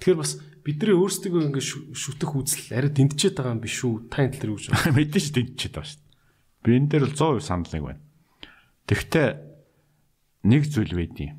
Тэгэхээр 0.00 0.18
бас 0.18 0.32
бидний 0.66 0.96
өөрсдөө 0.96 1.46
ингээ 1.52 1.64
шүтэх 1.92 2.30
үзэл 2.34 2.74
арай 2.74 2.90
дэнтчихэд 2.90 3.36
байгаа 3.38 3.54
юм 3.54 3.62
биш 3.62 3.78
үү? 3.84 4.10
Та 4.10 4.26
энэ 4.26 4.38
дээр 4.42 4.54
үгж 4.58 4.64
байна. 4.74 4.96
Мэдээж 4.98 5.26
дэнчихэд 5.30 5.74
байгаа 5.76 5.86
шүү 5.86 5.98
дээ. 6.00 6.01
Би 6.62 6.78
энэ 6.78 6.88
дээр 6.88 7.10
бол 7.10 7.38
100% 7.38 7.42
санал 7.42 7.70
нэг 7.74 7.82
байна. 7.82 8.02
Тэгвэл 8.86 9.52
нэг 10.46 10.62
зүйл 10.66 10.94
байдیں۔ 10.94 11.38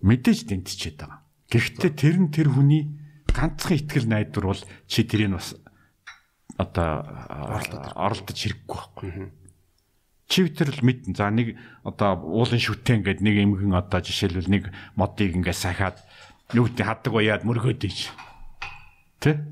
Мэдээж 0.00 0.48
дэнтчихэд 0.48 0.96
байгаа. 1.04 1.20
Гэхдээ 1.52 1.92
тэр 1.92 2.16
нь 2.20 2.32
тэр 2.32 2.48
хүний 2.48 2.88
ганцхан 3.28 3.76
ихтгэл 3.76 4.08
найдвар 4.08 4.52
бол 4.52 4.62
чи 4.88 5.04
тэрийг 5.04 5.36
бас 5.36 5.56
одоо 6.56 7.04
оролдож 7.96 8.36
хэрэггүй 8.36 8.76
байхгүй. 8.76 9.10
Чи 10.30 10.46
тэр 10.48 10.70
л 10.72 10.84
мэдэн. 10.84 11.12
За 11.16 11.28
нэг 11.28 11.58
одоо 11.82 12.16
уулын 12.22 12.60
шүтэн 12.60 13.02
гэдэг 13.02 13.24
нэг 13.24 13.36
эмгэн 13.44 13.74
одоо 13.74 14.00
жишээлбэл 14.00 14.48
нэг 14.48 14.64
модыг 14.94 15.34
ингээ 15.34 15.56
сахиад 15.56 15.98
юу 16.54 16.70
гэдэг 16.70 16.86
хаддаг 16.86 17.12
уяад 17.12 17.42
мөргөөд 17.42 17.82
ийж. 17.84 18.14
Тэ? 19.18 19.42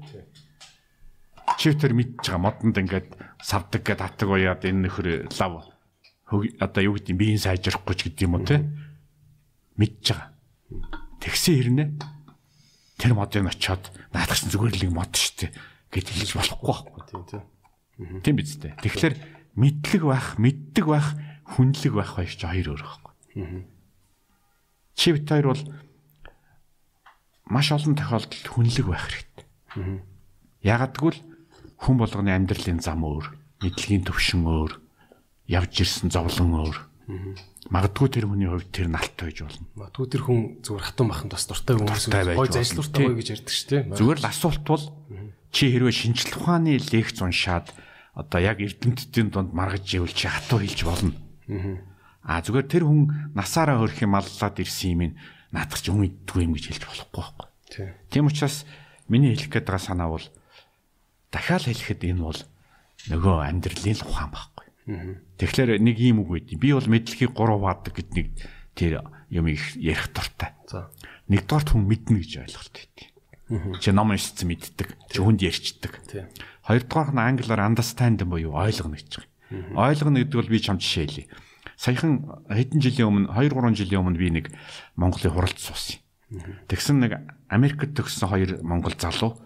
Чи 1.58 1.74
тэр 1.74 1.98
мэдж 1.98 2.30
байгаа 2.30 2.38
модонд 2.38 2.78
ингээд 2.78 3.08
савдаг 3.42 3.82
гэдэг 3.86 4.04
хатдаг 4.04 4.28
уяад 4.28 4.62
энэ 4.64 4.88
нөхөр 4.88 5.08
лав 5.38 5.68
одоо 6.60 6.82
юу 6.84 6.94
гэдэг 6.98 7.14
биеийн 7.16 7.40
сайжрахгүй 7.40 7.94
ч 7.96 8.00
гэдэг 8.10 8.26
юм 8.28 8.36
уу 8.36 8.44
те 8.44 8.64
мэдж 9.78 10.12
байгаа. 10.12 10.28
Тэгсэн 11.22 11.54
хэрнэ 11.56 11.84
тэр 12.98 13.12
модыг 13.14 13.46
очиод 13.46 13.88
наадах 14.12 14.36
чинь 14.36 14.52
зүгээр 14.52 14.74
л 14.74 14.82
нэг 14.90 14.92
мод 14.92 15.14
штэ 15.14 15.54
гэж 15.94 16.06
хэлж 16.12 16.30
болохгүй 16.36 16.66
байхгүй. 16.68 17.02
Тийм 17.08 17.22
тийм. 17.24 17.42
Тийм 18.22 18.34
биз 18.36 18.58
дээ. 18.58 18.76
Тэгэхээр 18.82 19.14
мэдлэг 19.56 20.02
байх, 20.04 20.26
мэддэг 20.36 20.86
байх, 20.86 21.08
хүнлэг 21.56 21.92
байх 21.96 22.10
хоёр 22.14 22.30
ч 22.30 22.42
хоёр 22.44 22.68
өөр 22.76 22.82
байхгүй. 22.84 23.14
Чи 24.98 25.08
бит 25.14 25.26
хоёр 25.30 25.46
бол 25.54 25.62
маш 27.48 27.72
олон 27.72 27.94
тохиолдолд 27.96 28.46
хүнлэг 28.46 28.86
байх 28.86 29.04
хэрэгтэй. 29.08 29.46
Ягаад 30.62 30.94
гэвэл 30.94 31.20
хүн 31.78 31.96
болгоны 31.98 32.34
амьдралын 32.34 32.82
зам 32.82 33.06
өөр, 33.06 33.26
мэдлэгийн 33.62 34.04
төвшин 34.06 34.42
өөр, 34.46 34.72
явж 35.48 35.72
ирсэн 35.82 36.10
зовлон 36.10 36.52
өөр. 36.58 36.78
Магадгүй 37.72 38.08
тэр 38.12 38.28
хүний 38.28 38.48
хувьд 38.48 38.68
тэр 38.68 38.88
налт 38.92 39.16
байж 39.16 39.40
болно. 39.40 39.64
Магадгүй 39.76 40.06
тэр 40.12 40.22
хүн 40.28 40.40
зүгээр 40.60 40.84
хатан 40.84 41.06
маханд 41.08 41.32
бас 41.32 41.44
дуртай 41.48 41.74
хүмүүс 41.76 42.04
гой 42.36 42.48
зайлшгүй 42.52 42.84
гоё 42.92 43.16
гэж 43.16 43.28
ярьдаг 43.32 43.52
шүү 43.52 43.68
дээ. 43.68 43.82
Зүгээр 43.96 44.20
л 44.20 44.28
асуулт 44.28 44.64
бол 44.68 44.84
чи 45.52 45.64
хэрвээ 45.72 45.94
шинжлэх 45.96 46.36
ухааны 46.36 46.76
лекц 46.76 47.18
уншаад 47.24 47.72
одоо 48.12 48.40
яг 48.40 48.60
эрдэмтдийн 48.60 49.28
дунд 49.32 49.52
маргаж 49.56 49.88
ивэл 49.88 50.12
чи 50.12 50.28
хатуу 50.28 50.60
хэлж 50.60 50.80
болно. 50.84 51.16
Аа 52.24 52.44
зүгээр 52.44 52.68
тэр 52.68 52.84
хүн 52.84 53.32
насаараа 53.32 53.80
хөрөх 53.80 54.04
юм 54.04 54.16
аллаад 54.16 54.56
ирсэн 54.60 54.92
юм 54.92 55.00
ин 55.08 55.12
наадах 55.52 55.80
ч 55.80 55.88
юм 55.88 56.04
иддгүй 56.04 56.44
юм 56.44 56.52
гэж 56.56 56.64
хэлж 56.76 56.84
болохгүй 56.84 57.16
байхгүй. 57.16 57.48
Тийм 58.12 58.28
учраас 58.28 58.68
миний 59.08 59.32
хэлэх 59.32 59.48
гээд 59.48 59.64
байгаа 59.64 59.80
санаа 59.80 60.08
бол 60.12 60.26
дахиад 61.32 61.64
хэлэхэд 61.68 62.02
энэ 62.08 62.22
бол 62.24 62.40
нөгөө 63.12 63.36
амьдралын 63.48 64.00
ухаан 64.04 64.30
байхгүй. 64.32 64.66
Тэгэхээр 65.36 65.70
нэг 65.84 65.96
юм 66.00 66.24
үг 66.24 66.28
байдیں۔ 66.32 66.58
Би 66.58 66.72
бол 66.72 66.88
мэдлэгийг 66.88 67.32
3 67.36 67.60
ваадаг 67.60 67.92
гэд 67.92 68.10
нэг 68.16 68.26
тэр 68.72 69.04
юм 69.28 69.46
их 69.52 69.76
ярих 69.76 70.08
дуртай. 70.16 70.56
За. 70.64 70.88
Нэгдүгээрт 71.28 71.68
хүн 71.76 71.84
мэднэ 71.84 72.16
гэж 72.24 72.32
ойлголт 72.48 72.76
өгдөг. 72.80 73.08
Чи 73.80 73.92
ном 73.92 74.12
уншиж 74.12 74.44
мэддэг, 74.44 74.88
чи 75.12 75.18
хүнд 75.20 75.40
ярьчдаг. 75.44 75.92
Хоёрдугаар 76.64 77.12
нь 77.12 77.20
англиар 77.20 77.64
understand 77.64 78.24
буюу 78.24 78.56
ойлгоно 78.56 78.96
гэж 78.96 79.08
байгаа. 79.20 79.88
Ойлгоно 79.88 80.20
гэдэг 80.24 80.36
бол 80.36 80.52
би 80.52 80.60
чам 80.60 80.80
жишээлээ. 80.80 81.28
Саяхан 81.76 82.44
хэдэн 82.48 82.80
жилийн 82.80 83.08
өмнө 83.08 83.32
2 83.32 83.52
3 83.52 83.76
жилийн 83.76 84.04
өмнө 84.04 84.20
би 84.20 84.28
нэг 84.32 84.46
Монголын 84.96 85.32
хуралд 85.32 85.56
суусан. 85.60 86.00
Тэгсэн 86.68 87.00
нэг 87.00 87.12
Америкт 87.48 87.96
төгссөн 87.96 88.28
хоёр 88.28 88.50
монгол 88.60 88.92
залуу 88.96 89.40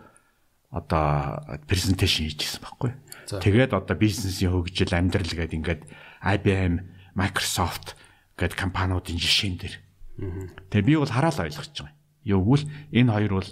одоо 0.73 1.61
презентацийн 1.69 2.33
хийжсэн 2.33 2.65
байхгүй. 2.65 2.91
Тэгээд 3.29 3.77
одоо 3.77 3.97
бизнесийн 3.97 4.57
хөгжил 4.57 4.93
амьдрал 4.97 5.29
гэдэг 5.29 5.57
ингээд 5.61 5.83
IBM, 6.25 6.75
Microsoft 7.13 7.95
гэдэг 8.41 8.57
компаниудын 8.57 9.21
жишээн 9.21 9.57
дээр. 9.61 9.77
Тэгээ 10.73 10.89
би 10.89 10.95
бол 10.97 11.13
хараал 11.13 11.45
ойлгож 11.45 11.71
байгаа. 11.77 11.97
Юу 12.25 12.41
гэвэл 12.41 12.67
энэ 12.93 13.13
хоёр 13.13 13.33
бол 13.37 13.51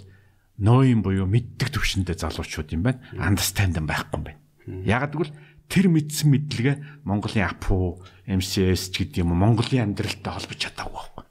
нөөйн 0.61 0.99
буюу 1.05 1.27
мэддэг 1.29 1.69
төвшөндөө 1.73 2.15
залуучууд 2.17 2.69
юм 2.73 2.83
байна. 2.89 3.01
Understand 3.17 3.77
байхгүй 3.77 4.17
юм 4.17 4.25
байна. 4.25 4.41
Яг 4.85 5.13
гэвэл 5.13 5.33
тэр 5.71 5.87
мэдсэн 5.89 6.27
мэдлэгээ 6.29 6.75
Монголын 7.07 7.47
АПУ, 7.47 8.01
MCS 8.27 8.91
ч 8.91 9.05
гэдэг 9.05 9.23
юм 9.23 9.33
уу 9.33 9.39
Монголын 9.39 9.93
амьдралтай 9.93 10.31
холбож 10.35 10.59
чадаагүй 10.59 10.93
байхгүй. 10.93 11.25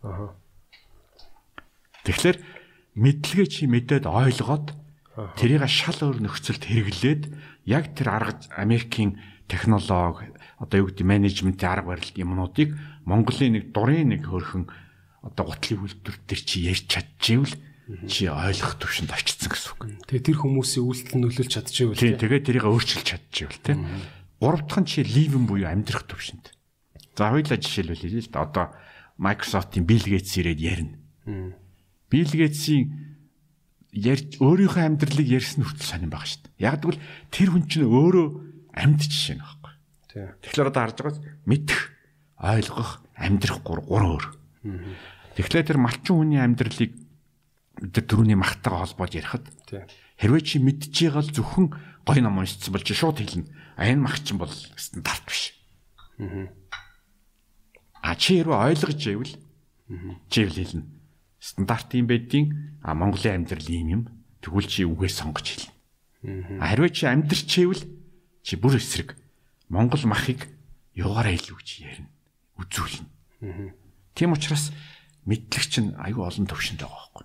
Тэгэхээр 2.08 2.38
мэдлэгээ 2.96 3.48
чи 3.52 3.68
мэдээд 3.68 4.04
ойлгоод 4.08 4.79
тэрийг 5.36 5.66
шал 5.66 5.98
өөр 6.00 6.22
нөхцөлд 6.24 6.64
хэрэглээд 6.64 7.22
яг 7.66 7.94
тэр 7.94 8.08
арга 8.10 8.40
Америкийн 8.56 9.18
технологи 9.50 10.30
одоо 10.60 10.76
юу 10.84 10.88
гэдэг 10.92 11.06
менежментийн 11.06 11.72
арга 11.72 11.96
барилт 11.96 12.16
юмнуудыг 12.16 12.76
Монголын 13.08 13.58
нэг 13.58 13.64
дурын 13.74 14.14
нэг 14.14 14.28
хөрхөн 14.28 14.68
одоо 15.24 15.44
гутлын 15.50 15.84
үйлдвэр 15.84 16.16
төр 16.28 16.40
чи 16.40 16.68
ярьж 16.68 16.86
чадчихвэл 16.88 17.56
чи 18.06 18.30
ойлгох 18.30 18.78
төвшөнд 18.78 19.10
очсон 19.10 19.50
гэсэн 19.50 19.70
үг. 19.74 19.82
Тэгээ 20.06 20.26
тэр 20.30 20.38
хүмүүсийн 20.38 20.84
үйлдэл 20.86 21.18
нөлөөлж 21.26 21.50
чадчихвэл 21.50 21.98
Тийм 21.98 22.20
тэгээд 22.22 22.46
тэрийг 22.46 22.66
өөрчилж 22.70 23.04
чадчихвэл 23.04 23.64
тийм. 23.66 23.78
Гурав 24.38 24.62
дахь 24.68 24.80
нь 24.84 24.88
чи 24.88 25.02
ливен 25.02 25.44
буюу 25.50 25.66
амьдрах 25.66 26.06
төвшөнд. 26.06 26.54
За 27.18 27.34
хоёулаа 27.34 27.58
жишээлбэл 27.58 28.00
хэлье 28.00 28.22
л 28.22 28.30
да. 28.30 28.46
Одоо 28.46 28.66
Microsoft-ийн 29.18 29.84
Bill 29.84 30.06
Gates 30.06 30.38
ирээд 30.38 30.60
ярина. 30.62 30.96
Bill 32.08 32.30
Gates-ийн 32.30 33.09
ярьж 33.90 34.38
өөрийнхөө 34.38 34.84
амьдралыг 34.86 35.28
ярьсан 35.28 35.66
хүртэл 35.66 35.90
сонирн 35.90 36.12
байгаа 36.14 36.30
шүү 36.30 36.42
дээ. 36.46 36.62
Яг 36.62 36.74
тэгвэл 36.78 37.02
тэр 37.34 37.48
хүн 37.50 37.64
чинь 37.66 37.86
өөрөө 37.90 38.26
амьд 38.78 39.00
жишээ 39.02 39.36
нь 39.38 39.42
байхгүй. 39.42 39.74
Тэгэхээр 40.46 40.70
одоо 40.70 40.82
харж 40.86 40.96
байгаас 41.02 41.18
мэдэх, 41.46 41.80
ойлгох, 42.38 42.90
амьдрах 43.18 43.58
гур 43.66 43.80
гур 43.82 44.04
өөр. 44.14 44.24
Тэгэхээр 45.34 45.66
тэр 45.66 45.78
малчин 45.82 46.14
хүний 46.22 46.38
амьдралыг 46.38 46.92
тэр 47.90 48.04
түрүүний 48.06 48.38
махтайгаа 48.38 48.86
холбоод 48.86 49.14
ярихад. 49.16 49.46
Хэрвээ 50.20 50.42
чи 50.44 50.56
мэдж 50.62 50.94
байгаа 50.94 51.22
л 51.24 51.34
зөвхөн 51.34 51.66
гой 52.06 52.20
ном 52.22 52.38
уншсан 52.38 52.70
бол 52.70 52.84
чи 52.84 52.94
шууд 52.94 53.18
хэлнэ. 53.18 53.48
А 53.74 53.88
энэ 53.88 54.04
мах 54.04 54.20
чинь 54.20 54.38
бол 54.38 54.52
стандарт 54.76 55.24
биш. 55.24 55.56
А 58.04 58.14
чи 58.14 58.38
хэрвээ 58.38 58.58
ойлгож 58.70 59.00
байвал 59.00 59.32
чи 60.28 60.40
хэлнэ. 60.44 60.99
Стандарт 61.40 61.96
юм 61.96 62.06
байдیں۔ 62.06 62.76
А 62.84 62.94
Монголын 62.94 63.42
амьдрал 63.42 63.66
ийм 63.66 63.88
юм. 63.88 64.02
Тэгвэл 64.44 64.68
чи 64.68 64.84
үгээ 64.84 65.08
сонгож 65.08 65.46
хэлнэ. 65.48 66.60
Хэрвээ 66.60 66.92
чи 66.92 67.04
амьдрч 67.08 67.48
чийвэл 67.48 67.82
чи 68.44 68.56
бүр 68.60 68.76
эсрэг 68.76 69.16
Монгол 69.72 70.04
махыг 70.04 70.52
юугаараа 70.92 71.32
илүү 71.32 71.56
гэж 71.56 71.68
ярина. 71.80 72.12
Үзүүлнэ. 72.60 73.72
Тийм 74.12 74.36
учраас 74.36 74.72
мэдлэгч 75.24 75.72
нь 75.80 75.96
аюу 75.96 76.28
олон 76.28 76.44
төвшөнд 76.44 76.84
байгаа 76.84 77.24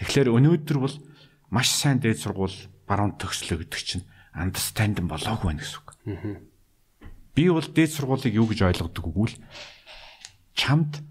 Тэгэхээр 0.00 0.32
өнөөдөр 0.32 0.78
бол 0.80 0.96
маш 1.52 1.68
сайн 1.72 2.00
дээд 2.00 2.24
сургууль 2.24 2.56
баруун 2.88 3.20
төгслөө 3.20 3.68
гэдэг 3.68 3.82
чинь 3.84 4.04
understand 4.32 5.00
болоогүй 5.04 5.52
байна 5.52 5.60
гэсэн 5.60 5.78
үг. 5.80 5.88
Би 7.36 7.50
бол 7.52 7.64
дээд 7.64 7.90
сургуулийг 7.92 8.34
юу 8.34 8.48
гэж 8.48 8.64
ойлгодог 8.64 9.04
үгүй 9.12 9.28
л 9.32 9.36
чамд 10.54 11.02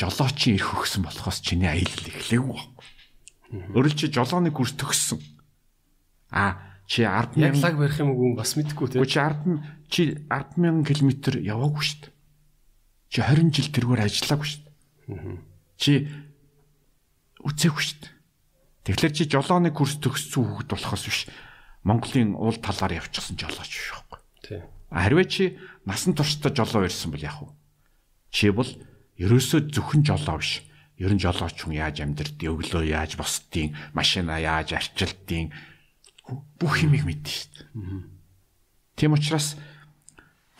жолоочийн 0.00 0.56
ирэх 0.56 0.80
өгсөн 0.80 1.04
болохоос 1.04 1.44
чиний 1.44 1.68
аялал 1.68 2.08
эхлэв. 2.08 2.56
Өөрөлд 3.76 3.98
чи 4.00 4.08
жолооны 4.08 4.48
курс 4.48 4.72
төгссөн. 4.80 5.20
А 6.32 6.80
чи 6.88 7.04
10 7.04 7.36
Яг 7.36 7.60
лаг 7.60 7.76
барих 7.76 8.00
юм 8.00 8.16
уу 8.16 8.32
бас 8.34 8.56
мэдэхгүй 8.56 8.96
тийм. 8.96 9.04
Чи 9.04 9.20
10 9.20 9.60
чи 9.92 10.02
100000 10.32 10.88
км 10.88 11.36
яваагүй 11.36 11.84
шүү 11.84 12.00
дээ. 12.08 12.12
Чи 13.12 13.18
20 13.20 13.52
жил 13.52 13.68
тэргээр 13.74 14.04
ажиллаагүй 14.08 14.48
шүү 14.48 14.62
дээ. 14.64 15.38
Чи 15.76 15.92
үцээгүй 17.44 17.82
шүү 17.84 17.98
дээ. 18.00 18.12
Тэгэхээр 18.88 19.12
чи 19.12 19.24
жолооны 19.28 19.70
курс 19.74 20.00
төгссөн 20.00 20.46
хүүхэд 20.46 20.70
болохоос 20.72 21.04
биш 21.04 21.20
Монголын 21.84 22.36
уул 22.36 22.56
талаар 22.60 22.96
явчихсан 22.96 23.36
жолооч 23.36 23.70
биш 23.70 23.90
байхгүй. 23.92 24.20
Тийм. 24.44 24.62
Харвээ 24.90 25.26
чи 25.28 25.44
насан 25.86 26.12
туршдаа 26.14 26.52
жолоо 26.52 26.84
ирсэн 26.84 27.12
бол 27.12 27.24
яах 27.24 27.40
вэ? 27.44 27.54
Чи 28.30 28.50
бол 28.52 28.68
ерөөсөө 29.20 29.70
зөвхөн 29.70 30.02
жолоо 30.08 30.40
биш. 30.40 30.64
Ер 31.00 31.12
нь 31.12 31.20
жолооч 31.20 31.56
хүн 31.60 31.76
яаж 31.76 32.00
амьдрд, 32.04 32.40
өглөө 32.40 32.84
яаж 32.88 33.16
босдгийг, 33.16 33.72
машина 33.96 34.36
яаж 34.40 34.76
арчилдгийг 34.76 35.52
бүх 36.60 36.74
юмыг 36.84 37.04
мэднэ 37.08 37.28
шүү 37.28 37.48
дээ. 37.56 37.68
Тийм 39.00 39.16
учраас 39.16 39.56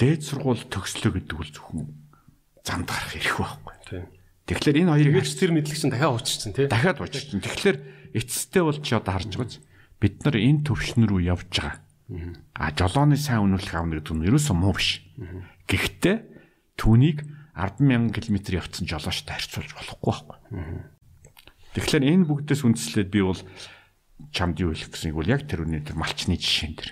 дээд 0.01 0.25
сургууль 0.25 0.65
төгслөө 0.65 1.13
гэдэг 1.21 1.37
бол 1.37 1.51
зөвхөн 1.53 1.81
замд 2.65 2.89
гарах 2.89 3.15
эрх 3.21 3.37
байхгүй. 3.37 3.75
Тийм. 3.85 4.05
Тэгэхээр 4.49 4.81
энэ 4.81 4.93
хоёрыг 4.97 5.15
Тэгэж 5.21 5.33
тэр 5.37 5.53
мэдлэг 5.55 5.77
чинь 5.77 5.93
дахиад 5.93 6.15
ууччихсан 6.17 6.53
тийм. 6.57 6.69
дахиад 6.73 6.99
ууччихсан. 7.05 7.41
Тэгэхээр 7.45 7.79
эцэстээ 8.17 8.63
бол 8.65 8.79
чи 8.81 8.93
одоо 8.97 9.13
харж 9.13 9.33
байгааз 9.37 9.57
бид 10.01 10.17
нар 10.25 10.37
энэ 10.41 10.65
төвшин 10.65 11.05
рүү 11.05 11.21
явж 11.29 11.53
байгаа. 11.53 11.77
А 12.57 12.73
жолооны 12.75 13.15
сайн 13.15 13.45
үнэлэх 13.47 13.77
авна 13.77 14.01
гэдэг 14.01 14.15
нь 14.17 14.27
ерөөсөө 14.27 14.57
муу 14.57 14.75
биш. 14.75 15.05
Гэхдээ 15.71 16.17
түүнийг 16.75 17.23
100000 17.61 18.17
км 18.17 18.37
явцсан 18.57 18.85
жолоочтой 18.89 19.35
харьцуулж 19.37 19.71
болохгүй 19.77 20.09
байхгүй. 20.09 20.39
Тэгэхээр 21.77 22.05
энэ 22.09 22.27
бүгдээс 22.27 22.63
үндслээд 22.65 23.11
би 23.13 23.21
бол 23.23 23.41
чамд 24.33 24.57
юу 24.59 24.73
хэлэх 24.73 24.91
гэсэн 24.91 25.15
бол 25.15 25.29
яг 25.29 25.45
тэр 25.47 25.65
үнэ 25.69 25.85
тэр 25.85 25.97
малчны 26.01 26.41
жишээн 26.41 26.75
дэр. 26.75 26.91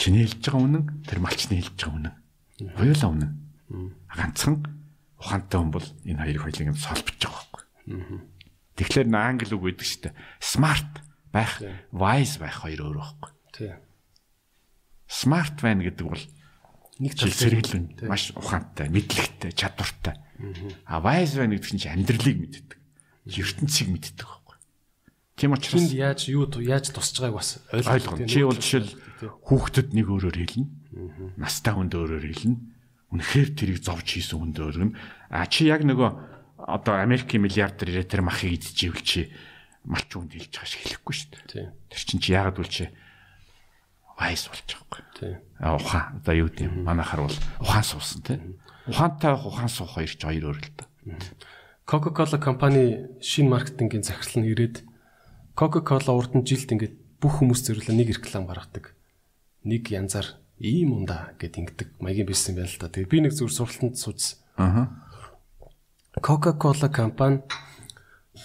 Чиний 0.00 0.24
хэлж 0.24 0.40
байгаа 0.40 0.62
үнэн 0.64 0.84
тэр 1.04 1.18
малчны 1.20 1.60
хэлж 1.60 1.76
байгаа 1.76 1.96
үнэн. 2.00 2.16
Хоёулаа 2.80 3.10
үнэн. 3.12 3.32
Ганцхан 4.08 4.56
ухаантай 5.20 5.58
хүн 5.60 5.70
бол 5.70 5.88
энэ 6.08 6.20
хоёрыг 6.24 6.42
хоёулыг 6.48 6.80
солбож 6.80 7.16
байгаа 7.20 7.36
байхгүй. 7.36 7.62
Тэгэхээр 8.80 9.08
англи 9.12 9.52
үг 9.52 9.64
гэдэг 9.76 9.84
чинь 9.84 10.16
smart 10.40 11.04
байх, 11.28 11.60
wise 11.92 12.40
байх 12.40 12.64
хоёр 12.64 12.88
өөр 12.88 12.96
байхгүй. 12.96 13.30
Тийм. 13.52 13.76
Smart 15.04 15.60
байна 15.60 15.84
гэдэг 15.84 16.06
бол 16.08 16.24
Нэг 17.00 17.16
тал 17.16 17.32
сэргэлэн 17.32 18.04
маш 18.04 18.36
ухаантай, 18.36 18.92
мэдлэгтэй, 18.92 19.56
чадвартай. 19.56 20.20
А 20.84 21.00
wise 21.00 21.40
байна 21.40 21.56
гэдэг 21.56 21.68
чинь 21.72 21.80
чи 21.80 21.88
амьдралыг 21.88 22.36
мэддэг. 22.36 22.78
Ертөнцийг 23.24 23.88
мэддэг 23.88 24.20
байхгүй. 24.28 24.56
Тийм 25.40 25.56
учраас 25.56 25.88
яаж 25.96 26.28
юу 26.28 26.44
яаж 26.60 26.92
тусч 26.92 27.16
байгааг 27.24 27.40
бас 27.40 27.64
ойлгоно. 27.72 28.28
Чи 28.28 28.44
бол 28.44 28.60
жишээл 28.60 28.92
хүүхдэд 29.48 29.96
нэг 29.96 30.06
өөрөөр 30.12 30.36
хэлнэ. 30.36 30.68
Настай 31.40 31.72
хүнд 31.72 31.96
өөрөөр 31.96 32.24
хэлнэ. 32.28 32.60
Үнэхээр 33.16 33.48
тэрийг 33.56 33.80
зовж 33.80 34.20
хийсэн 34.20 34.36
хүнд 34.36 34.60
өөргөн. 34.60 34.92
А 35.32 35.48
чи 35.48 35.72
яг 35.72 35.88
нөгөө 35.88 36.10
одоо 36.68 37.00
Америкийн 37.00 37.40
миллиардер 37.40 37.88
ирээ 37.88 38.06
тэр 38.06 38.20
махыг 38.20 38.60
идчихвэл 38.60 39.00
чи 39.00 39.32
малч 39.88 40.12
хүнд 40.12 40.36
хэлж 40.36 40.52
байгаа 40.52 40.68
шиг 40.68 40.82
хэлэхгүй 40.84 41.14
шүү 41.16 41.28
дээ. 41.32 41.72
Тэр 41.88 42.02
чинь 42.04 42.20
чи 42.20 42.36
яагаад 42.36 42.60
үл 42.60 42.68
чи 42.68 42.84
вайс 44.20 44.44
болж 44.52 44.68
байгаа 44.68 44.84
байхгүй. 44.84 45.02
Тийм. 45.16 45.36
Ухаан 45.64 46.20
одоо 46.20 46.34
юу 46.36 46.48
гэдэг 46.52 46.66
юм 46.68 46.84
манайхаар 46.84 47.24
бол 47.24 47.38
ухаан 47.64 47.86
суусан 47.88 48.20
тийм. 48.20 48.40
Ухаантай 48.84 49.32
байх 49.32 49.46
ухаан 49.48 49.72
суух 49.72 49.96
хоёр 49.96 50.12
ч 50.12 50.20
хоёр 50.20 50.44
өөр 50.52 50.58
л 50.60 50.72
да. 50.76 50.84
Coca-Cola 51.88 52.38
компани 52.38 53.08
шинэ 53.24 53.48
маркетингийн 53.48 54.04
захирал 54.04 54.44
нь 54.44 54.52
ирээд 54.52 54.84
Coca-Cola 55.56 56.12
урд 56.12 56.36
нь 56.36 56.44
жилд 56.44 56.68
ингээд 56.68 56.94
бүх 57.18 57.40
хүмүүс 57.40 57.64
зөвлөө 57.66 57.96
нэг 57.96 58.14
реклам 58.14 58.46
гаргадаг. 58.46 58.94
Нэг 59.64 59.88
янзаар 59.88 60.38
ийм 60.60 60.92
ундаа 60.94 61.34
гэд 61.40 61.56
ингэдэг 61.56 61.88
маягийн 61.98 62.28
бизнес 62.28 62.52
юм 62.52 62.56
байна 62.60 62.70
л 62.70 62.78
да. 62.78 62.92
Тэгээ 62.92 63.10
би 63.10 63.18
нэг 63.24 63.32
зүгээр 63.34 63.56
сурталтанд 63.56 63.96
сууж 63.96 64.38
Аа. 64.60 64.92
Coca-Cola 66.20 66.88
компани 66.92 67.40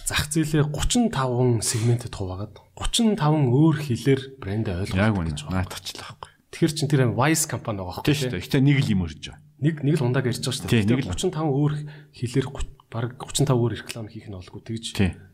зах 0.04 0.28
зээлээ 0.30 0.68
35 0.68 1.64
сегментэд 1.64 2.14
хуваагаад 2.14 2.56
35 2.76 3.56
өөр 3.56 3.76
хэлээр 3.80 4.22
брэндээ 4.44 4.76
үнэ. 4.92 5.32
гэж 5.32 5.40
байгаа. 5.48 5.64
Наатачлаа 5.64 6.08
байхгүй. 6.12 6.32
Тэгэхээр 6.52 6.74
чин 6.76 6.88
тэр 6.92 7.02
Wise 7.16 7.46
компани 7.48 7.80
байгаа 7.84 8.04
Тийм 8.04 8.16
шүү 8.20 8.32
дээ. 8.36 8.44
Гэтэ 8.44 8.60
нэг 8.60 8.78
л 8.84 8.92
юм 8.92 9.02
өрж 9.08 9.22
байгаа. 9.24 9.40
Нэг 9.60 9.76
нэг 9.84 9.96
л 9.96 10.06
ундааг 10.08 10.26
ирж 10.28 10.44
байгаа 10.44 10.56
шүү 10.56 10.64
дээ. 10.68 10.88
нэг 10.88 11.00
л. 11.00 11.12
Тэгэхээр 11.12 11.32
35 11.32 11.52
өөр 11.56 11.74
хэлээр 12.16 12.48
баг 12.96 13.10
35 13.20 13.60
өөр 13.60 13.74
реклам 13.76 14.08
хийх 14.08 14.28
нь 14.32 14.36
болгүй 14.36 14.62
тэгж 14.64 14.86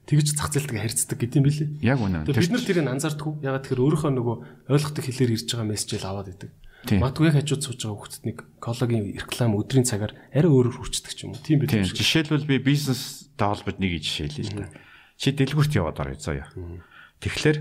тэгж 0.09 0.27
зах 0.33 0.49
зээлтэйгээ 0.49 0.81
харьцдаг 0.81 1.17
гэдэм 1.22 1.43
билээ. 1.45 1.69
Яг 1.85 1.99
үнэ. 2.01 2.25
Бид 2.25 2.49
нар 2.49 2.65
тэрийг 2.65 2.90
анзаардаггүй. 2.90 3.45
Ягаад 3.45 3.64
тэгэхээр 3.69 3.83
өөрийнхөө 3.85 4.11
нөгөө 4.17 4.35
ойлгохдаг 4.72 5.03
хэлээр 5.06 5.33
ирж 5.38 5.48
байгаа 5.53 5.69
мессежэл 5.69 6.09
аваад 6.09 6.33
идэг. 6.33 6.49
Матгүй 6.90 7.30
хажууд 7.30 7.61
сууж 7.61 7.80
байгаа 7.85 7.98
хүүхдэд 8.01 8.24
нэг 8.26 8.38
кологийн 8.58 9.06
реклам 9.22 9.53
өдрийн 9.60 9.85
цагаар 9.85 10.18
арай 10.34 10.50
өөрөөр 10.50 10.77
хүрчдэг 10.82 11.14
ч 11.14 11.19
юм 11.30 11.38
уу. 11.38 11.45
Тийм 11.45 11.61
шүү. 11.61 11.93
Жишээлбэл 11.93 12.50
би 12.50 12.58
бизнестэй 12.58 13.45
холбож 13.45 13.77
нэг 13.77 14.01
жишээлээ 14.01 14.45
л 14.50 14.56
да. 14.66 14.74
Чи 15.22 15.30
дэлгүрт 15.38 15.77
яваад 15.77 16.01
орё 16.01 16.18
заяа. 16.18 16.50
Тэгэхээр 17.22 17.58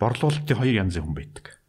борлуулалтын 0.00 0.56
хоёр 0.56 0.88
янзын 0.88 1.04
хүн 1.04 1.16
байдаг. 1.16 1.60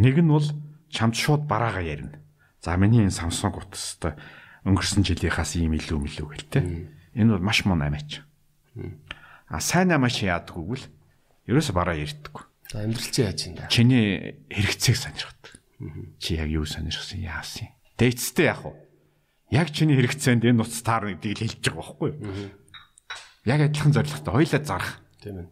Нэг 0.00 0.16
нь 0.16 0.32
бол 0.32 0.48
чамд 0.88 1.16
шууд 1.16 1.44
бараага 1.44 1.84
ярина. 1.84 2.24
За 2.64 2.76
миний 2.80 3.04
энэ 3.04 3.12
Samsung 3.12 3.60
утастай 3.60 4.16
өнгөрсөн 4.64 5.04
жилийнхаас 5.06 5.54
ийм 5.60 5.76
илүү 5.76 5.98
мэлүү 6.02 6.26
гэл 6.26 6.50
те. 6.50 6.60
Энэ 7.14 7.36
бол 7.36 7.44
маш 7.44 7.62
муу 7.68 7.76
намаач. 7.76 8.24
А 9.46 9.60
сайн 9.60 9.92
намаач 9.92 10.24
яадаггүй 10.24 10.80
л 10.80 10.86
ерөөсө 11.46 11.72
бараа 11.76 11.94
ярьдаггүй. 11.94 12.44
За 12.72 12.82
амьдрал 12.82 13.12
чи 13.12 13.22
яаж 13.22 13.40
юм 13.46 13.54
да. 13.54 13.70
Чиний 13.70 14.42
хэрэгцээг 14.50 14.96
сонирхдаг. 14.98 15.55
Чи 16.18 16.40
яг 16.40 16.48
юу 16.48 16.64
сонирхсан 16.64 17.20
яасан. 17.20 17.68
Дээцтэй 18.00 18.48
яах 18.48 18.64
вэ? 18.64 18.72
Яг 19.52 19.68
чиний 19.70 19.96
хэрэгцээнд 19.96 20.48
энэ 20.48 20.58
нуц 20.64 20.80
таар 20.80 21.12
гэдгийг 21.12 21.36
л 21.36 21.42
хэлж 21.44 21.62
байгаа 21.68 21.76
байхгүй 21.84 22.10
юу? 22.16 22.50
Яг 23.44 23.60
адилхан 23.60 23.92
зорилготой 23.92 24.32
хоёлаа 24.32 24.62
зарах. 24.64 24.92
Тийм 25.20 25.36
ээ. 25.44 25.48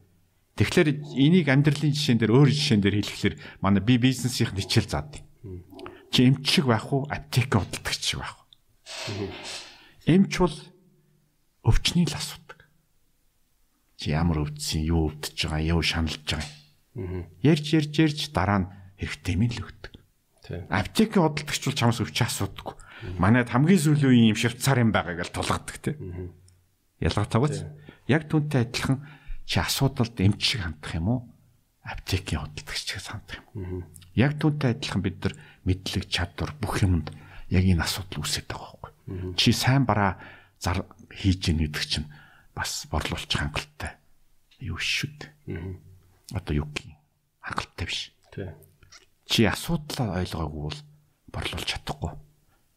Тэгэхээр 0.55 0.89
энийг 1.19 1.49
амьдралын 1.51 1.93
жишээн 1.93 2.19
дээр 2.23 2.33
өөр 2.35 2.51
жишээн 2.51 2.83
дээр 2.83 2.97
хэлэхлээр 3.03 3.37
манай 3.61 3.83
би 3.83 3.99
бизнесийн 3.99 4.55
хичээл 4.55 4.91
заад. 4.91 5.19
Чи 6.15 6.31
эмч 6.31 6.47
шиг 6.47 6.71
байх 6.71 6.87
уу, 6.95 7.11
аптек 7.11 7.51
худалдагч 7.55 8.03
шиг 8.03 8.23
байх 8.23 8.39
уу? 8.39 8.47
Эмч 10.07 10.33
бол 10.39 10.57
өвчнийг 11.67 12.11
л 12.11 12.19
асуудаг. 12.19 12.71
Чи 13.99 14.15
ямар 14.15 14.47
өвдсөн, 14.47 14.87
юу 14.87 15.11
өвдөж 15.11 15.39
байгаа, 15.39 15.63
юу 15.75 15.83
шаналж 15.83 16.23
байгаа. 16.23 16.51
Ярьж 17.43 17.67
ярьж 17.75 17.95
ярьж 17.99 18.21
дараа 18.31 18.59
нь 18.63 18.71
хэрэгтэй 19.03 19.35
юм 19.35 19.51
л 19.51 19.63
өгдөг. 19.65 19.94
Тийм. 20.45 20.69
Аптекийн 20.69 21.25
худалдагч 21.25 21.65
бол 21.65 21.79
чамаас 21.81 22.01
өвч 22.05 22.19
асуудаггүй. 22.21 22.77
Манайд 23.17 23.49
хамгийн 23.49 23.81
сүүлийн 23.81 24.31
юм 24.33 24.39
швейцарын 24.39 24.93
байгааг 24.93 25.25
л 25.25 25.33
тулгадаг 25.33 25.77
те. 25.81 25.97
Ялгаатай 27.01 27.41
гоц. 27.41 27.57
Яг 28.05 28.29
түүнтэй 28.29 28.69
адилхан 28.69 29.01
чи 29.49 29.57
асуудалд 29.61 30.21
эмч 30.21 30.41
шиг 30.45 30.61
хандах 30.69 30.93
юм 30.93 31.09
уу? 31.09 31.21
Аптекийн 31.81 32.45
худалдагч 32.45 32.85
шиг 32.85 33.01
хандах 33.01 33.41
юм. 33.57 33.89
Яг 34.13 34.37
түүнтэй 34.37 34.77
адилхан 34.77 35.01
бид 35.01 35.17
нар 35.25 35.35
мэдлэг 35.65 36.05
чадвар 36.13 36.53
бүх 36.61 36.85
юмд 36.85 37.09
яг 37.49 37.65
энэ 37.65 37.81
асуудал 37.81 38.21
үүсэж 38.21 38.45
байгаа 38.45 38.69
байхгүй. 38.85 38.93
Чи 39.41 39.57
сайн 39.57 39.89
бараа 39.89 40.21
зар 40.61 40.85
хийж 41.09 41.49
ийн 41.49 41.65
гэдэг 41.65 41.85
чинь 41.89 42.09
бас 42.53 42.85
борлуулчих 42.93 43.41
хангалттай. 43.41 43.97
Юу 44.61 44.77
шүү 44.77 45.09
дээ. 45.49 45.77
Одоо 46.37 46.53
юу 46.53 46.69
юм? 46.69 46.97
Хангалттай 47.41 47.89
биш 47.89 48.15
Тийм. 48.35 48.51
Чи 49.29 49.49
асуудлаа 49.49 50.21
ойлгоогүй 50.21 50.63
бол 50.69 50.81
борлуулж 51.33 51.69
чадахгүй. 51.69 52.13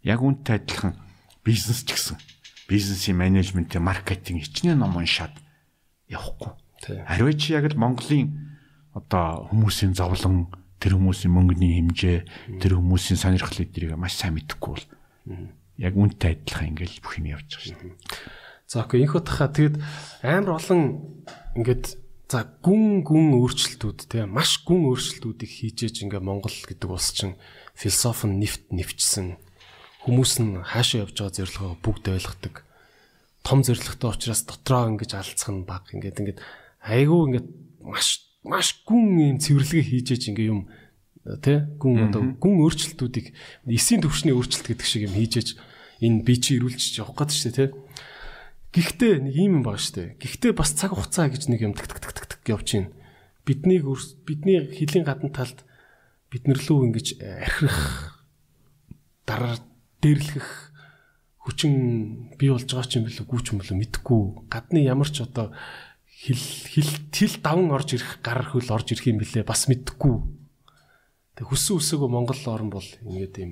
Яг 0.04 0.24
үнтэй 0.24 0.60
адилхан 0.64 0.96
бизнес 1.44 1.84
ч 1.84 1.96
гэсэн 1.96 2.18
бизнесийн 2.68 3.18
менежментийн 3.20 3.84
маркетинг 3.84 4.44
хичнээн 4.44 4.80
ном 4.80 4.96
уншаад 5.00 5.36
явахгүй. 6.08 6.52
Ариваа 7.08 7.36
чи 7.36 7.56
яг 7.56 7.68
л 7.72 7.80
Монголын 7.80 8.36
одоо 8.96 9.48
хүмүүсийн 9.52 9.94
зовлон, 9.94 10.52
тэр 10.80 10.98
хүмүүсийн 10.98 11.32
мөнгөний 11.32 11.80
хэмжээ, 11.80 12.20
тэр 12.60 12.80
хүмүүсийн 12.80 13.20
сонирхол 13.20 13.64
эдрийг 13.64 13.96
маш 13.96 14.18
сайн 14.18 14.36
мэдэхгүй 14.36 14.72
бол 14.74 14.86
яг 15.78 15.94
үнтэй 15.94 16.42
адилхан 16.42 16.74
ингээл 16.74 17.02
бүх 17.02 17.18
юм 17.22 17.32
явж 17.38 17.48
байгаа 17.48 17.66
шүү 17.66 17.78
дээ. 17.78 17.96
За 18.68 18.84
окей 18.84 19.06
энэ 19.06 19.14
хутга 19.14 19.48
тэгэд 19.48 19.76
амар 20.26 20.58
олон 20.58 20.82
ингээд 21.56 21.86
за 22.28 22.44
гүн 22.60 23.08
гүн 23.08 23.40
өөрчлөлтүүд 23.40 24.00
те 24.12 24.28
маш 24.28 24.60
гүн 24.68 24.92
өөрчлөлтүүдийг 24.92 25.48
хийжээж 25.48 26.04
ингээ 26.04 26.20
Монгол 26.20 26.52
гэдэг 26.52 26.92
улс 26.92 27.16
чинь 27.16 27.40
философи 27.72 28.28
нэвт 28.28 28.68
нэвчсэн. 28.68 29.40
Хүмүүс 30.04 30.44
нь 30.44 30.60
хаашаа 30.60 31.08
явж 31.08 31.16
байгаа 31.16 31.36
зорилгоо 31.40 31.80
бүгд 31.80 32.06
ойлгодог. 32.12 32.68
Том 33.48 33.64
зорилготой 33.64 34.12
учраас 34.12 34.44
дотроо 34.44 34.92
ингэж 34.92 35.12
алдцах 35.16 35.56
нь 35.56 35.64
баг. 35.64 35.88
Ингээд 35.96 36.20
ингээд 36.20 36.40
айгүй 36.84 37.20
ингээд 37.32 37.48
маш 37.80 38.28
маш 38.44 38.84
гүн 38.84 39.24
юм 39.24 39.40
цэвэрлэгээ 39.40 39.88
хийжээж 39.88 40.24
ингээ 40.36 40.52
юм 40.52 40.68
тэ 41.44 41.80
гүн 41.80 42.12
одоо 42.12 42.24
гүн 42.40 42.60
өөрчлөлтүүдийг 42.64 43.32
эсийн 43.72 44.04
төвшний 44.04 44.36
өөрчлөлт 44.36 44.68
гэдэг 44.68 44.88
шиг 44.88 45.08
юм 45.08 45.16
хийжээж 45.16 45.56
энэ 46.04 46.24
бие 46.24 46.40
чи 46.40 46.60
ирүүлчих 46.60 47.04
явах 47.04 47.24
гэдэг 47.24 47.40
дээ 47.52 47.56
тэ 47.56 47.76
Гэхдээ 48.78 49.14
нэг 49.26 49.34
юм 49.34 49.66
шүү 49.66 49.94
дээ. 49.98 50.22
Гэхдээ 50.22 50.54
бас 50.54 50.78
цаг 50.78 50.94
хугацаа 50.94 51.34
гэж 51.34 51.50
нэг 51.50 51.66
юм 51.66 51.74
так 51.74 51.90
так 51.90 51.98
так 51.98 52.14
так 52.14 52.46
байна. 52.46 52.94
Бидний 53.42 53.82
бидний 53.82 54.70
хилийн 54.70 55.02
гадна 55.02 55.34
талд 55.34 55.66
биднэрлүү 56.30 56.78
ингэж 56.86 57.08
архирах 57.18 58.22
дараа 59.26 59.58
дээрлэх 60.04 60.68
хүчин 61.42 62.36
бий 62.38 62.52
болж 62.52 62.68
байгаа 62.68 62.86
ч 62.86 63.00
юм 63.00 63.08
бэлээ 63.08 63.26
гүүч 63.26 63.46
юм 63.56 63.60
бэлээ 63.64 63.80
мэдхгүй 63.80 64.22
гадны 64.52 64.84
ямар 64.84 65.08
ч 65.08 65.24
одоо 65.24 65.56
хил 66.06 66.38
хил 66.38 66.92
хил 67.16 67.36
даван 67.40 67.72
орж 67.72 67.96
ирэх 67.96 68.20
гар 68.20 68.44
хөл 68.44 68.68
орж 68.68 68.92
ирэх 68.92 69.08
юм 69.08 69.24
бэлээ 69.24 69.48
бас 69.48 69.72
мэдхгүй 69.72 70.16
тэг 71.40 71.48
хүссэн 71.48 71.80
үсээгөө 71.80 72.10
Монгол 72.12 72.44
орн 72.52 72.68
бол 72.68 72.84
ингээд 72.84 73.36
юм 73.40 73.52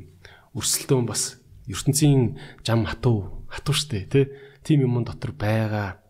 өрсөлдөөн 0.59 1.07
бас 1.07 1.39
ертөнцийн 1.71 2.35
жам 2.67 2.83
хатуу 2.83 3.47
хатуу 3.47 3.71
штэ 3.71 4.11
тий 4.11 4.25
тим 4.65 4.81
юм 4.81 5.05
дотор 5.05 5.31
байгаа. 5.37 6.01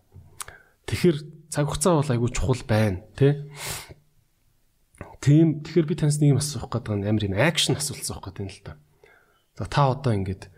Тэгэхээр 0.88 1.52
цаг 1.52 1.68
хугацаа 1.68 2.00
бол 2.00 2.12
айгүй 2.16 2.32
чухал 2.32 2.64
байна 2.64 3.04
тий 3.20 3.44
тийм 5.26 5.66
тэгэхээр 5.66 5.90
би 5.90 5.96
таньс 5.98 6.22
нэг 6.22 6.38
юм 6.38 6.42
асуух 6.42 6.70
гэдэг 6.70 6.96
нь 7.02 7.08
амар 7.10 7.26
юм 7.26 7.36
акшн 7.36 7.76
асуух 7.76 8.22
гэдэг 8.22 8.42
юм 8.46 8.52
л 8.54 8.62
та. 8.62 8.78
За 9.58 9.66
та 9.66 9.90
одоо 9.90 10.14
ингээд 10.14 10.54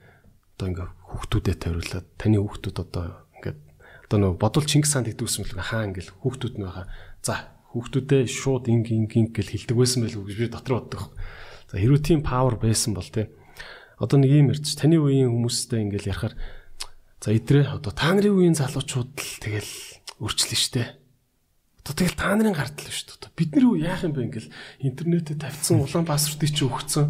одоо 0.59 0.67
ингээ 0.67 0.89
хүүхдүүдэд 1.07 1.57
тавиулаад 1.63 2.07
таны 2.19 2.37
хүүхдүүд 2.43 2.77
одоо 2.83 3.05
ингээд 3.39 3.59
одоо 4.11 4.17
нөгөө 4.19 4.41
бодвол 4.43 4.67
Чингис 4.67 4.91
хаан 4.91 5.07
гэдгүүсэн 5.07 5.41
мэл 5.47 5.63
хаа 5.63 5.87
ингээл 5.87 6.11
хүүхдүүд 6.19 6.55
нь 6.59 6.65
байгаа. 6.67 6.85
За 7.23 7.33
хүүхдүүдээ 7.71 8.23
шууд 8.27 8.65
инг 8.67 8.91
инг 8.91 9.11
инг 9.15 9.31
гэл 9.31 9.53
хилдэг 9.55 9.77
байсан 9.77 10.03
байл 10.03 10.19
гэж 10.19 10.35
би 10.35 10.51
дотор 10.51 10.73
боддог. 10.83 11.03
За 11.71 11.75
хэрвээ 11.79 12.03
тийм 12.03 12.19
павер 12.25 12.59
байсан 12.59 12.91
бол 12.91 13.07
те 13.07 13.31
одоо 13.95 14.17
нэг 14.19 14.31
юм 14.35 14.51
ярьж 14.51 14.75
таны 14.75 14.99
үеийн 14.99 15.31
хүмүүстэй 15.31 15.79
ингээл 15.87 16.11
ярахаар 16.11 16.35
за 17.21 17.33
идрээ 17.33 17.73
одоо 17.73 17.91
та 17.91 18.13
нарын 18.13 18.33
үеийн 18.37 18.57
залуучууд 18.57 19.11
л 19.17 19.33
тэгэл 19.41 19.73
өөрчлөн 20.21 20.57
штэ. 20.57 20.83
Одоо 21.81 21.93
тэгэл 21.97 22.17
та 22.17 22.35
нарын 22.37 22.53
гардал 22.53 22.91
шүү 22.93 23.17
дээ. 23.17 23.33
Бидний 23.33 23.65
үе 23.65 23.89
яах 23.89 24.05
юм 24.05 24.13
бэ 24.13 24.27
ингээл 24.29 24.53
интернетэд 24.85 25.41
тавьсан 25.41 25.81
улаан 25.81 26.05
пассвортыг 26.05 26.53
чи 26.53 26.63
өгцөн 26.65 27.09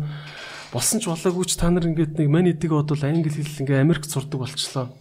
болсон 0.71 0.99
ч 0.99 1.07
болоогүй 1.07 1.45
ч 1.47 1.59
та 1.59 1.71
нар 1.71 1.87
ингээд 1.87 2.19
нэг 2.19 2.27
манитиг 2.31 2.71
бодвол 2.71 3.03
англи 3.03 3.31
хэл 3.31 3.63
ингээ 3.67 3.83
Америк 3.83 4.07
сурдаг 4.07 4.39
болчлоо. 4.43 4.91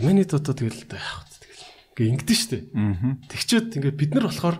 Манит 0.00 0.32
одоо 0.32 0.54
тэгэл 0.56 0.88
яах 0.92 1.24
вэ 1.24 1.36
тэгэл 1.40 1.64
ингээ 1.96 2.10
ингэдэж 2.16 2.38
штэ. 2.40 2.58
Тэгчээд 3.32 3.76
ингээ 3.80 3.94
бид 3.96 4.12
нар 4.12 4.28
болохоор 4.28 4.56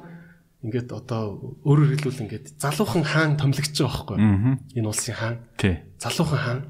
ингээд 0.65 0.89
одоо 0.93 1.57
өөрөөр 1.63 1.93
хэлбэл 1.95 2.25
ингээд 2.25 2.47
залуухан 2.57 3.05
хаан 3.05 3.37
томлогдож 3.37 3.77
байгаа 3.77 4.17
байхгүй 4.17 4.77
энэ 4.81 4.89
улсын 4.89 5.15
хаан. 5.15 5.37
Тий. 5.61 5.85
Залуухан 6.01 6.41
хаан. 6.41 6.61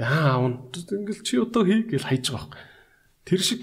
Тэгээ 0.00 0.16
хаан 0.16 0.32
аав 0.32 0.44
нь 0.48 1.04
ингээл 1.04 1.20
чи 1.28 1.36
одоо 1.36 1.62
хий 1.68 1.84
гэж 1.84 2.08
хайж 2.08 2.32
байгаа 2.32 2.48
байхгүй. 2.48 3.28
Тэр 3.28 3.40
шиг 3.44 3.60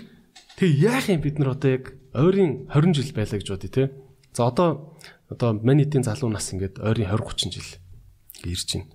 тэг 0.53 0.69
яах 0.69 1.09
юм 1.09 1.21
бид 1.25 1.41
нар 1.41 1.57
одоо 1.57 1.81
яг 1.81 1.97
ойрын 2.13 2.69
20 2.69 2.93
жил 2.93 3.09
байлаа 3.17 3.41
гэж 3.41 3.49
бодъё 3.49 3.73
те. 3.73 3.83
За 4.37 4.45
одоо 4.45 4.93
одоо 5.33 5.57
манитийн 5.57 6.05
залуу 6.05 6.29
нас 6.29 6.53
ингээд 6.53 6.77
ойрын 6.77 7.09
20 7.09 7.49
30 7.49 7.57
жил 7.57 7.69
ирж 8.45 8.69
байна. 8.69 8.85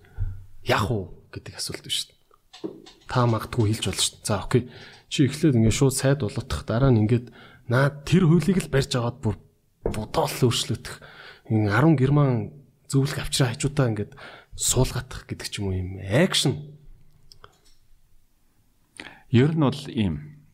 Яах 0.63 0.87
уу 0.87 1.27
гэдэг 1.35 1.59
асуулт 1.59 1.83
биш 1.83 2.07
шүү 2.07 2.15
дээ. 2.15 3.11
Та 3.11 3.27
магадгүй 3.27 3.75
хэлж 3.75 3.85
болно 3.91 3.99
шүү 4.07 4.15
дээ. 4.23 4.29
За 4.31 4.35
окей. 4.39 4.63
Чи 5.11 5.27
эхлээд 5.27 5.59
ингээд 5.59 5.79
шууд 5.83 5.95
сайд 5.99 6.23
болоотох 6.23 6.63
дараа 6.63 6.95
нь 6.95 7.03
ингээд 7.03 7.35
наа 7.67 7.91
тэр 8.07 8.31
хуулийг 8.31 8.63
л 8.63 8.71
барьж 8.71 8.95
аваад 8.95 9.19
бүр 9.19 9.35
бодоол 9.83 10.31
өөрчлөгдөх. 10.31 11.03
Энэ 11.51 11.75
10 11.75 11.99
герман 11.99 12.55
зөвлөх 12.87 13.19
авчраа 13.19 13.51
хажуудаа 13.51 13.91
ингээд 13.91 14.15
суулгатах 14.55 15.27
гэдэг 15.27 15.49
ч 15.51 15.59
юм 15.59 15.67
уу 15.67 15.75
юм 15.75 15.99
акшн. 15.99 16.82
Ер 19.33 19.57
нь 19.57 19.65
бол 19.65 19.83
ийм 19.89 20.45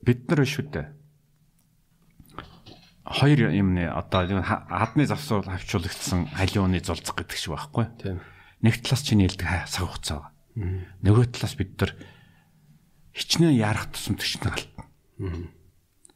бид 0.00 0.24
нар 0.32 0.48
шүү 0.48 0.72
дээ. 0.72 0.88
Хоёр 3.04 3.52
юм 3.52 3.76
нэ 3.76 3.92
одоо 3.92 4.24
хадны 4.40 5.04
завсуул 5.04 5.44
хавчуулагдсан 5.44 6.32
халиуны 6.32 6.80
зулцах 6.80 7.20
гэдэг 7.20 7.36
шиг 7.36 7.52
байхгүй. 7.52 7.84
Тийм. 8.00 8.24
Нэг 8.64 8.80
талаас 8.80 9.04
чиний 9.04 9.28
хэлдэг 9.28 9.68
цаг 9.68 9.92
хугацаа. 9.92 10.32
Нөгөө 10.56 11.36
талаас 11.36 11.52
бид 11.60 11.76
нар 11.76 11.92
хичнээн 13.12 13.60
ярах 13.60 13.92
тусам 13.92 14.16
төчнө 14.16 14.56
гал. 14.56 14.66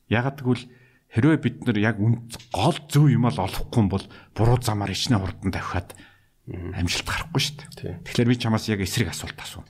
Ягаад 0.08 0.40
гэвэл 0.40 0.64
хэрвээ 1.12 1.38
бид 1.44 1.56
нар 1.68 1.76
яг 1.76 1.96
гол 2.00 2.78
зөв 2.88 3.12
юм 3.12 3.28
ал 3.28 3.36
олохгүй 3.36 3.80
юм 3.84 3.88
бол 3.92 4.04
буруу 4.32 4.56
замаар 4.64 4.96
хичнээн 4.96 5.20
хурдан 5.20 5.52
тавихад 5.52 5.92
амжилт 6.48 7.04
гарахгүй 7.04 7.40
шүү 7.40 7.56
дээ. 7.76 8.00
Тэгэхээр 8.00 8.30
би 8.32 8.36
чамаас 8.40 8.68
яг 8.72 8.80
эсрэг 8.80 9.12
асуулт 9.12 9.36
асуув. 9.36 9.68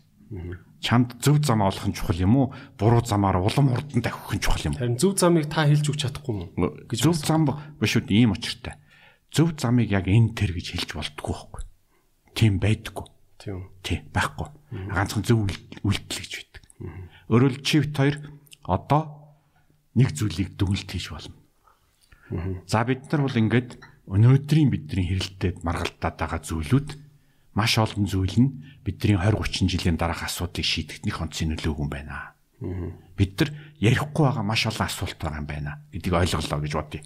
Чамд 0.82 1.20
зөв 1.22 1.44
зам 1.44 1.62
олох 1.62 1.86
нь 1.86 1.94
чухал 1.94 2.16
юм 2.16 2.36
уу? 2.36 2.46
Буруу 2.80 3.04
замаар 3.04 3.38
улам 3.38 3.68
хурдан 3.70 4.00
давхих 4.00 4.34
нь 4.34 4.42
чухал 4.42 4.64
юм 4.66 4.74
уу? 4.74 4.80
Харин 4.80 4.98
зөв 4.98 5.14
замыг 5.20 5.46
та 5.52 5.68
хэлж 5.68 5.86
өгч 5.92 6.00
чадахгүй 6.08 6.32
юм 6.32 6.50
уу? 6.56 6.72
Зөв 6.90 7.14
зам 7.20 7.46
биш 7.78 7.94
үү 8.00 8.08
ийм 8.08 8.32
очиртай. 8.32 8.80
Зөв 9.30 9.54
замыг 9.60 9.92
яг 9.92 10.08
энэ 10.08 10.32
тэр 10.32 10.56
гэж 10.56 10.74
хэлж 10.74 10.90
болтгүй 10.96 11.32
байхгүй. 11.36 11.62
Тийм 12.34 12.58
байдаггүй. 12.58 13.06
Тийм. 13.38 13.70
Тий, 13.84 13.98
байхгүй. 14.08 14.48
Ганцхан 14.90 15.22
зөв 15.22 15.44
үйлдэл 15.84 16.18
гэж 16.18 16.32
байдаг. 16.40 16.62
Өөрөөр 17.28 17.54
чивт 17.62 17.94
хоёр 17.94 18.16
одоо 18.64 19.36
нэг 19.94 20.16
зүйлийг 20.16 20.56
дүгнэлт 20.56 20.88
хийж 20.88 21.12
болно. 21.12 21.36
За 22.66 22.82
бид 22.88 23.04
нар 23.12 23.28
бол 23.28 23.36
ингээд 23.36 23.76
өнөөдрийн 24.08 24.70
бидний 24.72 25.06
хэрэлтэд 25.12 25.60
маргалдаад 25.62 26.16
байгаа 26.16 26.40
зүйлүүд 26.40 26.88
маш 27.54 27.76
олон 27.78 28.08
зүйл 28.08 28.36
нь 28.40 28.50
бидний 28.84 29.16
20 29.16 29.68
30 29.68 29.68
жилийн 29.68 29.96
дараах 30.00 30.24
асуудлыг 30.24 30.64
шийдэхэд 30.64 31.04
нэг 31.04 31.16
онцгийн 31.20 31.52
нөлөөгүй 31.52 31.84
юм 31.84 31.90
байна. 31.92 32.32
Бид 33.16 33.36
нар 33.40 33.50
ярихгүй 33.82 34.24
байгаа 34.24 34.44
маш 34.46 34.64
олон 34.66 34.86
асуулт 34.88 35.18
байгаа 35.20 35.40
юм 35.44 35.48
байна 35.48 35.72
гэдгийг 35.92 36.14
ойлголоо 36.16 36.60
гэж 36.64 36.72
бодъё. 36.72 37.02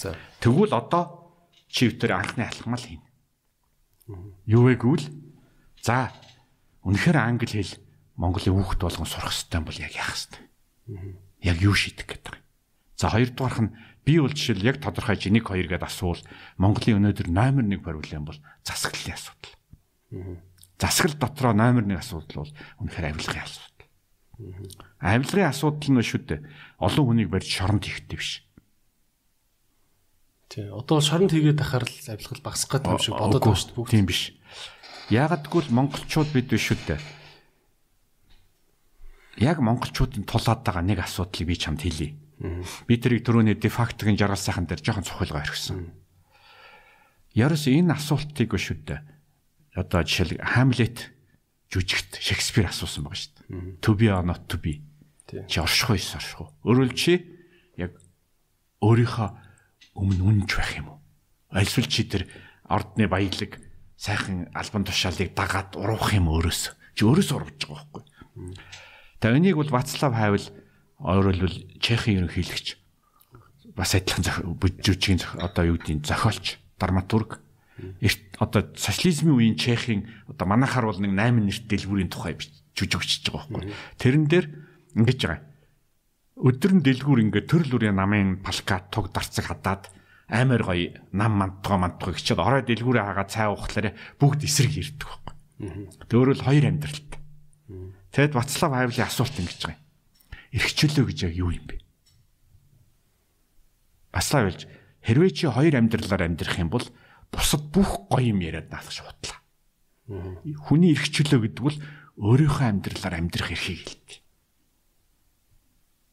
За. 0.00 0.16
Тэгвэл 0.40 0.72
одоо 0.72 1.04
чивтер 1.68 2.16
анхны 2.16 2.48
алхмал 2.48 2.80
хийнэ. 2.80 3.04
Юу 4.46 4.66
вэ 4.66 4.80
гэвэл 4.80 5.06
за 5.84 6.10
үнэхээр 6.82 7.18
англи 7.20 7.60
хэл 7.60 7.74
Монголын 8.16 8.56
хүүхд 8.56 8.80
болгон 8.80 9.08
сурах 9.08 9.32
хэрэгтэй 9.32 9.60
бол 9.60 9.78
яг 9.84 9.92
яах 9.92 10.12
хэрэгтэй. 10.16 10.40
Яг 11.44 11.56
юу 11.60 11.76
шийдэх 11.76 12.08
гэдэг. 12.08 12.34
За 12.96 13.12
хоёрдугаарх 13.12 13.60
нь 13.60 13.74
би 14.04 14.20
бол 14.20 14.32
жишээл 14.32 14.64
яг 14.64 14.80
тодорхой 14.80 15.16
1 15.16 15.44
2 15.44 15.68
гэдээ 15.68 15.84
асуувал 15.84 16.24
Монголын 16.56 17.04
өнөөдөр 17.04 17.28
номер 17.28 17.64
1 17.68 17.84
проблем 17.84 18.24
бол 18.24 18.38
засаглалын 18.64 19.16
асуудал. 19.16 19.59
Засаглал 20.80 21.18
дотроо 21.18 21.52
номер 21.52 21.84
1 21.84 21.98
асуудал 21.98 22.44
бол 22.44 22.52
үнэхээр 22.82 23.08
авилгын 23.14 23.44
асуудал. 23.44 23.86
Авилгын 24.98 25.50
асуудал 25.50 25.90
нь 25.94 26.02
шүү 26.02 26.20
дээ. 26.26 26.40
Олон 26.80 27.04
хүнийг 27.06 27.28
барьж 27.28 27.48
шоронд 27.52 27.84
хийхтэй 27.84 28.16
биш. 28.16 28.42
Тий. 30.48 30.66
Одоо 30.72 30.98
шоронд 31.04 31.30
хийгээд 31.30 31.60
ахаар 31.60 31.84
л 31.84 32.10
авилгал 32.10 32.42
багасах 32.42 32.70
гэдэг 32.80 32.90
юм 32.90 32.98
шиг 32.98 33.14
бодоод 33.14 33.44
байна 33.44 33.60
шүү 33.60 33.76
дээ. 33.76 33.92
Тийм 33.92 34.06
биш. 34.08 34.34
Яагадгүй 35.12 35.60
л 35.68 35.74
монголчууд 35.76 36.30
бид 36.32 36.48
биш 36.48 36.64
шүү 36.72 36.78
дээ. 36.88 37.00
Яг 39.46 39.62
монголчуудын 39.62 40.26
тулаад 40.26 40.64
байгаа 40.66 40.82
нэг 40.82 41.04
асуудлыг 41.06 41.46
би 41.46 41.54
чамд 41.54 41.84
хэлье. 41.86 42.16
Би 42.88 42.96
тэрийг 42.96 43.22
түрүүний 43.28 43.54
дефактгийн 43.60 44.16
жаргал 44.16 44.40
сайхан 44.40 44.64
дээр 44.64 44.80
жоохон 44.80 45.04
цохилгоо 45.04 45.44
орхисон. 45.44 45.92
Ярос 47.36 47.68
энэ 47.68 47.94
асуултыг 47.94 48.56
шүү 48.56 48.80
дээ. 48.88 49.19
Одоо 49.74 50.02
жишээл 50.02 50.40
Хамлет 50.42 51.10
жүжигт 51.70 52.18
Шекспир 52.18 52.70
асуусан 52.70 53.06
байгаа 53.06 53.20
шүү 53.20 53.32
дээ. 53.46 53.78
To 53.86 53.94
be 53.94 54.10
or 54.10 54.26
not 54.26 54.50
to 54.50 54.58
be. 54.58 54.82
Чи 55.30 55.62
орших 55.62 55.94
уу 55.94 55.98
орших 55.98 56.40
уу? 56.42 56.50
Өөрөөр 56.66 56.92
чи 56.98 57.22
яг 57.78 57.94
өөрийнхөө 58.82 59.28
өмнө 59.94 60.22
үнж 60.26 60.50
байх 60.58 60.74
юм 60.74 60.86
уу? 60.94 60.98
Альсвал 61.54 61.86
чи 61.86 62.02
тэр 62.02 62.26
ордны 62.66 63.06
баялаг 63.06 63.62
сайхан 63.94 64.50
албан 64.54 64.82
тушаалыг 64.82 65.34
дагаад 65.38 65.78
уруух 65.78 66.10
юм 66.14 66.30
өөрөөс. 66.34 66.74
Чи 66.98 67.02
өөрөөс 67.06 67.30
урвж 67.30 67.70
байгаа 67.70 67.86
байхгүй. 67.86 68.02
Тэгээ 69.22 69.38
энийг 69.38 69.56
бол 69.60 69.70
Вацлав 69.70 70.14
Хавел 70.14 70.46
өөрөлдвөл 70.98 71.58
Чехийн 71.78 72.26
ерөнхийлөгч 72.26 72.80
бас 73.76 73.94
адилхан 73.94 74.56
бүжжүүчийн 74.58 75.20
одоо 75.40 75.64
юу 75.72 75.76
гэдгийг 75.78 76.04
зохиолч, 76.04 76.58
драматург. 76.80 77.40
Эрт 78.00 78.29
одоо 78.40 78.72
социализмын 78.72 79.36
үеийн 79.36 79.56
Чехийн 79.60 80.08
одоо 80.24 80.48
манайхаар 80.48 80.88
бол 80.88 80.96
нэг 80.96 81.12
8 81.12 81.44
нэрт 81.44 81.64
дэлгүүрийн 81.68 82.08
тухай 82.08 82.40
жүжигчж 82.72 83.28
байгаа 83.28 83.52
байхгүй. 83.52 83.76
Тэрэн 84.00 84.24
дээр 84.24 84.46
ингэж 84.96 85.20
байгаа. 85.28 85.44
Өдөр 86.40 86.72
нь 86.80 86.84
дэлгүүр 86.88 87.20
ингээд 87.28 87.46
төрөл 87.52 87.72
бүрийн 87.76 88.00
намын 88.00 88.40
палкат 88.40 88.88
туг 88.88 89.12
дарцаг 89.12 89.44
хадаад 89.44 89.92
амар 90.32 90.64
гоё 90.64 90.96
нам 91.12 91.36
мантгаа 91.36 91.76
мантгаа 91.84 92.16
гिचээд 92.16 92.40
орой 92.40 92.64
дэлгүүрээ 92.64 93.04
хагаад 93.04 93.28
цай 93.28 93.52
уухлаарэ 93.52 93.92
бүгд 94.16 94.48
эсрэг 94.48 94.72
ирдэг 94.72 95.04
байхгүй. 95.04 95.34
Төөрөл 96.08 96.40
хоёр 96.40 96.64
амьдралт. 96.64 97.12
Тэгэд 98.14 98.32
Вацлав 98.32 98.72
Хавлын 98.72 99.04
асуулт 99.04 99.36
ингэж 99.36 99.60
байгаа 99.68 99.76
юм. 99.76 99.84
Ирхчлөө 100.56 101.04
гэж 101.12 101.18
яг 101.28 101.34
юу 101.36 101.50
юм 101.52 101.66
бэ? 101.68 101.76
Вацлав 104.16 104.48
Хавлж 104.48 104.62
хэрвээ 105.04 105.30
чи 105.36 105.44
хоёр 105.50 105.74
амьдралаар 105.76 106.24
амьдрах 106.24 106.56
юм 106.56 106.70
бол 106.72 106.86
бусад 107.30 107.62
бүх 107.70 108.10
гоё 108.10 108.34
юм 108.34 108.42
яриад 108.42 108.70
наасах 108.70 108.94
шуудлаа. 109.00 109.38
Хүний 110.66 110.92
ирхчлөө 110.94 111.40
гэдэг 111.46 111.62
бол 111.62 111.78
өөрийнхөө 112.18 112.66
амьдралаар 112.66 113.14
амьдрах 113.22 113.54
эрхийг 113.54 113.80
хэлдэг. 113.86 114.10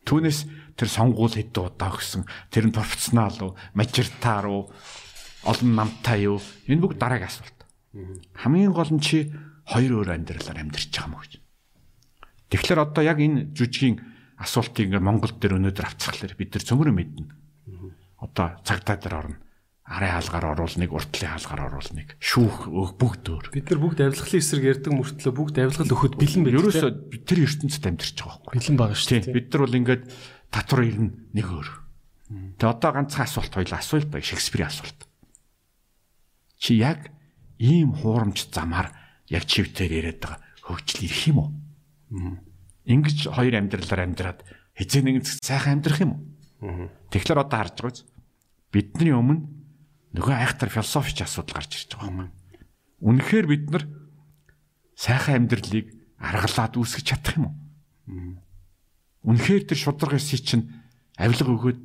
Түүнээс 0.06 0.40
тэр 0.78 0.88
сонгуул 0.88 1.34
хэд 1.34 1.58
удаа 1.58 1.92
өгсөн, 1.92 2.24
тэр 2.54 2.70
нь 2.70 2.76
профессионал 2.78 3.36
уу, 3.42 3.52
мажиртаар 3.76 4.46
уу, 4.48 4.70
олон 5.44 5.72
намтай 5.74 6.30
юу? 6.30 6.40
Энэ 6.70 6.80
бүгд 6.80 7.02
дараагийн 7.02 7.28
асуулт. 7.28 7.60
Хамгийн 8.38 8.72
гол 8.72 8.94
нь 8.94 9.04
чи 9.04 9.34
хоёр 9.68 10.06
өөр 10.06 10.16
амьдралаар 10.16 10.64
амьдарч 10.64 10.94
байгаа 10.94 11.12
мó 11.12 11.20
гэж. 11.20 11.42
Тэгэхээр 12.54 12.80
одоо 12.88 13.04
яг 13.04 13.20
энэ 13.20 13.52
жүжигийн 13.52 14.00
асуултыг 14.40 14.88
ингээд 14.88 15.04
Монгол 15.04 15.34
дээр 15.36 15.60
өнөөдөр 15.60 15.86
авцрахлаар 15.92 16.40
бид 16.40 16.56
нар 16.56 16.64
цөмөрө 16.64 16.94
мэднэ. 16.96 17.28
Одоо 18.24 18.56
цагтаа 18.64 18.96
дээр 18.96 19.16
орно 19.18 19.38
арын 19.88 20.12
хаалгаар 20.20 20.46
оруулныг, 20.52 20.92
уртлын 20.92 21.32
хаалгаар 21.32 21.72
оруулныг, 21.72 22.20
шүүх 22.20 22.68
бүгд 23.00 23.26
өөр. 23.32 23.46
Бид 23.56 23.72
нар 23.72 23.80
бүгд 23.80 24.00
авилгалын 24.04 24.44
эсрэг 24.44 24.66
ярьдаг 24.68 24.92
мөртлөө 24.92 25.32
бүгд 25.32 25.56
авилгал 25.64 25.92
өгөхөд 25.96 26.16
бэлэн 26.20 26.44
байдаг. 26.44 26.60
Ерөөсөө 26.60 26.92
тэр 27.24 27.40
ертөнцид 27.48 27.86
амьдарч 27.88 28.18
байгаа 28.20 28.36
байхгүй. 28.44 28.56
Бэлэн 28.60 28.78
байгаа 28.84 29.00
шүү 29.00 29.12
дээ. 29.16 29.32
Бид 29.32 29.48
нар 29.48 29.62
бол 29.64 29.80
ингээд 29.80 30.04
татвар 30.52 30.82
ирнэ 30.84 31.12
нэг 31.32 31.48
өөр. 31.48 31.70
Тэгээ 32.60 32.68
одоо 32.76 32.92
ганцхан 32.92 33.24
асуулт 33.24 33.54
хоёлаа 33.56 33.80
асуулт 33.80 34.10
бай 34.12 34.20
Шекспирийн 34.20 34.68
асуулт. 34.68 35.00
Чи 36.60 36.76
яг 36.84 37.08
ийм 37.56 37.96
хуурамч 37.96 38.52
замаар 38.52 38.92
яг 39.32 39.48
чивтээр 39.48 40.04
яриад 40.04 40.20
байгаа 40.20 40.44
хөгжил 40.68 41.08
ирэх 41.08 41.24
юм 41.32 41.38
уу? 41.40 41.50
Ингиж 42.84 43.32
хоёр 43.32 43.56
амьдралаар 43.56 44.04
амьдраад 44.04 44.44
хизээ 44.76 45.04
нэгэн 45.08 45.24
сайхан 45.24 45.80
амьдрах 45.80 46.04
юм 46.04 46.12
уу? 46.60 46.92
Тэгэхээр 47.08 47.40
одоо 47.40 47.58
харж 47.64 47.76
байгаа 47.80 47.96
биз? 47.96 48.04
Бидний 48.76 49.16
өмнө 49.16 49.57
нөгөө 50.16 50.36
айхтар 50.38 50.70
философич 50.70 51.24
асуудал 51.26 51.60
гарч 51.60 51.72
ирж 51.76 51.92
байгаа 51.98 52.08
юм. 52.08 52.32
Үнэхээр 53.02 53.46
бид 53.48 53.66
нар 53.72 53.84
сайхан 54.96 55.48
амьдралыг 55.48 55.92
аргалаад 56.18 56.74
үүсгэж 56.78 57.06
чадах 57.06 57.36
юм 57.38 57.46
уу? 57.50 57.56
Үнэхээр 59.28 59.68
тэр 59.68 59.78
шударга 59.78 60.18
эсий 60.18 60.40
чинь 60.40 60.72
авилга 61.20 61.52
өгөөд 61.52 61.84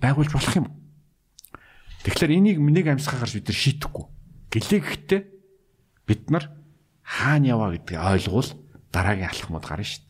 байгуулж 0.00 0.32
болох 0.32 0.54
юм 0.56 0.66
уу? 0.66 0.76
Тэгэхээр 2.02 2.34
энийг 2.34 2.58
нэг 2.58 2.86
амьсгаа 2.88 3.20
гарч 3.22 3.36
бид 3.36 3.48
нар 3.52 3.58
шийдэхгүй. 3.58 4.04
Гэлээ 4.48 4.80
гэхдээ 4.80 5.20
бид 6.08 6.22
нар 6.32 6.48
хаана 7.04 7.46
яваа 7.52 7.76
гэдгийг 7.76 8.00
ойлгуул 8.00 8.50
дараагийн 8.90 9.28
алхмууд 9.28 9.66
гарна 9.66 9.84
шүү 9.84 10.00
дээ. 10.00 10.08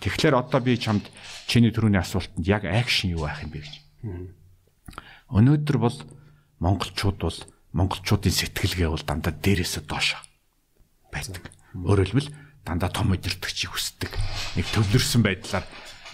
Тэгэхээр 0.00 0.34
одоо 0.40 0.60
би 0.64 0.78
чамд 0.80 1.04
чиний 1.46 1.70
түрүүний 1.74 2.00
асуултанд 2.00 2.46
яг 2.48 2.64
акшн 2.64 3.12
юу 3.12 3.28
байх 3.28 3.44
юм 3.44 3.52
бэ 3.52 3.60
гэж. 3.60 3.74
Өнөөдөр 5.28 5.76
бол 5.76 5.96
монголчууд 6.60 7.18
бол 7.20 7.38
монголчуудын 7.76 8.32
сэтгэлгээ 8.32 8.88
бол 8.88 9.04
дандаа 9.04 9.32
дээрээсээ 9.36 9.84
доош 9.84 10.16
байдаг. 11.12 11.44
Өөрөөр 11.76 12.08
хэлбэл 12.08 12.30
дандаа 12.64 12.90
том 12.90 13.12
удирдахчийг 13.12 13.72
хүсдэг. 13.76 14.12
Нэг 14.56 14.66
төвлөрсөн 14.72 15.22
байдлаар 15.22 15.66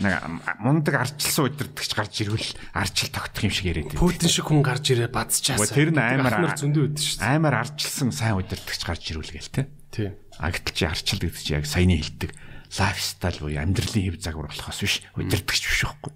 нэг 0.03 0.19
мундаг 0.59 0.95
арчилсан 0.99 1.47
удирдахч 1.47 1.93
гарч 1.95 2.15
ирвэл 2.27 2.51
арчил 2.75 3.11
тогтох 3.15 3.47
юм 3.47 3.55
шиг 3.55 3.71
яриад 3.71 3.95
байна. 3.95 4.03
Путин 4.03 4.29
шиг 4.29 4.47
хүн 4.51 4.65
гарч 4.67 4.85
ирээ 4.91 5.11
бадцчаасаа. 5.13 5.71
Тэр 5.71 5.95
нь 5.95 6.03
амар 6.03 6.59
зөндөө 6.59 6.83
өдөн 6.91 6.99
шүү 6.99 7.19
дээ. 7.23 7.37
Амар 7.39 7.55
арчилсан 7.63 8.11
сайн 8.11 8.41
удирдахч 8.41 8.83
гарч 8.83 9.03
ирвэл 9.15 9.31
гээл 9.31 9.55
те. 9.55 9.63
Тийм. 9.95 10.19
А 10.43 10.51
гэтэл 10.51 10.75
чи 10.75 10.85
арчил 10.89 11.21
гэдэг 11.23 11.43
чи 11.45 11.53
яг 11.55 11.69
саяны 11.69 12.01
хэлдэг 12.01 12.31
лайфстайл 12.73 13.39
буюу 13.45 13.61
амьдралын 13.61 14.05
хэв 14.09 14.17
загвар 14.17 14.49
болохоос 14.49 14.81
биш 14.81 15.05
удирдахч 15.13 15.63
биш 15.69 15.85
байхгүй. 15.85 16.13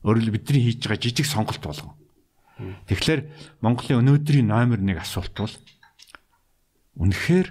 Хэлбэл 0.00 0.34
бидний 0.34 0.64
хийж 0.72 0.88
байгаа 0.88 1.04
жижиг 1.04 1.28
сонголт 1.28 1.60
болгон 1.60 1.99
Тэгэхээр 2.88 3.20
Монголын 3.64 4.00
өнөөдрийн 4.04 4.48
номер 4.48 4.80
1 4.84 5.00
асуулт 5.00 5.34
бол 5.36 5.54
үнэхээр 7.00 7.48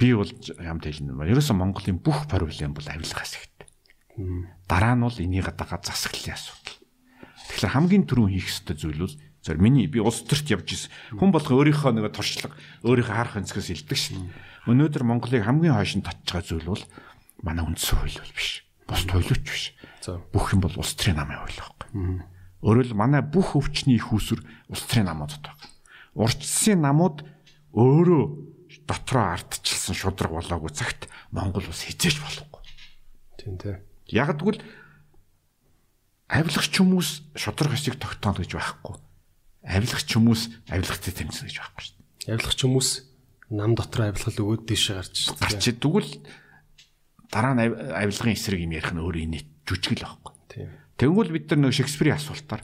би 0.00 0.08
бол 0.16 0.30
ямт 0.58 0.84
хэлнэ. 0.88 1.12
Ерөөсөн 1.12 1.56
Монголын 1.60 2.00
бүх 2.00 2.24
проблем 2.26 2.72
бол 2.72 2.86
авилгаас 2.88 3.36
ихтэй. 3.36 3.68
Дараа 4.66 4.94
нь 4.96 5.04
бол 5.04 5.18
энийг 5.20 5.52
дагаа 5.54 5.78
засаглалын 5.84 6.34
асуудал. 6.34 6.78
Тэгэхээр 7.52 7.74
хамгийн 7.76 8.04
түрүүн 8.08 8.32
хийх 8.32 8.48
ёстой 8.48 8.76
зүйл 8.80 9.04
бол 9.04 9.14
зөв 9.44 9.56
миний 9.60 9.86
би 9.86 10.00
улс 10.00 10.24
төрт 10.24 10.48
явж 10.48 10.68
ирсэн. 10.72 10.90
Хүн 11.20 11.30
болго 11.32 11.52
өөрийнхөө 11.56 11.92
нэг 11.96 12.12
туршлага, 12.12 12.56
өөрийнхөө 12.84 13.16
харах 13.16 13.38
өнцгөөс 13.40 13.68
илдэг 13.72 13.98
шин. 13.98 14.32
Өнөөдөр 14.68 15.04
Монголыг 15.04 15.44
хамгийн 15.44 15.76
хойшин 15.76 16.04
байгаа 16.04 16.44
зүйл 16.44 16.68
бол 16.68 16.84
манай 17.40 17.64
үндсэн 17.64 17.96
хууль 18.00 18.20
бол 18.20 18.34
биш. 18.36 18.64
Бус 18.84 19.02
туйлууч 19.08 19.44
биш. 19.44 19.64
Бүх 20.32 20.52
юм 20.52 20.60
бол 20.60 20.76
улс 20.76 20.92
төрийн 20.96 21.16
намын 21.16 21.40
хууль 21.40 21.56
байхгүй. 21.56 21.88
Өөрөөр 22.60 22.92
манай 22.92 23.24
бүх 23.24 23.56
өвчний 23.56 23.96
их 23.96 24.12
усүр 24.12 24.44
улс 24.68 24.84
төрийн 24.84 25.08
намуудад 25.08 25.40
байна. 25.40 25.68
Урдчилсан 26.12 26.84
намууд 26.84 27.24
өөрөө 27.72 28.22
дотроо 28.84 29.32
ардчилсан 29.34 29.96
шудраг 29.96 30.34
болоогүй 30.34 30.70
цагт 30.74 31.08
Монгол 31.32 31.64
ус 31.70 31.86
хизээч 31.86 32.20
болохгүй. 32.20 32.60
Тийм 33.40 33.56
тийм. 33.56 33.78
Яг 34.12 34.36
тэгвэл 34.36 34.60
авилгач 36.28 36.74
хүмүүс 36.76 37.34
шудраг 37.34 37.72
хэсийг 37.74 37.96
тогтооно 37.96 38.42
гэж 38.42 38.54
байхгүй. 38.54 38.96
Авилгач 39.64 40.08
хүмүүс 40.10 40.42
авилгатай 40.68 41.12
тэмцэнэ 41.16 41.48
гэж 41.48 41.56
байхгүй 41.58 41.82
шүү 41.84 41.96
дээ. 41.96 42.34
Авилгач 42.34 42.58
хүмүүс 42.60 42.88
нам 43.50 43.74
дотор 43.74 44.10
авилгал 44.10 44.38
өгөөд 44.42 44.62
дэше 44.66 44.94
гарч 45.00 45.16
гарч 45.38 45.64
тэгвэл 45.80 46.10
дараа 47.30 47.54
нь 47.54 47.62
авилгын 47.66 48.34
эсрэг 48.34 48.62
юм 48.62 48.74
ярих 48.74 48.94
нь 48.94 49.02
өөрөө 49.02 49.22
инээ 49.26 49.42
жүжигл 49.66 50.06
байхгүй. 50.06 50.34
Тийм. 50.50 50.70
Тэнгүүл 51.00 51.32
бид 51.32 51.48
нар 51.48 51.60
нэг 51.64 51.72
Шекспирийн 51.72 52.20
асуултаар 52.20 52.60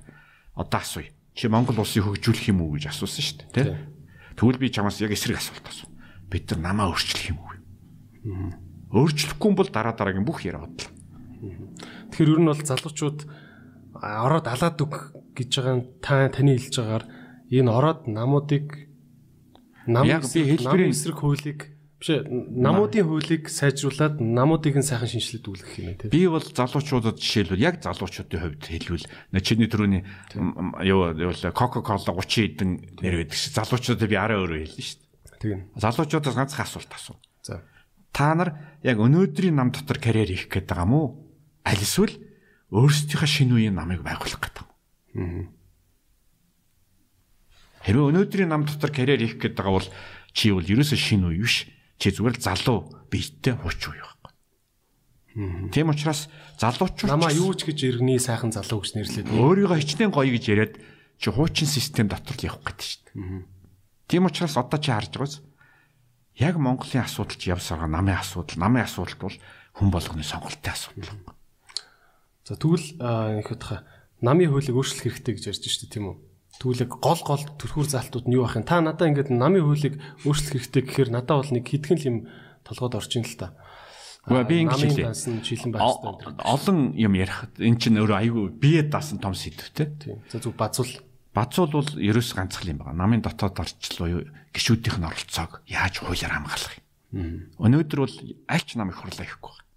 одоо 0.53 0.81
асууя. 0.81 1.09
Чи 1.33 1.49
Монгол 1.49 1.81
улсыг 1.81 2.05
хөгжүүлэх 2.05 2.53
юм 2.53 2.61
уу 2.69 2.77
гэж 2.77 2.93
асуусан 2.93 3.25
шүү 3.25 3.37
дээ, 3.49 3.65
тий? 3.65 3.97
Тэгвэл 4.37 4.61
би 4.61 4.69
чамаас 4.69 5.01
яг 5.01 5.17
эсрэг 5.17 5.41
асуулт 5.41 5.65
асуу. 5.65 5.89
Бид 6.29 6.53
нар 6.53 6.61
намаа 6.77 6.93
өөрчлөх 6.93 7.33
юм 7.33 7.41
уу? 7.41 7.57
Өөрчлөхгүй 8.93 9.53
бол 9.57 9.69
дараа 9.73 9.97
дараагийн 9.97 10.29
бүх 10.29 10.45
яриа 10.45 10.65
бодлоо. 10.65 10.93
Тэгэхээр 12.13 12.33
ер 12.37 12.41
нь 12.41 12.51
бол 12.53 12.61
залуучууд 12.61 13.19
ороод 14.01 14.47
алаад 14.49 14.77
үг 14.81 14.95
гэж 15.37 15.51
байгаа 15.57 15.77
та 16.01 16.29
таны 16.33 16.57
хэлж 16.57 16.75
байгаагаар 16.77 17.05
энэ 17.53 17.71
ороод 17.73 18.01
намуудыг 18.09 18.89
нам 19.87 20.05
яг 20.09 20.25
би 20.25 20.41
хэлбэрийн 20.45 20.93
эсрэг 20.93 21.21
хуулийг 21.21 21.76
Биш 22.07 22.23
намуудын 22.23 23.03
хуулийг 23.03 23.51
сайжруулад 23.51 24.23
намуудыг 24.23 24.79
нь 24.79 24.87
сайхан 24.87 25.11
шинжилээд 25.11 25.47
үлгэх 25.51 25.75
юм 25.83 25.95
тийм. 25.99 26.11
Би 26.15 26.31
бол 26.31 26.43
залуучуудад 26.43 27.19
жишээлбэл 27.19 27.67
яг 27.67 27.83
залуучуудын 27.83 28.63
хувьд 28.63 28.63
хэлбэл 28.63 29.07
чиний 29.43 29.67
түрүүний 29.67 30.03
юу 30.87 31.11
юу 31.19 31.35
Coca-Cola 31.51 32.15
30 32.23 32.63
хэдэн 32.63 32.71
нэр 33.03 33.27
байдаг 33.27 33.35
ш. 33.35 33.51
Залуучуудад 33.51 34.07
би 34.07 34.15
арай 34.15 34.39
өөрөө 34.39 34.61
хэлнэ 34.71 34.85
ш. 34.87 35.03
Тийм. 35.43 35.67
Залуучуудаас 35.75 36.37
ганцхан 36.39 36.63
асуулт 36.63 36.93
асуу. 36.95 37.19
За. 37.43 37.67
Та 38.15 38.35
нар 38.39 38.55
яг 38.87 39.03
өнөөдрийн 39.03 39.59
нам 39.59 39.75
дотор 39.75 39.99
карьер 39.99 40.31
хийх 40.31 40.47
гээд 40.47 40.71
байгаа 40.71 40.87
мó? 40.87 41.27
Аль 41.67 41.83
эсвэл 41.83 42.15
өөрсдийнхөө 42.71 43.27
шинэ 43.27 43.55
үеийн 43.59 43.75
намыг 43.75 44.07
байгуулах 44.07 44.39
гээд 44.47 44.57
байгаа 44.63 44.79
юм. 45.19 45.51
Хэрвээ 47.83 48.09
өнөөдрийн 48.15 48.51
нам 48.51 48.63
дотор 48.63 48.95
карьер 48.95 49.21
хийх 49.21 49.43
гээд 49.43 49.59
байгаа 49.59 49.75
бол 49.75 49.89
чи 50.31 50.55
бол 50.55 50.63
ерөөсөө 50.63 50.99
шинэ 50.99 51.27
үе 51.35 51.43
биш 51.43 51.76
чи 51.97 52.13
зүгээр 52.13 52.37
залуу 52.41 52.93
биеттэй 53.11 53.55
хууч 53.57 53.81
уу 53.89 53.97
байхгүй. 53.97 54.33
Тийм 55.73 55.93
учраас 55.93 56.29
залуучууд 56.57 57.13
намаа 57.13 57.33
юу 57.33 57.53
ч 57.53 57.69
гэж 57.69 57.79
иргэний 57.93 58.21
сайхан 58.21 58.53
залуу 58.53 58.81
гэж 58.81 58.93
нэрлээд 58.97 59.29
өөрийгөө 59.33 59.79
хичнээн 59.81 60.13
гоё 60.13 60.33
гэж 60.33 60.45
яриад 60.49 60.75
чи 61.21 61.29
хуучин 61.29 61.69
систем 61.69 62.09
дотор 62.09 62.37
л 62.37 62.47
явах 62.49 62.65
гэдэг 62.65 62.87
шүү 62.89 63.03
дээ. 63.13 63.45
Тийм 64.09 64.29
учраас 64.29 64.57
одоо 64.57 64.81
чи 64.81 64.93
харж 64.93 65.13
байгаач 65.13 65.35
яг 66.41 66.57
Монголын 66.57 67.05
асуудал 67.05 67.37
чи 67.37 67.53
явсараа 67.53 67.89
намын 67.89 68.17
асуудал, 68.21 68.61
намын 68.61 68.85
асуудал 68.85 69.17
бол 69.29 69.37
хүн 69.77 69.89
болгоны 69.93 70.25
сонголтын 70.25 70.73
асуудал. 70.73 71.37
За 72.45 72.57
тэгвэл 72.57 72.97
их 73.41 73.51
удаа 73.53 73.85
намын 74.21 74.53
хуулийг 74.53 74.77
өөрчлөх 74.77 75.17
хэрэгтэй 75.17 75.37
гэж 75.37 75.45
ярьж 75.53 75.65
шүү 75.65 75.89
дээ 75.89 75.95
тийм 75.97 76.07
үү? 76.13 76.17
Тэгвэл 76.57 76.89
гол 76.89 77.21
гол 77.21 77.45
төрхүүр 77.61 77.89
залтууд 77.89 78.27
нь 78.27 78.37
юу 78.37 78.49
ах 78.49 78.57
юм? 78.57 78.65
Та 78.65 78.81
надаа 78.81 79.13
ингээд 79.13 79.29
намын 79.29 79.65
хуулийг 79.65 80.01
өөрчлөх 80.25 80.65
хэрэгтэй 80.65 80.83
гэхээр 80.89 81.11
надаа 81.13 81.45
бол 81.45 81.53
нэг 81.53 81.65
хитгэн 81.69 81.99
л 82.01 82.09
юм 82.09 82.19
толгойд 82.65 82.97
орж 82.97 83.13
ин 83.21 83.29
л 83.29 83.37
та. 83.37 83.53
Гэхдээ 84.27 84.49
би 84.49 84.57
ингэж 84.65 84.81
намын 84.83 86.17
төр. 86.19 86.33
Олон 86.43 86.79
юм 86.97 87.13
ярих. 87.15 87.47
Эн 87.61 87.77
чинь 87.79 88.01
өөрөө 88.01 88.19
айгүй 88.25 88.45
бие 88.57 88.83
даасан 88.89 89.21
том 89.21 89.37
сэдвтэй. 89.37 89.87
Тийм. 90.01 90.19
За 90.33 90.41
зүг 90.43 90.57
базуул. 90.59 90.91
Бацуул 91.37 91.71
бол 91.71 91.91
ерөөс 91.95 92.33
ганцхан 92.35 92.73
юм 92.75 92.81
байна. 92.83 93.07
Намын 93.07 93.23
дотоод 93.23 93.61
орчлол 93.61 94.01
буюу 94.03 94.23
гişүүдийнх 94.57 94.99
нь 94.99 95.07
оролцоог 95.07 95.61
яаж 95.69 96.01
хуулиар 96.01 96.33
хамгаалах 96.33 96.75
юм. 97.13 97.53
Өнөөдөр 97.61 98.01
бол 98.03 98.17
альч 98.49 98.75
нам 98.75 98.91
их 98.91 98.99
хурлаа 98.99 99.29
ихгүй 99.29 99.53
байна. 99.53 99.69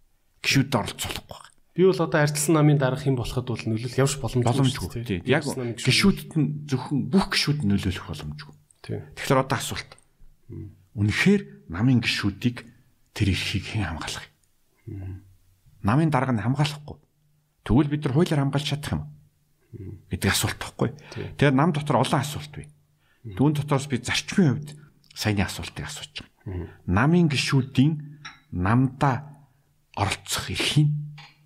Гişүүд 0.41 0.71
оролцоолохгүй 0.79 1.35
байна. 1.35 1.58
Би 1.75 1.85
бол 1.85 1.95
одоо 1.95 2.19
арчилсан 2.21 2.55
намын 2.57 2.77
дарах 2.81 3.05
юм 3.05 3.15
болоход 3.15 3.45
бол 3.45 3.63
нөлөөлөх 3.63 3.99
явж 4.01 4.17
боломжгүй. 4.19 5.05
Тийм. 5.05 5.21
Яг 5.29 5.45
гişүүдэд 5.45 6.31
нь 6.35 6.47
зөвхөн 6.65 7.07
бүх 7.07 7.29
гişүүд 7.29 7.63
нөлөөлөх 7.63 8.05
боломжгүй. 8.09 8.55
Тийм. 8.81 9.01
Тэгэхээр 9.15 9.43
одоо 9.45 9.57
асуулт. 9.57 9.91
Үнэхээр 10.97 11.69
намын 11.69 12.01
гişүүдийг 12.01 12.65
тэр 13.13 13.27
эрхийг 13.31 13.65
хэн 13.69 13.85
хамгаалах 13.85 14.25
юм? 14.89 15.21
Намын 15.85 16.09
дарга 16.09 16.33
нь 16.33 16.41
хамгаалахгүй. 16.41 16.97
Тэгвэл 17.63 17.91
бид 17.93 18.03
нар 18.03 18.13
хуулиар 18.17 18.41
хамгаалж 18.43 18.65
чадах 18.65 18.93
юм 18.97 19.03
гэдэг 20.09 20.29
асуулт 20.33 20.57
тахгүй. 20.57 20.89
Тэгэхээр 21.13 21.53
нам 21.53 21.71
дотор 21.71 22.01
олон 22.01 22.19
асуулт 22.19 22.49
бий. 22.57 22.67
Түүн 23.37 23.53
дотроос 23.53 23.85
би 23.85 24.01
зарчмын 24.01 24.57
хувьд 24.57 24.69
саяны 25.13 25.45
асуултыг 25.45 25.85
асууж 25.85 26.25
байгаа. 26.25 26.73
Намын 26.89 27.29
гişүүдийн 27.29 27.93
намдаа 28.51 29.45
оролцох 29.93 30.49
эрхийг 30.49 30.89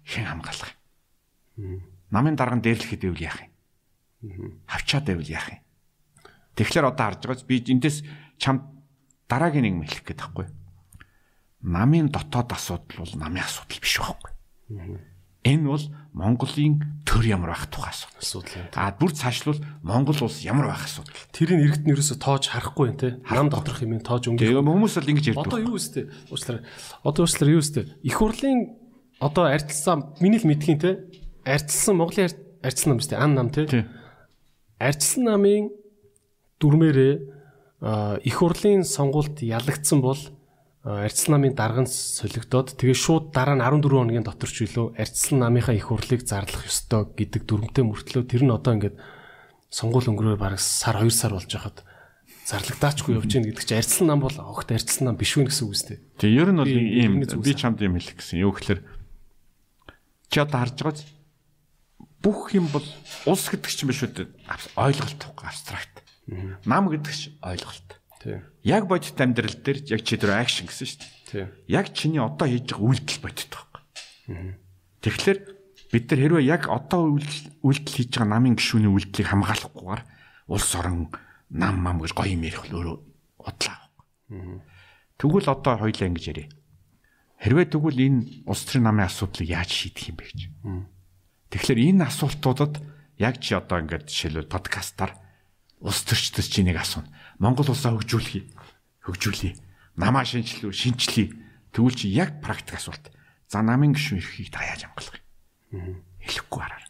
хэн 0.08 0.26
хамгаалах 0.28 0.72
юм? 1.58 1.82
Намын 2.12 2.36
дарга 2.36 2.60
дээрлэхэд 2.62 3.02
байвал 3.08 3.24
яах 3.24 3.40
юм? 3.44 3.52
Хавчаад 4.68 5.06
байвал 5.08 5.30
яах 5.32 5.48
юм? 5.52 5.62
Тэгэхээр 6.56 6.86
одоо 6.92 7.06
харж 7.10 7.22
байгаач 7.26 7.44
би 7.50 7.56
эндээс 7.66 8.06
чам 8.38 8.70
дараагийн 9.28 9.66
нэг 9.66 9.76
мэлэх 9.90 10.04
гээд 10.06 10.22
байхгүй. 10.22 10.48
Намын 11.64 12.12
дотоод 12.12 12.52
асуудал 12.54 13.02
бол 13.08 13.14
намын 13.18 13.42
асуудал 13.42 13.80
биш 13.82 13.98
байхгүй. 13.98 14.32
Энэ 15.44 15.68
бол 15.68 15.84
Монголын 16.14 17.04
төр 17.04 17.24
ямар 17.26 17.52
байх 17.52 17.68
тухай 17.68 17.92
асуудал. 17.92 18.22
асуудал 18.22 18.54
юм. 18.64 18.68
А 18.80 18.92
бүр 18.96 19.12
цаашлуул 19.12 19.60
Монгол 19.84 20.16
улс 20.24 20.40
ямар 20.46 20.72
байх 20.72 20.86
асуудал. 20.88 21.12
Тэрийг 21.36 21.60
иргэд 21.68 21.84
нь 21.84 21.92
ерөөсө 21.92 22.16
тоож 22.22 22.48
харахгүй 22.48 22.94
юм 22.94 22.98
те. 23.02 23.20
Нам 23.28 23.50
доторх 23.52 23.82
юм 23.84 23.98
тоож 24.00 24.30
өнгөрөх. 24.32 24.40
Тэгээ 24.40 24.64
хүмүүс 24.64 24.94
бол 24.96 25.12
ингэж 25.12 25.28
Одоо 25.36 25.60
ярьдаг. 25.60 25.68
юу 25.68 25.76
өстэй? 25.76 26.04
Уучлаарай. 26.32 26.64
Одоо 27.04 27.22
уучлаарай 27.28 27.54
юу 27.58 27.64
өстэй? 27.66 27.84
Их 28.08 28.16
хурлын 28.16 28.60
одоо 29.24 29.48
арчилсан 29.48 30.20
миний 30.20 30.40
л 30.40 30.48
мэдхийн 30.48 30.80
те. 30.84 30.92
Арчилсан 31.48 31.96
Монголын 31.96 32.28
ар- 32.28 32.40
арчилсан 32.68 32.90
нам 32.92 33.00
өстэй 33.00 33.18
ан 33.20 33.32
нам 33.34 33.50
те. 33.50 33.88
Арчилсан 34.80 35.24
намын 35.24 35.72
дүрмээрээ 36.60 37.14
их 38.24 38.36
хурлын 38.40 38.84
сонгуульд 38.84 39.40
ялагдсан 39.44 40.00
бол 40.04 40.20
арчилсан 40.84 41.36
намын 41.40 41.56
дарган 41.56 41.88
солигдоод 41.88 42.76
тэгээ 42.80 42.96
шууд 42.96 43.32
дараа 43.32 43.56
нь 43.56 43.64
14 43.64 43.88
хоногийн 43.88 44.28
дотор 44.28 44.52
ч 44.52 44.68
үлээ 44.68 45.00
арчилсан 45.00 45.40
намынхаа 45.40 45.76
их 45.76 45.88
хурлыг 45.88 46.24
зарлах 46.28 46.68
ёстой 46.68 47.08
гэдэг 47.16 47.44
дүрмтэй 47.48 47.84
мөртлөө 47.88 48.24
тэр 48.28 48.44
нь 48.44 48.52
одоо 48.52 48.76
ингээд 48.76 49.00
сонгуул 49.72 50.08
өнгөрөөр 50.12 50.40
бараг 50.40 50.60
сар 50.60 51.00
2 51.00 51.12
сар 51.12 51.36
болж 51.36 51.48
байхад 51.48 51.84
зарлагдаачгүй 52.48 53.16
явж 53.16 53.32
гин 53.32 53.48
гэдэг 53.48 53.64
чинь 53.64 53.80
арчилсан 53.80 54.08
нам 54.12 54.20
бол 54.20 54.36
огт 54.36 54.72
арчилсан 54.72 55.08
нам 55.08 55.16
биш 55.16 55.40
үү 55.40 55.48
гэсэн 55.48 55.64
үг 55.64 55.72
үстэй. 55.76 55.98
Тэгээ 56.20 56.40
ер 56.44 56.50
нь 56.52 56.60
бол 56.60 56.68
ийм 56.68 57.14
би 57.24 57.26
би 57.32 57.52
чамд 57.56 57.80
юм 57.80 57.96
хэлэх 57.96 58.20
гэсэн. 58.20 58.44
Юу 58.44 58.52
гэхээр 58.52 58.84
чи 60.34 60.42
одоо 60.42 60.66
харж 60.66 60.78
байгаач 60.82 61.00
бүх 62.26 62.58
юм 62.58 62.66
бол 62.74 62.86
улс 63.30 63.46
гэдэг 63.54 63.70
чинь 63.70 63.90
биш 63.94 64.02
үү? 64.02 64.34
Ойлголт 64.74 65.20
тахгүй 65.22 65.46
абстракт. 65.46 66.02
Нам 66.66 66.90
гэдэг 66.90 67.14
чинь 67.14 67.38
ойлголт. 67.46 68.02
Яг 68.64 68.88
бодит 68.88 69.20
амьдрал 69.20 69.54
дээр 69.54 69.84
яг 69.92 70.02
чи 70.08 70.16
тэр 70.16 70.40
акшн 70.40 70.66
гэсэн 70.72 70.88
шүү 70.88 71.00
дээ. 71.30 71.48
Яг 71.68 71.92
чиний 71.92 72.24
одоо 72.24 72.48
хийж 72.48 72.72
байгаа 72.72 72.88
үйлдэл 72.88 73.20
бодит 73.20 73.52
байхгүй. 73.52 73.84
Тэгэхээр 75.04 75.40
бид 75.92 76.06
нар 76.08 76.20
хэрвээ 76.24 76.48
яг 76.48 76.72
одоо 76.72 77.12
үйлдэл 77.12 77.60
үйлдэл 77.60 77.96
хийж 78.00 78.10
байгаа 78.16 78.32
намын 78.32 78.56
гишүүний 78.56 78.88
үйлдлийг 78.88 79.28
хамгаалахгүйгээр 79.28 80.02
улс 80.48 80.72
орон 80.80 81.12
нам 81.52 81.76
мам 81.84 82.00
гэж 82.00 82.16
гоё 82.16 82.32
юм 82.32 82.48
ярих 82.48 82.64
бол 82.64 82.80
өөрөө 82.80 82.98
удлаа 83.44 83.76
байхгүй. 83.84 84.64
Тэгвэл 85.20 85.52
одоо 85.52 85.74
хоёлаа 85.84 86.08
ингэж 86.08 86.26
ярив. 86.32 86.48
Хэрвээ 87.44 87.68
тэгвэл 87.76 88.00
энэ 88.00 88.48
улс 88.48 88.64
төрийн 88.64 88.88
намын 88.88 89.12
асуудлыг 89.12 89.52
яаж 89.52 89.68
шийдэх 89.68 90.16
юм 90.16 90.16
бэ 90.16 90.26
гэж. 90.32 90.40
Тэгэхээр 91.52 91.80
энэ 91.92 92.08
асуултуудад 92.08 92.80
яг 93.20 93.36
чи 93.44 93.52
одоо 93.52 93.84
ингээд 93.84 94.08
жишээлбэл 94.08 94.48
подкастаар 94.48 95.12
улс 95.84 96.08
төрчдөс 96.08 96.48
чи 96.48 96.64
нэг 96.64 96.80
асууна. 96.80 97.12
Монгол 97.44 97.68
улсаа 97.68 97.92
хөгжүүлэе. 98.00 98.48
Хөгжүүлье. 99.04 99.60
Намаа 100.00 100.24
шинжлэв, 100.24 100.72
шинжлэе. 100.72 101.36
Тэгвэл 101.76 102.00
чи 102.00 102.08
яг 102.16 102.40
практик 102.40 102.80
асуулт. 102.80 103.12
За 103.52 103.60
намын 103.60 103.92
гишүүн 103.92 104.24
эрхийг 104.24 104.48
та 104.48 104.64
яаж 104.64 104.88
хамгаалах 104.88 105.20
юм? 105.76 106.00
Хэлэхгүй 106.24 106.62
хараа. 106.64 106.88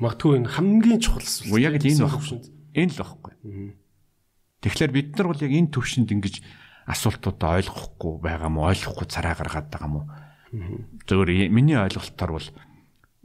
Магадгүй 0.00 0.40
энэ 0.40 0.48
хамгийн 0.56 1.00
чухал 1.04 1.20
асуулт. 1.20 1.52
Уу 1.52 1.60
яг 1.60 1.76
л 1.76 1.84
энэ 1.84 1.92
Гэсэн 1.92 2.08
баг. 2.08 2.16
төвшөнд. 2.16 2.44
Энэ 2.74 2.92
л 2.96 3.00
багхгүй. 3.04 3.32
Тэгэхээр 4.64 4.92
бид 4.96 5.08
нар 5.20 5.28
бол 5.28 5.44
яг 5.44 5.52
энэ 5.52 5.68
төвшөнд 5.68 6.08
ингэж 6.10 6.34
асуултуудаа 6.86 7.58
ойлгохгүй 7.60 8.14
байгаа 8.20 8.50
мó, 8.52 8.68
ойлгохгүй 8.68 9.06
цараа 9.08 9.34
гаргаад 9.34 9.68
байгаа 9.72 9.90
мó. 9.90 10.00
Зөвөр 11.08 11.28
и- 11.32 11.48
миний 11.48 11.76
ойлголтоор 11.76 12.32
бол 12.38 12.48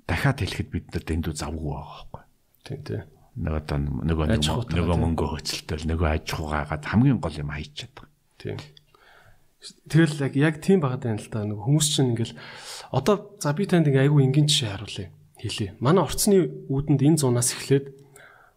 дахиад 0.07 0.39
хэлэхэд 0.41 0.69
бид 0.71 0.85
нар 0.93 1.03
дэндүү 1.05 1.33
завгүй 1.37 1.71
байгаа 1.75 1.87
байхгүй. 2.09 2.23
Тийм 2.65 2.79
тий. 2.83 3.01
Нөгөө 3.39 3.59
одоо 3.61 3.77
нөгөө 3.79 4.25
нөгөө 4.35 4.95
тийм. 4.95 5.03
мөнгө 5.05 5.25
хөцөлтөл 5.31 5.85
нөгөө 5.87 6.07
аж 6.09 6.27
ахуйгаагаад 6.33 6.83
хамгийн 6.89 7.19
гол 7.21 7.35
юм 7.39 7.49
хайч 7.53 7.71
чаддаг. 7.77 8.07
Тийм. 8.41 8.57
Тэгэл 9.87 10.23
яг 10.23 10.33
яг 10.35 10.55
тийм 10.63 10.79
байгаад 10.79 11.03
байна 11.03 11.19
л 11.19 11.29
да. 11.29 11.43
Нэг 11.43 11.59
хүмүүс 11.59 11.87
чинь 11.91 12.15
ингээл 12.15 12.35
одоо 12.95 13.35
за 13.39 13.53
би 13.53 13.67
танд 13.67 13.87
ингээ 13.91 14.07
айгүй 14.07 14.23
энгийн 14.23 14.47
жишээ 14.47 14.71
харуулъя. 14.75 15.09
Хэлье. 15.39 15.75
Манай 15.79 16.03
орцны 16.03 16.47
үүдэнд 16.67 16.99
энэ 17.03 17.19
зунаас 17.19 17.51
эхлээд 17.53 17.91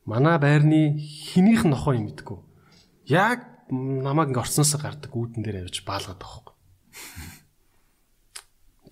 манай 0.06 0.38
байрны 0.38 0.98
хинийх 0.98 1.62
нохоо 1.66 1.94
юм 1.98 2.10
мэдгүй. 2.10 2.38
Яг 3.10 3.51
намайг 3.72 4.30
ингээ 4.30 4.44
орцноос 4.44 4.76
гардаг 4.76 5.10
үүдэн 5.10 5.42
дээр 5.42 5.64
авч 5.66 5.82
баалгаад 5.88 6.20
байгаа 6.20 6.52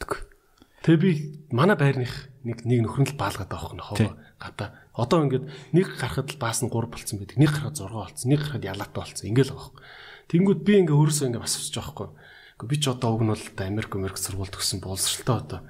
хөөхгүй. 0.00 0.18
Тэгээ 0.81 1.00
би 1.05 1.10
манай 1.52 1.76
байрных 1.76 2.33
нэг 2.41 2.65
нэг 2.65 2.89
нөхрөн 2.89 3.12
л 3.12 3.20
баалгаад 3.20 3.52
байгаа 3.52 3.76
хөөхгүй 3.76 4.09
нохоо 4.09 4.17
гадаа. 4.41 4.68
Одоо 4.97 5.28
ингээд 5.28 5.44
нэг 5.76 5.86
гарахад 6.00 6.33
л 6.33 6.41
баас 6.41 6.65
нь 6.65 6.73
3 6.73 6.89
болцсон 6.89 7.20
байдаг. 7.20 7.36
Нэг 7.36 7.52
гарахад 7.52 7.76
6 7.76 7.92
болцсон. 7.92 8.33
Нэг 8.33 8.41
гарахад 8.41 8.65
ялаатай 8.65 9.00
болцсон. 9.05 9.28
Ингээл 9.28 9.52
байгаа 9.52 9.65
хөөхгүй. 9.68 9.84
Тэнгүүд 10.33 10.60
би 10.65 10.73
ингээ 10.81 10.97
өөрөөсөө 10.97 11.28
ингээ 11.28 11.44
бас 11.44 11.60
усч 11.60 11.76
байгаа 11.76 11.92
хөөхгүй. 11.92 12.09
Гэхдээ 12.57 12.70
би 12.73 12.76
ч 12.81 12.84
одоо 12.89 13.10
уг 13.12 13.23
нь 13.28 13.33
бол 13.36 13.44
Америк 13.60 13.92
Америк 13.92 14.17
сургуульд 14.17 14.52
төгсөн 14.57 14.81
боловсралтай 14.81 15.36
одоо 15.36 15.60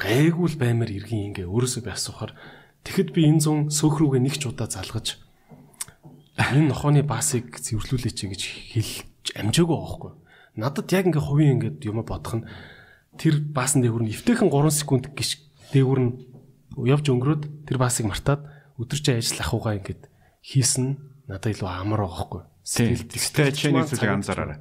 гайгүй 0.00 0.48
л 0.48 0.60
баймаар 0.60 0.92
иргэн 0.92 1.32
ингээ 1.32 1.48
өөрөөсөө 1.48 1.82
би 1.84 1.90
асуухаар 1.92 2.32
тэгэхэд 2.84 3.08
би 3.12 3.20
энэ 3.28 3.40
зун 3.44 3.58
сөөх 3.68 4.00
рүүгээ 4.00 4.22
нэг 4.24 4.36
ч 4.40 4.48
удаа 4.48 4.68
залгаж 4.68 5.20
энэ 6.40 6.72
нохооны 6.72 7.04
баасыг 7.04 7.60
цэвэрлүүлээч 7.60 8.18
гэж 8.24 8.42
хэлж 8.72 9.26
амжаагүй 9.36 9.76
байхгүй. 9.76 10.12
Надад 10.56 10.88
яг 10.92 11.04
ингээ 11.12 11.20
хувийн 11.20 11.52
ингээд 11.60 11.84
юм 11.84 12.00
бодох 12.00 12.40
нь 12.40 12.46
тэр 13.20 13.44
баасан 13.44 13.84
дээгүүр 13.84 14.04
нь 14.08 14.12
эвтэйхэн 14.16 14.48
3 14.48 14.72
секунд 14.72 15.04
гიშ 15.12 15.44
дээгүүр 15.76 16.00
нь 16.00 16.12
явж 16.80 17.06
өнгөрөөд 17.12 17.68
тэр 17.68 17.76
баасыг 17.76 18.08
мартаад 18.08 18.46
өдөржин 18.80 19.20
ажил 19.20 19.42
ахуйгаа 19.44 19.76
ингээд 19.78 20.02
хийсэн 20.40 20.96
надад 21.28 21.52
илүү 21.52 21.68
амар 21.68 22.08
байхгүй. 22.08 22.42
Тийм. 22.64 22.96
Тэгтээ 22.96 23.52
чи 23.52 23.68
нэг 23.70 23.86
зүйлийг 23.90 24.14
анзаараарай. 24.24 24.58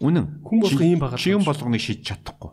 Үнэн. 0.00 0.40
Хүн 0.40 0.58
болгон 0.64 0.86
ийм 0.86 1.00
байгаа 1.02 1.20
Чи 1.20 1.36
юм 1.36 1.44
болгоныг 1.44 1.82
шийдэж 1.82 2.04
чадахгүй. 2.08 2.50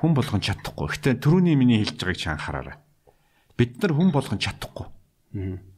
Хүн 0.00 0.12
болгон 0.16 0.42
чадахгүй. 0.42 0.86
Гэтэ 0.90 1.22
түрүүний 1.22 1.54
миний 1.54 1.78
хэлж 1.86 2.02
байгааг 2.02 2.18
чи 2.18 2.28
анхаараарай. 2.34 2.76
Бид 3.54 3.78
нар 3.78 3.94
хүн 3.94 4.10
болгон 4.10 4.42
чадахгүй. 4.42 4.90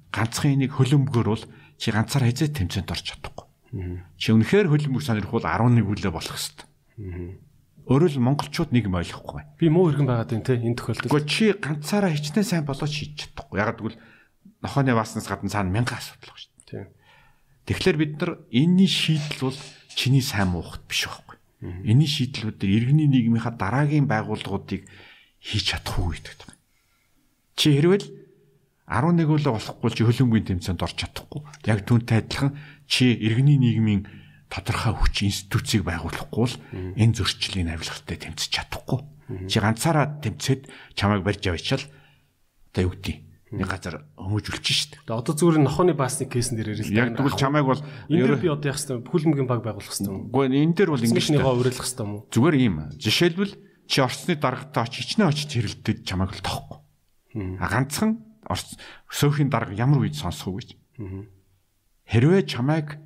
Ганцхан 0.09 0.57
энийг 0.57 0.73
хөлөмбгөр 0.73 1.29
бол 1.29 1.45
чи 1.83 1.91
ганцаар 1.91 2.31
хязээ 2.31 2.55
тэмцээнд 2.55 2.95
орж 2.95 3.07
чадахгүй. 3.11 3.47
Чи 4.15 4.31
үнэхээр 4.31 4.71
хөлбөмбөг 4.71 5.03
сонирхвол 5.03 5.43
11 5.43 5.83
хүлээ 5.83 6.15
болох 6.15 6.39
хэвээр. 6.39 6.71
Өөрөөр 7.91 8.13
л 8.15 8.23
монголчууд 8.23 8.71
нэг 8.71 8.87
юм 8.87 9.03
ойлгохгүй. 9.03 9.43
Би 9.59 9.67
муу 9.67 9.91
иргэн 9.91 10.07
байгаад 10.07 10.31
байна 10.31 10.47
те 10.47 10.55
энэ 10.55 10.79
тохиолдолд. 10.79 11.11
Гэхдээ 11.11 11.27
чи 11.27 11.45
ганцаараа 11.59 12.15
хичнээн 12.15 12.47
сайн 12.47 12.63
болоод 12.63 12.87
шийдэж 12.87 13.35
чадахгүй. 13.35 13.59
Яг 13.59 13.75
гэвэл 13.75 13.99
нохооны 14.63 14.95
бааснаас 14.95 15.27
гадна 15.27 15.51
цаана 15.51 15.75
мянган 15.75 15.99
асуудал 15.99 16.31
байна 16.31 16.39
шүү 16.39 16.71
дээ. 16.71 16.87
Тэгэхээр 17.67 17.99
бид 17.99 18.13
нар 18.23 18.31
энэний 18.55 18.87
шийдэл 18.87 19.51
бол 19.51 19.59
чиний 19.91 20.23
сайн 20.23 20.55
муухт 20.55 20.87
биш 20.87 21.11
байхгүй. 21.11 21.37
Энэний 21.83 22.07
шийдлүүд 22.07 22.63
дээр 22.63 22.71
иргэний 22.79 23.11
нийгмийнхаа 23.11 23.59
дараагийн 23.59 24.07
байгууллагуудыг 24.07 24.87
хийж 25.43 25.75
чадахгүй 25.75 26.23
гэдэг. 26.23 26.55
Чи 27.59 27.75
хэрвэл 27.75 28.07
11 28.91 29.25
үлээ 29.25 29.53
болохгүй 29.53 29.91
чи 29.95 30.03
хөлбөмбөгийн 30.03 30.59
тэмцээнд 30.59 30.83
орж 30.83 30.97
чадахгүй. 30.99 31.41
Яг 31.71 31.87
түүнтэй 31.87 32.19
адилхан 32.23 32.59
чи 32.91 33.15
иргэний 33.15 33.57
нийгмийн 33.57 34.07
тодорхой 34.51 34.93
хүч 34.99 35.25
институцийг 35.31 35.87
байгуулахгүй 35.87 36.41
бол 36.45 36.57
энэ 36.99 37.17
зөрчлийн 37.17 37.73
авилгалтай 37.73 38.19
тэмцэж 38.21 38.51
чадахгүй. 38.53 39.01
Чи 39.49 39.63
ганцаараа 39.63 40.21
тэмцээд 40.21 40.69
чамайг 40.99 41.25
барьж 41.25 41.47
авчаал 41.47 41.85
одоо 42.75 42.83
юу 42.85 42.93
гэдэг 42.93 43.17
нэг 43.53 43.69
газар 43.69 44.05
хүмүүжүүлж 44.17 44.65
шít. 44.65 44.93
Тэгээ 45.05 45.21
одоо 45.25 45.35
зүгээр 45.37 45.61
нохооны 45.61 45.93
баасны 45.97 46.29
кейсэн 46.29 46.57
дээр 46.57 46.73
ярил 46.73 46.89
л. 46.89 46.97
Яг 46.97 47.17
тэгвэл 47.17 47.37
чамайг 47.37 47.65
бол 47.69 47.81
энэ 48.09 48.41
би 48.41 48.49
одоо 48.49 48.69
яах 48.73 48.81
хэвээр 48.81 49.09
хүлэмгийн 49.09 49.49
баг 49.49 49.61
байгуулах 49.61 49.93
хэвээр 49.93 50.09
юм. 50.09 50.33
Үгүй 50.33 50.45
энэ 50.53 50.73
дээр 50.77 50.91
бол 50.93 51.05
ингэж 51.05 51.17
Ингэснийхөө 51.17 51.57
уриалах 51.61 51.85
хэвээр 51.85 52.09
юм 52.09 52.13
зүгээр 52.33 52.57
юм. 52.65 52.77
Жишээлбэл 52.97 53.53
чи 53.89 53.99
орсны 54.01 54.35
даргатай 54.41 54.83
очиж 54.89 55.05
ичнэ 55.05 55.29
очиж 55.29 55.49
хэрэлдэж 55.53 55.99
чамайг 56.01 56.33
л 56.33 56.45
тоохгүй. 56.45 56.81
А 57.61 57.67
ганцхан 57.69 58.11
сөөхийн 58.47 59.51
дарга 59.51 59.75
ямар 59.77 60.03
үед 60.03 60.19
сонсох 60.19 60.51
вэ 60.51 60.61
гэж. 60.63 60.71
Хэрвээ 62.09 62.43
чамайг 62.47 62.99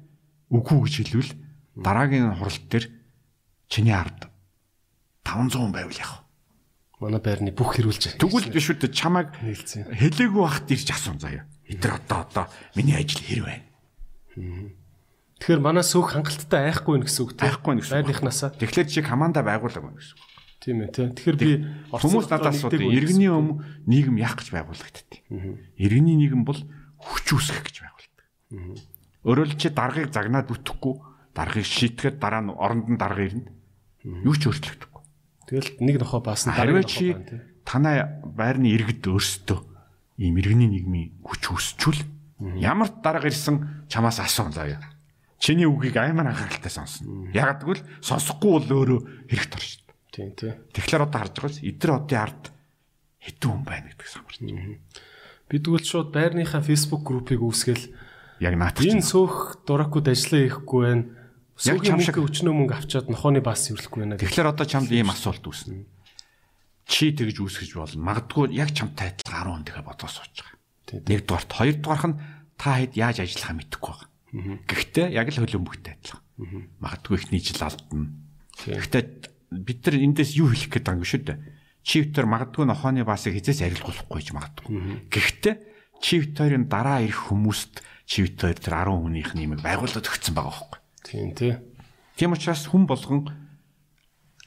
үгүй 0.51 0.79
гэж 0.89 0.95
хэлвэл 1.05 1.33
дараагийн 1.77 2.35
хурал 2.37 2.59
дээр 2.71 2.87
чиний 3.69 3.93
ард 3.93 4.31
500 5.25 5.73
байвал 5.73 5.99
яах 6.01 6.13
вэ? 6.21 6.27
Манай 6.97 7.21
байрны 7.21 7.53
бүх 7.53 7.77
хэрүүлж. 7.77 8.17
Тэгвэл 8.17 8.49
биш 8.49 8.73
үү 8.73 8.89
чамайг 8.89 9.37
хэлээгүй 9.37 10.41
байхад 10.41 10.73
ирж 10.73 10.89
асуун 10.97 11.21
заяа. 11.21 11.45
Эдгээр 11.69 11.95
одоо 12.01 12.19
одоо 12.25 12.45
миний 12.73 12.97
ажил 12.97 13.21
хэр 13.21 13.43
байна? 13.45 13.65
Тэгэхээр 15.37 15.61
манай 15.61 15.85
сөөх 15.85 16.17
хангалттай 16.17 16.73
айхгүй 16.73 16.97
нэ 16.97 17.05
гэсэн 17.05 17.23
үг 17.29 17.37
тийм. 17.37 17.45
Байхгүй 17.45 17.75
гэсэн. 17.85 18.01
Байрныхнаасаа. 18.01 18.57
Тэгэхээр 18.57 18.89
чи 18.89 19.05
команда 19.05 19.45
байгуулаагүй 19.45 19.93
гэсэн. 20.01 20.17
Тийм 20.61 20.83
ээ 20.83 20.91
тийм. 20.91 21.11
Тэгэхээр 21.15 21.39
би 21.39 21.51
Хүмүүс 21.93 22.27
надаас 22.33 22.59
асуудаг 22.65 22.81
иргэний 22.81 23.31
өмнө 23.31 23.63
нийгэм 23.87 24.17
яах 24.19 24.41
гэж 24.41 24.49
байгуулагддаг. 24.57 25.21
Иргэний 25.77 26.17
нийгэм 26.17 26.43
бол 26.49 26.61
хүч 26.97 27.27
үүсгэх 27.37 27.63
гэж 27.69 27.77
байгуулдаг. 27.85 28.25
Өөрөөр 29.27 29.51
чи 29.61 29.69
даргаыг 29.71 30.11
загнаад 30.11 30.49
үтгэхгүй 30.51 30.95
даргаыг 31.37 31.67
шийтгэхэд 31.67 32.17
дараа 32.19 32.43
нь 32.47 32.51
оронд 32.57 32.89
нь 32.89 32.99
дарга 32.99 33.23
ирнэ. 33.29 33.53
Юу 34.25 34.35
ч 34.39 34.49
өөрчлөгдөхгүй. 34.49 35.03
Тэгэл 35.47 35.71
нэг 35.85 35.97
нохоо 36.01 36.25
баасан 36.25 36.57
Харин 36.57 36.83
чи 36.89 37.13
танай 37.67 38.03
байрны 38.25 38.73
иргэд 38.73 39.05
өөрсдөө 39.07 39.61
ийм 40.19 40.35
иргэний 40.41 40.71
нийгмийн 40.73 41.21
хүч 41.23 41.43
үүсчүүл 41.53 42.01
ямар 42.59 42.91
дарга 43.05 43.29
ирсэн 43.29 43.87
чамаас 43.91 44.19
асуун 44.23 44.53
заяа. 44.57 44.81
Чиний 45.39 45.69
үгийг 45.69 45.97
аймаар 46.01 46.33
анхааралтай 46.33 46.73
сонсно. 46.73 47.29
Яг 47.37 47.61
гэвэл 47.61 47.85
сонсохгүй 48.01 48.51
бол 48.57 48.69
өөрөө 48.89 49.01
хэрэгт 49.29 49.53
оршин. 49.55 49.86
Тийм 50.17 50.33
тийм. 50.33 50.57
Тэгэхээр 50.73 51.05
одоо 51.05 51.21
харж 51.21 51.35
байгаа 51.37 51.61
юм 51.61 51.69
эдгээр 51.77 51.93
одын 51.93 52.21
ард 52.25 52.43
хэдэн 53.21 53.51
хүн 53.53 53.65
байна 53.69 53.87
гэдэг 53.93 54.09
самарч. 54.09 54.37
Би 55.47 55.57
тэгвэл 55.61 55.85
шууд 55.85 56.09
байрныхаа 56.17 56.65
Facebook 56.65 57.05
группыг 57.05 57.45
үүсгээл 57.45 57.85
Яг 58.41 58.55
наатах 58.57 58.85
энэ 58.85 59.01
чинь. 59.01 59.05
сөөх 59.05 59.65
дуракууд 59.69 60.09
ажиллаа 60.09 60.41
хийхгүй 60.49 60.81
байна. 60.85 61.05
Яг 61.65 61.81
чам 61.85 62.01
шиг. 62.01 62.21
өчнөө 62.21 62.53
мөнгө 62.53 62.77
авчаад 62.77 63.09
нохооны 63.09 63.41
бас 63.41 63.69
хэвлэхгүй 63.69 64.01
байна. 64.05 64.21
Тэгэхээр 64.21 64.53
одоо 64.53 64.67
чамд 64.69 64.93
ийм 64.93 65.09
асуулт 65.09 65.41
үүснэ. 65.41 65.89
Чи 66.85 67.17
тэгж 67.17 67.37
үүсгэж 67.41 67.71
болно. 67.77 68.05
Магадгүй 68.05 68.53
яг 68.57 68.77
чамтай 68.77 69.17
адилхан 69.17 69.41
10 69.41 69.53
хүн 69.57 69.65
тэгэхээр 69.65 69.89
бодоо 69.89 70.09
сууж 70.09 70.33
байгаа. 70.37 71.05
Нэгдүгээрт, 71.09 71.51
хоёрдугаарх 71.57 72.07
нь 72.13 72.19
та 72.61 72.71
хэд 72.77 72.93
яаж 72.95 73.17
ажиллахаа 73.25 73.57
мэдэхгүй 73.57 73.93
байгаа. 73.97 74.09
Гэхдээ 74.69 75.07
яг 75.17 75.27
л 75.33 75.41
хөлбөмбөгтэй 75.41 75.93
адилхан. 75.97 76.23
Магадгүй 76.79 77.17
ихний 77.17 77.41
жил 77.41 77.63
алдна. 77.65 78.13
Гэхдээ 78.61 79.36
бид 79.51 79.81
нар 79.87 79.97
эндээс 80.01 80.37
юу 80.37 80.51
хэлэх 80.51 80.71
гээд 80.73 80.87
байгаа 80.87 81.01
юм 81.01 81.07
шүү 81.07 81.23
дээ. 81.27 81.39
Чивтер 81.87 82.27
магадгүй 82.27 82.67
нохооны 82.67 83.07
басыг 83.07 83.39
хизээс 83.39 83.63
арилгуулахгүй 83.63 84.23
ч 84.23 84.35
магадгүй. 84.35 85.07
Гэхдээ 85.07 85.55
чивтерийн 86.03 86.67
дараа 86.67 87.07
ирэх 87.07 87.31
хүмүүст 87.31 87.83
чивтер 88.07 88.59
тэр 88.59 88.75
10 88.83 89.07
хүнийх 89.07 89.31
нэмийг 89.39 89.63
байгуулад 89.63 90.03
өгсөн 90.03 90.35
байгаа 90.35 90.51
байхгүй. 90.51 90.79
Тийм 91.07 91.31
тийм. 91.39 91.57
Тийм 92.19 92.35
учраас 92.35 92.67
хүн 92.67 92.91
болгон 92.91 93.31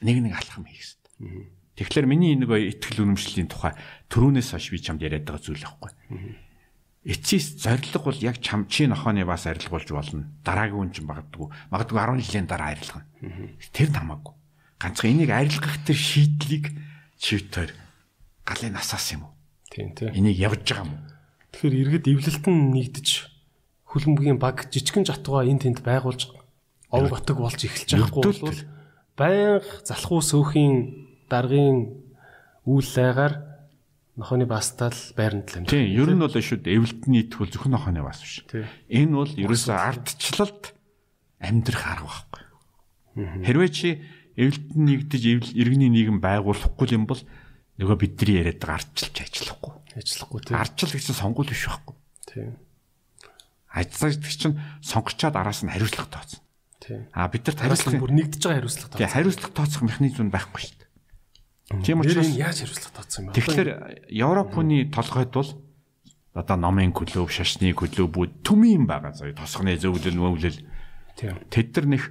нэг 0.04 0.16
нэг 0.20 0.34
алхам 0.36 0.68
хийх 0.68 0.84
хэрэгтэй. 0.84 1.48
Тэгэхээр 1.80 2.06
миний 2.08 2.36
нэг 2.36 2.52
итгэл 2.52 3.08
үнэмшлийн 3.08 3.48
тухай 3.48 3.72
төрүүнээс 4.12 4.52
хойш 4.52 4.68
би 4.68 4.78
чамд 4.80 5.00
яриад 5.00 5.24
байгаа 5.24 5.40
зүйл 5.40 5.64
байхгүй. 5.64 5.92
Эцсис 7.00 7.56
зориг 7.56 7.96
бол 8.04 8.18
яг 8.20 8.40
чам 8.44 8.68
чи 8.68 8.84
нохооны 8.84 9.24
бас 9.24 9.48
арилгуулж 9.48 9.88
болно. 9.88 10.28
Дараагийн 10.44 10.76
хүн 10.76 10.92
чинь 10.92 11.08
магадгүй 11.08 11.48
магадгүй 11.72 11.96
10 11.96 12.20
жилийн 12.20 12.44
дараа 12.48 12.76
арилгана. 12.76 13.08
Тэр 13.72 13.88
намаагүй. 13.96 14.34
Ганцхан 14.80 15.12
энийг 15.12 15.30
арилгах 15.30 15.76
тэр 15.84 15.98
шийдлийг 16.00 16.72
чивтер 17.20 17.76
галын 18.48 18.72
насаас 18.72 19.12
юм 19.12 19.28
уу? 19.28 19.32
Тийм 19.68 19.92
тийм. 19.92 20.16
Энийг 20.16 20.40
явж 20.40 20.64
байгаа 20.64 20.88
юм 20.88 20.92
уу? 20.96 21.00
Тэгэхээр 21.52 21.80
иргэд 21.84 22.06
эвлэлтэн 22.08 22.56
нэгдэж 22.72 23.08
хөлбөмбөгийн 23.84 24.40
баг 24.40 24.72
жижигэн 24.72 25.04
жатугаа 25.04 25.44
энд 25.44 25.68
тэнд 25.68 25.84
байгуулж 25.84 26.32
овг 26.88 27.12
отог 27.12 27.38
болж 27.44 27.60
эхэлж 27.60 27.90
л 27.92 28.08
бол 28.08 28.32
байнга 29.20 29.84
залхуу 29.84 30.24
сөөхийн 30.24 31.28
даргын 31.28 32.00
үйл 32.64 32.92
айгаар 32.96 33.34
нохооны 34.16 34.46
бастал 34.46 34.96
байранд 35.12 35.50
л 35.50 35.56
амьдрах. 35.60 35.76
Тийм, 35.76 35.92
ер 35.92 36.08
нь 36.08 36.22
бол 36.22 36.32
шүү 36.32 36.60
дээ. 36.64 36.76
Эвлэлтний 36.78 37.24
төл 37.28 37.50
зөвхөн 37.50 37.74
нохооны 37.74 38.00
бас 38.00 38.20
биш. 38.22 38.46
Энэ 38.88 39.12
бол 39.12 39.32
ерөөсөө 39.32 39.76
ардчлалд 39.76 40.72
амьдрах 41.40 41.84
арга 41.84 42.08
байхгүй. 42.10 42.42
Хэрвээ 43.44 43.70
чи 43.70 43.88
эвлэлтэн 44.40 44.82
нэгдэж 44.88 45.22
эвл- 45.28 45.56
иргэний 45.56 45.92
нийгэм 45.92 46.18
байгуулахгүй 46.24 46.88
юм 46.96 47.04
бол 47.04 47.20
нөгөө 47.76 47.96
бидний 48.00 48.40
яриад 48.40 48.60
байгаа 48.64 48.80
ардчилж 48.80 49.16
ажиллахгүй. 49.20 49.72
Ажиллахгүй 50.00 50.40
тийм. 50.48 50.56
Ардчил 50.56 50.92
гэсэн 50.96 51.16
сонгуул 51.16 51.48
биш 51.52 51.68
байхгүй. 51.68 51.94
Тийм. 52.28 52.56
Ажиллаж 53.70 54.18
чинь 54.24 54.58
сонгочоод 54.82 55.36
араас 55.36 55.62
нь 55.62 55.70
хариуцлага 55.70 56.10
тооцно. 56.10 56.40
Тийм. 56.80 57.06
А 57.12 57.28
бид 57.28 57.46
нар 57.46 57.56
Хариуцлага 57.56 58.00
бүр 58.00 58.12
нэгдэж 58.16 58.40
байгаа 58.40 58.58
хариуцлага 58.64 58.96
тий 58.98 59.06
хариуцлага 59.06 59.52
тооцох 59.54 59.82
механизм 59.84 60.26
нь 60.26 60.32
байхгүй 60.32 60.60
шүү 60.64 60.76
дээ. 60.80 61.84
Тийм 61.84 62.00
учраас 62.00 62.32
яаж 62.34 62.56
хариуцлага 62.64 62.94
тооцсон 62.96 63.20
юм 63.20 63.28
бэ? 63.30 63.36
Тэгэхээр 63.36 63.68
Европ 64.10 64.48
хүний 64.56 64.82
толгойд 64.90 65.30
бол 65.30 65.50
одоо 66.34 66.56
номын 66.56 66.90
клуб, 66.90 67.30
шашны 67.30 67.70
клубүүд 67.76 68.42
төмийн 68.42 68.88
байгаа 68.88 69.12
заяа 69.14 69.36
тосгоны 69.36 69.76
зөвлөл 69.76 70.18
мөвлөл 70.18 70.58
тийм. 71.14 71.36
тэд 71.52 71.68
нар 71.76 71.86
нэг 71.86 72.02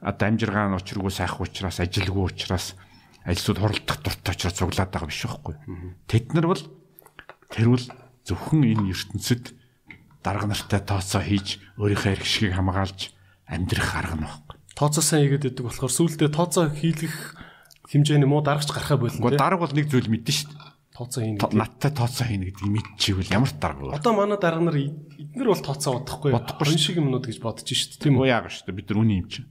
одоо 0.00 0.26
амжиргаан 0.28 0.74
учиргүй 0.78 1.10
сайхан 1.12 1.42
учраас 1.46 1.78
ажилгүй 1.82 2.24
учраас 2.30 2.74
альсууд 3.26 3.58
хуралдах 3.58 3.98
дуртай 4.02 4.34
учраас 4.34 4.54
цуглаад 4.56 4.90
байгаа 4.92 5.08
биш 5.10 5.22
байхгүй. 5.26 5.54
Тэд 6.06 6.26
нар 6.34 6.46
бол 6.50 6.62
тэрвэл 7.52 7.86
зөвхөн 8.24 8.62
энэ 8.64 8.92
ертөнцид 8.92 9.54
дарга 10.22 10.46
нартай 10.46 10.80
тооцоо 10.84 11.22
хийж 11.24 11.58
өөрийнхөө 11.80 12.12
эрх 12.14 12.24
шигийг 12.26 12.54
хамгаалж 12.56 13.00
амьдрах 13.48 13.90
арга 13.96 14.16
нь 14.16 14.24
байхгүй. 14.26 14.56
Тооцоо 14.78 15.02
сайн 15.02 15.22
хийгээд 15.26 15.44
байдаг 15.58 15.64
болохоор 15.66 15.92
сүүлдээ 15.92 16.30
тооцоо 16.30 16.64
хийлгэх 16.70 17.16
хэмжээний 17.90 18.28
муу 18.28 18.42
дарагч 18.44 18.68
гарахаа 18.70 18.98
болно 19.00 19.16
Гэхдээ 19.18 19.34
тийм. 19.34 19.42
дарга 19.42 19.62
бол 19.64 19.74
нэг 19.74 19.86
зүйл 19.90 20.08
мэдэн 20.12 20.34
шүү 20.36 20.50
дээ. 20.52 20.66
Тооцоо 20.98 21.20
хийнэ. 21.24 21.38
То- 21.40 21.54
Надтай 21.56 21.90
тооцоо 21.94 22.26
хийнэ 22.28 22.44
гэдгийг 22.52 22.70
мэдчихвэл 22.76 23.32
ямар 23.34 23.50
дарга 23.58 23.82
вэ? 23.88 23.96
Одоо 23.98 24.12
манай 24.14 24.38
дарга 24.38 24.62
нар 24.62 24.76
эднэр 24.78 25.48
бол 25.50 25.62
тооцоо 25.64 25.92
бодохгүй. 25.98 26.30
Бодохгүй 26.36 26.76
шиг 26.78 26.96
юмнууд 27.00 27.24
гэж 27.26 27.38
бодож 27.42 27.64
шít 27.66 27.96
тийм 27.98 28.18
Үгүй 28.20 28.28
үү? 28.28 28.32
яагаад 28.34 28.52
шүү 28.54 28.66
дээ 28.70 28.76
бид 28.78 28.88
нар 28.92 28.98
үний 29.02 29.18
юм 29.24 29.28
чинь. 29.32 29.46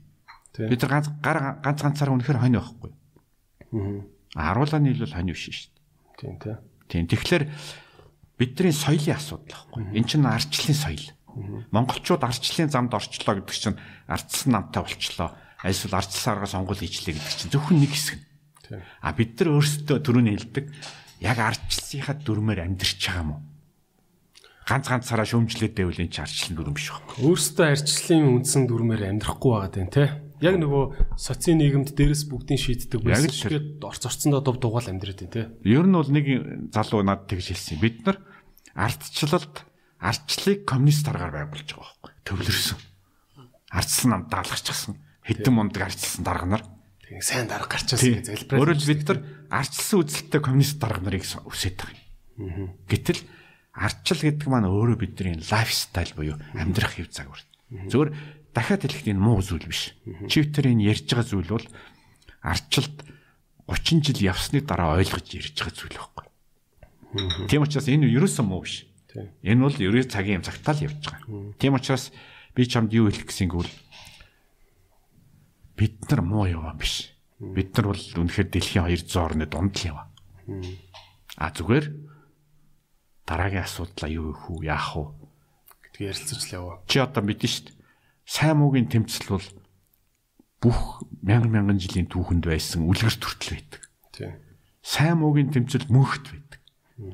Тийм. 0.58 0.70
Бид 0.74 0.82
нар 0.82 0.92
ганц 0.98 1.08
ганц 1.22 1.80
ганцаар 1.86 2.10
үнэхээр 2.18 2.42
хонь 2.42 2.58
байхгүй. 2.58 2.92
Аа. 3.78 4.02
Харуулааны 4.34 4.90
хил 4.90 5.06
бол 5.06 5.14
хонь 5.14 5.30
биш 5.30 5.46
шүү 5.46 5.70
дээ. 5.70 5.78
Тийм 6.18 6.36
тийм. 6.42 6.58
Тийм. 6.90 7.06
Тэгэхээр 7.06 7.44
бидний 8.42 8.74
соёлын 8.74 9.14
асуудал 9.14 9.54
байхгүй. 9.54 9.82
Эн 9.94 10.06
чинь 10.10 10.26
ардчлалын 10.26 10.82
соёл. 10.82 11.06
Монголчууд 11.70 12.26
ардчлалын 12.26 12.74
замд 12.74 12.98
орчлоо 12.98 13.38
гэдэг 13.38 13.54
чинь 13.54 13.78
ардсан 14.10 14.50
намтай 14.50 14.82
болчлоо. 14.82 15.38
Альсвал 15.62 16.02
ардчлалын 16.02 16.34
арга 16.42 16.50
сонгуул 16.50 16.82
хийчлээ 16.82 17.14
гэдэг 17.14 17.38
чинь 17.38 17.54
зөвхөн 17.54 17.78
нэг 17.78 17.94
хэсэг. 17.94 18.18
Тийм. 18.66 18.82
А 18.82 19.14
бид 19.14 19.38
нар 19.38 19.62
өөрсдөө 19.62 19.98
түрүүний 20.02 20.34
хэлдэг 20.42 20.66
яг 21.22 21.38
ардчлалынхаа 21.38 22.18
дүрмээр 22.18 22.66
амьдрч 22.66 22.98
байгаа 22.98 23.22
юм 23.22 23.32
уу? 23.38 23.42
Ганц 24.68 24.86
ганцаараа 24.90 25.30
шөмжлээд 25.30 25.74
байвал 25.78 26.02
энэ 26.02 26.12
чинь 26.12 26.26
ардчлалын 26.26 26.58
дүрм 26.58 26.76
биш 26.76 26.90
байхгүй. 26.90 27.16
Өөрсдөө 27.24 27.66
арчлалын 27.72 28.26
үндсэн 28.42 28.64
дүрмээр 28.68 29.04
амьдрахгүй 29.14 29.52
байгаа 29.54 29.72
дээ 29.72 29.88
тий. 29.94 30.10
Яг 30.42 30.56
нөгөө 30.62 31.18
социаль 31.18 31.58
нийгэмд 31.58 31.98
дээрээс 31.98 32.30
бүгдийн 32.30 32.62
шийддэг 32.62 33.02
байсан 33.02 33.50
гээд 33.50 33.82
орц 33.82 34.04
орцондоо 34.06 34.42
дув 34.46 34.62
дугаал 34.62 34.90
амьдраад 34.90 35.26
байна 35.26 35.34
тий. 35.34 35.46
Ер 35.66 35.86
нь 35.90 35.98
бол 35.98 36.12
нэг 36.12 36.26
залуу 36.70 37.02
над 37.02 37.26
тэгж 37.26 37.58
хэлсэн. 37.58 37.82
Бид 37.82 38.06
нар 38.06 38.22
ардчлалд 38.78 39.66
ардчлалыг 39.98 40.62
коммунист 40.70 41.10
аргаар 41.10 41.50
байгуулж 41.50 41.70
байгаа 41.74 41.90
байхгүй. 41.90 42.12
Төвлөрсөн. 42.22 42.78
Ардсан 43.74 44.10
нам 44.14 44.22
даалгачихсан. 44.30 44.94
Хэдэн 45.26 45.54
мундаг 45.54 45.90
ардчилсан 45.90 46.24
дарга 46.24 46.46
нар. 46.46 46.64
Тэгээ 47.02 47.26
сайн 47.26 47.50
дарга 47.50 47.74
гарчаасан 47.74 48.22
гэж 48.22 48.28
залбираад. 48.30 48.62
Өөрөөр 48.62 48.82
бид 48.86 49.02
нар 49.10 49.20
ардчилсан 49.50 49.98
үзэлттэй 50.06 50.42
коммунист 50.44 50.78
дарга 50.78 51.02
нарыг 51.02 51.26
өсөйт 51.26 51.76
байгаа 51.82 51.98
юм. 52.38 52.78
Гэтэл 52.86 53.22
ардчил 53.74 54.22
гэдэг 54.22 54.48
маань 54.50 54.70
өөрөө 54.70 54.98
бидний 55.02 55.36
лайфстайл 55.38 56.14
буюу 56.14 56.38
амьдрах 56.54 56.94
хэв 56.98 57.10
загвар. 57.10 57.42
Зөвөр 57.68 58.16
дахиад 58.58 58.82
хэлэхэд 58.82 59.14
энэ 59.14 59.22
муу 59.22 59.46
зүйл 59.46 59.70
биш. 59.70 59.94
Чивтер 60.26 60.74
энэ 60.74 60.90
ярьж 60.90 61.06
байгаа 61.06 61.30
зүйл 61.30 61.52
бол 61.54 61.68
ардчилд 62.42 62.98
30 63.70 64.02
жил 64.02 64.34
явсны 64.34 64.66
дараа 64.66 64.98
ойлгож 64.98 65.30
ярьж 65.30 65.54
байгаа 65.54 65.76
зүйл 65.78 65.94
байхгүй. 65.94 66.26
Тийм 67.46 67.62
учраас 67.62 67.86
энэ 67.86 68.10
ерөөсөн 68.10 68.50
муу 68.50 68.66
биш. 68.66 68.90
Энэ 69.46 69.62
бол 69.62 69.78
ерөө 69.78 70.10
цагийн 70.10 70.42
юм 70.42 70.48
цагтаа 70.50 70.74
л 70.74 70.90
явж 70.90 70.98
байгаа. 71.06 71.54
Тийм 71.62 71.78
учраас 71.78 72.10
би 72.58 72.66
чамд 72.66 72.90
юу 72.98 73.14
хэлэх 73.14 73.30
гэсэн 73.30 73.54
гэвэл 73.54 73.74
бид 75.78 75.96
нар 76.10 76.22
муу 76.26 76.50
яваа 76.50 76.74
биш. 76.74 77.14
Бид 77.38 77.78
нар 77.78 77.94
бол 77.94 78.02
үнэхээр 78.02 78.50
дэлхийн 78.50 78.90
200 78.90 79.14
орны 79.22 79.46
дунд 79.46 79.78
л 79.78 79.88
яваа. 79.94 80.10
А 81.38 81.54
зүгээр 81.54 81.86
дараагийн 83.30 83.62
асуудлаа 83.62 84.10
юу 84.10 84.34
их 84.34 84.42
үү 84.50 84.66
яах 84.66 84.98
вэ? 84.98 85.06
гэдэг 85.86 86.02
ярилцаж 86.02 86.40
л 86.42 86.56
яваа. 86.58 86.76
Чи 86.90 86.98
одоо 86.98 87.22
мэдэн 87.22 87.50
шүү 87.50 87.64
дээ. 87.70 87.77
Сайн 88.28 88.60
муугийн 88.60 88.92
тэмцэл 88.92 89.40
бол 89.40 89.48
бүх 90.60 91.00
мянган 91.24 91.48
мянган 91.48 91.80
жилийн 91.80 92.12
түүхэнд 92.12 92.44
байсан 92.44 92.84
үлгэр 92.84 93.16
төртөл 93.16 93.56
байдаг. 93.56 93.82
Тийм. 94.12 94.36
Сайн 94.84 95.24
муугийн 95.24 95.48
тэмцэл 95.56 95.88
мөнхт 95.88 96.28
байдаг. 96.36 96.60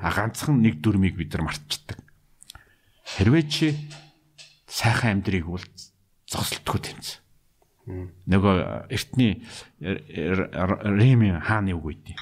А 0.01 0.09
ганцхан 0.09 0.58
нэг 0.66 0.82
дүрмийг 0.82 1.14
бид 1.14 1.38
нар 1.38 1.45
мартчихдаг. 1.45 2.01
Хэрвээ 3.06 3.45
чи 3.45 3.67
сайхан 4.66 5.22
амьдрыг 5.22 5.45
бол 5.45 5.61
зогсолтгүй 6.25 6.82
тэмцэн. 6.82 7.22
Нөгөө 8.32 8.90
эртний 8.90 9.45
Римийн 9.83 11.43
хааны 11.45 11.77
үг 11.77 11.93
үйдий. 11.93 12.17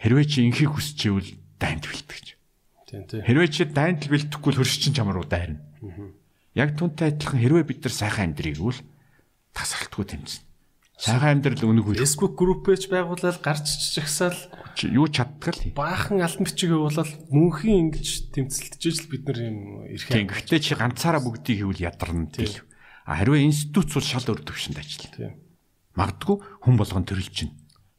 Хэрвээ 0.00 0.24
чи 0.24 0.46
инхийг 0.48 0.72
хүсэж 0.72 1.10
ивэл 1.10 1.30
дайнд 1.60 1.84
бэлтгэж. 1.84 2.26
Тийм 2.88 3.02
тийм. 3.10 3.22
Хэрвээ 3.26 3.50
чи 3.50 3.68
дайнд 3.68 4.06
бэлтгэхгүй 4.08 4.50
л 4.56 4.58
хөрш 4.62 4.78
чин 4.78 4.94
чамар 4.94 5.20
руу 5.20 5.26
дайрна. 5.26 5.58
Яг 6.52 6.76
түнтэй 6.76 7.16
адилхан 7.16 7.40
хэрвээ 7.40 7.64
бид 7.64 7.80
нар 7.84 7.94
сайхан 7.96 8.24
амьдрыг 8.32 8.60
бол 8.60 8.76
тасралтгүй 9.56 10.04
тэмцэн. 10.04 10.44
Сайхан 11.02 11.40
амьдрал 11.40 11.64
үнэг 11.66 11.86
үл 11.88 11.98
Facebook 11.98 12.36
групп 12.38 12.68
пэйж 12.68 12.86
байгуулаад 12.92 13.40
гарч 13.42 13.66
чичгсаал 13.66 14.36
юу 14.86 15.08
чаддаг 15.10 15.56
л. 15.56 15.74
баахан 15.74 16.22
албан 16.22 16.46
бичиг 16.46 16.70
явуулаад 16.70 17.10
мөнхийн 17.32 17.90
ингэж 17.90 18.30
тэмцэлтэж 18.36 18.82
л 19.02 19.10
бид 19.10 19.24
нар 19.26 19.38
юм 19.42 19.58
Тийм 19.98 20.28
ирэх. 20.28 20.30
гэхдээ 20.30 20.60
чи 20.62 20.72
ганцаараа 20.78 21.24
бүгдийг 21.24 21.58
хийвэл 21.64 21.82
ядарна 21.90 22.30
гэл. 22.30 22.62
А 23.08 23.18
хэрвээ 23.18 23.48
институт 23.50 23.90
бол 23.90 24.04
шал 24.06 24.22
өөр 24.30 24.46
төвшөнд 24.46 24.78
ажиллана. 24.78 25.16
Тийм. 25.18 25.32
Магадгүй 25.98 26.36
хүн 26.62 26.76
болгон 26.78 27.02
төрөлж 27.02 27.32
чинь. 27.34 27.52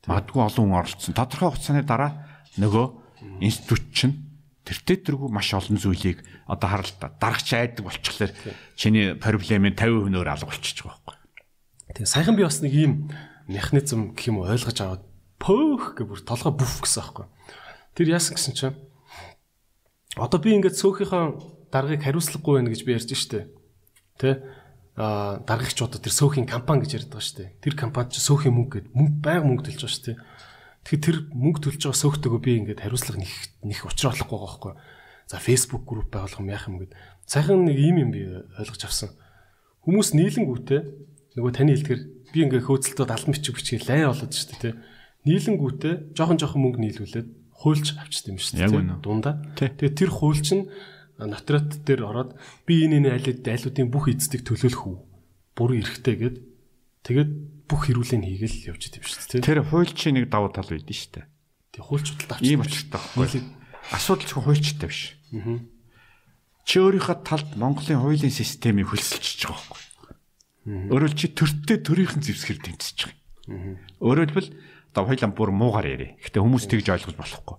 Магадгүй 0.08 0.42
олон 0.48 0.64
хүн 0.72 0.80
оролцсон. 0.80 1.12
Тодорхой 1.12 1.50
хугацааны 1.52 1.84
дараа 1.84 2.12
нөгөө 2.56 2.86
институт 3.44 3.84
чинь 3.92 4.23
тэр 4.64 4.80
тэргүй 5.04 5.30
маш 5.30 5.52
олон 5.52 5.78
зүйлийг 5.78 6.24
одоо 6.48 6.68
харалтаа 6.72 7.12
дарагч 7.20 7.50
айдаг 7.54 7.84
болчихлоор 7.84 8.32
чиний 8.80 9.14
проблемын 9.20 9.76
50% 9.76 10.10
нөр 10.10 10.28
алга 10.28 10.48
болчихж 10.48 10.88
байгаа 10.88 11.04
байхгүй. 11.04 11.18
Тэгээ 11.94 12.08
саяхан 12.08 12.36
би 12.40 12.48
бас 12.48 12.64
нэг 12.64 12.74
ийм 12.74 13.12
механизм 13.48 14.16
гэх 14.16 14.32
юм 14.32 14.40
уу 14.40 14.48
ойлгож 14.48 14.80
аваад 14.80 15.04
пөөх 15.44 16.00
гэ 16.00 16.04
бүр 16.08 16.22
толгой 16.24 16.54
бүф 16.56 16.80
гэсэн 16.80 17.04
аахгүй. 17.04 17.28
Тэр 17.94 18.08
яасан 18.16 18.40
гэсэн 18.40 18.56
чинь 18.56 18.78
одоо 20.16 20.40
би 20.40 20.56
ингээд 20.56 20.80
сөөхийнхөө 20.80 21.70
даргаыг 21.74 22.02
хариуцлагагүй 22.06 22.54
байна 22.62 22.72
гэж 22.72 22.82
би 22.88 22.96
ярьж 22.96 23.12
штэ. 23.12 23.52
Тэ? 24.22 24.46
А 24.96 25.42
даргагч 25.42 25.82
одоо 25.82 25.98
тэр 25.98 26.14
сөөхийн 26.14 26.46
компани 26.46 26.86
гэж 26.86 27.04
ярьдаг 27.04 27.20
штэ. 27.20 27.58
Тэр 27.60 27.74
компани 27.74 28.14
чи 28.14 28.22
сөөхийн 28.22 28.54
мөнгө 28.54 28.74
гэд 28.78 28.88
мөнгө 28.94 29.18
байнга 29.26 29.48
мөнгө 29.50 29.66
төлж 29.74 29.82
байгаа 29.82 29.98
штэ. 29.98 30.14
Тэгэхээр 30.84 31.04
тэр 31.04 31.18
мөнгө 31.32 31.60
төлж 31.64 31.82
байгаа 31.88 32.02
сөөхтэйгөө 32.04 32.42
би 32.44 32.52
ингээд 32.60 32.84
хариуцлага 32.84 33.20
нэг 33.24 33.32
нэг 33.64 33.80
учруулахгүй 33.88 34.36
байгаа 34.36 34.52
байхгүй. 34.52 34.74
За 35.32 35.38
Facebook 35.40 35.84
групп 35.88 36.12
байгуулах 36.12 36.44
юм 36.44 36.52
яах 36.52 36.68
юм 36.68 36.78
гэд. 36.84 36.94
Сайхан 37.24 37.64
нэг 37.64 37.78
ийм 37.80 37.98
юм 38.04 38.12
би 38.12 38.28
ойлгож 38.60 38.84
авсан. 38.84 39.16
Хүмүүс 39.88 40.12
нийлэнгүүтээ 40.20 40.82
нөгөө 41.40 41.52
таны 41.56 41.72
хэлдгэр 41.74 42.02
би 42.36 42.40
ингээ 42.44 42.68
хөөцөлтөд 42.68 43.10
албан 43.10 43.32
бичиг 43.32 43.56
бичгээ 43.56 43.88
лай 43.88 44.04
болоод 44.04 44.36
шүү 44.36 44.48
дээ 44.52 44.60
тий. 44.60 44.74
Нийлэнгүүтээ 45.24 45.94
жоохон 46.20 46.38
жоохон 46.40 46.62
мөнгө 46.68 46.80
нийлүүлээд 46.84 47.30
хуульч 47.64 47.88
авчт 47.96 48.28
юм 48.28 48.38
шүү 48.44 48.60
дээ. 48.60 49.00
Дундаа. 49.00 49.40
Тэгээ 49.56 49.96
тэр 49.96 50.12
хуульч 50.12 50.48
нь 50.52 50.68
нотрат 51.20 51.80
дээр 51.88 52.04
ороод 52.04 52.36
би 52.68 52.84
энэ 52.84 53.00
энэ 53.00 53.10
айлууд 53.16 53.48
айлуудын 53.48 53.88
бүх 53.88 54.12
эцэдийг 54.12 54.44
төлөөлөх 54.44 54.84
үү? 54.84 54.98
Буруу 55.56 55.78
эрэхтэй 55.80 56.16
гэд 56.20 56.36
тэгээд 57.08 57.32
бүх 57.74 57.90
хэрүүлийг 57.90 58.22
хийгээл 58.22 58.78
явж 58.78 58.82
идэв 58.94 59.02
шүү 59.02 59.42
дээ. 59.42 59.50
Тэр 59.50 59.66
хуульчийн 59.66 60.14
нэг 60.22 60.30
давуу 60.30 60.54
тал 60.54 60.70
байдсан 60.70 60.94
шүү 60.94 61.12
дээ. 61.18 61.26
Тэг 61.74 61.84
хуульчдад 61.90 62.30
авч. 62.38 62.46
Ийм 62.46 62.62
очтой 62.62 63.02
байхгүй. 63.02 63.42
Асуудал 63.90 64.30
зөвхөн 64.30 64.46
хуульчтай 64.46 64.88
биш. 64.94 65.02
Чи 66.70 66.76
өөрийнхөө 66.78 67.18
талд 67.26 67.50
Монголын 67.58 67.98
хуулийн 67.98 68.30
системийг 68.30 68.94
хөлсөлчихөж 68.94 69.42
байгаа 69.50 69.66
байхгүй. 69.74 70.14
Өөрөөр 70.94 71.14
чи 71.18 71.28
төртөө 71.34 71.78
төрийнхэн 71.82 72.22
зэвсгэр 72.22 72.60
тэмцэж 72.62 72.98
байгаа. 73.10 73.82
Өөрөөр 74.00 74.30
хэлбэл 74.32 74.54
одоо 74.94 75.04
хоёлаа 75.10 75.32
бүр 75.34 75.50
муугар 75.52 75.88
ярэ. 75.90 76.22
Гэтэ 76.22 76.40
хүмүүс 76.40 76.70
тэгж 76.70 76.88
ойлгож 76.94 77.18
болохгүй. 77.18 77.58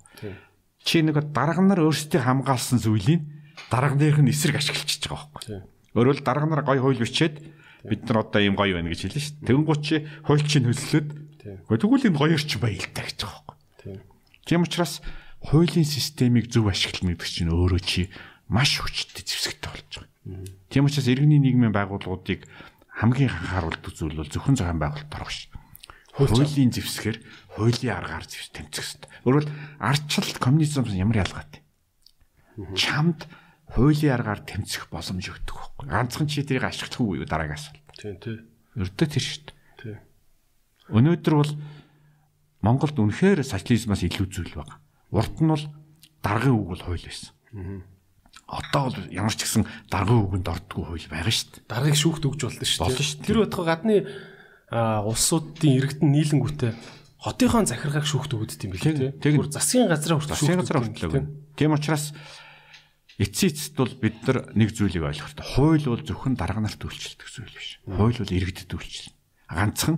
Чи 0.86 1.02
нэг 1.02 1.20
дарга 1.34 1.60
нар 1.60 1.84
өөрсдөө 1.84 2.22
хамгаалсан 2.22 2.78
зүйлийг 2.80 3.20
дарга 3.68 3.98
нэрх 3.98 4.22
нь 4.22 4.32
эсрэг 4.32 4.56
ашиглаж 4.62 4.88
байгаа 5.04 5.28
байхгүй. 5.36 5.60
Өөрөөр 5.98 6.16
хэл 6.16 6.24
дарга 6.24 6.46
нар 6.48 6.62
гоё 6.64 6.80
хууль 6.80 7.02
бичээд 7.02 7.44
бид 7.84 8.00
нар 8.08 8.24
одоо 8.24 8.40
ийм 8.40 8.56
гоё 8.56 8.74
байна 8.76 8.88
гэж 8.88 9.00
хэлнэ 9.06 9.20
шүү 9.20 9.34
дээ. 9.40 9.48
Тэнгуут 9.48 9.82
чи 9.84 9.96
хуульчийг 10.24 10.64
хөлслөөд 10.64 11.08
Тий. 11.44 11.60
Гэхдээ 11.68 11.76
тэгвэл 11.84 12.08
энэ 12.08 12.16
гоё 12.16 12.34
орчин 12.40 12.60
баялтай 12.64 13.04
гэж 13.04 13.20
байгаа 13.20 13.44
байхгүй. 13.44 13.56
Тий. 13.84 13.96
Тийм 14.48 14.64
учраас 14.64 15.04
хуулийн 15.44 15.84
системийг 15.84 16.48
зөв 16.48 16.72
ашиглах 16.72 17.20
гэдэг 17.20 17.28
чинь 17.28 17.52
өөрөө 17.52 17.80
чи 17.84 18.08
маш 18.48 18.80
хүчтэй 18.80 19.20
зэвсэгтэй 19.20 19.68
болж 19.68 19.92
байгаа. 19.92 20.48
Тийм 20.72 20.88
учраас 20.88 21.04
иргэний 21.04 21.36
нийгмийн 21.44 21.76
байгууллагуудыг 21.76 22.48
хамгийн 22.96 23.28
анхааруулдаг 23.28 23.92
зүйл 23.92 24.16
бол 24.16 24.32
зөвхөн 24.32 24.56
зохион 24.56 24.80
байгуулалт 24.80 25.12
орох 25.12 25.28
ш. 25.36 25.52
Хуулийн 26.16 26.72
зэвсгээр 26.72 27.18
хуулийн 27.60 27.92
аргаар 27.92 28.24
зэвс 28.24 28.48
тэмцэх 28.56 29.04
хэрэгтэй. 29.04 29.10
Өөрөөр 29.28 29.46
ардчилт 29.84 30.40
коммунизм 30.40 30.88
ямар 30.96 31.28
ялгаатай. 31.28 31.60
Чамд 32.72 33.28
хуулийн 33.72 34.14
аргаар 34.14 34.44
тэмцэх 34.44 34.92
боломж 34.92 35.24
өгдөг 35.30 35.56
байхгүй. 35.56 35.86
Ганцхан 35.88 36.28
чи 36.28 36.44
тэрийг 36.44 36.68
ашиглах 36.68 37.00
уу 37.00 37.16
юу 37.16 37.26
дараагийн 37.28 37.56
асуулт. 37.56 37.80
Тий. 37.96 38.14
Тий. 38.20 38.36
Өртөө 38.76 39.06
тэр 39.08 39.24
шүү 39.24 39.42
дээ. 39.48 39.56
Тий. 39.80 39.96
Өнөөдөр 40.92 41.34
бол 41.34 41.52
Монголд 42.64 42.96
үнэхээр 42.96 43.40
социализмаас 43.44 44.04
илүү 44.04 44.26
зүйл 44.28 44.54
байна. 44.56 44.80
Урд 45.12 45.36
нь 45.40 45.52
бол 45.52 45.64
даргын 46.24 46.56
үг 46.56 46.68
бол 46.72 46.84
хууль 46.84 47.04
байсан. 47.04 47.32
Одоо 48.44 48.92
бол 48.92 48.98
ямар 49.12 49.34
ч 49.36 49.44
гэсэн 49.44 49.64
даргын 49.92 50.24
үгэнд 50.28 50.48
ордгоо 50.48 50.92
хууль 50.92 51.08
байгаа 51.08 51.32
шүү 51.32 51.64
дээ. 51.64 51.68
Даргаыг 51.68 51.96
шүүхт 51.96 52.24
өгж 52.24 52.40
болно 52.44 52.64
шүү 52.64 52.88
дээ. 52.88 53.24
Тэр 53.24 53.36
байтугай 53.44 53.68
гадны 53.68 53.96
улсуудын 54.72 55.76
иргэдэн 55.76 56.08
нийлэнгүүтээ 56.08 56.72
хотынхон 57.24 57.68
захиргааг 57.68 58.04
шүүхт 58.04 58.32
өгдөг 58.36 58.64
юм 58.64 58.72
билээ 58.74 59.38
Бүр 59.38 59.48
засгийн 59.48 59.88
газраа 59.88 60.20
хүртэл 60.20 60.34
Засгийн 60.36 60.60
юм 60.60 60.66
хүртэл. 60.66 61.28
Тийм 61.56 61.72
учраас 61.72 62.12
эцсийн 63.18 63.52
эцэст 63.54 63.74
бол 63.78 63.92
бид 63.98 64.18
нар 64.26 64.50
нэг 64.54 64.74
зүйлийг 64.74 65.04
ойлгох 65.04 65.30
хэрэгтэй. 65.34 65.48
Хууль 65.54 65.86
бол 65.86 66.02
зөвхөн 66.02 66.34
дарга 66.34 66.60
нарт 66.62 66.82
үйлчлдэг 66.82 67.28
зүйл 67.30 67.54
биш. 67.54 67.78
Хууль 67.86 68.18
бол 68.18 68.32
иргэдэд 68.34 68.70
үйлчлэнэ. 68.74 69.14
Ганцхан 69.50 69.96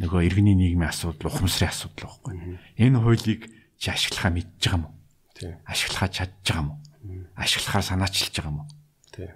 нөгөө 0.00 0.20
иргэний 0.26 0.56
нийгмийн 0.56 0.88
асуудал, 0.88 1.28
ухамсарын 1.28 1.70
асуудал 1.70 2.08
байхгүй. 2.08 2.32
Энэ 2.80 2.98
хуулийг 2.98 3.52
чи 3.76 3.92
ашиглахаа 3.92 4.32
мэдж 4.32 4.56
байгаа 4.64 4.78
юм 4.80 4.84
уу? 4.88 5.02
тий. 5.42 5.54
Ашиглахаа 5.66 6.08
чадж 6.08 6.34
байгаа 6.46 6.62
юм 6.62 6.70
уу? 6.70 6.78
Ашиглахаар 7.36 7.84
санаачилж 7.84 8.34
байгаа 8.36 8.52
юм 8.52 8.60
уу? 8.62 8.68
Тий. 9.10 9.30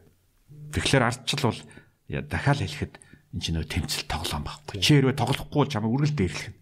Тэгэхээр 0.73 1.03
ардчил 1.03 1.43
бол 1.43 1.61
дахиад 2.09 2.61
хэлэхэд 2.63 2.95
энэ 3.35 3.43
чинь 3.43 3.57
нөө 3.59 3.67
тэмцэл 3.67 4.07
тоглоом 4.07 4.45
байхгүй. 4.47 4.79
Чи 4.79 4.91
хэрвээ 5.03 5.17
тоглохгүй 5.19 5.59
бол 5.67 5.73
чамайг 5.73 5.93
үргэлж 5.93 6.15
дээрлэх. 6.15 6.47
Тий. 6.47 6.55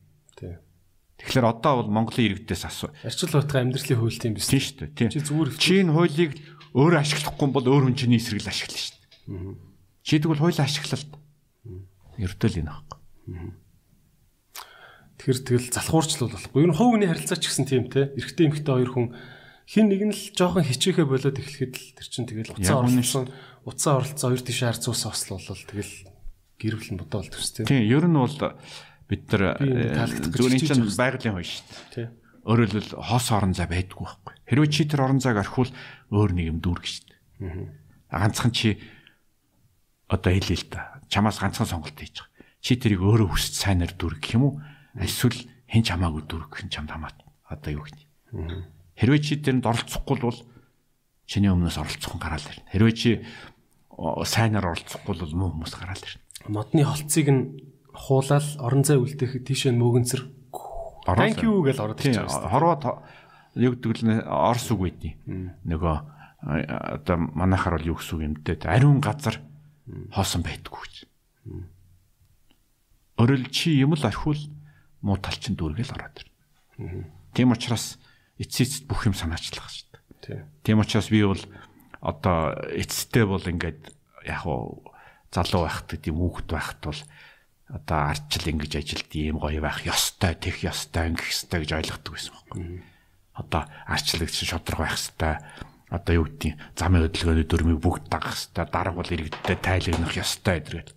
Тэгэхээр 1.25 1.49
одоо 1.49 1.73
бол 1.81 1.91
Монголын 1.91 2.37
иргэдээс 2.37 2.65
асуу. 2.69 2.93
Арчил 3.01 3.33
байтугай 3.33 3.65
амьдралын 3.65 3.97
хууль 3.97 4.21
тийм 4.21 4.37
биз. 4.37 4.49
Тийм 4.53 4.61
шүү 4.61 4.77
дээ. 4.77 4.91
Тийм. 4.93 5.09
Чи 5.09 5.21
зүгээр 5.25 5.49
их- 5.49 5.61
Чи 5.61 5.73
энэ 5.81 5.93
хуулийг 5.97 6.33
өөрөө 6.77 7.01
ашиглахгүй 7.01 7.49
бол 7.49 7.65
өөр 7.65 7.83
хүн 7.89 7.97
чиний 7.97 8.21
эсрэг 8.21 8.45
л 8.45 8.53
ашиглана 8.53 8.77
шүү 8.77 8.93
дээ. 8.93 9.57
Чи 10.05 10.15
тэгвэл 10.21 10.43
хуулийг 10.45 10.61
ашиглалт. 10.61 11.11
Ердөө 12.21 12.49
л 12.53 12.59
энэ 12.61 12.71
байхгүй. 12.77 12.99
Тэгэхээр 15.15 15.41
тэгэл 15.49 15.69
залхуурчлал 15.73 16.29
болохгүй. 16.35 16.61
Ер 16.61 16.69
нь 16.69 16.77
хувь 16.77 16.91
хүний 16.93 17.09
харилцаа 17.09 17.39
ч 17.41 17.45
гэсэн 17.49 17.65
тийм 17.65 17.85
те. 17.89 18.13
Эрэгтэй 18.19 18.45
эмэгтэй 18.51 18.75
хоёр 18.77 18.91
хүн 18.93 19.07
хин 19.65 19.87
нэг 19.89 20.01
нь 20.05 20.13
л 20.13 20.23
жоохон 20.37 20.67
хичээхэ 20.69 21.09
болоод 21.09 21.39
эхлэхэд 21.41 21.73
л 21.73 21.89
тэр 21.97 22.09
чинь 22.11 22.29
тэгэл 22.29 22.53
уцаа 22.53 22.85
оролцсон. 22.85 23.25
Уцаа 23.65 24.03
оролцсон 24.05 24.29
хоёр 24.37 24.43
ард 24.45 24.83
зуус 24.85 25.03
ослол 25.09 25.41
тэгэл 25.41 25.95
гэрвэл 26.61 26.91
нь 26.93 27.01
бодоол 27.01 27.31
төс 27.33 27.49
те. 27.57 27.65
Тийм. 27.65 27.89
Ер 27.89 28.05
нь 28.05 28.19
бол 28.19 28.37
бид 29.15 29.31
нар 29.31 29.55
э, 29.63 29.95
зүгээр 30.35 30.55
энэ 30.59 30.67
чинь 30.67 30.91
байгалийн 30.91 31.35
хууль 31.39 31.47
шүү 31.47 31.63
дээ. 31.95 32.09
Хэлбэл 32.43 32.91
хос 32.99 33.27
орон 33.31 33.55
зай 33.55 33.71
байдгүй 33.71 34.03
байхгүй. 34.03 34.35
Хэрвээ 34.51 34.71
чи 34.75 34.83
тэр 34.91 35.07
орон 35.07 35.23
зайг 35.23 35.39
орхивол 35.39 35.71
өөр 36.11 36.31
нэг 36.35 36.47
юм 36.51 36.59
дүүргэж 36.59 36.93
шүү 36.93 37.07
дээ. 37.09 37.71
Ганцхан 38.11 38.53
чи 38.53 38.77
одоо 40.11 40.33
хэлээ 40.35 40.59
л 40.61 40.69
та. 40.69 41.01
Чамаас 41.09 41.39
ганцхан 41.41 41.65
сонголт 41.71 41.97
хийж 41.97 42.21
байгаа. 42.21 42.35
Чи 42.61 42.77
тэрийг 42.77 43.01
өөрөө 43.01 43.29
хүсч 43.33 43.55
сайнаар 43.65 43.97
дүүргэх 43.97 44.37
юм 44.37 44.45
уу? 44.45 44.55
Эсвэл 45.01 45.41
хэн 45.69 45.83
ч 45.85 45.89
хамаагүй 45.93 46.23
дүүргэх 46.29 46.69
нь 46.69 46.73
чамд 46.73 46.93
хамаат. 46.93 47.17
Одоо 47.49 47.81
юу 47.81 47.85
гэх 47.89 48.05
юм. 48.33 48.69
Хэрвээ 48.97 49.21
чи 49.25 49.41
тэрэнд 49.41 49.65
оролцохгүй 49.65 50.17
бол 50.21 50.39
чиний 51.27 51.51
өмнөөс 51.51 51.81
оролцох 51.81 52.15
нь 52.15 52.23
гараал 52.23 52.45
ирнэ. 52.45 52.69
Хэрвээ 52.73 52.95
чи 52.95 53.11
сайнаар 54.29 54.71
оролцохгүй 54.71 55.15
бол 55.17 55.35
муу 55.35 55.51
хүмүүс 55.57 55.75
гараал 55.75 56.05
ирнэ. 56.05 56.23
Модны 56.49 56.83
холцыг 56.85 57.29
нь 57.29 57.74
хуулаад 57.95 58.47
орон 58.59 58.83
зай 58.85 58.99
үлдээхэд 58.99 59.47
тийшээ 59.47 59.73
мөгөнцөр 59.73 60.23
Thank 61.05 61.45
you 61.45 61.61
гэж 61.63 61.79
ороод 61.79 62.01
ирчихсэн 62.01 62.49
хорвоо 62.49 63.05
юу 63.55 63.77
гэдэг 63.79 64.03
л 64.03 64.25
орс 64.27 64.67
үг 64.75 64.81
байдیں۔ 64.83 65.15
Нөгөө 65.63 65.95
а, 65.95 66.99
одоо 66.99 67.17
манайхаар 67.37 67.79
бол 67.79 67.91
юу 67.95 67.97
гэсэн 68.01 68.15
үг 68.19 68.25
юм 68.25 68.35
дээ. 68.43 68.67
Ариун 68.67 68.99
газар 68.99 69.39
хоосон 70.11 70.43
байдгүй 70.43 70.81
гэж. 70.81 70.95
Орол 73.21 73.47
чи 73.53 73.79
юм 73.79 73.95
л 73.95 74.03
орхивол 74.03 74.43
муу 75.05 75.21
тал 75.21 75.39
чин 75.39 75.55
дүүргээл 75.55 75.95
ороод 75.95 76.25
ирнэ. 76.25 77.07
Тийм 77.37 77.55
учраас 77.55 78.01
эцэст 78.41 78.89
бүх 78.91 79.07
юм 79.07 79.15
санаачлах 79.15 79.71
шүү 79.71 79.87
дээ. 79.93 80.03
Тий. 80.25 80.41
Тийм 80.67 80.83
учраас 80.83 81.13
би 81.13 81.23
бол 81.23 81.43
одоо 82.03 82.59
эцэстээ 82.75 83.25
бол 83.29 83.45
ингээд 83.45 83.93
яг 84.27 84.43
уу 84.49 84.83
залуу 85.31 85.69
байхад 85.69 85.95
тийм 86.01 86.19
хүүхэд 86.19 86.49
байхад 86.51 86.81
бол 86.83 87.01
одоо 87.75 88.15
ардчил 88.15 88.47
ингэж 88.55 88.79
ажилд 88.79 89.11
ийм 89.19 89.43
гоё 89.43 89.59
байх 89.59 89.83
ёстой, 89.83 90.39
тех 90.39 90.63
ёстой, 90.63 91.11
ингэх 91.11 91.27
ёстой 91.27 91.59
гэж 91.67 91.71
ойлгодог 91.75 92.13
байсан 92.15 92.33
байхгүй. 92.39 92.63
Одоо 93.35 93.63
ардчлагч 93.91 94.47
шодрог 94.47 94.87
байх 94.87 94.95
ёстой. 94.95 95.43
Одоо 95.91 96.13
юу 96.23 96.27
гэдгийг 96.31 96.55
замын 96.79 97.11
хөдөлгөөний 97.11 97.47
дүрмийг 97.51 97.83
бүгд 97.83 98.07
дагах 98.07 98.39
ёстой. 98.39 98.65
Дарга 98.71 98.95
бол 98.95 99.11
иргэдтэй 99.11 99.59
тайлагнах 99.59 100.15
ёстой 100.15 100.63
гэдэг. 100.63 100.95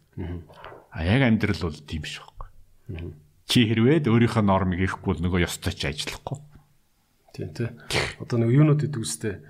А 0.94 1.02
яг 1.02 1.22
амьдрал 1.26 1.66
бол 1.66 1.82
тийм 1.82 2.06
биш 2.06 2.22
байхгүй. 2.22 2.48
Чи 3.50 3.66
хэрвээ 3.66 4.06
өөрийнхөө 4.06 4.44
нормыг 4.46 4.86
ирэхгүй 4.86 5.18
бол 5.18 5.24
нөгөө 5.26 5.50
ёстой 5.50 5.74
ч 5.74 5.90
ажиллахгүй. 5.90 6.38
Тийм 7.34 7.50
тий. 7.58 7.74
Одоо 8.22 8.38
нэг 8.38 8.54
юунууд 8.54 8.86
гэдэг 8.86 9.02
үстэй. 9.02 9.42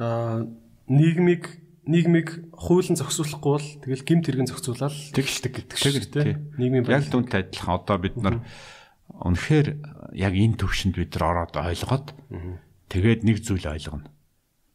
Аа 0.00 0.48
нийгмийг 0.88 1.59
нийгмийг 1.88 2.52
хуулийн 2.52 2.96
зохицуулахгүй 2.98 3.52
бол 3.56 3.68
тэгэл 3.84 4.04
гимт 4.04 4.24
хэрэгэн 4.28 4.50
зохицуулаад 4.52 4.94
Тэгшдэг 5.16 5.52
гэдэг 5.64 5.76
шиг 5.80 6.06
тий. 6.12 6.36
Яг 6.36 6.40
Нийгмийн 6.60 6.84
баялаг. 6.84 7.08
дүнтэй 7.08 7.40
адилхан 7.48 7.74
одоо 7.80 7.96
бид 7.96 8.16
нар 8.20 8.36
үнэхээр 9.16 9.68
яг 10.16 10.34
энэ 10.36 10.60
төвшөнд 10.60 10.94
бид 11.00 11.12
нар 11.16 11.24
ороод 11.48 11.56
ойлгоод 11.56 12.06
тэгээд 12.92 13.20
нэг 13.24 13.40
зүйл 13.40 13.64
ойлгоно. 13.64 14.08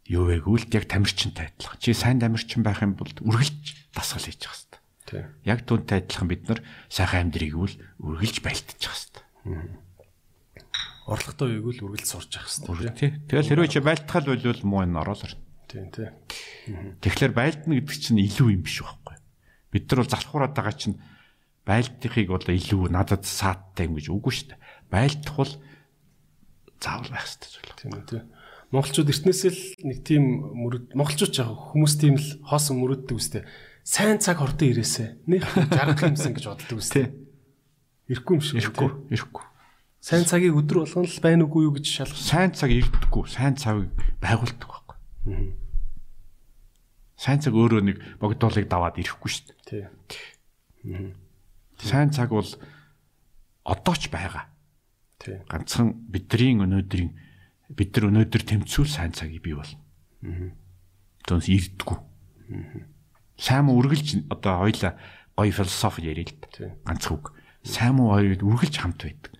Юу 0.06 0.30
вэ 0.30 0.42
гэвэл 0.46 0.70
яг 0.74 0.86
тамирчинтай 0.86 1.50
адилхан. 1.50 1.82
Чи 1.82 1.94
сайн 1.94 2.22
тамирчин 2.22 2.62
байх 2.62 2.82
юм 2.82 2.94
бол 2.94 3.10
үргэлж 3.10 3.90
дасгал 3.94 4.22
хийж 4.22 4.46
явах 4.46 4.58
хэрэгтэй. 4.62 4.82
Тий. 5.06 5.24
Яг 5.50 5.66
дүнтэй 5.66 6.06
адилхан 6.06 6.30
бид 6.30 6.44
нар 6.46 6.60
сайхан 6.90 7.30
амьдрийг 7.30 7.58
үл 7.58 7.74
үргэлж 8.02 8.42
байлтаж 8.46 8.82
явах 8.82 9.02
хэрэгтэй. 9.02 9.26
Орлоготой 11.06 11.58
үеиг 11.58 11.82
л 11.82 11.86
үргэлж 11.90 12.06
сурч 12.06 12.38
явах 12.38 12.54
хэрэгтэй. 12.54 13.18
Тэгэл 13.30 13.50
хэрвээ 13.50 13.74
чи 13.74 13.82
байлтахал 13.82 14.30
болвол 14.30 14.62
муу 14.66 14.82
энэ 14.86 14.98
ороолоор. 15.02 15.34
Тийм 15.68 15.90
тий. 15.92 16.10
Тэгэхээр 17.02 17.34
байлдна 17.34 17.80
гэдэг 17.82 17.98
чинь 17.98 18.22
илүү 18.22 18.48
юм 18.56 18.62
биш 18.66 18.82
байхгүй. 18.86 19.16
Бид 19.74 19.86
нар 19.90 20.00
бол 20.06 20.14
залхуураад 20.14 20.54
байгаа 20.56 20.76
чинь 20.76 20.98
байлдахыг 21.66 22.30
бол 22.30 22.46
илүү 22.46 22.94
надад 22.94 23.26
сааттай 23.26 23.90
юм 23.90 23.98
гэж 23.98 24.08
үгүй 24.14 24.34
шүү 24.34 24.48
дээ. 24.54 24.62
Байлдах 24.94 25.36
бол 25.36 25.54
заавал 26.78 27.10
байх 27.10 27.26
хэрэгтэй 27.26 27.50
зүйл. 27.50 27.74
Тийм 27.82 27.92
үү 27.98 28.06
тий. 28.06 28.22
Монголчууд 28.70 29.10
эртнээсээ 29.10 29.52
л 29.52 29.62
нэг 29.90 30.00
тийм 30.06 30.24
мөрөд 30.54 30.86
монголчууд 30.94 31.34
яг 31.34 31.50
хүмүүс 31.74 31.94
тийм 31.98 32.16
л 32.22 32.30
хоосон 32.46 32.78
мөрөддөг 32.82 33.18
үстэй. 33.18 33.44
Сайн 33.86 34.22
цаг 34.22 34.42
хортон 34.42 34.74
ирээсэ. 34.74 35.26
Нэг 35.30 35.46
жаргах 35.74 36.06
юмсан 36.14 36.34
гэж 36.34 36.46
боддог 36.50 36.78
үстэй. 36.82 37.14
Ирэхгүй 38.10 38.34
юм 38.38 38.42
шиг. 38.42 38.62
Ирэхгүй, 38.62 38.90
ирэхгүй. 39.14 39.46
Сайн 40.02 40.26
цагийг 40.30 40.54
өдөр 40.54 40.86
болгоно 40.86 41.10
л 41.10 41.22
байна 41.22 41.46
уугүй 41.50 41.66
юу 41.66 41.74
гэж 41.78 41.86
шалгах. 41.90 42.22
Сайн 42.22 42.54
цаг 42.54 42.70
ирдэггүй, 42.70 43.26
сайн 43.26 43.58
цагийг 43.58 43.90
байгуулдаг. 44.22 44.85
Сайн 47.16 47.40
цаг 47.42 47.54
өөрөө 47.58 47.82
нэг 47.82 47.98
богдуулыг 48.22 48.70
даваад 48.70 49.00
ирэхгүй 49.02 49.30
шүү 49.32 49.46
дээ. 49.66 49.90
Тий. 50.06 51.16
Сайн 51.82 52.12
цаг 52.14 52.30
бол 52.30 52.46
одоо 53.66 53.96
ч 53.98 54.12
байгаа. 54.14 54.46
Тий. 55.18 55.42
Ганцхан 55.50 55.96
бидний 56.12 56.54
өнөөдрийн 56.60 57.12
бид 57.74 57.90
нар 57.98 58.12
өнөөдөр 58.12 58.44
тэмцүүл 58.46 58.92
сайн 58.92 59.16
цагийг 59.18 59.42
бий 59.42 59.58
бол. 59.58 59.72
Түүнээс 61.26 61.50
ирдэггүй. 61.50 61.98
Сайн 63.42 63.66
муу 63.66 63.82
үргэлж 63.82 64.30
одоо 64.30 64.62
хоёла 64.62 64.94
гоё 65.34 65.52
философи 65.52 66.06
ярил 66.06 66.30
л 66.30 66.38
да. 66.46 66.76
Ганц 66.86 67.10
үг. 67.10 67.34
Сайн 67.66 67.98
муу 67.98 68.14
хоёр 68.14 68.38
үргэлж 68.38 68.76
хамт 68.78 69.02
байдаг. 69.02 69.34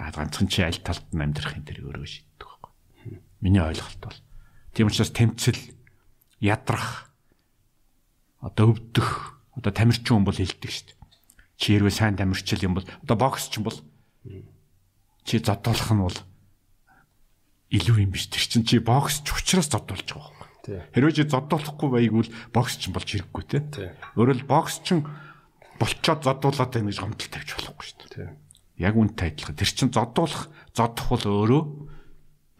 Аа 0.00 0.10
ганцхан 0.10 0.50
чи 0.50 0.66
аль 0.66 0.82
талд 0.82 1.06
нь 1.14 1.22
амьдрахын 1.22 1.62
тэр 1.62 1.86
өөрөө 1.86 2.08
шийддэг 2.10 2.42
байхгүй. 2.42 2.72
Миний 3.38 3.62
ойлголт 3.62 4.02
бол. 4.02 4.18
Тийм 4.72 4.88
учраас 4.88 5.12
тэмцэл 5.12 5.60
ядрах 6.40 7.12
одоо 8.40 8.72
өвдөх 8.72 9.38
одоо 9.54 9.72
тамирчин 9.72 10.20
хүн 10.20 10.26
бол 10.26 10.34
хилдэг 10.34 10.70
шүү 10.72 10.86
дээ. 10.90 10.98
Чи 11.60 11.76
хэрвээ 11.76 11.94
сайн 11.94 12.16
тамирчил 12.16 12.64
юм 12.64 12.74
бол 12.74 12.86
одоо 13.04 13.16
бокс 13.16 13.52
ч 13.52 13.60
юм 13.60 13.68
бол 13.68 13.78
чи 15.28 15.38
зодуулах 15.38 15.92
нь 15.92 16.02
бол 16.02 16.18
илүү 17.70 17.96
юм 18.02 18.10
биш. 18.16 18.32
Тэр 18.32 18.44
чинь 18.48 18.66
чи 18.66 18.80
бокс 18.80 19.20
ч 19.20 19.30
учраас 19.30 19.68
зодуулж 19.68 20.08
байгаа. 20.08 20.48
Тий. 20.64 20.80
Хэрвээ 20.96 21.16
чи 21.20 21.24
зодуулахгүй 21.28 21.88
байгвал 21.92 22.30
бокс 22.50 22.80
ч 22.80 22.88
болж 22.88 23.06
хэрэггүй 23.06 23.44
те. 23.46 23.60
Тий. 23.70 23.88
Өөрөөр 24.16 24.48
бокс 24.48 24.80
ч 24.82 24.98
болчоод 25.76 26.24
зодуулаад 26.24 26.72
байна 26.72 26.88
гэж 26.90 26.98
гомдол 26.98 27.30
тавьж 27.30 27.50
болохгүй 27.60 27.84
шүү 27.86 28.08
дээ. 28.18 28.30
Яг 28.82 28.94
үнтэй 28.96 29.36
адилхан. 29.36 29.56
Тэр 29.58 29.70
чин 29.70 29.90
зодуулах, 29.92 30.48
зодох 30.74 31.06
бол 31.12 31.24
өөрөө 31.28 31.62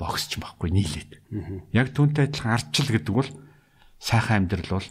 бокс 0.03 0.27
ч 0.27 0.43
байхгүй 0.43 0.75
нийлээд. 0.75 1.23
Яг 1.71 1.95
түүнтэй 1.95 2.27
адилхан 2.27 2.59
ардчил 2.59 2.91
гэдэг 2.91 3.15
бол 3.15 3.31
сайхан 4.03 4.51
амьдрал 4.51 4.83
бол 4.83 4.89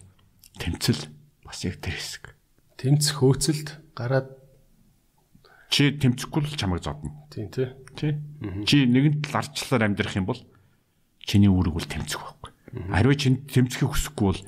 тэмцэл 0.56 1.11
бас 1.43 1.67
яг 1.67 1.83
тэр 1.83 1.99
хэсэг. 1.99 2.31
Тэмцэх 2.80 3.19
хөөцөлд 3.19 3.67
гараад 3.91 4.40
Чи 5.72 5.95
тэмцэхгүй 5.95 6.51
л 6.51 6.59
чамайг 6.59 6.83
зодно. 6.83 7.15
тийм 7.31 7.48
тий. 7.48 7.72
Тий? 7.95 8.19
Чи 8.67 8.83
нэгэн 8.88 9.23
тал 9.23 9.40
ардчлалаар 9.40 9.88
амьдрах 9.88 10.19
юм 10.19 10.27
бол 10.27 10.40
чиний 11.23 11.48
үүрэг 11.48 11.75
бол 11.75 11.88
тэмцэх 11.88 12.19
байхгүй. 12.19 12.51
Харин 12.91 13.15
чи 13.15 13.27
тэмцэхийг 13.40 13.91
хүсэхгүй 13.95 14.27
бол 14.35 14.41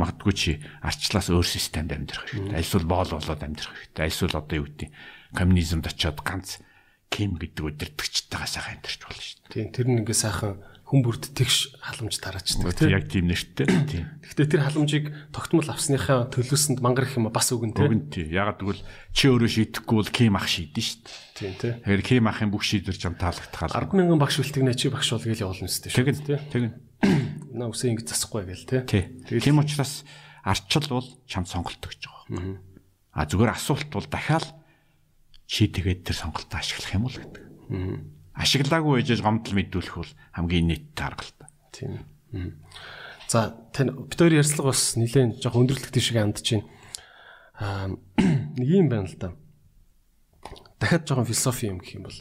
магадгүй 0.00 0.32
чи 0.32 0.50
ардчлалаас 0.80 1.28
өөр 1.28 1.44
системд 1.44 1.92
амьдрах 1.92 2.24
хэрэгтэй. 2.32 2.56
Альсвал 2.56 2.88
боол 2.88 3.12
болоод 3.12 3.44
амьдрах 3.44 3.76
хэрэгтэй. 3.76 4.04
Альсвал 4.08 4.40
одоо 4.40 4.56
юу 4.56 4.66
гэдэг 4.72 4.88
коммунизмд 5.36 5.84
очиод 5.84 6.24
ганц 6.24 6.64
ким 7.10 7.36
гэдэг 7.36 7.64
өдөртөгчтэйгээ 7.74 8.48
сайхан 8.48 8.74
амьдарч 8.78 9.00
болно 9.02 9.20
шүү 9.20 9.38
дээ. 9.44 9.52
Тийм 9.52 9.68
тэр 9.74 9.86
нь 9.90 9.98
ингээ 10.06 10.14
сайхан 10.16 10.54
хүн 10.90 11.06
бүрд 11.06 11.24
тэгш 11.38 11.78
халамж 11.78 12.18
тараачдаг 12.18 12.74
Тий, 12.74 12.86
тий. 12.86 12.90
яг 12.90 13.04
тийм 13.06 13.26
нэртэй. 13.30 13.66
Тийм. 13.86 14.04
Гэхдээ 14.26 14.46
тэр 14.50 14.62
халамжийг 14.66 15.04
тогтмол 15.30 15.70
авсныхаа 15.70 16.26
төлөөсөнд 16.34 16.82
мангар 16.82 17.06
их 17.06 17.14
юм 17.14 17.30
бас 17.30 17.50
үгэн 17.54 17.74
тий. 17.78 17.86
Уг 17.86 17.94
нь 17.94 18.10
тий. 18.10 18.26
Ягаад 18.26 18.58
гэвэл 18.58 18.82
чи 19.14 19.30
өөрөө 19.30 19.50
шийдэхгүй 19.54 19.96
бол 20.02 20.10
ким 20.10 20.34
ах 20.34 20.50
шийдэн 20.50 20.82
шүү 20.82 20.98
дээ. 21.06 21.14
Тийм 21.38 21.54
тий. 21.62 21.72
Тэгэхээр 21.78 22.02
ким 22.02 22.26
ахын 22.26 22.50
бүх 22.50 22.66
шийдвэр 22.66 22.98
чам 22.98 23.14
таалагдтахаар. 23.14 23.86
100000 23.86 24.18
багш 24.18 24.36
үлтгэнэ 24.42 24.74
чи 24.74 24.90
багш 24.90 25.08
бол 25.14 25.26
гээл 25.30 25.44
явуулна 25.46 25.70
өстэй 25.70 25.90
шүү. 25.94 25.98
Тэгэн 26.02 26.18
тий. 26.26 26.38
тэгэн. 26.50 26.72
Наа 27.54 27.70
үсээ 27.70 27.94
ингэ 27.94 28.10
засахгүй 28.10 28.50
гээл 28.50 28.66
тий. 28.66 29.06
Тий. 29.30 29.38
Тийм 29.38 29.62
учраас 29.62 30.02
арчил 30.42 30.90
бол 30.90 31.06
чам 31.30 31.46
сонголт 31.46 31.78
өгч 31.86 32.02
байгаа. 32.02 32.58
А 33.14 33.26
зүгээр 33.30 33.54
асуулт 33.54 33.86
бол 33.94 34.06
дахиад 34.10 34.46
чи 35.50 35.66
тэгээд 35.66 36.06
тэр 36.06 36.14
сонголтоо 36.14 36.62
ашиглах 36.62 36.94
юм 36.94 37.10
уу 37.10 37.14
гэдэг. 37.18 37.42
Ашиглаагүй 38.38 39.02
байж 39.02 39.18
гомдол 39.18 39.58
мэдүүлэх 39.58 39.96
бол 39.98 40.12
хамгийн 40.38 40.70
нийттэй 40.70 41.02
арга 41.10 41.26
л 41.26 41.34
та. 41.34 41.50
Тийм. 41.74 42.06
Мгм. 42.30 42.54
За 43.26 43.58
тань 43.74 43.90
хоёр 44.14 44.38
ярьцлага 44.38 44.70
бас 44.70 44.94
нэлээд 44.94 45.42
жоох 45.42 45.58
өндөрлөгтэй 45.58 45.98
шиг 45.98 46.22
андж 46.22 46.46
байна. 46.54 46.70
Аа 47.58 47.90
нэг 48.62 48.68
юм 48.70 48.86
байна 48.86 49.10
л 49.10 49.18
да. 49.18 49.34
Дахиад 50.78 51.10
жоохон 51.10 51.26
философи 51.26 51.66
юм 51.66 51.82
гэх 51.82 51.98
юм 51.98 52.06
бол 52.06 52.18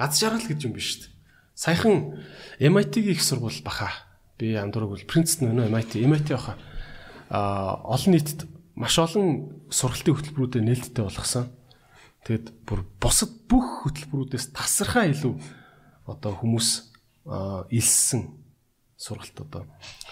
аз 0.00 0.16
жаргал 0.16 0.48
гэж 0.48 0.64
юм 0.64 0.72
биш 0.72 0.88
шүү 0.96 1.00
дээ. 1.04 1.12
Саяхан 1.52 2.16
MIT-гийн 2.56 3.12
их 3.12 3.20
сургууль 3.20 3.60
баха. 3.60 3.92
Би 4.40 4.56
андуураг 4.56 4.96
бол 4.96 5.04
Princeton 5.04 5.52
өнөө 5.52 5.68
MIT, 5.68 6.00
MIT 6.00 6.32
баха. 6.32 6.56
Аа 7.28 7.76
олон 7.84 8.16
нийтэд 8.16 8.48
маш 8.72 8.96
олон 8.96 9.68
сургалтын 9.68 10.16
хөтөлбөрүүдэд 10.16 10.64
нээлттэй 10.64 11.04
болгосон. 11.04 11.52
Тэгэд 12.26 12.46
бүр 12.68 12.84
бусад 13.00 13.32
бүх 13.48 13.88
хөтөлбөрүүдээс 13.88 14.52
тасархаа 14.52 15.08
илүү 15.08 15.34
одоо 16.04 16.32
хүмүүс 16.36 16.68
аа, 17.24 17.64
илссэн 17.72 18.40
сургалт 19.00 19.36
одоо 19.40 19.62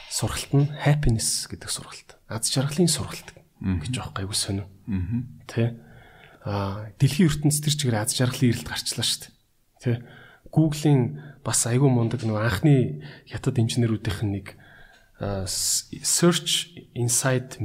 сургалт 0.08 0.52
нь 0.56 0.72
happiness 0.80 1.44
гэдэг 1.52 1.68
сургалт. 1.68 2.16
Аз 2.28 2.48
жаргалын 2.48 2.88
сургалт 2.88 3.36
гэж 3.60 3.92
байгаа 3.92 4.24
гайгүй 4.24 4.38
сонио. 4.38 4.66
Тэ? 5.44 5.76
Аа 6.48 6.88
дэлхийн 6.96 7.28
ертөнцийн 7.28 7.64
тэр 7.68 7.76
чигээр 7.76 8.00
аз 8.00 8.16
жаргалын 8.16 8.48
ирэлт 8.56 8.68
гарчлаа 8.72 9.04
шүү 9.04 9.20
дээ. 9.28 9.32
Тэ? 9.84 9.92
Google-ийн 10.48 11.20
бас 11.44 11.68
айгүй 11.68 11.92
мундаг 11.92 12.24
нөгөө 12.24 12.40
анхны 12.40 13.04
хятад 13.28 13.60
инженерүүдийнх 13.60 14.24
нь 14.24 14.34
нэг 14.40 14.46
search 16.00 16.72
inside 16.94 17.58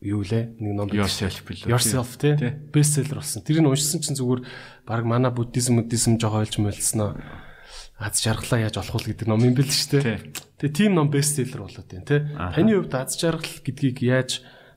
юу 0.00 0.22
лээ 0.22 0.54
нэг 0.62 0.72
ном. 0.78 0.88
Yourself 0.94 1.42
билүү? 1.42 1.70
Yourself 1.74 2.14
Тий. 2.18 2.36
тий 2.38 2.54
бестселлер 2.70 3.18
болсон. 3.18 3.42
Тэрийг 3.42 3.66
уншсан 3.66 3.98
чинь 3.98 4.14
зүгээр 4.14 4.46
баг 4.86 5.02
манай 5.02 5.34
буддизм 5.34 5.82
буддизм 5.82 6.18
жоо 6.22 6.38
ойлж 6.38 6.58
мэлснэ. 6.62 7.18
Аз 7.98 8.22
жаргалаа 8.22 8.62
яаж 8.62 8.78
олох 8.78 9.02
вэ 9.02 9.18
гэдэг 9.18 9.26
ном 9.26 9.42
юм 9.42 9.58
бэл 9.58 9.66
шүү 9.66 9.98
дээ. 9.98 10.22
Тэгээ 10.62 10.76
тийм 10.78 10.94
ном 10.94 11.10
бестселлер 11.10 11.66
болоод 11.66 11.90
байна 11.90 12.06
тий. 12.06 12.20
Таны 12.30 12.78
хувьд 12.78 12.94
аз 12.94 13.18
жаргал 13.18 13.58
гэдгийг 13.66 13.98
яаж 14.06 14.30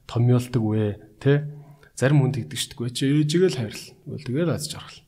томьёолдог 0.09 0.63
вэ 0.65 0.97
тий? 1.21 1.45
Зарим 1.93 2.25
хүн 2.25 2.33
тэгдэг 2.33 2.57
шүү 2.57 2.89
дээ. 2.89 2.97
Чи 2.97 3.03
ээжигээл 3.21 3.59
хайрлал. 3.61 3.93
Тэгвэл 4.09 4.25
тэгэл 4.25 4.55
аз 4.57 4.65
жаргал. 4.65 4.99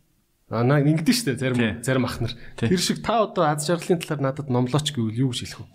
Аа 0.54 0.62
наа 0.62 0.86
ингэдэж 0.86 1.16
шүү 1.18 1.28
дээ 1.34 1.42
зарим 1.42 1.58
зарим 1.82 2.06
ах 2.06 2.22
нар. 2.22 2.38
Тэр 2.62 2.78
шиг 2.78 3.02
та 3.02 3.26
одоо 3.26 3.50
аз 3.50 3.66
жаргалын 3.66 3.98
талаар 3.98 4.22
надад 4.30 4.54
номлооч 4.54 4.94
гэвэл 4.94 5.26
юу 5.26 5.34
гэж 5.34 5.50
хэлэх 5.50 5.66
вэ? 5.66 5.74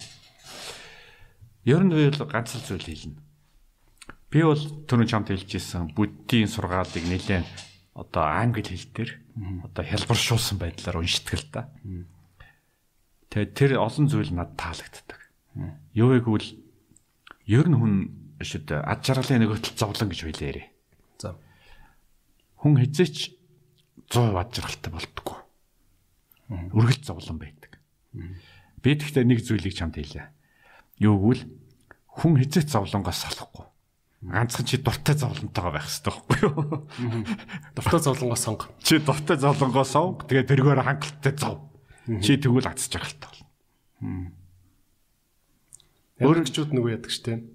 Ер 1.67 1.83
нь 1.83 1.91
бол 1.91 2.31
ганц 2.31 2.55
л 2.55 2.63
зүйл 2.63 2.87
хэлнэ. 2.87 3.28
Би 4.29 4.45
бол 4.45 4.61
түрүү 4.61 5.07
чамд 5.09 5.33
хэлжсэн 5.33 5.97
буддийн 5.97 6.53
сургаалыг 6.53 7.01
нэлээд 7.01 7.49
одоо 7.97 8.25
англи 8.29 8.61
хэл 8.61 8.93
дээр 8.93 9.11
одоо 9.65 9.85
хялбаршуулсан 9.89 10.61
байдлаар 10.61 11.01
уншдаг 11.01 11.41
л 11.41 11.49
да. 11.49 11.63
Тэгээд 13.33 13.53
тэр 13.57 13.71
олон 13.81 14.07
зүйл 14.07 14.33
надад 14.37 14.61
таалагддаг. 14.61 15.21
Юу 15.97 16.13
вэ 16.13 16.21
гэвэл 16.21 16.49
ер 17.49 17.67
нь 17.73 17.79
хүн 17.81 17.95
шүд 18.45 18.69
ад 18.71 19.01
жаргалын 19.01 19.43
нэг 19.43 19.51
хөтөл 19.57 19.81
зовлон 19.81 20.13
гэж 20.13 20.21
хэлээрээ. 20.29 20.67
За. 21.19 21.35
хүн 22.61 22.79
хизээч 22.85 23.33
100% 24.13 24.37
ад 24.37 24.51
жаргалтай 24.53 24.93
болдгоо. 24.93 25.39
Үргэлж 26.49 27.03
зовлон 27.09 27.41
байдаг. 27.41 27.81
Би 28.85 28.95
тэгтээ 28.95 29.25
нэг 29.25 29.43
зүйлийг 29.43 29.75
чамд 29.75 29.99
хэлээ. 29.99 30.29
Юу 31.03 31.17
гэвэл 31.19 31.45
хүн 32.13 32.33
хизээч 32.39 32.71
зовлонгоос 32.71 33.27
салахгүй. 33.27 33.67
Ганцхан 34.19 34.67
чи 34.67 34.83
дуртай 34.83 35.15
зовлонтойгоо 35.15 35.73
байх 35.79 35.87
хэрэгтэй 35.87 36.11
байхгүй 36.11 36.39
юу? 36.43 36.91
Дуртай 37.79 38.01
зовлонгоос 38.03 38.43
сонго. 38.43 38.67
Чи 38.83 38.99
дуртай 38.99 39.39
зовлонгоос 39.39 39.95
сов. 39.95 40.27
Тэгээ 40.27 40.51
тэргээр 40.51 40.83
хангалттай 40.83 41.35
зов. 41.39 41.71
Чи 42.19 42.35
тэгвэл 42.35 42.67
аз 42.67 42.91
жаргалтай 42.91 43.31
болно. 43.31 43.47
Өөрөгчүүд 46.19 46.75
нөгөө 46.75 46.99
яадаг 46.99 47.13
штэ. 47.15 47.47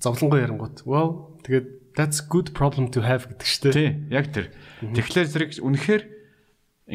Зовлонгоо 0.00 0.40
ярангууд. 0.40 0.88
Wow, 0.88 1.36
тэгээд 1.44 1.92
that's 1.92 2.24
good 2.24 2.56
problem 2.56 2.88
to 2.96 3.04
have 3.04 3.28
гэдэг 3.28 3.44
штэ. 3.44 3.76
Тий, 3.76 3.90
яг 4.08 4.32
тэр. 4.32 4.56
Тэгэхээр 4.80 5.28
зэрэг 5.28 5.50
үнэхээр 5.60 6.02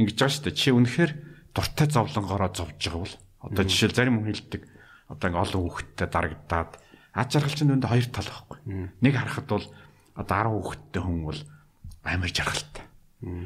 ингэж 0.02 0.18
байгаа 0.18 0.50
дээ. 0.50 0.58
Чи 0.58 0.74
үнэхээр 0.74 1.12
дуртай 1.54 1.88
зовлонгоороо 1.94 2.50
зовж 2.50 2.74
байгаа 2.74 3.06
бол 3.06 3.16
одоо 3.46 3.64
жишээл 3.70 3.94
зарим 3.94 4.18
хүн 4.18 4.34
хэлдэг. 4.34 4.62
Одоо 5.14 5.28
ингээ 5.30 5.46
олон 5.46 5.62
хүүхэдтэй 5.62 6.08
дарагдаад 6.10 6.72
ад 7.14 7.28
жаргал 7.30 7.54
чинь 7.54 7.74
үүнд 7.76 7.86
хоёр 7.86 8.08
тал 8.10 8.30
байхгүй. 8.30 8.51
Нэг 9.02 9.14
харахад 9.16 9.48
бол 9.48 9.66
одоо 10.16 10.38
10 10.38 10.52
хүүхэдтэй 10.52 11.02
хүн 11.02 11.22
бол 11.26 11.40
амар 12.04 12.32
жаргалтай. 12.32 12.86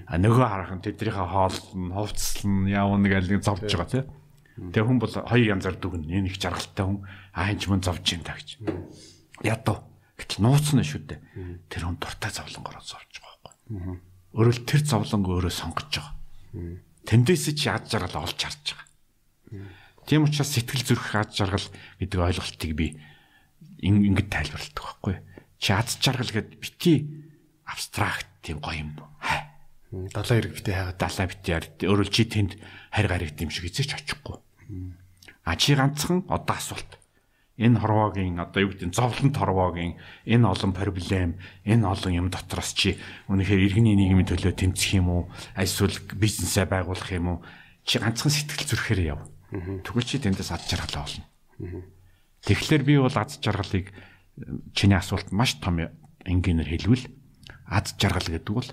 А 0.07 0.15
нөгөө 0.15 0.45
харах 0.47 0.71
нь 0.75 0.85
тэднийхээ 0.85 1.27
хоолн, 1.27 1.91
хувцсан 1.91 2.69
явна 2.71 3.07
гэл 3.11 3.27
нэг 3.27 3.43
зовж 3.43 3.67
байгаа 3.67 3.91
тий. 3.91 4.03
Тэгээ 4.55 4.87
хүн 4.87 4.99
бол 5.03 5.11
хоёр 5.11 5.45
янзаар 5.51 5.75
дүгнэ. 5.75 6.15
Энэ 6.15 6.29
их 6.31 6.39
жаргалтай 6.39 6.85
хүн 6.87 7.03
аа 7.35 7.51
энэ 7.51 7.59
ч 7.59 7.63
мөн 7.67 7.83
зовж 7.83 8.05
юм 8.15 8.23
да 8.23 8.39
гэж. 8.39 8.63
Ядуу. 9.43 9.83
Гэтэл 10.15 10.47
нууцна 10.47 10.79
шүү 10.79 11.01
дээ. 11.11 11.19
Тэр 11.67 11.83
хүн 11.91 11.99
дуртай 11.99 12.31
зовлонгороо 12.31 12.79
зовж 12.79 13.19
байгаа 13.19 13.39
байхгүй. 13.43 13.99
Өөрөөр 14.31 14.59
тэр 14.63 14.81
зовлонг 14.87 15.27
өөрөө 15.27 15.51
сонгож 15.51 15.91
байгаа. 15.91 16.15
Тэндээс 17.03 17.51
чи 17.51 17.67
ад 17.67 17.91
жаргал 17.91 18.23
олж 18.23 18.39
харж 18.39 18.79
байгаа. 18.79 18.87
Тийм 20.07 20.23
учраас 20.23 20.55
сэтгэл 20.55 20.87
зүрх 20.87 21.19
ад 21.19 21.35
жаргал 21.35 21.67
гэдэг 21.99 22.19
ойлголтыг 22.19 22.71
би 22.79 22.95
ингэж 23.85 24.27
тайлбарладаг 24.33 24.81
байхгүй. 24.81 25.15
Чи 25.61 25.69
ад 25.73 25.89
жаргал 26.01 26.31
гэд 26.33 26.57
бити 26.57 26.93
абстракт 27.65 28.27
тийм 28.41 28.59
гоё 28.59 28.81
юм. 28.81 28.97
Хай. 29.21 29.45
Далайн 29.91 30.41
хэрэг 30.41 30.53
битээ 30.57 30.75
хайгаад 30.75 30.99
Далаа 30.99 31.27
бити 31.29 31.49
яар. 31.53 31.65
Өөрөөр 31.85 32.09
чи 32.09 32.23
тэнд 32.25 32.51
харь 32.91 33.07
гариг 33.07 33.37
юм 33.37 33.49
шиг 33.53 33.69
эзэж 33.69 33.95
очихгүй. 33.95 34.37
А 35.45 35.55
чи 35.55 35.75
ганцхан 35.77 36.25
одоо 36.27 36.55
асуулт. 36.57 36.99
Энэ 37.55 37.79
хорвоогийн 37.79 38.35
одоо 38.41 38.67
юу 38.67 38.71
гэдэг 38.75 38.91
нь 38.91 38.97
зовлонт 38.97 39.37
хорвоогийн 39.37 39.95
энэ 40.27 40.43
олон 40.43 40.75
проблем, 40.75 41.39
энэ 41.63 41.87
олон 41.87 42.11
юм 42.11 42.27
дотроос 42.27 42.75
чи 42.75 42.99
үнэхээр 43.31 43.71
иргэний 43.71 43.95
нийгмийн 43.95 44.27
төлөө 44.27 44.51
тэмцэх 44.59 44.99
юм 44.99 45.07
уу? 45.07 45.23
Эсвэл 45.55 45.95
бизнесээ 46.19 46.67
байгуулах 46.67 47.15
юм 47.15 47.39
уу? 47.39 47.39
Чи 47.87 48.03
ганцхан 48.03 48.27
сэтгэл 48.27 48.67
зүрхээр 48.67 49.01
яв. 49.07 49.23
Тэгвэл 49.87 50.03
чи 50.03 50.19
тэндээс 50.19 50.51
ад 50.51 50.67
жаргалаа 50.67 51.07
олно. 51.07 51.23
Тэгэхээр 52.45 52.83
би 52.85 52.93
бол 53.01 53.17
ад 53.17 53.31
жаргалыг 53.41 53.89
чиний 54.77 54.97
асуулт 54.97 55.33
маш 55.33 55.57
том 55.57 55.81
энгийнээр 56.25 56.69
хэлвэл 56.69 57.05
ад 57.69 57.93
жаргал 57.97 58.29
гэдэг 58.29 58.53
бол 58.53 58.69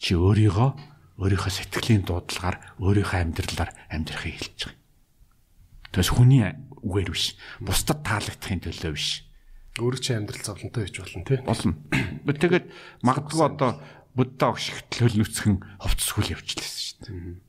чи 0.00 0.16
өөрийгөө 0.16 0.68
өөрийнхөө 1.20 1.52
сэтгэлийн 1.52 2.08
дуудлагаар 2.08 2.56
өөрийнхөө 2.80 3.20
амьдралаар 3.20 3.70
амьдрахыг 3.92 4.34
хэлж 4.40 4.60
байгаа. 4.72 4.80
Тэгээс 5.92 6.10
хүний 6.16 6.42
үгээр 6.80 7.10
биш. 7.12 7.36
Бусдад 7.60 8.00
таалагдахын 8.00 8.64
төлөө 8.64 8.92
биш. 8.96 9.28
өөрөө 9.76 10.00
чи 10.00 10.12
амьдрал 10.16 10.42
зовлонтой 10.42 10.82
байж 10.88 10.96
болно 10.96 11.24
тий. 11.28 11.38
Болно. 11.44 11.72
Тэгээд 12.24 12.66
магадгүй 13.04 13.40
одоо 13.44 13.70
Будда 14.12 14.52
огш 14.52 14.72
хөлнөцгөн 14.92 15.56
хувцсгүүл 15.80 16.32
явчихлээсэн 16.36 16.80
шүү 16.84 16.98
дээ. 17.08 17.40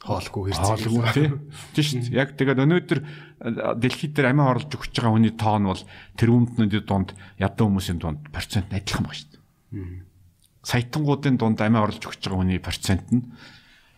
Хоолгүй 0.00 0.56
Хоолгүй 0.56 1.04
хэрцээ. 1.04 1.28
тий. 1.76 1.84
Дээ. 1.84 2.16
Яг 2.16 2.32
тэгээд 2.40 2.64
өнөөдөр 2.64 3.00
дэлхийд 3.40 4.12
дээр 4.12 4.36
амиа 4.36 4.52
орлож 4.52 4.68
өгч 4.76 4.92
байгаа 5.00 5.16
хүний 5.16 5.32
тоон 5.32 5.64
бол 5.72 5.82
тэр 6.12 6.28
өмнөдний 6.28 6.84
дунд 6.84 7.16
ядуу 7.40 7.72
хүмүүсийн 7.72 7.96
дунд 7.96 8.20
процент 8.28 8.68
нь 8.68 8.76
адилхан 8.76 9.08
байна 9.08 9.16
шүү 9.16 9.30
дээ. 9.32 9.40
Саятангуудын 10.60 11.40
дунд 11.40 11.58
амиа 11.64 11.88
орлож 11.88 12.04
өгч 12.04 12.20
байгаа 12.20 12.40
хүний 12.44 12.60
процент 12.60 13.08
нь 13.08 13.32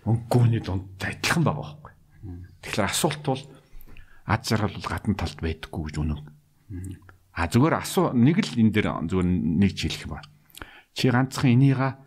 өнгө 0.07 0.31
хүний 0.31 0.63
дунд 0.63 0.87
адилхан 1.03 1.43
байгаа 1.43 1.59
байхгүй. 1.59 1.93
Тэгэхээр 2.63 2.87
асуулт 2.87 3.23
бол 3.27 3.43
ад 4.31 4.43
жаргал 4.47 4.79
бол 4.79 4.91
гадна 4.95 5.19
талд 5.19 5.39
байдаггүй 5.43 5.83
гэж 5.91 5.97
үнэн. 5.99 6.21
А 7.35 7.51
зүгээр 7.51 7.75
асуу 7.83 8.15
нэг 8.15 8.47
л 8.47 8.55
энэ 8.63 8.73
дээр 8.79 8.89
зүгээр 9.11 9.27
нэг 9.27 9.73
ч 9.75 9.91
хэлэх 9.91 10.07
юм 10.07 10.15
ба. 10.15 10.23
Чи 10.95 11.11
ганцхан 11.11 11.51
энийга 11.51 11.99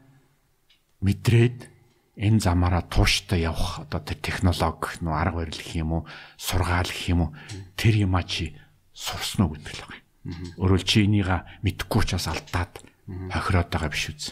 мэдрээд 1.03 1.74
энэ 2.15 2.39
замаараа 2.39 2.87
тууштай 2.87 3.43
явах 3.43 3.83
одоо 3.83 3.99
тэр 3.99 4.19
технологи 4.23 5.03
нөө 5.03 5.15
арга 5.15 5.43
барил 5.43 5.59
гэх 5.59 5.75
юм 5.75 5.91
уу 5.99 6.03
сургаал 6.39 6.87
гэх 6.87 7.11
юм 7.11 7.21
уу 7.27 7.31
тэр 7.75 8.07
юма 8.07 8.23
чи 8.23 8.55
сурсан 8.95 9.45
уу 9.45 9.59
гэдэг 9.59 9.75
л 9.75 9.83
байна. 9.83 10.03
Өөрөөр 10.55 10.83
чи 10.87 11.03
энийга 11.03 11.43
мэдхгүй 11.59 12.07
учраас 12.07 12.31
алдаад 12.31 12.79
хохироод 13.05 13.67
байгаа 13.67 13.91
биш 13.91 14.15
үз. 14.15 14.23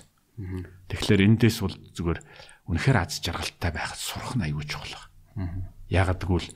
Тэгэхээр 0.88 1.28
эндээс 1.28 1.60
бол 1.60 1.76
зүгээр 1.76 2.20
үнэхээр 2.72 2.98
аз 2.98 3.20
жаргалтай 3.20 3.72
байхад 3.76 4.00
сурах 4.00 4.34
нь 4.40 4.48
аюул 4.48 4.64
чухал 4.64 4.96
байна. 5.36 5.68
Ягаад 5.92 6.24
гэвэл 6.24 6.50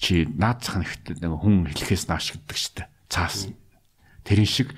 чи 0.00 0.24
наацхан 0.24 0.88
ихтэй 0.88 1.20
нэг 1.20 1.36
хүн 1.36 1.68
хэлэхээс 1.68 2.08
нааш 2.08 2.32
гэдэг 2.32 2.56
штэ. 2.56 2.88
Цаас. 3.12 3.52
Тэрэн 4.24 4.48
шиг 4.48 4.72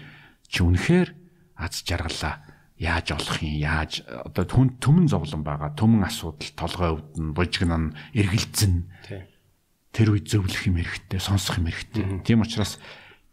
чи 0.50 0.66
үнэхээр 0.66 1.14
аз 1.54 1.86
жаргалаа 1.86 2.49
яаж 2.80 3.12
олох 3.12 3.44
юм? 3.44 3.60
Яаж 3.60 4.00
одоо 4.08 4.44
түн 4.48 4.80
төмөн 4.80 5.06
зовлон 5.12 5.44
байгаа 5.44 5.76
төмөн 5.76 6.08
асуудал 6.08 6.50
толгой 6.56 6.90
өвдөн 6.96 7.36
бужигнан 7.36 7.92
эргэлзэн. 8.16 8.88
Тэр 9.92 10.08
үе 10.16 10.24
зөвлөх 10.24 10.64
юм 10.64 10.80
хэрэгтэй 10.80 11.20
сонсох 11.20 11.60
юм 11.60 11.68
хэрэгтэй. 11.68 12.24
Тийм 12.24 12.40
учраас 12.40 12.80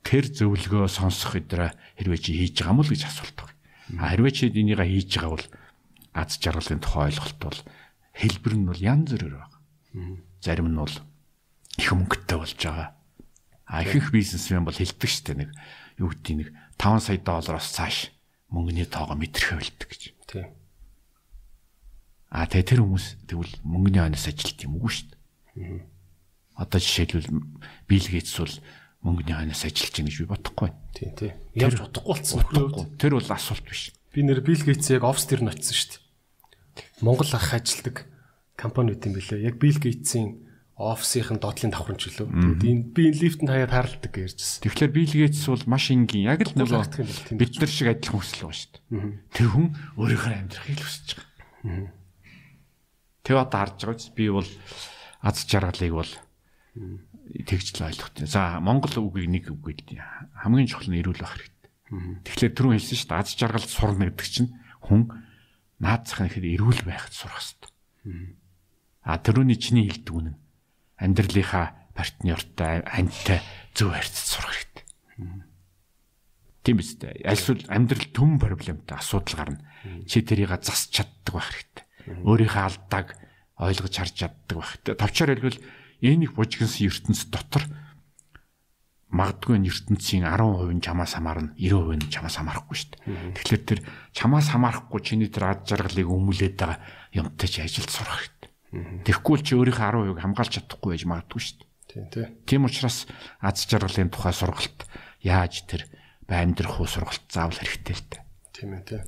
тэр 0.03 0.27
зөвлөгөө 0.27 0.91
сонсох 0.91 1.39
өдрөө 1.39 1.71
хэрвээ 1.95 2.19
чи 2.19 2.31
хийж 2.35 2.59
байгаа 2.59 2.79
бол 2.79 2.91
гэж 2.91 3.03
асуулт 3.07 3.37
байна 3.39 3.55
а 4.03 4.11
хэрвээ 4.11 4.33
чи 4.35 4.43
энийг 4.51 4.79
хийж 4.83 5.15
байгаа 5.15 5.31
бол 5.31 5.47
аз 6.11 6.39
жаргалын 6.39 6.81
тухай 6.83 7.11
ойлголт 7.11 7.39
бол 7.39 7.59
хэлбэр 8.15 8.55
нь 8.55 8.67
бол 8.67 8.81
янз 8.83 9.15
бүрээр 9.15 9.35
байна 9.35 9.57
зарим 10.43 10.67
нь 10.71 10.79
бол 10.79 10.95
их 11.77 11.89
мөнгөтэй 11.93 12.37
болж 12.39 12.59
байгаа. 12.59 12.89
А 13.67 13.83
ихэнх 13.83 14.11
бизнесмен 14.11 14.65
бол 14.65 14.75
хэлдэг 14.75 15.11
штэ 15.11 15.33
нэг 15.39 15.49
юу 15.99 16.11
гэдэг 16.11 16.35
нэг 16.35 16.49
5 16.79 17.03
сая 17.03 17.19
доллароос 17.19 17.67
цааш 17.71 18.11
мөнгөний 18.51 18.87
тоогоо 18.87 19.15
мэдэрхэ 19.19 19.59
байлдаг 19.59 19.87
гэж. 19.91 20.03
Тий. 20.27 20.45
А 22.31 22.47
тэгээ 22.47 22.67
тэр 22.75 22.81
хүмүүс 22.83 23.05
тэгвэл 23.27 23.53
мөнгөний 23.63 24.01
хойноос 24.03 24.27
ажилт 24.27 24.59
юм 24.63 24.79
уу 24.79 24.91
шүү 24.91 25.07
дээ. 25.55 25.83
Одоо 26.55 26.79
жишээлбэл 26.79 27.31
Билл 27.87 28.07
Гейтс 28.07 28.35
бол 28.39 28.55
мөнгөний 29.03 29.35
хойноос 29.35 29.63
ажиллаж 29.63 29.91
байгаа 29.95 30.07
гэж 30.07 30.17
би 30.19 30.31
бодохгүй. 30.31 30.69
Тий, 30.95 31.09
тий. 31.15 31.31
Явж 31.55 31.79
бодохгүй 31.83 32.13
болсон. 32.15 32.87
Тэр 32.99 33.19
бол 33.19 33.31
асуулт 33.31 33.65
биш. 33.67 33.91
Би 34.11 34.23
нэр 34.23 34.43
Билл 34.43 34.63
Гейтс 34.63 34.91
яг 34.91 35.03
офс 35.03 35.27
дээр 35.27 35.43
нь 35.43 35.51
очсон 35.51 35.75
шүү 35.75 35.89
дээ. 35.95 36.03
Монгол 37.03 37.31
ах 37.31 37.51
ажилдаг 37.53 38.07
компани 38.55 38.95
үт 38.95 39.05
юм 39.05 39.15
билээ. 39.15 39.47
Яг 39.47 39.59
Билл 39.59 39.79
Гейтсийн 39.79 40.46
офсийн 40.77 41.41
доотлын 41.41 41.73
давхарч 41.73 42.05
гэлөө. 42.05 42.61
Тэгээд 42.61 42.81
би 42.93 43.01
энэ 43.09 43.17
лифтэнд 43.17 43.49
хаяад 43.49 43.73
харалдаг 43.73 44.13
ярьжсэн. 44.13 44.61
Тэгэхээр 44.61 44.93
Билл 44.93 45.15
Гейтс 45.17 45.49
бол 45.49 45.65
маш 45.65 45.89
энгийн 45.89 46.29
яг 46.29 46.45
л 46.45 46.53
нөгөө 46.53 47.33
бид 47.33 47.53
нар 47.57 47.71
шиг 47.73 47.89
адилхан 47.89 48.21
хүсэл 48.21 48.45
байгаа 48.45 48.61
шүү 48.61 48.71
дээ. 48.77 48.85
Тэр 49.33 49.47
хүн 49.57 49.67
өөрийнхөө 49.97 50.33
амьдрахыг 50.37 50.77
л 50.77 50.85
хүсэж 50.85 51.07
байгаа. 51.17 51.89
Тэг 53.25 53.35
одоо 53.41 53.57
харж 53.57 53.77
байгаа 53.81 53.97
биз 53.97 54.09
би 54.13 54.25
бол 54.29 54.49
аз 55.25 55.37
жаргалыг 55.49 55.93
бол 55.97 56.11
тэгж 56.77 57.67
л 57.81 57.87
ойлгох 57.89 58.13
тийм. 58.13 58.29
За 58.29 58.61
Монгол 58.61 58.93
үгийг 59.01 59.33
нэг 59.33 59.49
үг 59.49 59.81
гэлээ. 59.81 60.45
Хамгийн 60.45 60.69
чухал 60.69 60.93
нь 60.93 61.01
эрүүл 61.01 61.25
байх 61.25 61.41
хэрэгтэй. 61.41 61.73
Тэгэхээр 62.21 62.53
түрүүн 62.53 62.75
хэлсэн 62.77 62.97
шүү 63.01 63.09
дээ. 63.09 63.21
Аз 63.25 63.33
жаргал 63.33 63.65
сурна 63.65 64.05
гэдэг 64.13 64.29
чинь 64.29 64.53
хүн 64.85 65.01
наацхан 65.81 66.29
ихэд 66.29 66.45
эрүүл 66.53 66.81
байхад 66.85 67.13
сурах 67.17 67.41
хэрэгтэй. 67.41 68.37
А 69.03 69.17
түрүүний 69.17 69.57
чиний 69.57 69.89
хэлдэг 69.89 70.13
үнэн. 70.13 70.37
Амьдралынхаа 70.97 71.93
партнертай, 71.93 72.81
антай 72.85 73.41
зөв 73.73 73.93
харьцаж 73.93 74.25
сурах 74.25 74.53
хэрэгтэй. 74.53 74.85
Тийм 76.65 76.77
биз 76.77 76.97
дээ. 76.99 77.23
Альсвал 77.23 77.63
амьдрал 77.71 78.07
төм 78.11 78.37
проблемтай 78.41 78.97
асуудал 78.97 79.39
гарна. 79.39 79.61
Чи 80.09 80.21
тэрийг 80.21 80.51
засч 80.61 80.99
чаддаг 80.99 81.33
байх 81.37 81.49
хэрэгтэй. 81.53 81.85
Өөрийнхөө 82.27 82.63
алдааг 82.65 83.15
ойлгож 83.57 83.93
харж 83.97 84.13
чаддаг 84.13 84.55
байх 84.57 84.69
хэрэгтэй. 84.75 84.95
Товчоор 84.99 85.29
хэлбэл 85.31 85.59
энэ 86.03 86.23
их 86.27 86.33
бужигнсан 86.35 86.85
ертөнц 86.91 87.29
дотор 87.31 87.63
магадгүй 89.07 89.55
энэ 89.57 89.71
ертөнцийн 89.71 90.27
10% 90.27 90.75
нь 90.75 90.83
чамаас 90.83 91.15
хамаарна, 91.15 91.55
90% 91.55 92.03
нь 92.03 92.11
чамаас 92.11 92.35
хамаарахгүй 92.37 92.75
шүү 92.75 92.89
дээ. 92.91 93.39
Тэгэхээр 93.39 93.63
тэр 93.63 93.79
чамаас 94.11 94.51
хамаарахгүй 94.51 94.99
чиний 94.99 95.31
тэр 95.31 95.55
ад 95.55 95.63
жаргалыг 95.63 96.11
өмүүлээд 96.11 96.59
байгаа 96.59 96.79
юмтай 97.15 97.47
чи 97.47 97.63
ажилд 97.63 97.87
сурах 97.87 98.19
хэрэгтэй. 98.19 98.36
Тэгэхгүй 98.73 99.35
л 99.39 99.45
чи 99.47 99.53
өөрийнхөө 99.55 100.17
10% 100.17 100.23
хамгаалж 100.23 100.51
чадахгүй 100.59 100.89
байж 100.95 101.03
магадгүй 101.07 101.41
шүү 101.41 101.55
дээ. 101.57 101.67
Тий, 101.87 102.03
тий. 102.11 102.25
Тийм 102.43 102.67
учраас 102.67 103.07
аз 103.39 103.63
жаргалын 103.63 104.11
тухай 104.11 104.35
сургалт 104.35 104.79
яаж 105.23 105.63
тэр 105.67 105.87
амьдрах 106.27 106.83
уу 106.83 106.87
сургалт 106.87 107.23
заавал 107.31 107.55
хэрэгтэй 107.55 107.95
л 107.95 108.05
дээ. 108.11 108.21
Тийм 108.51 108.69
ээ 108.75 108.83
тий. 108.83 109.01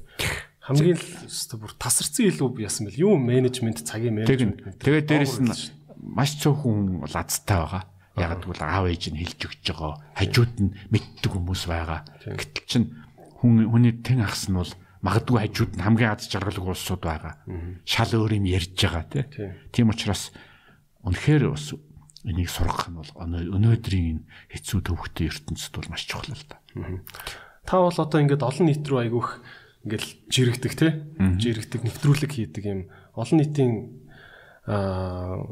хамгийн 0.69 0.95
л 1.01 1.07
өстө 1.25 1.57
бүр 1.59 1.73
тасарсан 1.81 2.29
илүү 2.29 2.61
яасан 2.61 2.85
бэл 2.87 3.03
юу 3.09 3.15
менежмент 3.17 3.81
цагийн 3.81 4.21
менежмент. 4.21 4.77
Тэгээд 4.77 5.09
дээрэс 5.09 5.41
нь 5.41 5.51
маш 5.97 6.37
цөөхөн 6.37 7.09
лазтай 7.09 7.57
байгаа. 7.57 7.83
Яг 8.19 8.37
тэгвэл 8.45 8.61
аав 8.61 8.85
ээж 8.85 9.09
нь 9.09 9.17
хэлж 9.17 9.39
өгч 9.49 9.65
байгаа. 9.73 9.97
Хажууд 10.13 10.55
нь 10.61 10.75
мэддэг 10.93 11.31
хүмүүс 11.33 11.63
байгаа. 11.65 12.05
Гэтэл 12.21 12.67
чин 12.69 12.83
хүн 13.41 13.65
хүний 13.65 13.97
тэн 13.97 14.21
ахс 14.21 14.45
нь 14.45 14.55
бол 14.61 14.69
магадгүй 14.99 15.37
хажууд 15.47 15.73
нь 15.79 15.83
хамгийн 15.83 16.11
аз 16.11 16.27
жаргалгүй 16.27 16.75
улсууд 16.75 17.03
байгаа. 17.03 17.39
Шал 17.87 18.11
өөр 18.11 18.35
юм 18.35 18.45
ярьж 18.49 18.75
байгаа 18.75 19.05
тийм 19.71 19.95
учраас 19.95 20.31
үнэхээр 21.07 21.55
бас 21.55 21.73
энийг 22.27 22.51
сургах 22.51 22.91
нь 22.91 22.99
бол 22.99 23.11
өнөөдрийн 23.15 24.27
хэцүү 24.51 24.79
төвхтэй 24.83 25.31
ертөнцид 25.31 25.71
бол 25.71 25.91
маш 25.91 26.03
чухал 26.03 26.35
л 26.35 26.45
да. 26.51 26.59
Та 27.63 27.79
бол 27.79 27.95
одоо 27.95 28.19
ингээд 28.19 28.43
олон 28.43 28.65
нийт 28.67 28.83
рүү 28.83 28.99
айгүйх 29.07 29.29
ингээд 29.87 30.05
жирэгдэг 30.27 30.73
те 30.75 30.87
жирэгдэг 31.15 31.79
нэвтрүүлэг 31.87 32.31
хийдэг 32.35 32.63
юм 32.67 32.81
олон 33.15 33.37
нийтийн 33.39 33.73
аа 34.67 35.47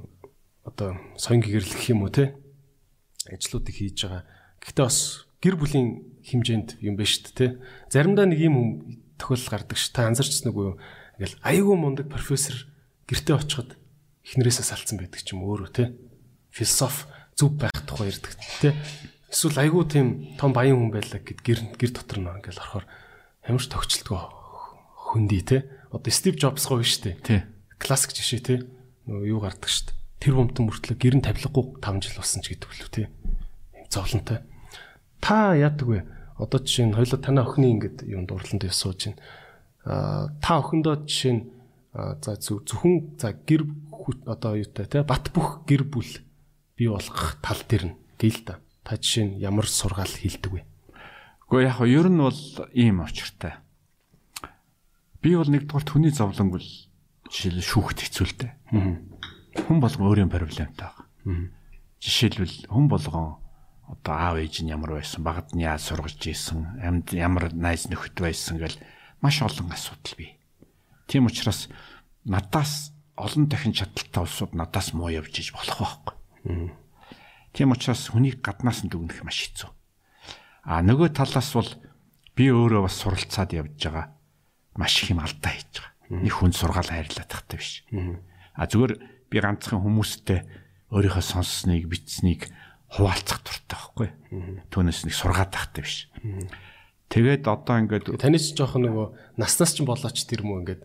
одоо 0.68 1.00
соён 1.16 1.40
гэгэрлэх 1.40 1.88
юм 1.88 2.04
уу 2.04 2.12
те 2.12 2.36
ажлуудыг 3.32 3.76
хийж 3.80 4.04
байгаа. 4.04 4.28
Гэхдээ 4.60 4.84
бас 4.84 5.28
гэр 5.40 5.56
бүлийн 5.56 5.88
хэмжээнд 6.28 6.84
юм 6.84 7.00
байна 7.00 7.08
шүү 7.08 7.24
дээ 7.32 7.36
те. 7.40 7.48
Заримдаа 7.88 8.28
нэг 8.28 8.40
юм 8.44 8.56
тохиолдол 9.18 9.52
гардаг 9.52 9.78
ш. 9.78 9.92
Та 9.92 10.08
анзарчсан 10.08 10.54
уу? 10.54 10.78
Ингээл 11.18 11.42
аюу 11.42 11.76
мундаг 11.76 12.08
профессор 12.08 12.70
гэртээ 13.10 13.36
очиход 13.36 13.76
эхнэрээсээ 14.24 14.66
салцсан 14.66 14.98
байдаг 15.02 15.22
ч 15.26 15.34
юм 15.34 15.44
өөрөө 15.44 15.70
те 15.74 15.98
философи 16.54 17.10
зүв 17.38 17.54
байх 17.58 17.74
тухай 17.86 18.10
ярьдаг 18.10 18.34
те. 18.62 18.74
Эсвэл 19.30 19.62
айгүй 19.62 19.84
тийм 19.90 20.38
том 20.42 20.54
баян 20.54 20.78
хүн 20.78 20.92
байлаа 20.94 21.22
гэд 21.22 21.42
гэр 21.46 21.60
гэр 21.78 21.92
дотор 21.94 22.20
нөө 22.22 22.42
ингээл 22.42 22.62
орохоор 22.62 22.86
ямар 23.46 23.62
ч 23.62 23.68
тогтчлтгүй 23.70 24.20
хөндөй 25.14 25.42
те. 25.46 25.58
Одоо 25.94 26.12
Стив 26.12 26.36
Джобс 26.36 26.66
гоё 26.66 26.84
штэ. 26.84 27.16
Тий. 27.22 27.46
Классик 27.80 28.12
жишээ 28.18 28.42
те. 28.42 28.56
Нөгөө 29.06 29.28
юу 29.30 29.40
гардаг 29.40 29.70
штэ. 29.70 29.94
Тэр 30.20 30.36
бомтон 30.36 30.68
мөртлөө 30.68 30.98
гэрн 30.98 31.22
тавилгагүй 31.24 31.80
5 31.80 32.04
жил 32.04 32.18
болсон 32.18 32.42
ч 32.44 32.52
гэдэг 32.52 32.68
үлээ 32.68 32.92
те. 32.92 33.04
Зовлонтой. 33.88 34.44
Та 35.22 35.56
яадаг 35.56 35.88
вэ? 35.88 36.00
Одоо 36.38 36.60
жишээ 36.62 36.94
нь 36.94 36.98
хоёлоо 36.98 37.20
танай 37.20 37.44
охины 37.44 37.74
ингээд 37.74 38.06
юм 38.06 38.30
дурлалд 38.30 38.62
явсууж 38.62 39.10
байна. 39.10 39.22
Аа 39.86 40.30
та 40.38 40.62
охиндоо 40.62 41.02
жишээ 41.02 41.34
нь 41.34 41.44
за 41.94 42.38
зөвхөн 42.38 43.18
за 43.18 43.34
гэр 43.34 43.66
одоо 44.26 44.54
юутай 44.54 44.86
те 44.86 45.02
бат 45.02 45.34
бүх 45.34 45.66
гэр 45.66 45.84
бүл 45.90 46.12
бий 46.78 46.88
болгох 46.94 47.42
тал 47.42 47.62
дээр 47.66 47.94
нь 47.94 47.98
гээл 48.22 48.42
та. 48.46 48.54
Та 48.86 49.02
жишээ 49.02 49.26
нь 49.26 49.42
ямар 49.42 49.66
сургаал 49.66 50.14
хийлдэг 50.14 50.52
вэ? 50.54 50.62
Гэхдээ 51.50 51.66
яг 51.66 51.80
нь 51.82 51.94
ер 51.98 52.08
нь 52.08 52.22
бол 52.22 52.42
ийм 52.78 53.02
очиртай. 53.02 53.58
Би 55.26 55.34
бол 55.34 55.50
нэгдүгээр 55.50 55.90
хүний 55.90 56.14
зовлон 56.14 56.54
бол 56.54 56.68
жишээл 57.34 57.66
шүүхт 57.66 58.06
хэцүүлтэй. 58.06 58.52
Хүн 59.66 59.80
болгон 59.82 60.06
өөрийн 60.06 60.30
проблемтай 60.30 60.70
байгаа. 60.78 61.06
Жишээлбэл 61.98 62.70
хүн 62.70 62.86
болгон 62.86 63.42
одоо 63.88 64.14
аав 64.14 64.36
ээж 64.38 64.62
нь 64.62 64.72
ямар 64.72 65.00
байсан, 65.00 65.24
багад 65.24 65.56
нь 65.56 65.64
яаж 65.64 65.88
сургаж 65.88 66.20
ийсэн, 66.20 66.84
амьд 66.84 67.16
ямар 67.16 67.56
найз 67.56 67.88
нөхөд 67.88 68.20
байсан 68.20 68.60
гэл 68.60 68.76
маш 69.24 69.40
олон 69.40 69.72
асуудал 69.72 70.16
бий. 70.20 70.36
Тийм 71.08 71.32
учраас 71.32 71.72
надаас 72.28 72.92
олон 73.16 73.48
дахин 73.48 73.72
чадaltaй 73.72 74.28
улсууд 74.28 74.54
надаас 74.54 74.92
муу 74.92 75.08
явж 75.08 75.40
иж 75.40 75.56
болох 75.56 75.80
байхгүй. 75.80 76.76
Тийм 77.56 77.72
учраас 77.72 78.12
хүнийг 78.12 78.44
гаднаас 78.44 78.84
нь 78.84 78.92
дүгнэх 78.92 79.24
маш 79.24 79.40
хэцүү. 79.48 79.72
А 80.68 80.84
нөгөө 80.84 81.16
талаас 81.16 81.56
бол 81.56 81.72
би 82.36 82.52
өөрөө 82.52 82.84
бас 82.86 83.00
суралцаад 83.00 83.56
явж 83.56 83.80
байгаа. 83.80 84.12
Маш 84.76 85.00
их 85.02 85.16
юм 85.16 85.24
алдаа 85.24 85.56
хийж 85.56 85.80
байгаа. 85.80 86.22
Нэг 86.28 86.34
хүн 86.36 86.52
сургаал 86.52 86.92
хайрлаад 86.92 87.32
тахтай 87.32 87.58
биш. 87.58 87.88
А 88.54 88.68
зүгээр 88.68 88.94
би 89.32 89.38
ганцхан 89.40 89.80
хүмүүстэй 89.80 90.44
өөрийнхөө 90.92 91.24
сонссныг, 91.24 91.88
бичснийг 91.88 92.52
хуваалцах 92.98 93.46
дуртай 93.46 93.78
байхгүй. 93.78 94.10
Түүнээс 94.74 95.06
нэг 95.06 95.14
сургаад 95.14 95.54
тахтай 95.54 95.86
биш. 95.86 96.10
Тэгээд 97.08 97.48
одоо 97.48 97.76
ингээд 97.86 98.18
таньс 98.20 98.52
жоох 98.52 98.76
нөгөө 98.76 99.40
наснаас 99.40 99.72
ч 99.78 99.86
болооч 99.86 100.18
тэр 100.28 100.44
мүү 100.44 100.58
ингээд 100.66 100.82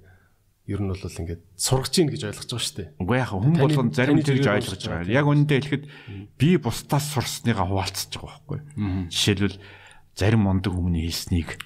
ер 0.70 0.78
нь 0.78 0.86
бол 0.86 1.02
ингээд 1.02 1.42
сургаж 1.58 1.90
гин 1.90 2.12
гэж 2.12 2.22
ойлгож 2.30 2.46
байгаа 2.46 2.62
шүү 2.62 2.78
дээ. 2.78 2.88
Үгүй 3.02 3.18
яхаа 3.18 3.38
хүн 3.42 3.56
болгон 3.58 3.88
зарим 3.90 4.22
тэгж 4.22 4.46
ойлгож 4.46 4.82
байгаа. 4.86 5.10
Яг 5.10 5.26
үүндээ 5.26 5.58
хэлэхэд 5.58 5.84
би 6.38 6.50
бусдаас 6.62 7.06
сурсныгаа 7.10 7.66
хуваалцаж 7.66 8.14
байгаа 8.14 8.38
байхгүй. 8.46 8.60
Жишээлбэл 9.10 9.58
зарим 10.14 10.46
мондөг 10.46 10.70
хүмүүний 10.70 11.10
хэлснийг 11.10 11.58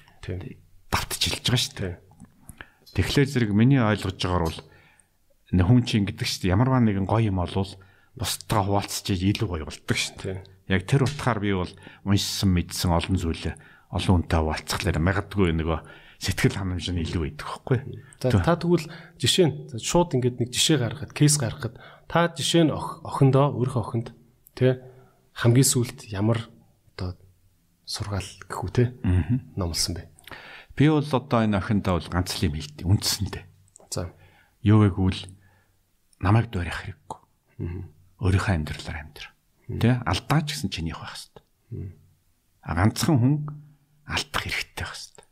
давтж 0.89 1.21
хэлж 1.21 1.45
байгаа 1.45 1.61
шүү 1.61 1.75
дээ. 1.77 1.95
Тэгэхээр 2.97 3.29
зэрэг 3.29 3.51
миний 3.53 3.77
ойлгож 3.77 4.17
байгаагаар 4.17 4.49
бол 4.49 4.59
хүн 5.53 5.81
чинь 5.85 6.09
гэдэг 6.09 6.25
шүү 6.25 6.41
дээ. 6.49 6.53
Ямарваа 6.57 6.81
нэгэн 6.81 7.05
гоё 7.05 7.29
юм 7.29 7.37
олвол 7.37 7.69
бусдаа 8.17 8.65
хуваалцаж 8.65 9.13
илүү 9.13 9.47
гоё 9.47 9.65
болдог 9.69 9.97
шүү 9.97 10.17
дээ. 10.19 10.37
Яг 10.73 10.83
тэр 10.89 11.05
утгаар 11.05 11.39
би 11.39 11.53
бол 11.53 11.71
уншсан 12.03 12.49
мэдсэн 12.51 12.91
олон 12.91 13.17
зүйлээ 13.17 13.55
олон 13.93 14.25
хүнтэй 14.27 14.39
хуваалцахлаар 14.41 14.99
магадгүй 14.99 15.55
нөгөө 15.55 15.79
сэтгэл 16.17 16.57
ханамж 16.59 16.89
нь 16.91 17.01
илүү 17.05 17.21
байдаг 17.23 17.45
байхгүй. 17.45 17.77
За 18.19 18.41
та 18.41 18.57
тэгвэл 18.57 18.89
жишээ 19.21 19.45
нь 19.47 19.55
шууд 19.77 20.17
ингээд 20.17 20.41
нэг 20.41 20.49
жишээ 20.49 20.77
гаргахад, 20.81 21.13
кейс 21.13 21.37
гаргахад 21.37 21.77
та 22.09 22.27
жишээ 22.33 22.67
нь 22.67 22.73
охиндоо 22.73 23.53
өөрийнхөө 23.53 23.83
охинд 23.85 24.07
тэ 24.57 24.81
хамгийн 25.37 25.69
сүүлд 25.69 26.09
ямар 26.09 26.49
одоо 26.97 27.15
сургаал 27.85 28.27
гэхүү 28.49 28.69
те 28.73 28.83
номлосон 29.55 30.01
бэ? 30.01 30.09
Би 30.73 30.89
бол 30.89 31.05
одоо 31.05 31.39
энэ 31.45 31.61
охиндоо 31.61 32.01
бол 32.01 32.09
ганц 32.09 32.33
л 32.33 32.49
юм 32.49 32.57
хэлдэг 32.57 32.85
үндсэндээ. 32.89 33.45
За. 33.93 34.09
Юу 34.65 34.89
гэвэл 34.89 35.21
намайг 36.19 36.49
дуурайх 36.49 36.81
хэрэггүй. 36.81 37.19
Өөрийнхөө 38.17 38.53
амьдралаар 38.57 38.97
амьдр. 38.97 39.25
Тэ 39.77 40.01
алдаач 40.01 40.45
гэсэн 40.55 40.71
чинийх 40.73 40.97
байх 40.97 41.13
хэвээр. 41.13 41.93
А 42.65 42.71
ганцхан 42.73 43.17
хүн 43.19 43.35
алдах 44.07 44.41
хэрэгтэй 44.41 44.85
байх 44.87 44.95
хэвээр. 44.95 45.27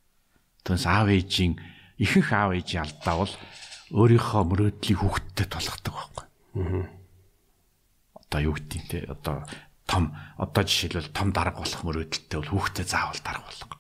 Түүнээс 0.66 0.86
аав 0.86 1.08
ээжийн 1.10 1.54
ихэнх 1.98 2.30
аав 2.36 2.52
ээжийн 2.54 2.86
алдаа 2.86 3.16
бол 3.26 3.34
өөрийнхөө 3.96 4.44
мөрөөдлийг 4.46 5.00
хүүхдэд 5.02 5.50
тулгадаг 5.50 5.94
байхгүй. 5.94 6.26
Одоо 8.14 8.40
юу 8.42 8.54
гэдэг 8.58 8.82
те 8.90 8.98
одоо 9.08 9.46
том 9.86 10.14
одоо 10.38 10.64
жишээлбэл 10.66 11.14
том 11.14 11.30
дарга 11.32 11.62
болох 11.62 11.82
мөрөөдөлтэй 11.86 12.38
бол 12.42 12.54
хүүхдэд 12.54 12.88
заавал 12.90 13.22
дарга 13.22 13.46
болох. 13.46 13.78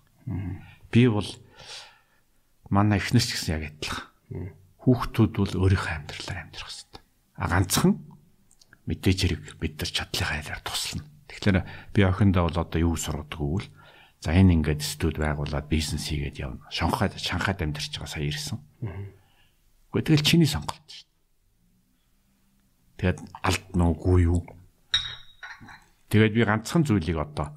Би 0.94 1.10
бол 1.10 1.30
манай 2.70 3.02
эхнэрч 3.02 3.34
гэсэн 3.34 3.54
яг 3.58 3.64
адилхан. 3.74 4.54
Хүүхдүүд 4.86 5.34
бол 5.34 5.54
өөрийнхөө 5.66 5.94
амьдралаар 5.98 6.40
амьдрах 6.46 6.70
хэрэгтэй. 6.70 7.02
А 7.42 7.46
ганцхан 7.50 7.92
мэдээж 8.86 9.20
хэрэг 9.26 9.42
бид 9.58 9.82
нар 9.82 9.92
чадлынхаа 9.92 10.38
хэлээр 10.42 10.62
туслана. 10.62 11.06
Тэгэхээр 11.30 11.58
би 11.94 12.02
охиндоо 12.06 12.44
бол 12.48 12.62
одоо 12.62 12.80
юу 12.80 12.96
сургадаг 12.96 13.42
вэ? 13.42 13.66
За 14.22 14.34
энэ 14.34 14.62
ингээд 14.62 14.82
студ 14.82 15.18
байгуулад 15.18 15.68
бизнес 15.70 16.10
хийгээд 16.10 16.42
явна. 16.42 16.66
Шанхайд 16.70 17.18
Шанхайд 17.18 17.62
амьдарч 17.62 17.94
байгаа 17.98 18.10
сая 18.10 18.26
ирсэн. 18.26 18.58
Гэхдээ 19.94 20.06
тэгэл 20.06 20.26
чиний 20.26 20.50
сонголт 20.50 20.82
шүү 20.86 21.06
дээ. 21.06 21.14
Тэгээд 22.98 23.20
алд 23.42 23.66
нүггүй 23.74 24.20
юу? 24.30 24.42
Тэгээд 26.10 26.34
би 26.34 26.42
ганцхан 26.46 26.86
зүйлийг 26.86 27.18
одоо 27.20 27.54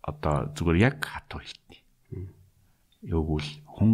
одоо 0.00 0.50
зүгээр 0.56 0.78
яг 0.80 0.96
хатуу 1.04 1.40
хэлтий. 1.44 1.84
Гэвэл 3.04 3.50
хүн 3.68 3.90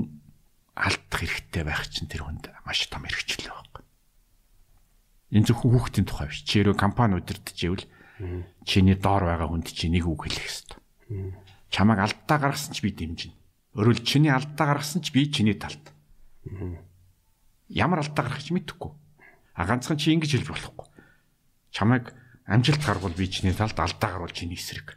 алдах 0.75 1.21
хэрэгтэй 1.21 1.63
байх 1.65 1.87
чинь 1.91 2.09
тэр 2.09 2.25
хүнд 2.29 2.53
маш 2.65 2.87
том 2.87 3.05
хэрэгчлээ 3.05 3.51
байхгүй. 3.51 3.66
Энэ 5.31 5.47
зөвхөн 5.47 5.71
хүүхдийн 5.73 6.07
тухай 6.07 6.29
биш. 6.31 6.45
Чи 6.47 6.63
өөрөө 6.63 6.77
компани 6.79 7.19
удирдах 7.19 7.55
гэвэл 7.55 7.87
чиний 8.65 8.97
доор 8.97 9.27
байгаа 9.27 9.49
хүнд 9.51 9.71
чи 9.71 9.91
нэг 9.91 10.07
үг 10.07 10.31
хэлэх 10.31 10.43
хэрэгтэй 10.43 10.79
чамайг 11.71 12.01
алдаа 12.01 12.39
гаргасан 12.39 12.75
ч 12.75 12.83
би 12.83 12.91
дэмжинэ. 12.95 13.35
Өөрөөр 13.77 14.01
чиний 14.01 14.33
алдаа 14.33 14.75
гаргасан 14.75 15.03
ч 15.03 15.13
би 15.13 15.29
чиний 15.29 15.55
талд. 15.59 15.93
Ямар 17.69 18.01
алдаа 18.01 18.25
гаргах 18.27 18.43
ч 18.43 18.55
мэдэхгүй. 18.55 18.93
А 19.55 19.67
ганцхан 19.67 19.99
чи 19.99 20.15
ингэж 20.15 20.41
хэлж 20.41 20.49
болохгүй. 20.49 20.87
Чамайг 21.75 22.15
амжилт 22.47 22.81
гаргавал 22.81 23.13
би 23.13 23.29
чиний 23.29 23.53
талд 23.53 23.77
алдаа 23.77 24.11
гарвал 24.17 24.33
чиний 24.33 24.57
эсрэг. 24.57 24.97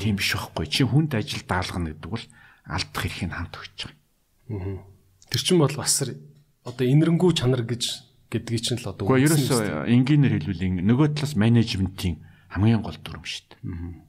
Тийм 0.00 0.16
биш 0.16 0.34
байхгүй. 0.34 0.66
Чи 0.66 0.82
хүнд 0.82 1.14
ажил 1.14 1.44
даалгана 1.46 1.94
гэдэг 1.94 2.10
бол 2.10 2.24
алдах 2.66 3.04
эрхийг 3.06 3.30
хамт 3.30 3.54
өгч 3.54 3.86
байгаа. 3.86 4.82
Тэр 5.30 5.42
чинь 5.42 5.62
бол 5.62 5.76
бас 5.76 6.02
одоо 6.02 6.82
инэрэнгүү 6.86 7.30
чанар 7.38 7.62
гэж 7.62 8.05
гэдгийг 8.30 8.62
чинь 8.62 8.80
л 8.82 8.90
одоо 8.90 9.06
Гэхдээ 9.06 9.26
ерөөсөө 9.26 9.60
энгийнээр 9.90 10.34
хэлвэл 10.42 10.86
нөгөө 10.86 11.06
талаас 11.14 11.34
менежментийн 11.38 12.22
хамгийн 12.50 12.82
гол 12.82 12.98
дүрм 12.98 13.22
шүү 13.22 13.44
дээ 13.54 14.06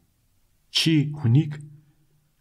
чи 0.78 1.10
хүнийг 1.16 1.58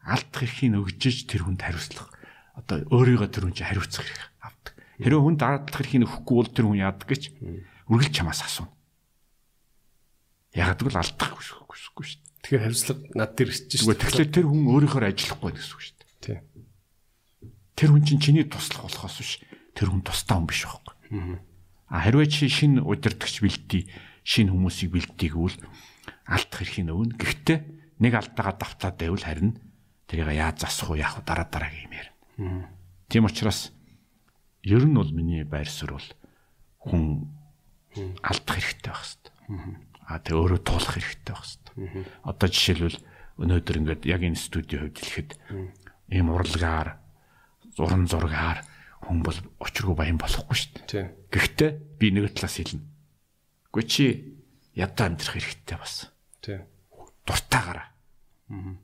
алдах 0.05 0.45
эрхийг 0.45 0.77
өгжөж 0.77 1.27
тэр 1.31 1.49
хүнд 1.49 1.63
хариуцлах 1.65 2.13
одоо 2.57 2.85
өөрийгөө 2.93 3.29
тэр 3.33 3.49
хүн 3.49 3.57
чинь 3.57 3.69
хариуцах 3.69 4.05
хэрэг 4.05 4.33
авдаг. 4.45 4.75
Хэрэв 5.01 5.21
хүн 5.25 5.37
дадлах 5.37 5.81
эрхийг 5.81 6.05
өгөхгүй 6.05 6.37
бол 6.37 6.53
тэр 6.53 6.67
хүн 6.69 6.81
яадаг 6.85 7.09
гэж 7.09 7.23
үргэлж 7.89 8.13
чамаас 8.13 8.41
асууна. 8.45 8.73
Ягаад 10.57 10.81
гэвэл 10.81 11.01
алдах 11.01 11.31
хүсэхгүй 11.37 12.05
шүү 12.05 12.21
дээ. 12.21 12.41
Тэгэхээр 12.45 12.65
хариуцлага 12.65 13.01
над 13.17 13.31
дээр 13.37 13.51
ирж 13.53 13.73
шүү 13.73 13.89
дээ. 13.93 14.03
Тэгэхээр 14.05 14.35
тэр 14.37 14.47
хүн 14.47 14.65
өөрийнхөө 14.73 15.05
ажиллахгүй 15.05 15.53
гэсэн 15.53 15.75
үг 15.77 15.83
шүү 15.85 15.97
дээ. 15.97 16.11
Тийм. 16.25 16.41
тэр 17.77 17.89
хүн 17.93 18.05
чинь 18.09 18.23
чиний 18.25 18.47
туслах 18.49 18.89
болохоос 18.89 19.17
биш 19.21 19.33
тэр 19.77 19.93
хүн 19.93 20.01
тустай 20.01 20.37
хүн 20.41 20.49
биш 20.49 20.65
байхгүй. 20.65 20.95
А 21.89 22.03
хэрвээ 22.03 22.29
чи 22.31 22.51
шинэ 22.51 22.83
удирдахч 22.83 23.43
бэлдээ 23.43 23.83
шинэ 24.27 24.51
хүмүүсийг 24.51 24.91
бэлдээ 24.91 25.31
гэвэл 25.31 25.59
алдах 26.27 26.61
эрхийн 26.63 26.91
өвн. 26.91 27.15
Гэхдээ 27.15 27.59
нэг 28.03 28.13
алдаагаа 28.19 28.55
давтаад 28.59 28.97
байвал 28.99 29.23
харин 29.23 29.55
тэрийг 30.11 30.35
яаж 30.35 30.67
засах 30.67 30.91
уу 30.91 30.99
яах 30.99 31.19
вэ 31.19 31.23
дараа 31.23 31.47
дараагийн 31.47 31.87
юм 31.87 31.95
ярина. 31.95 32.69
Тийм 33.07 33.25
учраас 33.31 33.71
ер 34.67 34.83
нь 34.83 34.99
бол 34.99 35.13
миний 35.15 35.47
байр 35.47 35.71
суурь 35.71 35.95
бол 35.95 36.09
хүн 36.83 37.03
алдах 38.23 38.55
хэрэгтэй 38.59 38.91
байх 38.91 39.03
хэвээр. 39.07 39.31
А 40.07 40.19
тэг 40.19 40.35
өөрөө 40.35 40.61
туулах 40.67 40.95
хэрэгтэй 40.99 41.35
байх 41.35 41.47
хэвээр. 41.47 42.07
Одоо 42.27 42.49
жишээлбэл 42.51 42.99
өнөөдөр 43.39 43.77
ингээд 43.79 44.03
яг 44.11 44.23
энэ 44.27 44.39
студийн 44.39 44.91
хувьд 44.91 44.99
хэлэхэд 44.99 45.31
ийм 46.11 46.29
урлагаар 46.35 46.99
зуран 47.77 48.11
зургаар 48.11 48.65
хүн 49.05 49.20
бол 49.20 49.39
очиргүй 49.60 49.97
баян 49.97 50.18
болохгүй 50.20 50.57
шүү 50.57 50.70
дээ. 50.73 50.86
Тийм. 50.89 51.07
Гэхдээ 51.33 51.70
би 52.00 52.07
нэг 52.15 52.33
талаас 52.33 52.57
хэлнэ. 52.57 52.84
Гэхдээ 53.73 53.91
чи 53.91 54.05
ядаа 54.76 55.07
амьдрах 55.10 55.34
хэрэгтэй 55.36 55.76
бас. 55.76 56.08
Тийм. 56.41 56.65
Дуртайгаараа. 57.26 57.89
Аа. 58.49 58.76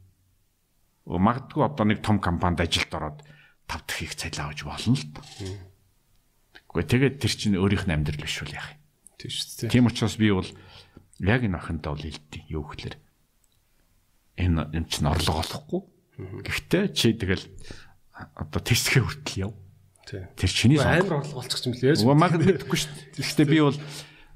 Магадгүй 1.06 1.62
одоо 1.64 1.84
нэг 1.88 2.04
том 2.04 2.20
компанид 2.22 2.60
ажилд 2.62 2.92
ороод 2.92 3.18
тав 3.66 3.80
дахь 3.86 4.02
их 4.02 4.14
цалин 4.14 4.52
авч 4.52 4.62
болно 4.64 4.94
л 4.94 5.06
доо. 5.10 5.24
Гэхдээ 6.72 6.88
тэгээд 6.88 7.14
тэр 7.20 7.32
чинь 7.32 7.58
өөрийнх 7.58 7.88
нь 7.88 7.94
амьдрал 7.94 8.22
биш 8.22 8.40
үл 8.40 8.54
яах 8.54 8.72
юм. 8.72 8.80
Тийм 9.18 9.30
шүү 9.32 9.48
дээ. 9.68 9.72
Тийм 9.72 9.86
учраас 9.88 10.16
би 10.16 10.28
бол 10.32 10.50
яг 11.20 11.40
энэ 11.44 11.58
охинтой 11.58 11.90
бол 11.92 12.04
хэлдэг. 12.06 12.42
Юу 12.48 12.64
гэхээр 12.64 12.96
энэ 14.40 14.60
юм 14.72 14.84
чинь 14.88 15.08
орлого 15.08 15.42
олохгүй. 15.44 15.80
Гэхдээ 16.46 16.84
чи 16.96 17.12
тэгэл 17.16 17.44
одоо 18.36 18.60
тестгээ 18.60 19.02
хүртэл 19.02 19.42
яв. 19.48 19.52
Тэр 20.06 20.50
чиний 20.50 20.78
сонго. 20.78 20.98
Амар 20.98 21.22
орлого 21.22 21.42
болчих 21.42 21.66
юм 21.66 21.74
лээ. 21.78 22.02
Уг 22.02 22.16
магад 22.18 22.42
мэдхгүй 22.42 22.78
шүү 22.78 22.92
дээ. 22.92 23.22
Гэхдээ 23.22 23.48
би 23.48 23.58
бол 23.62 23.78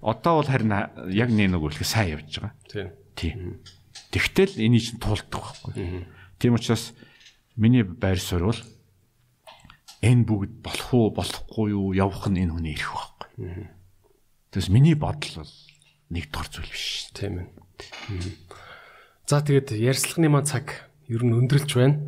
одоо 0.00 0.32
бол 0.40 0.50
харин 0.50 0.72
яг 1.10 1.30
нэг 1.34 1.48
нэг 1.50 1.62
үлэх 1.62 1.82
сайн 1.82 2.20
явж 2.20 2.38
байгаа. 2.38 2.54
Тийм. 2.70 2.88
Тийм. 3.18 3.38
Тэгтэл 4.12 4.60
энийг 4.62 4.82
чинь 4.86 5.02
туулдаг 5.02 5.42
байхгүй. 5.42 6.06
Тийм 6.38 6.54
учраас 6.54 6.94
миний 7.56 7.82
байр 7.82 8.20
суурь 8.20 8.46
бол 8.52 8.62
энэ 10.04 10.22
бүгд 10.28 10.52
болох 10.62 10.90
уу 10.94 11.10
болохгүй 11.10 11.66
юу 11.72 11.96
явах 11.96 12.28
нь 12.28 12.44
энэ 12.44 12.52
хүний 12.54 12.76
эрх 12.76 12.92
байхгүй. 12.92 13.72
Тэгээс 14.52 14.70
миний 14.70 14.94
бодол 14.94 15.42
бол 15.42 15.54
нэг 16.12 16.30
дор 16.30 16.46
зүйл 16.46 16.70
биш. 16.70 17.10
Тийм 17.16 17.42
ээ. 17.42 17.48
За 19.26 19.42
тэгээд 19.42 19.74
ярьцлагын 19.74 20.30
маань 20.30 20.46
цаг 20.46 20.86
ер 21.08 21.22
нь 21.24 21.34
өндөрлж 21.34 21.70
байна. 21.74 21.98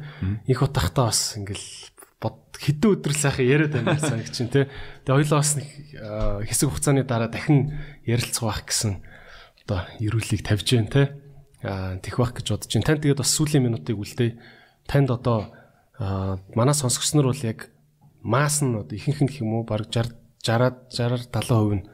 Их 0.47 0.63
утгахтаа 0.63 1.11
бас 1.11 1.35
ингээл 1.35 1.88
хэдэн 2.59 2.91
өдөр 2.99 3.15
сайхан 3.15 3.47
яриад 3.47 3.73
байна 3.73 3.99
санаг 3.99 4.29
чинь 4.35 4.51
тий. 4.51 4.67
Тэгээ 5.07 5.17
хоёлоо 5.23 5.39
бас 5.39 5.55
нэг 5.55 5.69
хэсэг 6.51 6.69
хугацааны 6.69 7.07
дараа 7.07 7.31
дахин 7.31 7.79
ярилцах 8.03 8.45
байх 8.51 8.67
гэсэн 8.67 9.01
одоо 9.65 9.87
эрүүлгийг 10.03 10.43
тавьж 10.43 10.67
байна 10.75 10.91
тий. 10.91 11.07
Тэх 11.63 12.15
байх 12.19 12.35
гэж 12.35 12.47
бодож 12.51 12.71
байна. 12.75 12.87
Танд 12.87 13.03
тэгээд 13.07 13.23
бас 13.23 13.31
сүүлийн 13.33 13.63
минутыг 13.63 13.97
үлдээ. 13.97 14.35
Танд 14.91 15.09
одоо 15.15 15.55
манай 16.53 16.75
сонсогчнор 16.75 17.31
бол 17.31 17.43
яг 17.47 17.71
маас 18.23 18.59
нь 18.61 18.75
одоо 18.75 18.95
ихэнх 18.99 19.23
нь 19.23 19.33
хэм 19.33 19.55
үү 19.55 19.65
баг 19.65 19.87
60 19.91 20.19
60-аад 20.43 20.91
60 20.91 21.31
70% 21.35 21.75
нь 21.75 21.85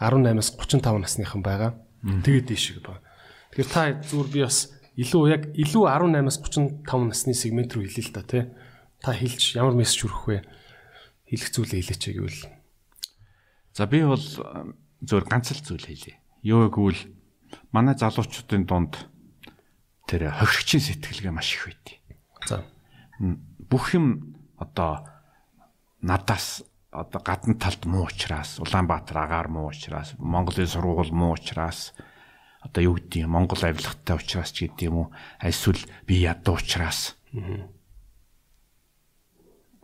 18-аас 0.00 0.50
35 0.56 1.00
насныхан 1.00 1.42
байгаа. 1.42 1.74
Тэгээд 2.04 2.46
дээш 2.52 2.78
байгаа. 2.84 3.00
Тэгэхээр 3.52 3.72
та 3.72 3.82
зүгээр 4.04 4.28
би 4.32 4.40
бас 4.44 4.58
илүү 4.96 5.22
яг 5.32 5.42
илүү 5.56 5.84
18-аас 5.88 6.38
35 6.44 7.08
насны 7.08 7.32
сегмент 7.34 7.72
рүү 7.72 7.88
хэлээ 7.88 8.04
л 8.04 8.14
та 8.14 8.22
тий. 8.22 8.44
Та 9.06 9.14
хэлж 9.14 9.54
ямар 9.54 9.78
мессеж 9.78 10.02
хүргэх 10.02 10.26
вэ? 10.26 10.38
Хэлэх 11.30 11.50
зүйлээ 11.54 11.78
хэлээч 11.78 12.02
гэвэл. 12.10 12.42
За 13.70 13.86
би 13.86 14.02
бол 14.02 14.18
зөвөр 14.18 15.24
ганц 15.30 15.54
л 15.54 15.62
зүйл 15.62 15.86
хэлье. 15.86 16.18
Юу 16.42 16.66
гэвэл 16.66 17.14
манай 17.70 17.94
залуучуудын 17.94 18.66
дунд 18.66 18.98
тэр 20.10 20.34
хохирогчийн 20.34 20.82
сэтгэлгээ 20.82 21.30
маш 21.30 21.54
их 21.54 21.70
байдیں۔ 21.70 22.02
За. 22.50 22.66
Бүх 23.70 23.94
юм 23.94 24.34
одоо 24.58 25.06
надаас 26.02 26.66
одоо 26.90 27.22
гадна 27.22 27.54
талд 27.54 27.86
муу 27.86 28.10
учраас 28.10 28.58
Улаанбаатар 28.58 29.22
агаар 29.22 29.46
муу 29.46 29.70
учраас 29.70 30.18
Монголын 30.18 30.66
сургууль 30.66 31.14
муу 31.14 31.38
учраас 31.38 31.94
одоо 32.58 32.82
юу 32.82 32.98
гэдэг 32.98 33.22
юм 33.22 33.38
Монгол 33.38 33.62
авилгатай 33.62 34.18
учраас 34.18 34.50
ч 34.50 34.66
гэдэг 34.66 34.90
юм 34.90 34.98
уу 34.98 35.08
эсвэл 35.38 35.78
би 36.10 36.26
ядуу 36.26 36.58
учраас 36.58 37.14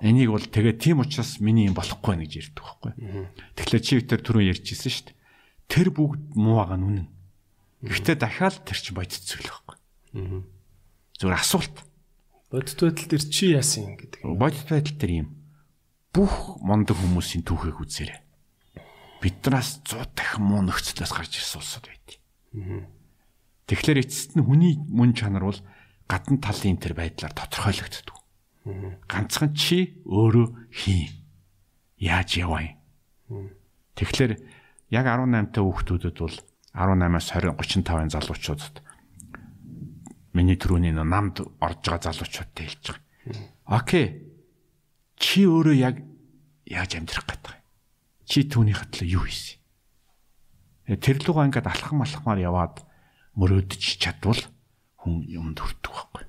энийг 0.03 0.35
бол 0.35 0.43
тэгээ 0.43 0.75
тийм 0.83 0.99
учраас 1.01 1.39
миний 1.39 1.71
юм 1.71 1.79
болохгүй 1.79 2.19
нэ 2.19 2.27
гэж 2.27 2.53
ярьдаг 2.53 2.65
байхгүй. 2.67 2.93
Тэгэхээр 3.55 3.83
чи 3.87 3.95
тэр 4.03 4.21
түрүү 4.21 4.43
ярьжсэн 4.51 4.91
шүү 4.91 5.05
дээ. 5.15 5.17
Тэр 5.71 5.89
бүгд 5.95 6.35
муу 6.35 6.59
байгаа 6.59 6.79
нь 6.83 6.87
үнэн. 6.91 7.09
Гэхдээ 7.87 8.17
дахиад 8.19 8.67
тэр 8.67 8.79
чинь 8.83 8.99
бодит 8.99 9.23
зүйл 9.23 9.47
байхгүй. 9.47 9.77
Зүгээр 11.23 11.39
асуулт. 11.39 11.77
Бодит 12.51 12.79
байдал 12.83 13.09
дээр 13.09 13.25
чи 13.31 13.55
яасан 13.55 13.95
гэдэг. 13.95 14.21
Бодит 14.27 14.67
байдал 14.67 14.99
дээр 14.99 15.13
юм. 15.23 15.29
Бүх 16.13 16.61
мондөг 16.61 16.99
хүмүүсийн 16.99 17.47
түүхийг 17.47 17.79
үзээрэй. 17.81 18.21
Биднээс 19.23 19.87
100 19.87 20.13
дахин 20.19 20.45
муу 20.45 20.61
нөхцлөөс 20.67 21.15
гарч 21.15 21.39
ирсэн 21.39 21.63
улсууд 21.63 21.87
байдیں۔ 21.87 22.19
Тэгэхээр 23.71 24.03
эцэст 24.03 24.35
нь 24.37 24.45
хүний 24.45 24.77
мөн 24.77 25.15
чанар 25.15 25.47
бол 25.47 25.61
гадна 26.11 26.37
талын 26.43 26.77
тэр 26.77 26.93
байдлаар 26.99 27.33
тодорхойлогддог. 27.33 28.19
Ганцхан 28.65 29.55
чи 29.59 29.99
өөрөө 30.07 30.71
хий. 30.71 31.11
Яаж 31.99 32.39
яваа 32.39 32.63
юм? 33.31 33.51
Тэгэхээр 33.99 34.39
яг 34.95 35.07
18 35.07 35.51
та 35.51 35.61
хүүхдүүдэд 35.67 36.17
бол 36.23 36.37
18-аас 36.73 37.29
20 37.35 37.59
35-ын 37.59 38.13
залуучуудад 38.15 38.77
миний 40.33 40.57
нөө 40.57 41.05
намд 41.05 41.43
орж 41.61 41.81
байгаа 41.85 42.13
залуучуудтай 42.13 42.67
хэлж 42.71 42.85
байгаа. 42.95 43.03
Окей. 43.67 44.07
Чи 45.19 45.45
өөрөө 45.47 45.77
яг 45.77 46.01
яаж 46.67 46.97
амьдрах 46.97 47.27
гэдэг 47.29 47.51
вэ? 47.53 47.59
Чи 48.25 48.47
түүний 48.49 48.75
хатлаа 48.75 49.07
юу 49.07 49.27
хийсэн? 49.29 49.61
Тэр 50.99 51.21
лугаа 51.27 51.47
ингээд 51.51 51.69
алхам 51.69 52.03
алхмаар 52.03 52.41
яваад 52.41 52.83
мөрөөдөж 53.37 53.83
чадвал 54.01 54.41
хүн 55.05 55.23
юмд 55.29 55.61
хүрдэг 55.61 55.93
байхгүй. 55.93 56.25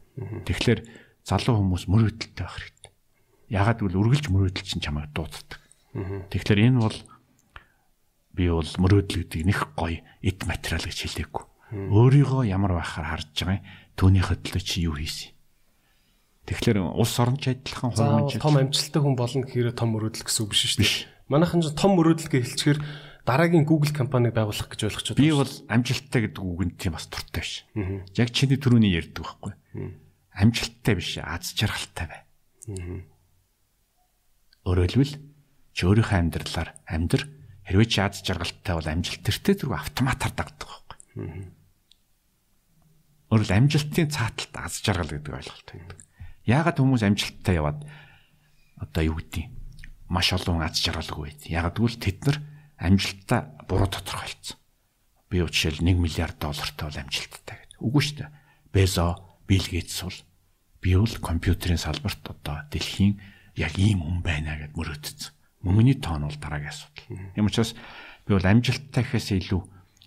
Тэгэхээр 0.45 0.80
залуу 1.24 1.56
хүмүүс 1.60 1.88
мөрөөдөлтэй 1.88 2.43
байх 2.43 2.58
хэрэгтэй. 2.60 2.92
Ягаад 3.52 3.80
гэвэл 3.80 4.00
үргэлж 4.00 4.26
мөрөөдөл 4.32 4.68
чинь 4.68 4.84
чамайг 4.84 5.11
дууддаг. 5.16 5.60
Тэгэхээр 6.32 6.61
энэ 6.68 6.80
бол 6.84 6.98
би 8.34 8.50
бол 8.50 8.72
мөрөөдөл 8.82 9.24
гэдэг 9.24 9.42
нэг 9.48 9.60
гоё 9.77 10.02
эд 10.19 10.40
материал 10.50 10.84
гэж 10.84 11.00
хэлээгүй. 11.06 11.43
Өөрийгөө 11.74 12.43
ямар 12.50 12.77
байхаар 12.77 13.18
харж 13.18 13.30
байгаа 13.34 13.61
юм. 13.61 13.66
Түүний 13.93 14.24
хөдлөө 14.26 14.61
чи 14.61 14.85
юу 14.90 14.98
хийсэн? 14.98 15.34
Тэгэхээр 16.50 16.82
улс 16.98 17.16
орнч 17.22 17.45
адилхан 17.45 17.93
хүмүүс 17.93 18.42
том 18.42 18.58
амжилттай 18.58 19.02
хүн 19.06 19.16
болно 19.16 19.45
гэхээр 19.45 19.77
том 19.77 19.93
мөрөөдөл 19.93 20.26
гэсэн 20.27 20.43
үг 20.43 20.52
биш 20.52 20.61
шүү 20.66 20.82
дээ. 20.82 20.93
Манайхан 21.30 21.61
ч 21.61 21.72
том 21.77 21.93
мөрөөдөл 21.95 22.30
гэж 22.30 22.42
хэлчихээр 22.43 22.80
дараагийн 23.24 23.64
Google 23.64 23.93
компаниг 23.95 24.35
байгуулах 24.35 24.68
гэж 24.68 24.92
ойлгочиход 24.92 25.22
би 25.24 25.32
бол 25.32 25.53
амжилттай 25.72 26.19
гэдэг 26.27 26.43
үгэнд 26.43 26.76
тийм 26.76 26.98
бас 27.00 27.08
туртай 27.08 27.42
биш. 27.42 27.64
Яг 28.18 28.30
чиний 28.35 28.60
түрүүний 28.60 28.92
ярьдаг 28.92 29.24
байхгүй. 29.24 29.53
Амжилттай 30.34 30.95
биш, 30.98 31.18
аз 31.22 31.53
жаргалтай 31.53 32.08
бай. 32.10 32.22
Хэлбэл 34.66 35.14
чи 35.74 35.82
өөрийнхөө 35.86 36.18
амьдралаар 36.18 36.70
амьдр 36.90 37.22
хэрвээ 37.68 37.88
чи 37.90 38.00
аз 38.02 38.22
жаргалтай 38.22 38.74
бол 38.78 38.90
амжилт 38.90 39.22
тэртээ 39.26 39.56
зүрх 39.62 39.78
автоматар 39.78 40.32
дагдаг 40.34 40.70
байхгүй. 40.70 41.53
Хэл 43.34 43.58
амжилтын 43.58 44.10
цааталт 44.14 44.53
аз 44.58 44.82
жаргал 44.86 45.10
гэдэг 45.10 45.34
ойлголт 45.34 45.68
байдаг. 45.74 46.00
Яагаад 46.45 46.78
хүмүүс 46.78 47.03
амжилттай 47.03 47.56
яваад 47.58 47.80
одоо 48.78 49.03
юу 49.03 49.18
гэдэг 49.18 49.50
маш 50.14 50.30
олон 50.38 50.62
аз 50.62 50.78
жаргалгүй 50.78 51.34
байд. 51.34 51.42
Яагаад 51.50 51.78
гэвэл 51.80 51.98
тэд 51.98 52.20
нар 52.30 52.38
амжилтаа 52.78 53.40
буруу 53.66 53.90
тодорхойлцсон. 53.90 54.60
Би 55.32 55.42
жишээл 55.42 55.82
1 55.82 55.98
миллиард 55.98 56.38
доллартай 56.38 56.86
бол 56.86 57.02
амжилттай 57.02 57.58
гэдэг. 57.58 57.80
Үгүй 57.82 58.02
шүү 58.06 58.18
дээ. 58.22 58.30
Безо, 58.70 59.18
Билл 59.48 59.68
Гейтс 59.68 60.04
бол 60.04 60.18
би 60.82 60.96
бол 60.96 61.14
компьютерийн 61.20 61.80
салбарт 61.80 62.24
одоо 62.28 62.64
дэлхийн 62.72 63.20
яг 63.56 63.78
ийм 63.78 64.04
хүн 64.04 64.20
байна 64.24 64.58
гэд 64.60 64.76
мөрөөдсөн. 64.76 65.32
Мөнгөний 65.64 65.98
тоон 66.00 66.28
бол 66.28 66.40
дараагийн 66.40 66.72
асуудал. 66.72 67.08
Юм 67.36 67.48
учраас 67.48 67.76
би 68.28 68.32
бол 68.36 68.44
амжилттай 68.44 69.04
гэхээс 69.04 69.32
илүү 69.40 69.62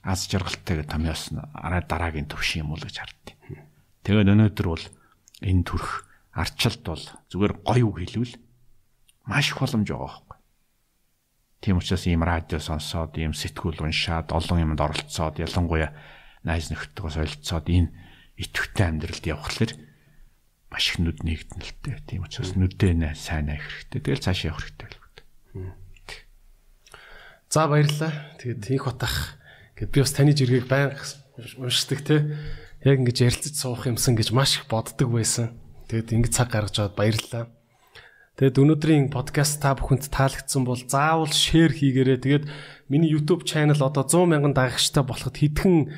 аз 0.04 0.28
жаргалтай 0.28 0.82
гэх 0.82 0.92
томьёос 0.92 1.32
арай 1.54 1.82
дараагийн 1.84 2.28
төвшин 2.28 2.64
юм 2.64 2.76
уу 2.76 2.80
гэж 2.80 2.96
харддаг. 3.00 3.36
Тэгээд 4.04 4.32
өнөөдөр 4.32 4.66
бол 4.68 4.84
энэ 5.42 5.64
төрх 5.64 6.06
арчилт 6.36 6.84
бол 6.84 7.04
зүгээр 7.32 7.54
гоё 7.64 7.84
үг 7.88 7.96
хэлвэл 8.04 8.34
маш 9.26 9.50
их 9.50 9.58
боломж 9.58 9.88
байгаа 9.88 10.06
байхгүй. 10.06 10.36
Тийм 11.60 11.80
учраас 11.80 12.04
ийм 12.06 12.22
радио 12.22 12.60
сонсоод, 12.60 13.18
ийм 13.18 13.34
сэтгүүл 13.34 13.82
уншаад, 13.82 14.30
олон 14.30 14.62
юмд 14.62 14.78
оролцоод, 14.78 15.40
ялангуяа 15.42 15.90
найз 16.46 16.70
нөхдөдөө 16.70 17.10
солилцоод 17.10 17.66
энэ 17.66 17.90
идэвхтэй 18.36 18.86
амьдралд 18.86 19.24
явхлаар 19.24 19.72
маш 20.70 20.84
их 20.92 20.98
нүд 21.00 21.24
нэгдэн 21.24 21.60
л 21.64 21.72
дээ. 21.82 21.96
Тийм 22.04 22.22
учраас 22.28 22.52
нүдээ 22.52 22.92
нэ 22.96 23.08
сайн 23.16 23.48
наах 23.48 23.64
хэрэгтэй. 23.64 24.00
Тэгэл 24.04 24.24
цаашаа 24.24 24.50
явах 24.52 24.64
хэрэгтэй 24.68 24.88
л 24.92 24.98
байна. 25.00 25.06
За 27.48 27.64
баярлалаа. 27.70 28.12
Тэгээд 28.42 28.60
тэнх 28.60 28.84
утах 28.84 29.40
гэд 29.78 29.88
би 29.88 29.98
бас 30.04 30.12
таны 30.12 30.36
жиргэг 30.36 30.68
байнга 30.68 31.00
уншдаг 31.56 32.00
те. 32.04 32.36
Яг 32.84 33.00
ингэж 33.00 33.24
ярилцаж 33.24 33.54
суух 33.56 33.88
юмсан 33.88 34.18
гэж 34.18 34.36
маш 34.36 34.60
их 34.60 34.68
боддог 34.68 35.08
байсан. 35.08 35.56
Тэгээд 35.88 36.12
ингэ 36.12 36.34
цаг 36.34 36.52
гаргаж 36.52 36.76
аваад 36.76 36.98
баярлалаа. 36.98 37.48
Тэгээд 38.36 38.60
өнөөдрийн 38.60 39.08
подкаст 39.08 39.64
та 39.64 39.72
бүхэнд 39.72 40.12
таалагдсан 40.12 40.68
бол 40.68 40.76
заавал 40.76 41.32
шеэр 41.32 41.72
хийгээрэй. 41.72 42.20
Тэгээд 42.20 42.44
миний 42.92 43.08
YouTube 43.08 43.48
channel 43.48 43.80
одоо 43.80 44.04
100 44.04 44.28
мянган 44.28 44.52
дагагчтай 44.52 45.00
болоход 45.00 45.40
хэдхэн 45.40 45.88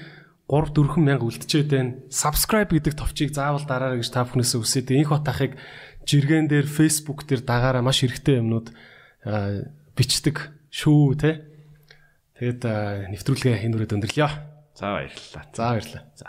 3 0.49 0.73
4 0.73 0.97
мянга 1.05 1.29
үлдчихэд 1.29 1.69
байна. 1.69 2.01
Subscribe 2.09 2.73
гэдэг 2.73 2.97
товчийг 2.97 3.37
заавал 3.37 3.69
дараарай 3.69 4.01
гэж 4.01 4.09
та 4.09 4.25
бүхнээс 4.25 4.57
үсээд 4.57 4.97
инх 4.97 5.13
батахыг 5.13 5.61
жиргэн 6.09 6.49
дээр 6.49 6.65
Facebook 6.65 7.29
дээр 7.29 7.45
дагаараа 7.45 7.85
маш 7.85 8.01
хэрэгтэй 8.01 8.41
юмнууд 8.41 8.73
бичдэг 9.93 10.37
шүү 10.73 11.21
те. 11.21 11.45
Тэгээд 12.41 12.65
нэвтрүүлгээ 13.13 13.69
энэ 13.69 13.77
үрээд 13.77 13.95
өндөрлөё. 14.01 14.31
За 14.73 14.97
баярлалаа. 14.97 15.45
За 15.53 15.63
баярлалаа. 15.69 16.05
За. 16.17 16.29